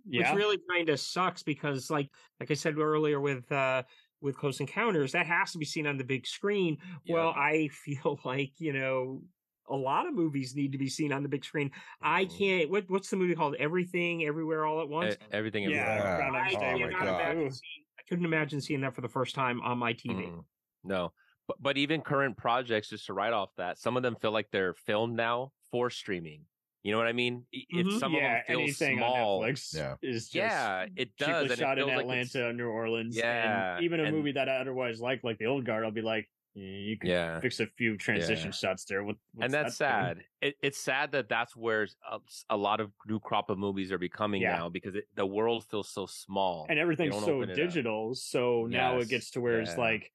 yeah, 0.07 0.31
which 0.33 0.39
really 0.39 0.59
kind 0.69 0.89
of 0.91 1.01
sucks 1.01 1.43
because 1.43 1.89
like 1.91 2.11
like 2.41 2.51
I 2.51 2.55
said 2.55 2.77
earlier 2.77 3.21
with 3.21 3.51
uh 3.51 3.85
with 4.25 4.37
Close 4.37 4.59
Encounters, 4.59 5.13
that 5.13 5.27
has 5.27 5.53
to 5.53 5.59
be 5.59 5.65
seen 5.67 5.87
on 5.87 5.99
the 5.99 6.05
big 6.05 6.27
screen. 6.27 6.79
Well, 7.09 7.29
I 7.37 7.69
feel 7.73 8.19
like, 8.25 8.53
you 8.59 8.73
know, 8.73 9.23
a 9.69 9.77
lot 9.77 10.07
of 10.07 10.15
movies 10.15 10.57
need 10.57 10.73
to 10.73 10.79
be 10.79 10.89
seen 10.89 11.13
on 11.13 11.23
the 11.23 11.29
big 11.29 11.45
screen. 11.45 11.71
I 12.03 12.25
Mhm. 12.25 12.39
can't 12.39 12.71
what 12.71 12.91
what's 12.91 13.11
the 13.11 13.17
movie 13.17 13.35
called? 13.35 13.55
Everything 13.57 14.25
Everywhere 14.25 14.67
All 14.67 14.81
at 14.81 14.89
Once? 14.89 15.15
E- 15.15 15.27
everything. 15.31 15.65
yeah, 15.65 15.71
everywhere. 15.71 16.17
Groundhog 16.17 16.43
I 16.43 16.75
Oh 16.75 16.79
my 16.79 16.91
God. 16.91 17.53
seeing, 17.53 17.85
I 17.99 18.03
couldn't 18.09 18.25
imagine 18.25 18.61
seeing 18.61 18.81
that 18.81 18.95
for 18.95 19.01
the 19.03 19.09
first 19.09 19.35
time 19.35 19.61
on 19.63 19.79
my 19.79 19.93
TV. 19.93 20.27
Mm, 20.27 20.45
no, 20.83 21.13
but 21.47 21.57
but 21.63 21.77
even 21.79 22.01
current 22.03 22.37
projects, 22.37 22.89
just 22.89 23.07
to 23.07 23.15
write 23.15 23.33
off 23.33 23.55
that, 23.57 23.79
some 23.79 23.97
of 23.97 24.03
them 24.03 24.17
feel 24.17 24.33
like 24.33 24.51
they're 24.51 24.75
filmed 24.75 25.17
now 25.17 25.53
for 25.71 25.91
streaming. 25.91 26.47
You 26.85 26.93
know 26.93 26.99
what 26.99 27.07
I 27.07 27.13
mean? 27.15 27.47
I- 27.53 27.65
If 27.71 27.87
Mhm. 27.87 27.99
some 27.99 28.13
yeah, 28.13 28.41
of 28.41 28.47
them 28.47 28.57
feel 28.69 28.97
small, 28.97 29.43
on 29.43 29.49
Netflix 29.51 29.75
Yeah. 29.75 29.97
is 30.03 30.25
just 30.29 30.35
yeah, 30.35 30.87
it 30.97 31.17
does. 31.17 31.27
cheaply 31.27 31.43
and 31.45 31.51
it 31.53 31.59
shot 31.59 31.79
in 31.79 31.87
feels 31.89 31.97
like 31.97 32.05
it's- 32.19 32.35
Atlanta, 32.35 32.53
New 32.53 32.69
Orleans. 32.69 33.17
Yeah, 33.17 33.77
and 33.77 33.85
even 33.85 34.01
a 34.01 34.05
and- 34.05 34.15
movie 34.17 34.33
that 34.33 34.51
I 34.51 34.57
otherwise 34.59 35.01
like, 35.01 35.25
like 35.25 35.39
the 35.39 35.47
old 35.47 35.65
guard, 35.65 35.83
I'll 35.85 35.91
be 35.91 36.03
like, 36.03 36.31
"Eh, 36.57 36.61
you 36.61 36.99
can 36.99 37.09
Yeah. 37.09 37.41
fix 37.41 37.59
a 37.61 37.67
few 37.69 37.97
transition 37.97 38.49
Yeah. 38.49 38.53
shots 38.53 38.85
there. 38.85 39.03
What, 39.03 39.17
and 39.41 39.51
that's 39.51 39.79
that 39.79 40.17
sad. 40.19 40.25
It, 40.43 40.57
it's 40.61 40.77
sad 40.79 41.13
that 41.13 41.31
that's 41.31 41.57
where 41.57 41.89
a, 42.07 42.21
a 42.51 42.57
lot 42.57 42.81
of 42.81 42.93
new 43.07 43.19
crop 43.19 43.49
of 43.49 43.57
movies 43.57 43.91
are 43.91 43.97
becoming 43.99 44.43
Yeah. 44.43 44.59
now 44.59 44.69
because 44.69 44.95
it, 44.95 45.09
the 45.15 45.25
world 45.25 45.65
feels 45.65 45.89
so 45.89 46.05
small 46.05 46.67
and 46.69 46.79
everything's 46.79 47.15
so 47.15 47.37
open 47.37 47.49
it 47.49 47.53
up. 47.53 47.57
digital. 47.57 48.15
So 48.15 48.67
now 48.67 48.99
it 48.99 49.09
gets 49.09 49.31
to 49.33 49.41
where 49.41 49.59
it's 49.63 49.79
like 49.79 50.13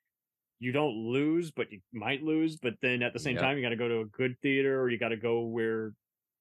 you 0.59 0.71
don't 0.71 0.93
lose, 0.93 1.49
but 1.49 1.71
you 1.71 1.81
might 1.93 2.21
lose. 2.21 2.57
But 2.57 2.75
then 2.81 3.01
at 3.01 3.13
the 3.13 3.19
same 3.19 3.35
Yep. 3.37 3.41
time, 3.43 3.57
you 3.57 3.63
got 3.63 3.69
to 3.69 3.75
go 3.75 3.87
to 3.87 4.01
a 4.01 4.05
good 4.05 4.37
theater, 4.41 4.79
or 4.79 4.89
you 4.91 4.99
got 4.99 5.09
to 5.09 5.17
go 5.17 5.41
where 5.47 5.93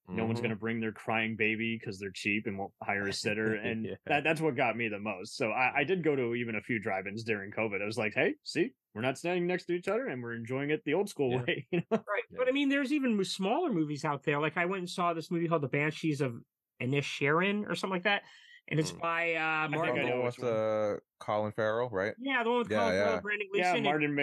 no 0.09 0.24
one's 0.24 0.39
Mhm. 0.39 0.43
going 0.44 0.51
to 0.51 0.56
bring 0.56 0.80
their 0.80 0.93
crying 0.93 1.36
baby 1.36 1.76
because 1.78 1.98
they're 1.98 2.10
cheap 2.10 2.47
and 2.47 2.59
won't 2.59 2.72
hire 2.82 3.06
a 3.09 3.12
sitter. 3.12 3.55
And 3.62 3.85
Yeah. 3.85 3.94
that, 4.06 4.24
that's 4.24 4.40
what 4.40 4.56
got 4.56 4.76
me 4.76 4.89
the 4.89 4.98
most. 4.98 5.36
So 5.36 5.51
I, 5.51 5.80
I 5.80 5.85
did 5.85 6.02
go 6.02 6.16
to 6.16 6.35
even 6.35 6.55
a 6.56 6.60
few 6.62 6.78
drive-ins 6.78 7.24
during 7.24 7.51
COVID. 7.51 7.82
I 7.82 7.86
was 7.86 7.98
like, 7.98 8.14
hey, 8.14 8.35
see, 8.43 8.72
we're 8.94 9.02
not 9.02 9.18
standing 9.18 9.47
next 9.47 9.66
to 9.66 9.74
each 9.74 9.89
other 9.89 10.06
and 10.09 10.22
we're 10.22 10.35
enjoying 10.35 10.70
it 10.70 10.82
the 10.85 10.94
old 10.94 11.09
school 11.09 11.32
Yeah. 11.32 11.43
way. 11.43 11.66
you 11.72 11.82
know? 11.90 11.98
Right. 12.09 12.24
But 12.36 12.48
I 12.48 12.52
mean 12.52 12.68
there's 12.68 12.93
even 12.93 13.22
smaller 13.24 13.70
movies 13.72 14.05
out 14.05 14.22
there. 14.24 14.40
Like 14.40 14.56
I 14.56 14.64
went 14.64 14.80
and 14.80 14.90
saw 14.90 15.12
this 15.12 15.30
movie 15.30 15.47
called 15.48 15.62
The 15.62 15.68
Banshees 15.68 16.20
of 16.20 16.36
Inisherin 16.82 17.68
or 17.68 17.74
something 17.74 17.97
like 17.97 18.05
that. 18.05 18.22
And 18.68 18.78
it's 18.78 18.93
Mm. 18.93 19.01
by 19.01 19.35
uh 19.35 19.62
think 19.68 19.76
Martin 19.76 19.98
I 19.98 20.09
know 20.09 20.22
Oh, 20.22 20.24
which 20.24 20.39
with 20.39 20.48
uh, 20.48 20.97
Colin 21.20 21.52
Farrell, 21.52 21.89
right? 21.90 22.14
Yeah, 22.18 22.43
the 22.44 22.51
one 22.51 22.59
with 22.60 22.70
Yeah, 22.70 22.78
Colin 22.78 22.93
Farrell, 22.93 23.14
yeah. 23.14 23.20
Brendan 23.20 23.48
Yeah, 23.55 23.70
Gleeson. 23.72 23.85
Martin 23.85 24.14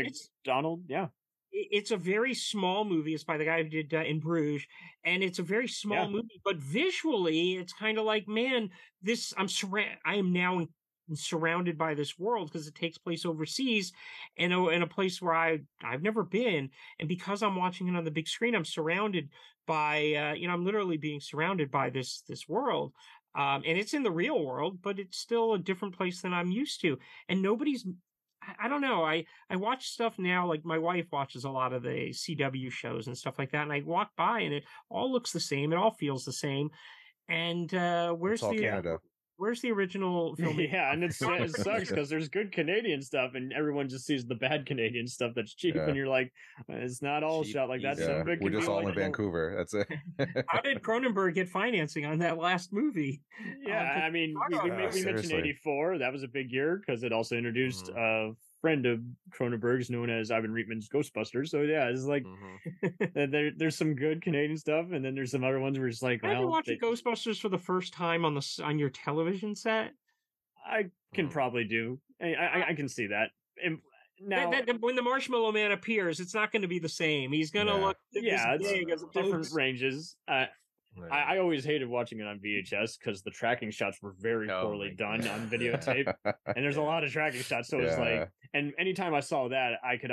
McDonagh. 0.48 0.84
Yeah. 0.88 1.08
It- 1.56 1.70
it's 1.72 1.92
a 1.92 1.98
very 1.98 2.34
small 2.36 2.86
movie. 2.86 3.14
It's 3.14 3.24
by 3.24 3.38
the 3.38 3.46
guy 3.46 3.64
who 3.64 3.70
did 3.70 3.94
uh, 3.94 4.00
In 4.04 4.20
Bruges, 4.20 4.66
and 5.04 5.24
it's 5.24 5.40
a 5.40 5.44
very 5.44 5.68
small 5.68 6.06
Yeah. 6.06 6.10
movie. 6.10 6.42
But 6.44 6.58
visually, 6.58 7.56
it's 7.56 7.74
kind 7.74 7.98
of 7.98 8.06
like, 8.06 8.28
man, 8.28 8.72
this. 9.02 9.34
I'm 9.38 9.48
surra- 9.48 9.98
I 10.06 10.16
am 10.16 10.34
now 10.34 10.60
in, 10.60 10.70
surrounded 11.16 11.78
by 11.78 11.94
this 11.94 12.18
world 12.18 12.52
because 12.52 12.68
it 12.68 12.76
takes 12.76 12.98
place 12.98 13.26
overseas, 13.26 13.94
in 14.38 14.52
a 14.52 14.68
in 14.70 14.82
a 14.82 14.88
place 14.88 15.22
where 15.22 15.34
I 15.36 15.60
I've 15.84 16.02
never 16.04 16.24
been, 16.24 16.70
and 17.00 17.08
because 17.08 17.44
I'm 17.44 17.56
watching 17.56 17.88
it 17.88 17.96
on 17.96 18.04
the 18.06 18.12
big 18.12 18.28
screen, 18.28 18.56
I'm 18.56 18.66
surrounded 18.66 19.30
by 19.68 20.14
uh, 20.14 20.34
you 20.34 20.48
know 20.48 20.54
I'm 20.54 20.66
literally 20.66 20.98
being 20.98 21.20
surrounded 21.22 21.72
by 21.72 21.90
this 21.90 22.22
this 22.28 22.48
world. 22.48 22.94
Um, 23.36 23.64
and 23.66 23.78
it's 23.78 23.94
in 23.94 24.04
the 24.04 24.12
real 24.12 24.44
world, 24.46 24.82
but 24.82 24.98
it's 24.98 25.18
still 25.18 25.54
a 25.54 25.60
different 25.60 25.98
place 25.98 26.22
than 26.22 26.34
I'm 26.34 26.52
used 26.52 26.80
to. 26.82 26.98
And 27.28 27.42
nobody's 27.42 27.86
I- 28.60 28.68
don't 28.68 28.82
know. 28.82 29.04
I 29.04 29.26
I 29.50 29.56
watch 29.56 29.88
stuff 29.88 30.18
now. 30.18 30.48
Like 30.48 30.66
my 30.66 30.78
wife 30.78 31.08
watches 31.12 31.44
a 31.44 31.50
lot 31.50 31.74
of 31.74 31.84
the 31.84 32.12
CW 32.12 32.72
shows 32.72 33.08
and 33.08 33.18
stuff 33.18 33.40
like 33.40 33.52
that, 33.52 33.64
and 33.64 33.72
I 33.74 33.82
walk 33.86 34.12
by 34.18 34.42
and 34.42 34.54
it 34.54 34.66
all 34.90 35.12
looks 35.12 35.32
the 35.32 35.40
same. 35.40 35.72
It 35.74 35.78
all 35.78 35.92
feels 35.92 36.26
the 36.26 36.34
same. 36.34 36.70
And 37.28 37.74
uh 37.74 38.14
where's 38.14 38.40
It's 38.40 38.44
all 38.44 38.52
the 38.52 38.60
Canada. 38.60 39.00
Where's 39.38 39.62
the 39.62 39.72
original 39.72 40.36
film? 40.38 40.60
Yeah, 40.60 40.92
and 40.92 41.04
it's, 41.04 41.22
it 41.22 41.52
sucks 41.56 41.90
because 41.90 42.10
there's 42.10 42.30
good 42.30 42.52
Canadian 42.52 43.02
stuff, 43.02 43.32
and 43.36 43.52
everyone 43.54 43.90
just 43.90 44.06
sees 44.06 44.26
the 44.26 44.36
bad 44.36 44.66
Canadian 44.66 45.08
stuff 45.08 45.34
that's 45.36 45.54
cheap, 45.54 45.76
Yeah. 45.76 45.88
and 45.88 45.96
you're 45.96 46.08
like, 46.08 46.32
it's 46.70 47.02
not 47.02 47.24
all 47.24 47.44
Cheap, 47.44 47.54
shot 47.54 47.70
like 47.70 47.82
that. 47.82 47.94
easy. 47.94 48.04
Some 48.04 48.14
Yeah, 48.14 48.22
of 48.22 48.28
we're 48.28 48.38
can 48.38 48.52
just 48.54 48.68
be 48.68 48.72
all 48.72 48.84
like 48.84 48.88
in 48.90 48.96
Vancouver. 48.96 49.54
That's 49.58 49.74
it. 49.74 49.88
How 50.48 50.62
did 50.62 50.82
Cronenberg 50.82 51.36
get 51.36 51.50
financing 51.50 52.06
on 52.06 52.20
that 52.20 52.38
last 52.38 52.72
movie? 52.74 53.22
Yeah, 53.62 53.96
Um, 53.98 54.02
I 54.04 54.10
mean, 54.10 54.36
we, 54.50 54.58
we, 54.58 54.68
Yeah, 54.70 54.92
we 54.94 55.04
mentioned 55.04 55.32
'84. 55.34 55.98
That 56.00 56.12
was 56.14 56.24
a 56.24 56.28
big 56.28 56.52
year 56.52 56.78
because 56.86 57.04
it 57.04 57.12
also 57.12 57.36
introduced 57.36 57.88
Mhm. 57.88 58.32
a 58.32 58.36
friend 58.66 58.86
of 58.88 59.00
Cronenberg's, 59.30 59.92
known 59.92 60.10
as 60.10 60.32
Ivan 60.32 60.50
Reitman's 60.52 60.90
Ghostbusters. 60.90 61.50
So 61.50 61.62
yeah, 61.62 61.88
it's 61.90 62.06
like 62.06 62.24
Mhm. 62.84 63.14
there- 63.14 63.28
there, 63.28 63.52
there's 63.56 63.78
some 63.78 63.94
good 63.94 64.24
Canadian 64.24 64.58
stuff, 64.58 64.88
and 64.92 65.06
then 65.06 65.14
there's 65.14 65.30
some 65.30 65.44
other 65.44 65.60
ones 65.60 65.78
where 65.78 65.88
it's 65.88 66.02
like, 66.02 66.24
Have 66.24 66.40
you 66.40 66.48
watched 66.48 66.68
they- 66.70 66.78
Ghostbusters 66.78 67.40
for 67.40 67.50
the 67.50 67.60
first 67.60 67.94
time 67.94 68.26
on 68.26 68.34
the 68.34 68.62
on 68.64 68.80
your 68.80 68.90
television 68.90 69.54
set? 69.56 69.92
I 70.68 70.86
can 71.14 71.28
Mm. 71.28 71.32
probably 71.32 71.64
do. 71.66 72.00
I, 72.20 72.34
I, 72.34 72.68
I 72.70 72.74
can 72.74 72.90
see 72.90 73.06
that. 73.08 73.30
And 73.64 73.78
now, 74.20 74.50
That- 74.50 74.66
that- 74.66 74.82
when 74.82 74.96
the 74.96 75.04
Marshmallow 75.04 75.52
Man 75.52 75.72
appears, 75.72 76.20
it's 76.20 76.34
not 76.34 76.52
going 76.52 76.64
to 76.64 76.68
be 76.68 76.80
the 76.80 76.90
same. 76.90 77.32
He's 77.32 77.52
going 77.52 77.68
to 77.68 77.74
Yeah. 77.74 77.86
look 77.86 77.98
yeah, 78.14 78.58
this 78.58 78.72
big 78.72 78.90
as 78.90 79.04
it's 79.04 79.16
a 79.16 79.22
different 79.22 79.48
ranges. 79.54 80.16
Uh, 80.28 80.46
Right. 80.98 81.12
I, 81.12 81.36
I 81.36 81.38
always 81.40 81.64
hated 81.66 81.88
watching 81.88 82.20
it 82.20 82.28
on 82.28 82.40
VHS 82.40 82.98
because 83.00 83.22
the 83.22 83.32
tracking 83.32 83.72
shots 83.72 84.02
were 84.02 84.14
very 84.20 84.50
Oh 84.50 84.62
poorly 84.64 84.92
done 84.98 85.22
God. 85.22 85.30
on 85.32 85.50
videotape, 85.50 86.14
and 86.24 86.56
there's 86.66 86.78
a 86.78 86.82
lot 86.94 87.04
of 87.04 87.12
tracking 87.12 87.42
shots. 87.42 87.70
So 87.70 87.80
it's 87.80 87.98
like, 87.98 88.30
and 88.54 88.74
anytime 88.80 89.14
I 89.14 89.20
saw 89.20 89.48
that, 89.50 89.80
I 89.84 89.98
could, 89.98 90.12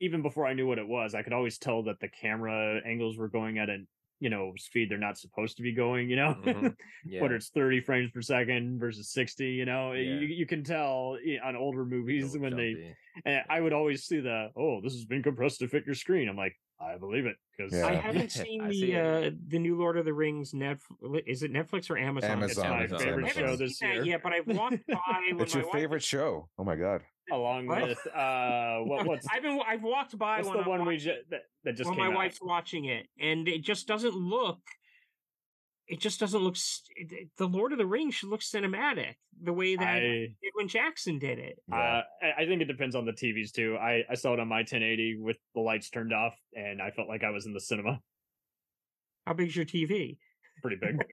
even 0.00 0.22
before 0.22 0.46
I 0.46 0.52
knew 0.54 0.66
what 0.66 0.78
it 0.78 0.86
was, 0.86 1.14
I 1.14 1.22
could 1.22 1.32
always 1.32 1.58
tell 1.58 1.82
that 1.84 2.00
the 2.00 2.08
camera 2.08 2.80
angles 2.86 3.16
were 3.16 3.28
going 3.28 3.58
at 3.58 3.68
a 3.70 3.78
you 4.18 4.30
know 4.30 4.52
speed 4.56 4.90
they're 4.90 4.96
not 4.96 5.18
supposed 5.18 5.56
to 5.58 5.62
be 5.62 5.72
going. 5.72 6.08
You 6.10 6.16
know, 6.16 6.36
Mhm. 6.44 6.74
Yeah. 7.04 7.20
whether 7.22 7.34
it's 7.36 7.50
30 7.50 7.80
frames 7.80 8.10
per 8.12 8.22
second 8.22 8.78
versus 8.78 9.10
60. 9.10 9.46
You 9.46 9.64
know, 9.66 9.92
Yeah. 9.92 10.20
you 10.20 10.26
you 10.28 10.46
can 10.46 10.64
tell 10.64 11.18
on 11.44 11.56
older 11.56 11.84
movies 11.84 12.36
when 12.36 12.56
they. 12.56 12.72
jumpy. 12.72 12.94
And 13.24 13.42
I 13.48 13.60
would 13.60 13.72
always 13.72 14.04
see 14.04 14.20
the 14.20 14.48
oh, 14.56 14.80
this 14.82 14.92
has 14.94 15.04
been 15.06 15.22
compressed 15.22 15.58
to 15.60 15.68
fit 15.68 15.84
your 15.86 15.94
screen. 15.94 16.28
I'm 16.28 16.36
like, 16.36 16.54
I 16.80 16.96
believe 16.98 17.24
it 17.26 17.36
because 17.56 17.72
Yeah. 17.72 17.86
I 17.86 17.94
haven't 18.06 18.30
seen 18.32 18.60
I 18.62 18.68
the 18.68 18.92
it. 18.92 19.32
uh, 19.32 19.36
the 19.48 19.58
new 19.58 19.76
Lord 19.78 19.96
of 19.96 20.04
the 20.04 20.12
Rings 20.12 20.52
Netflix. 20.52 21.22
Is 21.26 21.42
it 21.42 21.52
Netflix 21.52 21.90
or 21.90 21.96
Amazon? 21.98 22.30
Amazon. 22.30 22.50
it's 22.50 22.58
my 22.70 22.76
Amazon. 22.80 22.98
favorite 22.98 23.24
Amazon. 23.24 23.44
show 23.44 23.56
this 23.56 23.78
seen 23.78 23.88
year. 23.90 23.98
that 24.00 24.06
yet, 24.06 24.22
but 24.22 24.32
I've 24.32 24.46
walked 24.46 24.86
by. 24.88 24.96
when 25.30 25.40
it's 25.40 25.54
your 25.54 25.62
my 25.62 25.66
wife- 25.68 25.72
favorite 25.74 26.02
show. 26.02 26.48
Oh 26.58 26.64
my 26.64 26.76
god. 26.76 27.02
along 27.32 27.66
What? 27.66 27.82
with 27.88 28.06
uh 28.14 28.78
what 28.80 29.06
what's 29.06 29.26
I've 29.32 29.42
been 29.42 29.58
I've 29.66 29.82
walked 29.82 30.16
by 30.18 30.36
what's 30.38 30.48
when 30.48 30.56
the 30.58 30.62
I'm 30.64 30.68
one 30.68 30.78
we 30.80 30.84
watching- 30.94 30.98
just 31.00 31.30
that, 31.30 31.42
that 31.64 31.72
just 31.76 31.88
when 31.88 31.96
came 31.98 32.06
my 32.06 32.12
out? 32.12 32.16
wife's 32.16 32.40
watching 32.42 32.84
it, 32.84 33.06
and 33.18 33.48
it 33.48 33.62
just 33.62 33.86
doesn't 33.88 34.14
look. 34.14 34.58
It 35.88 36.00
just 36.00 36.18
doesn't 36.18 36.40
look. 36.40 36.56
it- 36.96 37.12
it- 37.12 37.28
The 37.36 37.46
Lord 37.46 37.72
of 37.72 37.78
the 37.78 37.86
Rings 37.86 38.14
should 38.16 38.28
look 38.28 38.40
cinematic 38.40 39.14
the 39.40 39.52
way 39.52 39.76
that 39.76 40.02
I, 40.02 40.34
when 40.54 40.66
Jackson 40.68 41.18
did 41.18 41.38
it. 41.38 41.58
uh, 41.70 41.76
I 41.76 42.32
I 42.38 42.46
think 42.46 42.60
it 42.62 42.64
depends 42.66 42.96
on 42.96 43.04
the 43.04 43.12
TVs 43.12 43.52
too. 43.52 43.76
I, 43.76 44.04
I 44.10 44.14
saw 44.14 44.32
it 44.34 44.40
on 44.40 44.48
my 44.48 44.58
1080 44.58 45.18
with 45.20 45.36
the 45.54 45.60
lights 45.60 45.90
turned 45.90 46.12
off, 46.12 46.34
and 46.54 46.82
I 46.82 46.90
felt 46.90 47.08
like 47.08 47.22
I 47.22 47.30
was 47.30 47.46
in 47.46 47.52
the 47.52 47.60
cinema. 47.60 48.00
How 49.26 49.34
big's 49.34 49.54
your 49.56 49.64
TV? 49.64 50.18
Pretty 50.62 50.76
big. 50.80 51.04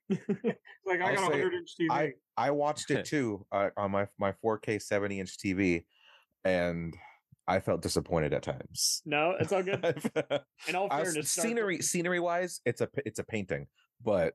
Like 0.85 1.01
I 1.01 1.09
I'll 1.09 1.15
got 1.15 1.17
a 1.17 1.31
hundred 1.31 1.53
inch 1.53 1.75
TV. 1.79 1.87
I 1.91 2.13
I 2.37 2.51
watched 2.51 2.89
it 2.91 3.05
too 3.13 3.45
uh, 3.51 3.69
on 3.77 3.91
my 3.91 4.07
my 4.17 4.33
4K 4.43 4.81
70 4.81 5.19
inch 5.19 5.37
TV, 5.37 5.83
and 6.43 6.95
I 7.47 7.59
felt 7.59 7.81
disappointed 7.81 8.33
at 8.33 8.41
times. 8.43 9.01
No, 9.05 9.35
it's 9.39 9.51
all 9.51 9.61
good. 9.63 9.83
In 10.67 10.75
all 10.75 10.89
fairness, 10.89 11.13
Dark- 11.13 11.25
scenery 11.47 11.81
scenery 11.81 12.19
wise, 12.21 12.61
it's 12.65 12.81
a 12.81 12.89
it's 13.05 13.19
a 13.19 13.23
painting, 13.23 13.67
but 14.01 14.33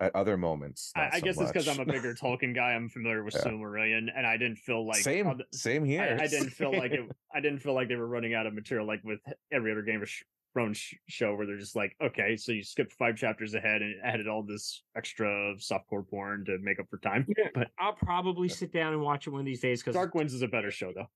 at 0.00 0.14
other 0.14 0.36
moments, 0.36 0.92
I, 0.94 1.08
I 1.14 1.18
so 1.20 1.24
guess 1.24 1.40
it's 1.40 1.50
because. 1.52 1.68
I'm 1.68 1.80
a 1.80 1.84
bigger 1.90 2.14
Tolkien 2.22 2.54
guy. 2.54 2.72
I'm 2.72 2.88
familiar 2.88 3.22
with 3.24 3.34
Yeah. 3.34 3.42
Silmarillion, 3.50 4.08
and 4.14 4.26
I 4.26 4.36
didn't 4.36 4.58
feel 4.58 4.86
like 4.86 4.98
same 4.98 5.26
on 5.26 5.38
the- 5.38 5.56
same 5.56 5.84
here. 5.84 6.16
I, 6.20 6.24
I 6.24 6.26
didn't 6.26 6.50
feel 6.50 6.76
like 6.76 6.92
it. 6.92 7.00
I 7.34 7.40
didn't 7.40 7.60
feel 7.60 7.74
like 7.74 7.88
they 7.88 7.96
were 7.96 8.06
running 8.08 8.34
out 8.34 8.46
of 8.46 8.54
material 8.54 8.86
like 8.86 9.02
with 9.04 9.20
every 9.52 9.72
other 9.72 9.82
Game 9.82 10.02
of 10.02 10.10
Thrones 10.52 10.76
sh- 10.78 10.94
show, 11.08 11.34
where 11.34 11.46
they're 11.46 11.58
just 11.58 11.76
like, 11.76 11.96
okay, 12.02 12.36
so 12.36 12.52
you 12.52 12.62
skipped 12.62 12.92
five 12.92 13.16
chapters 13.16 13.54
ahead 13.54 13.82
and 13.82 13.94
added 14.04 14.28
all 14.28 14.42
this 14.42 14.82
extra 14.96 15.54
softcore 15.56 16.06
porn 16.08 16.44
to 16.46 16.58
make 16.60 16.78
up 16.78 16.86
for 16.90 16.98
time. 16.98 17.26
But 17.54 17.68
I'll 17.78 17.92
probably 17.94 18.48
sit 18.48 18.72
down 18.72 18.92
and 18.92 19.02
watch 19.02 19.26
it 19.26 19.30
one 19.30 19.40
of 19.40 19.46
these 19.46 19.60
days 19.60 19.82
because 19.82 19.94
Dark 19.94 20.14
Winds 20.14 20.34
is 20.34 20.42
a 20.42 20.48
better 20.48 20.70
show, 20.70 20.92
though. 20.94 21.08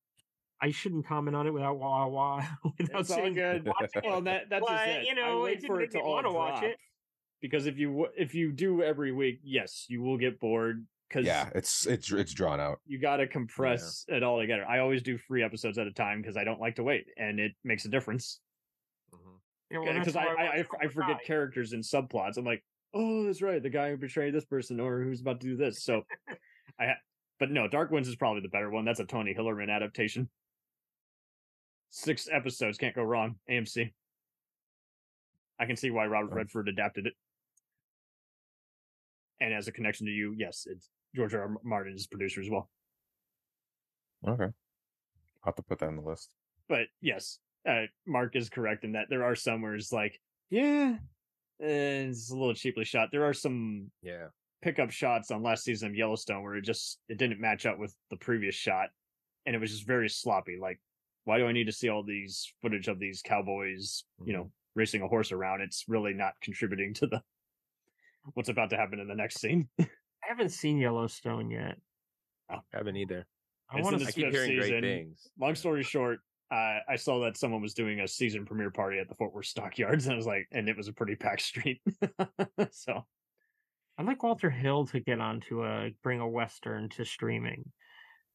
I 0.62 0.70
shouldn't 0.70 1.06
comment 1.06 1.34
on 1.34 1.46
it 1.46 1.50
without 1.54 1.78
wah 1.78 2.06
wah 2.06 2.44
without 2.78 3.00
It's 3.00 3.10
all 3.10 3.16
sitting 3.16 3.32
good. 3.32 3.66
watching 3.66 4.02
Well, 4.04 4.20
that 4.22 4.50
that's 4.50 4.62
But, 4.66 4.76
just 4.86 4.88
it. 4.88 5.04
you 5.06 5.12
I 5.12 5.14
know, 5.14 5.40
wait 5.40 5.52
it 5.52 5.54
didn't 5.62 5.66
for 5.68 5.76
make 5.76 5.84
it 5.86 5.92
to 5.92 5.98
me 5.98 6.02
all 6.04 6.12
want 6.14 6.26
to 6.26 6.32
watch 6.32 6.62
it. 6.64 6.76
Because 7.40 7.66
if 7.66 7.78
you 7.78 8.06
if 8.16 8.34
you 8.34 8.52
do 8.52 8.82
every 8.82 9.12
week, 9.12 9.40
yes, 9.42 9.86
you 9.88 10.02
will 10.02 10.18
get 10.18 10.40
bored. 10.40 10.86
Because 11.08 11.26
yeah, 11.26 11.50
it's 11.54 11.86
it's 11.86 12.10
it's 12.12 12.32
drawn 12.32 12.60
out. 12.60 12.78
you 12.86 13.00
got 13.00 13.16
to 13.16 13.26
compress 13.26 14.04
it 14.08 14.22
all 14.22 14.38
together. 14.40 14.64
I 14.64 14.78
always 14.78 15.02
do 15.02 15.18
three 15.18 15.42
episodes 15.42 15.76
at 15.78 15.86
a 15.88 15.92
time 15.92 16.22
because 16.22 16.36
I 16.36 16.44
don't 16.44 16.60
like 16.60 16.76
to 16.76 16.82
wait, 16.84 17.06
and 17.16 17.40
it 17.40 17.52
makes 17.64 17.84
a 17.84 17.88
difference. 17.88 18.38
Mm-hmm. 19.12 19.30
Yeah, 19.72 19.78
well, 19.80 19.98
Because 19.98 20.14
that's 20.14 20.26
I, 20.38 20.42
I, 20.42 20.56
I, 20.58 20.64
I 20.82 20.86
forget 20.88 21.16
Cobra 21.16 21.18
characters 21.26 21.72
and 21.72 21.82
subplots. 21.82 22.36
I'm 22.36 22.44
like, 22.44 22.62
oh, 22.94 23.24
that's 23.24 23.42
right, 23.42 23.60
the 23.62 23.70
guy 23.70 23.90
who 23.90 23.96
betrayed 23.96 24.34
this 24.34 24.44
person 24.44 24.78
or 24.78 25.02
who's 25.02 25.20
about 25.20 25.40
to 25.40 25.48
do 25.48 25.56
this. 25.56 25.82
So, 25.82 26.02
I. 26.78 26.86
ha- 26.86 27.00
But 27.40 27.50
no, 27.50 27.66
Dark 27.66 27.90
Winds 27.90 28.08
is 28.08 28.14
probably 28.16 28.42
the 28.42 28.48
better 28.48 28.70
one. 28.70 28.84
That's 28.84 29.00
a 29.00 29.04
Tony 29.04 29.34
Hillerman 29.34 29.68
adaptation. 29.74 30.28
Six 31.90 32.28
episodes 32.30 32.78
can't 32.78 32.94
go 32.94 33.02
wrong. 33.02 33.34
AMC. 33.50 33.92
I 35.58 35.66
can 35.66 35.76
see 35.76 35.90
why 35.90 36.06
Robert 36.06 36.34
Redford 36.34 36.68
adapted 36.68 37.06
it. 37.06 37.14
And 39.40 39.54
as 39.54 39.68
a 39.68 39.72
connection 39.72 40.06
to 40.06 40.12
you, 40.12 40.34
yes, 40.36 40.66
it's 40.68 40.90
George 41.14 41.34
R. 41.34 41.42
R. 41.42 41.56
Martin 41.64 41.94
is 41.94 42.06
producer 42.06 42.40
as 42.40 42.50
well. 42.50 42.70
Okay, 44.26 44.44
I'll 44.44 44.52
have 45.44 45.54
to 45.56 45.62
put 45.62 45.78
that 45.78 45.86
on 45.88 45.96
the 45.96 46.02
list. 46.02 46.30
but 46.68 46.86
yes, 47.00 47.38
uh, 47.68 47.84
Mark 48.06 48.36
is 48.36 48.48
correct 48.48 48.84
in 48.84 48.92
that 48.92 49.06
there 49.10 49.24
are 49.24 49.34
some 49.34 49.62
where 49.62 49.74
it's 49.74 49.92
like, 49.92 50.20
yeah, 50.50 50.96
eh, 51.60 51.66
it's 52.08 52.30
a 52.30 52.36
little 52.36 52.54
cheaply 52.54 52.84
shot. 52.84 53.08
There 53.10 53.24
are 53.24 53.32
some 53.34 53.90
Yeah. 54.02 54.28
pickup 54.62 54.90
shots 54.90 55.30
on 55.30 55.42
last 55.42 55.64
season 55.64 55.88
of 55.90 55.96
Yellowstone 55.96 56.42
where 56.42 56.54
it 56.56 56.62
just 56.62 57.00
it 57.08 57.16
didn't 57.18 57.40
match 57.40 57.64
up 57.66 57.78
with 57.78 57.94
the 58.10 58.16
previous 58.18 58.54
shot, 58.54 58.90
and 59.46 59.56
it 59.56 59.58
was 59.58 59.70
just 59.72 59.86
very 59.86 60.08
sloppy. 60.10 60.58
Like, 60.60 60.80
why 61.24 61.38
do 61.38 61.46
I 61.46 61.52
need 61.52 61.64
to 61.66 61.72
see 61.72 61.88
all 61.88 62.02
these 62.04 62.52
footage 62.60 62.88
of 62.88 62.98
these 62.98 63.22
cowboys, 63.22 64.04
you 64.24 64.32
know, 64.34 64.52
racing 64.74 65.00
a 65.02 65.08
horse 65.08 65.32
around? 65.32 65.62
It's 65.62 65.86
really 65.88 66.12
not 66.12 66.34
contributing 66.42 66.92
to 66.94 67.06
the 67.06 67.22
what's 68.34 68.48
about 68.48 68.70
to 68.70 68.76
happen 68.76 69.00
in 69.00 69.08
the 69.08 69.14
next 69.14 69.40
scene. 69.40 69.68
I 69.80 69.86
haven't 70.28 70.50
seen 70.50 70.78
Yellowstone 70.78 71.50
yet. 71.50 71.76
I 72.50 72.58
haven't 72.72 72.96
either. 72.96 73.26
I 73.70 73.80
want 73.80 73.98
to 74.00 74.06
keep 74.06 74.26
fifth 74.26 74.34
hearing 74.34 74.58
great 74.58 74.82
things. 74.82 75.28
Long 75.38 75.54
story 75.54 75.82
short, 75.82 76.20
uh, 76.50 76.78
I 76.88 76.96
saw 76.96 77.20
that 77.24 77.36
someone 77.36 77.62
was 77.62 77.74
doing 77.74 78.00
a 78.00 78.08
season 78.08 78.44
premiere 78.44 78.70
party 78.70 78.98
at 78.98 79.08
the 79.08 79.14
Fort 79.14 79.32
Worth 79.32 79.46
Stockyards, 79.46 80.04
and 80.06 80.14
I 80.14 80.16
was 80.16 80.26
like, 80.26 80.48
and 80.52 80.68
it 80.68 80.76
was 80.76 80.88
a 80.88 80.92
pretty 80.92 81.14
packed 81.14 81.42
street. 81.42 81.80
so 82.70 83.06
I'd 83.98 84.06
like 84.06 84.22
Walter 84.22 84.50
Hill 84.50 84.86
to 84.86 85.00
get 85.00 85.20
onto 85.20 85.64
a 85.64 85.90
bring 86.02 86.20
a 86.20 86.28
western 86.28 86.88
to 86.90 87.04
streaming. 87.04 87.70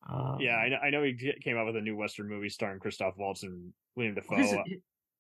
Um, 0.08 0.38
yeah, 0.40 0.56
I 0.56 0.70
know, 0.70 0.78
I 0.78 0.90
know 0.92 1.04
he 1.04 1.34
came 1.42 1.58
out 1.58 1.66
with 1.66 1.76
a 1.76 1.82
new 1.82 1.96
Western 1.96 2.30
movie 2.30 2.50
starring 2.50 2.80
Christoph 2.80 3.16
Waltz 3.18 3.44
and 3.44 3.74
William 3.96 4.14
Dafoe. 4.14 4.38
He's, 4.38 4.54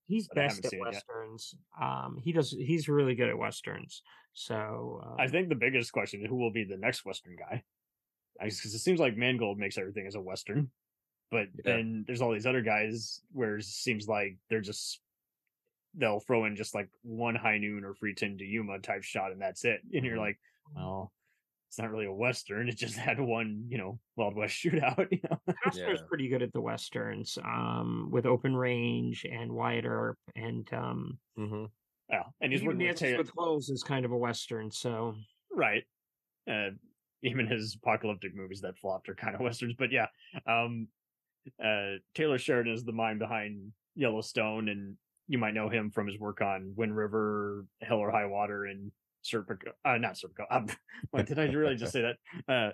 he's 0.07 0.27
but 0.27 0.35
best 0.35 0.65
at 0.65 0.71
seen 0.71 0.79
it 0.81 0.83
yet. 0.83 0.93
westerns. 0.93 1.55
Um, 1.81 2.17
he 2.21 2.31
does. 2.31 2.51
He's 2.51 2.87
really 2.89 3.15
good 3.15 3.29
at 3.29 3.37
westerns. 3.37 4.01
So 4.33 5.01
um, 5.03 5.15
I 5.19 5.27
think 5.27 5.49
the 5.49 5.55
biggest 5.55 5.91
question 5.93 6.21
is 6.21 6.27
who 6.29 6.35
will 6.35 6.51
be 6.51 6.63
the 6.63 6.77
next 6.77 7.05
Western 7.05 7.35
guy, 7.35 7.63
because 8.41 8.73
it 8.73 8.79
seems 8.79 8.99
like 8.99 9.15
Mangold 9.15 9.57
makes 9.57 9.77
everything 9.77 10.07
as 10.07 10.15
a 10.15 10.21
Western, 10.21 10.71
but 11.31 11.47
Yeah. 11.63 11.77
then 11.77 12.03
there's 12.05 12.21
all 12.21 12.33
these 12.33 12.45
other 12.47 12.61
guys 12.61 13.21
where 13.31 13.57
it 13.57 13.63
seems 13.63 14.07
like 14.07 14.37
they're 14.49 14.61
just 14.61 15.01
they'll 15.97 16.19
throw 16.19 16.43
in 16.45 16.57
just 16.57 16.75
like 16.75 16.89
one 17.03 17.35
High 17.35 17.57
Noon 17.57 17.85
or 17.85 17.93
3:10 17.93 18.37
to 18.39 18.45
Yuma 18.45 18.79
type 18.79 19.03
shot 19.03 19.31
and 19.31 19.41
that's 19.41 19.63
it, 19.63 19.81
and 19.93 20.05
you're 20.05 20.17
Mhm. 20.17 20.19
like, 20.19 20.39
well, 20.75 21.13
it's 21.75 21.81
not 21.81 21.91
really 21.91 22.05
a 22.05 22.13
Western. 22.13 22.69
It 22.69 22.77
just 22.77 22.95
had 22.95 23.19
one, 23.19 23.65
you 23.67 23.77
know, 23.77 23.99
Wild 24.15 24.33
West 24.33 24.55
shootout. 24.63 25.07
You 25.11 25.19
know, 25.29 25.37
Costner's 25.65 25.99
Yeah. 25.99 26.05
pretty 26.07 26.29
good 26.29 26.41
at 26.41 26.53
the 26.53 26.61
westerns. 26.61 27.37
Um, 27.43 28.07
with 28.11 28.25
Open 28.25 28.55
Range 28.55 29.25
and 29.29 29.51
Wyatt 29.51 29.83
Earp 29.85 30.17
and 30.35 30.65
um, 30.73 31.19
Mm-hmm. 31.37 31.65
yeah, 32.09 32.23
and 32.39 32.53
he's 32.53 32.61
Even 32.61 32.77
working 32.77 32.87
with 32.87 32.87
Dances 32.87 33.01
Taylor, 33.01 33.17
with 33.17 33.31
Clothes 33.33 33.67
is 33.69 33.83
kind 33.83 34.05
of 34.05 34.13
a 34.13 34.17
western. 34.17 34.71
So 34.71 35.15
right 35.51 35.83
uh 36.49 36.69
even 37.23 37.45
his 37.47 37.75
apocalyptic 37.81 38.35
movies 38.35 38.61
that 38.61 38.77
flopped 38.77 39.09
are 39.09 39.15
kind 39.15 39.35
of 39.35 39.41
westerns 39.47 39.73
but 39.77 39.91
yeah 39.91 40.07
um 40.47 40.87
uh 41.63 41.93
taylor 42.13 42.37
sheridan 42.37 42.73
is 42.73 42.83
the 42.83 42.91
mind 42.91 43.19
behind 43.19 43.71
yellowstone 43.95 44.67
and 44.69 44.97
you 45.27 45.37
might 45.37 45.53
know 45.53 45.69
him 45.69 45.89
from 45.91 46.07
his 46.07 46.19
work 46.19 46.41
on 46.41 46.73
wind 46.75 46.95
river 46.95 47.65
hell 47.81 47.97
or 47.99 48.11
high 48.11 48.25
water 48.25 48.65
and 48.65 48.91
serpico 49.25 49.69
uh 49.83 49.97
not 49.97 50.13
serpico 50.13 50.45
um, 50.51 50.67
what 51.11 51.25
did 51.25 51.39
i 51.39 51.45
really 51.45 51.75
just 51.75 51.91
say 51.97 52.01
that 52.01 52.17
uh 52.53 52.71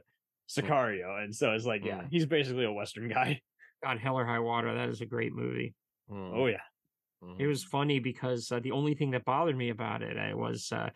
sicario 0.50 1.24
and 1.24 1.34
so 1.36 1.52
it's 1.54 1.66
like 1.66 1.84
yeah 1.86 2.02
Mm. 2.02 2.08
he's 2.12 2.26
basically 2.26 2.66
a 2.66 2.72
western 2.74 3.08
guy 3.10 3.42
God, 3.84 3.98
Hell 3.98 4.16
or 4.20 4.26
High 4.28 4.38
Water. 4.38 4.76
That 4.76 4.90
is 4.90 5.02
a 5.02 5.08
great 5.08 5.34
movie. 5.34 5.74
oh 6.12 6.46
yeah 6.46 6.62
It 7.40 7.48
was 7.48 7.64
funny 7.64 8.00
because 8.00 8.52
uh, 8.52 8.60
the 8.60 8.72
only 8.72 8.94
thing 8.94 9.10
that 9.12 9.26
bothered 9.26 9.58
me 9.58 9.70
about 9.70 10.04
it 10.04 10.18
uh, 10.18 10.38
was 10.38 10.72
uh, 10.72 10.90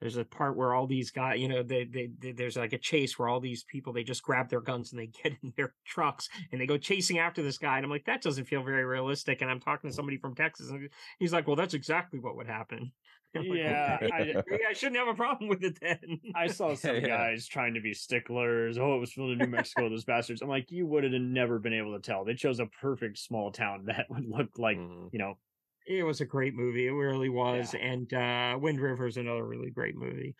there's 0.00 0.18
a 0.18 0.24
part 0.26 0.54
where 0.56 0.74
all 0.74 0.86
these 0.86 1.10
guys, 1.10 1.40
you 1.40 1.48
know, 1.48 1.62
they, 1.62 1.84
they, 1.84 2.10
they 2.18 2.32
there's 2.32 2.56
like 2.58 2.74
a 2.74 2.78
chase 2.78 3.18
where 3.18 3.28
all 3.30 3.40
these 3.40 3.64
people 3.64 3.94
they 3.94 4.04
just 4.04 4.22
grab 4.22 4.50
their 4.50 4.60
guns 4.60 4.92
and 4.92 5.00
they 5.00 5.06
get 5.22 5.32
in 5.42 5.52
their 5.56 5.74
trucks 5.86 6.28
and 6.52 6.60
they 6.60 6.66
go 6.66 6.76
chasing 6.76 7.18
after 7.18 7.42
this 7.42 7.56
guy, 7.56 7.76
and 7.76 7.84
I'm 7.86 7.90
like, 7.90 8.04
that 8.04 8.20
doesn't 8.22 8.44
feel 8.44 8.62
very 8.62 8.84
realistic. 8.84 9.40
And 9.40 9.50
I'm 9.50 9.60
talking 9.60 9.88
to 9.88 9.96
somebody 9.96 10.18
from 10.18 10.34
Texas, 10.34 10.68
and 10.68 10.90
he's 11.18 11.32
like, 11.32 11.46
well, 11.46 11.56
that's 11.56 11.72
exactly 11.74 12.18
what 12.18 12.36
would 12.36 12.46
happen. 12.48 12.92
I'm 13.38 13.48
like, 13.48 13.58
Yeah, 13.58 13.98
I- 14.12 14.34
I 14.68 14.72
shouldn't 14.72 14.96
have 14.96 15.08
a 15.08 15.14
problem 15.14 15.48
with 15.48 15.62
it 15.64 15.78
then. 15.80 16.20
I 16.34 16.46
saw 16.48 16.74
some 16.74 16.96
Yeah. 16.96 17.00
guys 17.06 17.46
trying 17.46 17.74
to 17.74 17.80
be 17.80 17.92
sticklers. 17.94 18.78
Oh, 18.78 18.96
it 18.96 19.00
was 19.00 19.12
filmed 19.12 19.32
in 19.32 19.38
New 19.38 19.46
Mexico, 19.56 19.88
those 19.88 20.04
bastards. 20.04 20.42
I'm 20.42 20.48
like, 20.48 20.70
you 20.70 20.86
would 20.86 21.04
have 21.04 21.12
never 21.12 21.58
been 21.58 21.72
able 21.74 21.94
to 21.94 22.00
tell. 22.00 22.24
They 22.24 22.34
chose 22.34 22.60
a 22.60 22.66
perfect 22.66 23.18
small 23.18 23.50
town 23.52 23.84
that 23.86 24.06
would 24.10 24.24
look 24.26 24.58
like, 24.58 24.78
Mhm. 24.78 25.10
you 25.12 25.18
know, 25.18 25.38
it 25.86 26.02
was 26.02 26.20
a 26.20 26.26
great 26.26 26.54
movie. 26.54 26.86
It 26.88 26.92
really 26.92 27.28
was. 27.28 27.74
And 27.80 28.12
uh, 28.12 28.58
Wind 28.60 28.80
River 28.80 29.06
is 29.06 29.16
another 29.16 29.44
really 29.46 29.70
great 29.70 29.94
movie. 29.96 30.34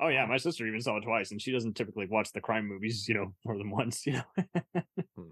oh 0.00 0.08
yeah, 0.08 0.26
my 0.26 0.38
sister 0.38 0.66
even 0.66 0.80
saw 0.80 0.96
it 0.96 1.02
twice, 1.02 1.30
and 1.30 1.40
she 1.40 1.52
doesn't 1.52 1.74
typically 1.76 2.06
watch 2.06 2.32
the 2.32 2.40
crime 2.40 2.66
movies, 2.66 3.06
you 3.08 3.14
know, 3.14 3.34
more 3.44 3.56
than 3.58 3.70
once, 3.70 4.06
you 4.06 4.14
know. 4.14 4.22
Hmm. 5.16 5.28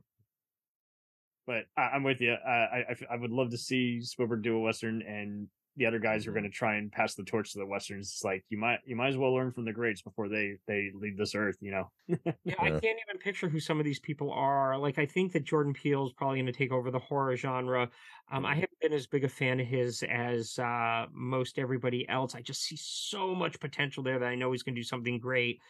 but 1.47 1.65
I, 1.77 1.83
I'm 1.83 2.03
with 2.05 2.21
you. 2.21 2.33
I, 2.35 2.85
I, 2.91 2.97
I 3.13 3.17
would 3.17 3.31
love 3.33 3.51
to 3.51 3.59
see 3.59 4.01
Spielberg 4.03 4.43
do 4.43 4.57
a 4.57 4.61
western, 4.61 5.03
and 5.03 5.49
the 5.81 5.87
other 5.87 5.99
guys 5.99 6.21
Mm-hmm. 6.23 6.31
are 6.31 6.35
going 6.35 6.45
to 6.45 6.51
try 6.51 6.77
and 6.77 6.93
pass 6.93 7.15
the 7.15 7.25
torch 7.25 7.53
to 7.55 7.59
the 7.59 7.65
westerns. 7.65 8.13
It's 8.13 8.23
like 8.23 8.45
you 8.51 8.59
might 8.59 8.81
you 8.85 8.95
might 8.95 9.09
as 9.09 9.17
well 9.17 9.33
learn 9.33 9.51
from 9.51 9.65
the 9.65 9.73
greats 9.73 10.03
before 10.03 10.29
they 10.29 10.59
they 10.69 10.91
leave 10.95 11.17
this 11.17 11.35
earth, 11.35 11.57
you 11.61 11.71
know. 11.73 11.91
Yeah, 12.45 12.55
I 12.59 12.69
can't 12.69 12.83
even 12.85 13.19
picture 13.19 13.49
who 13.49 13.61
some 13.61 13.79
of 13.79 13.85
these 13.85 13.99
people 13.99 14.31
are. 14.31 14.77
Like, 14.77 14.99
I 14.99 15.07
think 15.07 15.33
that 15.33 15.45
Jordan 15.45 15.73
Peele 15.73 16.07
is 16.07 16.13
probably 16.13 16.39
going 16.39 16.53
to 16.53 16.59
take 16.59 16.71
over 16.71 16.91
the 16.91 16.99
horror 16.99 17.35
genre. 17.37 17.89
Um, 18.31 18.45
I 18.45 18.55
haven't 18.55 18.79
been 18.81 18.93
as 18.93 19.07
big 19.07 19.25
a 19.25 19.29
fan 19.29 19.59
of 19.59 19.67
his 19.67 20.03
as 20.03 20.59
uh, 20.59 21.07
most 21.13 21.59
everybody 21.59 22.07
else. 22.09 22.35
I 22.35 22.43
just 22.43 22.63
see 22.63 22.77
so 22.79 23.35
much 23.35 23.59
potential 23.59 24.03
there 24.03 24.19
that 24.19 24.27
I 24.27 24.35
know 24.35 24.53
he's 24.53 24.63
going 24.63 24.75
to 24.75 24.81
do 24.81 24.85
something 24.85 25.19
great. 25.19 25.61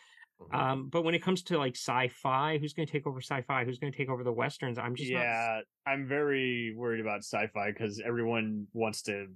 Mm-hmm. 0.42 0.56
Um, 0.56 0.88
but 0.88 1.02
when 1.02 1.14
it 1.14 1.22
comes 1.22 1.42
to 1.44 1.58
like 1.58 1.76
sci-fi, 1.76 2.58
who's 2.58 2.72
going 2.72 2.86
to 2.86 2.92
take 2.92 3.06
over 3.06 3.20
sci-fi? 3.20 3.64
Who's 3.64 3.78
going 3.78 3.92
to 3.92 3.96
take 3.96 4.08
over 4.08 4.24
the 4.24 4.32
westerns? 4.32 4.78
I'm 4.78 4.96
just 4.96 5.12
not 5.12 5.20
yeah, 5.20 5.60
I'm 5.86 6.08
very 6.08 6.74
worried 6.76 7.00
about 7.00 7.18
sci-fi 7.20 7.70
because 7.70 8.00
everyone 8.04 8.66
wants 8.72 9.02
to 9.02 9.26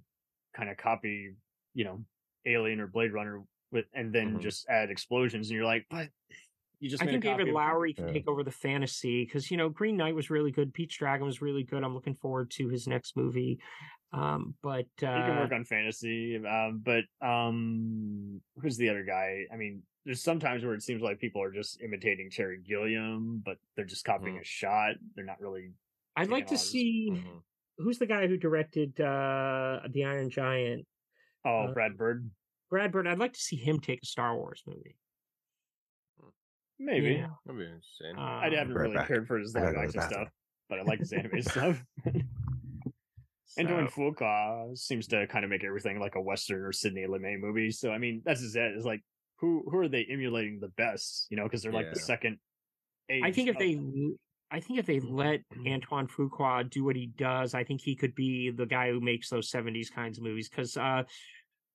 kind 0.54 0.70
of 0.70 0.76
copy, 0.76 1.34
you 1.74 1.84
know, 1.84 2.04
Alien 2.46 2.80
or 2.80 2.86
Blade 2.86 3.12
Runner 3.12 3.42
with, 3.72 3.86
and 3.94 4.12
then 4.12 4.38
Mhm. 4.38 4.40
just 4.42 4.68
add 4.68 4.90
explosions, 4.90 5.50
and 5.50 5.56
you're 5.56 5.64
like, 5.66 5.86
but 5.90 6.08
you 6.78 6.90
just 6.90 7.02
I 7.02 7.06
think 7.06 7.22
David 7.22 7.48
of- 7.48 7.54
Lowery 7.54 7.94
can 7.94 8.08
Yeah. 8.08 8.12
take 8.14 8.28
over 8.28 8.42
the 8.44 8.50
fantasy 8.50 9.24
because 9.24 9.50
you 9.50 9.56
know 9.56 9.68
Green 9.68 9.96
Knight 9.96 10.14
was 10.14 10.30
really 10.30 10.50
good, 10.50 10.72
Pete's 10.74 10.96
Dragon 10.96 11.26
was 11.26 11.40
really 11.42 11.62
good. 11.64 11.82
I'm 11.82 11.94
looking 11.94 12.14
forward 12.14 12.50
to 12.52 12.68
his 12.68 12.86
next 12.86 13.16
movie. 13.16 13.58
Um, 14.12 14.54
but 14.62 14.86
uh, 15.02 15.16
He 15.16 15.22
can 15.28 15.36
work 15.38 15.50
on 15.52 15.64
fantasy, 15.64 16.36
um, 16.46 16.78
but 16.84 17.04
um, 17.20 18.40
who's 18.60 18.76
the 18.76 18.88
other 18.90 19.02
guy? 19.02 19.44
I 19.52 19.56
mean, 19.56 19.82
there's 20.04 20.22
sometimes 20.22 20.62
where 20.64 20.74
it 20.74 20.82
seems 20.82 21.02
like 21.02 21.18
people 21.18 21.42
are 21.42 21.50
just 21.50 21.80
imitating 21.80 22.30
Terry 22.30 22.58
Gilliam, 22.62 23.38
but 23.44 23.58
they're 23.74 23.84
just 23.84 24.04
copying 24.04 24.38
a 24.38 24.44
shot. 24.44 24.94
They're 25.16 25.24
not 25.24 25.40
really. 25.40 25.72
I'd 26.14 26.28
like 26.28 26.46
to 26.48 26.58
see 26.58 27.08
Mm-hmm. 27.10 27.38
Who's 27.78 27.98
the 27.98 28.06
guy 28.06 28.26
who 28.26 28.36
directed 28.36 29.00
uh, 29.00 29.80
the 29.90 30.04
Iron 30.04 30.30
Giant. 30.30 30.86
Oh, 31.44 31.66
Uh, 31.68 31.72
Brad 31.74 31.96
Bird. 31.96 32.30
Brad 32.70 32.92
Bird. 32.92 33.06
I'd 33.06 33.18
like 33.18 33.32
to 33.34 33.40
see 33.40 33.56
him 33.56 33.80
take 33.80 34.02
a 34.02 34.06
Star 34.06 34.34
Wars 34.36 34.62
movie. 34.66 34.96
Maybe. 36.78 37.14
Yeah. 37.14 37.28
That'd 37.46 37.58
be 37.60 37.64
interesting. 37.66 38.16
I 38.18 38.46
Um, 38.48 38.52
haven't 38.52 38.74
Right 38.74 38.82
really 38.82 38.94
back. 38.96 39.08
cared 39.08 39.26
for 39.26 39.38
his 39.38 39.54
live 39.54 39.74
gotta 39.74 39.74
go 39.74 39.80
to 39.80 39.86
action 39.86 40.02
stuff, 40.02 40.28
but 40.68 40.78
I 40.80 40.82
like 40.82 40.98
his 41.00 41.12
anime 41.12 41.42
stuff. 41.42 41.82
And 43.56 43.68
doing 43.68 43.88
so- 43.88 43.94
Fuqua 44.10 44.76
seems 44.76 45.06
to 45.08 45.28
kind 45.28 45.44
of 45.44 45.50
make 45.50 45.62
everything 45.62 46.00
like 46.00 46.16
a 46.16 46.20
Western 46.20 46.62
or 46.64 46.72
Sydney 46.72 47.02
Lumet 47.06 47.38
movie. 47.38 47.70
So 47.70 47.92
I 47.92 47.98
mean, 47.98 48.20
that's 48.24 48.40
just 48.40 48.56
it. 48.56 48.72
It's 48.74 48.84
like 48.84 49.00
who 49.38 49.62
who 49.70 49.76
are 49.78 49.86
they 49.88 50.04
emulating 50.10 50.58
the 50.58 50.70
best? 50.76 51.28
You 51.30 51.36
know, 51.36 51.44
because 51.44 51.62
they're 51.62 51.70
like 51.70 51.92
the 51.92 52.00
second. 52.00 52.38
Age 53.08 53.22
I 53.24 53.30
think 53.30 53.48
if 53.50 53.54
of- 53.54 53.60
they, 53.60 53.74
I 54.54 54.60
think 54.60 54.78
if 54.78 54.86
they 54.86 55.00
let 55.00 55.40
Antoine 55.66 56.06
Fuqua 56.06 56.70
do 56.70 56.84
what 56.84 56.94
he 56.94 57.06
does, 57.06 57.54
I 57.54 57.64
think 57.64 57.80
he 57.80 57.96
could 57.96 58.14
be 58.14 58.52
the 58.52 58.66
guy 58.66 58.88
who 58.90 59.00
makes 59.00 59.28
those 59.28 59.50
'70s 59.50 59.92
kinds 59.92 60.16
of 60.16 60.22
movies. 60.22 60.48
Because 60.48 60.76
uh, 60.76 61.02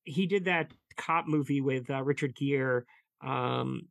he 0.04 0.26
did 0.26 0.46
that 0.46 0.72
cop 0.96 1.28
movie 1.28 1.60
with 1.60 1.90
uh, 1.90 2.02
Richard 2.02 2.38
Gere, 2.38 2.84
um, 3.22 3.82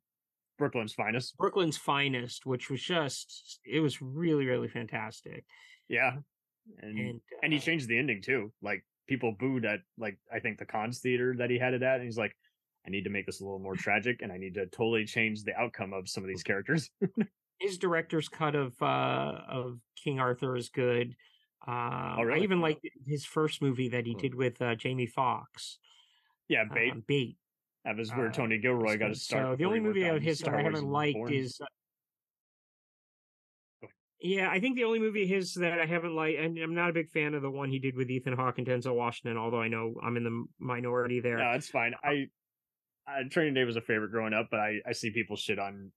Brooklyn's 0.57 0.95
finest, 0.95 1.37
Brooklyn's 1.37 1.77
Finest, 1.77 2.47
which 2.47 2.71
was 2.71 2.83
just, 2.83 3.61
it 3.63 3.81
was 3.81 4.01
really, 4.01 4.47
really 4.47 4.69
fantastic. 4.69 5.45
yeah, 5.89 6.17
and 6.79 6.99
And, 6.99 7.21
and 7.43 7.53
he 7.53 7.59
uh, 7.59 7.63
changed 7.63 7.89
the 7.89 7.99
ending 7.99 8.23
too. 8.23 8.51
Like 8.63 8.87
people 9.07 9.37
booed 9.39 9.67
at 9.67 9.81
like 9.99 10.19
I 10.33 10.39
think 10.41 10.59
the 10.59 10.65
cons 10.65 11.01
theater 11.01 11.35
that 11.37 11.51
he 11.51 11.59
had 11.59 11.75
it 11.75 11.83
at, 11.83 11.97
and 11.97 12.05
he's 12.05 12.17
like, 12.17 12.35
I 12.87 12.91
need 12.91 13.05
to 13.05 13.11
make 13.11 13.27
this 13.27 13.43
a 13.43 13.45
little 13.45 13.59
more 13.59 13.77
tragic, 13.77 14.23
and 14.23 14.33
I 14.33 14.39
need 14.39 14.55
to 14.55 14.65
totally 14.65 15.05
change 15.05 15.45
the 15.45 15.55
outcome 15.57 15.93
of 15.93 16.09
some 16.09 16.25
of 16.25 16.29
these 16.29 16.43
characters. 16.43 16.89
his 17.61 17.79
director's 17.79 18.29
cut 18.29 18.55
of 18.55 18.75
uh 18.83 19.41
of 19.49 19.79
King 20.03 20.21
Arthur 20.21 20.57
is 20.57 20.69
good. 20.69 21.15
Uh, 21.67 22.17
Oh, 22.19 22.23
really? 22.23 22.41
I 22.41 22.43
even 22.45 22.61
liked 22.61 22.87
his 23.07 23.25
first 23.25 23.61
movie 23.61 23.89
that 23.91 24.07
he 24.07 24.15
did 24.15 24.35
with 24.35 24.61
uh, 24.63 24.75
Jamie 24.77 25.07
Foxx. 25.07 25.79
yeah, 26.49 26.65
Bait. 26.73 26.93
Uh, 26.93 27.01
Bait. 27.07 27.37
that 27.85 27.97
was 27.97 28.11
where 28.15 28.29
uh, 28.29 28.33
Tony 28.33 28.59
Gilroy 28.59 28.97
got 28.97 29.11
his 29.11 29.25
start. 29.25 29.45
So 29.45 29.57
the 29.57 29.65
only 29.65 29.81
movie 29.81 30.05
of 30.07 30.23
his 30.23 30.39
that 30.41 30.55
I 30.55 30.63
haven't 30.63 30.89
liked 30.89 31.31
is. 31.31 31.61
uh, 31.61 31.67
Yeah, 34.21 34.49
I 34.51 34.61
think 34.61 34.77
the 34.77 34.85
only 34.85 34.99
movie 34.99 35.25
of 35.25 35.29
his 35.29 35.55
that 35.55 35.79
I 35.81 35.87
haven't 35.87 36.15
liked, 36.15 36.39
and 36.39 36.59
I'm 36.59 36.75
not 36.75 36.91
a 36.91 36.93
big 36.93 37.11
fan 37.11 37.35
of 37.35 37.43
the 37.43 37.51
one 37.51 37.71
he 37.71 37.79
did 37.79 37.97
with 37.97 38.11
Ethan 38.11 38.35
Hawke 38.35 38.59
and 38.59 38.67
Denzel 38.67 38.95
Washington. 38.95 39.37
Although 39.37 39.61
I 39.61 39.69
know 39.69 39.95
I'm 40.03 40.17
in 40.17 40.25
the 40.25 40.45
minority 40.59 41.21
there. 41.21 41.39
No, 41.39 41.51
it's 41.53 41.69
fine. 41.69 41.93
I, 42.03 42.27
I 43.07 43.25
Training 43.31 43.55
Day 43.55 43.65
was 43.65 43.77
a 43.77 43.81
favorite 43.81 44.11
growing 44.11 44.33
up, 44.33 44.49
but 44.51 44.61
I 44.61 44.81
I 44.87 44.93
see 44.93 45.11
people 45.11 45.37
shit 45.37 45.59
on 45.59 45.93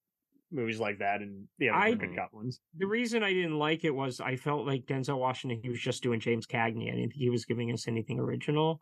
movies 0.52 0.80
like 0.80 1.00
that 1.00 1.22
and 1.22 1.48
the 1.60 1.70
other 1.70 1.78
I- 1.78 1.94
good 1.94 2.16
cop 2.16 2.34
ones. 2.34 2.60
The 2.78 2.88
reason 2.88 3.24
I 3.24 3.34
didn't 3.34 3.58
like 3.58 3.84
it 3.84 3.94
was 3.94 4.20
I 4.20 4.36
felt 4.36 4.66
like 4.66 4.86
Denzel 4.86 5.20
Washington 5.20 5.60
he 5.62 5.70
was 5.70 5.80
just 5.80 6.04
doing 6.04 6.20
James 6.20 6.48
Cagney. 6.48 6.88
I 6.92 6.96
didn't 6.96 7.12
think 7.12 7.22
he 7.22 7.30
was 7.30 7.46
giving 7.46 7.72
us 7.72 7.88
anything 7.88 8.20
original. 8.20 8.82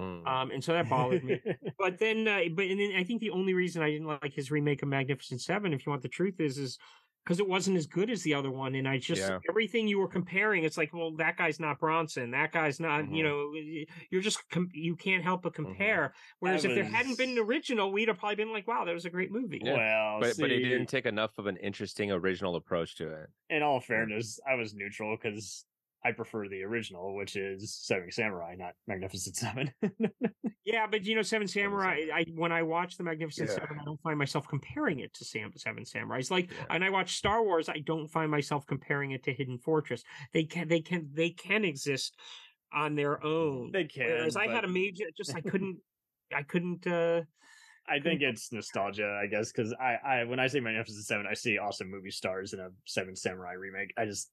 Mm. 0.00 0.26
Um, 0.26 0.50
and 0.52 0.62
so 0.62 0.72
that 0.72 0.88
bothered 0.88 1.24
me. 1.24 1.40
but 1.78 1.98
then, 1.98 2.28
uh, 2.28 2.40
but 2.54 2.66
and 2.66 2.78
then 2.78 2.92
I 2.96 3.02
think 3.02 3.20
the 3.20 3.30
only 3.30 3.54
reason 3.54 3.82
I 3.82 3.90
didn't 3.90 4.06
like 4.06 4.32
his 4.32 4.50
remake 4.50 4.82
of 4.82 4.88
Magnificent 4.88 5.40
Seven, 5.40 5.72
if 5.72 5.84
you 5.84 5.90
want 5.90 6.02
the 6.02 6.08
truth, 6.08 6.40
is 6.40 6.56
is 6.56 6.78
because 7.28 7.40
it 7.40 7.46
wasn't 7.46 7.76
as 7.76 7.86
good 7.86 8.08
as 8.08 8.22
the 8.22 8.32
other 8.32 8.50
one, 8.50 8.74
and 8.74 8.88
I 8.88 8.96
just 8.96 9.20
Yeah. 9.20 9.38
everything 9.50 9.86
you 9.86 9.98
were 9.98 10.08
comparing, 10.08 10.64
it's 10.64 10.78
like, 10.78 10.94
well, 10.94 11.10
that 11.16 11.36
guy's 11.36 11.60
not 11.60 11.78
Bronson, 11.78 12.30
that 12.30 12.52
guy's 12.52 12.80
not, 12.80 13.10
you 13.12 13.22
Mhm. 13.22 13.84
know, 13.84 13.86
you're 14.08 14.22
just 14.22 14.48
com- 14.48 14.70
you 14.72 14.96
can't 14.96 15.22
help 15.22 15.42
but 15.42 15.52
compare. 15.52 16.14
Whereas 16.38 16.62
That 16.62 16.70
if 16.70 16.74
there 16.76 16.84
hadn't 16.84 17.18
been 17.18 17.32
an 17.32 17.38
original, 17.38 17.92
we'd 17.92 18.08
have 18.08 18.16
probably 18.16 18.36
been 18.36 18.50
like, 18.50 18.66
wow, 18.66 18.86
that 18.86 18.94
was 18.94 19.04
a 19.04 19.10
great 19.10 19.30
movie. 19.30 19.60
Yeah. 19.62 19.76
Well, 19.76 20.20
but 20.20 20.38
but 20.38 20.50
he 20.50 20.60
didn't 20.60 20.86
take 20.86 21.04
enough 21.04 21.36
of 21.36 21.46
an 21.46 21.58
interesting 21.58 22.10
original 22.10 22.56
approach 22.56 22.96
to 22.96 23.12
it. 23.12 23.28
in 23.50 23.62
all 23.62 23.80
fairness, 23.80 24.40
I 24.48 24.54
was 24.54 24.72
neutral 24.72 25.14
because 25.14 25.66
I 26.04 26.12
prefer 26.12 26.48
the 26.48 26.62
original, 26.62 27.16
which 27.16 27.34
is 27.36 27.74
Seven 27.74 28.10
Samurai, 28.10 28.54
not 28.56 28.74
Magnificent 28.86 29.36
Seven. 29.36 29.72
Yeah, 30.64 30.86
but 30.86 31.06
you 31.06 31.14
know, 31.14 31.22
Seven 31.22 31.48
Samurai. 31.48 32.08
I 32.12 32.26
when 32.34 32.52
I 32.52 32.62
watch 32.62 32.98
the 32.98 33.02
Magnificent 33.02 33.48
Yeah. 33.48 33.54
Seven, 33.54 33.78
I 33.80 33.84
don't 33.86 34.00
find 34.02 34.18
myself 34.18 34.46
comparing 34.46 35.00
it 35.00 35.14
to 35.14 35.24
Sam 35.24 35.50
Seven 35.56 35.84
Samurais. 35.84 36.30
Like, 36.30 36.50
Yeah. 36.52 36.66
and 36.68 36.84
I 36.84 36.90
watch 36.90 37.16
Star 37.16 37.42
Wars, 37.42 37.70
I 37.70 37.78
don't 37.78 38.06
find 38.06 38.30
myself 38.30 38.66
comparing 38.66 39.12
it 39.12 39.22
to 39.24 39.32
Hidden 39.32 39.60
Fortress. 39.60 40.04
They 40.34 40.44
can, 40.44 40.68
they 40.68 40.82
can, 40.82 41.08
they 41.14 41.30
can 41.30 41.64
exist 41.64 42.14
on 42.70 42.96
their 42.96 43.24
own. 43.24 43.70
they 43.72 43.84
can. 43.84 44.08
Whereas 44.08 44.36
I 44.36 44.48
had 44.48 44.64
a 44.64 44.68
major, 44.68 45.06
just 45.16 45.34
I 45.34 45.40
couldn't, 45.40 45.78
I 46.36 46.42
couldn't. 46.42 46.86
uh 46.86 47.22
I 47.88 48.00
think 48.00 48.20
it's 48.20 48.52
nostalgia, 48.52 49.18
I 49.22 49.26
guess, 49.26 49.50
because 49.50 49.72
I, 49.80 49.94
I 50.04 50.24
when 50.24 50.38
I 50.38 50.48
say 50.48 50.60
Magnificent 50.60 51.06
Seven, 51.06 51.26
I 51.26 51.32
see 51.32 51.56
awesome 51.56 51.90
movie 51.90 52.10
stars 52.10 52.52
in 52.52 52.60
a 52.60 52.68
Seven 52.84 53.16
Samurai 53.16 53.52
remake. 53.54 53.94
I 53.96 54.04
just 54.04 54.30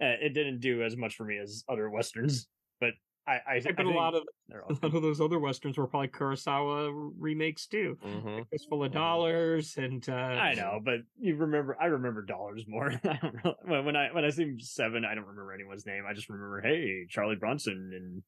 uh, 0.00 0.16
it 0.20 0.34
didn't 0.34 0.60
do 0.60 0.82
as 0.82 0.96
much 0.96 1.16
for 1.16 1.24
me 1.24 1.38
as 1.38 1.64
other 1.68 1.90
westerns, 1.90 2.46
but 2.80 2.92
I, 3.26 3.32
I, 3.32 3.54
I 3.54 3.72
But 3.76 3.86
a 3.86 3.90
lot 3.90 4.14
of 4.14 4.22
a 4.52 4.72
lot 4.72 4.94
of 4.94 5.02
those 5.02 5.20
other 5.20 5.38
westerns 5.38 5.78
were 5.78 5.86
probably 5.86 6.08
Kurosawa 6.08 7.12
remakes 7.18 7.66
too. 7.66 7.96
Mm-hmm. 8.04 8.42
Fistful 8.50 8.84
of 8.84 8.92
Dollars 8.92 9.74
and 9.76 10.06
uh 10.08 10.12
I 10.12 10.54
know, 10.54 10.80
but 10.84 11.00
you 11.20 11.36
remember. 11.36 11.76
I 11.80 11.86
remember 11.86 12.22
dollars 12.22 12.64
more. 12.66 12.88
I 13.04 13.18
don't 13.22 13.34
really, 13.44 13.56
when 13.64 13.84
when 13.84 13.96
I 13.96 14.12
when 14.12 14.24
I 14.24 14.30
see 14.30 14.56
seven, 14.58 15.04
I 15.04 15.14
don't 15.14 15.26
remember 15.26 15.52
anyone's 15.52 15.86
name. 15.86 16.02
I 16.08 16.14
just 16.14 16.28
remember, 16.28 16.60
hey, 16.62 17.06
Charlie 17.08 17.36
Bronson 17.36 17.92
and 17.94 18.22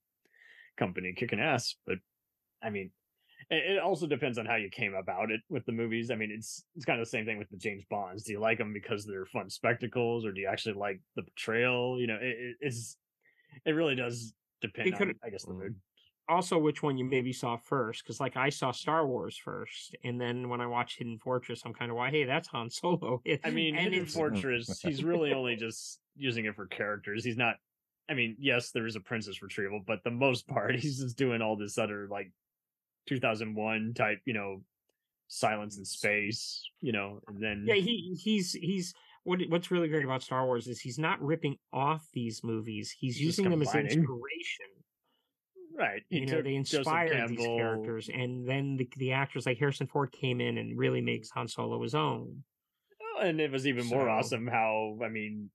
company 0.77 1.13
kicking 1.17 1.41
ass. 1.41 1.75
But 1.87 1.99
I 2.63 2.71
mean, 2.71 2.91
it, 3.51 3.73
it 3.73 3.79
also 3.79 4.07
depends 4.07 4.39
on 4.39 4.47
how 4.47 4.57
you 4.57 4.71
came 4.71 4.95
about 4.95 5.31
it 5.31 5.41
with 5.49 5.65
the 5.67 5.73
movies. 5.73 6.11
I 6.11 6.17
mean, 6.17 6.31
it's 6.31 6.65
it's 6.75 6.85
kind 6.85 7.01
of 7.01 7.07
the 7.07 7.11
same 7.11 7.25
thing 7.25 7.39
with 7.39 7.49
the 7.51 7.57
James 7.57 7.85
Bonds. 7.89 8.25
Do 8.25 8.33
you 8.33 8.41
like 8.41 8.59
them 8.59 8.73
because 8.73 9.05
they're 9.07 9.27
fun 9.27 9.51
spectacles, 9.51 10.25
or 10.25 10.33
do 10.33 10.41
you 10.41 10.49
actually 10.49 10.75
like 10.75 11.01
the 11.17 11.23
portrayal? 11.23 12.01
You 12.01 12.07
know, 12.07 12.17
it, 12.21 12.37
it, 12.39 12.57
it's 12.61 12.97
it 13.65 13.73
really 13.73 13.95
does 13.95 14.35
depend 14.61 14.95
It 14.95 14.95
on, 14.95 15.15
I 15.23 15.31
guess, 15.31 15.45
the 15.45 15.53
Mm-hmm. 15.53 15.63
mood. 15.63 15.77
also 16.29 16.59
which 16.59 16.83
one 16.83 16.97
you 16.97 17.05
maybe 17.05 17.33
saw 17.33 17.57
first 17.57 18.03
because 18.03 18.19
like 18.19 18.35
i 18.37 18.49
saw 18.49 18.71
star 18.71 19.07
wars 19.07 19.37
first 19.37 19.95
and 20.05 20.19
then 20.19 20.49
when 20.49 20.61
i 20.61 20.67
watched 20.67 20.97
hidden 20.99 21.19
fortress 21.19 21.63
i'm 21.67 21.75
kind 21.75 21.91
of 21.91 21.99
why 21.99 22.11
hey 22.11 22.25
that's 22.25 22.49
han 22.49 22.71
solo 22.71 23.23
I 23.45 23.51
mean, 23.51 23.75
and 23.75 23.93
Hidden 23.93 24.07
Fortress, 24.07 24.81
he's 24.81 25.03
really 25.05 25.33
only 25.35 25.57
just 25.57 26.01
using 26.17 26.47
it 26.47 26.55
for 26.57 26.67
characters. 26.67 27.25
He's 27.25 27.37
not. 27.37 27.57
I 28.09 28.15
mean, 28.15 28.37
yes, 28.39 28.71
there 28.71 28.87
is 28.87 28.97
a 28.97 29.01
princess 29.01 29.43
retrieval, 29.43 29.83
but 29.87 30.03
the 30.03 30.11
most 30.11 30.47
part, 30.49 30.75
he's 30.81 30.99
just 31.01 31.17
doing 31.19 31.43
all 31.43 31.57
this 31.57 31.77
other 31.79 32.09
like 32.11 32.33
2001 33.07 33.95
type, 33.95 34.19
you 34.25 34.35
know, 34.35 34.63
silence 35.29 35.79
in 35.79 35.85
space, 35.85 36.69
you 36.81 36.93
know, 36.93 37.21
and 37.29 37.43
then 37.43 37.65
yeah 37.67 37.75
he 37.75 38.17
he's 38.21 38.53
he's 38.53 38.95
what 39.25 39.41
what's 39.49 39.71
really 39.71 39.89
great 39.89 40.05
about 40.05 40.23
star 40.23 40.45
wars 40.45 40.67
is 40.67 40.81
he's 40.81 40.99
not 40.99 41.21
ripping 41.23 41.57
off 41.73 42.07
these 42.13 42.45
movies 42.45 42.95
he's 42.97 43.17
He's 43.17 43.27
using 43.27 43.51
them 43.51 43.63
as 43.63 43.75
inspiration. 43.75 44.67
Right, 45.77 46.03
he 46.09 46.21
you 46.21 46.27
know 46.27 46.41
they 46.41 46.55
inspired 46.55 47.29
these 47.29 47.39
characters 47.39 48.09
and 48.13 48.49
then 48.49 48.77
the, 48.77 48.89
the 48.97 49.13
actors 49.13 49.45
like 49.45 49.59
harrison 49.59 49.89
ford 49.89 50.13
came 50.13 50.41
in 50.41 50.59
and 50.59 50.79
really 50.79 51.01
makes 51.01 51.31
han 51.31 51.49
solo 51.49 51.83
his 51.83 51.95
own. 51.95 52.45
Oh, 53.03 53.23
and 53.23 53.41
it 53.41 53.51
was 53.51 53.67
even 53.67 53.87
more 53.87 54.09
awesome 54.09 54.47
how 54.47 54.99
I 55.05 55.09
mean. 55.09 55.51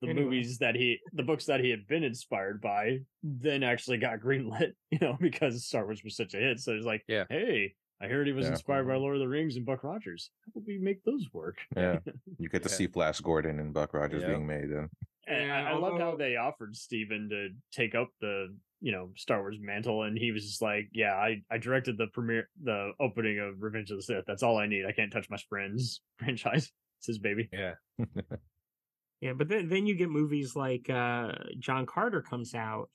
The 0.00 0.08
Anyway. 0.08 0.24
movies 0.24 0.58
that 0.58 0.74
he, 0.74 0.98
the 1.12 1.22
books 1.22 1.44
that 1.46 1.60
he 1.60 1.68
had 1.70 1.86
been 1.86 2.04
inspired 2.04 2.60
by, 2.62 3.00
then 3.22 3.62
actually 3.62 3.98
got 3.98 4.20
greenlit, 4.24 4.72
you 4.90 4.98
know, 5.00 5.16
because 5.20 5.66
Star 5.66 5.84
Wars 5.84 6.02
was 6.02 6.16
such 6.16 6.34
a 6.34 6.38
hit. 6.38 6.60
So 6.60 6.72
it's 6.72 6.86
like, 6.86 7.04
Yeah. 7.06 7.24
hey, 7.28 7.74
I 8.00 8.06
heard 8.06 8.26
he 8.26 8.32
was 8.32 8.46
Yeah. 8.46 8.52
inspired 8.52 8.86
by 8.86 8.94
mm-hmm. 8.94 9.02
Lord 9.02 9.16
of 9.16 9.20
the 9.20 9.28
Rings 9.28 9.56
and 9.56 9.66
Buck 9.66 9.84
Rogers. 9.84 10.30
How 10.46 10.52
would 10.54 10.64
we 10.66 10.78
make 10.78 11.04
those 11.04 11.26
work? 11.34 11.58
Yeah, 11.76 11.98
you 12.38 12.48
get 12.48 12.62
to 12.62 12.70
Yeah. 12.70 12.74
see 12.76 12.86
Flash 12.86 13.20
Gordon 13.20 13.60
and 13.60 13.74
Buck 13.74 13.92
Rogers 13.92 14.22
Yeah. 14.22 14.28
being 14.28 14.46
made. 14.46 14.70
And 14.70 14.88
And 15.26 15.46
Yeah, 15.48 15.68
I, 15.68 15.72
I 15.72 15.76
love 15.76 15.98
how 16.00 16.16
they 16.16 16.36
offered 16.36 16.74
Steven 16.74 17.28
to 17.28 17.50
take 17.70 17.94
up 17.94 18.08
the 18.20 18.56
you 18.80 18.92
know 18.92 19.10
Star 19.16 19.40
Wars 19.40 19.58
mantle, 19.60 20.04
and 20.04 20.16
he 20.16 20.32
was 20.32 20.46
just 20.46 20.62
like, 20.62 20.88
"Yeah, 20.94 21.12
I 21.14 21.42
I 21.50 21.58
directed 21.58 21.98
the 21.98 22.06
premiere, 22.06 22.48
the 22.62 22.92
opening 22.98 23.38
of 23.38 23.60
Revenge 23.60 23.90
of 23.90 23.98
the 23.98 24.02
Sith. 24.02 24.24
That's 24.26 24.42
all 24.42 24.56
I 24.56 24.66
need. 24.66 24.86
I 24.86 24.92
can't 24.92 25.12
touch 25.12 25.28
my 25.28 25.36
friends 25.50 26.00
franchise. 26.16 26.72
It's 26.98 27.06
his 27.06 27.18
baby." 27.18 27.50
Yeah. 27.52 27.74
Yeah, 29.20 29.32
but 29.34 29.48
then 29.48 29.68
then 29.68 29.86
you 29.86 29.94
get 29.94 30.08
movies 30.10 30.56
like 30.56 30.88
uh 30.88 31.32
John 31.58 31.84
Carter 31.86 32.22
comes 32.22 32.54
out 32.54 32.88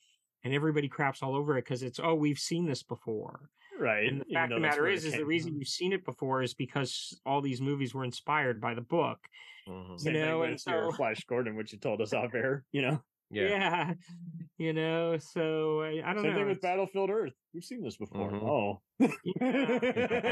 and 0.44 0.52
everybody 0.52 0.88
craps 0.88 1.22
all 1.22 1.34
over 1.36 1.56
it 1.56 1.64
because 1.64 1.82
it's 1.82 2.00
oh 2.02 2.14
we've 2.14 2.38
seen 2.38 2.66
this 2.66 2.82
before. 2.82 3.48
Right. 3.78 4.06
And 4.08 4.22
the 4.22 4.34
fact 4.34 4.52
of 4.52 4.56
the 4.56 4.60
matter 4.66 4.88
is, 4.88 5.04
is 5.04 5.12
the 5.12 5.24
reason 5.24 5.52
from. 5.52 5.58
you've 5.58 5.68
seen 5.68 5.92
it 5.92 6.04
before 6.04 6.42
is 6.42 6.54
because 6.54 7.20
all 7.26 7.40
these 7.42 7.60
movies 7.60 7.94
were 7.94 8.04
inspired 8.04 8.60
by 8.60 8.74
the 8.74 8.80
book. 8.80 9.18
Mhm. 9.68 10.00
Same 10.00 10.14
you 10.14 10.20
thing 10.20 10.28
know, 10.28 10.38
with 10.40 10.48
and 10.50 10.62
your 10.66 10.90
so- 10.90 10.96
Flash 10.96 11.24
Gordon, 11.26 11.56
which 11.56 11.72
you 11.72 11.78
told 11.78 12.00
us 12.00 12.12
off 12.14 12.34
air. 12.34 12.64
You 12.72 12.82
know, 12.82 13.02
Yeah. 13.30 13.92
you 14.56 14.72
know. 14.72 15.18
So 15.18 15.82
I, 15.82 16.00
I 16.04 16.14
don't 16.14 16.22
same 16.22 16.32
know. 16.32 16.38
thing 16.38 16.48
with 16.48 16.60
Battlefield 16.62 17.10
Earth. 17.10 17.34
We've 17.52 17.64
seen 17.64 17.82
this 17.82 17.96
before. 17.98 18.30
Mhm. 18.30 18.42
Oh, 18.42 18.80
Yeah, 18.98 19.08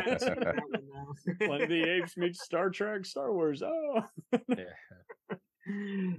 I've 0.07 0.21
seen 0.21 0.35
that 0.41 0.57
one. 0.57 1.37
Planet 1.39 1.63
of 1.65 1.69
the 1.69 1.83
Apes 1.83 2.17
meets 2.17 2.43
Star 2.45 2.71
Trek, 2.71 3.05
Star 3.05 3.33
Wars. 3.33 3.63
Oh, 3.63 4.03
Yeah. 4.49 4.65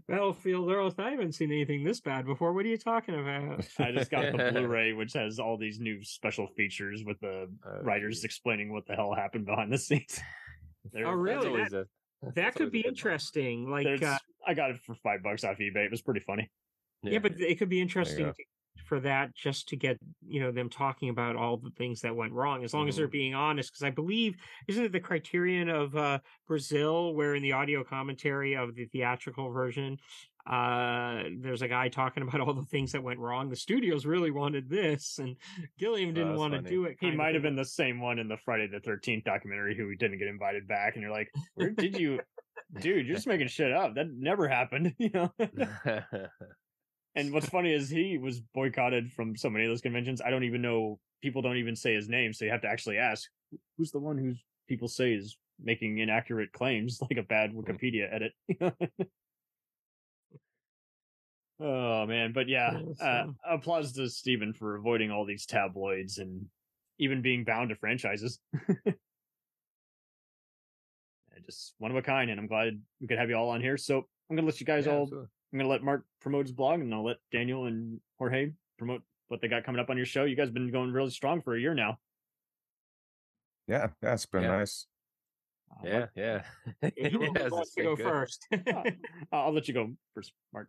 Battlefield 0.08 0.72
Earth. 0.72 1.00
I 1.00 1.12
haven't 1.12 1.34
seen 1.34 1.52
anything 1.52 1.84
this 1.84 2.02
bad 2.02 2.26
before. 2.26 2.54
What 2.54 2.66
are 2.66 2.70
you 2.70 2.78
talking 2.78 3.16
about? 3.16 3.66
I 3.80 3.92
just 3.92 4.12
got 4.12 4.32
the 4.36 4.50
Blu-ray, 4.52 4.94
which 4.94 5.14
has 5.14 5.40
all 5.40 5.58
these 5.58 5.80
new 5.80 6.04
special 6.04 6.48
features 6.56 7.04
with 7.06 7.20
the 7.20 7.48
Oh, 7.66 7.82
writers 7.84 8.18
geez. 8.18 8.24
explaining 8.26 8.72
what 8.74 8.86
the 8.88 8.96
hell 8.96 9.14
happened 9.14 9.46
behind 9.46 9.72
the 9.72 9.78
scenes. 9.78 10.20
They're- 10.94 11.08
Oh, 11.08 11.12
really? 11.12 11.64
That, 11.64 11.74
a- 11.74 11.86
that 12.24 12.36
that's 12.36 12.58
could 12.58 12.72
be 12.72 12.82
good 12.82 12.88
one. 12.88 12.94
interesting. 12.94 13.70
Like, 13.70 14.02
uh, 14.04 14.18
I 14.48 14.54
got 14.54 14.72
it 14.72 14.78
for 14.78 14.96
five 14.96 15.22
bucks 15.24 15.44
off 15.44 15.58
eBay. 15.58 15.86
It 15.86 15.92
was 15.92 16.02
pretty 16.02 16.22
funny. 16.22 16.50
yeah. 17.04 17.20
but 17.20 17.40
it 17.40 17.60
could 17.60 17.70
be 17.70 17.82
interesting 17.82 18.26
go. 18.26 18.32
to, 18.32 18.44
for 18.86 19.00
that 19.00 19.34
just 19.36 19.68
to 19.70 19.76
get 19.76 19.98
you 20.28 20.40
know 20.40 20.52
them 20.52 20.70
talking 20.70 21.10
about 21.10 21.36
all 21.36 21.58
the 21.58 21.72
things 21.72 22.02
that 22.02 22.16
went 22.16 22.32
wrong 22.32 22.64
as 22.64 22.74
long 22.74 22.88
as 22.88 22.96
they're 22.96 23.08
being 23.08 23.34
honest 23.34 23.72
because 23.72 23.84
i 23.84 23.90
believe 23.90 24.36
isn't 24.68 24.86
it 24.86 24.92
the 24.92 25.00
criterion 25.00 25.70
of 25.70 25.96
uh 25.96 26.20
brazil 26.48 27.14
where 27.14 27.36
in 27.36 27.42
the 27.42 27.52
audio 27.52 27.84
commentary 27.84 28.56
of 28.56 28.76
the 28.76 28.86
theatrical 28.86 29.52
version 29.52 29.98
uh 30.48 31.24
there's 31.40 31.64
a 31.64 31.68
guy 31.68 31.90
talking 31.90 32.22
about 32.22 32.40
all 32.40 32.54
the 32.54 32.66
things 32.66 32.92
that 32.92 33.02
went 33.02 33.20
wrong 33.20 33.50
the 33.50 33.56
studios 33.56 34.06
really 34.06 34.30
wanted 34.30 34.70
this 34.70 35.18
and 35.18 35.36
gilliam 35.80 36.14
didn't 36.14 36.30
that's 36.30 36.40
want 36.40 36.54
to 36.54 36.62
do 36.62 36.86
it 36.86 36.98
He 37.00 37.12
might 37.12 37.34
have 37.34 37.42
been 37.44 37.56
the 37.56 37.66
same 37.66 38.00
one 38.00 38.20
in 38.20 38.28
the 38.28 38.38
Friday 38.38 38.68
the 38.68 38.80
Thirteenth 38.80 39.24
documentary 39.24 39.76
who 39.76 39.96
didn't 39.96 40.20
get 40.20 40.28
invited 40.28 40.68
back, 40.68 40.94
and 40.94 41.02
you're 41.02 41.12
like, 41.12 41.32
"Where 41.56 41.70
did 41.70 41.98
you, 41.98 42.20
dude? 42.82 43.06
You're 43.06 43.16
just 43.16 43.28
making 43.28 43.48
shit 43.48 43.72
up. 43.72 43.96
That 43.96 44.08
never 44.12 44.48
happened." 44.48 44.94
You 45.00 45.10
know. 45.14 45.34
and 47.16 47.32
what's 47.34 47.48
funny 47.50 47.74
is 47.74 47.90
he 47.90 48.18
was 48.18 48.42
boycotted 48.54 49.12
from 49.12 49.36
so 49.36 49.50
many 49.50 49.66
of 49.66 49.72
those 49.72 49.82
conventions. 49.82 50.22
I 50.22 50.30
don't 50.30 50.44
even 50.44 50.62
know. 50.62 51.00
People 51.22 51.42
don't 51.42 51.58
even 51.58 51.76
say 51.76 51.94
his 51.94 52.10
name, 52.10 52.34
so 52.34 52.46
you 52.46 52.52
have 52.52 52.62
to 52.62 52.68
actually 52.68 52.98
ask, 52.98 53.30
"Who's 53.78 53.92
the 53.92 54.00
one 54.00 54.18
who's 54.18 54.44
people 54.68 54.88
say 54.88 55.14
is 55.14 55.38
making 55.60 55.98
inaccurate 56.00 56.52
claims, 56.52 57.00
like 57.10 57.18
a 57.18 57.24
bad 57.24 57.54
Wikipedia 57.54 58.14
edit?" 58.14 58.34
Oh 61.58 62.06
man, 62.06 62.34
but 62.34 62.50
yeah, 62.50 62.82
uh, 63.00 63.28
applause 63.50 63.94
to 63.94 64.10
Steven 64.10 64.52
for 64.52 64.76
avoiding 64.76 65.10
all 65.10 65.24
these 65.26 65.46
tabloids 65.46 66.18
and 66.18 66.48
even 67.00 67.22
being 67.22 67.46
bound 67.46 67.70
to 67.70 67.76
franchises. 67.76 68.40
Just 71.46 71.76
one 71.78 71.92
of 71.92 71.98
a 71.98 72.02
kind, 72.02 72.30
and 72.30 72.40
I'm 72.40 72.48
glad 72.48 72.82
we 73.00 73.08
could 73.08 73.20
have 73.20 73.30
you 73.30 73.36
all 73.36 73.50
on 73.50 73.62
here. 73.62 73.78
So 73.78 74.06
I'm 74.30 74.36
gonna 74.36 74.48
let 74.48 74.60
you 74.60 74.66
guys 74.66 74.86
Yeah, 74.86 74.94
all. 74.94 75.04
absolutely. 75.04 75.30
I'm 75.56 75.60
gonna 75.60 75.70
let 75.70 75.84
Mark 75.84 76.04
promote 76.20 76.48
his 76.48 76.52
blog, 76.52 76.82
and 76.82 76.94
I'll 76.94 77.06
let 77.06 77.16
Daniel 77.32 77.64
and 77.68 78.02
Jorge 78.20 78.52
promote 78.78 79.04
what 79.30 79.40
they 79.40 79.48
got 79.48 79.64
coming 79.64 79.80
up 79.80 79.90
on 79.90 79.96
your 79.96 80.06
show. 80.06 80.26
You 80.26 80.36
guys 80.36 80.48
have 80.48 80.54
been 80.54 80.70
going 80.70 80.92
really 80.92 81.12
strong 81.12 81.40
for 81.42 81.56
a 81.56 81.60
year 81.62 81.74
now. 81.74 81.98
Yeah, 83.66 83.88
yeah, 84.04 84.14
it's 84.16 84.26
been 84.26 84.44
Yeah. 84.44 84.58
nice. 84.58 84.86
Uh, 85.72 85.76
yeah, 85.88 85.98
Mark- 86.00 86.12
yeah. 86.16 86.42
Who 87.10 87.32
Yes, 87.34 87.52
wants 87.52 87.70
it's 87.70 87.76
to 87.76 87.84
go 87.84 87.96
good. 87.96 88.06
first 88.06 88.48
I'll 89.32 89.54
let 89.54 89.70
you 89.70 89.74
go 89.74 89.94
first, 90.14 90.34
Mark. 90.54 90.68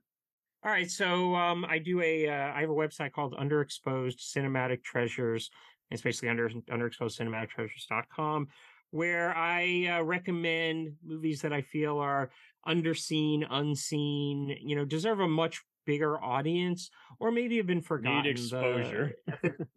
All 0.65 0.71
right, 0.71 0.89
so 0.89 1.35
um, 1.35 1.65
I 1.69 1.79
do 1.81 2.01
a 2.01 2.29
uh, 2.29 2.53
I 2.55 2.61
have 2.61 2.71
a 2.71 2.73
website 2.73 3.11
called 3.11 3.35
Underexposed 3.35 4.21
Cinematic 4.21 4.85
Treasures. 4.85 5.51
It's 5.91 6.03
basically 6.03 6.29
under 6.29 6.49
underexposedcinematictreasures.com 6.49 8.47
where 8.93 9.37
I 9.37 9.89
uh, 9.99 10.03
recommend 10.03 10.95
movies 11.05 11.41
that 11.43 11.53
I 11.53 11.63
feel 11.63 11.99
are 11.99 12.31
underseen, 12.67 13.47
unseen, 13.49 14.57
you 14.61 14.77
know, 14.77 14.85
deserve 14.85 15.21
a 15.21 15.29
much 15.29 15.63
bigger 15.85 16.23
audience, 16.23 16.91
or 17.21 17.31
maybe 17.31 17.57
have 17.57 17.67
been 17.67 17.81
forgotten. 17.81 18.25
Need 18.25 18.37
The- 18.37 18.41
exposure. 18.43 19.13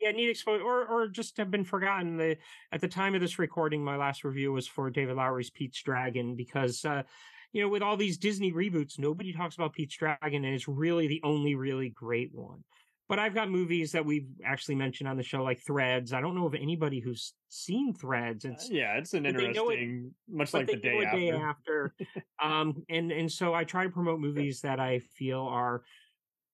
yeah, 0.00 0.10
need 0.10 0.28
exposure, 0.28 0.62
or 0.62 0.86
or 0.86 1.08
just 1.08 1.36
have 1.38 1.50
been 1.50 1.64
forgotten. 1.64 2.16
The 2.16 2.36
at 2.72 2.80
the 2.80 2.88
time 2.88 3.14
of 3.14 3.20
this 3.20 3.38
recording, 3.38 3.84
my 3.84 3.96
last 3.96 4.24
review 4.24 4.52
was 4.52 4.66
for 4.66 4.90
David 4.90 5.16
Lowery's 5.16 5.50
Pete's 5.50 5.82
Dragon 5.82 6.36
because 6.36 6.84
uh, 6.84 7.02
you 7.52 7.62
know 7.62 7.68
with 7.68 7.82
all 7.82 7.96
these 7.96 8.18
Disney 8.18 8.52
reboots, 8.52 8.98
nobody 8.98 9.32
talks 9.32 9.54
about 9.54 9.72
Pete's 9.72 9.96
Dragon, 9.96 10.44
and 10.44 10.54
it's 10.54 10.68
really 10.68 11.06
the 11.06 11.20
only 11.24 11.54
really 11.54 11.88
great 11.88 12.30
one. 12.34 12.64
But 13.08 13.20
I've 13.20 13.34
got 13.34 13.48
movies 13.48 13.92
that 13.92 14.04
we've 14.04 14.28
actually 14.44 14.74
mentioned 14.74 15.08
on 15.08 15.16
the 15.16 15.22
show, 15.22 15.42
like 15.42 15.60
Threads. 15.60 16.12
I 16.12 16.20
don't 16.20 16.34
know 16.34 16.46
of 16.46 16.54
anybody 16.54 16.98
who's 16.98 17.34
seen 17.48 17.94
Threads. 17.94 18.44
It's 18.44 18.68
yeah, 18.68 18.98
it's 18.98 19.14
an 19.14 19.22
know 19.22 19.28
it- 19.30 19.44
interesting, 19.44 20.12
much 20.28 20.52
like 20.52 20.66
the 20.66 20.76
day 20.76 21.04
after. 21.04 21.16
day 21.16 21.30
after. 21.30 21.94
um, 22.42 22.82
and 22.88 23.12
and 23.12 23.30
so 23.30 23.54
I 23.54 23.64
try 23.64 23.84
to 23.84 23.90
promote 23.90 24.18
movies 24.18 24.60
that 24.62 24.80
I 24.80 24.98
feel 24.98 25.42
are 25.42 25.82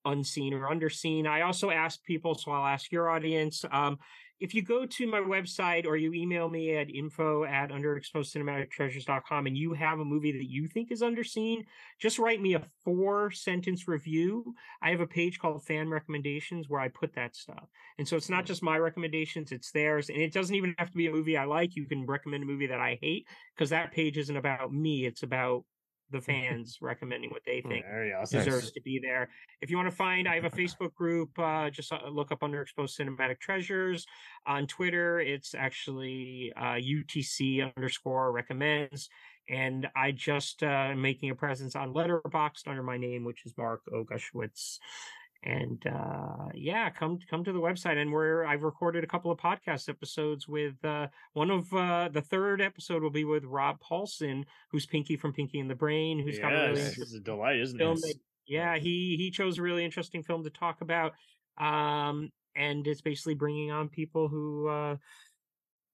unseen 0.04 0.52
or 0.52 0.68
underseen. 0.68 1.26
I 1.26 1.42
also 1.42 1.70
ask 1.70 2.02
people, 2.04 2.34
so 2.34 2.50
I'll 2.50 2.66
ask 2.66 2.92
your 2.92 3.08
audience. 3.08 3.64
Um, 3.70 3.98
if 4.42 4.54
you 4.54 4.60
go 4.60 4.84
to 4.84 5.06
my 5.06 5.20
website 5.20 5.86
or 5.86 5.96
you 5.96 6.12
email 6.12 6.50
me 6.50 6.74
at 6.74 6.92
info 6.92 7.44
at 7.44 7.70
underexposedcinematictreasures.com 7.70 9.46
and 9.46 9.56
you 9.56 9.72
have 9.72 10.00
a 10.00 10.04
movie 10.04 10.32
that 10.32 10.50
you 10.50 10.66
think 10.66 10.90
is 10.90 11.00
underseen, 11.00 11.64
just 12.00 12.18
write 12.18 12.42
me 12.42 12.54
a 12.54 12.62
four 12.84 13.30
sentence 13.30 13.86
review. 13.86 14.52
I 14.82 14.90
have 14.90 14.98
a 14.98 15.06
page 15.06 15.38
called 15.38 15.64
fan 15.64 15.88
recommendations 15.88 16.68
where 16.68 16.80
I 16.80 16.88
put 16.88 17.14
that 17.14 17.36
stuff. 17.36 17.68
And 17.98 18.08
so 18.08 18.16
it's 18.16 18.28
not 18.28 18.44
just 18.44 18.64
my 18.64 18.78
recommendations, 18.78 19.52
it's 19.52 19.70
theirs. 19.70 20.08
And 20.08 20.18
it 20.18 20.32
doesn't 20.32 20.56
even 20.56 20.74
have 20.76 20.90
to 20.90 20.96
be 20.96 21.06
a 21.06 21.12
movie 21.12 21.36
I 21.36 21.44
like. 21.44 21.76
You 21.76 21.86
can 21.86 22.04
recommend 22.04 22.42
a 22.42 22.46
movie 22.46 22.66
that 22.66 22.80
I 22.80 22.98
hate 23.00 23.28
because 23.54 23.70
that 23.70 23.92
page 23.92 24.18
isn't 24.18 24.36
about 24.36 24.72
me. 24.72 25.06
It's 25.06 25.22
about 25.22 25.62
the 26.12 26.20
fans 26.20 26.78
recommending 26.80 27.30
what 27.30 27.42
they 27.44 27.60
think 27.62 27.84
There 27.84 28.06
you 28.06 28.16
deserves 28.30 28.64
Nice. 28.64 28.70
to 28.72 28.80
be 28.82 29.00
there. 29.02 29.30
If 29.60 29.70
you 29.70 29.76
want 29.76 29.90
to 29.90 29.96
find, 29.96 30.28
I 30.28 30.34
have 30.34 30.44
a 30.44 30.50
Facebook 30.50 30.94
group. 30.94 31.36
Uh, 31.38 31.70
just 31.70 31.92
uh, 31.92 31.98
look 32.10 32.30
up 32.30 32.40
Underexposed 32.40 32.98
Cinematic 33.00 33.40
Treasures. 33.40 34.06
On 34.46 34.66
Twitter, 34.66 35.20
it's 35.20 35.54
actually 35.54 36.52
uh, 36.56 36.74
UTC 36.74 37.72
underscore 37.76 38.32
recommends. 38.32 39.08
And 39.48 39.88
I 39.96 40.12
just 40.12 40.62
uh, 40.62 40.66
am 40.66 41.02
making 41.02 41.30
a 41.30 41.34
presence 41.34 41.74
on 41.74 41.92
Letterboxd 41.92 42.68
under 42.68 42.82
my 42.82 42.96
name, 42.96 43.24
which 43.24 43.44
is 43.44 43.52
Mark 43.58 43.80
Oguschewitz. 43.92 44.78
And 45.44 45.84
uh, 45.86 46.50
yeah, 46.54 46.88
come 46.90 47.18
come 47.28 47.42
to 47.44 47.52
the 47.52 47.58
website, 47.60 47.96
and 48.00 48.12
where 48.12 48.46
I've 48.46 48.62
recorded 48.62 49.02
a 49.02 49.08
couple 49.08 49.30
of 49.32 49.38
podcast 49.38 49.88
episodes 49.88 50.46
with 50.46 50.82
uh, 50.84 51.08
one 51.32 51.50
of 51.50 51.72
uh, 51.74 52.10
the 52.12 52.22
third 52.22 52.60
episode 52.60 53.02
will 53.02 53.10
be 53.10 53.24
with 53.24 53.44
Rob 53.44 53.78
Paulsen, 53.80 54.44
who's 54.70 54.86
Pinky 54.86 55.16
from 55.16 55.32
Pinky 55.32 55.58
and 55.58 55.68
the 55.68 55.74
Brain, 55.74 56.20
who's 56.20 56.38
got 56.38 56.52
a 56.52 56.56
really 56.68 56.80
Yes, 56.80 56.96
this 56.96 57.08
is 57.08 57.14
a 57.14 57.20
delight, 57.20 57.56
isn't 57.58 57.78
film 57.78 57.96
it? 57.98 58.02
that- 58.02 58.14
yeah 58.44 58.76
he 58.76 59.14
he 59.16 59.30
chose 59.30 59.58
a 59.58 59.62
really 59.62 59.84
interesting 59.84 60.20
film 60.24 60.42
to 60.42 60.50
talk 60.50 60.80
about 60.80 61.12
um 61.58 62.28
and 62.56 62.84
it's 62.88 63.00
basically 63.00 63.34
bringing 63.36 63.70
on 63.70 63.88
people 63.88 64.26
who 64.26 64.66
uh 64.66 64.96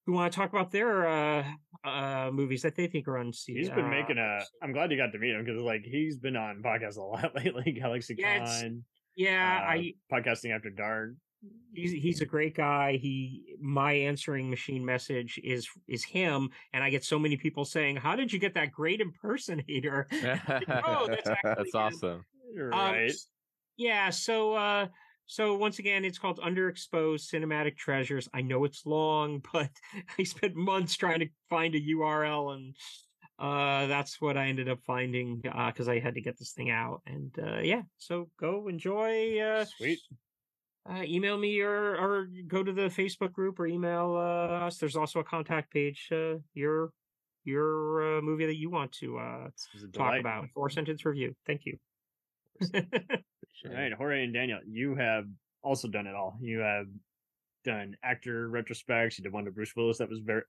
who 0.06 0.14
want 0.14 0.32
to 0.32 0.36
talk 0.38 0.48
about 0.50 0.70
their 0.72 1.06
uh 1.06 1.44
uh 1.84 2.30
movies 2.32 2.62
that 2.62 2.74
they 2.74 2.86
think 2.86 3.06
are 3.06 3.18
unseen 3.18 3.58
He's 3.58 3.68
been 3.68 3.90
making 3.90 4.16
a. 4.16 4.40
I'm 4.62 4.72
glad 4.72 4.90
you 4.90 4.96
got 4.96 5.12
to 5.12 5.18
meet 5.18 5.34
him 5.34 5.44
because 5.44 5.60
like 5.60 5.82
he's 5.84 6.16
been 6.16 6.36
on 6.36 6.62
podcasts 6.62 6.96
a 6.96 7.02
lot 7.02 7.34
lately. 7.36 7.72
Galaxy 7.72 8.14
Yeah, 8.18 8.38
Con, 8.38 8.84
yeah 9.18 9.64
uh, 9.66 9.70
i 9.70 9.92
podcasting 10.10 10.54
after 10.54 10.70
dark. 10.70 11.10
he's 11.74 11.92
he's 11.92 12.20
a 12.22 12.26
great 12.26 12.56
guy 12.56 12.96
he 12.96 13.56
my 13.60 13.92
answering 13.92 14.48
machine 14.48 14.84
message 14.84 15.38
is 15.44 15.68
is 15.86 16.04
him 16.04 16.48
and 16.72 16.82
i 16.82 16.88
get 16.88 17.04
so 17.04 17.18
many 17.18 17.36
people 17.36 17.64
saying 17.64 17.96
how 17.96 18.16
did 18.16 18.32
you 18.32 18.38
get 18.38 18.54
that 18.54 18.72
great 18.72 19.00
impersonator 19.00 20.06
oh 20.86 21.06
that's 21.06 21.28
That's 21.56 21.74
awesome. 21.74 22.24
Um, 22.58 22.70
right. 22.70 23.12
yeah, 23.76 24.10
so 24.10 24.54
uh 24.54 24.86
so 25.26 25.56
once 25.56 25.78
again 25.78 26.04
it's 26.04 26.18
called 26.18 26.38
Underexposed 26.38 27.30
Cinematic 27.30 27.76
Treasures. 27.76 28.28
I 28.32 28.40
know 28.40 28.64
it's 28.64 28.86
long, 28.86 29.42
but 29.52 29.70
I 30.18 30.22
spent 30.22 30.56
months 30.56 30.96
trying 30.96 31.20
to 31.20 31.28
find 31.50 31.74
a 31.74 31.80
URL 31.80 32.54
and 32.54 32.74
uh 33.38 33.86
that's 33.86 34.20
what 34.20 34.36
I 34.36 34.46
ended 34.48 34.68
up 34.68 34.80
finding 34.86 35.42
uh 35.52 35.70
cuz 35.72 35.88
I 35.88 36.00
had 36.00 36.14
to 36.14 36.20
get 36.20 36.38
this 36.38 36.52
thing 36.52 36.70
out 36.70 37.02
and 37.06 37.30
uh 37.38 37.60
yeah, 37.60 37.82
so 37.96 38.30
go 38.38 38.68
enjoy 38.68 39.38
uh 39.38 39.64
Sweet. 39.64 40.00
uh, 40.90 41.02
email 41.04 41.36
me 41.38 41.60
or 41.60 41.96
or 41.96 42.28
go 42.46 42.62
to 42.62 42.72
the 42.72 42.88
Facebook 42.88 43.32
group 43.32 43.60
or 43.60 43.66
email 43.66 44.14
uh, 44.16 44.66
us. 44.66 44.78
There's 44.78 44.96
also 44.96 45.20
a 45.20 45.24
contact 45.24 45.70
page. 45.72 46.08
Uh, 46.10 46.36
your 46.54 46.90
your 47.44 48.18
uh, 48.18 48.22
movie 48.22 48.46
that 48.46 48.56
you 48.56 48.70
want 48.70 48.92
to 48.92 49.18
uh, 49.18 49.44
This 49.44 49.68
was 49.74 49.82
a 49.84 49.88
talk 49.88 50.18
about. 50.20 50.46
Four 50.54 50.70
sentence 50.70 51.04
review. 51.04 51.34
Thank 51.46 51.62
you. 51.64 51.78
All 52.74 52.82
right, 53.72 53.92
Jorge 53.92 54.24
and 54.24 54.34
Daniel, 54.34 54.60
you 54.66 54.94
have 54.96 55.24
also 55.62 55.88
done 55.88 56.06
it 56.06 56.14
all. 56.14 56.36
You 56.40 56.58
have 56.60 56.86
done 57.64 57.96
actor 58.02 58.48
retrospects. 58.50 59.18
You 59.18 59.24
did 59.24 59.32
one 59.32 59.44
to 59.44 59.50
Bruce 59.50 59.74
Willis 59.76 59.98
that 59.98 60.08
was 60.08 60.20
very. 60.20 60.42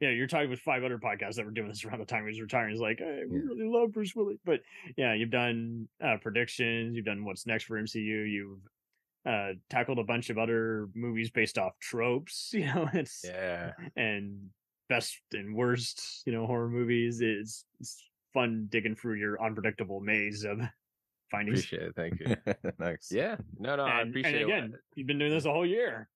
Yeah, 0.00 0.10
you're 0.10 0.26
talking 0.26 0.50
with 0.50 0.60
five 0.60 0.84
other 0.84 0.98
podcasts 0.98 1.34
that 1.36 1.44
were 1.44 1.50
doing 1.50 1.68
this 1.68 1.84
around 1.84 1.98
the 2.00 2.04
time 2.06 2.22
he 2.24 2.28
was 2.28 2.40
retiring. 2.40 2.70
He's 2.70 2.80
like, 2.80 2.98
hey, 2.98 3.22
we 3.28 3.38
Yeah. 3.38 3.44
really 3.46 3.64
love 3.68 3.92
Bruce 3.92 4.14
Willis. 4.14 4.38
But 4.44 4.60
yeah, 4.96 5.14
you've 5.14 5.30
done 5.30 5.88
uh, 6.02 6.16
predictions. 6.20 6.96
You've 6.96 7.04
done 7.06 7.24
what's 7.24 7.46
next 7.46 7.64
for 7.64 7.80
MCU. 7.80 8.30
You've 8.30 8.60
uh, 9.26 9.52
tackled 9.68 9.98
a 9.98 10.04
bunch 10.04 10.30
of 10.30 10.38
other 10.38 10.88
movies 10.94 11.30
based 11.30 11.58
off 11.58 11.78
tropes. 11.78 12.50
You 12.54 12.66
know, 12.66 12.88
it's 12.94 13.24
Yeah. 13.26 13.72
and 13.96 14.50
best 14.88 15.20
and 15.32 15.54
worst, 15.54 16.22
you 16.26 16.32
know, 16.32 16.46
horror 16.46 16.68
movies. 16.68 17.20
It's, 17.20 17.64
it's 17.80 18.02
fun 18.34 18.66
digging 18.70 18.94
through 18.96 19.14
your 19.14 19.42
unpredictable 19.42 20.00
maze 20.00 20.44
of 20.44 20.60
findings. 21.30 21.60
Appreciate 21.64 21.82
it. 21.82 21.94
Thank 21.96 22.20
you. 22.20 22.36
Thanks. 22.78 23.12
Yeah. 23.12 23.36
No, 23.58 23.76
no, 23.76 23.84
I 23.84 24.00
and, 24.00 24.10
appreciate 24.10 24.42
and 24.42 24.50
it. 24.50 24.54
again, 24.54 24.74
you've 24.96 25.06
been 25.06 25.18
doing 25.18 25.30
this 25.32 25.44
a 25.44 25.52
whole 25.52 25.66
year. 25.66 26.08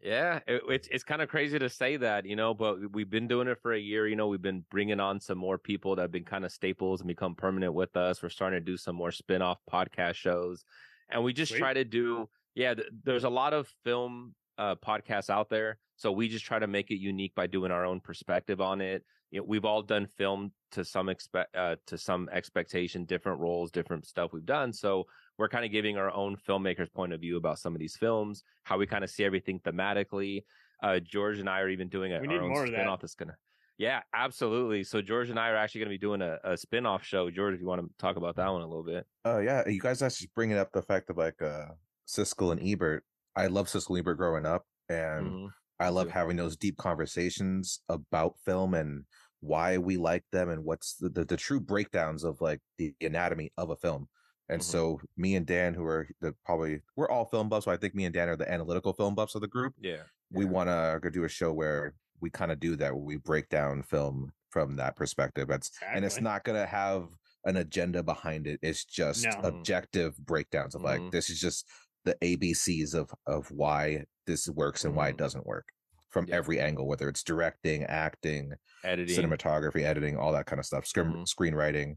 Yeah, 0.00 0.40
it, 0.46 0.62
it's 0.68 0.88
it's 0.92 1.04
kind 1.04 1.22
of 1.22 1.28
crazy 1.28 1.58
to 1.58 1.68
say 1.68 1.96
that, 1.96 2.24
you 2.24 2.36
know, 2.36 2.54
but 2.54 2.92
we've 2.92 3.10
been 3.10 3.26
doing 3.26 3.48
it 3.48 3.58
for 3.60 3.72
a 3.72 3.78
year. 3.78 4.06
You 4.06 4.14
know, 4.16 4.28
we've 4.28 4.40
been 4.40 4.64
bringing 4.70 5.00
on 5.00 5.20
some 5.20 5.38
more 5.38 5.58
people 5.58 5.96
that 5.96 6.02
have 6.02 6.12
been 6.12 6.24
kind 6.24 6.44
of 6.44 6.52
staples 6.52 7.00
and 7.00 7.08
become 7.08 7.34
permanent 7.34 7.74
with 7.74 7.96
us. 7.96 8.22
We're 8.22 8.28
starting 8.28 8.60
to 8.60 8.64
do 8.64 8.76
some 8.76 8.94
more 8.94 9.10
spin-off 9.10 9.58
podcast 9.70 10.14
shows, 10.14 10.64
and 11.08 11.24
we 11.24 11.32
just 11.32 11.50
Sweet. 11.50 11.58
try 11.58 11.74
to 11.74 11.84
do. 11.84 12.28
Yeah, 12.54 12.74
th- 12.74 12.88
there's 13.04 13.24
a 13.24 13.28
lot 13.28 13.54
of 13.54 13.68
film 13.84 14.34
uh, 14.56 14.76
podcasts 14.76 15.30
out 15.30 15.48
there, 15.48 15.78
So 15.98 16.12
we 16.12 16.28
just 16.28 16.44
try 16.44 16.60
to 16.60 16.68
make 16.68 16.92
it 16.92 17.00
unique 17.00 17.34
by 17.34 17.48
doing 17.48 17.72
our 17.72 17.84
own 17.84 18.00
perspective 18.00 18.60
on 18.60 18.80
it. 18.80 19.04
You 19.32 19.40
know, 19.40 19.46
we've 19.48 19.64
all 19.64 19.82
done 19.82 20.06
film 20.06 20.52
to 20.70 20.84
some 20.84 21.08
expect 21.08 21.54
uh, 21.56 21.76
to 21.88 21.98
some 21.98 22.28
expectation, 22.32 23.04
different 23.04 23.40
roles, 23.40 23.72
different 23.72 24.06
stuff 24.06 24.32
we've 24.32 24.46
done. 24.46 24.72
So 24.72 25.06
we're 25.38 25.48
kind 25.48 25.64
of 25.64 25.70
giving 25.70 25.96
our 25.96 26.12
own 26.12 26.36
filmmaker's 26.36 26.88
point 26.90 27.12
of 27.12 27.20
view 27.20 27.36
about 27.36 27.58
some 27.58 27.74
of 27.74 27.78
these 27.78 27.96
films, 27.96 28.42
how 28.64 28.76
we 28.76 28.86
kind 28.86 29.04
of 29.04 29.10
see 29.10 29.24
everything 29.24 29.60
thematically. 29.60 30.42
Uh, 30.82 30.98
George 31.00 31.38
and 31.38 31.48
I 31.48 31.60
are 31.60 31.68
even 31.68 31.88
doing 31.88 32.12
a, 32.12 32.20
We 32.20 32.28
our 32.28 32.42
own 32.42 32.48
more 32.48 32.64
of 32.64 32.70
that. 32.70 32.76
spin-off 32.76 33.00
that's 33.00 33.14
gonna. 33.14 33.36
Yeah, 33.78 34.00
absolutely. 34.12 34.82
So 34.82 35.00
George 35.00 35.30
and 35.30 35.38
I 35.38 35.50
are 35.50 35.56
actually 35.56 35.80
going 35.82 35.90
to 35.90 35.94
be 35.94 35.98
doing 35.98 36.20
a, 36.20 36.38
a 36.42 36.56
spin-off 36.56 37.04
show. 37.04 37.30
George, 37.30 37.54
if 37.54 37.60
you 37.60 37.66
want 37.66 37.80
to 37.80 37.88
talk 37.98 38.16
about 38.16 38.34
that 38.36 38.48
one 38.52 38.60
a 38.62 38.66
little 38.66 38.82
bit. 38.84 39.06
Oh 39.24 39.38
yeah, 39.38 39.62
you 39.68 39.80
guys 39.80 40.02
actually 40.02 40.30
bringing 40.34 40.58
up 40.58 40.72
the 40.72 40.82
fact 40.82 41.08
of 41.10 41.16
like 41.16 41.40
uh 41.40 41.66
Siskel 42.08 42.50
and 42.52 42.60
Ebert. 42.60 43.04
I 43.36 43.46
love 43.46 43.68
Siskel 43.68 43.90
and 43.90 43.98
Ebert 44.00 44.18
growing 44.18 44.46
up, 44.46 44.66
and 44.88 45.26
Mhm. 45.30 45.48
I 45.78 45.90
love 45.90 46.08
too. 46.08 46.12
having 46.12 46.36
those 46.36 46.56
deep 46.56 46.76
conversations 46.76 47.80
about 47.88 48.34
film 48.44 48.74
and 48.74 49.04
why 49.40 49.78
we 49.78 49.96
like 49.96 50.24
them 50.32 50.48
and 50.48 50.64
what's 50.64 50.96
the, 50.96 51.08
the, 51.08 51.24
the 51.24 51.36
true 51.36 51.60
breakdowns 51.60 52.24
of 52.24 52.40
like 52.40 52.58
the 52.78 52.92
anatomy 53.00 53.52
of 53.56 53.70
a 53.70 53.76
film. 53.76 54.08
And 54.48 54.60
Mhm. 54.60 54.64
so 54.64 55.00
me 55.16 55.36
and 55.36 55.46
Dan, 55.46 55.74
who 55.74 55.84
are 55.84 56.08
the 56.20 56.34
probably 56.44 56.80
we're 56.96 57.08
all 57.10 57.26
film 57.26 57.48
buffs, 57.48 57.64
so 57.66 57.70
I 57.70 57.76
think 57.76 57.94
me 57.94 58.04
and 58.04 58.14
Dan 58.14 58.28
are 58.28 58.36
the 58.36 58.50
analytical 58.50 58.92
film 58.92 59.14
buffs 59.14 59.34
of 59.34 59.40
the 59.42 59.48
group. 59.48 59.74
Yeah. 59.78 60.02
We 60.30 60.44
want 60.44 60.68
to 60.68 60.98
go 61.02 61.10
do 61.10 61.24
a 61.24 61.28
show 61.28 61.52
where 61.52 61.94
we 62.20 62.30
kind 62.30 62.50
of 62.50 62.58
do 62.60 62.76
that, 62.76 62.94
where 62.94 63.02
we 63.04 63.16
break 63.16 63.48
down 63.48 63.82
film 63.82 64.32
from 64.50 64.76
that 64.76 64.96
perspective. 64.96 65.48
That's 65.48 65.70
and 65.86 66.04
it's 66.04 66.20
not 66.20 66.44
gonna 66.44 66.66
have 66.66 67.08
an 67.44 67.56
agenda 67.58 68.02
behind 68.02 68.46
it. 68.46 68.58
It's 68.62 68.84
just 68.84 69.24
No. 69.24 69.40
Objective 69.42 70.16
breakdowns 70.18 70.74
of 70.74 70.82
like 70.82 71.00
Mhm. 71.00 71.12
this 71.12 71.30
is 71.30 71.40
just 71.40 71.68
the 72.04 72.16
ABCs 72.22 72.94
of 72.94 73.10
of 73.26 73.50
why 73.50 74.04
this 74.26 74.48
works 74.48 74.84
and 74.84 74.96
why 74.96 75.08
it 75.10 75.14
Mhm. 75.14 75.18
doesn't 75.18 75.46
work 75.46 75.68
from 76.08 76.26
Yeah. 76.26 76.36
every 76.36 76.58
angle, 76.58 76.86
whether 76.88 77.08
it's 77.08 77.22
directing, 77.22 77.84
acting, 77.84 78.54
Editing. 78.82 79.14
cinematography, 79.22 79.82
editing, 79.82 80.16
all 80.16 80.32
that 80.32 80.46
kind 80.46 80.58
of 80.58 80.64
stuff, 80.66 80.86
screen, 80.86 81.06
Mhm. 81.12 81.26
screenwriting. 81.28 81.96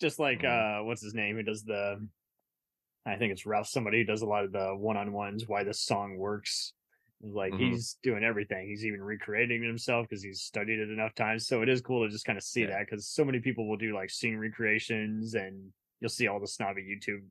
Just 0.00 0.18
like 0.18 0.40
Mhm. 0.40 0.80
uh, 0.80 0.84
what's 0.84 1.02
his 1.02 1.14
name? 1.14 1.36
Who 1.36 1.42
does 1.42 1.64
the? 1.64 2.06
I 3.06 3.16
think 3.16 3.32
it's 3.32 3.44
Ralph. 3.46 3.68
Somebody 3.68 3.98
who 3.98 4.04
does 4.04 4.22
a 4.22 4.26
lot 4.26 4.44
of 4.44 4.52
the 4.52 4.74
one-on-ones. 4.74 5.46
Why 5.46 5.62
this 5.62 5.80
song 5.80 6.16
works. 6.16 6.72
Like 7.20 7.52
Mhm. 7.52 7.58
he's 7.70 7.94
doing 8.02 8.24
everything. 8.24 8.68
He's 8.68 8.84
even 8.84 9.02
recreating 9.02 9.62
himself 9.62 10.08
because 10.08 10.22
he's 10.22 10.42
studied 10.42 10.78
it 10.78 10.90
enough 10.90 11.14
times. 11.14 11.46
So 11.46 11.62
it 11.62 11.68
is 11.68 11.80
cool 11.80 12.04
to 12.04 12.10
just 12.10 12.24
kind 12.26 12.36
of 12.36 12.42
see 12.42 12.62
Yeah. 12.62 12.68
that 12.68 12.86
because 12.86 13.06
so 13.08 13.24
many 13.24 13.40
people 13.40 13.68
will 13.68 13.76
do 13.76 13.94
like 13.94 14.10
scene 14.10 14.36
recreations, 14.36 15.34
and 15.34 15.72
you'll 16.00 16.08
see 16.10 16.26
all 16.26 16.40
the 16.40 16.46
snobby 16.46 16.82
YouTube 16.82 17.26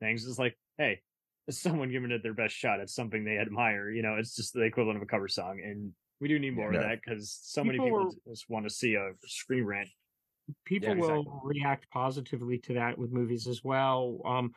things. 0.00 0.26
It's 0.26 0.38
like, 0.38 0.56
hey, 0.78 1.02
it's 1.48 1.58
someone 1.58 1.90
giving 1.90 2.10
it 2.10 2.22
their 2.22 2.34
best 2.34 2.54
shot 2.54 2.80
at 2.80 2.88
something 2.90 3.24
they 3.24 3.38
admire. 3.38 3.90
You 3.90 4.02
know, 4.02 4.16
it's 4.16 4.36
just 4.36 4.54
the 4.54 4.62
equivalent 4.62 4.96
of 4.96 5.02
a 5.02 5.06
cover 5.06 5.28
song, 5.28 5.60
and 5.60 5.94
we 6.20 6.28
do 6.28 6.38
need 6.38 6.54
more 6.54 6.72
Yeah. 6.72 6.80
of 6.80 6.84
that 6.88 7.00
because 7.02 7.32
so 7.32 7.64
many 7.64 7.78
People 7.78 8.10
people 8.10 8.22
just 8.28 8.48
want 8.48 8.64
to 8.66 8.70
see 8.70 8.94
a 8.94 9.14
screen 9.24 9.64
rant. 9.64 9.88
People 10.64 10.88
Yeah, 10.88 11.00
will 11.00 11.40
react 11.44 11.90
positively 11.90 12.58
to 12.58 12.74
that 12.74 12.98
with 12.98 13.12
movies 13.12 13.46
as 13.46 13.62
well. 13.64 14.20
Um, 14.24 14.52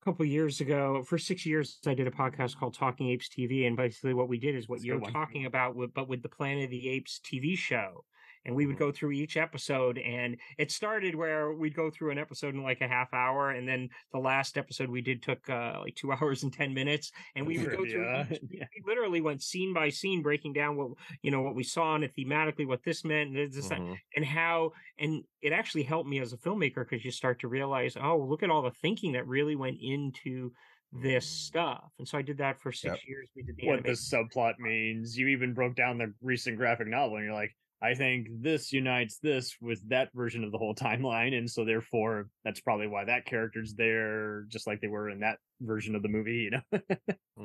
a 0.00 0.04
couple 0.04 0.24
years 0.24 0.60
ago, 0.60 1.02
for 1.02 1.18
six 1.18 1.44
years, 1.44 1.78
I 1.86 1.94
did 1.94 2.06
a 2.06 2.10
podcast 2.10 2.56
called 2.56 2.74
Talking 2.74 3.10
Apes 3.10 3.28
TV, 3.28 3.66
and 3.66 3.76
basically 3.76 4.14
what 4.14 4.28
we 4.28 4.38
did 4.38 4.54
is 4.56 4.68
what 4.68 4.76
That's 4.76 4.86
you're 4.86 5.00
talking 5.00 5.46
about, 5.46 5.76
with, 5.76 5.92
but 5.92 6.08
with 6.08 6.22
the 6.22 6.28
Planet 6.28 6.64
of 6.64 6.70
the 6.70 6.88
Apes 6.88 7.20
TV 7.24 7.56
show. 7.56 8.04
And 8.46 8.54
we 8.56 8.66
would 8.66 8.78
go 8.78 8.90
through 8.90 9.12
each 9.12 9.36
episode, 9.36 9.98
and 9.98 10.36
it 10.58 10.70
started 10.70 11.14
where 11.14 11.52
we'd 11.52 11.74
go 11.74 11.90
through 11.90 12.10
an 12.10 12.18
episode 12.18 12.54
in 12.54 12.62
like 12.62 12.80
a 12.80 12.88
half 12.88 13.12
hour, 13.12 13.50
and 13.50 13.68
then 13.68 13.88
the 14.12 14.18
last 14.18 14.56
episode 14.56 14.88
we 14.88 15.02
did 15.02 15.22
took 15.22 15.48
uh, 15.50 15.78
like 15.80 15.94
two 15.94 16.10
hours 16.20 16.42
and 16.42 16.52
ten 16.52 16.72
minutes, 16.72 17.12
and 17.34 17.46
we 17.46 17.58
would 17.58 17.70
go 17.76 17.84
through. 17.84 18.04
Trivia, 18.04 18.28
Each, 18.30 18.40
we 18.50 18.82
literally 18.86 19.20
went 19.20 19.42
scene 19.42 19.74
by 19.74 19.90
scene, 19.90 20.22
breaking 20.22 20.54
down 20.54 20.76
what 20.76 20.92
you 21.22 21.30
know 21.30 21.42
what 21.42 21.54
we 21.54 21.62
saw 21.62 21.94
and 21.94 22.04
it 22.04 22.12
thematically, 22.16 22.66
what 22.66 22.82
this 22.82 23.04
meant, 23.04 23.36
and 23.36 23.52
this, 23.52 23.68
Mhm. 23.68 23.96
and 24.16 24.24
how 24.24 24.72
and 24.98 25.22
it 25.42 25.52
actually 25.52 25.82
helped 25.82 26.08
me 26.08 26.18
as 26.20 26.32
a 26.32 26.36
filmmaker 26.38 26.76
because 26.88 27.04
you 27.04 27.10
start 27.10 27.40
to 27.40 27.48
realize 27.48 27.96
oh 28.00 28.18
look 28.18 28.42
at 28.42 28.50
all 28.50 28.62
the 28.62 28.70
thinking 28.70 29.12
that 29.12 29.26
really 29.26 29.54
went 29.56 29.76
into 29.80 30.50
this 30.92 31.26
stuff 31.26 31.92
and 31.98 32.08
so 32.08 32.18
i 32.18 32.22
did 32.22 32.38
that 32.38 32.58
for 32.60 32.72
six 32.72 32.94
Yep. 32.94 33.00
years 33.06 33.28
we 33.36 33.42
did 33.44 33.56
the 33.56 33.66
what 33.68 33.84
the 33.84 33.92
subplot 33.92 34.58
means. 34.58 35.16
You 35.16 35.28
even 35.28 35.54
broke 35.54 35.76
down 35.76 35.98
the 35.98 36.12
recent 36.20 36.56
graphic 36.56 36.88
novel, 36.88 37.16
and 37.16 37.24
you're 37.26 37.34
like, 37.34 37.54
I 37.82 37.94
think 37.94 38.28
this 38.30 38.72
unites 38.72 39.18
this 39.18 39.56
with 39.60 39.88
that 39.88 40.10
version 40.14 40.44
of 40.44 40.52
the 40.52 40.58
whole 40.58 40.74
timeline, 40.74 41.36
and 41.36 41.50
so 41.50 41.64
therefore 41.64 42.28
that's 42.44 42.60
probably 42.60 42.86
why 42.88 43.04
that 43.06 43.24
character's 43.24 43.74
there, 43.74 44.42
just 44.48 44.66
like 44.66 44.80
they 44.80 44.88
were 44.88 45.08
in 45.08 45.20
that 45.20 45.38
version 45.60 45.94
of 45.94 46.02
the 46.02 46.08
movie. 46.08 46.48
You 46.50 46.50
know, 46.50 46.60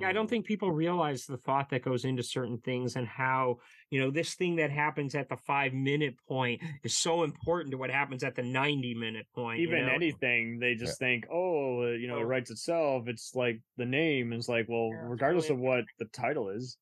yeah 0.02 0.10
i 0.10 0.12
don't 0.12 0.26
Mhm. 0.26 0.30
think 0.30 0.46
people 0.46 0.72
realize 0.72 1.26
the 1.26 1.38
thought 1.38 1.70
that 1.70 1.82
goes 1.84 2.04
into 2.04 2.22
certain 2.24 2.58
things 2.60 2.96
and 2.98 3.08
how 3.08 3.58
you 3.90 4.00
know 4.00 4.12
this 4.12 4.36
thing 4.36 4.58
that 4.58 4.70
happens 4.72 5.16
at 5.16 5.30
the 5.30 5.38
five 5.38 5.74
minute 5.74 6.16
point 6.28 6.62
is 6.84 6.98
so 6.98 7.24
important 7.24 7.72
to 7.72 7.78
what 7.78 7.90
happens 7.90 8.24
at 8.24 8.36
the 8.36 8.44
90 8.44 8.94
minute 8.94 9.26
point 9.34 9.60
you 9.60 9.68
even 9.70 9.86
know? 9.86 9.94
anything 9.94 10.60
they 10.60 10.76
just 10.76 11.00
think, 11.00 11.26
oh, 11.32 11.84
uh, 11.84 11.92
you 11.92 12.08
know, 12.08 12.20
it 12.20 12.24
writes 12.24 12.52
itself. 12.52 13.08
It's 13.08 13.34
like 13.36 13.62
the 13.78 13.86
name 13.86 14.34
is 14.34 14.50
like, 14.50 14.68
well, 14.68 14.90
Yeah, 14.92 15.08
regardless 15.08 15.50
really 15.50 15.62
of 15.62 15.64
what 15.64 15.86
the 16.00 16.06
title 16.06 16.50
is, 16.50 16.78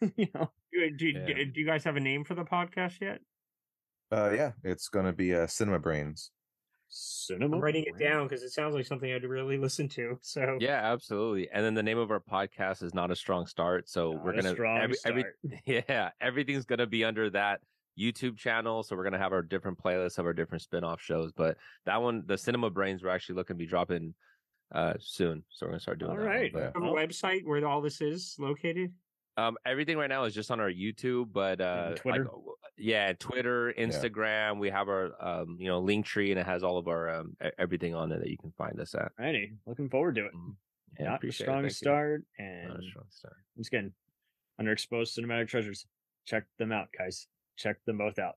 you 0.16 0.26
know, 0.34 0.50
do, 0.72 0.90
do, 0.96 1.06
Yeah. 1.08 1.34
do 1.52 1.60
you 1.60 1.66
guys 1.66 1.84
have 1.84 1.96
a 1.96 2.00
name 2.00 2.24
for 2.24 2.34
the 2.34 2.44
podcast 2.44 3.00
yet 3.00 3.20
Uh, 4.12 4.30
yeah, 4.34 4.52
it's 4.64 4.88
gonna 4.88 5.12
be 5.12 5.34
uh, 5.34 5.46
Cinema 5.46 5.78
Brains. 5.78 6.30
cinema. 6.88 7.56
i'm 7.56 7.62
writing 7.62 7.84
it 7.86 7.96
down 7.98 8.26
because 8.26 8.42
it 8.42 8.50
sounds 8.50 8.74
like 8.74 8.84
something 8.84 9.12
i'd 9.12 9.22
really 9.24 9.56
listen 9.58 9.88
to 9.88 10.18
so 10.22 10.56
Yeah, 10.60 10.80
absolutely. 10.92 11.48
And 11.52 11.64
then 11.64 11.74
the 11.74 11.82
name 11.84 11.98
of 11.98 12.10
our 12.10 12.20
podcast 12.20 12.82
is 12.82 12.92
not 12.94 13.10
a 13.12 13.16
strong 13.16 13.46
start. 13.46 13.88
So 13.88 14.12
Not 14.12 14.24
we're 14.24 14.32
gonna 14.34 14.52
strong 14.54 14.78
every, 14.80 14.96
every 15.04 15.22
start. 15.22 15.84
yeah 15.88 16.10
everything's 16.20 16.64
gonna 16.64 16.86
be 16.88 17.04
under 17.04 17.30
that 17.30 17.60
YouTube 17.98 18.36
channel. 18.38 18.82
So 18.82 18.96
we're 18.96 19.04
gonna 19.04 19.18
have 19.18 19.32
our 19.32 19.42
different 19.42 19.78
playlists 19.78 20.18
of 20.18 20.24
our 20.26 20.32
different 20.32 20.62
spin-off 20.62 21.00
shows. 21.00 21.32
But 21.32 21.58
that 21.86 22.00
one, 22.02 22.22
the 22.26 22.38
Cinema 22.38 22.70
Brains, 22.70 23.02
we're 23.02 23.10
actually 23.10 23.34
looking 23.36 23.54
to 23.56 23.58
be 23.58 23.66
dropping 23.66 24.14
uh 24.72 24.94
soon. 24.98 25.44
So 25.50 25.66
we're 25.66 25.72
gonna 25.72 25.80
start 25.80 25.98
doing 26.00 26.10
All 26.12 26.16
that. 26.16 26.24
one. 26.24 26.34
right. 26.34 26.52
But, 26.52 26.62
have 26.74 26.76
a 26.76 26.80
website 26.80 27.44
where 27.44 27.64
all 27.66 27.80
this 27.82 28.00
is 28.00 28.34
located 28.38 28.92
um, 29.36 29.56
everything 29.64 29.96
right 29.96 30.08
now 30.08 30.24
is 30.24 30.34
just 30.34 30.50
on 30.50 30.60
our 30.60 30.70
YouTube, 30.70 31.32
but 31.32 31.60
uh, 31.60 31.94
Twitter? 31.94 32.24
like, 32.24 32.32
uh, 32.32 32.52
yeah, 32.76 33.12
Twitter, 33.18 33.72
Instagram. 33.78 34.58
We 34.58 34.70
have 34.70 34.88
our 34.88 35.12
um, 35.20 35.56
you 35.60 35.68
know, 35.68 35.78
link 35.80 36.06
tree, 36.06 36.30
and 36.30 36.40
it 36.40 36.46
has 36.46 36.62
all 36.62 36.78
of 36.78 36.88
our 36.88 37.08
um, 37.10 37.36
everything 37.58 37.94
on 37.94 38.10
it 38.12 38.20
that 38.20 38.28
you 38.30 38.38
can 38.38 38.52
find 38.58 38.78
us 38.80 38.94
at. 38.94 39.12
Alrighty, 39.20 39.52
looking 39.66 39.88
forward 39.90 40.14
to 40.16 40.26
it. 40.26 40.34
Mhm. 40.34 40.56
Yeah, 40.98 41.04
Not 41.10 41.24
a 41.24 41.32
strong 41.32 41.56
Thank 41.62 41.64
you. 41.64 41.70
start, 41.70 42.24
and 42.38 42.68
Not 42.68 42.78
a 42.80 42.82
strong 42.82 43.04
start. 43.10 43.36
once 43.56 43.68
again, 43.68 43.92
underexposed 44.60 45.18
cinematic 45.18 45.48
treasures. 45.48 45.86
Check 46.26 46.44
them 46.58 46.72
out, 46.72 46.88
guys. 46.96 47.26
Check 47.56 47.76
them 47.86 47.98
both 47.98 48.18
out. 48.18 48.36